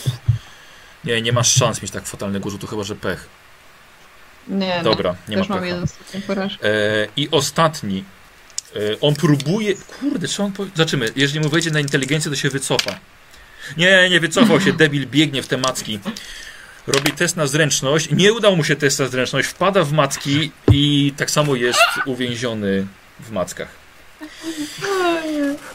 Nie, 1.03 1.21
nie 1.21 1.31
masz 1.31 1.53
szans 1.53 1.81
mieć 1.81 1.91
tak 1.91 2.05
fatalnego 2.05 2.49
rzutu, 2.49 2.67
chyba 2.67 2.83
że 2.83 2.95
pech. 2.95 3.27
Nie, 4.47 4.81
Dobra, 4.83 5.15
nie 5.27 5.35
nie. 5.35 5.41
Ma 5.41 5.47
mam 5.49 5.59
pecha. 5.59 5.65
jeden. 5.65 5.87
E, 6.63 7.07
I 7.15 7.29
ostatni. 7.31 8.03
On 9.01 9.15
próbuje. 9.15 9.75
Kurde, 9.99 10.27
czy 10.27 10.43
on. 10.43 10.51
Po... 10.51 10.65
Zobaczymy. 10.65 11.09
Jeżeli 11.15 11.39
mu 11.39 11.49
wejdzie 11.49 11.71
na 11.71 11.79
inteligencję, 11.79 12.31
to 12.31 12.37
się 12.37 12.49
wycofa. 12.49 12.99
Nie, 13.77 14.09
nie 14.09 14.19
wycofał 14.19 14.61
się. 14.61 14.73
Debil 14.73 15.07
biegnie 15.07 15.43
w 15.43 15.47
te 15.47 15.57
macki. 15.57 15.99
robi 16.87 17.11
test 17.11 17.37
na 17.37 17.47
zręczność. 17.47 18.11
Nie 18.11 18.33
udał 18.33 18.55
mu 18.55 18.63
się 18.63 18.75
test 18.75 18.99
na 18.99 19.07
zręczność, 19.07 19.47
wpada 19.47 19.83
w 19.83 19.91
macki 19.91 20.51
i 20.71 21.13
tak 21.17 21.31
samo 21.31 21.55
jest 21.55 21.79
uwięziony 22.05 22.87
w 23.19 23.31
mackach. 23.31 23.67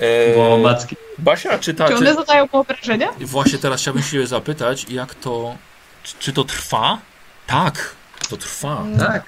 E, 0.00 0.34
Bo 0.34 0.58
macki. 0.58 0.96
Basia, 1.18 1.58
czy 1.58 1.74
ta, 1.74 1.88
Czy 1.88 1.96
one 1.96 2.06
czy, 2.06 2.14
zadają 2.14 2.48
mu 2.52 2.60
obrażenia? 2.60 3.08
Właśnie 3.20 3.58
teraz 3.58 3.80
chciałbym 3.80 4.02
się 4.02 4.26
zapytać, 4.26 4.86
jak 4.88 5.14
to. 5.14 5.56
Czy, 6.02 6.14
czy 6.18 6.32
to 6.32 6.44
trwa? 6.44 6.98
Tak, 7.46 7.94
to 8.28 8.36
trwa. 8.36 8.84
Tak, 8.98 9.22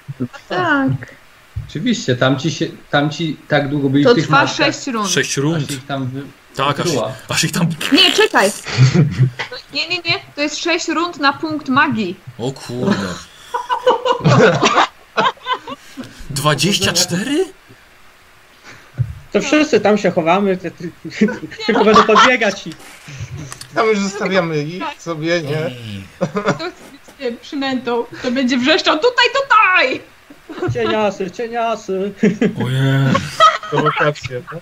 Tak. 0.49 1.22
Oczywiście. 1.69 2.15
Tamci, 2.15 2.51
się, 2.51 2.65
tamci 2.89 3.37
tak 3.47 3.69
długo 3.69 3.89
byli 3.89 4.03
To 4.03 4.11
w 4.11 4.15
tych 4.15 4.23
trwa 4.23 4.41
mackach, 4.41 4.73
6 4.73 4.87
rund. 4.87 5.09
Sześć 5.09 5.31
aż 5.31 5.37
rund. 5.37 5.71
ich 5.71 5.85
tam 5.85 6.07
wy... 6.07 6.21
Tak, 6.55 6.79
aż, 6.79 6.91
Była. 6.91 7.13
aż 7.29 7.43
ich 7.43 7.51
tam. 7.51 7.67
Nie, 7.91 8.11
czekaj. 8.11 8.51
Nie, 9.73 9.87
nie, 9.87 9.97
nie. 9.97 10.19
To 10.35 10.41
jest 10.41 10.57
6 10.57 10.87
rund 10.87 11.19
na 11.19 11.33
punkt 11.33 11.69
magii. 11.69 12.15
O 12.37 12.51
kurde. 12.51 13.07
24? 16.29 17.45
To 19.31 19.41
wszyscy 19.41 19.79
tam 19.79 19.97
się 19.97 20.11
chowamy, 20.11 20.57
te, 20.57 20.71
ty, 20.71 20.91
tylko 21.65 21.85
będą 21.85 22.03
podbiegać 22.03 22.67
i 22.67 22.73
Tam 23.75 23.87
już 23.87 23.99
zostawiamy 23.99 24.63
ich 24.63 24.83
sobie, 24.97 25.41
nie? 25.41 25.71
To 26.35 26.71
tym 27.17 27.37
przynętą. 27.37 28.05
To 28.21 28.31
będzie 28.31 28.57
wrzeszczał 28.57 28.95
tutaj, 28.95 29.25
tutaj! 29.41 30.01
Cieniasy, 30.73 31.31
cieniasy. 31.31 32.13
Ojej. 32.65 33.13
Prowokacje, 33.69 34.41
tak? 34.51 34.59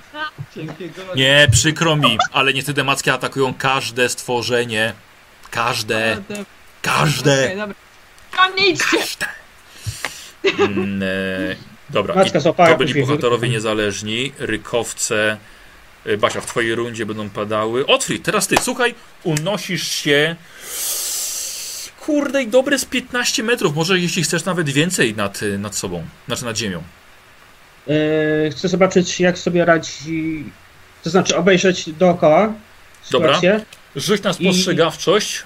Nie, 1.15 1.47
przykro 1.51 1.95
mi, 1.95 2.17
ale 2.31 2.53
niestety 2.53 2.83
macki 2.83 3.09
atakują 3.09 3.53
każde 3.53 4.09
stworzenie. 4.09 4.93
Każde. 5.51 6.21
Każde. 6.81 7.55
Każde. 8.31 9.27
Mm, 10.59 11.03
e, 11.03 11.55
dobra, 11.89 12.23
i 12.23 12.31
to 12.41 12.77
byli 12.77 13.01
bohaterowie 13.01 13.49
niezależni. 13.49 14.33
Rykowce. 14.39 15.37
e, 16.05 16.17
Basia, 16.17 16.41
w 16.41 16.45
twojej 16.45 16.75
rundzie 16.75 17.05
będą 17.05 17.29
padały. 17.29 17.85
Otwit, 17.85 18.23
teraz 18.23 18.47
ty, 18.47 18.57
słuchaj, 18.61 18.95
unosisz 19.23 19.87
się. 19.87 20.35
Kurde, 22.05 22.43
i 22.43 22.47
dobre 22.47 22.79
z 22.79 22.85
15 22.85 23.43
metrów, 23.43 23.75
może 23.75 23.99
jeśli 23.99 24.23
chcesz 24.23 24.45
nawet 24.45 24.69
więcej 24.69 25.15
nad, 25.15 25.43
e, 25.43 25.57
nad 25.57 25.75
sobą, 25.75 26.05
znaczy 26.27 26.45
nad 26.45 26.57
ziemią. 26.57 26.83
Yy, 27.87 27.95
chcę 28.51 28.67
zobaczyć, 28.67 29.19
jak 29.19 29.37
sobie 29.37 29.65
radzi. 29.65 30.43
To 31.03 31.09
znaczy, 31.09 31.37
obejrzeć 31.37 31.89
dookoła 31.91 32.53
Dobra. 33.11 33.41
Rzuć 33.95 34.23
na 34.23 34.33
spostrzegawczość 34.33 35.43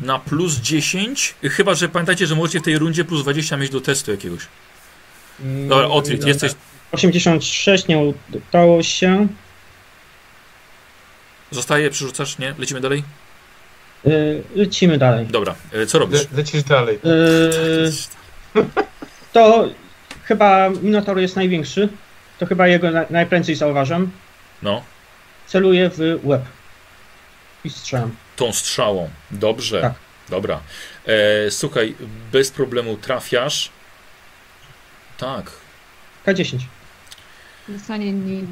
na 0.00 0.18
plus 0.18 0.54
10. 0.54 1.34
Chyba, 1.42 1.74
że 1.74 1.88
pamiętajcie, 1.88 2.26
że 2.26 2.34
możecie 2.34 2.60
w 2.60 2.62
tej 2.62 2.78
rundzie 2.78 3.04
plus 3.04 3.22
20 3.22 3.56
mieć 3.56 3.70
do 3.70 3.80
testu 3.80 4.10
jakiegoś. 4.10 4.42
Mm, 5.40 5.68
Dobra, 5.68 5.88
Otwit, 5.88 6.26
jesteś. 6.26 6.52
86 6.92 7.88
nie 7.88 7.98
udało 7.98 8.82
się. 8.82 9.28
Zostaje, 11.50 11.90
przerzucasz, 11.90 12.38
nie? 12.38 12.54
Lecimy 12.58 12.80
dalej? 12.80 13.02
Yy, 14.06 14.42
lecimy 14.54 14.98
dalej. 14.98 15.26
Dobra, 15.26 15.54
e, 15.72 15.86
co 15.86 15.98
robisz? 15.98 16.20
Le 16.20 16.36
lecisz 16.36 16.62
dalej. 16.62 16.98
Yy, 18.54 18.62
to 19.32 19.68
chyba 20.24 20.70
Minotaur 20.70 21.18
jest 21.18 21.36
największy. 21.36 21.88
To 22.38 22.46
chyba 22.46 22.68
jego 22.68 22.90
na, 22.90 23.04
najprędzej 23.10 23.54
zauważam. 23.54 24.10
No, 24.62 24.82
Celuję 25.46 25.90
w 25.90 26.20
łeb. 26.26 26.42
I 27.64 27.70
strzelam. 27.70 28.16
tą 28.36 28.52
strzałą. 28.52 29.10
Dobrze. 29.30 29.80
Tak. 29.80 29.94
Dobra. 30.28 30.60
E, 31.06 31.50
słuchaj, 31.50 31.94
bez 32.32 32.50
problemu 32.50 32.96
trafiasz. 32.96 33.70
Tak. 35.18 35.50
K10. 36.26 36.58
Zostanie 37.68 38.12
nie- 38.12 38.42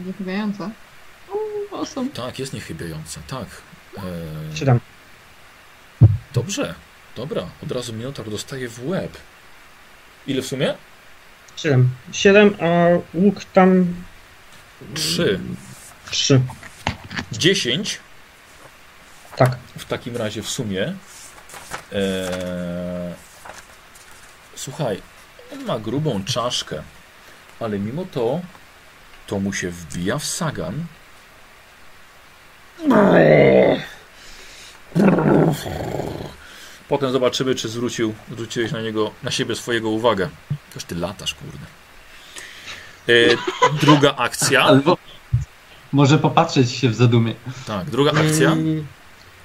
Awesome. 1.73 2.11
Tak, 2.11 2.39
jest 2.39 2.53
niechybiająca, 2.53 3.21
tak. 3.27 3.47
E, 3.99 4.57
7. 4.57 4.81
dobrze, 6.35 6.75
dobra. 7.17 7.43
Od 7.63 7.73
razu 7.73 7.93
Minotaur 7.93 8.31
dostaje 8.31 8.69
w 8.69 8.89
łeb. 8.89 9.17
Ile 10.27 10.43
w 10.43 10.47
sumie? 10.47 10.75
7. 11.57 11.91
7, 12.13 12.55
a 12.61 12.89
łuk 13.15 13.45
tam. 13.45 13.95
Trzy. 14.95 15.41
3. 16.11 16.41
10 17.33 18.01
Tak. 19.37 19.57
w 19.79 19.85
takim 19.85 20.17
razie 20.17 20.43
w 20.43 20.49
sumie. 20.51 20.95
E, 21.93 23.15
słuchaj, 24.55 25.03
on 25.53 25.65
ma 25.65 25.79
grubą 25.79 26.25
czaszkę, 26.25 26.83
ale 27.61 27.79
mimo 27.79 28.05
to 28.05 28.41
to 29.27 29.41
mu 29.41 29.53
się 29.53 29.71
wbija 29.71 30.19
w 30.19 30.25
sagan. 30.25 30.85
Potem 36.89 37.13
zobaczymy, 37.13 37.55
czy 37.55 37.69
zwrócił, 37.69 38.15
zwróciłeś 38.33 38.73
na 38.73 38.81
niego, 38.83 39.11
na 39.23 39.31
siebie 39.31 39.55
swojego 39.57 39.89
uwagę. 39.91 40.29
Jakoś 40.69 40.85
ty 40.85 40.95
latasz, 40.95 41.35
kurde. 41.35 41.67
E, 43.09 43.37
druga 43.81 44.15
akcja. 44.17 44.63
Albo 44.63 44.99
może 45.93 46.19
popatrzeć 46.19 46.71
się 46.71 46.89
w 46.89 46.95
zadumie. 46.95 47.35
Tak, 47.67 47.91
druga 47.91 48.11
akcja. 48.11 48.53
Mm, 48.53 48.87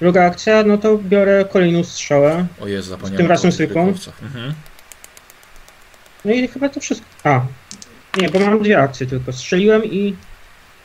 Druga 0.02 0.26
akcja, 0.26 0.64
no 0.64 0.78
to 0.78 0.98
biorę 0.98 1.46
kolejną 1.54 1.84
strzałę. 1.84 2.48
O 2.62 2.68
Jezu, 2.68 2.90
zapomniałem. 2.90 3.18
tym 3.18 3.28
razem 3.28 3.52
zwykłą? 3.52 3.94
Mhm. 4.24 4.54
No 6.26 6.32
i 6.34 6.48
chyba 6.48 6.70
to 6.70 6.80
wszystko. 6.80 7.06
A. 7.24 7.42
Nie, 8.18 8.30
bo 8.30 8.40
mam 8.40 8.64
dwie 8.64 8.80
akcje 8.80 9.08
tylko. 9.08 9.34
Strzeliłem 9.34 9.86
i 9.86 10.16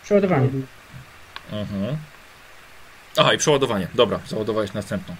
przeładowanie. 0.04 0.48
Mhm. 1.52 1.96
Aha, 3.16 3.34
i 3.34 3.38
przeładowanie. 3.38 3.88
Dobra, 3.94 4.20
załadowałeś 4.28 4.72
następną. 4.72 5.16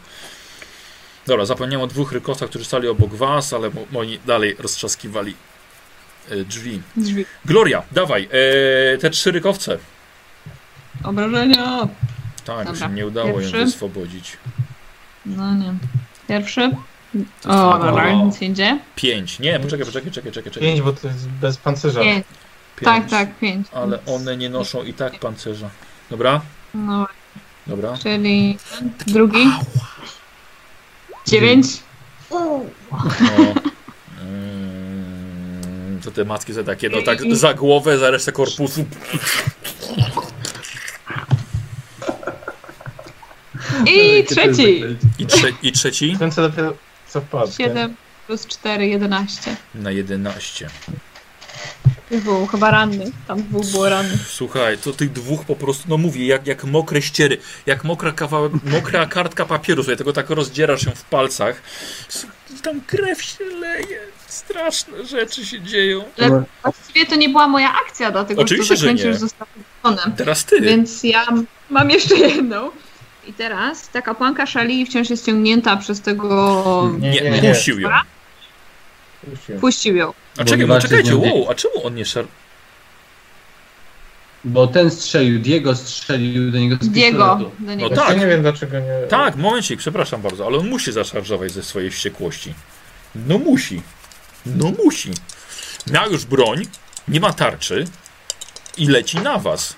Dobra, 1.27 1.45
zapomniałem 1.45 1.85
o 1.85 1.87
dwóch 1.87 2.13
rykosach, 2.13 2.49
którzy 2.49 2.65
stali 2.65 2.89
obok 2.89 3.15
was, 3.15 3.53
ale 3.53 3.71
oni 3.97 4.19
dalej 4.27 4.57
roztrzaskiwali 4.59 5.35
e, 6.31 6.37
drzwi. 6.37 6.83
Drzwi. 6.97 7.25
Gloria, 7.45 7.83
dawaj, 7.93 8.29
e, 8.95 8.99
te 8.99 9.11
trzy 9.11 9.31
rykowce. 9.31 9.79
Obrażenia. 11.05 11.89
Tak, 12.45 12.69
już 12.69 12.79
Dobra, 12.79 12.87
im 12.89 12.95
nie 12.95 13.07
udało 13.07 13.39
pierwszy. 13.39 13.59
im 13.59 13.65
wyswobodzić. 13.65 14.37
No 15.27 15.55
nie. 15.55 15.75
Pierwszy. 16.29 16.71
O, 17.45 17.79
na- 17.79 17.79
dobra, 17.87 18.13
nic 18.13 18.41
nie 18.41 18.55
dzieje. 18.55 18.79
Pięć. 18.97 19.39
Nie, 19.39 19.61
poczekaj, 19.61 19.87
poczekaj, 19.87 20.11
czekaj, 20.13 20.33
czekaj, 20.33 20.53
czekaj. 20.53 20.69
Pięć, 20.69 20.81
bo 20.83 20.93
to 20.93 21.09
jest 21.09 21.29
bez 21.29 21.57
pancerza. 21.57 22.01
Pięć. 22.01 22.25
Pięć. 22.77 22.85
Tak, 22.85 23.11
tak, 23.11 23.39
pięć. 23.39 23.67
Ale 23.75 23.99
one 24.07 24.37
nie 24.37 24.51
noszą 24.51 24.83
i 24.85 24.93
tak 24.95 25.19
pancerza. 25.19 25.71
Dobra, 26.11 26.41
No, 26.75 27.07
dobra. 27.67 27.97
czyli 28.03 28.59
drugi. 29.07 29.51
Dziewięć. 31.27 31.67
O. 32.31 32.61
Mm, 34.21 36.01
to 36.05 36.11
te 36.11 36.25
macki 36.25 36.53
za 36.53 36.65
takie, 36.65 36.89
no 36.89 37.03
tak 37.03 37.35
za 37.37 37.55
głowę, 37.55 37.99
za 37.99 38.11
resztę 38.11 38.33
korpusu. 38.33 38.85
I 43.87 44.25
trzeci. 44.25 44.85
I, 45.19 45.27
trze 45.27 45.49
i 45.63 45.73
trzeci 45.73 46.17
Ten 46.19 46.31
co 46.33 46.43
dopiero 46.43 46.75
co 47.09 47.21
wpadł. 47.21 47.47
nie? 47.47 47.53
Siedem 47.53 47.97
plus 48.27 48.47
cztery, 48.47 48.87
jedenaście. 48.87 49.57
na 49.75 49.91
11. 49.91 50.69
Był 52.13 52.47
chyba 52.47 52.71
ranny. 52.71 53.11
Tam 53.29 53.43
dwóch 53.43 53.67
było 53.67 53.89
rannych. 53.89 54.21
Słuchaj, 54.29 54.79
to 54.79 54.93
tych 54.93 55.13
dwóch 55.13 55.45
po 55.45 55.57
prostu, 55.57 55.85
no 55.89 55.99
mówię, 55.99 56.27
jak, 56.27 56.47
jak 56.47 56.65
mokre 56.65 57.03
ściery, 57.03 57.39
jak 57.67 57.85
mokra 57.85 58.13
kawałek, 58.13 58.53
mokra 58.65 59.07
kartka 59.07 59.45
papieru, 59.45 59.83
sobie 59.83 59.97
tego 59.97 60.13
tak 60.13 60.31
rozdzierasz 60.31 60.85
się 60.85 60.91
w 60.91 61.05
palcach. 61.05 61.63
Tam 62.63 62.81
krew 62.81 63.23
się 63.23 63.45
leje, 63.45 64.01
straszne 64.27 65.07
rzeczy 65.07 65.47
się 65.47 65.61
dzieją. 65.61 66.05
Ale 66.19 66.45
właściwie 66.63 67.07
to 67.07 67.17
nie 67.17 67.29
była 67.29 67.49
moja 67.49 67.75
akcja, 67.87 68.11
dlatego 68.11 68.43
Oczywiście, 68.43 68.77
że 68.77 68.95
nie. 68.95 69.15
zostało 69.15 69.51
wykonane. 69.57 70.17
Teraz 70.17 70.45
ty. 70.45 70.61
Więc 70.61 71.05
ja 71.05 71.27
mam 71.71 71.91
jeszcze 71.91 72.17
jedną. 72.17 72.71
I 73.27 73.33
teraz 73.33 73.89
ta 73.89 74.03
kapłanka 74.03 74.47
szali 74.47 74.87
wciąż 74.87 75.11
jest 75.11 75.27
ciągnięta 75.27 75.77
przez 75.77 76.01
tego... 76.01 76.93
Nie, 76.99 77.11
nie, 77.11 77.41
nie. 77.41 77.55
Puścił. 79.31 79.61
Puścił 79.61 79.97
ją. 79.97 80.13
A 80.39 80.45
czekaj, 80.45 80.67
no 80.67 80.81
czekajcie, 80.81 81.17
wow, 81.17 81.51
a 81.51 81.55
czemu 81.55 81.87
on 81.87 81.95
nie 81.95 82.05
szar... 82.05 82.25
Bo 84.45 84.67
ten 84.67 84.91
strzelił, 84.91 85.39
Diego 85.41 85.77
strzelił 85.77 86.51
do 86.51 86.59
niego 86.59 86.77
z 86.81 86.89
Diego. 86.89 87.19
pistoletu. 87.19 87.57
Do 87.59 87.75
niego. 87.75 87.91
No 87.95 88.03
Ja 88.03 88.07
tak. 88.09 88.19
nie 88.19 88.27
wiem 88.27 88.43
dlaczego 88.43 88.79
nie. 88.79 89.07
Tak, 89.09 89.37
momencik, 89.37 89.79
przepraszam 89.79 90.23
bardzo, 90.23 90.47
ale 90.47 90.59
on 90.59 90.69
musi 90.69 90.93
zaszarżować 90.93 91.53
ze 91.53 91.63
swojej 91.63 91.91
wściekłości. 91.91 92.55
No 93.15 93.39
musi. 93.39 93.83
No 94.47 94.73
musi. 94.85 95.11
Miał 95.91 96.13
już 96.13 96.25
broń, 96.25 96.63
nie 97.09 97.21
ma 97.21 97.33
tarczy 97.33 97.85
i 98.77 98.87
leci 98.87 99.19
na 99.19 99.39
was. 99.39 99.77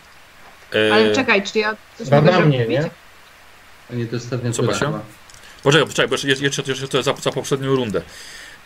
E, 0.74 0.94
Ale 0.94 1.14
czekaj, 1.14 1.42
czy 1.42 1.58
ja 1.58 1.76
coś 1.98 2.04
Chyba 2.08 2.20
mogę 2.20 2.32
na 2.32 2.40
mnie, 2.40 2.66
nie? 2.66 2.90
A 3.90 3.94
nie, 3.94 4.06
to 4.06 4.16
ostatnia 4.16 4.52
Co, 4.52 4.62
Basia? 4.62 5.00
Poczekaj, 5.62 5.86
poczekaj, 5.86 6.08
bo 6.08 6.14
jeszcze, 6.14 6.44
jeszcze, 6.44 6.62
jeszcze 6.66 6.88
to 6.88 7.02
za, 7.02 7.14
za 7.14 7.32
poprzednią 7.32 7.74
rundę. 7.76 8.02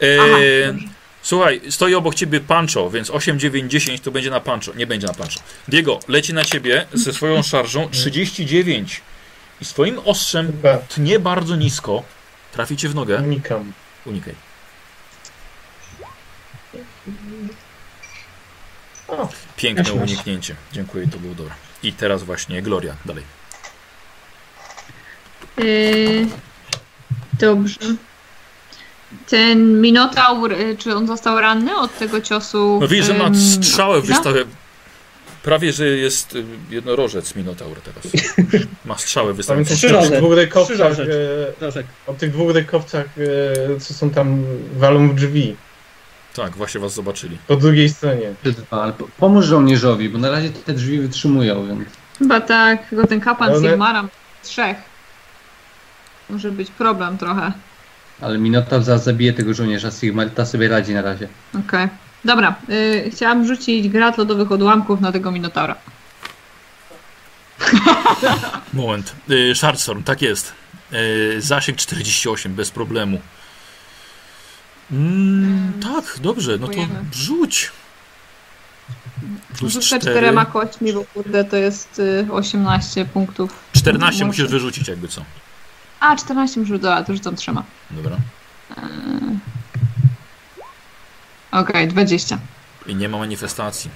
E, 0.03 0.19
Aha, 0.21 0.29
dobrze. 0.29 0.89
słuchaj, 1.23 1.61
stoi 1.71 1.95
obok 1.95 2.15
ciebie 2.15 2.41
Pancho, 2.41 2.91
więc 2.91 3.11
8, 3.11 3.39
9, 3.39 3.73
10 3.73 4.01
to 4.01 4.11
będzie 4.11 4.31
na 4.31 4.41
Pancho. 4.41 4.73
Nie 4.75 4.87
będzie 4.87 5.07
na 5.07 5.15
Pancho. 5.15 5.41
Diego, 5.69 6.01
leci 6.09 6.35
na 6.35 6.45
ciebie 6.45 6.87
ze 6.93 7.13
swoją 7.13 7.43
szarżą 7.43 7.89
39 7.91 9.01
i 9.61 9.65
swoim 9.65 9.99
ostrzem 10.05 10.53
tnie 10.89 11.19
bardzo 11.19 11.57
nisko. 11.57 12.03
Traficie 12.53 12.89
w 12.89 12.95
nogę. 12.95 13.23
unikam. 13.23 13.73
Unikaj. 14.07 14.35
O. 19.09 19.29
Piękne 19.57 19.83
masz. 19.83 19.93
uniknięcie. 19.93 20.55
Dziękuję, 20.73 21.09
to 21.09 21.19
było 21.19 21.35
dobre. 21.35 21.55
I 21.83 21.93
teraz 21.93 22.23
właśnie 22.23 22.63
Gloria, 22.63 22.97
dalej. 23.05 23.25
Yy, 25.59 26.27
dobrze. 27.33 27.79
Ten 29.29 29.81
Minotaur, 29.81 30.53
y, 30.53 30.77
czy 30.79 30.95
on 30.97 31.07
został 31.07 31.41
ranny 31.41 31.77
od 31.77 31.99
tego 31.99 32.21
ciosu? 32.21 32.79
No 32.81 32.89
widzisz, 32.89 33.07
że 33.07 33.15
ma 33.15 33.31
strzałę 33.35 34.01
wystawę. 34.03 34.45
Prawie, 35.43 35.73
że 35.73 35.87
jest 35.87 36.35
y, 36.37 36.45
jednorożec 36.71 37.35
Minotaur 37.37 37.77
teraz. 37.81 38.09
Ma 38.85 38.99
strzałę 38.99 39.35
tych 39.35 39.83
razy. 39.93 40.17
dwóch 40.17 40.35
rykowcach, 40.35 40.99
e, 41.01 41.07
Proszę. 41.59 41.85
o 42.07 42.15
tych 42.15 42.31
dwóch 42.33 42.51
rykowcach, 42.55 43.07
e, 43.77 43.81
co 43.81 43.95
są 43.95 44.11
tam, 44.11 44.45
walą 44.77 45.09
w 45.09 45.15
drzwi. 45.15 45.57
Tak, 46.35 46.57
właśnie 46.57 46.81
was 46.81 46.95
zobaczyli. 46.95 47.39
Po 47.47 47.57
drugiej 47.57 47.89
stronie. 47.89 48.35
Dwa, 48.45 48.83
ale 48.83 48.93
po- 48.93 49.09
pomóż 49.19 49.45
żołnierzowi, 49.47 50.09
bo 50.09 50.19
na 50.19 50.31
razie 50.31 50.51
te 50.51 50.73
drzwi 50.73 51.01
wytrzymują, 51.01 51.67
więc... 51.67 51.89
Chyba 52.19 52.41
tak, 52.41 52.89
tylko 52.89 53.07
ten 53.07 53.21
kapan 53.21 53.55
One- 53.55 53.69
Sigmara 53.69 54.03
ma 54.03 54.09
trzech. 54.43 54.77
Może 56.31 56.51
być 56.51 56.71
problem 56.71 57.19
trochę. 57.19 57.53
Ale 58.21 58.39
Minotaur 58.39 58.83
zaraz 58.83 59.05
zabije 59.05 59.33
tego 59.33 59.55
żołnierza, 59.55 59.91
Sigmarita 59.91 60.47
sobie 60.47 60.69
radzi 60.69 60.95
na 60.95 61.03
razie. 61.03 61.29
Okej. 61.69 61.89
Dobra, 62.25 62.55
y, 62.71 63.11
chciałam 63.15 63.47
rzucić 63.47 63.89
grat 63.89 64.19
lodowych 64.19 64.53
odłamków 64.53 65.01
na 65.01 65.13
tego 65.13 65.31
Minotaura. 65.31 65.77
Moment. 68.73 69.15
Y, 69.31 69.55
Shardstorm, 69.55 70.03
tak 70.03 70.23
jest. 70.23 70.53
Y, 70.93 71.41
zasięg 71.43 71.79
48, 71.79 72.55
bez 72.55 72.71
problemu. 72.71 73.21
Mm, 74.93 75.73
tak, 75.83 76.19
dobrze, 76.21 76.59
no 76.59 76.69
to 76.69 76.81
rzuć. 77.13 77.71
Plus 79.59 79.73
Rzucę 79.73 79.87
4. 79.87 80.01
czterema 80.01 80.45
kośćmi, 80.45 80.93
bo 80.93 81.05
kurde 81.05 81.45
to 81.45 81.57
jest 81.57 81.99
y, 81.99 82.27
18 82.33 83.05
punktów. 83.05 83.51
14 83.73 84.13
Muszę. 84.13 84.27
musisz 84.27 84.47
wyrzucić 84.51 84.89
jakby 84.89 85.09
co. 85.09 85.25
A, 86.01 86.17
14 86.17 86.61
muszę 86.61 86.73
dodać, 86.79 87.07
to 87.07 87.13
rzucam 87.13 87.37
trzema. 87.37 87.63
Dobra. 87.91 88.17
Okej, 91.53 91.89
20. 91.89 92.39
I 92.87 92.95
nie 92.95 93.09
ma 93.09 93.19
manifestacji. 93.19 93.91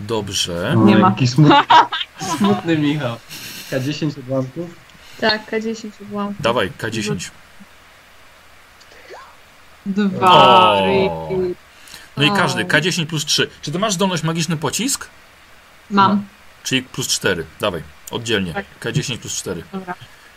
Dobrze. 0.00 0.74
O, 0.76 0.84
Nie 0.84 0.98
ma. 0.98 1.08
Jaki 1.08 1.26
smutny, 1.28 1.56
smutny 2.38 2.78
Michał. 2.78 3.16
K10 3.70 4.18
odłamków. 4.18 4.70
Tak, 5.20 5.50
K10 5.50 5.90
odłamków. 6.02 6.42
Dawaj, 6.42 6.72
K10. 6.78 7.30
Dwa. 9.86 10.30
O. 10.30 11.28
No 12.16 12.24
i 12.24 12.30
każdy, 12.30 12.64
K10 12.64 13.06
plus 13.06 13.24
3. 13.24 13.50
Czy 13.62 13.72
ty 13.72 13.78
masz 13.78 13.92
zdolność 13.92 14.22
magiczny 14.22 14.56
pocisk? 14.56 15.08
Mam. 15.90 16.26
Czyli 16.62 16.82
plus 16.82 17.08
4. 17.08 17.46
Dawaj, 17.60 17.82
oddzielnie. 18.10 18.54
Tak. 18.54 18.64
K10 18.80 19.18
plus 19.18 19.32
4. 19.36 19.62
Dobra. 19.72 19.94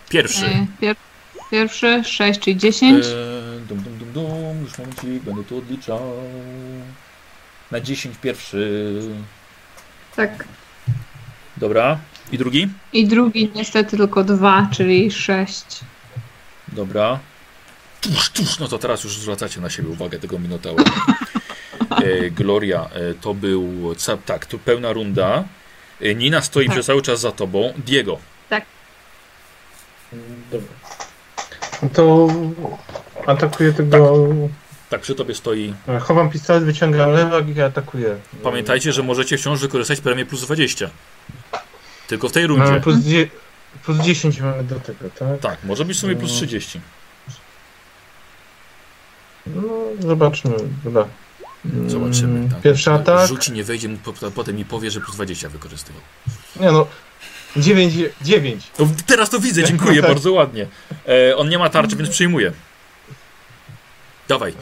Pierwszy. 0.09 0.45
Y, 0.45 0.67
pier 0.81 0.95
pierwszy, 1.51 2.03
6, 2.05 2.39
czyli 2.39 2.57
10. 2.57 3.05
Eee, 3.05 3.11
dum, 3.67 3.81
dum, 3.83 3.97
dum, 3.97 4.11
dum. 4.13 4.61
Już 4.61 4.77
momencik, 4.77 5.23
będę 5.23 5.43
tu 5.43 5.57
odliczał. 5.57 6.01
Na 7.71 7.79
10 7.81 8.17
pierwszy. 8.17 8.91
Tak. 10.15 10.45
Dobra. 11.57 11.99
I 12.31 12.37
drugi? 12.37 12.67
I 12.93 13.07
drugi 13.07 13.51
niestety 13.55 13.97
tylko 13.97 14.23
2, 14.23 14.69
czyli 14.71 15.11
6. 15.11 15.63
Dobra. 16.67 17.19
Tuż, 18.01 18.29
tuż. 18.29 18.59
No 18.59 18.67
to 18.67 18.77
teraz 18.77 19.03
już 19.03 19.17
zwracacie 19.17 19.61
na 19.61 19.69
siebie 19.69 19.89
uwagę 19.89 20.19
tego 20.19 20.39
Minotaura. 20.39 20.83
E, 22.03 22.29
Gloria, 22.31 22.89
e, 22.93 23.13
to 23.13 23.33
był. 23.33 23.95
ca- 23.95 24.17
Tak, 24.17 24.45
to 24.45 24.57
pełna 24.59 24.93
runda. 24.93 25.43
E, 26.01 26.15
Nina 26.15 26.41
stoi 26.41 26.65
Tak. 26.65 26.73
przez 26.75 26.85
cały 26.85 27.01
czas 27.01 27.19
za 27.19 27.31
tobą. 27.31 27.73
Diego. 27.85 28.19
Dobra. 30.51 30.67
No 31.83 31.89
to 31.93 32.27
atakuję 33.27 33.73
tego... 33.73 34.25
Tak, 34.89 35.01
przy 35.01 35.15
tobie 35.15 35.35
stoi. 35.35 35.73
Chowam 36.01 36.29
pistolet, 36.29 36.63
wyciągam 36.63 37.11
lewak 37.11 37.55
i 37.57 37.61
atakuję. 37.61 38.15
Pamiętajcie, 38.43 38.91
że 38.93 39.03
możecie 39.03 39.37
wciąż 39.37 39.59
wykorzystać 39.61 40.01
premię 40.01 40.25
plus 40.25 40.41
20. 40.41 40.89
Tylko 42.07 42.29
w 42.29 42.31
tej 42.31 42.47
Mamy 42.47 42.63
rundzie. 42.65 42.81
plus, 42.81 42.97
dzie- 42.97 43.27
plus 43.83 43.97
10 43.97 44.41
mamy 44.41 44.63
do 44.63 44.79
tego, 44.79 45.09
tak? 45.19 45.39
Tak, 45.39 45.63
może 45.63 45.85
być 45.85 45.97
w 45.97 45.99
sumie 45.99 46.15
plus 46.15 46.31
30. 46.31 46.81
No, 49.47 49.63
zobaczmy, 49.99 50.51
dobra. 50.83 51.05
Mm, 51.65 51.89
Zobaczymy. 51.89 52.49
Tak. 52.49 52.61
Pierwszy 52.61 52.91
atak. 52.91 53.27
Rzuci, 53.27 53.51
nie 53.51 53.63
wejdzie, 53.63 53.89
potem 54.35 54.55
mi 54.55 54.65
powie, 54.65 54.91
że 54.91 54.99
plus 55.01 55.15
20 55.15 55.49
wykorzystywał. 55.49 56.01
Nie 56.59 56.71
no, 56.71 56.87
9, 57.57 57.93
9. 58.21 58.63
No, 58.79 58.87
teraz 59.05 59.29
to 59.29 59.39
widzę, 59.39 59.63
dziękuję, 59.63 60.01
Tak. 60.01 60.09
bardzo 60.11 60.31
ładnie. 60.31 60.67
E, 61.07 61.37
on 61.37 61.49
nie 61.49 61.57
ma 61.57 61.69
tarczy, 61.69 61.95
więc 61.95 62.09
przyjmuje. 62.09 62.51
Dawaj. 64.27 64.53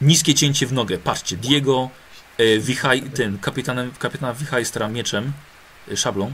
Niskie 0.00 0.34
cięcie 0.34 0.66
w 0.66 0.72
nogę. 0.72 0.98
Patrzcie, 0.98 1.36
Diego, 1.36 1.90
e, 2.38 2.58
Wichaj, 2.58 3.02
ten, 3.02 3.38
kapitanem, 3.38 3.90
kapitana 3.98 4.34
Wichajstra 4.34 4.88
mieczem, 4.88 5.32
e, 5.92 5.96
szablą. 5.96 6.32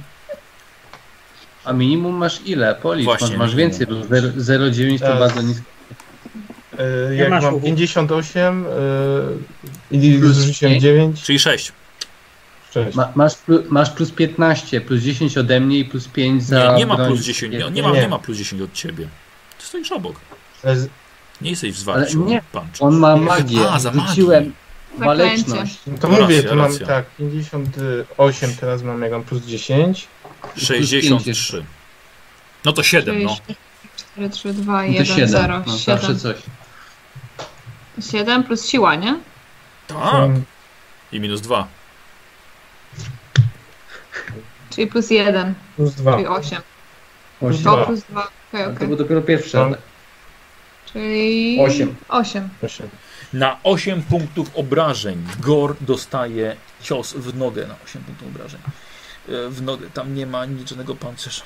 A 1.64 1.72
minimum 1.72 2.14
masz 2.14 2.40
ile? 2.44 2.74
Policz, 2.74 3.04
Właśnie, 3.04 3.36
masz, 3.38 3.54
więcej, 3.54 3.86
bo 3.86 3.94
0,9 3.94 4.98
to 5.00 5.16
bardzo 5.16 5.42
nisko. 5.42 5.64
E, 7.10 7.14
Jak 7.14 7.30
masz 7.30 7.42
mam 7.44 7.54
łuku? 7.54 7.66
58 7.66 8.66
e, 9.92 9.96
i 9.96 10.18
Plus 10.18 10.32
zrzuciłem 10.36 10.72
pięć. 10.72 10.82
9, 10.82 11.22
Czyli 11.22 11.38
6. 11.38 11.72
6. 12.84 12.96
Ma, 12.96 13.12
masz, 13.14 13.34
plu, 13.36 13.62
masz 13.68 13.90
plus 13.90 14.10
15, 14.10 14.80
plus 14.80 15.00
10 15.02 15.38
ode 15.38 15.60
mnie 15.60 15.78
i 15.78 15.84
plus 15.84 16.08
5 16.08 16.42
za 16.44 16.70
Nie, 16.72 16.78
nie 16.78 16.86
ma 16.86 16.96
plus 16.96 17.20
10, 17.20 17.52
nie, 17.52 17.70
nie, 17.70 17.82
ma, 17.82 17.90
Nie. 17.90 18.08
ma 18.08 18.18
plus 18.18 18.38
10 18.38 18.62
od 18.62 18.72
ciebie. 18.72 19.08
Ty 19.58 19.64
stoisz 19.66 19.92
obok. 19.92 20.16
Ale 20.64 20.76
Nie 21.40 21.50
jesteś 21.50 21.72
w 21.72 21.88
Ale 21.88 22.00
zwarciu. 22.00 22.24
nie. 22.24 22.42
Punch. 22.52 22.66
On 22.80 22.98
ma 22.98 23.16
magię, 23.16 23.70
A, 23.70 23.78
za 23.78 23.90
magię. 23.92 24.08
rzuciłem 24.08 24.52
waleczność. 24.98 25.78
No 25.86 25.98
to 25.98 26.08
No 26.08 26.20
mówię, 26.20 26.42
tu 26.42 26.54
mam 26.56 26.58
racja. 26.72 26.86
tak, 26.86 27.04
58 27.18 28.54
teraz 28.60 28.82
mam, 28.82 29.02
jak 29.02 29.12
mam 29.12 29.22
plus 29.22 29.42
10. 29.42 30.08
63. 30.56 31.64
No 32.64 32.72
to 32.72 32.82
7, 32.82 33.22
no. 33.22 33.36
4, 34.14 34.30
3, 34.30 34.52
2, 34.52 34.72
No 34.72 34.78
to 34.88 34.92
1, 34.92 35.06
7, 35.06 35.28
0, 35.28 35.62
no 35.66 35.72
zawsze 35.78 36.06
7. 36.06 36.18
coś. 36.18 36.36
7 38.10 38.44
plus 38.44 38.66
siła, 38.68 38.94
nie? 38.94 39.18
Tak. 39.86 40.30
I 41.12 41.20
minus 41.20 41.40
2. 41.40 41.66
Czyli 44.76 44.86
plus 44.86 45.10
1, 45.10 45.54
Plus 45.76 45.94
2. 45.94 46.12
czyli 46.12 46.26
8. 46.26 46.58
Osiem. 47.40 47.60
Dwa. 47.62 47.76
To 47.76 47.86
plus 47.86 48.00
2, 48.08 48.28
okej, 48.52 48.66
No 48.72 48.80
To 48.80 48.86
był 48.86 48.96
dopiero 48.96 49.22
pierwszy 49.22 49.60
atak. 49.60 49.78
Czyli... 50.92 51.58
Osiem. 51.60 51.94
8. 52.08 52.48
Na 53.32 53.58
8 53.62 54.02
punktów 54.02 54.50
obrażeń 54.54 55.26
Gor 55.40 55.76
dostaje 55.80 56.56
cios 56.82 57.12
w 57.12 57.36
nogę 57.36 57.66
na 57.66 57.74
8 57.84 58.02
punktów 58.02 58.28
obrażeń. 58.28 58.60
E, 59.28 59.48
W 59.50 59.62
nogę, 59.62 59.90
tam 59.90 60.14
nie 60.14 60.26
ma 60.26 60.44
nic 60.46 60.68
żadnego 60.68 60.94
pancerza. 60.94 61.42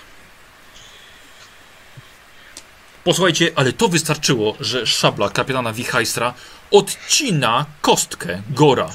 Posłuchajcie, 3.04 3.50
ale 3.56 3.72
to 3.72 3.88
wystarczyło, 3.88 4.56
że 4.60 4.86
szabla 4.86 5.28
kapitana 5.28 5.72
Wichajstra 5.72 6.34
odcina 6.70 7.66
kostkę 7.80 8.42
Gora. 8.50 8.88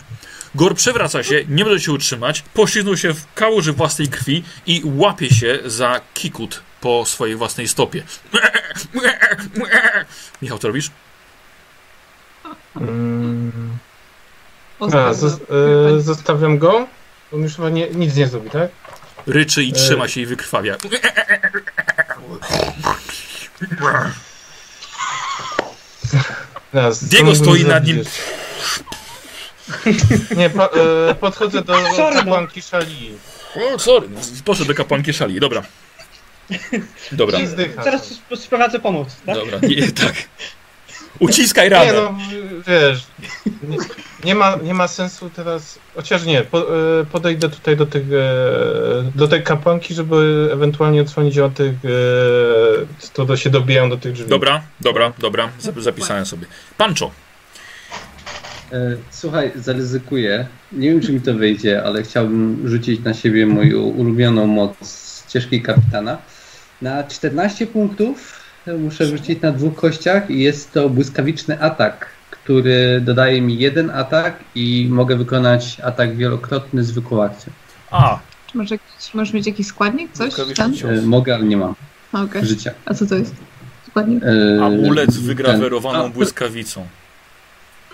Gor 0.55 0.75
przewraca 0.75 1.23
się, 1.23 1.43
nie 1.49 1.65
może 1.65 1.79
się 1.79 1.91
utrzymać, 1.91 2.43
poślizgnął 2.53 2.97
się 2.97 3.13
w 3.13 3.33
kałuży 3.33 3.73
własnej 3.73 4.07
krwi 4.07 4.43
i 4.67 4.81
łapie 4.85 5.29
się 5.29 5.59
za 5.65 6.01
kikut 6.13 6.61
po 6.81 7.05
swojej 7.05 7.35
własnej 7.35 7.67
stopie. 7.67 8.03
Michał, 10.41 10.57
co 10.57 10.67
robisz? 10.67 10.91
Mm, 12.75 13.77
Ostatnio. 14.79 15.07
a, 15.07 15.13
zos- 15.13 15.39
e, 15.97 16.01
zostawiam 16.01 16.57
go. 16.57 16.87
On 17.33 17.41
już 17.41 17.55
chyba 17.55 17.69
nie, 17.69 17.89
nic 17.89 18.15
nie 18.15 18.27
zrobi, 18.27 18.49
tak? 18.49 18.69
Ryczy 19.27 19.63
i 19.63 19.73
trzyma 19.73 20.07
się 20.07 20.21
i 20.21 20.25
wykrwawia. 20.25 20.75
Diego 27.01 27.35
stoi 27.35 27.65
nad 27.65 27.85
nim. 27.87 28.03
Nie, 30.37 30.49
pa, 30.49 30.69
e, 31.09 31.15
podchodzę 31.15 31.61
do 31.61 31.73
Sorry, 31.97 32.15
no. 32.15 32.21
kapłanki 32.21 32.61
Szali. 32.61 33.11
O, 33.75 33.79
sorry, 33.79 34.07
poszedł 34.45 34.67
do 34.67 34.73
kapłanki 34.75 35.13
szali, 35.13 35.39
dobra. 35.39 35.63
Dobra. 37.11 37.39
Zaraz 37.83 38.11
sp- 38.19 38.37
sprowadzę 38.37 38.79
pomoc, 38.79 39.07
tak? 39.25 39.35
dobra, 39.35 39.59
nie, 39.63 39.91
tak. 39.91 40.13
Uciskaj 41.19 41.65
Nie 41.65 41.69
ramę. 41.69 41.93
no, 41.93 42.17
wiesz, 42.67 43.03
nie, 43.63 43.77
nie, 44.23 44.35
ma, 44.35 44.55
nie 44.63 44.73
ma 44.73 44.87
sensu 44.87 45.29
teraz, 45.29 45.79
chociaż 45.95 46.23
nie, 46.23 46.41
po, 46.41 46.59
e, 47.01 47.05
podejdę 47.11 47.49
tutaj 47.49 47.77
do 47.77 47.85
tych, 47.85 48.03
e, 48.03 49.11
do 49.15 49.27
tej 49.27 49.43
kapłanki, 49.43 49.93
żeby 49.93 50.49
ewentualnie 50.53 51.01
odsłonić 51.01 51.37
od 51.37 51.53
tych, 51.53 51.73
to 53.13 53.25
do 53.25 53.37
się 53.37 53.49
dobijają 53.49 53.89
do 53.89 53.97
tych 53.97 54.13
drzwi. 54.13 54.29
Dobra, 54.29 54.61
dobra, 54.81 55.13
dobra, 55.17 55.49
zap- 55.61 55.81
zapisałem 55.81 56.25
sobie. 56.25 56.45
Pancho, 56.77 57.11
Słuchaj, 59.11 59.51
zaryzykuję. 59.55 60.47
Nie 60.71 60.89
wiem, 60.91 61.01
czy 61.01 61.13
mi 61.13 61.21
to 61.21 61.33
wyjdzie, 61.33 61.83
ale 61.83 62.03
chciałbym 62.03 62.67
rzucić 62.67 63.03
na 63.03 63.13
siebie 63.13 63.45
moją 63.45 63.79
ulubioną 63.81 64.47
moc 64.47 64.75
ścieżki 65.27 65.61
kapitana. 65.61 66.17
Na 66.81 67.03
14 67.03 67.67
punktów 67.67 68.39
muszę 68.79 69.05
rzucić 69.05 69.41
na 69.41 69.51
dwóch 69.51 69.75
kościach 69.75 70.29
i 70.29 70.39
jest 70.41 70.71
to 70.71 70.89
błyskawiczny 70.89 71.61
atak, 71.61 72.05
który 72.31 73.01
dodaje 73.01 73.41
mi 73.41 73.59
jeden 73.59 73.89
atak 73.89 74.39
i 74.55 74.87
mogę 74.89 75.15
wykonać 75.15 75.79
atak 75.83 76.15
wielokrotny 76.17 76.83
zwykłą 76.83 77.23
akcją. 77.23 77.53
a, 77.91 78.19
Czy 78.51 78.57
Masz, 78.57 78.71
jakiś, 78.71 79.13
możesz 79.13 79.33
mieć 79.33 79.47
jakiś 79.47 79.67
składnik? 79.67 80.11
Coś. 80.13 80.33
E, 80.83 81.01
Mogę, 81.01 81.35
ale 81.35 81.43
nie 81.43 81.57
mam 81.57 81.75
A, 82.13 82.21
okej. 82.23 82.45
życia. 82.45 82.71
A 82.85 82.93
co 82.93 83.05
to 83.05 83.15
jest? 83.15 83.35
Składnik? 83.89 84.23
E, 84.23 84.63
amulet 84.65 85.11
z 85.11 85.15
ten- 85.15 85.25
wygrawerowaną 85.25 86.05
a, 86.05 86.09
błyskawicą. 86.09 86.85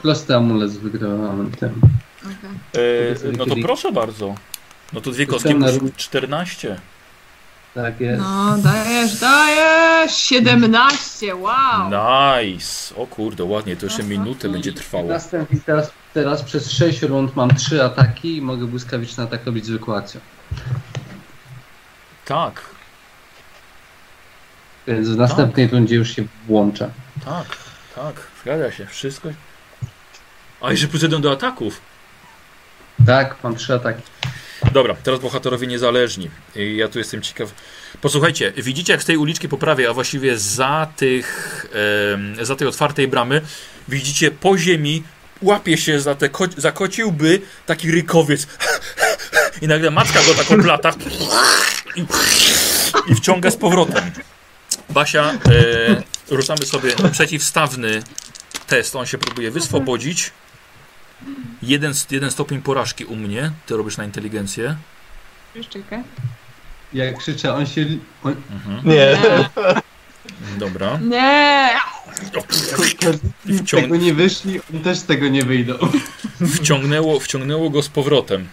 Prosty 0.01 0.35
amulet 0.35 0.71
z 0.71 0.79
tym. 1.59 1.81
Okej. 2.21 2.33
E, 3.33 3.37
no 3.37 3.45
to 3.45 3.55
proszę 3.61 3.91
bardzo. 3.91 4.35
No 4.93 5.01
to 5.01 5.11
dwie 5.11 5.25
kostki 5.27 5.55
plus 5.55 5.81
na- 5.81 5.89
14. 5.97 6.79
Tak 7.73 8.01
jest. 8.01 8.21
No, 8.21 8.57
dajesz, 8.57 9.19
dajesz! 9.19 10.15
17, 10.17 11.35
wow! 11.35 11.89
Nice. 11.89 12.95
O 12.95 13.07
kurde, 13.07 13.43
ładnie, 13.43 13.75
to 13.75 13.85
jeszcze 13.85 14.03
minutę 14.03 14.49
będzie 14.49 14.73
trwało. 14.73 15.07
Teraz, 15.65 15.91
teraz 16.13 16.43
przez 16.43 16.71
6 16.71 17.01
rund 17.01 17.35
mam 17.35 17.55
3 17.55 17.83
ataki 17.83 18.37
i 18.37 18.41
mogę 18.41 18.65
błyskawiczny 18.65 19.23
atak 19.23 19.45
robić 19.45 19.65
zwykłą 19.65 19.95
akcją. 19.95 20.21
Tak, 22.25 22.61
Więc 24.87 25.09
w 25.09 25.17
następnej 25.17 25.67
rundzie 25.67 25.95
już 25.95 26.15
się 26.15 26.23
włącza. 26.47 26.89
tak, 27.25 27.45
tak, 27.95 28.15
zgadza 28.41 28.71
się, 28.71 28.85
wszystko. 28.85 29.29
A 30.61 30.87
plus 30.87 31.01
jeden 31.01 31.21
do 31.21 31.31
ataków. 31.31 31.81
Tak, 33.05 33.35
mam 33.43 33.55
3 33.55 33.73
ataki. 33.73 34.01
Dobra, 34.71 34.95
teraz 35.03 35.19
bohaterowie 35.19 35.67
niezależni. 35.67 36.29
I 36.55 36.77
Ja 36.77 36.87
tu 36.87 36.99
jestem 36.99 37.21
ciekaw. 37.21 37.53
Posłuchajcie, 38.01 38.53
widzicie 38.57 38.93
jak 38.93 39.01
z 39.01 39.05
tej 39.05 39.17
uliczki 39.17 39.49
po 39.49 39.57
prawej, 39.57 39.87
a 39.87 39.93
właściwie 39.93 40.37
za 40.37 40.87
tych, 40.95 41.65
em, 42.13 42.45
za 42.45 42.55
tej 42.55 42.67
otwartej 42.67 43.07
bramy, 43.07 43.41
widzicie 43.87 44.31
po 44.31 44.57
ziemi 44.57 45.03
łapie 45.41 45.77
się 45.77 45.99
za, 45.99 46.15
te 46.15 46.29
ko 46.29 46.45
za 46.57 46.73
taki 47.65 47.91
rykowiec. 47.91 48.47
I 49.61 49.67
nagle 49.67 49.91
matka 49.91 50.19
go 50.23 50.33
taką 50.33 50.63
plata 50.63 50.93
i, 51.95 52.05
i 53.07 53.15
wciąga 53.15 53.51
z 53.51 53.57
powrotem. 53.57 54.11
Basia, 54.89 55.31
e, 55.31 55.35
ruszamy 56.29 56.65
sobie 56.65 56.91
przeciwstawny 57.11 58.03
test. 58.67 58.95
On 58.95 59.05
się 59.05 59.17
próbuje 59.17 59.51
wyswobodzić. 59.51 60.31
Jeden, 61.61 61.93
jeden 62.11 62.31
stopień 62.31 62.61
porażki 62.61 63.05
u 63.05 63.15
mnie. 63.15 63.51
Ty 63.65 63.77
robisz 63.77 63.97
na 63.97 64.03
inteligencję. 64.05 64.75
Czekaj. 65.69 66.03
Jak 66.93 67.17
krzyczę, 67.17 67.53
on 67.53 67.65
się... 67.65 67.85
On, 68.23 68.35
Mhm. 68.51 68.81
Nie, 68.89 69.17
Dobra. 70.59 70.97
Nie! 70.97 71.69
z 73.63 73.71
tego 73.71 73.95
nie 73.95 74.13
wyszli, 74.13 74.59
oni 74.73 74.83
też 74.83 74.97
z 74.97 75.03
tego 75.05 75.27
nie 75.27 75.43
wyjdą. 75.43 75.73
Wciągnęło, 76.55 77.19
wciągnęło 77.19 77.69
go 77.69 77.81
z 77.83 77.89
powrotem. 77.89 78.47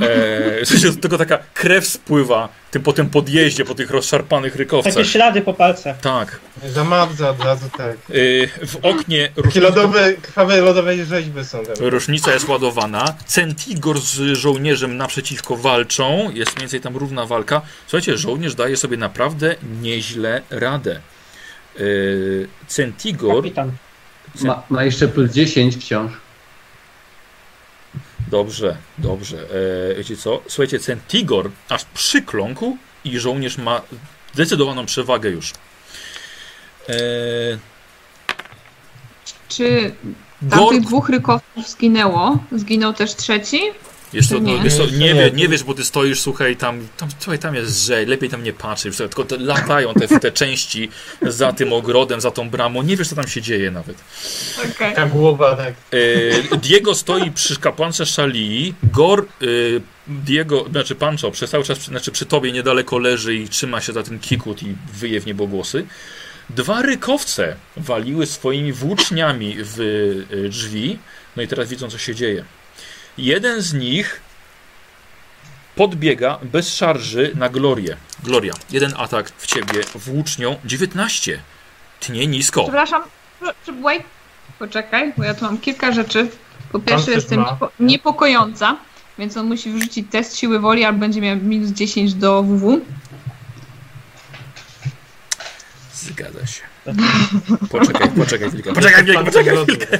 E, 0.00 0.64
w 0.64 0.68
sensie 0.68 0.96
tylko 0.96 1.18
taka 1.18 1.38
krew 1.54 1.86
spływa 1.86 2.48
tym, 2.70 2.82
po 2.82 2.92
tym 2.92 3.10
podjeździe, 3.10 3.64
po 3.64 3.74
tych 3.74 3.90
rozszarpanych 3.90 4.56
rykowcach. 4.56 4.94
Takie 4.94 5.04
ślady 5.04 5.40
po 5.40 5.54
palcach. 5.54 6.00
Tak. 6.00 6.40
zamadza 6.68 7.30
od 7.30 7.44
razu 7.44 7.66
tak. 7.76 7.96
E, 7.96 8.66
w 8.66 8.76
oknie 8.82 9.32
różnica, 9.36 9.60
lodowe, 9.60 10.12
krwawe 10.12 10.60
lodowe 10.60 11.04
rzeźby 11.04 11.44
są 11.44 11.64
tam. 11.64 11.86
różnica 11.86 12.32
jest 12.32 12.48
ładowana. 12.48 13.14
Centigor 13.26 14.00
z 14.00 14.36
żołnierzem 14.36 14.96
naprzeciwko 14.96 15.56
walczą. 15.56 16.30
Jest 16.34 16.52
mniej 16.52 16.60
więcej 16.60 16.80
tam 16.80 16.96
równa 16.96 17.26
walka. 17.26 17.62
Słuchajcie, 17.86 18.16
żołnierz 18.16 18.54
daje 18.54 18.76
sobie 18.76 18.96
naprawdę 18.96 19.54
nieźle 19.80 20.42
radę. 20.50 21.00
E, 21.76 21.80
Centigor 22.66 23.36
Kapitan. 23.36 23.72
Ma, 24.42 24.62
ma 24.68 24.84
jeszcze 24.84 25.08
plus 25.08 25.30
10 25.30 25.76
wciąż. 25.76 26.12
Dobrze, 28.30 28.76
dobrze. 28.98 29.38
E, 29.90 29.94
wiecie 29.94 30.16
co? 30.16 30.42
Słuchajcie, 30.48 30.78
Centigor 30.78 31.50
aż 31.68 31.84
przykląkł 31.84 32.76
i 33.04 33.18
żołnierz 33.18 33.58
ma 33.58 33.82
zdecydowaną 34.34 34.86
przewagę 34.86 35.30
już. 35.30 35.52
E, 36.88 36.94
Czy 39.48 39.94
tamtych 40.50 40.80
dwóch 40.80 41.08
rykowców 41.08 41.68
zginęło? 41.68 42.38
Zginął 42.52 42.92
też 42.92 43.14
trzeci? 43.14 43.60
Wiesz 44.12 44.28
co, 44.28 44.34
no, 44.34 44.40
nie? 44.40 44.62
wiesz 44.62 44.76
co, 44.76 44.86
nie, 44.86 45.14
wie, 45.14 45.30
nie 45.34 45.48
wiesz, 45.48 45.64
bo 45.64 45.74
ty 45.74 45.84
stoisz, 45.84 46.20
słuchaj, 46.20 46.56
tam, 46.56 46.88
tam, 46.96 47.08
słuchaj, 47.18 47.38
tam 47.38 47.54
jest 47.54 47.86
rzeź, 47.86 48.08
lepiej 48.08 48.28
tam 48.30 48.42
nie 48.42 48.52
patrzysz, 48.52 48.96
tylko 48.96 49.24
te, 49.24 49.36
latają 49.38 49.94
te, 49.94 50.20
te 50.20 50.32
części 50.32 50.88
za 51.22 51.52
tym 51.52 51.72
ogrodem, 51.72 52.20
za 52.20 52.30
tą 52.30 52.50
bramą, 52.50 52.82
nie 52.82 52.96
wiesz, 52.96 53.08
co 53.08 53.16
tam 53.16 53.28
się 53.28 53.42
dzieje 53.42 53.70
nawet. 53.70 53.96
Okej. 54.74 54.94
Ta 54.94 55.06
głowa 55.06 55.56
tak. 55.56 55.74
E, 56.52 56.56
Diego 56.56 56.94
stoi 56.94 57.30
przy 57.30 57.56
kapłance 57.60 58.06
Szalii. 58.06 58.74
Gor, 58.92 59.26
e, 59.42 59.46
Diego, 60.06 60.66
znaczy 60.70 60.94
Pancho, 60.94 61.30
przez 61.30 61.50
cały 61.50 61.64
czas, 61.64 61.78
przy- 61.78 61.90
znaczy 61.90 62.10
przy 62.12 62.26
tobie 62.26 62.52
niedaleko 62.52 62.98
leży 62.98 63.34
i 63.34 63.48
trzyma 63.48 63.80
się 63.80 63.92
za 63.92 64.02
ten 64.02 64.18
kikut 64.18 64.62
i 64.62 64.74
wyje 64.94 65.20
w 65.20 65.26
niebogłosy. 65.26 65.86
Dwa 66.50 66.82
rykowce 66.82 67.56
waliły 67.76 68.26
swoimi 68.26 68.72
włóczniami 68.72 69.56
w 69.58 69.80
e, 70.44 70.48
drzwi. 70.48 70.98
No 71.36 71.42
i 71.42 71.48
teraz 71.48 71.68
widzą, 71.68 71.90
co 71.90 71.98
się 71.98 72.14
dzieje. 72.14 72.44
Jeden 73.18 73.62
z 73.62 73.74
nich 73.74 74.20
podbiega 75.76 76.38
bez 76.42 76.74
szarży 76.74 77.32
na 77.34 77.48
Glorię. 77.48 77.96
Gloria, 78.22 78.54
jeden 78.70 78.94
atak 78.96 79.30
w 79.36 79.46
ciebie 79.46 79.80
włócznią. 79.94 80.56
19. 80.64 81.40
Tnie 82.00 82.26
nisko. 82.26 82.62
Przepraszam, 82.62 83.02
pr- 83.40 83.54
pr- 83.66 83.82
wait. 83.82 84.02
Poczekaj, 84.58 85.12
bo 85.16 85.24
ja 85.24 85.34
tu 85.34 85.44
mam 85.44 85.58
kilka 85.58 85.92
rzeczy. 85.92 86.28
Po 86.72 86.78
pierwsze 86.78 87.10
jestem 87.12 87.40
niepo- 87.44 87.68
niepokojąca, 87.80 88.76
więc 89.18 89.36
on 89.36 89.46
musi 89.46 89.72
wrzucić 89.72 90.06
test 90.10 90.36
siły 90.36 90.58
woli, 90.60 90.84
albo 90.84 90.98
będzie 91.00 91.20
miał 91.20 91.36
minus 91.36 91.70
10 91.70 92.14
do 92.14 92.42
WW. 92.42 92.80
Zgadza 95.94 96.46
się. 96.46 96.62
Poczekaj, 97.70 98.08
poczekaj 98.10 98.48
chwilkę. 98.50 98.72
Poczekaj 98.72 99.02
chwilkę, 99.02 99.24
poczekaj 99.24 99.56
chwilkę. 99.64 99.98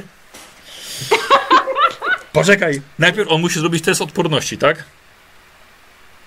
Poczekaj. 2.41 2.81
Najpierw 2.99 3.31
on 3.31 3.41
musi 3.41 3.61
zrobić 3.61 3.85
test 3.85 4.03
odporności, 4.03 4.59
tak? 4.59 4.85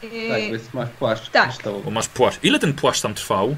Tak, 0.01 0.11
Yy, 0.13 0.27
bo 0.29 0.35
jest, 0.37 0.73
masz 0.73 0.89
płaszcz 0.89 1.29
tak. 1.29 1.43
kryształowy. 1.49 1.83
Bo 1.85 1.91
masz 1.91 2.07
płaszcz. 2.07 2.39
Ile 2.43 2.59
ten 2.59 2.73
płaszcz 2.73 3.01
tam 3.01 3.13
trwał? 3.13 3.55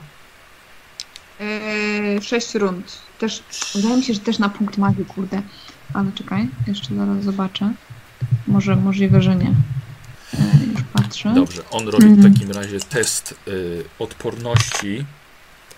Yy, 1.40 2.22
6 2.22 2.56
rund. 2.56 2.98
Też, 3.20 3.44
wydaje 3.76 3.98
mi 3.98 4.04
się, 4.04 4.14
że 4.14 4.20
też 4.20 4.40
na 4.40 4.50
punkt 4.50 4.78
magii, 4.78 5.06
kurde. 5.06 5.42
Ale 5.94 6.12
czekaj, 6.16 6.48
jeszcze 6.68 6.96
zaraz 6.96 7.24
zobaczę. 7.24 7.74
Może 8.48 8.76
możliwe, 8.76 9.22
że 9.22 9.36
nie. 9.36 9.54
Yy, 10.34 10.40
już 10.74 10.82
patrzę. 10.94 11.32
Dobrze, 11.36 11.62
on 11.72 11.88
robi 11.88 12.06
w 12.06 12.08
Mhm. 12.10 12.34
takim 12.34 12.52
razie 12.52 12.80
test 12.80 13.36
y, 13.48 13.84
odporności. 14.00 15.06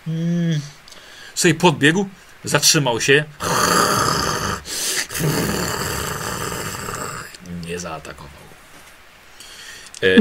Mm. 0.08 0.60
Sobie 1.36 1.54
podbiegł, 1.56 2.10
zatrzymał 2.44 3.02
się. 3.02 3.24
Nie 7.76 7.80
zaatakował. 7.80 8.46
E! 10.02 10.16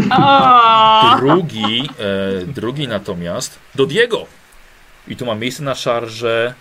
Drugi, 1.21 1.89
e, 1.99 2.47
drugi 2.47 2.89
natomiast 2.89 3.59
do 3.75 3.87
Diego. 3.87 4.27
I 5.09 5.17
tu 5.17 5.27
ma 5.27 5.35
miejsce 5.35 5.63
na 5.63 5.75
szarże 5.75 6.55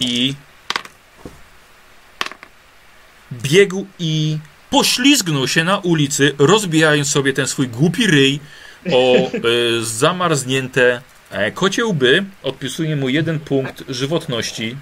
i 0.00 0.34
biegł 3.32 3.86
i 3.98 4.38
poślizgnął 4.70 5.48
się 5.48 5.64
na 5.64 5.78
ulicy, 5.78 6.34
rozbijając 6.38 7.10
sobie 7.10 7.32
ten 7.32 7.46
swój 7.46 7.68
głupi 7.68 8.06
ryj 8.06 8.40
o 8.92 9.16
e, 9.16 9.30
zamarznięte 9.82 11.02
e, 11.30 11.52
kocie 11.52 11.84
łby. 11.84 12.24
Odpisuje 12.42 12.96
mu 12.96 13.08
jeden 13.08 13.40
punkt 13.40 13.84
żywotności. 13.88 14.76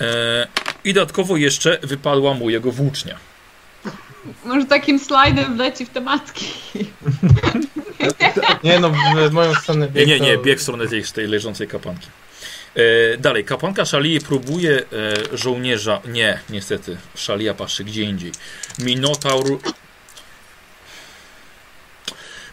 E, 0.00 0.46
I 0.84 0.94
dodatkowo 0.94 1.36
jeszcze 1.36 1.78
wypadła 1.82 2.34
mu 2.34 2.50
jego 2.50 2.72
włócznia. 2.72 3.16
Może 4.44 4.66
takim 4.66 4.98
slajdem 4.98 5.56
wleci 5.56 5.86
w 5.86 5.90
tematki. 5.90 6.46
Nie 8.64 8.78
no, 8.80 8.90
w 9.30 9.32
moją 9.32 9.54
stronę 9.54 9.86
Nie, 9.86 9.92
bieg 9.92 10.08
nie, 10.08 10.20
nie, 10.20 10.36
to- 10.36 10.42
bieg 10.42 10.58
w 10.58 10.62
stronę 10.62 10.88
tej, 10.88 11.04
tej 11.04 11.26
leżącej 11.26 11.68
kapłanki. 11.68 12.06
E, 12.74 13.16
dalej, 13.18 13.44
kapłanka 13.44 13.84
Szalii 13.84 14.20
próbuje 14.20 14.78
e, 14.78 14.82
żołnierza. 15.36 16.00
Nie, 16.08 16.40
niestety, 16.50 16.96
Szalia 17.14 17.54
patrzy 17.54 17.84
gdzie 17.84 18.02
indziej. 18.02 18.32
Minotaur. 18.78 19.58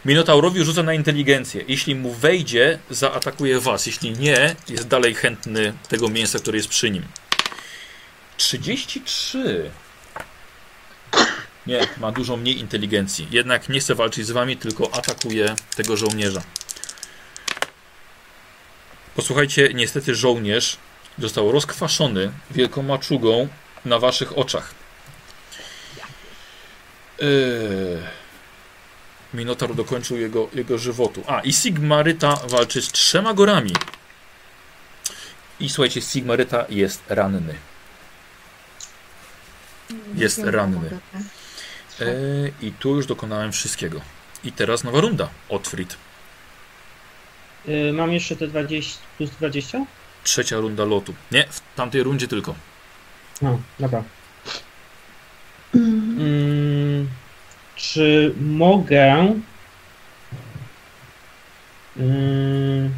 Minotaurowi 0.04 0.64
rzuca 0.64 0.82
na 0.82 0.94
inteligencję. 0.94 1.64
Jeśli 1.68 1.94
mu 1.94 2.12
wejdzie, 2.12 2.78
zaatakuje 2.90 3.60
was. 3.60 3.86
Jeśli 3.86 4.10
nie, 4.10 4.54
jest 4.68 4.88
dalej 4.88 5.14
chętny 5.14 5.72
tego 5.88 6.08
mięsa, 6.08 6.38
które 6.38 6.56
jest 6.56 6.68
przy 6.68 6.90
nim. 6.90 7.02
33. 8.36 9.70
Nie, 11.66 11.88
ma 11.98 12.12
dużo 12.12 12.36
mniej 12.36 12.58
inteligencji. 12.58 13.28
Jednak 13.30 13.68
nie 13.68 13.80
chce 13.80 13.94
walczyć 13.94 14.26
z 14.26 14.30
wami, 14.30 14.56
tylko 14.56 14.94
atakuje 14.94 15.54
tego 15.76 15.96
żołnierza. 15.96 16.42
Posłuchajcie, 19.16 19.70
niestety 19.74 20.14
żołnierz 20.14 20.76
został 21.18 21.52
rozkwaszony 21.52 22.32
wielką 22.50 22.82
maczugą 22.82 23.48
na 23.84 23.98
waszych 23.98 24.38
oczach. 24.38 24.74
Eee, 27.20 27.28
Minotaur 29.34 29.74
dokończył 29.74 30.16
jego, 30.16 30.48
jego 30.54 30.78
żywotu. 30.78 31.24
A, 31.26 31.40
i 31.40 31.52
Sigmaryta 31.52 32.36
walczy 32.48 32.82
z 32.82 32.92
trzema 32.92 33.34
gorami. 33.34 33.72
I 35.60 35.68
słuchajcie, 35.68 36.02
Sigmaryta 36.02 36.66
jest 36.68 37.02
ranny. 37.08 37.54
Jest 40.14 40.38
ranny. 40.44 40.90
Eee, 42.00 42.52
I 42.60 42.72
tu 42.72 42.96
już 42.96 43.06
dokonałem 43.06 43.52
wszystkiego. 43.52 44.00
I 44.44 44.52
teraz 44.52 44.84
nowa 44.84 45.00
runda. 45.00 45.28
Otfrid. 45.48 45.96
Y, 47.68 47.92
mam 47.92 48.12
jeszcze 48.12 48.36
te 48.36 48.46
20 48.48 48.98
plus 49.16 49.30
20? 49.30 49.78
Trzecia 50.24 50.56
runda 50.56 50.84
lotu. 50.84 51.14
Nie, 51.32 51.44
w 51.50 51.60
tamtej 51.76 52.02
rundzie 52.02 52.28
tylko. 52.28 52.54
No, 53.42 53.58
dobra. 53.80 54.02
Mm, 55.74 57.08
czy 57.76 58.34
mogę. 58.40 59.34
mm, 61.96 62.94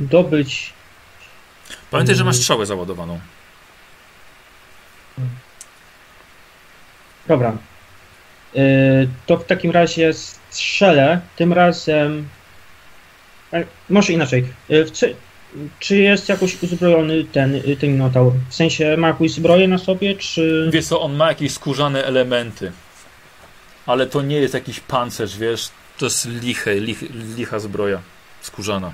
dobyć. 0.00 0.72
Pamiętaj, 1.90 2.14
że 2.16 2.24
masz 2.24 2.34
Mm. 2.34 2.42
strzałę 2.42 2.66
załadowaną. 2.66 3.20
Dobra. 7.28 7.56
Y, 8.56 9.08
to 9.26 9.36
w 9.36 9.44
takim 9.44 9.70
razie 9.70 10.12
strzelę. 10.12 11.20
Tym 11.36 11.52
razem. 11.52 12.28
e, 13.52 13.64
Może 13.90 14.12
inaczej. 14.12 14.44
Y, 14.70 14.84
w 14.84 14.92
czy, 14.92 15.16
czy 15.78 15.96
jest 15.96 16.28
jakoś 16.28 16.62
uzbrojony 16.62 17.24
ten, 17.24 17.54
y, 17.54 17.76
ten 17.80 17.90
minotaur? 17.92 18.32
W 18.48 18.54
sensie 18.54 18.96
ma 18.96 19.08
jakąś 19.08 19.30
zbroję 19.30 19.68
na 19.68 19.78
sobie, 19.78 20.14
czy. 20.14 20.70
Wiesz 20.72 20.86
co, 20.86 21.00
on 21.00 21.14
ma 21.16 21.28
jakieś 21.28 21.52
skórzane 21.52 22.04
elementy. 22.04 22.72
Ale 23.86 24.06
to 24.06 24.22
nie 24.22 24.36
jest 24.36 24.54
jakiś 24.54 24.80
pancerz, 24.80 25.38
wiesz. 25.38 25.70
To 25.98 26.06
jest 26.06 26.26
liche, 26.26 26.74
lich, 26.74 27.02
licha 27.36 27.58
zbroja. 27.58 28.00
Skórzana. 28.40 28.92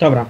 Dobra. 0.00 0.26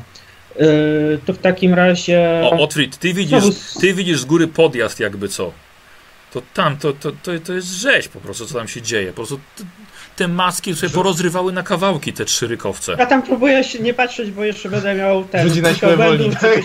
Y, 0.61 1.19
to 1.27 1.33
w 1.33 1.39
takim 1.39 1.75
razie. 1.75 2.41
O, 2.45 2.51
Otfrid, 2.51 2.99
ty 2.99 3.15
widzisz, 3.15 3.45
ty 3.81 3.95
widzisz 3.95 4.19
z 4.19 4.25
góry 4.25 4.49
podjazd 4.49 5.01
jakby 5.01 5.29
co. 5.29 5.53
To 6.33 6.43
tam, 6.55 6.77
to, 6.77 6.93
to, 6.93 7.13
to, 7.23 7.31
to 7.47 7.53
jest 7.53 7.69
rzeź 7.69 8.09
po 8.09 8.21
prostu, 8.21 8.47
co 8.47 8.55
tam 8.59 8.69
się 8.69 8.83
dzieje. 8.83 9.09
Po 9.09 9.15
prostu 9.15 9.41
te 10.17 10.29
maski 10.29 10.75
sobie 10.75 10.93
porozrywały 10.93 11.53
na 11.53 11.63
kawałki 11.63 12.13
te 12.13 12.25
trzy 12.25 12.47
rykowce. 12.47 12.97
Ja 12.99 13.07
tam 13.07 13.23
próbuję 13.23 13.65
się 13.65 13.79
nie 13.79 13.95
patrzeć, 13.95 14.31
bo 14.31 14.45
jeszcze 14.45 14.69
będę 14.69 14.95
miał 14.95 15.25
ten. 15.25 15.49
Ludzi 15.49 15.63
na 15.63 15.75
siłę 15.75 15.97
woli, 15.97 16.31
tak? 16.31 16.61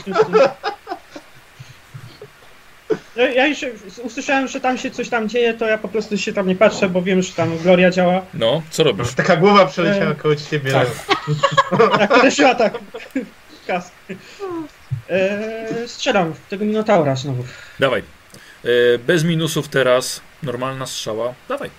Ja, 3.15 3.29
ja 3.29 3.47
już 3.47 3.57
usłyszałem, 4.03 4.47
że 4.47 4.59
tam 4.61 4.77
się 4.77 4.91
coś 4.91 5.09
tam 5.09 5.29
dzieje, 5.29 5.53
to 5.53 5.67
ja 5.67 5.77
po 5.77 5.87
prostu 5.87 6.17
się 6.17 6.33
tam 6.33 6.47
nie 6.47 6.55
patrzę, 6.55 6.89
bo 6.89 7.01
wiem, 7.01 7.21
że 7.21 7.33
tam 7.33 7.57
Gloria 7.57 7.91
działa. 7.91 8.21
No, 8.33 8.61
co 8.69 8.83
robisz? 8.83 9.13
Taka 9.13 9.35
głowa 9.37 9.65
przeleciała 9.65 10.11
E, 10.11 10.15
koło 10.15 10.35
ciebie. 10.35 10.71
tak. 10.71 10.87
Tak, 11.99 12.17
uderzyła 12.17 12.55
tak. 12.55 12.73
Eee, 15.09 15.87
strzelam 15.87 16.33
w 16.33 16.39
tego 16.49 16.65
Minotaura 16.65 17.15
znowu. 17.15 17.45
Dawaj. 17.79 18.03
E, 18.65 18.97
bez 18.99 19.23
minusów 19.23 19.67
teraz. 19.67 20.21
Normalna 20.43 20.85
strzała. 20.85 21.33
Dawaj. 21.49 21.69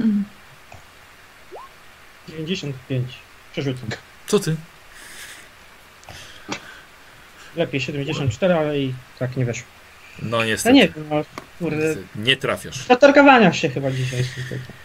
Mm. 0.00 0.24
95. 2.28 3.12
Przerzucam. 3.52 3.88
Co 4.26 4.38
ty? 4.38 4.56
Lepiej 7.56 7.80
74, 7.80 8.54
ale 8.54 8.78
i 8.78 8.94
tak 9.18 9.36
nie 9.36 9.44
weszło. 9.44 9.66
No 10.22 10.28
No 10.38 10.44
niestety. 10.44 10.74
nie 10.74 10.88
wiem, 10.88 11.08
no 11.10 11.24
kurde. 11.58 11.96
Nie 12.16 12.36
trafiasz. 12.36 12.86
Zatargowania 12.86 13.52
się 13.52 13.68
chyba 13.68 13.90
dzisiaj. 13.90 14.24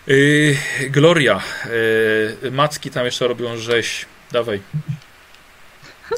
Yy, 0.07 0.55
Gloria, 0.89 1.41
yy, 2.41 2.51
macki 2.51 2.91
tam 2.91 3.05
jeszcze 3.05 3.27
robią 3.27 3.57
rzeź. 3.57 4.05
Dawaj. 4.31 4.61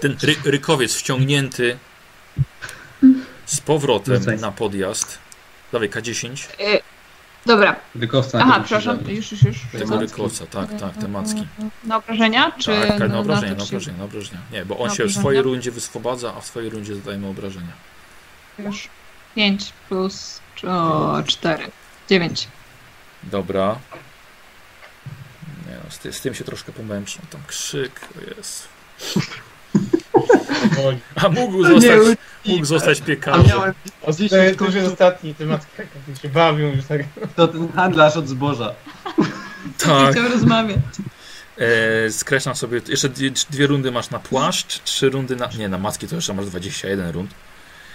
Ten 0.01 0.17
ry 0.21 0.35
rykowiec 0.45 0.95
wciągnięty 0.95 1.77
z 3.45 3.61
powrotem 3.61 4.21
na 4.41 4.51
podjazd. 4.51 5.19
Dawaj, 5.71 5.89
K10. 5.89 6.47
Y, 6.59 6.81
Dobra. 7.45 7.75
Rykowca 7.95 8.39
Aha, 8.41 8.59
przepraszam, 8.65 8.99
już, 9.07 9.31
już, 9.31 9.43
już. 9.43 9.57
Tego 9.71 9.99
rykowca, 9.99 10.45
tak, 10.45 10.79
tak, 10.79 10.97
te 10.97 11.07
macki. 11.07 11.47
Na 11.83 11.97
obrażenia, 11.97 12.51
czy 12.51 12.71
Tak, 12.87 12.99
na 12.99 13.07
na 13.07 13.19
obrażenia, 13.19 13.55
na 13.55 13.63
obrażenia, 13.63 13.97
na 13.97 14.03
obrażenia. 14.03 14.39
Nie, 14.51 14.65
bo 14.65 14.77
on 14.77 14.89
się 14.89 15.05
w 15.05 15.11
swojej 15.13 15.41
rundzie 15.41 15.71
wyswobadza, 15.71 16.33
a 16.37 16.41
w 16.41 16.45
swojej 16.45 16.69
rundzie 16.69 16.95
zadajemy 16.95 17.27
obrażenia. 17.27 17.73
Już 18.59 18.89
5 19.35 19.73
plus 19.89 20.41
o, 20.67 21.23
4. 21.27 21.71
9. 22.09 22.47
Dobra. 23.23 23.79
Nie, 25.67 25.75
no, 25.83 25.91
z, 25.91 25.99
ty, 25.99 26.13
z 26.13 26.21
tym 26.21 26.33
się 26.33 26.43
troszkę 26.43 26.71
pomęczę. 26.71 27.19
Tam 27.29 27.41
krzyk, 27.47 28.01
jest. 28.37 28.67
A 31.15 31.30
mógł 31.30 31.64
zostać, 31.64 32.17
mógł 32.45 32.65
zostać 32.65 33.01
A 33.01 33.06
piekarzem. 33.06 33.48
miałem 33.48 33.73
To, 34.01 34.06
to 34.06 34.14
10 34.14 34.61
już 34.61 34.75
ostatni, 34.75 35.35
te 35.35 35.45
matki 35.45 35.72
jak 36.07 36.22
się 36.22 36.30
bawią 36.30 36.67
już 36.75 36.85
tak. 36.85 37.01
to 37.35 37.48
ten 37.48 37.72
handlarz 37.72 38.17
od 38.17 38.27
zboża. 38.27 38.73
Tak. 39.77 40.11
Chcę 40.11 40.30
rozmawiać. 40.30 40.77
E, 41.57 42.11
skreślam 42.11 42.56
sobie. 42.56 42.81
Jeszcze 42.88 43.09
dwie, 43.09 43.31
dwie 43.49 43.67
rundy 43.67 43.91
masz 43.91 44.09
na 44.09 44.19
płaszcz, 44.19 44.83
trzy 44.83 45.09
rundy 45.09 45.35
na. 45.35 45.49
Nie, 45.57 45.69
na 45.69 45.77
macki 45.77 46.07
to 46.07 46.15
jeszcze 46.15 46.33
masz 46.33 46.45
21 46.45 47.11
rund. 47.11 47.31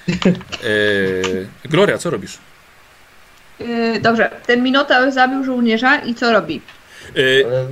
E, 0.09 1.69
Gloria, 1.69 1.99
co 1.99 2.11
robisz? 2.11 2.39
Yy, 3.59 4.01
dobrze, 4.01 4.31
ten 4.47 4.63
Minotaur 4.63 5.13
zabił 5.13 5.45
żołnierza 5.45 5.97
i 5.97 6.15
co 6.15 6.33
robi? 6.33 6.61
E, 7.09 7.21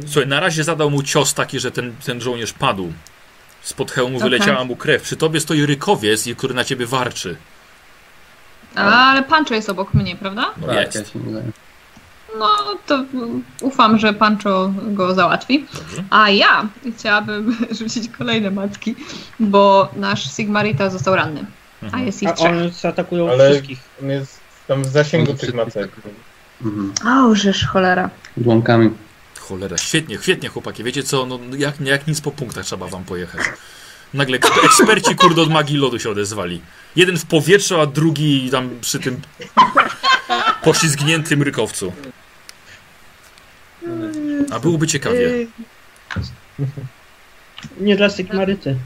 słuchaj, 0.07 0.29
na 0.29 0.41
razie 0.41 0.65
zadał 0.65 0.91
mu 0.91 1.03
cios 1.03 1.35
taki, 1.35 1.61
że 1.61 1.71
ten, 1.71 1.95
ten 2.07 2.21
żołnierz 2.21 2.53
padł. 2.53 2.93
Spod 3.63 3.91
hełmu 3.93 4.17
Okej. 4.17 4.31
wyleciała 4.31 4.65
mu 4.65 4.77
krew. 4.77 5.03
Przy 5.03 5.17
tobie 5.17 5.41
stoi 5.41 5.67
rykowiec, 5.67 6.25
który 6.37 6.55
na 6.55 6.65
ciebie 6.65 6.87
warczy. 6.87 7.37
A, 8.77 8.83
ale 9.11 9.23
Pancho 9.23 9.55
jest 9.55 9.69
obok 9.71 9.95
mnie, 9.95 10.17
prawda? 10.17 10.51
No 10.61 10.67
tak, 10.67 10.77
jest. 10.77 10.95
ja 10.97 11.05
się 11.05 11.19
nie 11.19 11.25
zająłem. 11.33 11.53
No 12.39 12.49
to 12.87 13.05
ufam, 13.61 13.99
że 13.99 14.13
Pancho 14.13 14.73
go 14.87 15.15
załatwi. 15.15 15.67
Dobrze. 15.75 16.05
A 16.11 16.31
ja 16.31 16.67
chciałabym 16.99 17.57
rzucić 17.79 18.09
kolejne 18.19 18.51
matki, 18.51 18.95
bo 19.41 19.89
nasz 19.97 20.33
Sigmarita 20.37 20.91
został 20.91 21.17
ranny, 21.17 21.45
a 21.83 21.85
Mhm. 21.85 22.07
jest 22.07 22.23
ich 22.23 22.29
A 22.29 22.33
trzech. 22.33 22.51
one 22.51 22.71
zaatakują 22.71 23.31
Ale- 23.31 23.51
wszystkich. 23.51 23.79
on 24.03 24.09
jest 24.11 24.41
tam 24.69 24.83
w 24.83 24.87
zasięgu 24.87 25.31
On 25.33 25.37
tych 25.39 25.51
wszystkich 25.51 25.75
macek. 25.75 25.91
Mhm. 26.65 26.93
O, 27.09 27.35
żeż 27.35 27.67
cholera. 27.67 28.11
Odłamkami. 28.41 28.91
Cholera, 29.53 29.79
świetnie, 29.79 30.19
świetnie 30.23 30.49
chłopaki. 30.49 30.85
Wiecie 30.85 31.03
co, 31.03 31.27
no 31.27 31.39
jak, 31.59 31.81
jak 31.81 32.07
nic 32.07 32.21
po 32.21 32.31
punktach 32.31 32.65
trzeba 32.65 32.87
wam 32.87 33.05
pojechać. 33.05 33.43
Nagle 34.15 34.39
eksper- 34.39 34.65
eksperci 34.65 35.17
kurde 35.17 35.43
od 35.43 35.51
magii 35.51 35.77
lodu 35.77 35.99
się 35.99 36.11
odezwali. 36.11 36.61
Jeden 36.97 37.19
w 37.19 37.27
powietrzu, 37.27 37.81
a 37.81 37.87
drugi 37.87 38.51
tam 38.51 38.71
przy 38.81 38.99
tym 38.99 39.21
poślizgniętym 40.63 41.43
rykowcu. 41.43 41.93
A 44.53 44.59
byłoby 44.59 44.87
ciekawie. 44.87 45.31
Nie 47.81 47.97
dla 47.97 48.11
Sigmaryty. 48.11 48.77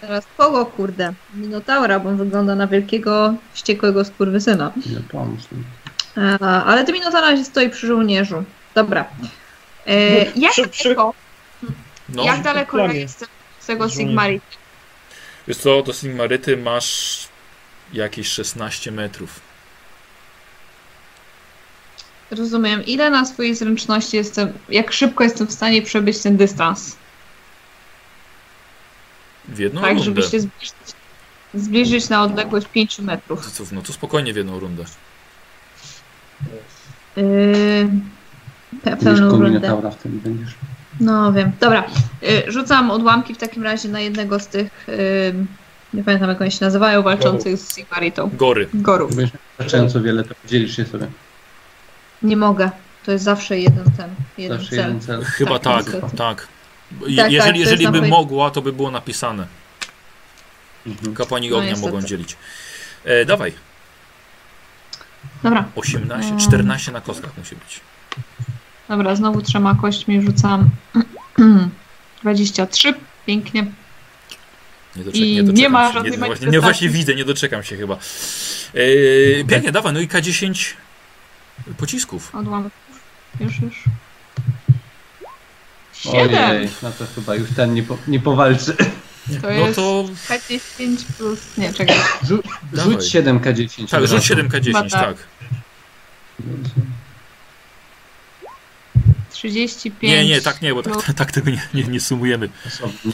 teraz 0.00 0.24
kogo, 0.36 0.66
kurde? 0.66 1.12
Minotaura, 1.34 2.00
bo 2.00 2.08
on 2.08 2.16
wygląda 2.16 2.54
na 2.54 2.66
wielkiego, 2.66 3.34
wściekłego 3.52 4.04
skurwysyna. 4.04 4.72
Nie 4.76 4.96
mi. 4.96 5.64
E, 6.16 6.38
ale 6.40 6.84
ten 6.84 6.94
Minotaur 6.94 7.22
na 7.22 7.30
razie 7.30 7.44
stoi 7.44 7.70
przy 7.70 7.86
żołnierzu. 7.86 8.44
Dobra. 8.74 9.04
E, 9.86 10.24
jak 10.36 10.52
Przy- 10.52 10.68
przy- 10.68 10.84
daleko, 10.84 11.14
No, 12.08 12.24
jak 12.24 12.42
daleko 12.42 12.78
ja 12.78 12.92
jestem 12.92 13.28
z 13.60 13.66
tego. 13.66 13.88
Sigmarita? 13.88 14.46
wiesz 15.48 15.56
co, 15.56 15.82
do 15.82 15.92
Sigmaryty 15.92 16.56
masz 16.56 17.18
jakieś 17.92 18.28
16 18.28 18.92
metrów. 18.92 19.40
Rozumiem. 22.30 22.84
Ile 22.84 23.10
na 23.10 23.24
swojej 23.24 23.54
zręczności 23.54 24.16
jestem, 24.16 24.52
jak 24.68 24.92
szybko 24.92 25.24
jestem 25.24 25.46
w 25.46 25.52
stanie 25.52 25.82
przebyć 25.82 26.18
ten 26.18 26.36
dystans? 26.36 26.96
W 29.48 29.58
jedną 29.58 29.80
tak, 29.80 29.88
rundę. 29.90 30.04
żeby 30.04 30.22
się 30.22 30.40
zbliżyć, 30.40 30.72
zbliżyć 31.54 32.08
na 32.08 32.22
odległość 32.22 32.66
5 32.66 32.96
To 32.96 33.02
metrów. 33.02 33.50
co, 33.50 33.64
no 33.72 33.82
to 33.82 33.92
spokojnie 33.92 34.32
w 34.32 34.36
jedną 34.36 34.60
rundę. 34.60 34.84
Yy, 37.16 37.88
pe- 38.84 38.96
pełną 38.96 39.20
rundę. 39.20 39.30
kombinotaura 39.30 39.90
wtedy 39.90 40.16
będziesz. 40.18 40.54
No 41.00 41.32
wiem. 41.32 41.52
Dobra. 41.60 41.84
Yy, 42.22 42.52
rzucam 42.52 42.90
odłamki 42.90 43.34
w 43.34 43.38
takim 43.38 43.62
razie 43.62 43.88
na 43.88 44.00
jednego 44.00 44.40
z 44.40 44.46
tych, 44.46 44.86
nie 45.94 46.04
pamiętam 46.04 46.28
jak 46.28 46.40
oni 46.40 46.50
się 46.50 46.64
nazywają, 46.64 47.02
walczących 47.02 47.58
z 47.58 47.74
Sigmaritą. 47.76 48.30
Gory. 48.34 48.68
Gorów. 48.74 49.16
Będziesz 49.16 49.38
wystarczająco 49.48 50.00
wiele, 50.00 50.24
to 50.24 50.34
dzielisz 50.46 50.76
się 50.76 50.84
sobie. 50.84 51.06
Nie 52.22 52.36
mogę. 52.36 52.70
To 53.04 53.12
jest 53.12 53.24
zawsze 53.24 53.58
jeden 53.58 53.84
ten, 53.96 54.10
jeden 54.38 54.58
Zawsze 54.58 54.70
cel. 54.70 54.78
jeden 54.78 55.00
cel. 55.00 55.24
Chyba 55.24 55.58
Tak, 55.58 55.62
tak, 55.84 55.94
niestety. 55.94 56.16
tak. 56.16 56.18
tak, 56.18 56.48
jeżeli 57.30 57.60
jest 57.60 57.72
jeżeli 57.72 58.00
by 58.00 58.08
mogła, 58.08 58.50
to 58.50 58.62
by 58.62 58.72
było 58.72 58.90
napisane. 58.90 59.46
Mhm. 60.86 61.14
Kapłani 61.14 61.50
No 61.50 61.56
ognia 61.56 61.70
niestety. 61.70 61.92
mogą 61.92 62.06
dzielić. 62.06 62.36
E, 63.04 63.24
dawaj. 63.24 63.52
Dobra. 65.42 65.64
18, 65.76 66.26
Mm. 66.28 66.40
14 66.40 66.92
na 66.92 67.00
kostkach 67.00 67.38
musi 67.38 67.56
być. 67.56 67.80
Dobra, 68.88 69.16
znowu 69.16 69.42
trzema 69.42 69.74
kośćmi 69.74 70.22
rzucam 70.22 70.70
23. 72.22 72.94
Pięknie. 73.26 73.66
Nie, 74.96 75.04
doczek, 75.04 75.20
I 75.20 75.34
nie, 75.34 75.42
doczekam 75.42 75.56
nie 75.62 75.68
ma 75.68 75.86
się. 75.88 75.92
żadnej 75.94 76.12
nie, 76.40 76.46
nie 76.48 76.60
właśnie 76.60 76.88
widzę, 76.88 77.14
nie 77.14 77.24
doczekam 77.24 77.62
się 77.62 77.76
chyba. 77.76 77.94
E, 78.74 79.44
pięknie, 79.44 79.72
dawaj, 79.72 79.92
no 79.92 80.00
i 80.00 80.08
K10 80.08 80.72
pocisków. 81.76 82.34
Odłamek. 82.34 82.72
Już, 83.40 83.58
już. 83.60 83.82
Ojej, 86.12 86.28
Siedem. 86.28 86.68
no 86.82 86.90
to 86.92 87.04
chyba 87.14 87.34
już 87.34 87.50
ten 87.56 87.74
nie, 87.74 87.82
po, 87.82 87.98
nie 88.08 88.20
powalczy. 88.20 88.76
To 88.76 88.84
No 89.42 89.48
jest 89.50 89.76
to 89.76 90.04
K10 90.28 90.96
plus... 91.18 91.56
Nie, 91.58 91.72
czekaj. 91.72 91.96
Rzu, 92.24 92.42
rzuć 92.72 93.00
7K10. 93.14 93.88
tak, 93.90 94.06
rzuć 94.06 94.30
razu. 94.30 94.42
7K10, 94.42 94.64
Chyba 94.64 94.82
tak. 94.82 94.90
tak. 94.90 95.16
35 99.34 100.12
Nie, 100.12 100.24
nie, 100.28 100.40
tak 100.40 100.62
nie, 100.62 100.74
bo 100.74 100.82
plus... 100.82 101.04
tak, 101.06 101.16
tak 101.16 101.32
tego 101.32 101.50
nie, 101.50 101.62
nie, 101.74 101.82
nie 101.82 102.00
sumujemy. 102.00 102.48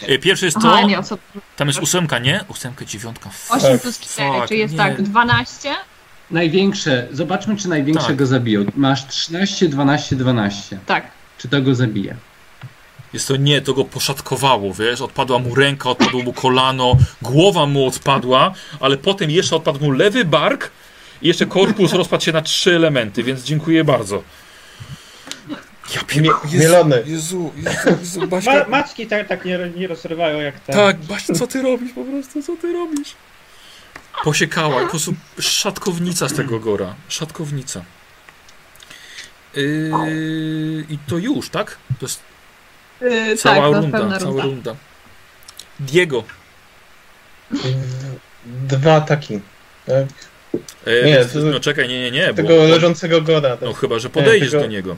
E, 0.02 0.18
Pierwszy 0.18 0.44
jest 0.44 0.56
to, 0.62 0.72
Aha, 0.72 0.82
nie, 0.82 0.98
osobno. 0.98 1.40
tam 1.56 1.68
jest 1.68 1.80
ósemka, 1.80 2.18
nie? 2.18 2.44
Ósemka, 2.48 2.84
dziewiątka. 2.84 3.30
8 3.50 3.78
plus 3.78 3.98
4, 4.00 4.32
Fuck, 4.32 4.48
czyli 4.48 4.60
jest 4.60 4.72
nie. 4.72 4.78
tak, 4.78 5.02
12. 5.02 5.74
Największe, 6.30 7.08
zobaczmy 7.12 7.56
czy 7.56 7.68
największe 7.68 8.06
Tak. 8.06 8.16
go 8.16 8.26
zabiją. 8.26 8.64
Masz 8.76 9.06
13, 9.06 9.68
12, 9.68 10.16
12. 10.16 10.78
Tak. 10.86 11.10
Czy 11.38 11.48
to 11.48 11.62
go 11.62 11.74
zabije? 11.74 12.16
Jest 13.12 13.28
to 13.28 13.36
nie, 13.36 13.60
to 13.60 13.74
go 13.74 13.84
poszatkowało, 13.84 14.74
wiesz, 14.74 15.00
odpadła 15.00 15.38
mu 15.38 15.54
ręka, 15.54 15.90
odpadło 15.90 16.22
mu 16.22 16.32
kolano, 16.32 16.96
głowa 17.22 17.66
mu 17.66 17.86
odpadła, 17.86 18.54
ale 18.80 18.96
potem 18.96 19.30
jeszcze 19.30 19.56
odpadł 19.56 19.80
mu 19.84 19.90
lewy 19.90 20.24
bark 20.24 20.70
i 21.22 21.28
jeszcze 21.28 21.46
korpus 21.46 21.92
rozpadł 21.92 22.24
się 22.24 22.32
na 22.32 22.42
trzy 22.42 22.76
elementy, 22.76 23.22
więc 23.22 23.42
dziękuję 23.44 23.84
bardzo. 23.84 24.22
Ja. 25.94 26.20
Mie- 26.22 26.30
Jezu, 26.44 26.58
mielony. 26.58 27.02
Jezu, 27.06 27.52
Jezu, 27.56 27.78
Jezu 28.00 28.20
Ma, 28.20 28.26
Baśka, 28.26 28.66
maczki 28.68 29.06
tak, 29.06 29.28
tak 29.28 29.44
nie, 29.44 29.58
nie 29.76 29.86
rozrywają 29.88 30.40
jak 30.40 30.60
te. 30.60 30.72
tak, 30.72 30.96
Baśka, 30.98 31.34
co 31.34 31.46
ty 31.46 31.62
robisz 31.62 31.92
po 31.92 32.04
prostu, 32.04 32.42
co 32.42 32.56
ty 32.56 32.72
robisz? 32.72 33.14
Posiekała, 34.24 34.80
po 34.82 34.86
prostu 34.90 35.14
szatkownica 35.40 36.28
z 36.28 36.32
tego 36.34 36.60
gora, 36.60 36.94
szatkownica. 37.08 37.84
Yy, 39.54 40.84
I 40.90 40.98
to 41.08 41.18
już, 41.18 41.48
tak? 41.50 41.76
To 42.00 42.06
jest 42.06 42.20
Yy, 43.00 43.36
cała 43.36 43.54
tak, 43.56 43.64
no, 43.72 43.80
runda, 44.00 44.18
cała 44.18 44.42
runda. 44.42 44.74
Diego. 45.80 46.24
Dwa 48.46 48.94
ataki. 48.94 49.40
Tak? 49.86 50.04
E, 50.86 51.04
Nie, 51.06 51.24
to- 51.24 51.38
no 51.38 51.60
czekaj, 51.60 51.88
nie, 51.88 52.00
nie, 52.00 52.10
nie. 52.10 52.28
Bo, 52.28 52.34
Tego 52.34 52.54
leżącego 52.64 53.20
gora. 53.22 53.56
no 53.60 53.68
Tak. 53.72 53.80
chyba, 53.80 53.98
że 53.98 54.10
podejdziesz 54.10 54.50
tego- 54.50 54.62
do 54.62 54.68
niego. 54.68 54.96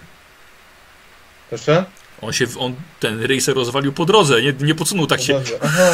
Proszę? 1.53 1.85
On 2.23 2.33
się, 2.33 2.47
on, 2.59 2.75
ten 3.01 3.23
racer 3.27 3.55
rozwalił 3.55 3.93
po 3.93 4.05
drodze, 4.05 4.43
nie, 4.43 4.53
nie 4.53 4.75
podsunął 4.75 5.07
tak 5.07 5.21
się 5.21 5.33
Dobrze. 5.33 5.55
Aha. 5.63 5.91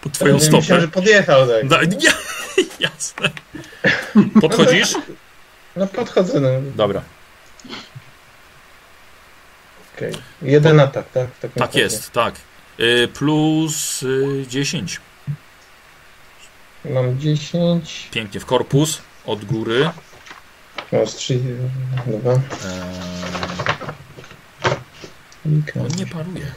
pod 0.00 0.12
twoją 0.12 0.34
Ja 0.34 0.40
Myślałem, 0.40 0.64
stopę. 0.64 0.80
że 0.80 0.88
podjechał 0.88 1.46
tak. 1.48 1.68
Da, 1.68 1.80
ja, 2.06 2.12
jasne. 2.80 3.30
Podchodzisz? 4.40 4.94
No 5.76 5.86
podchodzę. 5.86 6.40
No. 6.40 6.48
Dobra, 6.76 7.02
Okej. 9.96 10.12
Jeden 10.42 10.80
atak, 10.80 11.10
tak? 11.12 11.28
W 11.30 11.40
takim 11.40 11.58
tak 11.58 11.68
razie. 11.68 11.80
jest, 11.80 12.10
tak. 12.12 12.34
Y, 12.80 13.08
plus 13.14 14.02
y, 14.02 14.44
10. 14.48 15.00
Mam 16.84 17.18
10. 17.20 18.08
Pięknie, 18.10 18.40
w 18.40 18.46
korpus, 18.46 18.98
od 19.26 19.44
góry. 19.44 19.90
Mam 20.92 21.06
3. 21.06 21.38
Dwa. 22.06 22.32
Eee, 22.32 22.40
on 25.80 25.96
nie 25.96 26.06
paruje. 26.06 26.52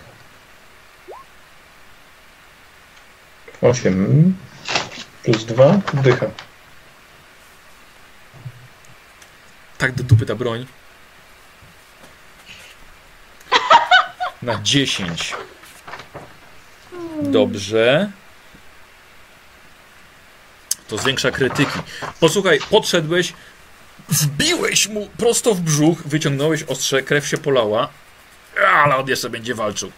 8. 3.62 4.38
Plus 5.24 5.46
2. 5.46 5.82
Dycha. 5.94 6.26
Tak 9.78 9.92
do 9.92 10.04
dupy 10.04 10.26
ta 10.26 10.36
broń. 10.36 10.66
Na 14.42 14.62
10. 14.64 15.36
Dobrze. 17.24 18.12
To 20.88 20.98
zwiększa 20.98 21.32
krytyki. 21.32 21.80
Posłuchaj, 22.20 22.60
podszedłeś, 22.70 23.34
wbiłeś 24.10 24.88
mu 24.88 25.08
prosto 25.18 25.56
w 25.56 25.62
brzuch, 25.62 26.02
wyciągnąłeś 26.06 26.64
ostrze, 26.64 27.04
krew 27.04 27.28
się 27.28 27.38
polała, 27.38 27.90
ale 28.68 28.96
on 28.98 29.08
jeszcze 29.08 29.30
będzie 29.30 29.56
walczył. 29.56 29.92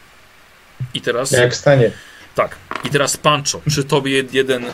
I 0.93 1.01
teraz. 1.01 1.31
Jak 1.31 1.55
stanie. 1.55 1.91
Tak. 2.35 2.55
I 2.83 2.89
teraz 2.89 3.17
Pancho. 3.17 3.61
Przy 3.67 3.83
tobie 3.83 4.23
jed- 4.23 4.33
jeden 4.33 4.65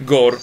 gor. 0.00 0.38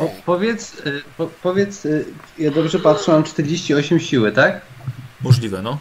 O, 0.00 0.10
powiedz, 0.26 0.74
y, 0.86 1.02
po, 1.16 1.26
powiedz, 1.42 1.84
y, 1.84 2.04
ja 2.38 2.50
dobrze 2.50 2.78
patrzę, 2.78 3.12
mam 3.12 3.24
48 3.24 4.00
siły, 4.00 4.32
tak? 4.32 4.60
Możliwe, 5.20 5.62
no. 5.62 5.78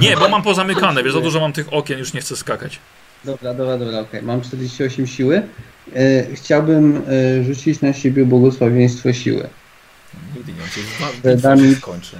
Nie, 0.00 0.16
bo 0.16 0.28
mam 0.28 0.42
pozamykane, 0.42 1.02
wiesz, 1.02 1.12
za 1.12 1.20
dużo 1.20 1.40
mam 1.40 1.52
tych 1.52 1.72
okien, 1.72 1.98
już 1.98 2.12
nie 2.12 2.20
chcę 2.20 2.36
skakać. 2.36 2.78
Dobra, 3.24 3.54
dobra, 3.54 3.78
dobra, 3.78 3.98
okej. 4.00 4.22
Mam 4.22 4.40
48 4.42 5.06
siły. 5.06 5.42
Y, 5.96 6.30
chciałbym 6.34 7.02
rzucić 7.46 7.80
na 7.80 7.92
siebie 7.92 8.24
błogosławieństwo 8.24 9.12
siły. 9.12 9.48
Nigdy 10.36 10.52
nie 10.52 10.58
wiem, 10.58 10.68
czy 11.22 11.28
Redami- 11.28 11.74
w 11.74 11.80
kończy. 11.80 12.16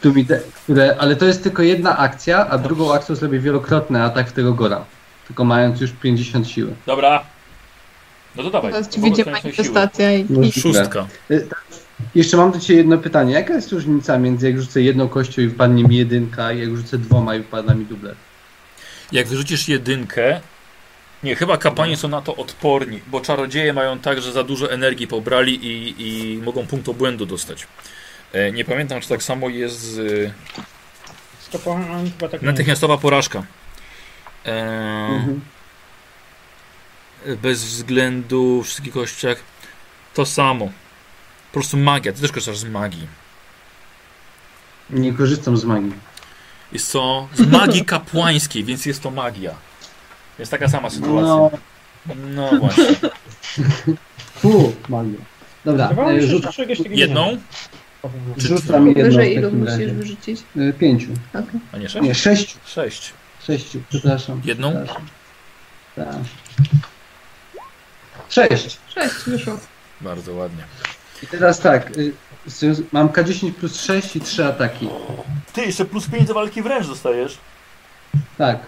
Tu 0.00 0.14
mi 0.14 0.26
te, 0.26 0.40
które, 0.64 0.96
ale 0.98 1.16
to 1.16 1.26
jest 1.26 1.42
tylko 1.42 1.62
jedna 1.62 1.98
akcja, 1.98 2.48
a 2.48 2.58
drugą 2.58 2.94
akcją 2.94 3.14
zrobię 3.14 3.38
wielokrotny 3.38 4.02
atak 4.02 4.28
w 4.28 4.32
tego 4.32 4.52
gora. 4.52 4.84
Tylko 5.26 5.44
mając 5.44 5.80
już 5.80 5.90
50 5.90 6.48
siły. 6.48 6.74
Dobra. 6.86 7.24
No 8.36 8.42
to 8.42 8.50
dawaj. 8.50 8.72
Teraz 8.72 8.88
ci 8.88 9.00
wyjdzie 9.00 9.24
manifestacja 9.24 10.12
i... 10.12 10.24
Możliwe. 10.24 10.52
siły. 10.52 10.74
Szóstka. 10.74 11.06
Jeszcze 12.14 12.36
mam 12.36 12.52
do 12.52 12.60
Ciebie 12.60 12.78
jedno 12.78 12.98
pytanie. 12.98 13.32
Jaka 13.32 13.54
jest 13.54 13.72
różnica 13.72 14.18
między 14.18 14.50
jak 14.50 14.60
rzucę 14.60 14.82
jedną 14.82 15.08
kością 15.08 15.42
i 15.42 15.48
wpadnie 15.48 15.84
mi 15.84 15.96
jedynka, 15.96 16.52
i 16.52 16.60
jak 16.60 16.76
rzucę 16.76 16.98
dwoma 16.98 17.34
i 17.34 17.42
wpadnie 17.42 17.74
mi 17.74 17.86
dublet? 17.86 18.16
Jak 19.12 19.26
wyrzucisz 19.26 19.68
jedynkę, 19.68 20.40
nie, 21.24 21.36
chyba 21.36 21.58
kapłani 21.58 21.96
są 21.96 22.08
na 22.08 22.22
to 22.22 22.36
odporni, 22.36 23.00
bo 23.06 23.20
czarodzieje 23.20 23.72
mają 23.72 23.98
tak, 23.98 24.22
że 24.22 24.32
za 24.32 24.44
dużo 24.44 24.72
energii 24.72 25.06
pobrali 25.06 25.66
i, 25.66 25.94
i 25.98 26.38
mogą 26.38 26.66
punkt 26.66 26.88
obłędu 26.88 27.26
dostać. 27.26 27.66
E, 28.32 28.52
nie 28.52 28.64
pamiętam, 28.64 29.00
czy 29.00 29.08
tak 29.08 29.22
samo 29.22 29.48
jest 29.48 29.80
z 29.80 29.94
Z 31.40 31.48
kapłanami 31.52 32.10
chyba 32.10 32.28
tak 32.28 32.42
natychmiastowa 32.42 32.98
porażka. 32.98 33.42
E, 34.46 34.54
Mhm. 35.08 35.40
Bez 37.42 37.64
względu 37.64 38.62
w 38.62 38.64
wszystkich 38.66 38.92
kościach 38.92 39.38
to 40.14 40.26
samo. 40.26 40.66
Po 40.66 41.52
prostu 41.52 41.76
magia. 41.76 42.12
Ty 42.12 42.20
też 42.20 42.32
korzystasz 42.32 42.58
z 42.58 42.64
magii. 42.64 43.06
Nie 44.90 45.12
korzystam 45.12 45.56
z 45.56 45.64
magii. 45.64 45.92
Jest 46.72 46.92
to 46.92 47.28
z 47.34 47.46
magii 47.46 47.84
kapłańskiej, 47.84 48.64
więc 48.64 48.86
jest 48.86 49.02
to 49.02 49.10
magia. 49.10 49.54
Jest 50.38 50.50
taka 50.50 50.68
sama 50.68 50.90
sytuacja. 50.90 51.20
No, 51.26 51.50
No 52.16 52.50
właśnie. 52.60 52.84
fu, 54.34 54.72
magia. 54.88 55.18
Dobra, 55.64 55.88
Wydawało 55.88 56.10
e, 56.12 56.14
mi 56.14 56.20
się, 56.22 56.26
rzuc, 56.28 56.42
że 56.44 56.52
czegoś 56.52 56.78
takiego 56.78 56.96
Jedną, 56.96 57.26
nie 57.30 57.38
rzucam 58.38 58.86
jedną 58.88 59.04
Wyżej 59.04 59.34
w 59.34 59.38
ilu 59.38 59.42
takim 59.42 59.58
musisz 59.60 59.72
razie. 59.78 59.92
wyrzucić? 59.92 60.40
E, 60.56 60.72
Pięciu. 60.72 61.08
Okej. 61.30 61.60
a 61.72 61.76
nie 61.78 61.88
sześć? 61.88 62.04
Nie, 62.06 62.14
sześciu. 62.14 62.58
Sześć. 62.66 63.12
Sześciu, 63.46 63.80
przepraszam. 63.90 64.40
Jedną? 64.44 64.70
Przepraszam. 64.72 65.06
Tak. 65.96 66.16
Sześć. 68.28 68.78
Sześć, 68.94 69.14
wyszło. 69.26 69.58
Bardzo 70.00 70.32
ładnie. 70.34 70.64
I 71.22 71.26
teraz 71.26 71.60
tak, 71.60 71.96
y, 71.98 72.12
z- 72.46 72.92
mam 72.92 73.08
K10 73.08 73.52
plus 73.52 73.80
6 73.80 74.16
i 74.16 74.20
3 74.20 74.44
ataki. 74.44 74.88
Ty 75.52 75.60
jeszcze 75.64 75.84
plus 75.84 76.06
5 76.08 76.28
do 76.28 76.34
walki 76.34 76.62
wręcz 76.62 76.86
dostajesz. 76.86 77.38
Tak. 78.38 78.58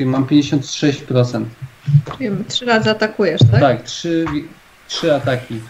Czyli 0.00 0.10
mam 0.10 0.24
56%. 0.26 1.44
Wiem, 2.20 2.44
trzy 2.48 2.64
razy 2.64 2.90
atakujesz, 2.90 3.40
tak? 3.52 3.60
Tak, 3.60 3.82
3, 3.82 4.24
3 4.88 5.14
ataki. 5.14 5.60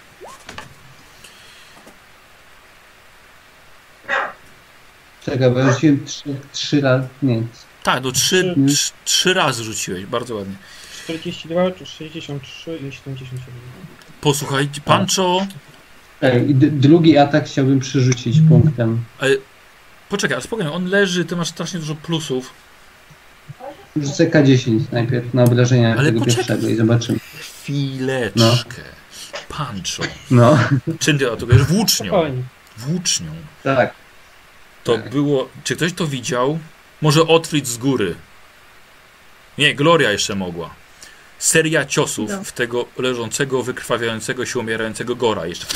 Czekaj, 5.25 5.51
bo 5.51 5.59
ja 5.59 5.73
rzuciłem 5.73 6.05
3, 6.05 6.23
3 6.53 6.81
razy. 6.81 7.09
Nie. 7.23 7.43
Tak, 7.83 8.03
do 8.03 8.13
3, 8.13 8.39
Mhm. 8.49 8.69
3, 8.69 8.93
3 9.05 9.35
razy 9.35 9.65
rzuciłeś, 9.65 10.07
bardzo 10.07 10.35
ładnie. 10.35 10.55
42, 11.05 11.71
czy 11.71 11.87
63 11.87 12.77
i 12.77 12.93
77. 12.93 13.55
Posłuchajcie, 14.21 14.81
Pancho, 14.81 15.47
Tak, 16.21 16.53
drugi 16.57 17.19
atak 17.19 17.47
chciałbym 17.47 17.81
przerzucić 17.81 18.37
punktem. 18.49 19.05
poczekaj, 20.09 20.39
a 20.39 20.41
spokojnie, 20.41 20.73
on 20.73 20.87
leży, 20.87 21.25
ty 21.25 21.37
masz 21.37 21.49
strasznie 21.49 21.81
dużo 21.81 21.95
plusów. 21.95 22.51
Rzucę 23.97 24.27
K10 24.31 24.81
najpierw 24.93 25.35
na 25.35 25.45
obrażenia 25.45 25.95
Ale 25.99 26.05
tego 26.13 26.21
poczekaj. 26.25 26.45
pierwszego 26.47 26.69
i 26.69 26.77
zobaczymy. 26.77 27.19
Chwileczkę. 27.41 28.83
Pancho. 29.49 30.03
No, 30.31 30.59
Czym 30.99 31.19
ty 31.19 31.33
atakujesz? 31.33 31.63
Włócznią. 31.63 32.43
Włócznią. 32.79 33.31
tak. 33.63 33.93
To 34.85 34.95
Tak. 34.99 35.11
było. 35.11 35.49
Czy 35.65 35.77
ktoś 35.77 35.93
to 35.93 36.07
widział? 36.07 36.59
Może 37.03 37.23
Otfrid 37.27 37.67
z 37.69 37.77
góry. 37.79 38.15
Nie, 39.59 39.75
Gloria 39.75 40.13
jeszcze 40.13 40.35
mogła. 40.35 40.71
Seria 41.39 41.85
ciosów 41.85 42.31
No. 42.31 42.45
w 42.45 42.53
tego 42.53 42.85
leżącego, 42.99 43.63
wykrwawiającego 43.63 44.47
się, 44.47 44.59
umierającego 44.59 45.17
Gora 45.17 45.47
jeszcze. 45.47 45.67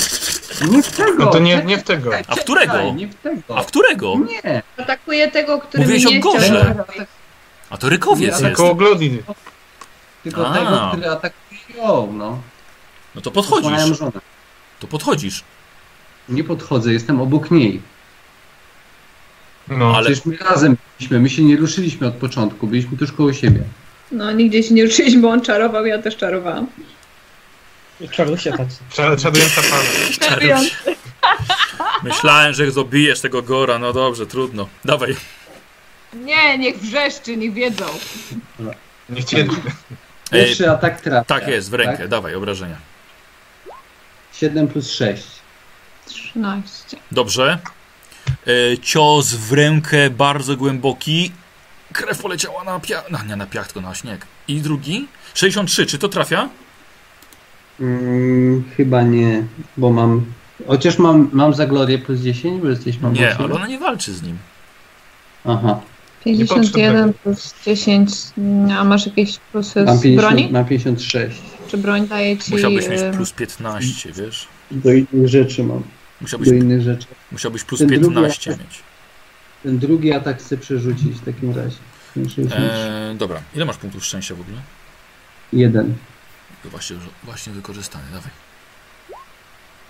Nie 0.70 0.82
w 0.82 0.92
tego! 0.96 1.24
No 1.24 1.30
to 1.30 1.38
nie, 1.38 1.62
nie 1.64 1.78
w 1.78 1.82
tego. 1.82 2.10
A 2.28 2.34
w 2.34 2.40
którego? 2.40 2.92
Nie 2.94 3.08
w 3.08 3.14
tego. 3.14 3.58
A 3.58 3.62
w 3.62 3.66
którego? 3.66 4.14
Nie, 4.44 4.62
Atakuje 4.76 5.30
tego, 5.30 5.58
który 5.60 5.82
Mówiłeś 5.82 6.06
o 6.06 6.10
nie 6.10 6.20
chciał 6.20 6.32
gorze. 6.32 6.48
zaatakować. 6.48 7.08
A 7.70 7.76
to 7.78 7.88
Rykowiec 7.88 8.40
Nie, 8.40 8.46
jest. 8.48 8.56
Koło 8.56 8.76
tylko 10.22 10.48
A. 10.48 10.54
tego, 10.54 10.88
który 10.92 11.10
atakuje 11.10 11.60
ją, 11.76 12.12
no. 12.12 12.40
No 13.14 13.20
to 13.20 13.30
podchodzisz. 13.30 13.98
żonę. 13.98 14.20
To 14.80 14.86
podchodzisz. 14.86 15.44
Nie 16.28 16.44
podchodzę, 16.44 16.92
jestem 16.92 17.20
obok 17.20 17.50
niej. 17.50 17.82
No. 19.68 19.96
Ale- 19.96 20.06
Przecież 20.10 20.26
my 20.26 20.36
razem 20.36 20.76
byliśmy, 20.98 21.20
my 21.20 21.30
się 21.30 21.42
nie 21.44 21.56
ruszyliśmy 21.56 22.06
od 22.06 22.14
początku, 22.14 22.66
byliśmy 22.66 22.98
tuż 22.98 23.12
koło 23.12 23.32
siebie. 23.32 23.62
No, 24.12 24.32
nigdzie 24.32 24.62
się 24.62 24.74
nie 24.74 24.84
ruszyliśmy, 24.84 25.20
bo 25.22 25.28
on 25.30 25.40
czarował, 25.40 25.86
ja 25.86 26.02
też 26.02 26.16
czarowałam. 26.16 26.66
Czaruj 28.10 28.38
się 28.38 28.50
tacy. 28.52 28.76
Cza- 28.92 29.22
Czarująca 29.22 29.60
pana. 29.62 29.82
Czaruj. 30.20 30.70
Myślałem, 32.02 32.52
że 32.54 32.72
dobijesz 32.72 33.20
tego 33.20 33.42
Gora. 33.42 33.78
No 33.78 33.92
dobrze, 33.92 34.26
trudno. 34.26 34.68
Dawaj. 34.84 35.16
Nie, 36.14 36.58
niech 36.58 36.78
wrzeszczy, 36.78 37.36
niech 37.36 37.52
wiedzą. 37.52 37.84
Nie 39.08 39.24
cię... 39.24 39.46
Pierwszy 40.30 40.70
atak 40.70 41.00
trafia. 41.00 41.24
Tak 41.24 41.48
jest, 41.48 41.70
w 41.70 41.74
rękę. 41.74 41.98
Tak? 41.98 42.08
Dawaj, 42.08 42.34
obrażenia. 42.34 42.76
7 44.32 44.68
plus 44.68 44.90
6. 44.90 45.24
13. 46.06 46.96
Dobrze. 47.12 47.58
E, 48.46 48.78
cios 48.78 49.34
w 49.34 49.52
rękę 49.52 50.10
bardzo 50.10 50.56
głęboki. 50.56 51.32
Krew 51.92 52.22
poleciała 52.22 52.64
na 52.64 52.80
piach. 52.80 53.04
No, 53.10 53.18
nie 53.28 53.36
na 53.36 53.46
piach, 53.46 53.66
tylko 53.66 53.88
na 53.88 53.94
śnieg. 53.94 54.26
I 54.48 54.60
drugi? 54.60 55.08
63. 55.34 55.86
Czy 55.86 55.98
to 55.98 56.08
trafia? 56.08 56.48
Mm, 57.80 58.64
chyba 58.76 59.02
nie, 59.02 59.44
bo 59.76 59.90
mam... 59.90 60.24
Chociaż 60.66 60.98
mam, 60.98 61.30
mam 61.32 61.54
za 61.54 61.66
Glorię 61.66 61.98
plus 61.98 62.20
10, 62.20 62.62
bo 62.62 62.68
jesteśmy 62.68 63.08
obok 63.08 63.20
Nie, 63.20 63.36
ale 63.36 63.54
ona 63.54 63.66
nie 63.66 63.78
walczy 63.78 64.12
z 64.12 64.22
nim. 64.22 64.38
Aha, 65.44 65.80
51 66.24 67.12
plus 67.12 67.54
10. 67.66 68.10
A 68.78 68.84
masz 68.84 69.06
jakieś 69.06 69.38
plusy 69.38 69.84
mam, 69.84 69.98
z 69.98 70.02
50, 70.02 70.28
broni? 70.28 70.52
mam 70.52 70.64
56. 70.64 71.36
Czy 71.68 71.78
broń 71.78 72.08
daje 72.08 72.38
ci... 72.38 72.52
Musiałbyś 72.52 72.88
mieć 72.88 73.00
em, 73.00 73.14
plus 73.14 73.32
15, 73.32 74.12
wiesz? 74.12 74.48
Do 74.70 74.92
innych 74.92 75.28
rzeczy 75.28 75.64
mam. 75.64 75.82
Musiałbyś, 76.20 76.48
Do 76.48 76.54
innych 76.54 76.82
rzeczy. 76.82 77.06
musiałbyś 77.32 77.64
plus 77.64 77.78
Ten 77.78 77.88
drugi 77.88 78.04
15 78.04 78.50
atak. 78.50 78.64
mieć. 78.66 78.82
Ten 79.62 79.78
drugi 79.78 80.12
atak 80.12 80.38
chcę 80.38 80.56
przerzucić 80.56 81.16
w 81.16 81.24
takim 81.24 81.56
razie. 81.56 81.76
Ten 82.14 82.28
63. 82.28 82.56
E, 82.62 83.14
dobra. 83.18 83.40
Ile 83.54 83.64
masz 83.64 83.76
punktów 83.76 84.04
szczęścia 84.04 84.34
w 84.34 84.40
ogóle? 84.40 84.56
Jeden. 85.52 85.94
To 86.62 86.68
właśnie, 86.68 86.96
właśnie 87.24 87.52
wykorzystany. 87.52 88.04
Dawaj. 88.12 88.30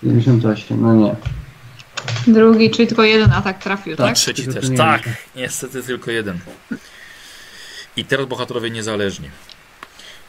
98, 0.03 0.81
no 0.81 0.93
nie. 0.93 1.15
Drugi, 2.27 2.71
czyli 2.71 2.87
tylko 2.87 3.03
jeden 3.03 3.31
atak 3.33 3.59
trafił, 3.59 3.95
Tak, 3.95 4.05
tak? 4.05 4.15
trzeci 4.15 4.47
też. 4.47 4.65
Tak, 4.77 5.01
niestety 5.35 5.83
tylko 5.83 6.11
jeden. 6.11 6.39
I 7.97 8.05
teraz 8.05 8.25
bohaterowie 8.25 8.69
niezależni. 8.69 9.29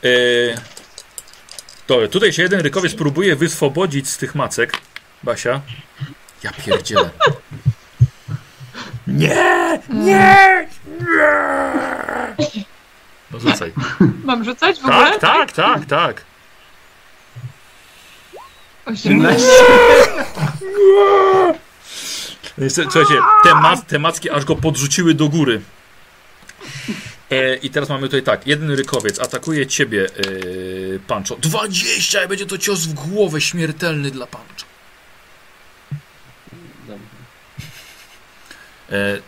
E, 0.05 0.09
dobra, 1.89 2.09
tutaj 2.09 2.33
się 2.33 2.43
jeden 2.43 2.61
rykowiec 2.61 2.95
próbuje 2.95 3.37
wyswobodzić 3.37 4.09
z 4.09 4.19
tych 4.19 4.35
macek. 4.35 4.73
Basia. 5.23 5.61
Ja 6.43 6.51
pierdzielę. 6.53 7.11
Nie! 9.07 9.79
Nie! 9.89 10.69
Nie! 11.01 12.67
No 13.31 13.41
rzucaj. 13.41 13.73
Mam 14.25 14.45
rzucać 14.45 14.81
w 14.81 14.85
ogóle? 14.85 15.19
Tak, 15.19 15.53
tak, 15.53 15.53
tak, 15.53 15.87
tak. 15.87 16.25
18. 18.87 19.47
Słuchajcie, 22.68 23.15
te, 23.43 23.55
mac, 23.55 23.85
te 23.85 23.99
macki 23.99 24.31
aż 24.31 24.44
go 24.44 24.57
podrzuciły 24.57 25.15
do 25.15 25.28
góry. 25.28 25.60
E, 27.31 27.57
I 27.57 27.70
teraz 27.70 27.89
mamy 27.89 28.02
tutaj 28.02 28.23
tak, 28.23 28.47
jeden 28.47 28.70
rykowiec 28.70 29.20
atakuje 29.20 29.67
ciebie, 29.67 30.07
e, 30.07 30.99
Pancho. 31.07 31.36
20 31.36 32.25
i 32.25 32.28
będzie 32.28 32.47
to 32.47 32.59
cios 32.59 32.86
w 32.86 32.94
głowę 32.94 33.41
śmiertelny 33.41 34.10
dla 34.10 34.26
Pancho. 34.26 34.67
E, 38.93 39.18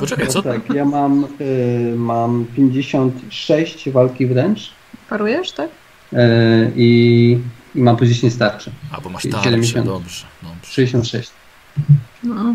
poczekaj, 0.00 0.28
co? 0.28 0.42
Tak, 0.42 0.70
ja 0.74 0.84
mam, 0.84 1.26
y, 1.40 1.94
mam 1.96 2.46
56 2.56 3.90
walki 3.90 4.26
wręcz 4.26 4.70
Parujesz, 5.08 5.52
tak? 5.52 5.70
y, 6.12 6.16
i, 6.76 7.38
i 7.74 7.82
mam 7.82 7.96
plus 7.96 8.10
10 8.10 8.34
starczy. 8.34 8.70
A, 8.92 9.00
bo 9.00 9.10
masz 9.10 9.22
70. 9.22 9.74
tarczę, 9.74 9.90
dobrze, 9.90 10.26
dobrze. 10.42 10.72
66. 10.72 11.30
No. 12.22 12.54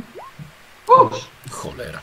Cholera. 1.52 2.02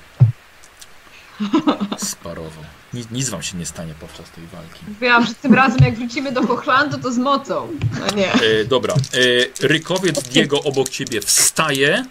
Sparował. 1.98 2.64
Nic, 2.94 3.10
nic 3.10 3.28
wam 3.28 3.42
się 3.42 3.56
nie 3.56 3.66
stanie 3.66 3.94
podczas 4.00 4.30
tej 4.30 4.46
walki. 4.46 4.80
Mówiłam, 4.88 5.26
że 5.26 5.34
tym 5.34 5.54
razem 5.54 5.78
jak 5.84 5.94
wrócimy 5.94 6.32
do 6.32 6.46
Hochlandu, 6.46 6.98
to 6.98 7.12
z 7.12 7.18
mocą. 7.18 7.68
No 8.00 8.16
nie. 8.16 8.32
E, 8.32 8.64
dobra. 8.64 8.94
E, 8.94 9.66
rykowiec 9.66 10.22
Diego 10.22 10.62
obok 10.62 10.88
ciebie 10.88 11.20
wstaje 11.20 12.04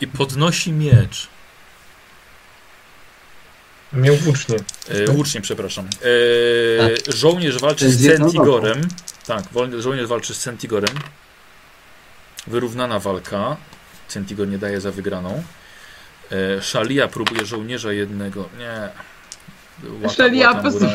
i 0.00 0.06
podnosi 0.06 0.72
miecz. 0.72 1.28
Miał 3.92 4.16
włócznie. 4.16 4.56
E, 4.88 5.10
łucznie, 5.10 5.40
przepraszam. 5.40 5.84
E, 5.86 7.12
żołnierz 7.12 7.58
walczy 7.58 7.90
z 7.90 8.06
Centigorem. 8.06 8.88
Tak, 9.26 9.44
żołnierz 9.78 10.06
walczy 10.06 10.34
z 10.34 10.38
Centigorem. 10.38 10.94
Wyrównana 12.46 12.98
walka. 12.98 13.56
Centigor 14.08 14.48
nie 14.48 14.58
daje 14.58 14.80
za 14.80 14.90
wygraną. 14.90 15.42
E, 16.32 16.62
Szalia 16.62 17.08
próbuje 17.08 17.46
żołnierza 17.46 17.92
jednego. 17.92 18.48
Nie. 18.58 18.88
Łata- 20.02 20.24
łata 20.46 20.54
po 20.54 20.60
prostu 20.60 20.86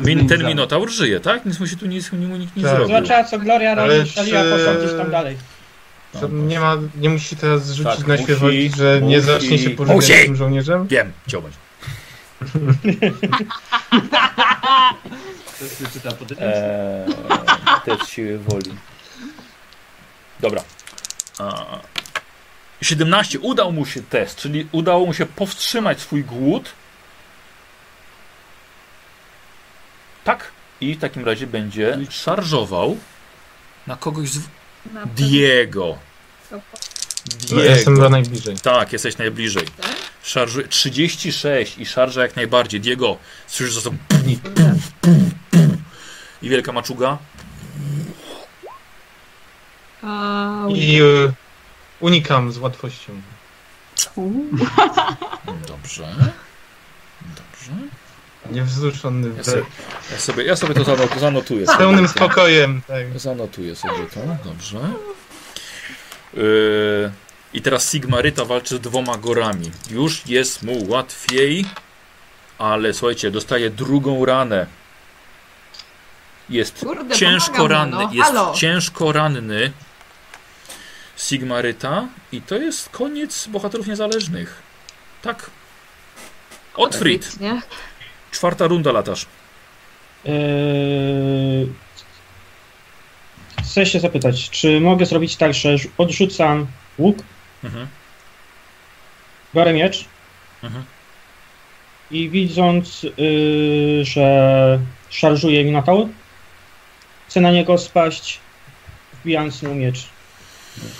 min, 0.00 0.28
ten 0.28 0.46
Minotaur 0.46 0.90
żyje, 0.90 1.20
tak? 1.20 1.46
Nic 1.46 1.60
mu 1.60 1.66
się 1.66 1.76
tu 1.76 1.86
nic, 1.86 2.12
mu 2.12 2.36
nikt 2.36 2.56
nie 2.56 2.62
Tak. 2.62 2.70
zrobił. 2.76 2.96
Zobaczyła 2.96 3.24
co 3.24 3.38
Gloria 3.38 3.72
Ale 3.72 3.98
robi, 3.98 4.10
Shalia 4.10 4.42
czy- 4.44 4.50
poszła 4.50 4.74
gdzieś 4.74 4.98
tam 4.98 5.10
dalej. 5.10 5.36
To 6.20 6.28
nie 6.28 6.60
ma, 6.60 6.76
nie 7.00 7.08
musi 7.10 7.36
teraz 7.36 7.70
rzucić 7.72 7.96
Tak, 7.98 8.06
na 8.06 8.18
świeżości, 8.18 8.70
że 8.76 9.00
nie 9.02 9.16
musi. 9.16 9.20
zacznie 9.28 9.58
się 9.58 9.70
pożywiać 9.70 10.06
tym 10.24 10.36
żołnierzem? 10.36 10.86
Wiem, 10.86 11.12
ciągnąć. 11.26 11.54
To 15.58 15.64
się 15.84 15.90
czyta 15.92 16.12
po 16.12 16.24
Eee, 16.40 17.06
test 17.84 18.10
siły 18.10 18.38
woli. 18.38 18.70
Dobra. 20.44 20.62
A, 21.38 21.78
17. 22.82 23.38
Udał 23.38 23.72
mu 23.72 23.86
się 23.86 24.02
test, 24.02 24.38
czyli 24.38 24.68
udało 24.72 25.06
mu 25.06 25.14
się 25.14 25.26
powstrzymać 25.26 26.00
swój 26.00 26.24
głód. 26.24 26.72
Tak. 30.24 30.50
I 30.80 30.94
w 30.94 31.00
takim 31.00 31.24
razie 31.24 31.46
będzie 31.46 31.98
szarżował 32.10 32.96
na 33.86 33.96
kogoś 33.96 34.28
z... 34.28 34.40
Na 34.92 35.06
Diego. 35.06 35.98
No, 36.50 37.62
ja 37.62 37.70
jestem 37.70 37.94
Diego. 37.94 38.10
najbliżej. 38.10 38.56
Tak, 38.56 38.92
jesteś 38.92 39.18
najbliżej. 39.18 39.66
Szarżuje 40.22 40.68
36 40.68 41.78
i 41.78 41.86
szarża 41.86 42.22
jak 42.22 42.36
najbardziej. 42.36 42.80
Diego, 42.80 43.16
słyszysz 43.46 43.74
za 43.74 43.90
to 43.90 43.96
i 46.42 46.48
wielka 46.48 46.72
maczuga 46.72 47.18
A, 50.04 50.64
I 50.68 51.00
e, 51.00 51.04
unikam 52.00 52.52
z 52.52 52.58
łatwością. 52.58 53.12
Dobrze. 55.68 56.06
Dobrze. 57.20 57.72
Niewzruszony 58.50 59.28
Ja 59.28 59.32
wręcz. 59.34 59.46
sobie, 59.46 59.64
ja 60.12 60.18
sobie, 60.18 60.44
ja 60.44 60.56
sobie 60.56 60.74
to 60.74 60.80
zanot- 60.84 61.18
zanotuję. 61.18 61.64
Z 61.66 61.68
sobie 61.68 61.78
pełnym 61.78 62.04
to. 62.06 62.10
spokojem. 62.10 62.82
Tak. 62.86 63.18
Zanotuję 63.18 63.76
sobie 63.76 64.06
to. 64.14 64.20
Dobrze. 64.50 64.78
Yy, 66.34 67.12
I 67.52 67.62
teraz 67.62 67.90
Sigmaryta 67.90 68.44
walczy 68.44 68.76
z 68.76 68.80
dwoma 68.80 69.16
gorami. 69.18 69.70
Już 69.90 70.26
jest 70.26 70.62
mu 70.62 70.88
łatwiej, 70.88 71.64
ale 72.58 72.94
słuchajcie, 72.94 73.30
dostaje 73.30 73.70
drugą 73.70 74.24
ranę. 74.24 74.66
Jest 76.48 76.78
Kurde, 76.80 77.14
ciężko 77.16 77.68
ranny. 77.68 77.96
no. 77.96 78.10
Jest 78.12 78.32
ciężko 78.54 79.12
ranny 79.12 79.72
Sigmaryta 81.16 82.08
i 82.32 82.42
to 82.42 82.54
jest 82.56 82.88
koniec 82.88 83.46
bohaterów 83.46 83.86
niezależnych. 83.86 84.62
Tak. 85.22 85.50
Otfrid. 86.76 87.36
Czwarta 88.30 88.66
runda 88.66 88.92
latasz. 88.92 89.26
Eee, 90.26 91.72
Chcę 93.64 93.86
się 93.86 94.00
zapytać, 94.00 94.50
czy 94.50 94.80
mogę 94.80 95.06
zrobić 95.06 95.36
tak, 95.36 95.54
że 95.54 95.76
odrzucam 95.98 96.66
łuk, 96.98 97.18
Mhm. 97.64 97.86
biorę 99.54 99.72
miecz 99.72 100.04
Mhm. 100.62 100.84
i 102.10 102.30
widząc, 102.30 103.02
yy, 103.02 104.04
że 104.04 104.78
szarżuje 105.10 105.64
Minotaur, 105.64 106.06
chcę 107.28 107.40
na 107.40 107.50
niego 107.50 107.78
spaść, 107.78 108.40
wbijając 109.22 109.62
mu 109.62 109.74
miecz. 109.74 110.06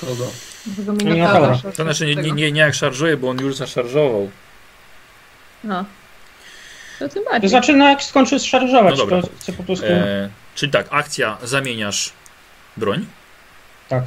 Kogo? 0.00 0.30
Tego 0.76 0.92
Minotaura. 0.92 1.40
minotaura. 1.40 1.72
To 1.76 1.82
znaczy 1.82 2.06
nie, 2.06 2.14
nie, 2.16 2.32
nie, 2.32 2.52
nie 2.52 2.60
jak 2.60 2.74
szarżuje, 2.74 3.16
bo 3.16 3.30
on 3.30 3.40
już 3.40 3.56
zaszarżował. 3.56 4.30
No. 5.64 5.84
To 6.98 7.08
tym 7.08 7.24
To 7.24 7.30
bardziej. 7.30 7.50
zaczyna 7.50 7.90
jak 7.90 8.02
skończy 8.02 8.40
szarżować, 8.40 8.90
No 8.90 8.96
dobra. 8.96 9.22
to 9.22 9.28
chcę 9.40 9.52
po 9.52 9.62
prostu... 9.62 9.86
E, 9.86 10.28
czyli 10.54 10.72
tak, 10.72 10.86
akcja 10.90 11.38
zamieniasz 11.42 12.12
broń. 12.76 13.06
Tak. 13.88 14.04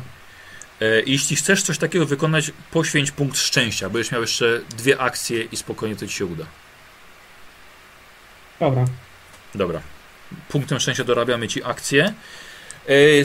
E, 0.82 1.02
jeśli 1.06 1.36
chcesz 1.36 1.64
coś 1.64 1.78
takiego 1.78 2.06
wykonać, 2.06 2.52
poświęć 2.72 3.12
punkt 3.12 3.38
szczęścia, 3.38 3.90
będziesz 3.90 4.12
miał 4.12 4.22
jeszcze 4.22 4.60
dwie 4.78 5.00
akcje 5.02 5.44
i 5.44 5.58
spokojnie 5.58 5.96
to 5.96 6.08
ci 6.08 6.14
się 6.14 6.26
uda. 6.26 6.46
Dobra. 8.60 8.86
Dobra. 9.56 9.82
Punktem 10.50 10.80
szczęścia 10.80 11.04
dorabiamy 11.04 11.48
ci 11.48 11.64
akcję. 11.64 12.14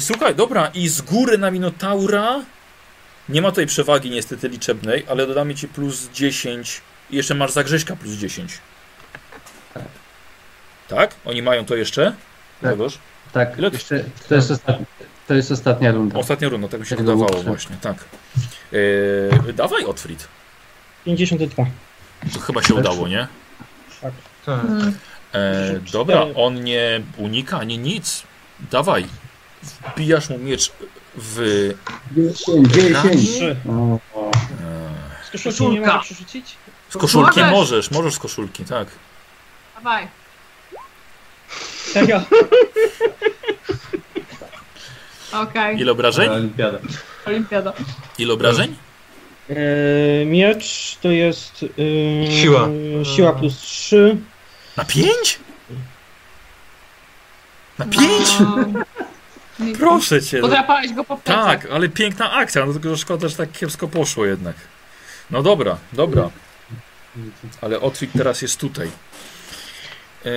Słuchaj, 0.00 0.34
dobra, 0.34 0.70
i 0.74 0.89
z 0.89 1.00
góry 1.02 1.39
na 1.39 1.50
Minotaura 1.50 2.41
nie 3.28 3.42
ma 3.42 3.50
tutaj 3.50 3.66
przewagi 3.66 4.10
niestety 4.10 4.49
liczebnej, 4.49 5.05
ale 5.10 5.26
dodamy 5.26 5.55
ci 5.55 5.68
plus 5.68 6.08
10 6.15 6.81
i 7.10 7.16
jeszcze 7.16 7.34
masz 7.34 7.52
zagrześka 7.52 7.97
plus 7.97 8.12
10. 8.12 8.58
Tak? 10.89 11.15
Oni 11.24 11.42
mają 11.42 11.65
to 11.65 11.76
jeszcze? 11.76 12.15
Tak. 12.62 12.76
Tak, 13.32 13.58
Ile- 13.58 13.70
jeszcze, 13.73 14.05
to, 14.28 14.34
jest 14.34 14.50
ostatnia, 14.50 14.86
to 15.28 15.34
jest 15.34 15.52
ostatnia 15.52 15.92
runda. 15.92 16.18
Ostatnia 16.18 16.49
runda, 16.49 16.68
tak 16.68 16.81
mi 16.81 16.86
się 16.86 16.97
Tak 16.97 17.05
wydawało 17.05 17.42
właśnie, 17.42 17.76
tak. 17.81 17.97
E, 19.49 19.52
dawaj 19.52 19.84
Otfrid. 19.84 20.28
52. 21.05 21.66
To 22.34 22.41
chyba 22.41 22.62
się 22.62 22.74
udało, 22.74 23.08
nie? 23.08 23.26
Tak. 24.00 24.12
Mm. 24.47 24.94
E, 25.32 25.81
dobra, 25.92 26.26
on 26.36 26.65
nie 26.65 27.00
unika 27.16 27.58
ani 27.58 27.78
nic. 27.78 28.23
Dawaj. 28.70 29.07
Wbijasz 29.62 30.28
mu 30.31 30.39
miecz 30.39 30.73
w... 31.15 31.68
10, 32.16 32.68
10. 32.68 33.31
Trzy. 33.31 33.57
O, 33.68 33.99
o. 34.15 34.31
E, 34.31 34.32
Z 35.24 35.31
koszulki 35.31 35.62
nie 35.73 35.81
Koszulka. 35.81 35.92
mogę 35.92 36.05
przerzucić? 36.05 36.57
z 36.91 36.97
koszulki 36.97 37.41
Możesz. 37.41 37.52
możesz, 37.52 37.91
możesz 37.91 38.15
z 38.15 38.18
koszulki, 38.18 38.65
tak. 38.65 38.89
Dawaj. 39.74 40.08
Okej. 45.32 45.81
Ile 45.81 45.92
obrażeń? 45.92 46.31
Olimpiada. 46.31 46.78
Olimpiada. 47.26 47.73
Ile 48.18 48.32
obrażeń? 48.34 48.76
Eee, 49.50 50.26
miecz 50.26 50.97
to 51.02 51.10
jest... 51.10 51.62
Yy, 51.62 51.68
Siła. 52.41 52.68
Siła 53.16 53.32
plus 53.32 53.57
3. 53.58 54.16
Na 54.76 54.84
pięć? 54.84 55.39
Na 57.78 57.86
pięć? 57.86 58.28
No. 58.41 58.57
Proszę 59.78 60.23
cię. 60.23 60.36
no- 60.36 60.42
Podrapałeś 60.42 60.92
go 60.92 61.05
po 61.05 61.16
plecach. 61.16 61.44
Tak, 61.44 61.73
ale 61.73 61.89
piękna 61.89 62.32
akcja, 62.32 62.66
no 62.66 62.73
tylko 62.73 62.89
że 62.91 62.97
szkoda, 62.99 63.28
że 63.28 63.36
tak 63.36 63.52
kiepsko 63.52 63.89
poszło 63.89 64.26
jednak. 64.26 64.57
No 65.31 65.42
dobra, 65.42 65.76
dobra. 65.92 66.31
Ale 67.60 67.81
Otwit 67.81 68.10
teraz 68.12 68.42
jest 68.42 68.60
tutaj. 68.60 68.86
E, 70.24 70.31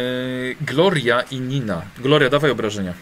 Gloria 0.62 1.22
i 1.22 1.40
Nina. 1.40 1.82
Gloria, 1.98 2.30
dawaj 2.30 2.52
obrażenia. 2.52 2.94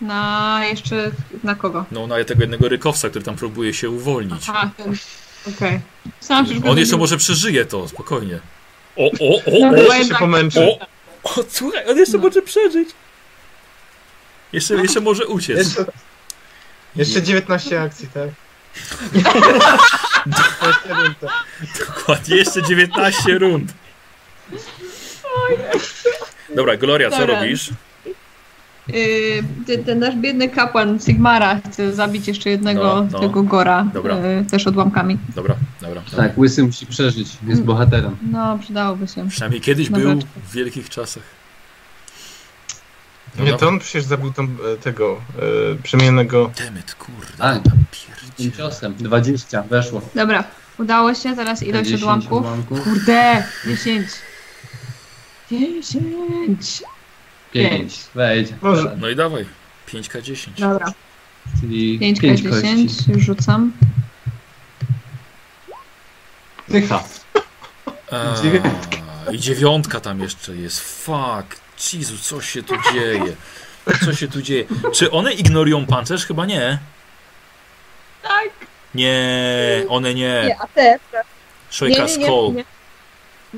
Na 0.00 0.60
jeszcze... 0.70 1.10
Na 1.44 1.54
kogo? 1.54 1.84
No 1.92 2.06
na 2.06 2.24
tego 2.24 2.40
jednego 2.40 2.68
rykowca, 2.68 3.08
który 3.10 3.24
tam 3.24 3.36
próbuje 3.36 3.74
się 3.74 3.90
uwolnić. 3.90 4.46
Aha, 4.48 4.70
ten. 4.76 4.96
Okej. 5.56 5.80
Go 6.60 6.70
On 6.70 6.78
jeszcze 6.78 6.96
może 6.96 7.16
przeżyje 7.16 7.64
to, 7.64 7.88
spokojnie. 7.88 8.38
O, 8.96 9.04
o, 9.04 9.36
o, 9.36 9.42
No, 9.60 9.68
o, 9.68 9.76
Jeszcze 9.94 10.04
się 10.08 10.14
pomęczy. 10.14 10.60
o, 10.60 10.78
o, 11.22 11.44
słuchaj, 11.48 11.88
on 11.88 11.96
jeszcze 11.98 12.16
No. 12.16 12.22
może 12.24 12.42
przeżyć. 12.42 12.88
Jeszcze, 14.52 14.74
jeszcze 14.74 15.00
może 15.00 15.26
uciec. 15.26 15.58
Jeszcze, 15.58 15.84
jeszcze 16.96 17.22
19 17.22 17.82
akcji, 17.82 18.08
tak? 18.14 18.28
Dokładnie, 21.86 22.36
jeszcze 22.36 22.62
19 22.62 23.38
rund. 23.38 23.72
Dobra, 26.54 26.76
Gloria, 26.76 27.10
co 27.10 27.18
Dobra. 27.18 27.34
robisz? 27.40 27.70
Yy, 28.88 28.94
ten, 29.66 29.84
ten 29.84 29.98
nasz 29.98 30.16
biedny 30.16 30.48
kapłan 30.48 31.00
Sigmara 31.00 31.60
chce 31.66 31.92
zabić 31.92 32.28
jeszcze 32.28 32.50
jednego 32.50 32.82
No, 32.82 33.08
no. 33.12 33.20
tego 33.20 33.42
gora. 33.42 33.86
Dobra. 33.94 34.16
Yy, 34.16 34.44
też 34.44 34.66
odłamkami. 34.66 35.18
Dobra, 35.34 35.56
dobra. 35.80 36.02
dobra. 36.10 36.28
Tak, 36.28 36.38
Łysy 36.38 36.62
musi 36.62 36.86
przeżyć, 36.86 37.28
jest 37.46 37.62
bohaterem. 37.62 38.16
No, 38.30 38.58
przydałoby 38.58 39.08
się. 39.08 39.28
Przynajmniej 39.28 39.60
kiedyś 39.60 39.90
No 39.90 39.98
był 39.98 40.18
w 40.48 40.52
wielkich 40.52 40.90
czasach. 40.90 41.22
No 43.38 43.44
Nie, 43.44 43.52
to 43.52 43.68
on 43.68 43.78
przecież 43.78 44.04
zabił 44.04 44.32
tam 44.32 44.56
e, 44.74 44.76
tego 44.76 45.20
e, 45.72 45.82
przemiennego. 45.82 46.50
Demet, 46.58 46.94
kurde. 46.94 47.32
Tak. 47.38 47.62
tam 47.62 47.84
Tym 48.36 48.52
ciosem. 48.52 48.94
20, 48.94 49.62
weszło. 49.62 50.00
Dobra, 50.14 50.44
udało 50.78 51.14
się, 51.14 51.36
teraz 51.36 51.62
ilość 51.62 51.84
10 51.84 52.02
odłamków. 52.02 52.38
odłamków. 52.38 52.84
Kurde, 52.84 53.44
10. 53.66 54.06
10. 55.50 56.82
5. 57.52 58.00
Wejdź. 58.14 58.48
Może. 58.62 58.96
No 59.00 59.08
i 59.08 59.16
dawaj. 59.16 59.46
5K10. 59.88 60.48
Dobra, 60.58 60.92
Czyli 61.60 61.98
5 61.98 62.20
kości. 62.20 62.48
5K10, 62.48 63.10
już 63.14 63.22
rzucam. 63.22 63.72
Dycha. 66.68 67.04
A, 68.10 68.34
I 69.32 69.38
dziewiątka 69.38 70.00
tam 70.00 70.20
jeszcze 70.20 70.56
jest. 70.56 70.80
Fuck. 70.80 71.65
Jezu, 71.92 72.18
co 72.18 72.40
się 72.40 72.62
tu 72.62 72.74
dzieje? 72.92 73.36
Co 74.04 74.14
się 74.14 74.28
tu 74.28 74.42
dzieje? 74.42 74.64
Czy 74.94 75.10
one 75.10 75.32
ignorują 75.32 75.86
pancerz? 75.86 76.26
Chyba 76.26 76.46
nie. 76.46 76.78
Tak. 78.22 78.48
Nie, 78.94 79.18
one 79.88 80.14
nie. 80.14 80.56
a 80.60 80.66
te? 80.66 80.98
Szojka 81.70 82.04
nie, 82.06 82.16
nie, 82.18 82.52
nie. 82.52 82.64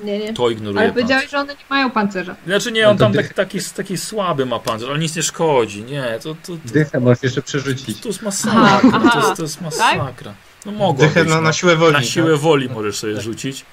Nie, 0.04 0.18
nie. 0.18 0.34
to 0.34 0.50
ignoruje 0.50 0.78
Ale 0.80 0.88
pancerz. 0.88 0.94
powiedziałeś, 1.02 1.30
że 1.30 1.38
one 1.38 1.52
nie 1.54 1.64
mają 1.70 1.90
pancerza. 1.90 2.36
Znaczy 2.46 2.72
nie, 2.72 2.82
No 2.82 2.90
on 2.90 2.98
tam 2.98 3.12
tak, 3.12 3.34
taki, 3.34 3.58
taki 3.76 3.98
słaby 3.98 4.46
ma 4.46 4.58
pancerz, 4.58 4.88
ale 4.90 4.98
nic 4.98 5.16
nie 5.16 5.22
szkodzi. 5.22 5.82
Nie, 5.82 6.02
to, 6.22 6.34
to, 6.34 6.52
to, 6.52 6.52
Dychę 6.64 7.00
możesz 7.00 7.22
jeszcze 7.22 7.42
przerzucić. 7.42 8.00
to 8.00 8.08
jest 8.08 8.22
masakra. 8.22 8.60
Aha, 8.60 8.80
aha. 8.94 9.10
To, 9.10 9.18
jest, 9.26 9.36
to 9.36 9.42
jest 9.42 9.60
masakra. 9.60 10.34
No 10.66 10.72
mogło 10.72 11.06
Dychę 11.06 11.20
być. 11.20 11.28
na, 11.28 11.36
no. 11.36 11.42
na 11.42 11.52
siłę 11.52 11.76
woli. 11.76 11.92
Na 11.92 12.02
siłę 12.02 12.36
woli 12.36 12.68
możesz 12.68 12.98
sobie 12.98 13.20
rzucić. 13.20 13.64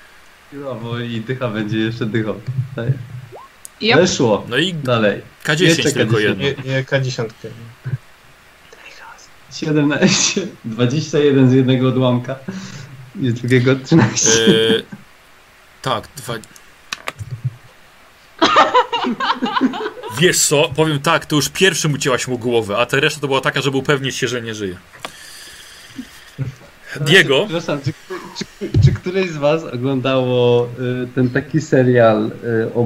Chwilowo 0.47 0.99
i 0.99 1.21
dycha 1.21 1.47
będzie 1.47 1.77
jeszcze 1.77 2.05
dychał. 2.05 2.35
Tak. 2.75 2.85
Yep. 3.81 3.95
Weszło. 3.99 4.45
No 4.49 4.57
i 4.57 4.73
Dalej. 4.73 5.21
K10 5.45 5.63
Jeszcze 5.63 5.91
tylko 5.91 6.15
K10. 6.15 6.19
jedno. 6.19 6.43
Nie, 6.43 6.73
nie 6.73 6.83
K10. 6.83 7.29
17. 9.53 10.47
21 10.65 11.49
z 11.49 11.53
jednego 11.53 11.87
odłamka. 11.87 12.35
I 13.21 13.29
z 13.29 13.33
drugiego 13.33 13.75
13. 13.75 14.29
E, 14.29 14.83
tak, 15.81 16.07
dwa... 16.15 16.33
Wiesz 20.19 20.39
co, 20.39 20.69
powiem 20.75 20.99
tak, 20.99 21.25
to 21.25 21.35
już 21.35 21.49
pierwszym 21.49 21.93
ucięłaś 21.93 22.27
mu 22.27 22.37
głowę, 22.37 22.77
a 22.77 22.85
ta 22.85 22.99
reszta 22.99 23.21
to 23.21 23.27
była 23.27 23.41
taka, 23.41 23.61
żeby 23.61 23.77
upewnić 23.77 24.15
się, 24.15 24.27
że 24.27 24.41
nie 24.41 24.55
żyje. 24.55 24.77
Diego, 27.01 27.43
Przepraszam, 27.45 27.79
czy, 27.81 27.93
czy, 28.37 28.45
czy 28.85 28.93
któreś 28.93 29.29
z 29.29 29.37
was 29.37 29.63
oglądało 29.63 30.67
y, 31.03 31.07
ten 31.15 31.29
taki 31.29 31.61
serial 31.61 32.25
y, 32.25 32.73
o, 32.73 32.81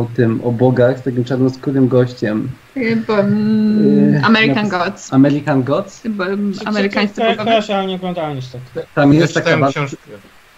o 0.00 0.08
tym, 0.16 0.40
o 0.44 0.52
bogach 0.52 0.98
z 0.98 1.02
takim 1.02 1.24
czarnoskórym 1.24 1.88
gościem? 1.88 2.48
Y, 2.76 2.96
bo, 3.06 3.18
mm, 3.18 4.14
Y, 4.14 4.20
American 4.24 4.66
napis- 4.68 4.70
Gods. 4.84 5.12
American 5.12 5.62
Gods. 5.62 6.02
Bo, 6.08 6.24
mm, 6.26 6.52
Amerykańscy 6.64 7.20
bogowie. 7.20 7.62
ale 7.74 7.86
nie 7.86 7.94
oglądałem 7.94 8.36
niestety. 8.36 8.64
Tam 8.94 9.14
jest, 9.14 9.34
taka 9.34 9.68
książkę. 9.70 9.96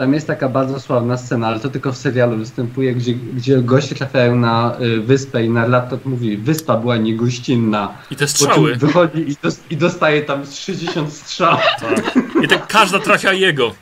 Tam 0.02 0.14
jest 0.14 0.26
taka 0.26 0.48
bardzo 0.48 0.80
sławna 0.80 1.16
scena, 1.16 1.46
ale 1.48 1.60
to 1.60 1.68
tylko 1.68 1.92
w 1.92 1.96
serialu 1.96 2.36
występuje, 2.36 2.94
gdzie, 2.94 3.14
gdzie 3.14 3.62
goście 3.62 3.94
trafiają 3.94 4.36
na 4.36 4.76
y, 4.80 5.00
wyspę 5.00 5.44
i 5.44 5.50
narrator 5.50 5.98
mówi, 6.04 6.36
wyspa 6.36 6.76
była 6.76 6.96
niegościnna. 6.96 7.94
I 8.10 8.16
te 8.16 8.28
strzały. 8.28 8.76
wychodzi 8.76 9.30
i, 9.30 9.36
dos, 9.42 9.60
i 9.70 9.76
dostaje 9.76 10.22
tam 10.22 10.46
z 10.46 10.54
60 10.54 11.12
strzał. 11.12 11.56
Tak. 11.80 12.18
I 12.42 12.48
tak 12.48 12.66
każda 12.66 12.98
trafia 12.98 13.32
jego. 13.32 13.74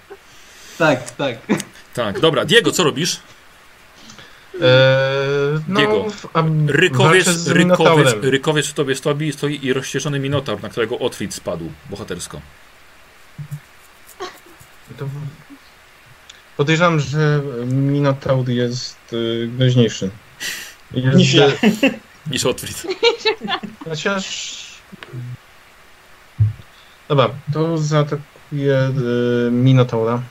Tak, 0.79 1.11
tak. 1.11 1.37
Tak, 1.95 2.21
dobra. 2.21 2.45
Diego, 2.45 2.73
co 2.73 2.85
robisz? 2.85 3.21
Eee, 4.55 4.61
no, 5.69 5.81
Diego. 5.81 6.07
Rykowiec, 6.67 7.47
rykowiec, 7.47 8.15
rykowiec 8.23 8.67
w 8.67 8.75
tobie 8.75 8.95
stoi, 8.95 9.33
stoi 9.33 9.67
i 9.67 9.73
rozścieżony 9.73 10.19
minotaur, 10.19 10.63
na 10.63 10.69
którego 10.69 10.99
Otwit 10.99 11.35
spadł 11.35 11.71
bohatersko. 11.91 12.41
To 14.99 15.07
Podejrzewam, 16.61 17.01
że 17.01 17.43
Minotaur 17.67 18.49
jest 18.49 19.13
y, 19.13 19.51
groźniejszy. 19.59 20.11
Jest, 20.95 21.17
Niż 21.17 21.35
ja. 21.35 21.47
Niż 22.31 22.47
Otwit. 22.47 22.87
Chociaż... 23.89 24.57
Dobra, 27.09 27.31
to 27.53 27.79
zaatakuje 27.79 28.93
y, 29.47 29.51
Minotaura. 29.51 30.23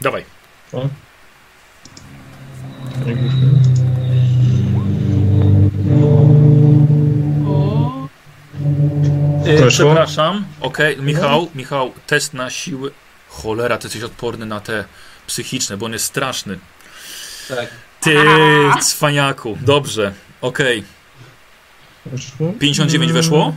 Dawaj. 0.00 0.24
E, 9.46 9.52
Weszło? 9.52 9.68
przepraszam. 9.68 10.44
Okej, 10.60 10.96
Michał, 10.96 11.48
Michał, 11.54 11.92
test 12.06 12.34
na 12.34 12.50
siły. 12.50 12.90
Cholera, 13.28 13.78
ty 13.78 13.86
jesteś 13.86 14.02
odporny 14.02 14.46
na 14.46 14.60
te 14.60 14.84
psychiczne, 15.32 15.76
bo 15.76 15.86
on 15.86 15.92
jest 15.92 16.04
straszny. 16.04 16.58
tak. 17.48 17.68
Ty, 18.00 18.16
cwaniaku. 18.82 19.58
Dobrze, 19.60 20.12
okej. 20.40 20.84
Weszło? 22.06 22.52
59 22.60 23.12
weszło? 23.12 23.54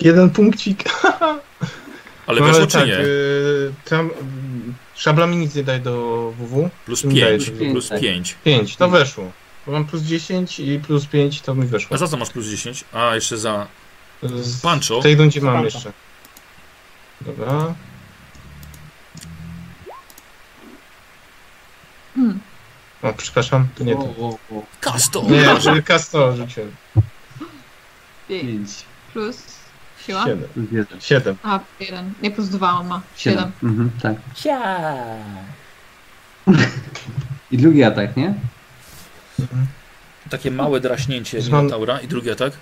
Jeden 0.00 0.30
punkcik. 0.30 0.84
Ale 2.26 2.40
No, 2.40 2.46
weszło 2.46 2.66
czy 2.66 2.72
tak, 2.78 2.86
nie? 2.86 2.98
y, 2.98 3.72
tam, 3.84 4.10
szabla 4.94 5.26
mi 5.26 5.36
nic 5.36 5.54
nie 5.54 5.62
daje 5.64 5.78
do 5.80 6.32
WW. 6.38 6.70
Plus 6.86 7.04
mi 7.04 7.20
daje 7.20 7.38
5, 7.38 7.50
pięć, 7.58 7.72
plus 7.72 7.88
tak. 7.88 8.00
5. 8.00 8.36
5, 8.44 8.76
to 8.76 8.88
weszło. 8.88 9.32
Bo 9.66 9.72
mam 9.72 9.84
plus 9.84 10.02
10 10.02 10.60
i 10.60 10.78
plus 10.86 11.06
5 11.06 11.40
to 11.40 11.54
mi 11.54 11.66
weszło. 11.66 11.94
A 11.94 11.98
za 11.98 12.08
co 12.08 12.16
masz 12.16 12.30
plus 12.30 12.46
10? 12.46 12.84
A, 12.92 13.14
jeszcze 13.14 13.38
za 13.38 13.66
Z- 14.22 14.60
Pancho. 14.60 15.00
W 15.00 15.02
tej 15.02 15.16
rundzie 15.16 15.40
mam 15.40 15.64
jeszcze. 15.64 15.92
Dobra. 17.20 17.74
Hmm. 22.16 22.40
O, 23.02 23.12
przepraszam, 23.12 23.68
to 23.74 23.84
nie 23.84 23.94
to. 23.94 24.00
O, 24.00 24.28
o, 24.28 24.56
o. 24.58 24.62
Kasto! 24.80 25.22
Nie, 25.22 25.60
że 25.60 25.82
Kasto 25.82 26.36
rzuciłem. 26.36 26.76
Pięć. 28.28 28.70
Plus 29.12 29.42
siła? 30.06 30.24
7. 30.24 30.48
Plus 30.48 30.72
jeden. 30.72 31.00
7. 31.00 31.36
A, 31.42 31.60
jeden. 31.80 32.12
Nie 32.22 32.30
plus 32.30 32.48
dwa 32.48 32.72
on 32.72 32.86
ma. 32.86 33.00
Siedem. 33.16 33.52
Siedem. 33.60 33.70
Mhm, 33.70 33.90
tak. 34.02 34.14
I 37.50 37.56
drugi 37.58 37.84
atak, 37.84 38.16
nie? 38.16 38.34
Takie 40.30 40.50
małe 40.50 40.80
draśnięcie 40.80 41.38
Zwan- 41.42 41.62
Minotaura 41.64 42.00
i 42.00 42.08
drugi 42.08 42.30
atak. 42.30 42.52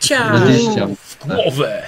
Cia! 0.00 0.30
20. 0.38 0.86
W 0.86 1.26
głowę! 1.26 1.82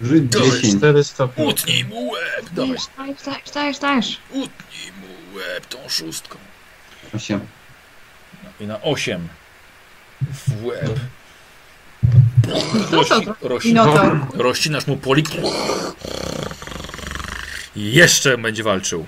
Rzuć 0.00 0.32
To 0.32 0.38
jest 0.44 0.56
10. 0.60 0.76
4 0.78 1.04
stopnie. 1.04 1.44
Utnij 1.44 1.84
mu 1.84 2.08
łeb! 2.08 2.50
Dawaj, 2.52 2.76
Dajesz, 2.96 3.50
dajesz, 3.54 3.78
dajesz, 3.78 4.18
utnij 4.30 4.92
mu 5.00 5.36
łeb 5.38 5.66
tą 5.66 5.78
szóstką. 5.88 6.38
8. 7.14 7.40
I 8.60 8.66
na 8.66 8.80
8. 8.82 9.28
W 10.48 10.64
łeb. 10.64 11.00
Rości, 12.90 13.14
rości, 13.40 13.68
Minotaur. 13.68 14.20
rościnasz 14.34 14.86
mu 14.86 14.96
polik. 14.96 15.28
Jeszcze 17.76 18.38
będzie 18.38 18.62
walczył. 18.62 19.06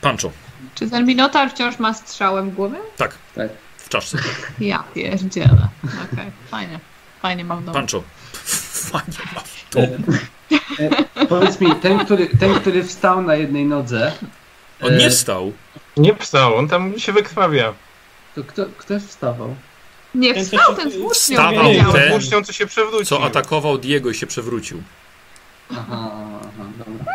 Pancho. 0.00 0.30
Czy 0.74 0.90
ten 0.90 1.06
Minotaur 1.06 1.50
wciąż 1.50 1.78
ma 1.78 1.94
strzałem 1.94 2.50
w 2.50 2.54
głowie? 2.54 2.78
Tak, 2.96 3.18
Tak. 3.34 3.48
w 3.76 3.88
czaszce. 3.88 4.18
Ja 4.60 4.84
pierdzielę. 4.94 5.68
Okej, 6.12 6.30
fajnie. 6.50 6.80
Fajnie 7.22 7.44
mam 7.44 7.62
w 7.62 7.64
domu. 7.64 7.74
Pancho. 7.74 8.02
Fajnie 8.92 9.18
ma 9.34 9.40
w. 9.40 9.61
E, 9.76 11.26
powiedz 11.28 11.60
mi, 11.60 11.74
ten 11.74 11.98
który, 11.98 12.26
ten, 12.40 12.54
który 12.54 12.84
wstał 12.84 13.22
na 13.22 13.34
jednej 13.34 13.64
nodze, 13.66 14.12
On 14.82 14.92
e, 14.94 14.96
nie 14.96 15.10
wstał. 15.10 15.52
Nie 15.96 16.14
wstał, 16.16 16.56
on 16.56 16.68
tam 16.68 16.98
się 16.98 17.12
wykrwawia. 17.12 17.74
to 18.34 18.44
kto, 18.44 18.66
kto 18.78 19.00
wstał? 19.00 19.54
Nie 20.14 20.34
Ten, 20.34 20.44
wstał, 20.44 20.74
ten 20.76 20.90
włócznią 20.90 21.12
Wstawał 21.36 21.64
wiedział. 21.64 21.92
ten- 21.92 22.10
Włócznią 22.10 22.42
co 22.44 22.52
się 22.52 22.66
przewrócił. 22.66 23.06
Co 23.06 23.24
atakował 23.24 23.78
Diego 23.78 24.10
i 24.10 24.14
się 24.14 24.26
przewrócił. 24.26 24.82
Aha, 25.70 26.10
aha 26.40 26.64
dobra. 26.78 27.12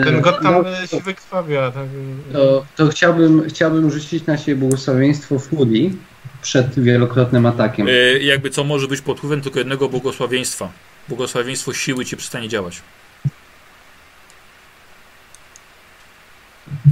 E, 0.00 0.04
Ten 0.04 0.20
god 0.20 0.42
tam 0.42 0.62
no, 0.62 0.78
e, 0.82 0.88
się 0.88 1.00
wykrwawia. 1.00 1.70
Tak, 1.70 1.84
to, 2.32 2.64
to 2.76 2.88
chciałbym, 2.88 3.48
chciałbym 3.48 3.90
rzucić 3.90 4.26
na 4.26 4.38
siebie 4.38 4.54
błogosławieństwo 4.54 5.38
Furii 5.38 5.98
przed 6.42 6.80
wielokrotnym 6.80 7.46
atakiem. 7.46 7.88
E, 7.88 7.92
jakby 8.18 8.50
co 8.50 8.64
może 8.64 8.88
być 8.88 9.00
pod 9.00 9.18
wpływem 9.18 9.40
tylko 9.40 9.58
jednego 9.58 9.88
błogosławieństwa. 9.88 10.68
Błogosławieństwo 11.08 11.72
siły 11.72 12.04
ci 12.04 12.16
przestanie 12.16 12.48
działać. 12.48 12.82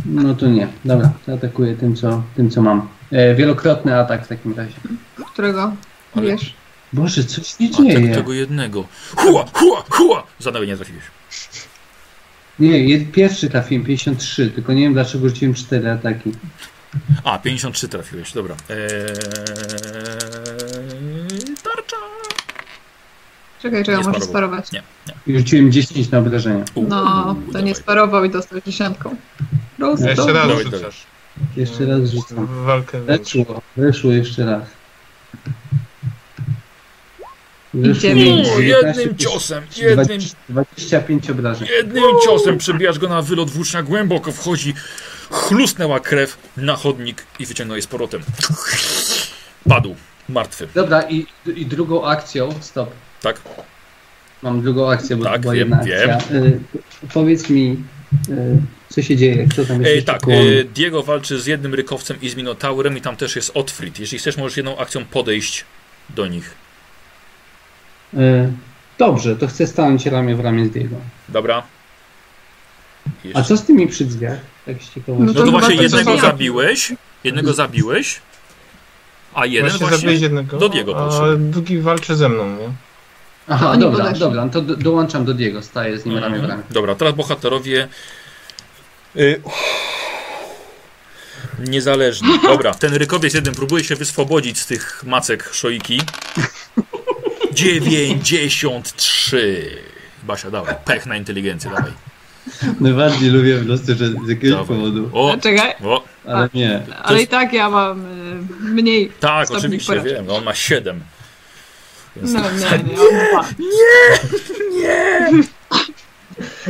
No 0.07 0.35
to 0.35 0.47
nie. 0.47 0.69
Dobra, 0.85 1.13
to 1.27 1.33
atakuję 1.35 1.75
tym, 1.77 1.97
co, 1.97 2.23
tym, 2.37 2.51
co 2.51 2.63
mam. 2.63 2.89
E, 3.13 3.35
wielokrotny 3.35 3.97
atak 3.99 4.25
w 4.25 4.29
takim 4.29 4.55
razie. 4.57 4.75
Którego? 5.33 5.77
Ale- 6.17 6.27
Wiesz? 6.27 6.55
Boże, 6.93 7.25
coś 7.25 7.53
tego, 7.53 7.73
dzieje. 7.85 8.15
tego 8.15 8.33
jednego. 8.33 8.85
Hua, 9.17 9.45
hua, 9.53 9.85
hua! 9.91 10.27
Zadałem 10.39 10.69
nie 10.69 10.77
trafiłeś. 10.77 11.03
Nie, 12.59 12.71
jed- 12.99 13.11
pierwszy 13.13 13.51
trafiłem 13.51 13.85
53, 13.85 14.51
tylko 14.51 14.73
nie 14.73 14.83
wiem 14.83 14.93
dlaczego 14.93 15.29
rzuciłem 15.29 15.55
4 15.55 15.91
ataki. 15.91 16.33
A, 17.25 17.39
53 17.39 17.89
trafiłeś, 17.89 18.33
dobra. 18.33 18.57
Eee! 18.71 18.77
Czekaj, 23.63 23.85
czekaj, 23.85 24.01
Nie 24.01 24.09
może 24.09 24.21
sparował. 24.21 24.29
sparować. 24.63 24.73
Nie. 24.73 24.83
I 25.27 25.39
rzuciłem 25.39 25.73
10 25.73 26.11
na 26.11 26.19
obrażenia. 26.19 26.65
No, 26.77 27.35
to 27.47 27.53
dawaj. 27.53 27.65
nie 27.65 27.75
sparował 27.75 28.25
i 28.25 28.31
dostał 28.31 28.61
dziesiątką. 28.67 29.17
Roz, 29.79 30.01
Jeszcze 30.01 30.33
raz 30.33 30.49
Dawaj, 30.49 30.65
rzucasz. 30.65 31.07
Jeszcze 31.57 31.87
raz 31.87 32.11
rzucam. 32.11 32.47
Walkę. 32.65 33.01
Weszło, 33.01 33.63
weszło 33.77 34.13
jeszcze 34.13 34.45
raz. 34.47 34.63
I 37.75 37.93
dziewięć. 37.93 38.49
U, 38.49 38.61
19 38.61 38.63
jednym 38.63 39.17
ciosem, 39.17 39.65
jednym, 39.77 40.05
20, 40.07 40.37
25 40.49 41.31
obrażeń. 41.31 41.69
jednym 41.77 42.05
ciosem 42.25 42.59
przebijasz 42.59 42.99
go 42.99 43.09
na 43.09 43.23
wylot 43.23 43.51
włócznia, 43.51 43.83
głęboko 43.83 44.33
wchodzi, 44.33 44.75
chlusnęła 45.31 46.01
krew 46.01 46.39
na 46.57 46.77
chodnik 46.77 47.27
i 47.39 47.47
wyciągnął 47.47 47.77
je 47.77 47.83
z 47.83 47.87
powrotem. 47.87 48.23
Padł, 49.69 49.95
martwy, 50.29 50.69
Dobra, 50.75 51.03
i, 51.03 51.27
i 51.57 51.67
drugą 51.67 52.07
akcją, 52.07 52.49
stop. 52.61 52.91
Tak? 53.23 53.41
Mam 54.43 54.63
drugą 54.63 54.91
akcję, 54.91 55.17
bo 55.17 55.25
Tak, 55.25 55.33
to 55.35 55.39
była 55.41 55.55
wiem, 55.55 55.71
jedna 55.71 55.85
wiem. 55.85 56.11
akcja. 56.11 56.37
Y, 56.37 56.61
powiedz 57.15 57.51
mi, 57.51 57.77
y, 58.29 58.57
co 58.89 59.03
się 59.03 59.17
dzieje? 59.17 59.47
Kto 59.49 59.65
tam 59.65 59.83
jest 59.83 59.99
E, 59.99 60.03
tak, 60.03 60.23
e, 60.29 60.65
Diego 60.65 61.03
walczy 61.03 61.41
z 61.41 61.47
jednym 61.47 61.75
rykowcem 61.75 62.17
i 62.23 62.29
z 62.29 62.37
Minotaurem 62.37 62.97
i 62.99 63.01
tam 63.01 63.17
też 63.17 63.37
jest 63.37 63.51
Otfrid. 63.55 63.99
Jeśli 63.99 64.19
chcesz, 64.19 64.37
możesz 64.37 64.57
jedną 64.57 64.79
akcją 64.79 65.05
podejść 65.05 65.65
do 66.11 66.27
nich. 66.27 66.55
Y, 68.15 68.53
Dobrze, 68.99 69.37
to 69.37 69.47
chcę 69.47 69.67
stanąć 69.67 70.07
ramię 70.07 70.37
w 70.37 70.41
ramię 70.41 70.67
z 70.67 70.71
Diego. 70.71 70.97
Dobra? 71.29 71.63
A 73.07 73.27
Jeszcze. 73.29 73.45
co 73.45 73.57
z 73.57 73.65
tymi 73.65 73.87
przy 73.87 74.05
drzwiach? 74.05 74.39
Tak. 74.67 74.77
No 75.09 75.15
No 75.19 75.35
to 75.35 75.45
chyba 75.45 75.59
właśnie 75.59 75.83
jednego 75.83 76.19
zabiłeś, 76.19 76.93
jednego 77.25 77.53
zabiłeś, 77.53 78.21
a 79.35 79.47
jeden 79.47 79.71
Właśnie 79.79 80.09
właśnie... 80.09 80.31
do 80.59 80.69
Diego 80.69 81.23
a 81.23 81.37
drugi 81.37 81.79
walczy 81.79 82.17
ze 82.17 82.29
mną, 82.29 82.57
nie? 82.57 82.69
Aha, 83.49 83.71
Oni 83.71 83.81
dobra, 83.81 83.99
podeszli. 84.05 84.21
dobra, 84.21 84.45
no 84.45 84.51
to 84.51 84.61
do, 84.63 84.77
dołączam 84.77 85.25
do 85.25 85.35
Diego, 85.35 85.63
staję 85.63 85.99
z 85.99 86.05
nim 86.07 86.19
ramię 86.19 86.35
w 86.35 86.41
Mhm. 86.41 86.51
ramię. 86.51 86.63
Dobra, 86.71 86.95
teraz 86.95 87.15
bohaterowie 87.15 87.89
y, 89.17 89.43
niezależni. 91.59 92.29
Dobra, 92.43 92.75
ten 92.75 92.95
rykowiec 92.95 93.35
jeden 93.35 93.55
próbuje 93.55 93.85
się 93.85 93.97
wyswobodzić 93.97 94.59
z 94.61 94.67
tych 94.67 95.03
macek 95.07 95.49
szoiki. 95.53 96.01
93. 97.53 99.77
Basia, 100.23 100.51
dawaj. 100.51 100.75
Pech 100.85 101.07
na 101.07 101.17
inteligencję, 101.17 101.71
dawaj. 101.77 101.93
Najbardziej 102.81 103.31
lubię 103.31 103.59
po 103.59 103.65
prostu, 103.65 103.87
że 103.87 103.95
z 104.09 104.29
jakiegoś 104.29 104.51
Dawaj. 104.51 104.67
powodu. 104.67 105.11
O, 105.13 105.37
Czekaj, 105.43 105.75
o, 105.85 106.05
Ale 106.27 106.49
nie. 106.55 106.81
ale 107.03 107.23
i 107.23 107.27
tak 107.29 107.53
ja 107.53 107.71
mam 107.71 108.01
y, 108.01 108.05
mniej. 108.61 109.13
tak, 109.21 109.51
oczywiście 109.51 109.87
porażki. 109.87 110.11
wiem, 110.15 110.31
on 110.31 110.45
ma 110.45 110.55
7. 110.55 111.01
Więc 112.21 112.33
No 112.37 112.41
nie, 112.51 112.59
nie, 112.59 112.65
ja 112.93 112.99
mam 113.31 113.31
dwa. 113.31 113.43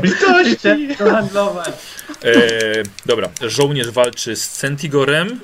Litości! 0.03 0.97
To 0.99 1.11
handlować. 1.11 1.75
E, 2.25 2.33
dobra, 3.07 3.29
żołnierz 3.43 3.91
walczy 3.91 4.37
z 4.37 4.49
Centigorem. 4.49 5.41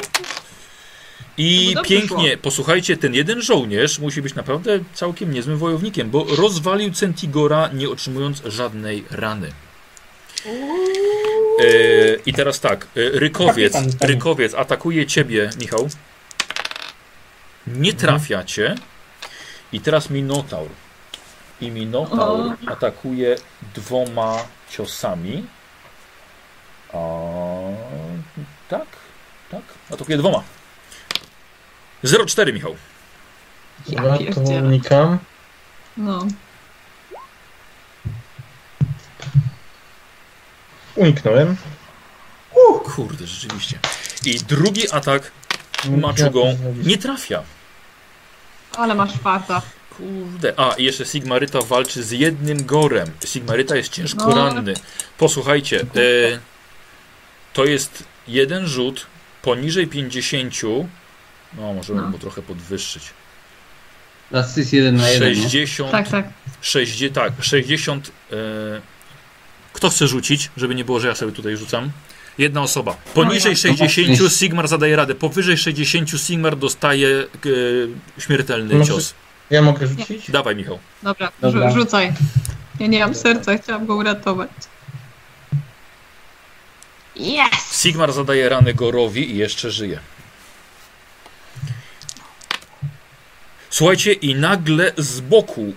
I 1.39 1.73
No 1.75 1.83
pięknie, 1.83 2.33
szło. 2.33 2.43
posłuchajcie, 2.43 2.97
ten 2.97 3.15
jeden 3.15 3.43
żołnierz 3.43 3.99
musi 3.99 4.23
być 4.23 4.35
naprawdę 4.35 4.79
całkiem 4.95 5.33
niezłym 5.35 5.59
wojownikiem, 5.59 6.11
bo 6.11 6.27
rozwalił 6.37 6.93
Centigora 6.93 7.71
nie 7.75 7.89
otrzymując 7.89 8.43
żadnej 8.45 9.05
rany. 9.11 9.53
E, 11.61 11.65
I 12.27 12.33
teraz 12.33 12.61
tak, 12.61 12.85
e, 12.85 12.89
Rykowiec. 13.19 13.75
Rykowiec 14.01 14.55
atakuje 14.55 15.07
ciebie, 15.07 15.51
Michał. 15.61 15.89
Nie 17.67 17.93
trafia 17.93 18.45
cię. 18.45 18.75
I 19.73 19.81
teraz 19.81 20.11
Minotaur. 20.11 20.69
I 21.61 21.71
Minotaur 21.71 22.57
atakuje 22.67 23.37
dwoma 23.75 24.37
ciosami. 24.71 25.47
A, 26.93 26.99
tak, 28.69 28.87
tak. 29.51 29.63
Atakuje 29.91 30.19
dwoma. 30.19 30.43
0,4 32.05 32.53
Michał. 32.53 32.77
Ja 33.89 34.03
Dobra, 34.03 34.19
to 34.35 34.41
unikam. 34.41 35.19
No. 35.97 36.27
Uniknąłem. 40.97 41.57
Kurde, 42.85 43.27
rzeczywiście. 43.27 43.79
I 44.25 44.41
drugi 44.41 44.91
atak 44.93 45.33
maczugą 45.85 46.59
nie 46.85 46.99
trafia. 46.99 47.43
Ale 48.77 48.95
masz 48.95 49.13
farta. 49.13 49.63
Kurde. 49.97 50.55
A, 50.57 50.73
i 50.75 50.85
jeszcze 50.85 51.05
Sigmaryta 51.05 51.61
walczy 51.63 52.03
z 52.05 52.11
jednym 52.11 52.65
gorem. 52.67 53.11
Sigmaryta 53.25 53.77
jest 53.77 53.89
ciężko 53.93 54.29
No. 54.29 54.37
ranny. 54.37 54.75
Posłuchajcie, 55.19 55.81
e, 55.81 55.85
to 57.53 57.65
jest 57.65 58.05
jeden 58.29 58.67
rzut 58.67 59.07
poniżej 59.43 59.87
50. 59.87 60.55
No, 61.55 61.73
możemy 61.75 62.03
No. 62.03 62.09
mu 62.09 62.19
trochę 62.19 62.43
podwyższyć. 62.43 63.03
Raz 64.31 64.57
jest 64.57 64.73
jeden 64.73 64.97
na 64.97 65.09
jeden. 65.09 65.29
nie? 65.29 65.35
60. 65.43 65.91
Tak, 65.91 66.09
tak. 66.09 66.29
60, 66.61 67.15
tak, 67.15 67.33
60. 67.41 68.11
E, 68.33 68.35
kto 69.73 69.91
chce 69.91 70.07
rzucić, 70.09 70.51
żeby 70.57 70.75
nie 70.75 70.85
było, 70.85 71.01
że 71.01 71.09
ja 71.09 71.15
sobie 71.15 71.33
tutaj 71.33 71.57
rzucam? 71.57 71.91
Jedna 72.39 72.63
osoba. 72.63 72.97
Poniżej 73.15 73.53
ja. 73.53 73.89
60 73.89 74.33
Sigmar 74.33 74.69
zadaje 74.69 74.97
radę. 74.97 75.15
Powyżej 75.15 75.57
60 75.59 76.11
Sigmar 76.11 76.57
dostaje 76.57 77.09
e, 77.09 78.21
śmiertelny 78.21 78.75
Może- 78.75 78.93
cios. 78.93 79.15
Ja 79.51 79.63
mogę 79.63 79.87
rzucić? 79.87 80.31
Dawaj, 80.31 80.57
Michał. 80.57 80.79
Dobra, 81.03 81.33
Dobra. 81.41 81.71
Rzu- 81.71 81.75
rzucaj. 81.79 82.13
Ja 82.81 82.87
nie 82.87 83.01
mam 83.01 83.15
serca, 83.15 83.59
chciałam 83.59 83.87
go 83.87 83.97
uratować. 83.97 84.51
Yes! 87.17 87.83
Sigmar 87.83 88.13
zadaje 88.13 88.49
ranę 88.49 88.75
Gorowi 88.75 89.31
i 89.31 89.37
jeszcze 89.37 89.71
żyje. 89.71 89.99
Słuchajcie, 93.71 94.13
i 94.13 94.35
nagle 94.35 94.93
z 94.97 95.21
boku 95.21 95.73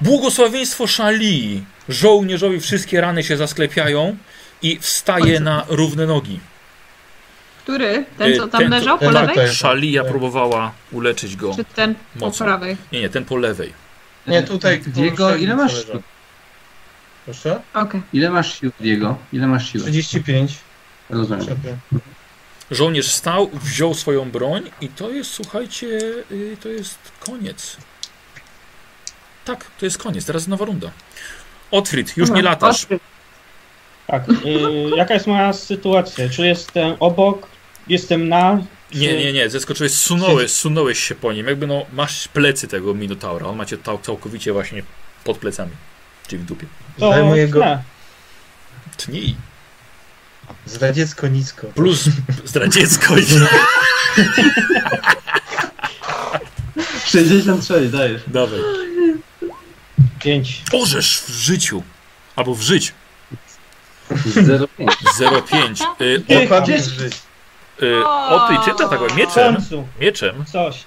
błogosławieństwo 0.00 0.86
szali. 0.86 1.64
Żołnierzowi 1.88 2.60
wszystkie 2.60 3.00
rany 3.00 3.24
się 3.24 3.36
zasklepiają 3.36 4.16
i 4.64 4.78
wstaje 4.80 5.40
na 5.40 5.64
równe 5.68 6.06
nogi. 6.06 6.40
Który? 7.62 8.04
Ten, 8.18 8.36
co 8.36 8.44
Y, 8.44 8.48
tam 8.48 8.60
ten, 8.60 8.70
co- 8.70 8.76
leżał 8.76 8.98
po 8.98 9.04
ten, 9.04 9.14
lewej? 9.14 9.36
tak. 9.36 9.52
Szalia 9.52 10.02
Tak. 10.02 10.10
próbowała 10.10 10.72
uleczyć 10.92 11.36
go. 11.36 11.54
Czy 11.56 11.64
ten 11.64 11.94
po 12.20 12.30
prawej? 12.30 12.76
Nie, 12.92 13.00
nie, 13.00 13.08
ten 13.08 13.24
po 13.24 13.36
lewej. 13.36 13.72
Nie, 14.26 14.42
tutaj. 14.42 14.80
Diego, 14.86 15.36
ile 15.36 15.56
masz 15.56 15.84
sił? 15.86 16.02
Proszę? 17.24 17.60
Okej. 17.74 18.02
Ile 18.12 18.30
masz 18.30 18.60
sił, 18.60 18.72
Diego? 18.80 19.18
Ile 19.32 19.46
masz 19.46 19.72
sił? 19.72 19.80
35. 19.80 20.52
Rozumiem. 21.10 21.46
Żołnierz 22.70 23.10
stał, 23.12 23.50
wziął 23.52 23.94
swoją 23.94 24.30
broń 24.30 24.70
i 24.80 24.88
to 24.88 25.10
jest, 25.10 25.30
słuchajcie, 25.30 25.86
y, 26.30 26.56
to 26.62 26.68
jest 26.68 26.98
koniec. 27.20 27.76
Tak, 29.44 29.64
to 29.78 29.86
jest 29.86 29.98
koniec. 29.98 30.26
Teraz 30.26 30.46
nowa 30.48 30.64
runda. 30.64 30.90
Otfrid, 31.70 32.16
już 32.16 32.28
nie 32.30 32.34
Dobra, 32.36 32.50
latasz. 32.50 32.86
Tak, 34.06 34.28
y, 34.28 34.34
jaka 34.96 35.14
jest 35.14 35.26
moja 35.26 35.52
sytuacja? 35.52 36.28
Czy 36.28 36.46
jestem 36.46 36.96
obok, 37.00 37.46
jestem 37.88 38.28
na... 38.28 38.62
Czy... 38.92 38.98
Nie, 38.98 39.16
nie, 39.16 39.32
nie, 39.32 39.50
zeskoczyłeś, 39.50 39.92
sunąłeś, 39.92 40.50
sunąłeś 40.52 40.98
się 40.98 41.14
po 41.14 41.32
nim. 41.32 41.46
Jakby 41.46 41.66
no, 41.66 41.86
masz 41.92 42.28
plecy 42.28 42.68
tego 42.68 42.94
Minotaura. 42.94 43.46
On 43.46 43.56
macie 43.56 43.78
cał- 43.78 44.02
całkowicie 44.02 44.52
właśnie 44.52 44.82
pod 45.24 45.38
plecami. 45.38 45.70
Czyli 46.28 46.42
w 46.42 46.44
dupie. 46.46 46.66
To 46.98 47.12
Zajmuję 47.12 47.48
go. 47.48 47.64
Tnij. 48.96 49.36
zdradziecko 50.66 51.28
nisko. 51.28 51.66
Plus 51.66 52.04
zdradziecko. 52.44 53.14
66, 57.06 57.90
dajesz. 57.98 58.22
Dawaj. 58.26 58.60
Pięć. 60.22 60.62
Orzesz 60.72 61.20
w 61.20 61.30
życiu. 61.30 61.82
Albo 62.36 62.54
w 62.54 62.62
żyć. 62.62 62.92
0,5. 64.14 64.66
0,5. 65.18 66.00
Y, 67.82 67.86
y, 67.86 68.06
o, 68.06 68.48
ty 68.48 68.70
czyta 68.70 68.88
tak 68.88 69.16
mieczem. 69.16 69.54
końcu. 69.54 69.88
Mieczem. 70.00 70.44
Coś. 70.52 70.84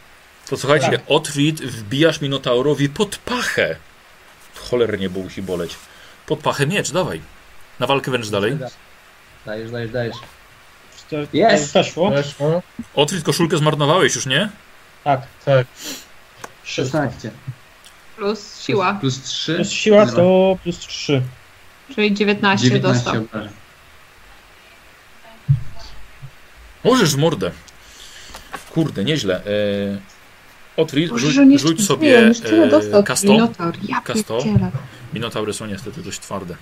To 0.49 0.57
słuchajcie, 0.57 0.91
Tak. 0.91 1.01
Otfrid 1.07 1.61
wbijasz 1.61 2.21
Minotaurowi 2.21 2.89
pod 2.89 3.17
pachę. 3.17 3.75
Cholernie 4.69 5.09
bo 5.09 5.19
musi 5.19 5.41
boleć. 5.41 5.75
Pod 6.25 6.39
pachę 6.39 6.67
miecz, 6.67 6.91
dawaj. 6.91 7.21
Na 7.79 7.87
walkę 7.87 8.11
wręcz 8.11 8.29
dalej. 8.29 8.57
Dajesz, 9.45 9.71
dajesz, 9.71 9.91
dajesz. 9.91 10.15
To, 11.09 11.15
Jest. 11.33 11.73
Weszło? 11.73 12.09
Weszło? 12.09 12.61
Otfrid, 12.95 13.23
koszulkę 13.23 13.57
zmarnowałeś 13.57 14.15
już, 14.15 14.25
nie? 14.25 14.49
Tak. 15.03 15.21
Tak. 15.45 15.67
16. 16.63 17.31
Plus 18.15 18.61
siła, 18.61 18.93
Plus 18.93 19.21
3. 19.21 19.55
Plus 19.55 19.69
siła 19.69 20.05
to 20.05 20.57
plus 20.63 20.79
trzy. 20.79 21.21
Czyli 21.95 22.13
19, 22.13 22.63
19 22.67 23.03
dostał. 23.03 23.23
obrażeń. 23.23 23.53
Możesz 26.83 27.15
w 27.15 27.17
mordę. 27.17 27.51
Kurde, 28.73 29.03
nieźle. 29.03 29.41
E, 30.77 30.87
Boże, 31.09 31.31
rzuć, 31.31 31.47
nie 31.47 31.59
rzuć 31.59 31.85
sobie 31.85 32.17
e, 32.17 32.67
dostał. 32.69 33.03
kasto. 33.03 33.31
Minotaur, 33.31 33.75
ja 33.87 34.01
Kasto. 34.01 34.43
Minotaury 35.13 35.53
są 35.53 35.65
niestety 35.65 36.01
dość 36.01 36.19
twarde. 36.19 36.55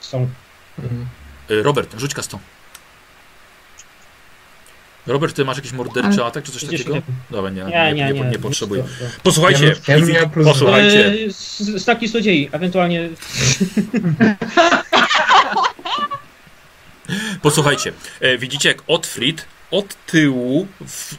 Są. 0.00 0.28
Mhm. 0.78 1.06
E, 1.50 1.62
Robert, 1.62 1.94
rzuć 1.98 2.14
kasto. 2.14 2.38
Robert, 5.06 5.36
ty 5.36 5.44
masz 5.44 5.56
jakiś 5.56 5.72
morderczy 5.72 6.24
atak 6.24 6.44
czy 6.44 6.52
coś 6.52 6.64
takiego? 6.64 6.94
nie. 6.94 7.02
Dobra, 7.30 7.50
nie, 7.50 7.62
Nie, 7.64 7.92
nie, 7.94 8.12
nie. 8.12 8.20
nie, 8.30 8.38
potrzebuję. 8.38 8.84
Posłuchajcie, 9.22 9.64
Ja 9.66 9.74
bym- 9.74 9.82
ja 9.88 9.98
bym 10.06 10.14
miał 10.14 10.30
plus 10.30 10.46
posłuchajcie. 10.46 11.06
Eee, 11.06 11.32
z- 11.32 11.58
Znaki 11.60 12.08
złodziei, 12.08 12.48
ewentualnie 12.52 13.08
Posłuchajcie, 17.42 17.92
e, 18.20 18.38
widzicie 18.38 18.68
jak 18.68 18.82
Otfrid 18.86 19.44
od 19.70 20.06
tyłu 20.06 20.66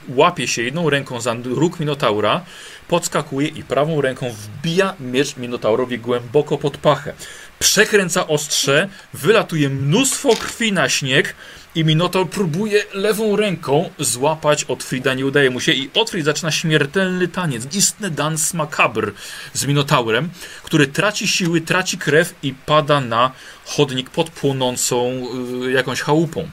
łapie 0.09 0.47
się 0.47 0.61
jedną 0.63 0.89
ręką 0.89 1.21
za 1.21 1.35
róg 1.45 1.79
Minotaura, 1.79 2.41
podskakuje 2.87 3.47
i 3.47 3.63
prawą 3.63 4.01
ręką 4.01 4.29
wbija 4.31 4.93
miecz 4.99 5.37
Minotaurowi 5.37 5.99
głęboko 5.99 6.57
pod 6.57 6.77
pachę. 6.77 7.13
Przekręca 7.59 8.27
ostrze, 8.27 8.89
wylatuje 9.13 9.69
mnóstwo 9.69 10.29
krwi 10.35 10.71
na 10.73 10.89
śnieg 10.89 11.35
i 11.75 11.85
Minotaur 11.85 12.30
próbuje 12.30 12.83
lewą 12.93 13.35
ręką 13.35 13.90
złapać 14.00 14.64
Otfrida, 14.64 15.14
nie 15.14 15.25
udaje 15.25 15.50
mu 15.50 15.59
się 15.59 15.72
i 15.72 15.90
Otfrid 15.93 16.25
zaczyna 16.25 16.51
śmiertelny 16.51 17.27
taniec, 17.27 17.75
istny 17.75 18.09
dans 18.09 18.53
macabre 18.53 19.11
z 19.53 19.66
Minotaurem, 19.66 20.30
który 20.64 20.88
traci 20.88 21.27
siły, 21.27 21.61
traci 21.61 21.98
krew 21.98 22.33
i 22.43 22.53
pada 22.53 23.01
na 23.01 23.32
chodnik 23.66 24.09
pod 24.09 24.30
płonącą 24.30 25.22
y, 25.66 25.72
jakąś 25.72 26.01
chałupą. 26.01 26.50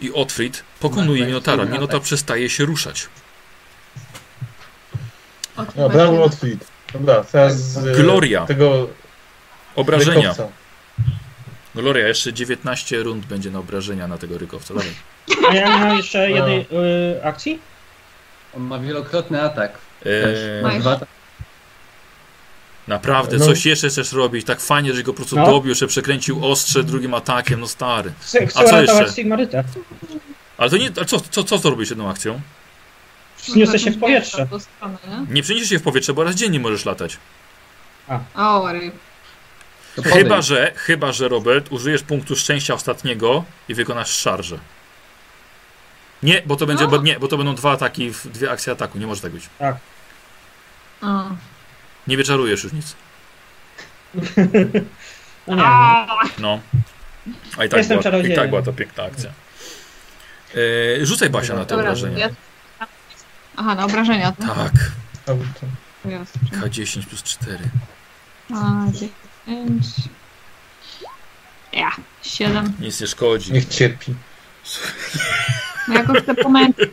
I 0.00 0.12
Otfrid 0.12 0.62
pokonuje 0.80 1.20
Tak, 1.20 1.28
Minotaura. 1.28 1.64
tak. 1.64 1.72
Minotaur 1.72 2.02
przestaje 2.02 2.50
się 2.50 2.64
ruszać. 2.64 3.06
No, 5.76 5.88
brawo 5.88 6.24
Otfrid. 6.24 6.64
Dobra, 6.92 7.24
teraz 7.32 7.56
z 7.72 7.96
Gloria. 7.96 8.46
tego 8.46 8.88
Obrażenia. 9.76 10.34
Rykowca. 11.78 11.82
Gloria, 11.82 12.08
jeszcze 12.08 12.32
19 12.32 13.02
rund 13.02 13.26
będzie 13.26 13.50
na 13.50 13.58
obrażenia 13.58 14.08
na 14.08 14.18
tego 14.18 14.38
rykowca. 14.38 14.74
Dawaj. 14.74 14.90
A 15.50 15.54
ja 15.54 15.68
nie 15.78 15.84
mam 15.84 15.96
jeszcze 15.96 16.30
jednej 16.30 16.60
y, 16.60 17.24
akcji? 17.24 17.58
On 18.56 18.62
ma 18.62 18.78
wielokrotny 18.78 19.42
atak. 19.42 19.78
Eee, 20.06 21.12
Naprawdę, 22.88 23.38
No. 23.38 23.44
coś 23.44 23.66
jeszcze 23.66 23.88
chcesz 23.88 24.12
robić, 24.12 24.46
tak 24.46 24.60
fajnie, 24.60 24.94
że 24.94 25.02
go 25.02 25.12
po 25.12 25.16
prostu 25.16 25.36
No. 25.36 25.46
dobił, 25.46 25.74
że 25.74 25.86
przekręcił 25.86 26.46
ostrze 26.46 26.82
drugim 26.84 27.14
atakiem, 27.14 27.60
no 27.60 27.68
stary. 27.68 28.12
Chcę, 28.20 28.46
chcę 28.46 28.60
A 28.60 28.64
co 28.64 28.68
uratować 28.68 29.00
jeszcze? 29.00 29.14
Sigmarytę. 29.14 29.64
Ale 30.58 30.70
to 30.70 30.76
nie, 30.76 30.90
ale 30.96 31.06
co, 31.06 31.20
co, 31.20 31.44
co 31.44 31.58
zrobisz 31.58 31.90
jedną 31.90 32.10
akcją? 32.10 32.40
Wzniosę 33.38 33.78
się 33.78 33.90
w 33.90 34.00
powietrze. 34.00 34.46
Nie 35.30 35.42
przeniesiesz 35.42 35.68
się 35.68 35.78
w 35.78 35.82
powietrze, 35.82 36.14
bo 36.14 36.24
raz 36.24 36.34
dziennie 36.34 36.60
możesz 36.60 36.84
latać. 36.84 37.18
O, 38.34 38.72
ryb. 38.72 38.94
Chyba, 40.04 40.42
że, 40.42 40.72
chyba, 40.76 41.12
że 41.12 41.28
Robert, 41.28 41.72
użyjesz 41.72 42.02
punktu 42.02 42.36
szczęścia 42.36 42.74
ostatniego 42.74 43.44
i 43.68 43.74
wykonasz 43.74 44.10
szarżę. 44.10 44.58
Nie, 46.22 46.42
bo 46.46 46.56
to 46.56 46.66
będzie, 46.66 46.84
No. 46.84 46.90
bo, 46.90 46.96
nie, 46.96 47.18
bo 47.20 47.28
to 47.28 47.36
będą 47.36 47.54
dwa 47.54 47.72
ataki, 47.72 48.10
w- 48.12 48.26
dwie 48.28 48.50
akcje 48.50 48.72
ataku, 48.72 48.98
nie 48.98 49.06
może 49.06 49.20
tak 49.22 49.32
być. 49.32 49.48
O. 51.02 51.30
Nie 52.06 52.16
wieczarujesz 52.16 52.64
już 52.64 52.72
nic. 52.72 52.94
No 55.46 55.54
nie, 55.56 55.62
No. 56.38 56.60
A 57.58 57.64
i 57.64 57.68
tak, 57.68 57.78
Jestem 57.78 58.00
była, 58.00 58.18
i 58.18 58.34
tak 58.34 58.48
była 58.48 58.62
to 58.62 58.72
piękna 58.72 59.04
akcja. 59.04 59.30
E, 61.00 61.06
rzucaj 61.06 61.30
Basia 61.30 61.54
na 61.54 61.64
te 61.64 61.68
Dobra, 61.76 61.84
obrażenia. 61.90 62.18
ja... 62.18 62.28
Aha, 63.56 63.74
na 63.74 63.84
obrażenia. 63.84 64.32
Tak, 64.32 64.72
Cały 65.26 65.40
czas. 65.60 65.70
Jasne. 66.04 66.58
K10 66.68 67.06
plus 67.06 67.22
4. 67.22 67.58
A, 68.54 68.56
dziewięć. 69.48 69.84
Ja, 71.72 71.90
siedem. 72.22 72.72
Nic 72.80 73.00
nie 73.00 73.06
szkodzi. 73.06 73.52
Niech 73.52 73.68
cierpi. 73.68 74.14
No 75.88 75.94
Jakoś 75.94 76.22
te 76.22 76.34
momenty. 76.42 76.90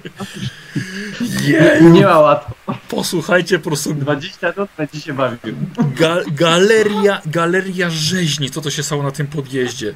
Nie 1.81 2.05
ma 2.05 2.19
łatwo. 2.19 2.55
Posłuchajcie 2.89 3.59
po 3.59 3.69
prostu 3.69 3.93
20 3.93 4.51
minut 4.51 4.69
będzie 4.77 5.01
się 5.01 5.13
bawił. 5.13 5.55
Ga 5.95 6.17
galeria, 6.27 7.21
galeria 7.25 7.89
rzeźni, 7.89 8.49
co 8.49 8.61
to 8.61 8.71
się 8.71 8.83
stało 8.83 9.03
na 9.03 9.11
tym 9.11 9.27
podjeździe. 9.27 9.95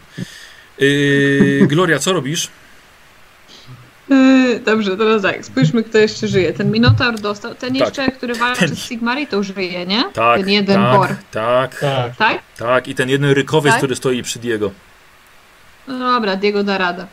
Yy, 0.79 1.67
Gloria, 1.67 1.99
co 1.99 2.13
robisz? 2.13 2.49
Yy, 4.09 4.59
dobrze, 4.59 4.97
teraz 4.97 5.21
tak, 5.21 5.45
spójrzmy 5.45 5.83
kto 5.83 5.97
jeszcze 5.97 6.27
żyje. 6.27 6.53
Ten 6.53 6.71
Minotaur 6.71 7.19
dostał, 7.19 7.55
ten 7.55 7.69
Tak. 7.69 7.79
jeszcze, 7.79 8.11
który 8.11 8.35
walczy 8.35 8.59
Ten- 8.59 8.75
z 8.75 8.79
Sigmaritą 8.79 9.43
żyje, 9.43 9.85
nie? 9.85 10.03
Tak, 10.13 10.39
Ten 10.39 10.49
jeden 10.49 10.75
tak, 10.81 10.95
bor. 10.97 11.07
tak, 11.31 11.79
Tak. 11.79 12.15
Tak? 12.15 12.39
tak. 12.57 12.87
I 12.87 12.95
ten 12.95 13.09
jeden 13.09 13.31
rykowiec, 13.31 13.71
Tak? 13.73 13.77
który 13.79 13.95
stoi 13.95 14.23
przy 14.23 14.39
Diego. 14.39 14.71
No 15.87 15.99
dobra, 15.99 16.35
Diego 16.35 16.63
da 16.63 16.77
radę. 16.77 17.07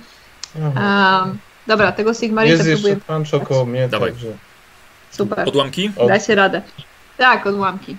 Aha. 0.67 1.23
Um, 1.25 1.39
dobra, 1.67 1.93
tego 1.93 2.15
Sigmarita 2.15 2.53
Jest 2.57 2.67
jeszcze 2.69 2.83
próbuję. 2.97 3.07
punch 3.07 3.43
około 3.43 3.67
mnie, 3.67 3.89
Dawaj. 3.89 4.11
także... 4.13 4.27
Super, 5.11 5.49
Odłamki? 5.49 5.91
O. 5.97 6.07
da 6.09 6.21
się 6.21 6.35
radę. 6.35 6.63
Tak, 7.17 7.47
odłamki. 7.47 7.97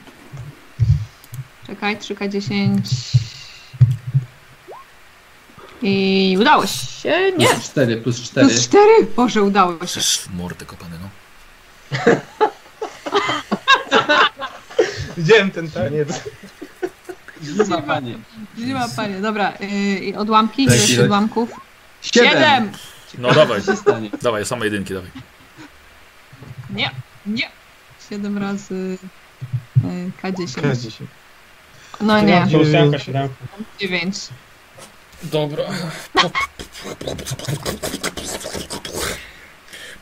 Czekaj, 1.67 1.97
3K10. 1.97 2.67
I 5.81 6.37
udało 6.39 6.67
się, 6.67 7.31
nie. 7.37 7.47
Plus 7.47 7.63
4, 7.71 7.97
plus 7.97 8.21
4. 8.21 8.47
Plus 8.47 8.63
4? 8.63 8.83
Boże, 9.15 9.43
udało 9.43 9.71
się. 9.71 9.85
Przecież 9.85 10.19
w 10.19 10.33
mordę 10.33 10.65
kopany, 10.65 10.95
no. 11.01 11.09
Widziałem 15.17 15.51
ten 15.51 15.71
taniec. 15.71 16.23
Nie 17.57 17.65
ma 17.65 17.81
panie. 17.81 18.15
Nie 18.57 18.73
ma 18.73 18.87
panie, 18.95 19.21
dobra. 19.21 19.53
Yy, 19.59 19.99
i 19.99 20.15
odłamki, 20.15 20.63
ile 20.63 21.03
odłamków? 21.03 21.49
7. 22.01 22.31
Siedem! 22.31 22.71
No 23.17 23.33
dawaj, 23.33 23.61
dawaj, 24.21 24.45
same 24.45 24.65
jedynki, 24.65 24.93
dawaj. 24.93 25.09
Nie, 26.69 26.91
nie. 27.25 27.49
7 28.09 28.37
razy 28.37 28.97
y, 29.85 30.11
K10. 30.23 30.61
K10. 30.61 30.91
No 32.01 32.21
nie. 32.21 32.47
9. 33.79 34.29
Dobra. 35.23 35.63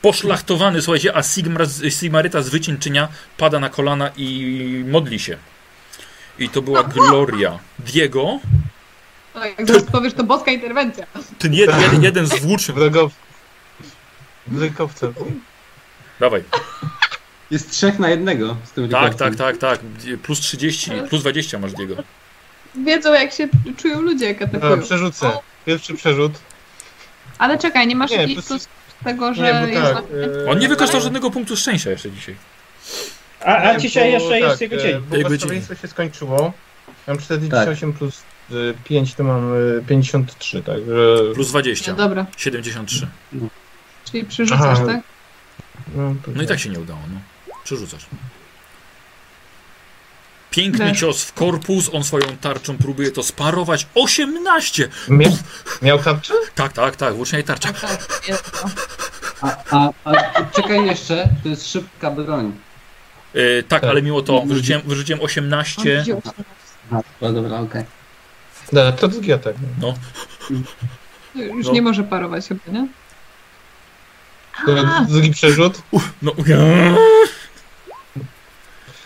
Poszlachtowany, 0.02 0.82
słuchajcie, 0.82 1.16
a 1.16 1.24
Sigmar, 1.24 1.68
Sigmaryta 1.90 2.42
z 2.42 2.50
wycieńczenia 2.50 3.08
pada 3.38 3.60
na 3.60 3.70
kolana 3.70 4.12
i 4.18 4.84
modli 4.88 5.20
się. 5.20 5.38
I 6.40 6.50
to 6.50 6.62
była 6.62 6.84
Gloria. 6.84 7.60
Diego, 7.80 8.40
No, 9.36 9.46
jak 9.46 9.68
zaraz 9.68 9.84
powiesz, 9.84 10.14
to 10.14 10.24
boska 10.24 10.52
interwencja. 10.52 11.06
ten 11.40 11.54
jeden, 11.54 11.82
jeden, 11.82 12.04
jeden 12.04 12.26
z 12.28 12.40
włóczym. 12.40 12.76
Wrogow... 12.76 13.12
Wrogowca. 14.48 15.08
Dawaj. 16.20 16.44
Jest 17.52 17.72
trzech 17.72 18.00
na 18.00 18.10
jednego 18.10 18.58
z 18.66 18.72
tym 18.72 18.90
Tak, 18.90 19.16
tak, 19.16 19.36
tak, 19.36 19.58
tak. 19.58 19.80
Plus 20.24 20.40
30, 20.40 20.92
plus 21.10 21.22
20 21.22 21.60
masz 21.60 21.74
Diego. 21.74 21.96
Wiedzą, 22.86 23.14
jak 23.14 23.32
się 23.32 23.48
czują 23.78 24.02
ludzie, 24.02 24.26
jak 24.26 24.40
Dobra, 24.40 24.58
atakują. 24.60 24.82
przerzucę. 24.82 25.32
Pierwszy 25.66 25.94
przerzut. 25.94 26.32
Ale 27.38 27.58
czekaj, 27.58 27.88
nie 27.88 27.96
masz 27.96 28.12
Nie, 28.12 28.18
jakiś 28.18 28.36
plus- 28.36 28.48
plus 28.48 28.68
tego, 29.04 29.34
że 29.34 29.42
Nie, 29.68 29.72
jest 29.74 29.84
tak. 29.94 29.94
na- 29.94 30.44
e, 30.46 30.50
On 30.52 30.60
nie 30.60 30.68
wykorzystał 30.70 31.02
żadnego 31.02 31.32
punktu 31.32 31.58
szczęścia 31.58 31.90
jeszcze 31.90 32.12
dzisiaj. 32.12 32.36
A, 33.46 33.56
a 33.56 33.74
Nie, 33.74 33.80
dzisiaj 33.80 34.04
bo 34.04 34.10
jeszcze 34.20 34.40
jest 34.40 34.62
jego 34.62 34.76
e, 34.76 34.80
dzień. 34.82 35.02
Bo 35.10 35.16
błogosławieństwo 35.18 35.76
się 35.76 35.88
skończyło. 35.88 36.54
Mam 37.08 37.18
48 37.18 37.94
plus 37.94 38.24
e, 38.52 38.54
5 38.84 39.16
to 39.16 39.24
mam 39.24 39.54
e, 39.54 39.82
53, 39.88 40.62
także... 40.64 40.94
Plus 41.34 41.48
Nie, 41.48 41.52
20. 41.52 41.94
dobra, 41.94 42.26
73. 42.38 43.08
czyli 44.12 44.26
przerzucasz, 44.26 44.62
Aha. 44.80 44.86
tak? 44.86 45.02
No, 45.96 46.16
No 46.36 46.44
i 46.44 46.48
tak 46.48 46.60
się 46.60 46.70
nie 46.70 46.80
udało, 46.80 47.00
no. 47.14 47.20
Przerzucasz. 47.64 48.06
Piękny 50.56 50.94
cios 50.96 51.24
w 51.24 51.34
korpus, 51.34 51.90
on 51.94 52.04
swoją 52.04 52.38
tarczą 52.42 52.78
próbuje 52.78 53.12
to 53.12 53.24
sparować. 53.24 53.88
18! 53.96 54.90
Mia 55.10 55.30
miał 55.82 56.00
tarczę? 56.00 56.34
Tak, 56.56 56.74
tak, 56.74 56.96
tak, 56.96 57.14
włócznia 57.16 57.40
i 57.40 57.44
tarcza. 57.44 57.74
Tak, 57.74 57.82
tak. 57.82 58.44
A, 59.42 59.58
a, 59.72 59.90
a 60.04 60.46
czekaj 60.46 60.86
jeszcze, 60.86 61.30
to 61.44 61.50
jest 61.50 61.72
szybka 61.72 62.12
broń. 62.12 62.52
E, 63.34 63.64
tak, 63.64 63.82
Tak. 63.82 63.90
ale 63.90 64.02
mimo 64.02 64.22
to 64.22 64.42
wyrzuciłem, 64.42 64.82
wyrzuciłem 64.86 65.22
18. 65.22 65.98
On 65.98 66.04
wziął. 66.04 66.22
A, 66.92 66.96
dobra, 67.22 67.42
dobra, 67.42 67.60
okej. 67.60 67.84
Dobra, 68.74 68.92
to 68.92 69.08
drugi 69.08 69.34
atak. 69.34 69.56
Już 71.36 71.66
No. 71.66 71.72
nie 71.72 71.82
może 71.82 72.04
parować 72.04 72.48
chyba, 72.48 72.62
nie? 72.68 72.88
Dobra, 74.68 75.06
drugi 75.10 75.32
przerzut. 75.32 75.82
No, 76.22 76.32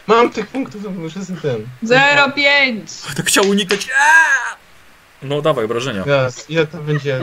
Mam 0.09 0.29
tych 0.29 0.47
punktów, 0.47 0.83
to 0.83 0.91
muszę 0.91 1.25
sobie 1.25 1.41
ten. 1.41 1.65
0,5! 1.83 3.15
tak 3.15 3.25
chciał 3.25 3.45
unikać. 3.49 3.87
Aaa! 3.99 4.55
No 5.21 5.41
dawaj, 5.41 5.65
obrażenia. 5.65 6.03
Raz, 6.05 6.49
ile 6.49 6.67
to 6.67 6.77
będzie? 6.77 7.15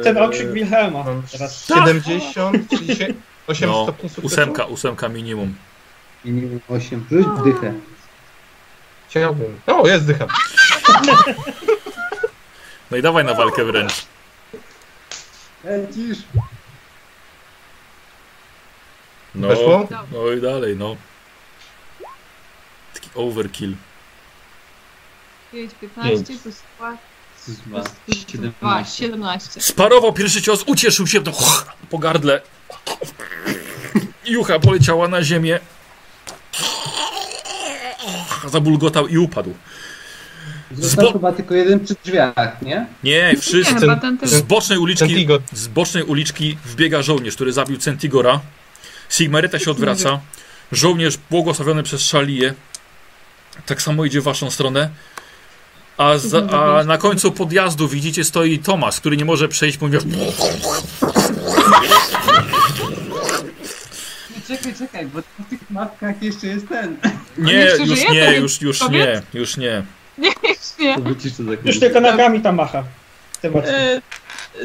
e, 0.00 0.02
Ten 0.04 0.18
okrzyk 0.18 0.52
Wilhelma. 0.52 1.02
Mam 1.04 1.22
Teraz 1.32 1.64
70, 1.64 2.68
38 2.70 3.68
No, 3.70 3.82
stopni 3.82 4.08
sukcesu. 4.08 4.26
ósemka, 4.26 4.64
ósemka 4.64 5.08
minimum. 5.08 5.54
Minimum 6.24 6.60
8. 6.68 7.06
Rzuć 7.10 7.26
dychę. 7.44 7.72
Chciałbym. 9.08 9.60
O, 9.66 9.86
jest 9.88 10.06
dycha. 10.06 10.26
No 12.90 12.96
i 12.96 13.02
dawaj 13.02 13.24
na 13.24 13.34
walkę 13.34 13.64
wręcz. 13.64 13.92
Lecisz. 15.64 16.18
No, 19.34 19.48
Weszło? 19.48 19.88
no 20.12 20.32
i 20.32 20.40
dalej, 20.40 20.76
no. 20.76 20.96
Overkill. 23.14 23.76
5, 25.52 25.70
15 25.80 26.24
plus 26.42 26.62
2, 26.78 26.96
Zma. 27.46 27.80
plus 27.80 27.88
2, 28.08 28.14
17. 28.84 28.96
17. 29.06 29.60
Sparował 29.60 30.12
pierwszy 30.12 30.42
cios, 30.42 30.62
ucieszył 30.66 31.06
się 31.06 31.20
no, 31.20 31.32
po 31.90 31.98
gardle. 31.98 32.40
Jucha 34.24 34.58
poleciała 34.58 35.08
na 35.08 35.22
ziemię. 35.22 35.60
Zabulgotał 38.48 39.08
i 39.08 39.18
upadł. 39.18 39.54
Został 40.72 41.04
Zbo- 41.06 41.12
chyba 41.12 41.32
tylko 41.32 41.54
jeden 41.54 41.84
przy 41.84 41.94
drzwiach, 42.04 42.62
nie? 42.62 42.86
Nie, 43.04 43.10
Nie, 43.32 43.36
wszyscy. 43.40 43.86
też. 44.20 44.30
Z 44.30 44.40
bocznej 44.42 44.78
uliczki, 44.78 45.26
z 45.52 45.68
bocznej 45.68 46.04
uliczki 46.04 46.56
wbiega 46.64 47.02
żołnierz, 47.02 47.34
który 47.34 47.52
zabił 47.52 47.76
Centigora. 47.78 48.40
Sigmaryta 49.10 49.58
się 49.58 49.70
odwraca. 49.70 50.20
Żołnierz 50.72 51.18
błogosławiony 51.30 51.82
przez 51.82 52.02
Szalię. 52.02 52.54
Tak 53.66 53.82
samo 53.82 54.04
idzie 54.04 54.20
w 54.20 54.24
waszą 54.24 54.50
stronę. 54.50 54.90
A, 55.96 56.18
za, 56.18 56.38
a 56.38 56.84
na 56.84 56.98
końcu 56.98 57.32
podjazdu 57.32 57.88
widzicie 57.88 58.24
stoi 58.24 58.58
Tomas, 58.58 59.00
który 59.00 59.16
nie 59.16 59.24
może 59.24 59.48
przejść, 59.48 59.78
ponieważ 59.78 60.04
Czekaj, 64.48 64.74
czekaj, 64.74 65.06
bo 65.06 65.20
w 65.20 65.50
tych 65.50 65.70
mapkach 65.70 66.22
jeszcze 66.22 66.46
jest 66.46 66.68
ten. 66.68 66.96
nie, 67.38 67.52
jeszcze 67.52 67.82
już 67.82 67.98
żyje? 67.98 68.10
nie, 68.10 68.30
nie 68.30 68.36
już, 68.36 68.60
już 68.60 68.88
nie, 68.88 69.22
już 69.34 69.56
nie. 69.56 69.82
Nie, 70.18 70.28
nie. 70.28 70.34
Za 70.44 70.74
chwilę. 70.74 71.56
już 71.64 71.80
tylko 71.80 72.00
nogami 72.00 72.40
tam 72.40 72.54
macha. 72.56 72.84
E, 73.44 74.00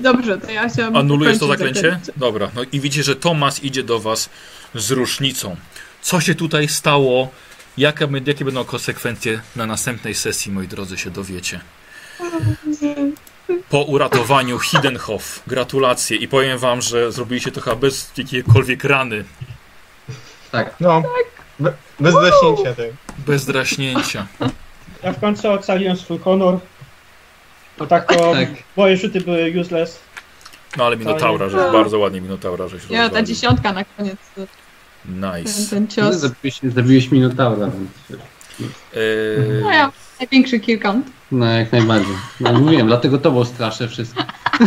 dobrze, 0.02 0.38
to 0.38 0.52
ja 0.52 0.70
chciałam. 0.70 0.96
Anulujesz 0.96 1.40
to 1.40 1.48
dokończyć 1.48 1.76
zaklęcie? 1.76 2.12
Dobra, 2.18 2.52
no 2.56 2.62
i 2.72 2.80
widzicie, 2.80 3.04
że 3.04 3.16
Tomas 3.16 3.64
idzie 3.64 3.84
do 3.84 4.00
was 4.00 4.30
z 4.76 4.92
rusznicą. 4.92 5.56
Co 6.02 6.22
się 6.22 6.36
tutaj 6.36 6.68
stało? 6.68 7.30
Jakie, 7.78 8.08
jakie 8.26 8.46
będą 8.46 8.64
konsekwencje 8.66 9.42
na 9.56 9.66
następnej 9.66 10.16
sesji, 10.16 10.52
moi 10.52 10.68
drodzy, 10.68 10.98
się 10.98 11.10
dowiecie. 11.10 11.60
Po 13.70 13.84
uratowaniu 13.84 14.60
Hiddenhof. 14.60 15.44
Gratulacje 15.48 16.18
i 16.18 16.28
powiem 16.28 16.58
wam, 16.58 16.82
że 16.82 17.12
zrobiliście 17.12 17.52
to 17.52 17.62
chyba 17.62 17.76
bez 17.76 18.12
jakiejkolwiek 18.18 18.84
rany, 18.84 19.24
Tak. 20.52 20.76
No, 20.80 21.04
be, 21.60 21.74
bez 22.00 22.14
zaśnięcia 22.14 22.74
tak. 22.76 22.86
bez 23.18 23.46
draśnięcia. 23.46 24.28
Ja 25.04 25.14
w 25.14 25.20
końcu 25.20 25.52
ocaliłem 25.52 25.98
swój 25.98 26.20
honor. 26.20 26.60
Bo 27.78 27.88
tak 27.88 28.08
to 28.08 28.34
Tak. 28.34 28.50
moje 28.76 28.98
rzuty 28.98 29.22
były 29.22 29.62
useless. 29.62 30.00
No 30.78 30.86
ale 30.86 30.98
Minotaura, 30.98 31.50
żeś 31.50 31.72
bardzo 31.72 32.00
ładnie 32.00 32.22
Minotaura, 32.22 32.68
żeś 32.68 32.82
Ja 32.90 33.10
ta 33.10 33.24
dziesiątka 33.24 33.74
na 33.74 33.86
koniec, 33.86 34.18
Nice. 35.08 35.70
ten 35.70 35.88
cios. 35.88 36.16
Zabiłeś, 36.16 36.60
zabiłeś 36.76 37.12
Minotaura, 37.12 37.68
więc 37.68 38.22
Eee, 38.62 38.70
No 39.64 39.72
ja 39.72 39.92
największy 40.20 40.60
kill 40.60 40.80
count. 40.80 41.08
no 41.32 41.46
jak 41.46 41.72
najbardziej. 41.72 42.16
No 42.40 42.54
mówiłem, 42.54 42.88
dlatego 42.88 43.18
tobą 43.18 43.46
straszę 43.46 43.88
wszystko. 43.88 44.24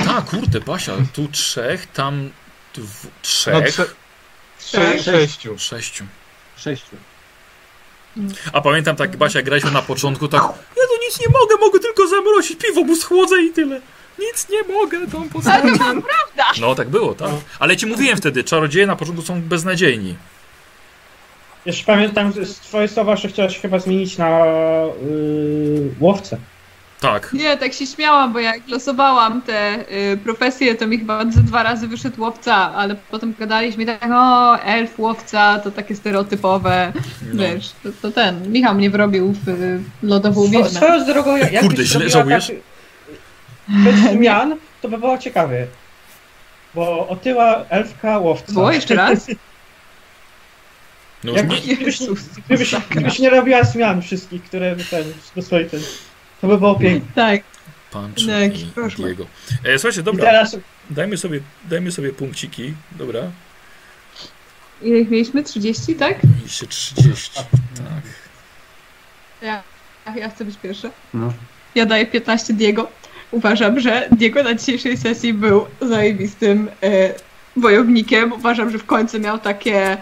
tak, 0.07 0.25
kurde, 0.25 0.61
Basia, 0.61 0.93
tu 1.13 1.29
trzech, 1.29 1.87
tam 1.87 2.31
dwu, 2.75 2.87
No, 3.07 3.11
trzech, 3.23 3.75
trze, 3.75 3.87
trze, 4.59 5.03
sześciu. 5.03 5.59
sześciu. 5.59 6.05
Sześciu. 6.57 6.97
A 8.53 8.61
pamiętam 8.61 8.97
tak, 8.97 9.17
Basia, 9.17 9.43
graliśmy 9.43 9.71
na 9.71 9.83
początku, 9.83 10.29
tak, 10.29 10.43
ja 10.43 10.83
tu 10.89 11.05
nic 11.07 11.21
nie 11.21 11.27
mogę, 11.41 11.57
mogę 11.67 11.79
tylko 11.79 12.09
zamrozić, 12.09 12.59
piwo 12.59 12.85
mu 12.85 12.97
schłodzę 12.97 13.43
i 13.43 13.51
tyle. 13.51 13.81
Nic 14.19 14.47
nie 14.51 14.75
mogę 14.75 15.07
tam 15.07 15.29
postawić. 15.29 15.81
No 16.61 16.75
tak 16.75 16.89
było, 16.89 17.15
tak. 17.15 17.31
Ale 17.59 17.77
ci 17.77 17.87
mówiłem 17.87 18.17
wtedy, 18.17 18.45
czarodzieje 18.45 18.87
na 18.87 18.97
początku 18.97 19.23
są 19.23 19.43
beznadziejni. 19.43 20.17
Jeszcze 21.67 21.85
pamiętam 21.87 22.33
z 22.33 22.55
twoje 22.59 22.89
słowa, 22.89 23.17
że 23.17 23.29
chciałeś 23.29 23.59
chyba 23.59 23.79
zmienić 23.79 24.19
na 24.19 24.39
yy, 25.11 25.91
łowcę. 26.01 26.37
Tak. 27.01 27.33
Nie, 27.33 27.57
tak 27.57 27.73
się 27.73 27.87
śmiałam, 27.87 28.33
bo 28.33 28.39
jak 28.39 28.69
losowałam 28.69 29.43
te 29.43 29.79
y, 30.13 30.17
profesje, 30.17 30.75
to 30.75 30.87
mi 30.87 30.99
chyba 30.99 31.25
ze 31.31 31.41
dwa 31.41 31.63
razy 31.63 31.89
wyszedł 31.89 32.21
łowca, 32.23 32.55
ale 32.75 32.97
potem 33.11 33.35
gadaliśmy 33.39 33.83
i 33.83 33.87
tak, 33.87 34.09
o, 34.13 34.59
elf, 34.59 34.99
łowca, 34.99 35.59
to 35.59 35.71
takie 35.71 35.97
stereotypowe, 35.97 36.93
No. 37.33 37.43
wiesz, 37.43 37.71
to, 37.83 37.89
to 38.03 38.11
ten, 38.11 38.53
Michał 38.53 38.75
mnie 38.75 38.91
wrobił 38.91 39.33
w 39.45 39.49
y, 39.49 39.81
lodową 40.03 40.43
Swo, 40.43 40.51
wiedźmę. 40.53 40.71
swoją 40.71 41.05
drogą, 41.07 41.37
jak, 41.37 41.53
jakbyś 41.53 41.69
Kurde, 41.69 41.85
źle 41.85 41.91
zrobiła 42.09 42.11
żałujesz? 42.11 42.47
Tak, 42.47 42.57
bez 43.85 43.95
zmian, 44.13 44.57
to 44.83 44.89
by 44.89 44.99
było 44.99 45.19
ciekawie. 45.19 45.67
Bo 46.75 47.09
otyła 47.09 47.65
elfka 47.69 48.19
łowca. 48.19 48.53
Było 48.53 48.73
jeszcze 48.73 48.95
raz? 48.95 49.27
No 51.25 51.33
już 51.33 51.41
Jak- 51.41 51.67
nie, 51.67 51.77
Gdybyś, 51.77 51.99
gdybyś 52.91 53.19
nie 53.19 53.31
robiła 53.31 53.65
zmian 53.65 54.03
wszystkich, 54.03 54.43
które 54.45 54.77
ten, 54.91 55.05
do 55.37 55.43
swojej 55.43 55.71
ten, 55.71 55.81
to 56.41 56.47
by 56.49 56.59
było 56.59 56.75
pięknie. 56.75 57.11
tak. 57.15 57.41
Punch 57.91 58.27
No, 58.27 58.41
i 58.41 58.67
koszmar. 58.75 59.07
Diego. 59.09 59.27
E, 59.65 59.79
słuchajcie, 59.79 60.03
dobra, 60.03 60.25
teraz 60.25 60.57
dajmy 60.91 61.17
sobie, 61.17 61.41
dajmy 61.71 61.93
sobie 61.93 62.13
punkciki, 62.13 62.75
dobra. 62.93 63.21
Ile 64.83 64.99
ich 65.01 65.11
mieliśmy? 65.11 65.43
30, 65.43 65.95
tak? 65.95 66.19
Mieliście 66.37 66.67
30, 66.67 67.31
tak. 67.35 67.47
Ja, 69.43 69.63
ja 70.17 70.31
chcę 70.31 70.45
być 70.45 70.57
pierwsza. 70.63 70.91
No. 71.15 71.33
Ja 71.75 71.87
daję 71.87 72.07
15 72.07 72.53
Diego. 72.55 72.89
Uważam, 73.31 73.81
że 73.81 74.09
Diego 74.13 74.43
na 74.43 74.55
dzisiejszej 74.55 74.97
sesji 74.97 75.35
był 75.35 75.67
zajebistym 75.81 76.69
e, 76.83 77.15
wojownikiem. 77.57 78.33
Uważam, 78.33 78.71
że 78.71 78.79
w 78.79 78.87
końcu 78.87 79.21
miał 79.21 79.39
takie, 79.39 79.97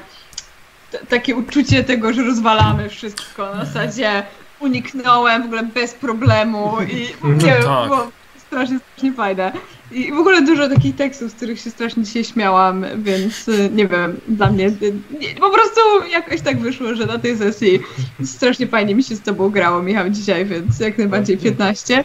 takie 1.08 1.36
uczucie 1.36 1.84
tego, 1.84 2.12
że 2.12 2.22
rozwalamy 2.22 2.88
wszystko. 2.88 3.54
Na 3.54 3.64
zasadzie 3.64 4.22
uniknąłem 4.60 5.42
w 5.42 5.46
ogóle 5.46 5.62
bez 5.62 5.94
problemu 5.94 6.76
i 6.92 6.94
nie 7.24 7.52
wiem, 7.52 7.62
Tak. 7.62 7.86
było 7.88 8.10
strasznie, 8.46 8.78
strasznie 8.78 9.12
fajne. 9.12 9.52
I 9.90 10.12
w 10.12 10.18
ogóle 10.18 10.42
dużo 10.42 10.68
takich 10.68 10.96
tekstów, 10.96 11.30
z 11.30 11.34
których 11.34 11.60
się 11.60 11.70
strasznie 11.70 12.04
dzisiaj 12.04 12.24
śmiałam, 12.24 12.84
więc 12.96 13.48
y, 13.48 13.70
nie 13.72 13.86
wiem, 13.86 14.20
dla 14.28 14.50
mnie 14.50 14.66
y, 14.66 14.92
nie, 15.20 15.34
po 15.40 15.50
prostu 15.50 15.80
jakoś 16.10 16.40
tak 16.40 16.58
wyszło, 16.58 16.94
że 16.94 17.06
na 17.06 17.18
tej 17.18 17.36
sesji 17.38 17.80
strasznie 18.24 18.66
fajnie 18.66 18.94
mi 18.94 19.04
się 19.04 19.16
z 19.16 19.20
tobą 19.20 19.50
grało, 19.50 19.82
Michał, 19.82 20.10
dzisiaj, 20.10 20.44
więc 20.44 20.80
jak 20.80 20.98
najbardziej 20.98 21.38
15. 21.38 22.04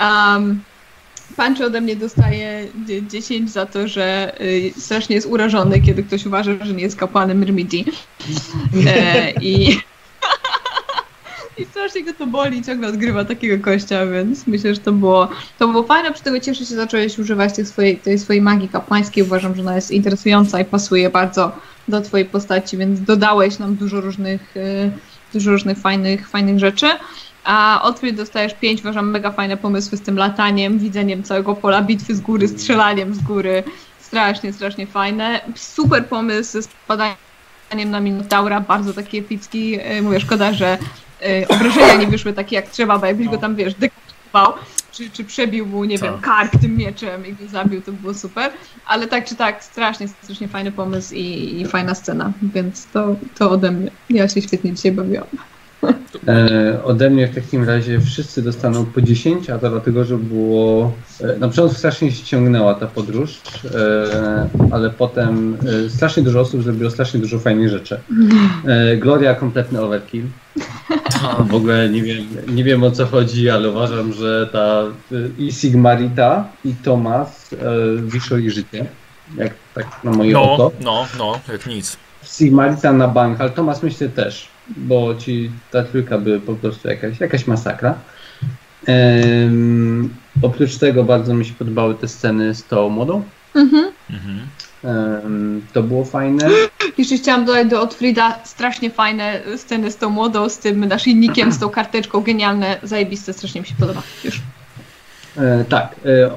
Um, 0.00 0.60
Pancho 1.36 1.64
ode 1.64 1.80
mnie 1.80 1.96
dostaje 1.96 2.66
dzie- 2.86 3.02
10 3.06 3.50
za 3.50 3.66
to, 3.66 3.88
że 3.88 4.36
y, 4.40 4.72
strasznie 4.78 5.16
jest 5.16 5.26
urażony, 5.28 5.80
kiedy 5.80 6.02
ktoś 6.02 6.26
uważa, 6.26 6.64
że 6.64 6.72
nie 6.72 6.82
jest 6.82 6.96
kapłanem 6.96 7.38
Myrmidii. 7.38 7.84
E, 8.86 9.30
I 9.30 9.78
i 11.58 11.64
strasznie 11.64 12.04
go 12.04 12.12
to 12.12 12.26
boli, 12.26 12.62
ciągle 12.62 12.88
odgrywa 12.88 13.24
takiego 13.24 13.64
kościa, 13.64 14.06
więc 14.06 14.46
myślę, 14.46 14.74
że 14.74 14.80
to 14.80 14.92
było, 14.92 15.28
to 15.58 15.68
było 15.68 15.82
fajne. 15.82 16.12
Przy 16.12 16.22
tego 16.22 16.40
cieszę 16.40 16.60
się, 16.60 16.64
że 16.70 16.74
zacząłeś 16.74 17.18
używać 17.18 17.54
tej 17.54 17.66
swojej, 17.66 17.96
tej 17.96 18.18
swojej 18.18 18.42
magii 18.42 18.68
kapłańskiej. 18.68 19.24
Uważam, 19.24 19.54
że 19.54 19.62
ona 19.62 19.74
jest 19.76 19.90
interesująca 19.90 20.60
i 20.60 20.64
pasuje 20.64 21.10
bardzo 21.10 21.52
do 21.88 22.00
twojej 22.00 22.26
postaci, 22.26 22.76
więc 22.76 23.00
dodałeś 23.00 23.58
nam 23.58 23.74
dużo 23.76 24.00
różnych, 24.00 24.56
y, 24.56 24.90
dużo 25.32 25.50
różnych 25.50 25.78
fajnych, 25.78 26.28
fajnych 26.28 26.58
rzeczy. 26.58 26.86
A 27.44 27.80
Otwit 27.82 28.16
dostajesz 28.16 28.54
pięć, 28.54 28.80
uważam, 28.80 29.10
mega 29.10 29.30
fajne 29.32 29.56
pomysły 29.56 29.98
z 29.98 30.00
tym 30.02 30.16
lataniem, 30.16 30.78
widzeniem 30.78 31.22
całego 31.22 31.54
pola 31.54 31.82
bitwy 31.82 32.14
z 32.14 32.20
góry, 32.20 32.48
strzelaniem 32.48 33.14
z 33.14 33.18
góry. 33.18 33.62
Strasznie, 34.00 34.52
strasznie 34.52 34.86
fajne. 34.86 35.40
Super 35.56 36.06
pomysł 36.06 36.52
ze 36.52 36.62
spadaniem 36.62 37.90
na 37.90 38.00
Minotaura, 38.00 38.60
bardzo 38.60 38.92
taki 38.94 39.18
epicki. 39.18 39.80
Y, 39.98 40.02
Mówię, 40.02 40.20
szkoda, 40.20 40.52
że 40.52 40.78
y, 41.22 41.48
obrażenia 41.48 41.94
nie 41.94 42.06
wyszły 42.06 42.32
takie 42.32 42.56
jak 42.56 42.68
trzeba, 42.70 42.98
bo 42.98 43.06
jakbyś 43.06 43.28
go 43.28 43.36
tam, 43.38 43.54
wiesz, 43.56 43.74
dekapitował, 43.74 44.52
czy, 44.92 45.10
czy 45.10 45.24
przebił 45.24 45.66
mu, 45.66 45.84
nie 45.84 45.98
wiem, 45.98 46.12
Tak. 46.12 46.20
kark 46.22 46.52
tym 46.60 46.76
mieczem 46.76 47.26
i 47.26 47.32
go 47.32 47.48
zabił, 47.48 47.82
to 47.82 47.92
było 47.92 48.14
super. 48.14 48.52
Ale 48.86 49.06
tak 49.06 49.24
czy 49.24 49.34
tak, 49.36 49.64
strasznie, 49.64 50.08
strasznie 50.08 50.48
fajny 50.48 50.72
pomysł 50.72 51.14
i, 51.14 51.60
i 51.60 51.66
fajna 51.66 51.94
scena, 51.94 52.32
więc 52.42 52.86
to, 52.86 53.16
to 53.38 53.50
ode 53.50 53.70
mnie. 53.70 53.90
Ja 54.10 54.28
się 54.28 54.42
świetnie 54.42 54.72
dzisiaj 54.72 54.92
bawiłam. 54.92 55.26
E, 56.28 56.84
ode 56.84 57.10
mnie 57.10 57.28
w 57.28 57.34
takim 57.34 57.64
razie 57.64 58.00
wszyscy 58.00 58.42
dostaną 58.42 58.84
po 58.84 59.00
10, 59.02 59.50
a 59.50 59.58
to 59.58 59.70
dlatego, 59.70 60.04
że 60.04 60.18
było. 60.18 60.92
E, 61.20 61.38
na 61.38 61.48
początku 61.48 61.78
strasznie 61.78 62.12
się 62.12 62.24
ciągnęła 62.24 62.74
ta 62.74 62.86
podróż, 62.86 63.40
e, 63.74 64.48
ale 64.70 64.90
potem 64.90 65.56
e, 65.86 65.90
strasznie 65.90 66.22
dużo 66.22 66.40
osób 66.40 66.62
zrobiło 66.62 66.90
strasznie 66.90 67.20
dużo 67.20 67.38
fajnych 67.38 67.68
rzeczy. 67.68 68.00
E, 68.66 68.96
Gloria 68.96 69.34
kompletny 69.34 69.80
overkill. 69.82 70.24
W 71.50 71.54
ogóle 71.54 71.88
nie 71.88 72.02
wiem, 72.02 72.24
nie 72.48 72.64
wiem 72.64 72.82
o 72.84 72.90
co 72.90 73.06
chodzi, 73.06 73.50
ale 73.50 73.70
uważam, 73.70 74.12
że 74.12 74.48
ta 74.52 74.82
e, 75.12 75.14
i 75.38 75.52
Sigmarita, 75.52 76.48
i 76.64 76.74
Tomas 76.74 77.52
e, 77.52 77.56
wiszą 78.02 78.36
życie. 78.48 78.86
Jak 79.36 79.52
tak 79.74 79.86
na 80.04 80.10
moje 80.10 80.32
No, 80.32 80.52
oko. 80.52 80.70
no, 80.80 81.06
no, 81.18 81.40
jak 81.52 81.66
nic. 81.66 81.96
Sigmarita 82.22 82.92
na 82.92 83.08
bank, 83.08 83.40
ale 83.40 83.50
Tomas 83.50 83.82
myślę 83.82 84.08
też, 84.08 84.48
bo 84.68 85.14
ci 85.14 85.50
ta 85.70 85.82
trójka 85.82 86.18
by 86.18 86.40
po 86.40 86.54
prostu 86.54 86.88
jakaś, 86.88 87.20
jakaś 87.20 87.46
masakra. 87.46 87.98
Em, 88.86 90.14
oprócz 90.42 90.76
tego 90.76 91.04
bardzo 91.04 91.34
mi 91.34 91.44
się 91.44 91.54
podobały 91.54 91.94
te 91.94 92.08
sceny 92.08 92.54
z 92.54 92.64
tą 92.64 92.88
modą. 92.88 93.22
Mhm. 93.54 93.92
Mhm. 94.10 94.40
Em, 94.84 95.62
to 95.72 95.82
było 95.82 96.04
fajne. 96.04 96.48
Jeszcze 96.98 97.16
chciałam 97.16 97.44
dodać 97.44 97.68
do 97.68 97.82
Otfrida 97.82 98.38
strasznie 98.44 98.90
fajne 98.90 99.40
sceny 99.56 99.90
z 99.90 99.96
tą 99.96 100.10
młodą, 100.10 100.48
z 100.48 100.58
tym 100.58 100.84
naszyjnikiem, 100.84 101.52
z 101.52 101.58
tą 101.58 101.68
karteczką, 101.70 102.20
genialne, 102.20 102.76
zajebiste, 102.82 103.32
strasznie 103.32 103.60
mi 103.60 103.66
się 103.66 103.74
podoba. 103.80 104.02
Już. 104.24 104.40
E, 105.36 105.64
tak, 105.68 105.94
e, 106.04 106.30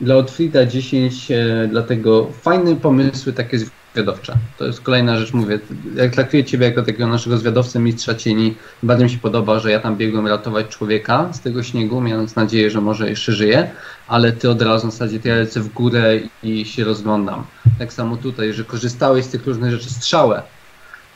dla 0.00 0.16
Otfrida 0.16 0.66
10, 0.66 1.30
e, 1.30 1.68
dlatego 1.70 2.28
fajne 2.42 2.76
pomysły 2.76 3.32
takie 3.32 3.58
zwiadowcze. 3.94 4.34
To 4.58 4.64
jest 4.64 4.80
kolejna 4.80 5.18
rzecz, 5.18 5.32
mówię, 5.32 5.58
jak 5.96 6.12
traktuję 6.12 6.44
Ciebie 6.44 6.66
jako 6.66 6.82
takiego 6.82 7.06
naszego 7.06 7.38
zwiadowcę, 7.38 7.78
mistrza 7.78 8.14
cieni, 8.14 8.54
bardzo 8.82 9.04
mi 9.04 9.10
się 9.10 9.18
podoba, 9.18 9.58
że 9.58 9.70
ja 9.70 9.80
tam 9.80 9.96
biegłem 9.96 10.26
ratować 10.26 10.68
człowieka 10.68 11.28
z 11.32 11.40
tego 11.40 11.62
śniegu, 11.62 12.00
mając 12.00 12.36
nadzieję, 12.36 12.70
że 12.70 12.80
może 12.80 13.10
jeszcze 13.10 13.32
żyje, 13.32 13.70
ale 14.08 14.32
Ty 14.32 14.50
od 14.50 14.62
razu 14.62 14.88
w 14.88 14.90
zasadzie 14.90 15.20
to 15.20 15.28
ja 15.28 15.34
lecę 15.34 15.60
w 15.60 15.68
górę 15.68 16.20
i 16.42 16.64
się 16.64 16.84
rozglądam. 16.84 17.44
Tak 17.78 17.92
samo 17.92 18.16
tutaj, 18.16 18.52
że 18.52 18.64
korzystałeś 18.64 19.24
z 19.24 19.28
tych 19.28 19.46
różnych 19.46 19.70
rzeczy, 19.70 19.90
strzałę. 19.90 20.42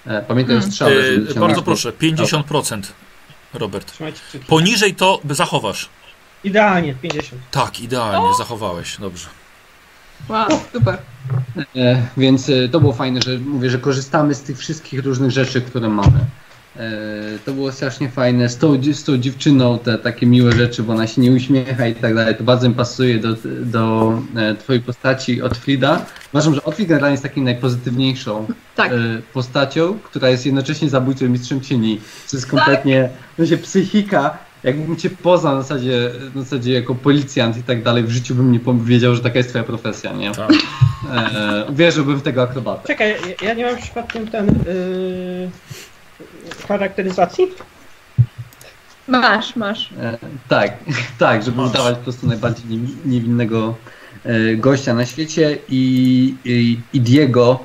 E, 0.07 0.23
Pamiętaj 0.23 0.57
o 0.57 0.59
Mm. 0.59 0.71
strzałę. 0.73 0.95
E, 1.37 1.41
bardzo 1.41 1.63
proszę, 1.63 1.93
50%, 1.93 2.83
Robert. 3.55 3.93
Poniżej 4.47 4.95
to 4.95 5.21
zachowasz. 5.31 5.89
Idealnie, 6.45 6.95
50. 6.95 7.43
Tak, 7.51 7.81
idealnie, 7.81 8.35
zachowałeś, 8.39 8.97
dobrze. 9.01 9.27
Wow, 10.29 10.49
super. 10.73 10.99
E, 11.77 12.03
więc 12.17 12.49
e, 12.49 12.69
to 12.69 12.81
było 12.81 12.93
fajne, 12.93 13.23
że 13.23 13.39
mówię, 13.39 13.71
że 13.71 13.79
korzystamy 13.79 14.35
z 14.35 14.43
tych 14.43 14.59
wszystkich 14.59 15.05
różnych 15.05 15.31
rzeczy, 15.31 15.61
które 15.61 15.89
mamy. 15.89 16.19
E, 16.79 17.39
to 17.45 17.53
było 17.53 17.73
strasznie 17.73 18.09
fajne. 18.09 18.49
Z 18.49 18.57
tą, 18.57 18.83
z 18.93 19.05
tą 19.05 19.19
dziewczyną 19.19 19.79
te 19.79 19.99
takie 19.99 20.27
miłe 20.27 20.53
rzeczy, 20.53 20.83
bo 20.83 20.93
ona 20.93 21.07
się 21.07 21.21
nie 21.21 21.33
uśmiecha 21.33 21.87
i 21.87 21.95
tak 21.95 22.15
dalej. 22.15 22.37
To 22.37 22.45
bardzo 22.45 22.69
mi 22.69 22.75
pasuje 22.75 23.19
do, 23.19 23.37
do 23.45 24.13
e, 24.37 24.55
twojej 24.55 24.83
postaci 24.83 25.43
Otfrida. 25.43 26.07
Uważam, 26.33 26.55
że 26.55 26.65
Otfrid 26.65 26.89
generalnie 26.89 27.13
jest 27.13 27.23
taką 27.23 27.41
najpozytywniejszą 27.41 28.47
Tak. 28.77 28.93
e, 28.93 28.97
postacią, 29.33 29.99
która 30.05 30.29
jest 30.29 30.47
jednocześnie 30.47 30.89
zabójcą 30.89 31.27
i 31.27 31.29
mistrzem 31.29 31.61
cieni. 31.61 32.01
To 32.31 32.37
jest 32.37 32.47
kompletnie, 32.47 33.11
w 33.33 33.37
sensie 33.37 33.59
psychika, 33.59 34.39
jakbym 34.65 34.97
cię 34.97 35.11
poznał 35.11 35.55
na 35.55 35.63
zasadzie, 35.63 36.11
na 36.35 36.43
zasadzie 36.43 36.73
jako 36.73 36.95
policjant 36.95 37.57
i 37.57 37.63
tak 37.63 37.83
dalej, 37.83 38.05
w 38.05 38.11
życiu 38.11 38.35
bym 38.35 38.53
nie 38.53 38.61
powiedział, 38.61 39.15
że 39.15 39.23
taka 39.23 39.39
jest 39.39 39.49
twoja 39.49 39.65
profesja, 39.65 40.13
nie? 40.13 40.33
Tak. 40.33 40.51
E, 41.13 41.67
wierzyłbym 41.71 42.17
w 42.17 42.23
tego 42.23 42.43
akrobatę. 42.43 42.87
Czekaj, 42.87 43.17
ja, 43.43 43.55
nie 43.55 43.67
mam 43.67 43.77
przypadkiem 43.77 44.29
ten 44.29 44.47
yy, 44.47 45.51
charakteryzacji? 46.69 47.47
Masz, 49.09 49.57
masz. 49.57 49.93
E, 50.01 50.19
tak, 50.49 50.73
tak, 51.19 51.43
żeby 51.43 51.57
Masz. 51.57 51.71
udawać 51.71 51.97
po 51.97 52.03
prostu 52.03 52.27
najbardziej 52.27 52.67
niewi- 52.67 53.07
niewinnego 53.07 53.75
e, 54.25 54.57
gościa 54.57 54.95
na 54.95 55.07
świecie 55.07 55.59
i, 55.69 56.35
i, 56.45 56.81
i 56.93 57.01
Diego 57.01 57.65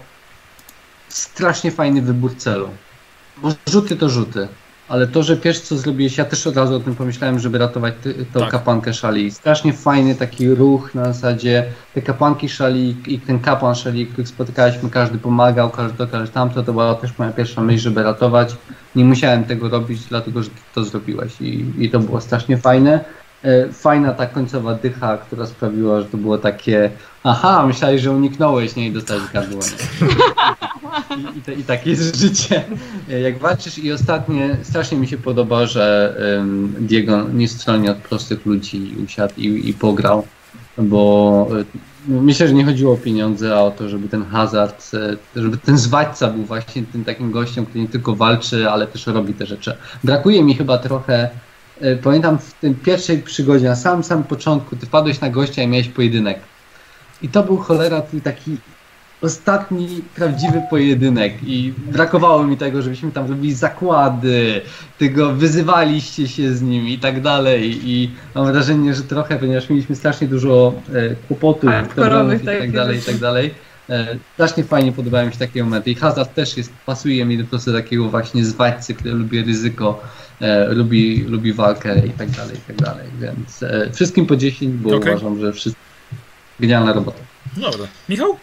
strasznie 1.09 1.71
fajny 1.71 2.01
wybór 2.01 2.35
celu. 2.37 2.69
Bo 3.37 3.53
rzuty 3.67 3.95
to 3.95 4.09
rzuty, 4.09 4.47
ale 4.93 5.07
to, 5.07 5.23
że 5.23 5.37
pierwsze 5.37 5.61
co 5.61 5.77
zrobiłeś, 5.77 6.17
ja 6.17 6.25
też 6.25 6.47
od 6.47 6.57
razu 6.57 6.75
o 6.75 6.79
tym 6.79 6.95
pomyślałem, 6.95 7.39
żeby 7.39 7.57
ratować 7.57 7.93
ty, 8.01 8.25
tą 8.33 8.39
Tak. 8.39 8.49
kapłankę 8.49 8.93
szali. 8.93 9.31
Strasznie 9.31 9.73
fajny 9.73 10.15
taki 10.15 10.49
ruch 10.49 10.95
na 10.95 11.05
zasadzie 11.05 11.65
te 11.93 12.01
kapłanki 12.01 12.49
szali 12.49 12.97
i 13.07 13.19
ten 13.19 13.39
kapłan 13.39 13.75
szali, 13.75 14.07
których 14.07 14.27
spotykaliśmy, 14.27 14.89
każdy 14.89 15.17
pomagał, 15.17 15.69
każdy 15.69 15.97
to, 15.97 16.07
każdy 16.07 16.33
tamto, 16.33 16.63
to 16.63 16.71
była 16.71 16.95
też 16.95 17.17
moja 17.17 17.31
pierwsza 17.31 17.61
myśl, 17.61 17.83
żeby 17.83 18.03
ratować. 18.03 18.55
Nie 18.95 19.05
musiałem 19.05 19.43
tego 19.43 19.69
robić, 19.69 20.01
dlatego 20.09 20.43
że 20.43 20.49
ty 20.49 20.61
to 20.75 20.83
zrobiłeś 20.83 21.41
i, 21.41 21.65
i 21.79 21.89
to 21.89 21.99
było 21.99 22.21
strasznie 22.21 22.57
fajne. 22.57 23.05
E, 23.43 23.69
Fajna 23.73 24.13
ta 24.13 24.25
końcowa 24.25 24.73
dycha, 24.75 25.17
która 25.17 25.45
sprawiła, 25.45 25.99
że 26.01 26.05
to 26.05 26.17
było 26.17 26.37
takie 26.37 26.89
aha, 27.23 27.65
myślałeś, 27.67 28.01
że 28.01 28.11
uniknąłeś, 28.11 28.75
nie? 28.75 28.87
I 28.87 28.91
dostałeś 28.91 29.23
gardło, 29.33 29.59
nie? 29.61 30.07
I, 31.33 31.37
i, 31.37 31.41
te, 31.41 31.53
I 31.53 31.63
takie 31.63 31.89
jest 31.89 32.15
życie. 32.15 32.63
E, 33.09 33.19
Jak 33.21 33.37
walczysz 33.39 33.77
i 33.77 33.91
ostatnie, 33.91 34.57
strasznie 34.63 34.97
mi 34.97 35.07
się 35.07 35.17
podoba, 35.17 35.65
że 35.65 36.15
em, 36.39 36.73
Diego 36.79 37.23
nie 37.33 37.47
stroni 37.47 37.89
od 37.89 37.97
prostych 37.97 38.45
ludzi 38.45 38.77
i 38.93 39.03
usiadł 39.03 39.33
i, 39.37 39.69
i 39.69 39.73
pograł, 39.73 40.27
bo 40.77 41.47
e, 41.59 41.63
myślę, 42.07 42.47
że 42.47 42.53
nie 42.53 42.65
chodziło 42.65 42.93
o 42.93 42.97
pieniądze, 42.97 43.55
a 43.55 43.61
o 43.61 43.71
to, 43.71 43.89
żeby 43.89 44.09
ten 44.09 44.25
hazard, 44.25 44.91
żeby 45.35 45.57
ten 45.57 45.77
zwadźca 45.77 46.27
był 46.27 46.43
właśnie 46.45 46.83
tym 46.83 47.03
takim 47.05 47.31
gościem, 47.31 47.65
który 47.65 47.79
nie 47.81 47.87
tylko 47.89 48.15
walczy, 48.15 48.69
ale 48.69 48.87
też 48.87 49.07
robi 49.07 49.33
te 49.33 49.45
rzeczy. 49.45 49.77
Brakuje 50.03 50.43
mi 50.43 50.55
chyba 50.55 50.77
trochę, 50.77 51.29
pamiętam 52.03 52.37
w 52.37 52.53
tej 52.53 52.75
pierwszej 52.75 53.17
przygodzie, 53.17 53.69
na 53.69 53.75
samym 53.75 54.03
samym 54.03 54.23
początku, 54.23 54.75
ty 54.75 54.85
wpadłeś 54.85 55.21
na 55.21 55.29
gościa 55.29 55.63
i 55.63 55.67
miałeś 55.67 55.87
pojedynek. 55.87 56.39
I 57.21 57.29
to 57.29 57.43
był 57.43 57.57
cholera 57.57 58.01
twój 58.01 58.21
taki 58.21 58.57
ostatni 59.21 60.01
prawdziwy 60.15 60.61
pojedynek 60.69 61.33
i 61.43 61.73
brakowało 61.91 62.43
mi 62.43 62.57
tego, 62.57 62.81
żebyśmy 62.81 63.11
tam 63.11 63.29
robili 63.29 63.53
zakłady, 63.53 64.61
tego 64.99 65.33
wyzywaliście 65.33 66.27
się 66.27 66.53
z 66.53 66.61
nim 66.61 66.87
i 66.87 66.99
tak 66.99 67.21
dalej 67.21 67.89
i 67.89 68.11
mam 68.35 68.51
wrażenie, 68.51 68.93
że 68.93 69.03
trochę, 69.03 69.35
ponieważ 69.35 69.69
mieliśmy 69.69 69.95
strasznie 69.95 70.27
dużo 70.27 70.73
e, 70.93 71.15
kłopotów, 71.27 71.69
Hardkorowych 71.69 72.41
problemów 72.41 72.43
i 72.43 72.45
tak 72.61 72.71
dalej, 72.71 72.99
i 72.99 73.01
tak 73.01 73.17
dalej. 73.17 73.53
E, 73.89 74.17
strasznie 74.33 74.63
fajnie 74.63 74.91
podobają 74.91 75.27
mi 75.27 75.33
się 75.33 75.39
takie 75.39 75.63
momenty 75.63 75.91
i 75.91 75.95
Hazard 75.95 76.33
też 76.33 76.57
jest, 76.57 76.73
pasuje 76.85 77.25
mi 77.25 77.37
do 77.37 77.43
prostu 77.45 77.73
takiego 77.73 78.09
właśnie 78.09 78.45
zwadźcy, 78.45 78.93
który 78.93 79.13
lubi 79.15 79.43
ryzyko, 79.43 80.03
e, 80.41 80.67
lubi, 80.73 81.23
lubi 81.23 81.53
walkę 81.53 82.07
i 82.07 82.09
tak 82.09 82.29
dalej, 82.29 82.55
i 82.57 82.61
tak 82.67 82.75
dalej, 82.75 83.07
więc 83.19 83.63
e, 83.63 83.89
wszystkim 83.93 84.25
po 84.25 84.35
10, 84.35 84.73
bo 84.75 84.95
Okej. 84.95 85.11
uważam, 85.11 85.39
że 85.39 85.53
wszyscy 85.53 85.79
genialna 86.59 86.93
robota. 86.93 87.19
Dobra. 87.57 87.87
Michał? 88.09 88.37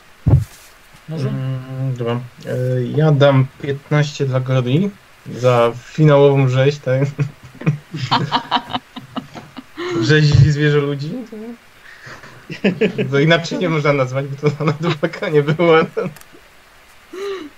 Może? 1.08 1.28
Mm, 1.28 1.94
Dobra. 1.98 2.20
E, 2.46 2.82
Ja 2.96 3.12
dam 3.12 3.46
15 3.62 4.26
dla 4.26 4.40
Glorii 4.40 4.90
za 5.38 5.72
finałową 5.84 6.48
rzeź, 6.48 6.78
tak? 6.78 7.02
Rzeź 10.02 10.24
zwierzę 10.24 10.78
ludzi. 10.78 11.10
To 13.10 13.18
inaczej 13.18 13.58
nie 13.58 13.68
można 13.68 13.92
nazwać, 13.92 14.26
bo 14.26 14.50
to 14.50 14.64
na 14.64 14.72
dupaka 14.72 15.28
nie 15.28 15.42
była. 15.42 15.80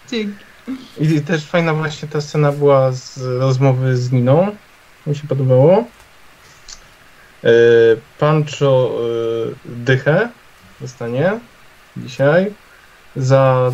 Dzięki. 0.09 0.45
I 1.01 1.21
też 1.21 1.47
fajna 1.47 1.75
właśnie 1.75 2.09
ta 2.09 2.21
scena 2.21 2.53
była 2.53 2.93
z 2.93 3.19
rozmowy 3.19 3.97
z 3.97 4.13
Niną. 4.13 4.57
Mi 5.07 5.17
się 5.17 5.29
podobało. 5.29 5.85
E, 7.45 7.51
Pancho 8.19 8.91
e, 8.91 9.55
dychę 9.65 10.29
dostanie 10.81 11.41
dzisiaj 11.97 12.53
za 13.17 13.71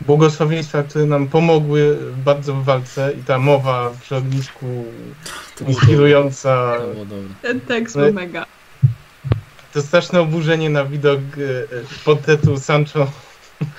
błogosławieństwa, 0.00 0.82
które 0.82 1.06
nam 1.06 1.28
pomogły 1.28 1.98
bardzo 2.24 2.54
w 2.54 2.64
walce 2.64 3.12
i 3.20 3.22
ta 3.22 3.38
mowa 3.38 3.90
w 3.90 4.04
było 4.04 4.84
inspirująca. 5.68 6.76
To 6.78 6.86
było 6.86 7.04
dobre. 7.04 7.34
Ten 7.42 7.60
tekst 7.60 7.96
No 7.96 8.02
był 8.02 8.12
mega. 8.12 8.46
To 9.74 9.82
straszne 9.82 10.20
oburzenie 10.20 10.70
na 10.70 10.84
widok 10.84 11.20
e, 11.20 11.40
e, 11.40 11.84
portretu 12.04 12.60
Sancho, 12.60 13.06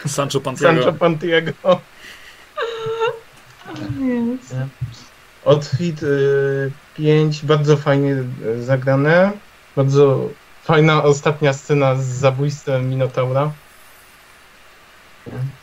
Sancho 0.07 0.39
Pantiago. 0.41 0.83
Sancho 0.83 0.99
Pantiago. 0.99 1.51
Jest. 3.99 4.55
Outfit 5.45 6.01
5, 6.95 7.45
bardzo 7.45 7.77
fajnie 7.77 8.23
y, 8.45 8.63
zagrane. 8.63 9.31
Bardzo 9.75 10.29
fajna 10.63 11.03
ostatnia 11.03 11.53
scena 11.53 11.95
z 11.95 12.05
zabójstwem 12.05 12.89
Minotaura. 12.89 13.51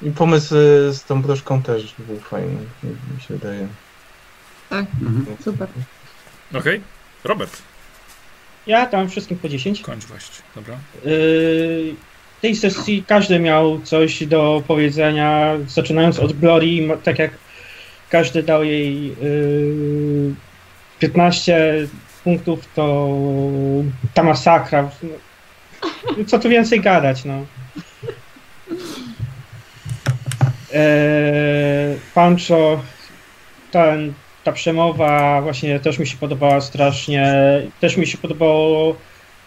I 0.03 0.11
pomysł 0.11 0.55
z 0.91 1.05
tą 1.05 1.23
broszką 1.23 1.63
też 1.63 1.95
był 1.99 2.21
fajny, 2.21 2.59
mi 3.15 3.21
się 3.23 3.35
wydaje. 3.35 3.69
Mhm. 4.71 5.37
Super. 5.45 5.69
Okej. 6.55 6.81
Robert, 7.25 7.63
Ja 8.67 8.87
tam 8.87 9.09
wszystkim 9.09 9.39
po 9.39 9.49
10. 9.49 9.81
kończ 9.81 10.05
właśnie. 10.05 10.45
Dobra. 10.55 10.75
Yy, 11.05 11.95
w 12.39 12.41
tej 12.41 12.57
sesji 12.57 13.05
każdy 13.07 13.39
miał 13.39 13.81
coś 13.81 14.27
do 14.27 14.63
powiedzenia, 14.67 15.57
zaczynając 15.67 16.19
od 16.19 16.33
Glory, 16.33 16.89
tak 17.03 17.19
jak 17.19 17.31
każdy 18.11 18.43
dał 18.43 18.65
jej 18.65 19.07
yy, 19.07 20.35
15 20.99 21.89
punktów, 22.25 22.69
to 22.75 23.19
ta 24.15 24.23
masakra. 24.23 24.91
No, 25.03 26.25
Co 26.27 26.39
tu 26.39 26.49
więcej 26.49 26.81
gadać, 26.81 27.25
no. 27.25 27.47
Eee, 30.75 31.99
Pancho, 32.15 32.83
ten, 33.71 34.13
ta 34.45 34.53
przemowa 34.53 35.43
właśnie 35.43 35.81
też 35.81 35.99
mi 35.99 36.07
się 36.07 36.17
podobała 36.17 36.61
strasznie. 36.61 37.35
Też 37.81 37.97
mi 37.97 38.07
się 38.07 38.19
podobało 38.19 38.97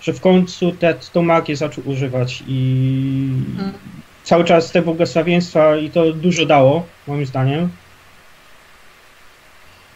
że 0.06 0.14
w 0.14 0.22
końcu 0.22 0.72
te, 0.72 0.94
tą 1.14 1.22
magię 1.22 1.56
zaczął 1.56 1.88
używać 1.88 2.44
i 2.48 2.56
Mm. 3.60 3.74
cały 4.24 4.44
czas 4.44 4.72
te 4.72 4.82
błogosławieństwa 4.82 5.78
i 5.78 5.90
to 5.90 6.14
dużo 6.14 6.46
dało, 6.46 6.86
moim 7.08 7.26
zdaniem. 7.26 7.70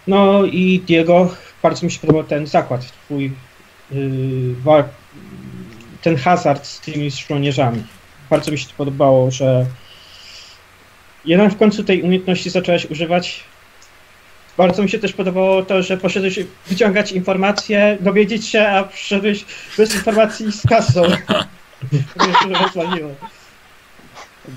No 0.07 0.45
i 0.45 0.83
Diego, 0.87 1.35
bardzo 1.63 1.85
mi 1.85 1.91
się 1.91 1.99
podobał 1.99 2.23
ten 2.23 2.47
zakład 2.47 2.81
twój, 3.05 3.31
yy, 3.91 4.83
ten 6.01 6.15
hazard 6.17 6.65
z 6.65 6.79
tymi 6.79 7.11
żołnierzami. 7.11 7.83
Bardzo 8.29 8.51
mi 8.51 8.57
się 8.57 8.67
to 8.67 8.73
podobało, 8.77 9.31
że 9.31 9.65
jednak 11.25 11.53
w 11.53 11.57
końcu 11.57 11.83
tej 11.83 12.01
umiejętności 12.01 12.49
zacząłeś 12.49 12.85
używać. 12.85 13.43
Bardzo 14.59 14.83
mi 14.83 14.89
się 14.89 14.99
też 14.99 15.13
podobało 15.13 15.63
to, 15.63 15.83
że 15.83 15.97
poszedłeś 15.97 16.39
wyciągać 16.67 17.11
informacje, 17.11 17.97
dowiedzieć 18.01 18.47
się, 18.47 18.67
a 18.67 18.83
przyszedłeś 18.83 19.45
bez 19.77 19.95
informacji 19.95 20.51
z 20.51 20.67
kasą. 20.67 21.01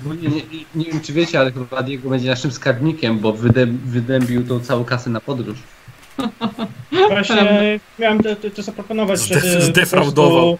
Ogólnie 0.01 0.29
Nie, 0.29 0.35
nie, 0.35 0.65
nie 0.75 0.85
wiem, 0.85 1.01
czy 1.01 1.13
wiecie, 1.13 1.39
ale 1.39 1.51
chyba 1.51 1.83
Diego 1.83 2.09
będzie 2.09 2.29
naszym 2.29 2.51
skarbnikiem, 2.51 3.19
bo 3.19 3.33
wydę, 3.33 3.65
wydębił 3.65 4.47
tą 4.47 4.59
całą 4.59 4.85
kasę 4.85 5.09
na 5.09 5.21
podróż. 5.21 5.57
Właśnie 7.09 7.79
miałem 7.99 8.23
to, 8.23 8.35
to, 8.35 8.49
to 8.49 8.61
zaproponować, 8.61 9.19
Zde- 9.19 9.39
żeby 9.39 9.61
zdefraudował. 9.61 10.57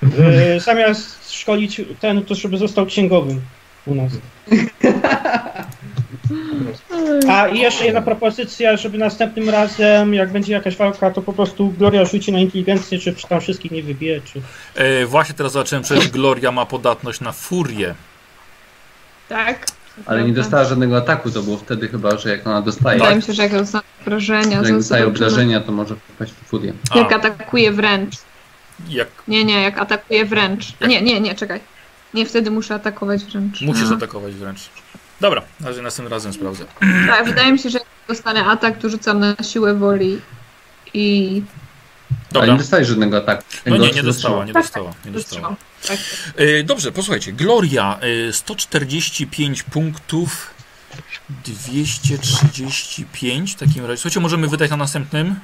prostu, 0.00 0.22
e, 0.22 0.60
zamiast 0.60 1.32
szkolić 1.32 1.80
ten, 2.00 2.22
to 2.22 2.34
żeby 2.34 2.58
został 2.58 2.86
księgowym 2.86 3.40
u 3.86 3.94
nas. 3.94 4.12
A 7.28 7.48
i 7.48 7.58
jeszcze 7.58 7.84
jedna 7.84 8.02
propozycja, 8.02 8.76
żeby 8.76 8.98
następnym 8.98 9.48
razem, 9.50 10.14
jak 10.14 10.32
będzie 10.32 10.52
jakaś 10.52 10.76
walka, 10.76 11.10
to 11.10 11.22
po 11.22 11.32
prostu 11.32 11.68
Gloria 11.78 12.04
rzuci 12.04 12.32
na 12.32 12.38
inteligencję, 12.38 12.98
czy 12.98 13.14
tam 13.28 13.40
wszystkich 13.40 13.70
nie 13.72 13.82
wybije, 13.82 14.20
czy... 14.20 14.40
E, 14.74 15.06
właśnie 15.06 15.34
teraz 15.34 15.52
zobaczyłem, 15.52 15.84
przecież 15.84 16.08
Gloria 16.08 16.52
ma 16.52 16.66
podatność 16.66 17.20
na 17.20 17.32
furię. 17.32 17.94
Tak. 19.28 19.66
Ale 20.06 20.24
nie 20.24 20.32
dostała 20.32 20.64
żadnego 20.64 20.96
ataku, 20.96 21.30
to 21.30 21.42
było 21.42 21.56
wtedy 21.56 21.88
chyba, 21.88 22.18
że 22.18 22.30
jak 22.30 22.46
ona 22.46 22.62
dostaje, 22.62 22.98
Wydaje 22.98 23.16
mi 23.16 23.22
się, 23.22 23.32
że 23.32 23.42
jak 23.42 23.52
dostaje 23.52 23.84
obrażenia, 24.06 24.56
jak 24.56 24.66
to 24.66 24.72
dostaje 24.72 25.06
obrażenia, 25.06 25.60
to 25.60 25.72
może 25.72 25.96
wpaść 26.14 26.32
w 26.32 26.48
furię. 26.48 26.72
A, 26.90 26.98
Jak 26.98 27.12
atakuje 27.12 27.72
wręcz. 27.72 28.14
jak 28.88 29.08
Nie, 29.28 29.44
nie, 29.44 29.62
jak 29.62 29.78
atakuje 29.78 30.24
wręcz. 30.24 30.72
Jak- 30.80 30.90
Nie, 30.90 31.02
nie, 31.02 31.20
nie, 31.20 31.34
czekaj. 31.34 31.60
Nie, 32.14 32.26
wtedy 32.26 32.50
muszę 32.50 32.74
atakować 32.74 33.24
wręcz. 33.24 33.60
musisz 33.60 33.90
A. 33.90 33.94
atakować 33.94 34.34
wręcz. 34.34 34.70
Dobra, 35.20 35.42
na 35.60 35.68
razie 35.68 35.82
następnym 35.82 36.12
razem 36.12 36.32
sprawdzę. 36.32 36.64
Tak, 37.06 37.24
wydaje 37.24 37.52
mi 37.52 37.58
się, 37.58 37.70
że 37.70 37.78
jak 37.78 37.86
dostanę 38.08 38.44
atak, 38.44 38.78
to 38.78 38.90
rzucam 38.90 39.20
na 39.20 39.36
siłę 39.42 39.74
woli 39.74 40.20
i 40.94 41.42
Ale 42.10 42.18
Dobra. 42.32 42.52
nie 42.52 42.58
dostaje 42.58 42.84
żadnego 42.84 43.16
ataku. 43.16 43.42
No 43.66 43.76
nie, 43.76 43.90
nie 43.90 44.02
dostała, 44.02 44.44
nie 44.44 44.52
Tak, 44.52 44.62
dostała, 44.62 44.90
nie 45.04 45.10
dostała. 45.10 45.56
Tak. 45.88 45.98
E, 46.36 46.62
Dobrze, 46.62 46.92
posłuchajcie. 46.92 47.32
Gloria, 47.32 47.98
e, 48.28 48.32
145 48.32 49.62
punktów. 49.62 50.50
235 51.44 53.52
w 53.52 53.54
takim 53.54 53.84
razie. 53.86 53.96
Słuchajcie, 53.96 54.20
możemy 54.20 54.48
wydać 54.48 54.70
na 54.70 54.76
następnym? 54.76 55.34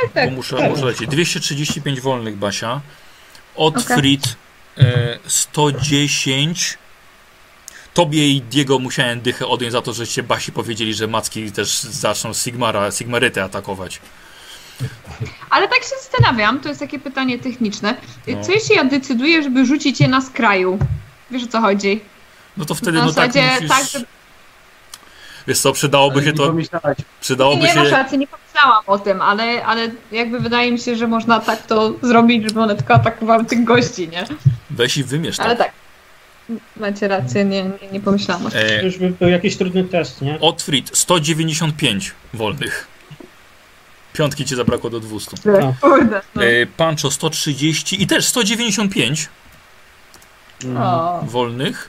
Tak, 0.00 0.12
tak. 0.14 0.30
Bo 0.30 0.36
muszę, 0.36 0.68
muszę 0.70 0.84
lecieć. 0.84 1.10
235 1.10 2.00
wolnych, 2.00 2.36
Basia. 2.36 2.80
Otfrid 3.56 4.36
e, 4.78 5.18
110. 5.26 6.78
Tobie 7.96 8.28
i 8.28 8.42
Diego 8.42 8.78
musiałem 8.78 9.20
dychę 9.20 9.46
odjąć 9.46 9.72
za 9.72 9.82
to, 9.82 9.92
żeście 9.92 10.22
Basi 10.22 10.52
powiedzieli, 10.52 10.94
że 10.94 11.06
Macki 11.06 11.52
też 11.52 11.80
zaczną 11.80 12.34
Sigmara, 12.34 12.90
Sigmarytę 12.90 13.44
atakować. 13.44 14.00
Ale 15.50 15.68
tak 15.68 15.78
się 15.78 15.96
zastanawiam, 16.02 16.60
to 16.60 16.68
jest 16.68 16.80
takie 16.80 16.98
pytanie 16.98 17.38
techniczne. 17.38 17.94
No. 18.26 18.44
Co 18.44 18.52
jeśli 18.52 18.76
ja 18.76 18.84
decyduję, 18.84 19.42
żeby 19.42 19.66
rzucić 19.66 20.00
je 20.00 20.08
na 20.08 20.20
skraju? 20.20 20.78
Wiesz 21.30 21.44
o 21.44 21.46
co 21.46 21.60
chodzi? 21.60 22.00
No 22.56 22.64
to 22.64 22.74
wtedy, 22.74 22.98
no 22.98 23.12
tak 23.12 23.14
zasadzie 23.14 23.54
musisz... 23.54 23.68
tak, 23.68 23.86
żeby... 23.86 24.06
Wiesz 25.46 25.58
co, 25.58 25.72
przydałoby 25.72 26.20
się 26.20 26.26
nie 26.26 26.32
to... 26.32 26.54
Przydałoby 27.20 27.62
Nie, 27.62 27.68
się... 27.68 27.78
masz 27.78 27.90
rację, 27.90 28.18
nie 28.18 28.26
pomyślałam 28.26 28.82
o 28.86 28.98
tym, 28.98 29.22
ale, 29.22 29.64
ale 29.64 29.90
jakby 30.12 30.40
wydaje 30.40 30.72
mi 30.72 30.78
się, 30.78 30.96
że 30.96 31.06
można 31.06 31.40
tak 31.40 31.66
to 31.66 31.94
zrobić, 32.02 32.48
żeby 32.48 32.60
one 32.60 32.76
tylko 32.76 32.94
atakowały 32.94 33.44
tych 33.44 33.64
gości, 33.64 34.08
nie? 34.08 34.24
Weź 34.70 34.96
i 34.96 35.04
wymierz 35.04 35.40
Ale 35.40 35.56
tak. 35.56 35.85
Macie 36.76 37.08
rację, 37.08 37.44
nie, 37.44 37.62
nie, 37.64 37.88
nie 37.92 38.00
pomyślałam. 38.00 38.46
E, 38.54 38.78
To 38.80 38.86
już 38.86 38.98
by 38.98 39.10
był 39.10 39.28
jakiś 39.28 39.56
trudny 39.56 39.84
test, 39.84 40.22
nie? 40.22 40.40
Otfrid 40.40 40.90
195 40.98 42.12
wolnych. 42.34 42.88
Piątki 44.12 44.44
ci 44.44 44.56
zabrakło 44.56 44.90
do 44.90 45.00
200. 45.00 45.36
no. 45.44 45.74
Kurde. 45.80 46.20
No. 46.34 46.44
E, 46.44 46.66
Pancho 46.66 47.10
130 47.10 48.02
i 48.02 48.06
też 48.06 48.26
195 48.26 49.28
O. 50.78 51.20
wolnych. 51.26 51.88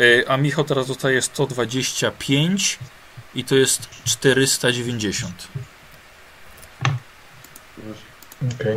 E, 0.00 0.30
a 0.30 0.36
Michał 0.36 0.64
teraz 0.64 0.86
dostaje 0.86 1.22
125 1.22 2.78
i 3.34 3.44
to 3.44 3.54
jest 3.54 3.88
490. 4.04 5.48
Okej. 8.60 8.76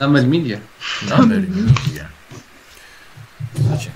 na 0.00 0.08
Mermidzie. 0.08 0.60
Na 1.08 1.18
Mermidzie. 1.18 1.62
Słuchajcie, 1.74 2.08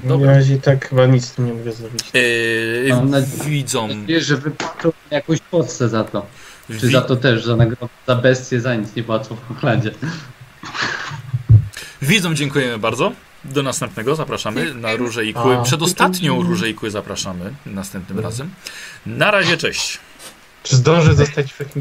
W 0.04 0.24
razie 0.24 0.58
tak 0.58 0.88
chyba 0.88 1.06
nic 1.06 1.24
z 1.24 1.32
tym 1.32 1.46
nie 1.46 1.52
mogę 1.54 1.72
zrobić. 1.72 2.00
E, 2.14 2.94
Mam 2.94 3.10
nadzieję- 3.10 3.44
widzą, 3.50 3.88
Wiesz, 4.06 4.26
że 4.26 4.36
wypłacą 4.36 4.92
jakąś 5.10 5.40
podstę 5.40 5.88
za 5.88 6.04
to. 6.04 6.26
Czy 6.68 6.86
wi, 6.86 6.92
za 6.92 7.00
to 7.02 7.16
też, 7.16 7.44
za 7.44 7.56
nagrodę, 7.56 7.88
za 8.06 8.14
bestię, 8.16 8.60
za 8.60 8.74
nic 8.74 8.96
nie 8.96 9.02
płacą 9.02 9.36
w 9.36 9.48
Hochlandzie. 9.48 9.90
widzą, 12.02 12.34
dziękujemy 12.34 12.78
bardzo. 12.78 13.12
Do 13.44 13.62
następnego 13.62 14.14
zapraszamy 14.16 14.74
na 14.74 14.96
Róże 14.96 15.24
i 15.24 15.34
Kły. 15.34 15.56
Przedostatnią 15.64 16.42
Róże 16.42 16.68
i 16.70 16.74
Kły 16.74 16.90
zapraszamy 16.90 17.52
następnym 17.66 18.20
razem. 18.20 18.50
Na 19.06 19.30
razie, 19.30 19.56
cześć. 19.56 19.98
Czy 20.62 20.76
zdążę 20.76 21.14
zostać 21.14 21.52
w 21.52 21.60
jakimś 21.60 21.74